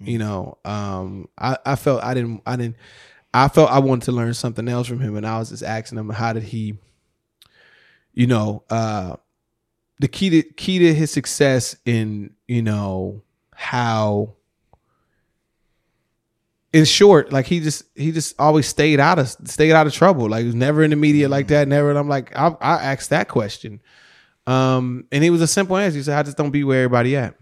you 0.00 0.18
know 0.18 0.58
um 0.64 1.28
i 1.38 1.56
i 1.64 1.76
felt 1.76 2.02
i 2.02 2.12
didn't 2.14 2.42
i 2.46 2.56
didn't 2.56 2.76
i 3.32 3.48
felt 3.48 3.70
i 3.70 3.78
wanted 3.78 4.04
to 4.04 4.12
learn 4.12 4.34
something 4.34 4.68
else 4.68 4.86
from 4.86 5.00
him 5.00 5.16
and 5.16 5.26
i 5.26 5.38
was 5.38 5.50
just 5.50 5.62
asking 5.62 5.98
him 5.98 6.08
how 6.10 6.32
did 6.32 6.42
he 6.42 6.76
you 8.12 8.26
know 8.26 8.64
uh 8.70 9.14
the 10.00 10.08
key 10.08 10.30
to 10.30 10.42
key 10.42 10.78
to 10.80 10.94
his 10.94 11.10
success 11.10 11.76
in 11.84 12.34
you 12.48 12.62
know 12.62 13.22
how 13.54 14.34
in 16.72 16.84
short, 16.84 17.32
like 17.32 17.46
he 17.46 17.60
just 17.60 17.84
he 17.94 18.10
just 18.10 18.34
always 18.38 18.66
stayed 18.66 18.98
out 18.98 19.18
of 19.18 19.28
stayed 19.44 19.72
out 19.72 19.86
of 19.86 19.92
trouble. 19.92 20.28
Like 20.28 20.40
he 20.40 20.46
was 20.46 20.56
never 20.56 20.82
in 20.82 20.90
the 20.90 20.96
media 20.96 21.28
like 21.28 21.46
that. 21.48 21.68
Never. 21.68 21.88
And 21.88 21.98
I'm 21.98 22.08
like, 22.08 22.36
I, 22.36 22.48
I 22.60 22.84
asked 22.84 23.10
that 23.10 23.28
question, 23.28 23.80
um, 24.46 25.06
and 25.12 25.22
it 25.22 25.30
was 25.30 25.40
a 25.40 25.46
simple 25.46 25.76
answer. 25.76 25.96
He 25.96 26.02
said, 26.02 26.18
"I 26.18 26.24
just 26.24 26.36
don't 26.36 26.50
be 26.50 26.64
where 26.64 26.82
everybody 26.82 27.16
at." 27.16 27.36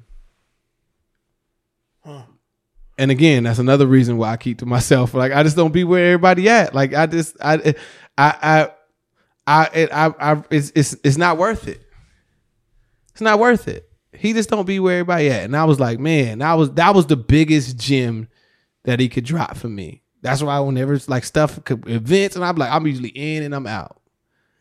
And 2.99 3.11
again, 3.11 3.45
that's 3.45 3.59
another 3.59 3.87
reason 3.87 4.19
why 4.19 4.33
I 4.33 4.37
keep 4.37 4.59
to 4.59 4.67
myself. 4.67 5.15
Like 5.15 5.33
I 5.33 5.43
just 5.43 5.57
don't 5.57 5.73
be 5.73 5.85
where 5.85 6.13
everybody 6.13 6.49
at. 6.49 6.75
Like 6.75 6.95
I 6.95 7.07
just 7.07 7.37
I 7.41 7.75
I 8.19 8.35
I 8.43 8.71
I 9.47 9.65
it, 9.75 9.93
I, 9.93 10.15
I 10.21 10.45
it's 10.51 10.73
it's 10.75 10.95
it's 11.03 11.17
not 11.17 11.39
worth 11.39 11.69
it. 11.69 11.81
It's 13.13 13.23
not 13.23 13.39
worth 13.39 13.67
it. 13.67 13.89
He 14.13 14.33
just 14.33 14.51
don't 14.51 14.67
be 14.67 14.79
where 14.79 14.99
everybody 15.01 15.31
at. 15.31 15.45
And 15.45 15.57
I 15.57 15.65
was 15.65 15.81
like, 15.81 15.99
man, 15.99 16.39
that 16.39 16.55
was 16.55 16.73
that 16.73 16.95
was 16.95 17.07
the 17.07 17.17
biggest 17.17 17.79
gem 17.79 18.29
that 18.85 19.01
he 19.01 19.09
could 19.09 19.25
drop 19.25 19.57
for 19.57 19.69
me. 19.69 20.03
That's 20.21 20.43
why 20.43 20.59
whenever 20.61 20.95
it's 20.95 21.09
like 21.09 21.25
stuff 21.25 21.63
could- 21.65 21.89
events 21.89 22.37
and 22.37 22.45
I'm 22.45 22.57
like, 22.57 22.71
I'm 22.71 22.87
usually 22.87 23.09
in 23.09 23.43
and 23.43 23.55
I'm 23.55 23.67
out. 23.67 24.01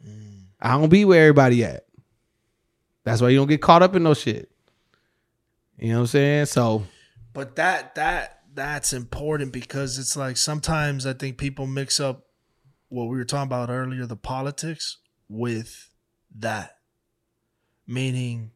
Mm. 0.07 0.45
I 0.59 0.71
don't 0.71 0.89
be 0.89 1.05
where 1.05 1.21
everybody 1.27 1.63
at. 1.63 1.85
That's 3.03 3.21
why 3.21 3.29
you 3.29 3.37
don't 3.37 3.47
get 3.47 3.61
caught 3.61 3.83
up 3.83 3.95
in 3.95 4.03
no 4.03 4.13
shit. 4.13 4.49
You 5.77 5.89
know 5.89 5.95
what 5.95 6.01
I'm 6.01 6.07
saying? 6.07 6.45
So 6.45 6.85
But 7.33 7.55
that 7.57 7.95
that 7.95 8.41
that's 8.53 8.93
important 8.93 9.51
because 9.51 9.97
it's 9.97 10.15
like 10.15 10.37
sometimes 10.37 11.05
I 11.05 11.13
think 11.13 11.37
people 11.37 11.67
mix 11.67 11.99
up 11.99 12.25
what 12.89 13.05
we 13.05 13.17
were 13.17 13.25
talking 13.25 13.47
about 13.47 13.69
earlier, 13.69 14.05
the 14.05 14.15
politics, 14.15 14.97
with 15.29 15.89
that. 16.37 16.77
Meaning 17.87 18.51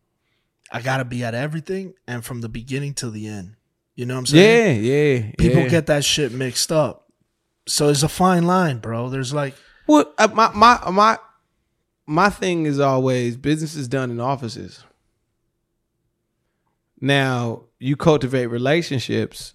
I 0.76 0.82
gotta 0.82 1.06
be 1.06 1.24
at 1.24 1.34
everything 1.34 1.94
and 2.06 2.22
from 2.22 2.42
the 2.42 2.50
beginning 2.50 2.96
till 2.96 3.10
the 3.10 3.28
end. 3.28 3.56
You 3.96 4.06
know 4.06 4.16
what 4.16 4.20
I'm 4.20 4.26
saying? 4.26 4.84
yeah, 4.84 4.94
yeah. 4.94 5.32
People 5.38 5.62
yeah. 5.62 5.70
get 5.70 5.86
that 5.86 6.04
shit 6.04 6.34
mixed 6.34 6.70
up. 6.70 7.10
So 7.66 7.88
it's 7.88 8.04
a 8.04 8.10
fine 8.10 8.44
line, 8.44 8.80
bro. 8.80 9.08
There's 9.08 9.34
like 9.34 9.56
Well, 9.88 10.14
uh, 10.18 10.28
my 10.34 10.52
my 10.54 10.92
my 10.92 11.18
my 12.06 12.30
thing 12.30 12.66
is 12.66 12.82
always 12.82 13.38
business 13.38 13.74
is 13.78 13.88
done 13.88 14.12
in 14.12 14.20
offices. 14.20 14.84
Now 17.00 17.64
you 17.80 17.96
cultivate 17.96 18.48
relationships, 18.48 19.54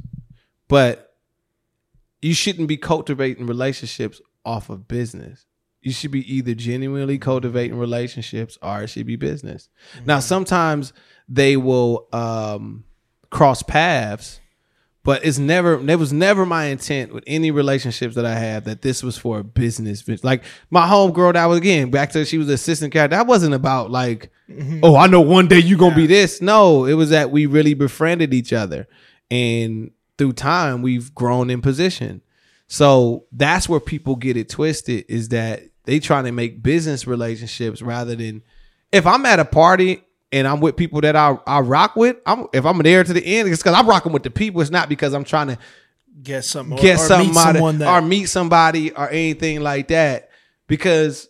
but 0.69 1.17
you 2.23 2.33
shouldn't 2.33 2.67
be 2.67 2.79
cultivating 2.79 3.45
relationships 3.45 4.23
off 4.47 4.71
of 4.71 4.89
business. 4.89 5.45
You 5.83 5.93
should 5.93 6.11
be 6.11 6.31
either 6.33 6.55
genuinely 6.55 7.19
cultivating 7.19 7.79
relationships 7.79 8.59
or 8.63 8.83
it 8.83 8.89
should 8.89 9.07
be 9.07 9.17
business. 9.17 9.69
Now 10.05 10.21
sometimes 10.21 10.93
they 11.29 11.57
will 11.57 12.09
um, 12.13 12.85
cross 13.31 13.63
paths, 13.63 14.41
but 15.03 15.25
it's 15.25 15.39
never 15.39 15.81
it 15.89 15.99
was 15.99 16.13
never 16.13 16.45
my 16.45 16.67
intent 16.67 17.15
with 17.15 17.25
any 17.27 17.51
relationships 17.51 18.15
that 18.17 18.27
I 18.27 18.35
had 18.35 18.67
that 18.67 18.83
this 18.83 19.03
was 19.03 19.17
for 19.17 19.39
a 19.39 19.45
business. 19.45 20.05
Like 20.23 20.43
my 20.69 20.87
homegirl 20.87 21.33
that 21.33 21.47
was 21.47 21.59
again 21.59 21.91
back 21.91 22.11
to 22.11 22.25
she 22.27 22.37
was 22.37 22.51
assistant 22.51 22.93
character. 22.93 23.17
That 23.17 23.27
wasn't 23.27 23.55
about 23.55 23.91
like, 23.91 24.31
oh, 24.83 24.97
I 24.97 25.07
know 25.07 25.23
one 25.23 25.49
day 25.49 25.61
you're 25.61 25.79
gonna 25.79 25.97
be 25.97 26.07
this. 26.07 26.43
No, 26.43 26.85
it 26.85 26.95
was 26.95 27.11
that 27.11 27.31
we 27.31 27.47
really 27.47 27.73
befriended 27.73 28.35
each 28.35 28.53
other, 28.53 28.87
and 29.31 29.93
through 30.19 30.35
time 30.35 30.83
we've 30.83 31.15
grown 31.15 31.49
in 31.49 31.63
position. 31.63 32.21
So 32.67 33.25
that's 33.33 33.69
where 33.69 33.81
people 33.81 34.15
get 34.15 34.37
it 34.37 34.49
twisted 34.49 35.07
is 35.09 35.31
that 35.31 35.63
they 35.91 35.99
trying 35.99 36.25
to 36.25 36.33
make 36.33 36.63
business 36.63 37.07
relationships 37.07 37.83
rather 37.83 38.15
than 38.15 38.43
if 38.93 39.07
I'm 39.07 39.27
at 39.27 39.41
a 39.41 39.45
party 39.45 40.03
and 40.33 40.47
I'm 40.47 40.61
with 40.61 40.77
people 40.77 41.01
that 41.01 41.17
I, 41.17 41.39
I 41.47 41.61
rock 41.61 41.97
with, 41.97 42.17
I'm 42.27 42.47
if 42.53 42.65
I'm 42.65 42.79
there 42.79 43.03
to 43.03 43.13
the 43.13 43.25
end, 43.25 43.49
it's 43.49 43.63
because 43.63 43.75
I'm 43.75 43.89
rocking 43.89 44.13
with 44.13 44.23
the 44.23 44.31
people. 44.31 44.61
It's 44.61 44.71
not 44.71 44.89
because 44.89 45.13
I'm 45.13 45.25
trying 45.25 45.49
to 45.49 45.59
get 46.23 46.45
something 46.45 46.77
get 46.77 46.99
or, 46.99 47.03
or 47.03 47.07
somebody 47.07 47.61
meet 47.61 47.79
that 47.79 47.89
or 47.89 48.03
meet 48.03 48.27
somebody 48.27 48.93
or 48.93 49.09
anything 49.09 49.61
like 49.61 49.89
that. 49.89 50.31
Because 50.67 51.29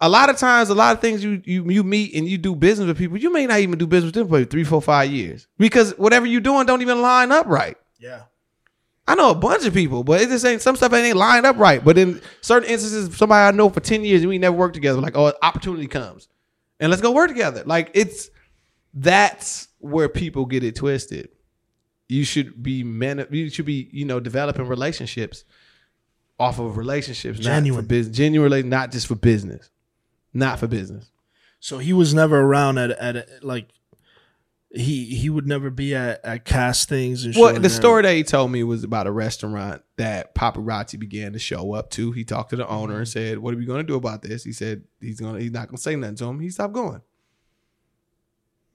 a 0.00 0.08
lot 0.08 0.30
of 0.30 0.36
times, 0.36 0.68
a 0.68 0.74
lot 0.74 0.94
of 0.94 1.00
things 1.00 1.24
you 1.24 1.42
you 1.44 1.68
you 1.70 1.82
meet 1.82 2.14
and 2.14 2.28
you 2.28 2.38
do 2.38 2.54
business 2.54 2.86
with 2.86 2.98
people, 2.98 3.16
you 3.16 3.32
may 3.32 3.46
not 3.46 3.60
even 3.60 3.78
do 3.78 3.86
business 3.86 4.14
with 4.14 4.14
them 4.14 4.28
for 4.28 4.44
three, 4.44 4.64
four, 4.64 4.82
five 4.82 5.10
years 5.10 5.46
because 5.58 5.96
whatever 5.98 6.26
you're 6.26 6.40
doing 6.40 6.66
don't 6.66 6.82
even 6.82 7.00
line 7.00 7.32
up 7.32 7.46
right. 7.46 7.76
Yeah. 7.98 8.22
I 9.08 9.14
know 9.14 9.30
a 9.30 9.34
bunch 9.34 9.64
of 9.64 9.72
people, 9.72 10.04
but 10.04 10.20
it 10.20 10.28
just 10.28 10.44
ain't 10.44 10.60
some 10.60 10.76
stuff 10.76 10.92
ain't 10.92 11.16
lined 11.16 11.46
up 11.46 11.56
right. 11.56 11.82
But 11.82 11.96
in 11.96 12.20
certain 12.42 12.68
instances, 12.68 13.16
somebody 13.16 13.48
I 13.48 13.56
know 13.56 13.70
for 13.70 13.80
ten 13.80 14.04
years 14.04 14.20
and 14.20 14.28
we 14.28 14.36
never 14.36 14.54
worked 14.54 14.74
together, 14.74 15.00
like 15.00 15.16
oh, 15.16 15.32
opportunity 15.42 15.86
comes, 15.86 16.28
and 16.78 16.90
let's 16.90 17.00
go 17.00 17.10
work 17.12 17.28
together. 17.28 17.62
Like 17.64 17.90
it's 17.94 18.28
that's 18.92 19.68
where 19.78 20.10
people 20.10 20.44
get 20.44 20.62
it 20.62 20.76
twisted. 20.76 21.30
You 22.06 22.22
should 22.24 22.62
be 22.62 22.84
man. 22.84 23.26
You 23.30 23.48
should 23.48 23.64
be 23.64 23.88
you 23.92 24.04
know 24.04 24.20
developing 24.20 24.66
relationships 24.66 25.44
off 26.38 26.58
of 26.58 26.76
relationships, 26.76 27.38
Genuine. 27.38 27.84
for 27.84 27.88
business, 27.88 28.14
genuinely, 28.14 28.62
not 28.62 28.92
just 28.92 29.06
for 29.06 29.14
business, 29.14 29.70
not 30.34 30.58
for 30.58 30.66
business. 30.66 31.10
So 31.60 31.78
he 31.78 31.94
was 31.94 32.12
never 32.12 32.40
around 32.40 32.76
at 32.76 32.90
at 32.90 33.42
like 33.42 33.68
he 34.70 35.04
he 35.06 35.30
would 35.30 35.46
never 35.46 35.70
be 35.70 35.94
at, 35.94 36.22
at 36.24 36.44
castings 36.44 37.24
and 37.24 37.34
Well, 37.34 37.54
the 37.54 37.60
them. 37.60 37.70
story 37.70 38.02
that 38.02 38.12
he 38.12 38.22
told 38.22 38.50
me 38.50 38.62
was 38.64 38.84
about 38.84 39.06
a 39.06 39.10
restaurant 39.10 39.82
that 39.96 40.34
paparazzi 40.34 40.98
began 40.98 41.32
to 41.32 41.38
show 41.38 41.72
up 41.72 41.90
to. 41.90 42.12
He 42.12 42.24
talked 42.24 42.50
to 42.50 42.56
the 42.56 42.68
owner 42.68 42.98
and 42.98 43.06
mm-hmm. 43.06 43.18
said, 43.18 43.38
"What 43.38 43.54
are 43.54 43.56
we 43.56 43.64
going 43.64 43.80
to 43.80 43.86
do 43.86 43.96
about 43.96 44.22
this?" 44.22 44.44
He 44.44 44.52
said 44.52 44.82
he's 45.00 45.20
gonna 45.20 45.40
he's 45.40 45.52
not 45.52 45.68
going 45.68 45.76
to 45.76 45.82
say 45.82 45.96
nothing 45.96 46.16
to 46.16 46.24
him. 46.26 46.40
He 46.40 46.50
stopped 46.50 46.74
going. 46.74 47.00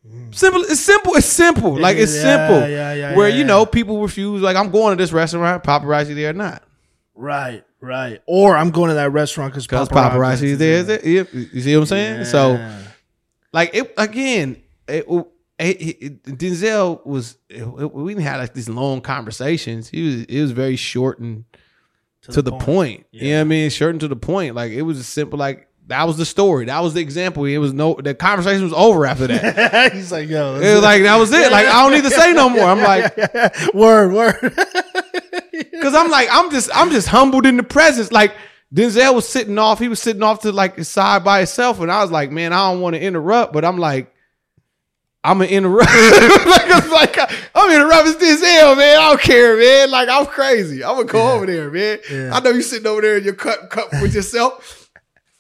Mm. 0.07 0.33
Simple. 0.33 0.61
It's 0.61 0.79
simple. 0.79 1.13
It's 1.13 1.27
simple. 1.27 1.79
Like 1.79 1.97
it's 1.97 2.15
Yeah, 2.15 2.21
simple. 2.21 2.69
yeah, 2.69 2.93
yeah, 2.93 3.15
Where 3.15 3.29
you 3.29 3.43
know 3.43 3.65
people 3.65 4.01
refuse. 4.01 4.41
Like 4.41 4.55
I'm 4.55 4.71
going 4.71 4.97
to 4.97 5.01
this 5.01 5.13
restaurant. 5.13 5.63
Paparazzi 5.63 6.15
there 6.15 6.31
or 6.31 6.33
not? 6.33 6.63
Right, 7.15 7.63
right. 7.79 8.21
Or 8.25 8.57
I'm 8.57 8.71
going 8.71 8.89
to 8.89 8.95
that 8.95 9.11
restaurant 9.11 9.53
because 9.53 9.67
paparazzi 9.67 10.43
is 10.43 10.57
there. 10.57 10.77
Is 10.79 10.89
it? 10.89 11.05
You 11.05 11.27
you 11.53 11.61
see 11.61 11.75
what 11.75 11.81
I'm 11.83 11.85
saying? 11.85 12.25
So 12.25 12.83
like 13.53 13.75
it 13.75 13.93
again. 13.97 14.57
It, 14.87 15.05
it, 15.59 15.81
it- 15.81 16.23
Denzel 16.23 17.05
was. 17.05 17.37
we 17.49 18.13
didn't 18.13 18.25
have 18.25 18.39
like 18.39 18.53
these 18.53 18.69
long 18.69 19.01
conversations. 19.01 19.89
He 19.89 20.05
was. 20.05 20.23
It 20.25 20.41
was 20.41 20.51
very 20.51 20.75
short 20.75 21.19
and 21.19 21.45
to, 22.23 22.41
the, 22.41 22.53
point. 22.53 23.05
You 23.11 23.31
know 23.31 23.37
what 23.37 23.41
I 23.41 23.43
mean? 23.43 23.69
Short 23.69 23.91
and 23.91 23.99
to 23.99 24.07
the 24.07 24.15
point. 24.15 24.55
Like 24.55 24.71
it 24.71 24.83
was 24.83 24.97
a 24.99 25.03
simple. 25.03 25.37
Like 25.37 25.67
that 25.87 26.07
was 26.07 26.17
the 26.17 26.25
story. 26.25 26.65
That 26.65 26.79
was 26.79 26.93
the 26.93 27.01
example. 27.01 27.45
It 27.45 27.57
was 27.57 27.73
no. 27.73 27.95
The 27.95 28.15
conversation 28.15 28.63
was 28.63 28.73
over 28.73 29.05
after 29.05 29.27
that. 29.27 29.93
he's 29.93 30.11
like, 30.11 30.29
yo, 30.29 30.55
it 30.55 30.73
was 30.73 30.83
like 30.83 31.03
that 31.03 31.17
was 31.17 31.31
it. 31.31 31.51
Like 31.51 31.67
I 31.67 31.83
don't 31.83 31.91
need 31.91 32.09
to 32.09 32.15
say 32.15 32.33
no 32.33 32.49
more. 32.49 32.63
I'm 32.63 32.79
like, 32.79 33.73
word, 33.73 34.13
word. 34.13 34.37
because 35.51 35.93
I'm 35.93 36.09
like, 36.09 36.29
I'm 36.31 36.49
just, 36.49 36.69
I'm 36.73 36.89
just 36.89 37.09
humbled 37.09 37.45
in 37.45 37.57
the 37.57 37.63
presence. 37.63 38.11
Like 38.11 38.33
Denzel 38.73 39.15
was 39.15 39.27
sitting 39.27 39.57
off. 39.59 39.79
He 39.79 39.87
was 39.87 40.01
sitting 40.01 40.23
off 40.23 40.41
to 40.41 40.51
like 40.51 40.77
his 40.77 40.87
side 40.87 41.23
by 41.23 41.39
himself, 41.39 41.79
and 41.79 41.91
I 41.91 42.01
was 42.01 42.11
like, 42.11 42.31
man, 42.31 42.53
I 42.53 42.71
don't 42.71 42.81
want 42.81 42.95
to 42.95 43.01
interrupt, 43.01 43.53
but 43.53 43.65
I'm 43.65 43.77
like. 43.77 44.09
I'm 45.23 45.37
gonna 45.39 45.49
interrupt. 45.49 45.89
like, 46.45 46.89
like 46.89 47.17
I'm 47.55 47.71
interrupting 47.71 48.13
Denzel, 48.13 48.77
man. 48.77 48.97
I 48.97 49.09
don't 49.09 49.21
care, 49.21 49.57
man. 49.57 49.89
Like 49.91 50.09
I'm 50.09 50.25
crazy. 50.25 50.83
I'm 50.83 50.95
gonna 50.97 51.05
go 51.05 51.31
over 51.33 51.45
there, 51.45 51.71
man. 51.71 51.99
Yeah. 52.11 52.31
I 52.33 52.39
know 52.41 52.49
you 52.51 52.61
sitting 52.61 52.87
over 52.87 53.01
there 53.01 53.17
in 53.17 53.23
your 53.23 53.33
cup, 53.35 53.69
cup 53.69 53.91
with 54.01 54.13
yourself. 54.13 54.89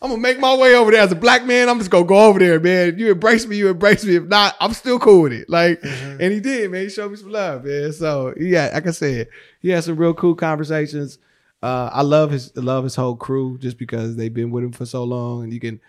I'm 0.01 0.09
gonna 0.09 0.21
make 0.21 0.39
my 0.39 0.55
way 0.55 0.75
over 0.75 0.91
there 0.91 1.01
as 1.01 1.11
a 1.11 1.15
black 1.15 1.45
man. 1.45 1.69
I'm 1.69 1.77
just 1.79 1.89
gonna 1.89 2.05
go 2.05 2.27
over 2.27 2.37
there, 2.39 2.59
man. 2.59 2.89
If 2.89 2.97
you 2.99 3.11
embrace 3.11 3.45
me, 3.47 3.55
you 3.57 3.69
embrace 3.69 4.03
me. 4.05 4.15
If 4.15 4.23
not, 4.25 4.55
I'm 4.59 4.73
still 4.73 4.99
cool 4.99 5.23
with 5.23 5.33
it. 5.33 5.49
Like, 5.49 5.81
Mm-hmm. 5.81 6.21
and 6.21 6.33
he 6.33 6.39
did, 6.39 6.71
man. 6.71 6.83
He 6.83 6.89
showed 6.89 7.11
me 7.11 7.17
some 7.17 7.31
love, 7.31 7.63
man. 7.65 7.91
So 7.93 8.33
yeah, 8.37 8.69
like 8.73 8.87
I 8.87 8.91
said, 8.91 9.27
he 9.61 9.69
had 9.69 9.83
some 9.83 9.95
real 9.97 10.13
cool 10.13 10.35
conversations. 10.35 11.19
Uh, 11.61 11.89
I 11.93 12.01
love 12.01 12.31
his, 12.31 12.51
I 12.57 12.59
love 12.59 12.83
his 12.83 12.95
whole 12.95 13.15
crew 13.15 13.57
just 13.57 13.77
because 13.77 14.17
they've 14.17 14.33
been 14.33 14.51
with 14.51 14.65
him 14.65 14.73
for 14.73 14.85
so 14.85 15.05
long, 15.05 15.43
and 15.43 15.53
you 15.53 15.61
can, 15.61 15.79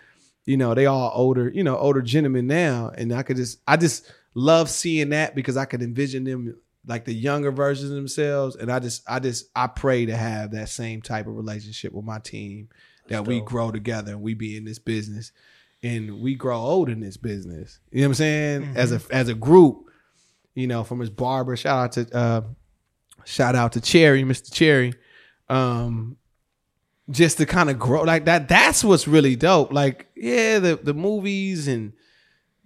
you 0.45 0.57
know, 0.57 0.73
they 0.73 0.85
all 0.85 1.11
older, 1.13 1.49
you 1.49 1.63
know, 1.63 1.77
older 1.77 2.01
gentlemen 2.01 2.47
now, 2.47 2.91
and 2.97 3.13
I 3.13 3.23
could 3.23 3.37
just, 3.37 3.59
I 3.67 3.77
just 3.77 4.11
love 4.33 4.69
seeing 4.69 5.09
that 5.09 5.35
because 5.35 5.57
I 5.57 5.65
could 5.65 5.81
envision 5.81 6.23
them 6.23 6.55
like 6.87 7.05
the 7.05 7.13
younger 7.13 7.51
versions 7.51 7.89
of 7.89 7.95
themselves, 7.95 8.55
and 8.55 8.71
I 8.71 8.79
just, 8.79 9.03
I 9.07 9.19
just, 9.19 9.45
I 9.55 9.67
pray 9.67 10.05
to 10.05 10.15
have 10.15 10.51
that 10.51 10.69
same 10.69 11.01
type 11.01 11.27
of 11.27 11.35
relationship 11.35 11.93
with 11.93 12.05
my 12.05 12.19
team 12.19 12.69
that 13.07 13.25
we 13.25 13.41
grow 13.41 13.71
together 13.71 14.11
and 14.13 14.21
we 14.21 14.33
be 14.33 14.57
in 14.57 14.65
this 14.65 14.79
business 14.79 15.31
and 15.83 16.21
we 16.21 16.33
grow 16.35 16.57
old 16.57 16.89
in 16.89 16.99
this 16.99 17.17
business. 17.17 17.79
You 17.91 18.01
know 18.01 18.07
what 18.07 18.09
I'm 18.09 18.13
saying? 18.15 18.73
As 18.75 18.91
a 18.91 19.01
as 19.11 19.29
a 19.29 19.35
group. 19.35 19.83
you 20.55 20.67
know, 20.67 20.83
from 20.83 20.99
his 20.99 21.09
barber. 21.09 21.55
Shout 21.55 21.77
out 21.77 21.91
to 21.93 22.17
uh 22.17 22.41
shout 23.25 23.55
out 23.55 23.73
to 23.73 23.81
Cherry, 23.81 24.23
Mr. 24.23 24.51
Cherry. 24.51 24.93
Um 25.49 26.17
just 27.09 27.37
to 27.37 27.45
kind 27.45 27.69
of 27.69 27.77
grow 27.77 28.01
like 28.03 28.25
that 28.25 28.47
that's 28.47 28.83
what's 28.83 29.07
really 29.07 29.35
dope. 29.35 29.71
Like, 29.71 30.07
yeah, 30.15 30.59
the 30.59 30.79
the 30.81 30.93
movies 30.93 31.67
and 31.67 31.93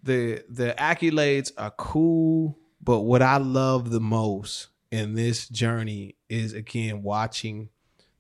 the 0.04 0.44
the 0.50 0.74
accolades 0.78 1.52
are 1.58 1.72
cool, 1.72 2.58
but 2.82 3.02
what 3.02 3.22
I 3.22 3.38
love 3.38 3.90
the 3.90 4.00
most 4.00 4.68
in 4.92 5.14
this 5.14 5.48
journey 5.48 6.16
is 6.30 6.54
again 6.54 7.04
watching 7.04 7.70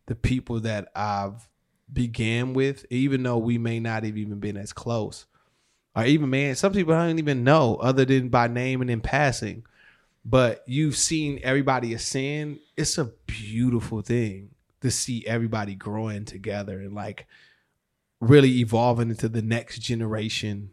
the 0.07 0.15
people 0.15 0.59
that 0.61 0.89
I've 0.95 1.47
began 1.91 2.53
with, 2.53 2.85
even 2.89 3.23
though 3.23 3.37
we 3.37 3.57
may 3.57 3.79
not 3.79 4.03
have 4.03 4.17
even 4.17 4.39
been 4.39 4.57
as 4.57 4.73
close. 4.73 5.25
Or 5.95 6.05
even 6.05 6.29
man, 6.29 6.55
some 6.55 6.73
people 6.73 6.93
I 6.93 7.07
don't 7.07 7.19
even 7.19 7.43
know 7.43 7.75
other 7.77 8.05
than 8.05 8.29
by 8.29 8.47
name 8.47 8.81
and 8.81 8.91
in 8.91 9.01
passing. 9.01 9.63
But 10.25 10.63
you've 10.67 10.97
seen 10.97 11.39
everybody 11.43 11.93
ascend. 11.93 12.59
It's 12.75 12.97
a 12.97 13.05
beautiful 13.25 14.01
thing 14.01 14.49
to 14.81 14.91
see 14.91 15.25
everybody 15.25 15.75
growing 15.75 16.25
together 16.25 16.79
and 16.79 16.93
like 16.93 17.27
really 18.21 18.59
evolving 18.59 19.09
into 19.09 19.29
the 19.29 19.41
next 19.41 19.79
generation 19.79 20.71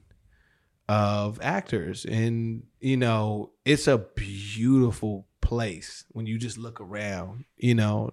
of 0.88 1.40
actors. 1.42 2.04
And, 2.04 2.64
you 2.80 2.96
know, 2.96 3.50
it's 3.64 3.88
a 3.88 3.98
beautiful 3.98 5.26
place 5.40 6.04
when 6.12 6.26
you 6.26 6.38
just 6.38 6.58
look 6.58 6.80
around. 6.80 7.44
You 7.56 7.74
know, 7.74 8.10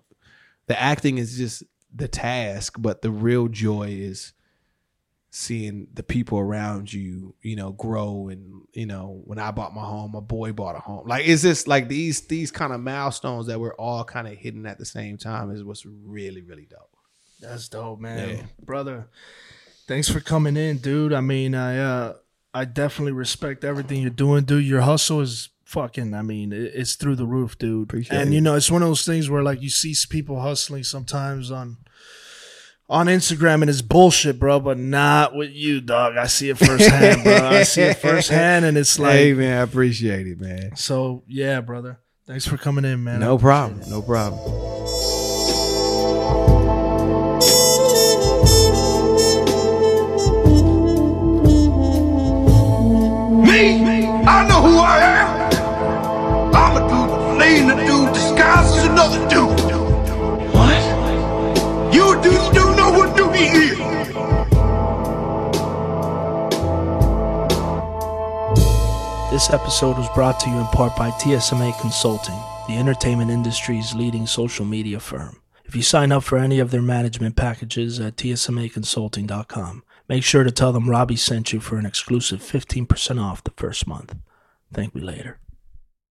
the 0.68 0.80
acting 0.80 1.18
is 1.18 1.38
just 1.38 1.64
the 1.94 2.08
task, 2.08 2.76
but 2.80 3.02
the 3.02 3.12
real 3.12 3.48
joy 3.48 3.90
is 3.90 4.34
seeing 5.36 5.88
the 5.92 6.04
people 6.04 6.38
around 6.38 6.94
you, 6.94 7.34
you 7.42 7.56
know, 7.56 7.72
grow 7.72 8.28
and 8.28 8.62
you 8.74 8.86
know, 8.86 9.24
when 9.26 9.40
I 9.40 9.50
bought 9.50 9.74
my 9.74 9.82
home, 9.82 10.12
my 10.12 10.20
boy 10.20 10.52
bought 10.52 10.76
a 10.76 10.80
home. 10.80 11.08
Like 11.08 11.28
it's 11.28 11.42
just 11.42 11.68
like 11.68 11.88
these 11.88 12.22
these 12.22 12.52
kind 12.52 12.72
of 12.72 12.80
milestones 12.80 13.48
that 13.48 13.60
we're 13.60 13.74
all 13.74 14.04
kind 14.04 14.28
of 14.28 14.36
hitting 14.36 14.68
at 14.68 14.78
the 14.78 14.86
same 14.86 15.18
time 15.18 15.50
is 15.50 15.64
what's 15.64 15.88
really, 15.88 16.42
really 16.42 16.68
dope. 16.70 16.96
That's 17.42 17.68
dope, 17.68 18.00
man. 18.00 18.30
Yeah. 18.30 18.44
Brother, 18.64 19.08
thanks 19.88 20.08
for 20.08 20.20
coming 20.20 20.56
in, 20.56 20.78
dude. 20.78 21.14
I 21.14 21.22
mean, 21.22 21.56
I 21.56 21.80
uh 21.80 22.14
I 22.54 22.66
definitely 22.66 23.14
respect 23.14 23.64
everything 23.64 24.02
you're 24.02 24.12
doing, 24.12 24.44
dude. 24.44 24.66
Your 24.66 24.82
hustle 24.82 25.22
is 25.22 25.50
fucking, 25.66 26.14
I 26.14 26.22
mean, 26.22 26.54
it's 26.54 26.94
through 26.94 27.16
the 27.16 27.26
roof, 27.26 27.58
dude. 27.58 27.86
Appreciate 27.86 28.16
and 28.16 28.32
it. 28.32 28.36
you 28.36 28.42
know, 28.42 28.54
it's 28.54 28.70
one 28.70 28.84
of 28.84 28.88
those 28.88 29.04
things 29.04 29.32
where 29.32 29.42
like 29.42 29.64
you 29.64 29.72
see 29.72 29.96
people 30.08 30.42
hustling 30.42 30.84
sometimes 30.84 31.50
on 31.50 31.78
on 32.94 33.08
Instagram 33.08 33.62
and 33.62 33.70
it's 33.72 33.82
bullshit, 33.82 34.38
bro, 34.40 34.60
but 34.60 34.78
not 34.78 35.36
with 35.36 35.50
you, 35.52 35.82
dog. 35.82 36.16
I 36.16 36.28
see 36.28 36.50
it 36.50 36.60
firsthand, 36.60 37.24
bro. 37.24 37.34
I 37.34 37.64
see 37.64 37.82
it 37.82 37.98
firsthand 37.98 38.66
and 38.66 38.78
it's 38.78 39.00
like 39.00 39.14
hey 39.14 39.34
man, 39.34 39.58
I 39.58 39.62
appreciate 39.64 40.28
it, 40.28 40.40
man. 40.40 40.76
so 40.76 41.24
yeah, 41.28 41.60
brother. 41.62 42.00
Thanks 42.28 42.48
for 42.48 42.56
coming 42.56 42.86
in, 42.86 43.04
man. 43.04 43.20
No 43.20 43.38
problem. 43.40 43.82
it. 43.82 43.90
No 43.90 44.02
problem. 44.04 44.40
Me, 53.44 54.06
I 54.06 54.48
know 54.48 54.62
who 54.62 54.78
I 54.78 55.00
am. 55.00 56.56
I'm 56.56 56.78
a 56.78 56.80
dude 56.88 57.38
playing 57.38 57.70
a 57.72 57.76
dude 57.76 58.14
disguised 58.14 58.78
as 58.78 58.86
another 58.86 59.28
dude. 59.30 59.43
This 69.34 69.50
episode 69.50 69.98
was 69.98 70.10
brought 70.10 70.40
to 70.42 70.50
you 70.52 70.60
in 70.60 70.66
part 70.68 70.96
by 70.96 71.10
TSMA 71.10 71.82
Consulting, 71.82 72.40
the 72.68 72.78
entertainment 72.78 73.32
industry's 73.32 73.96
leading 73.96 74.28
social 74.28 74.64
media 74.64 75.00
firm. 75.00 75.42
If 75.66 75.76
you 75.76 75.82
sign 75.82 76.12
up 76.12 76.24
for 76.24 76.38
any 76.38 76.60
of 76.60 76.70
their 76.70 76.84
management 76.84 77.36
packages 77.36 78.00
at 78.00 78.16
tsmaconsulting.com, 78.16 79.84
make 80.08 80.24
sure 80.24 80.44
to 80.44 80.52
tell 80.52 80.72
them 80.72 80.88
Robbie 80.88 81.16
sent 81.16 81.52
you 81.52 81.60
for 81.60 81.78
an 81.78 81.86
exclusive 81.88 82.42
15% 82.42 83.20
off 83.20 83.44
the 83.44 83.50
first 83.58 83.88
month. 83.88 84.16
Thank 84.72 84.94
me 84.94 85.02
later. 85.02 85.40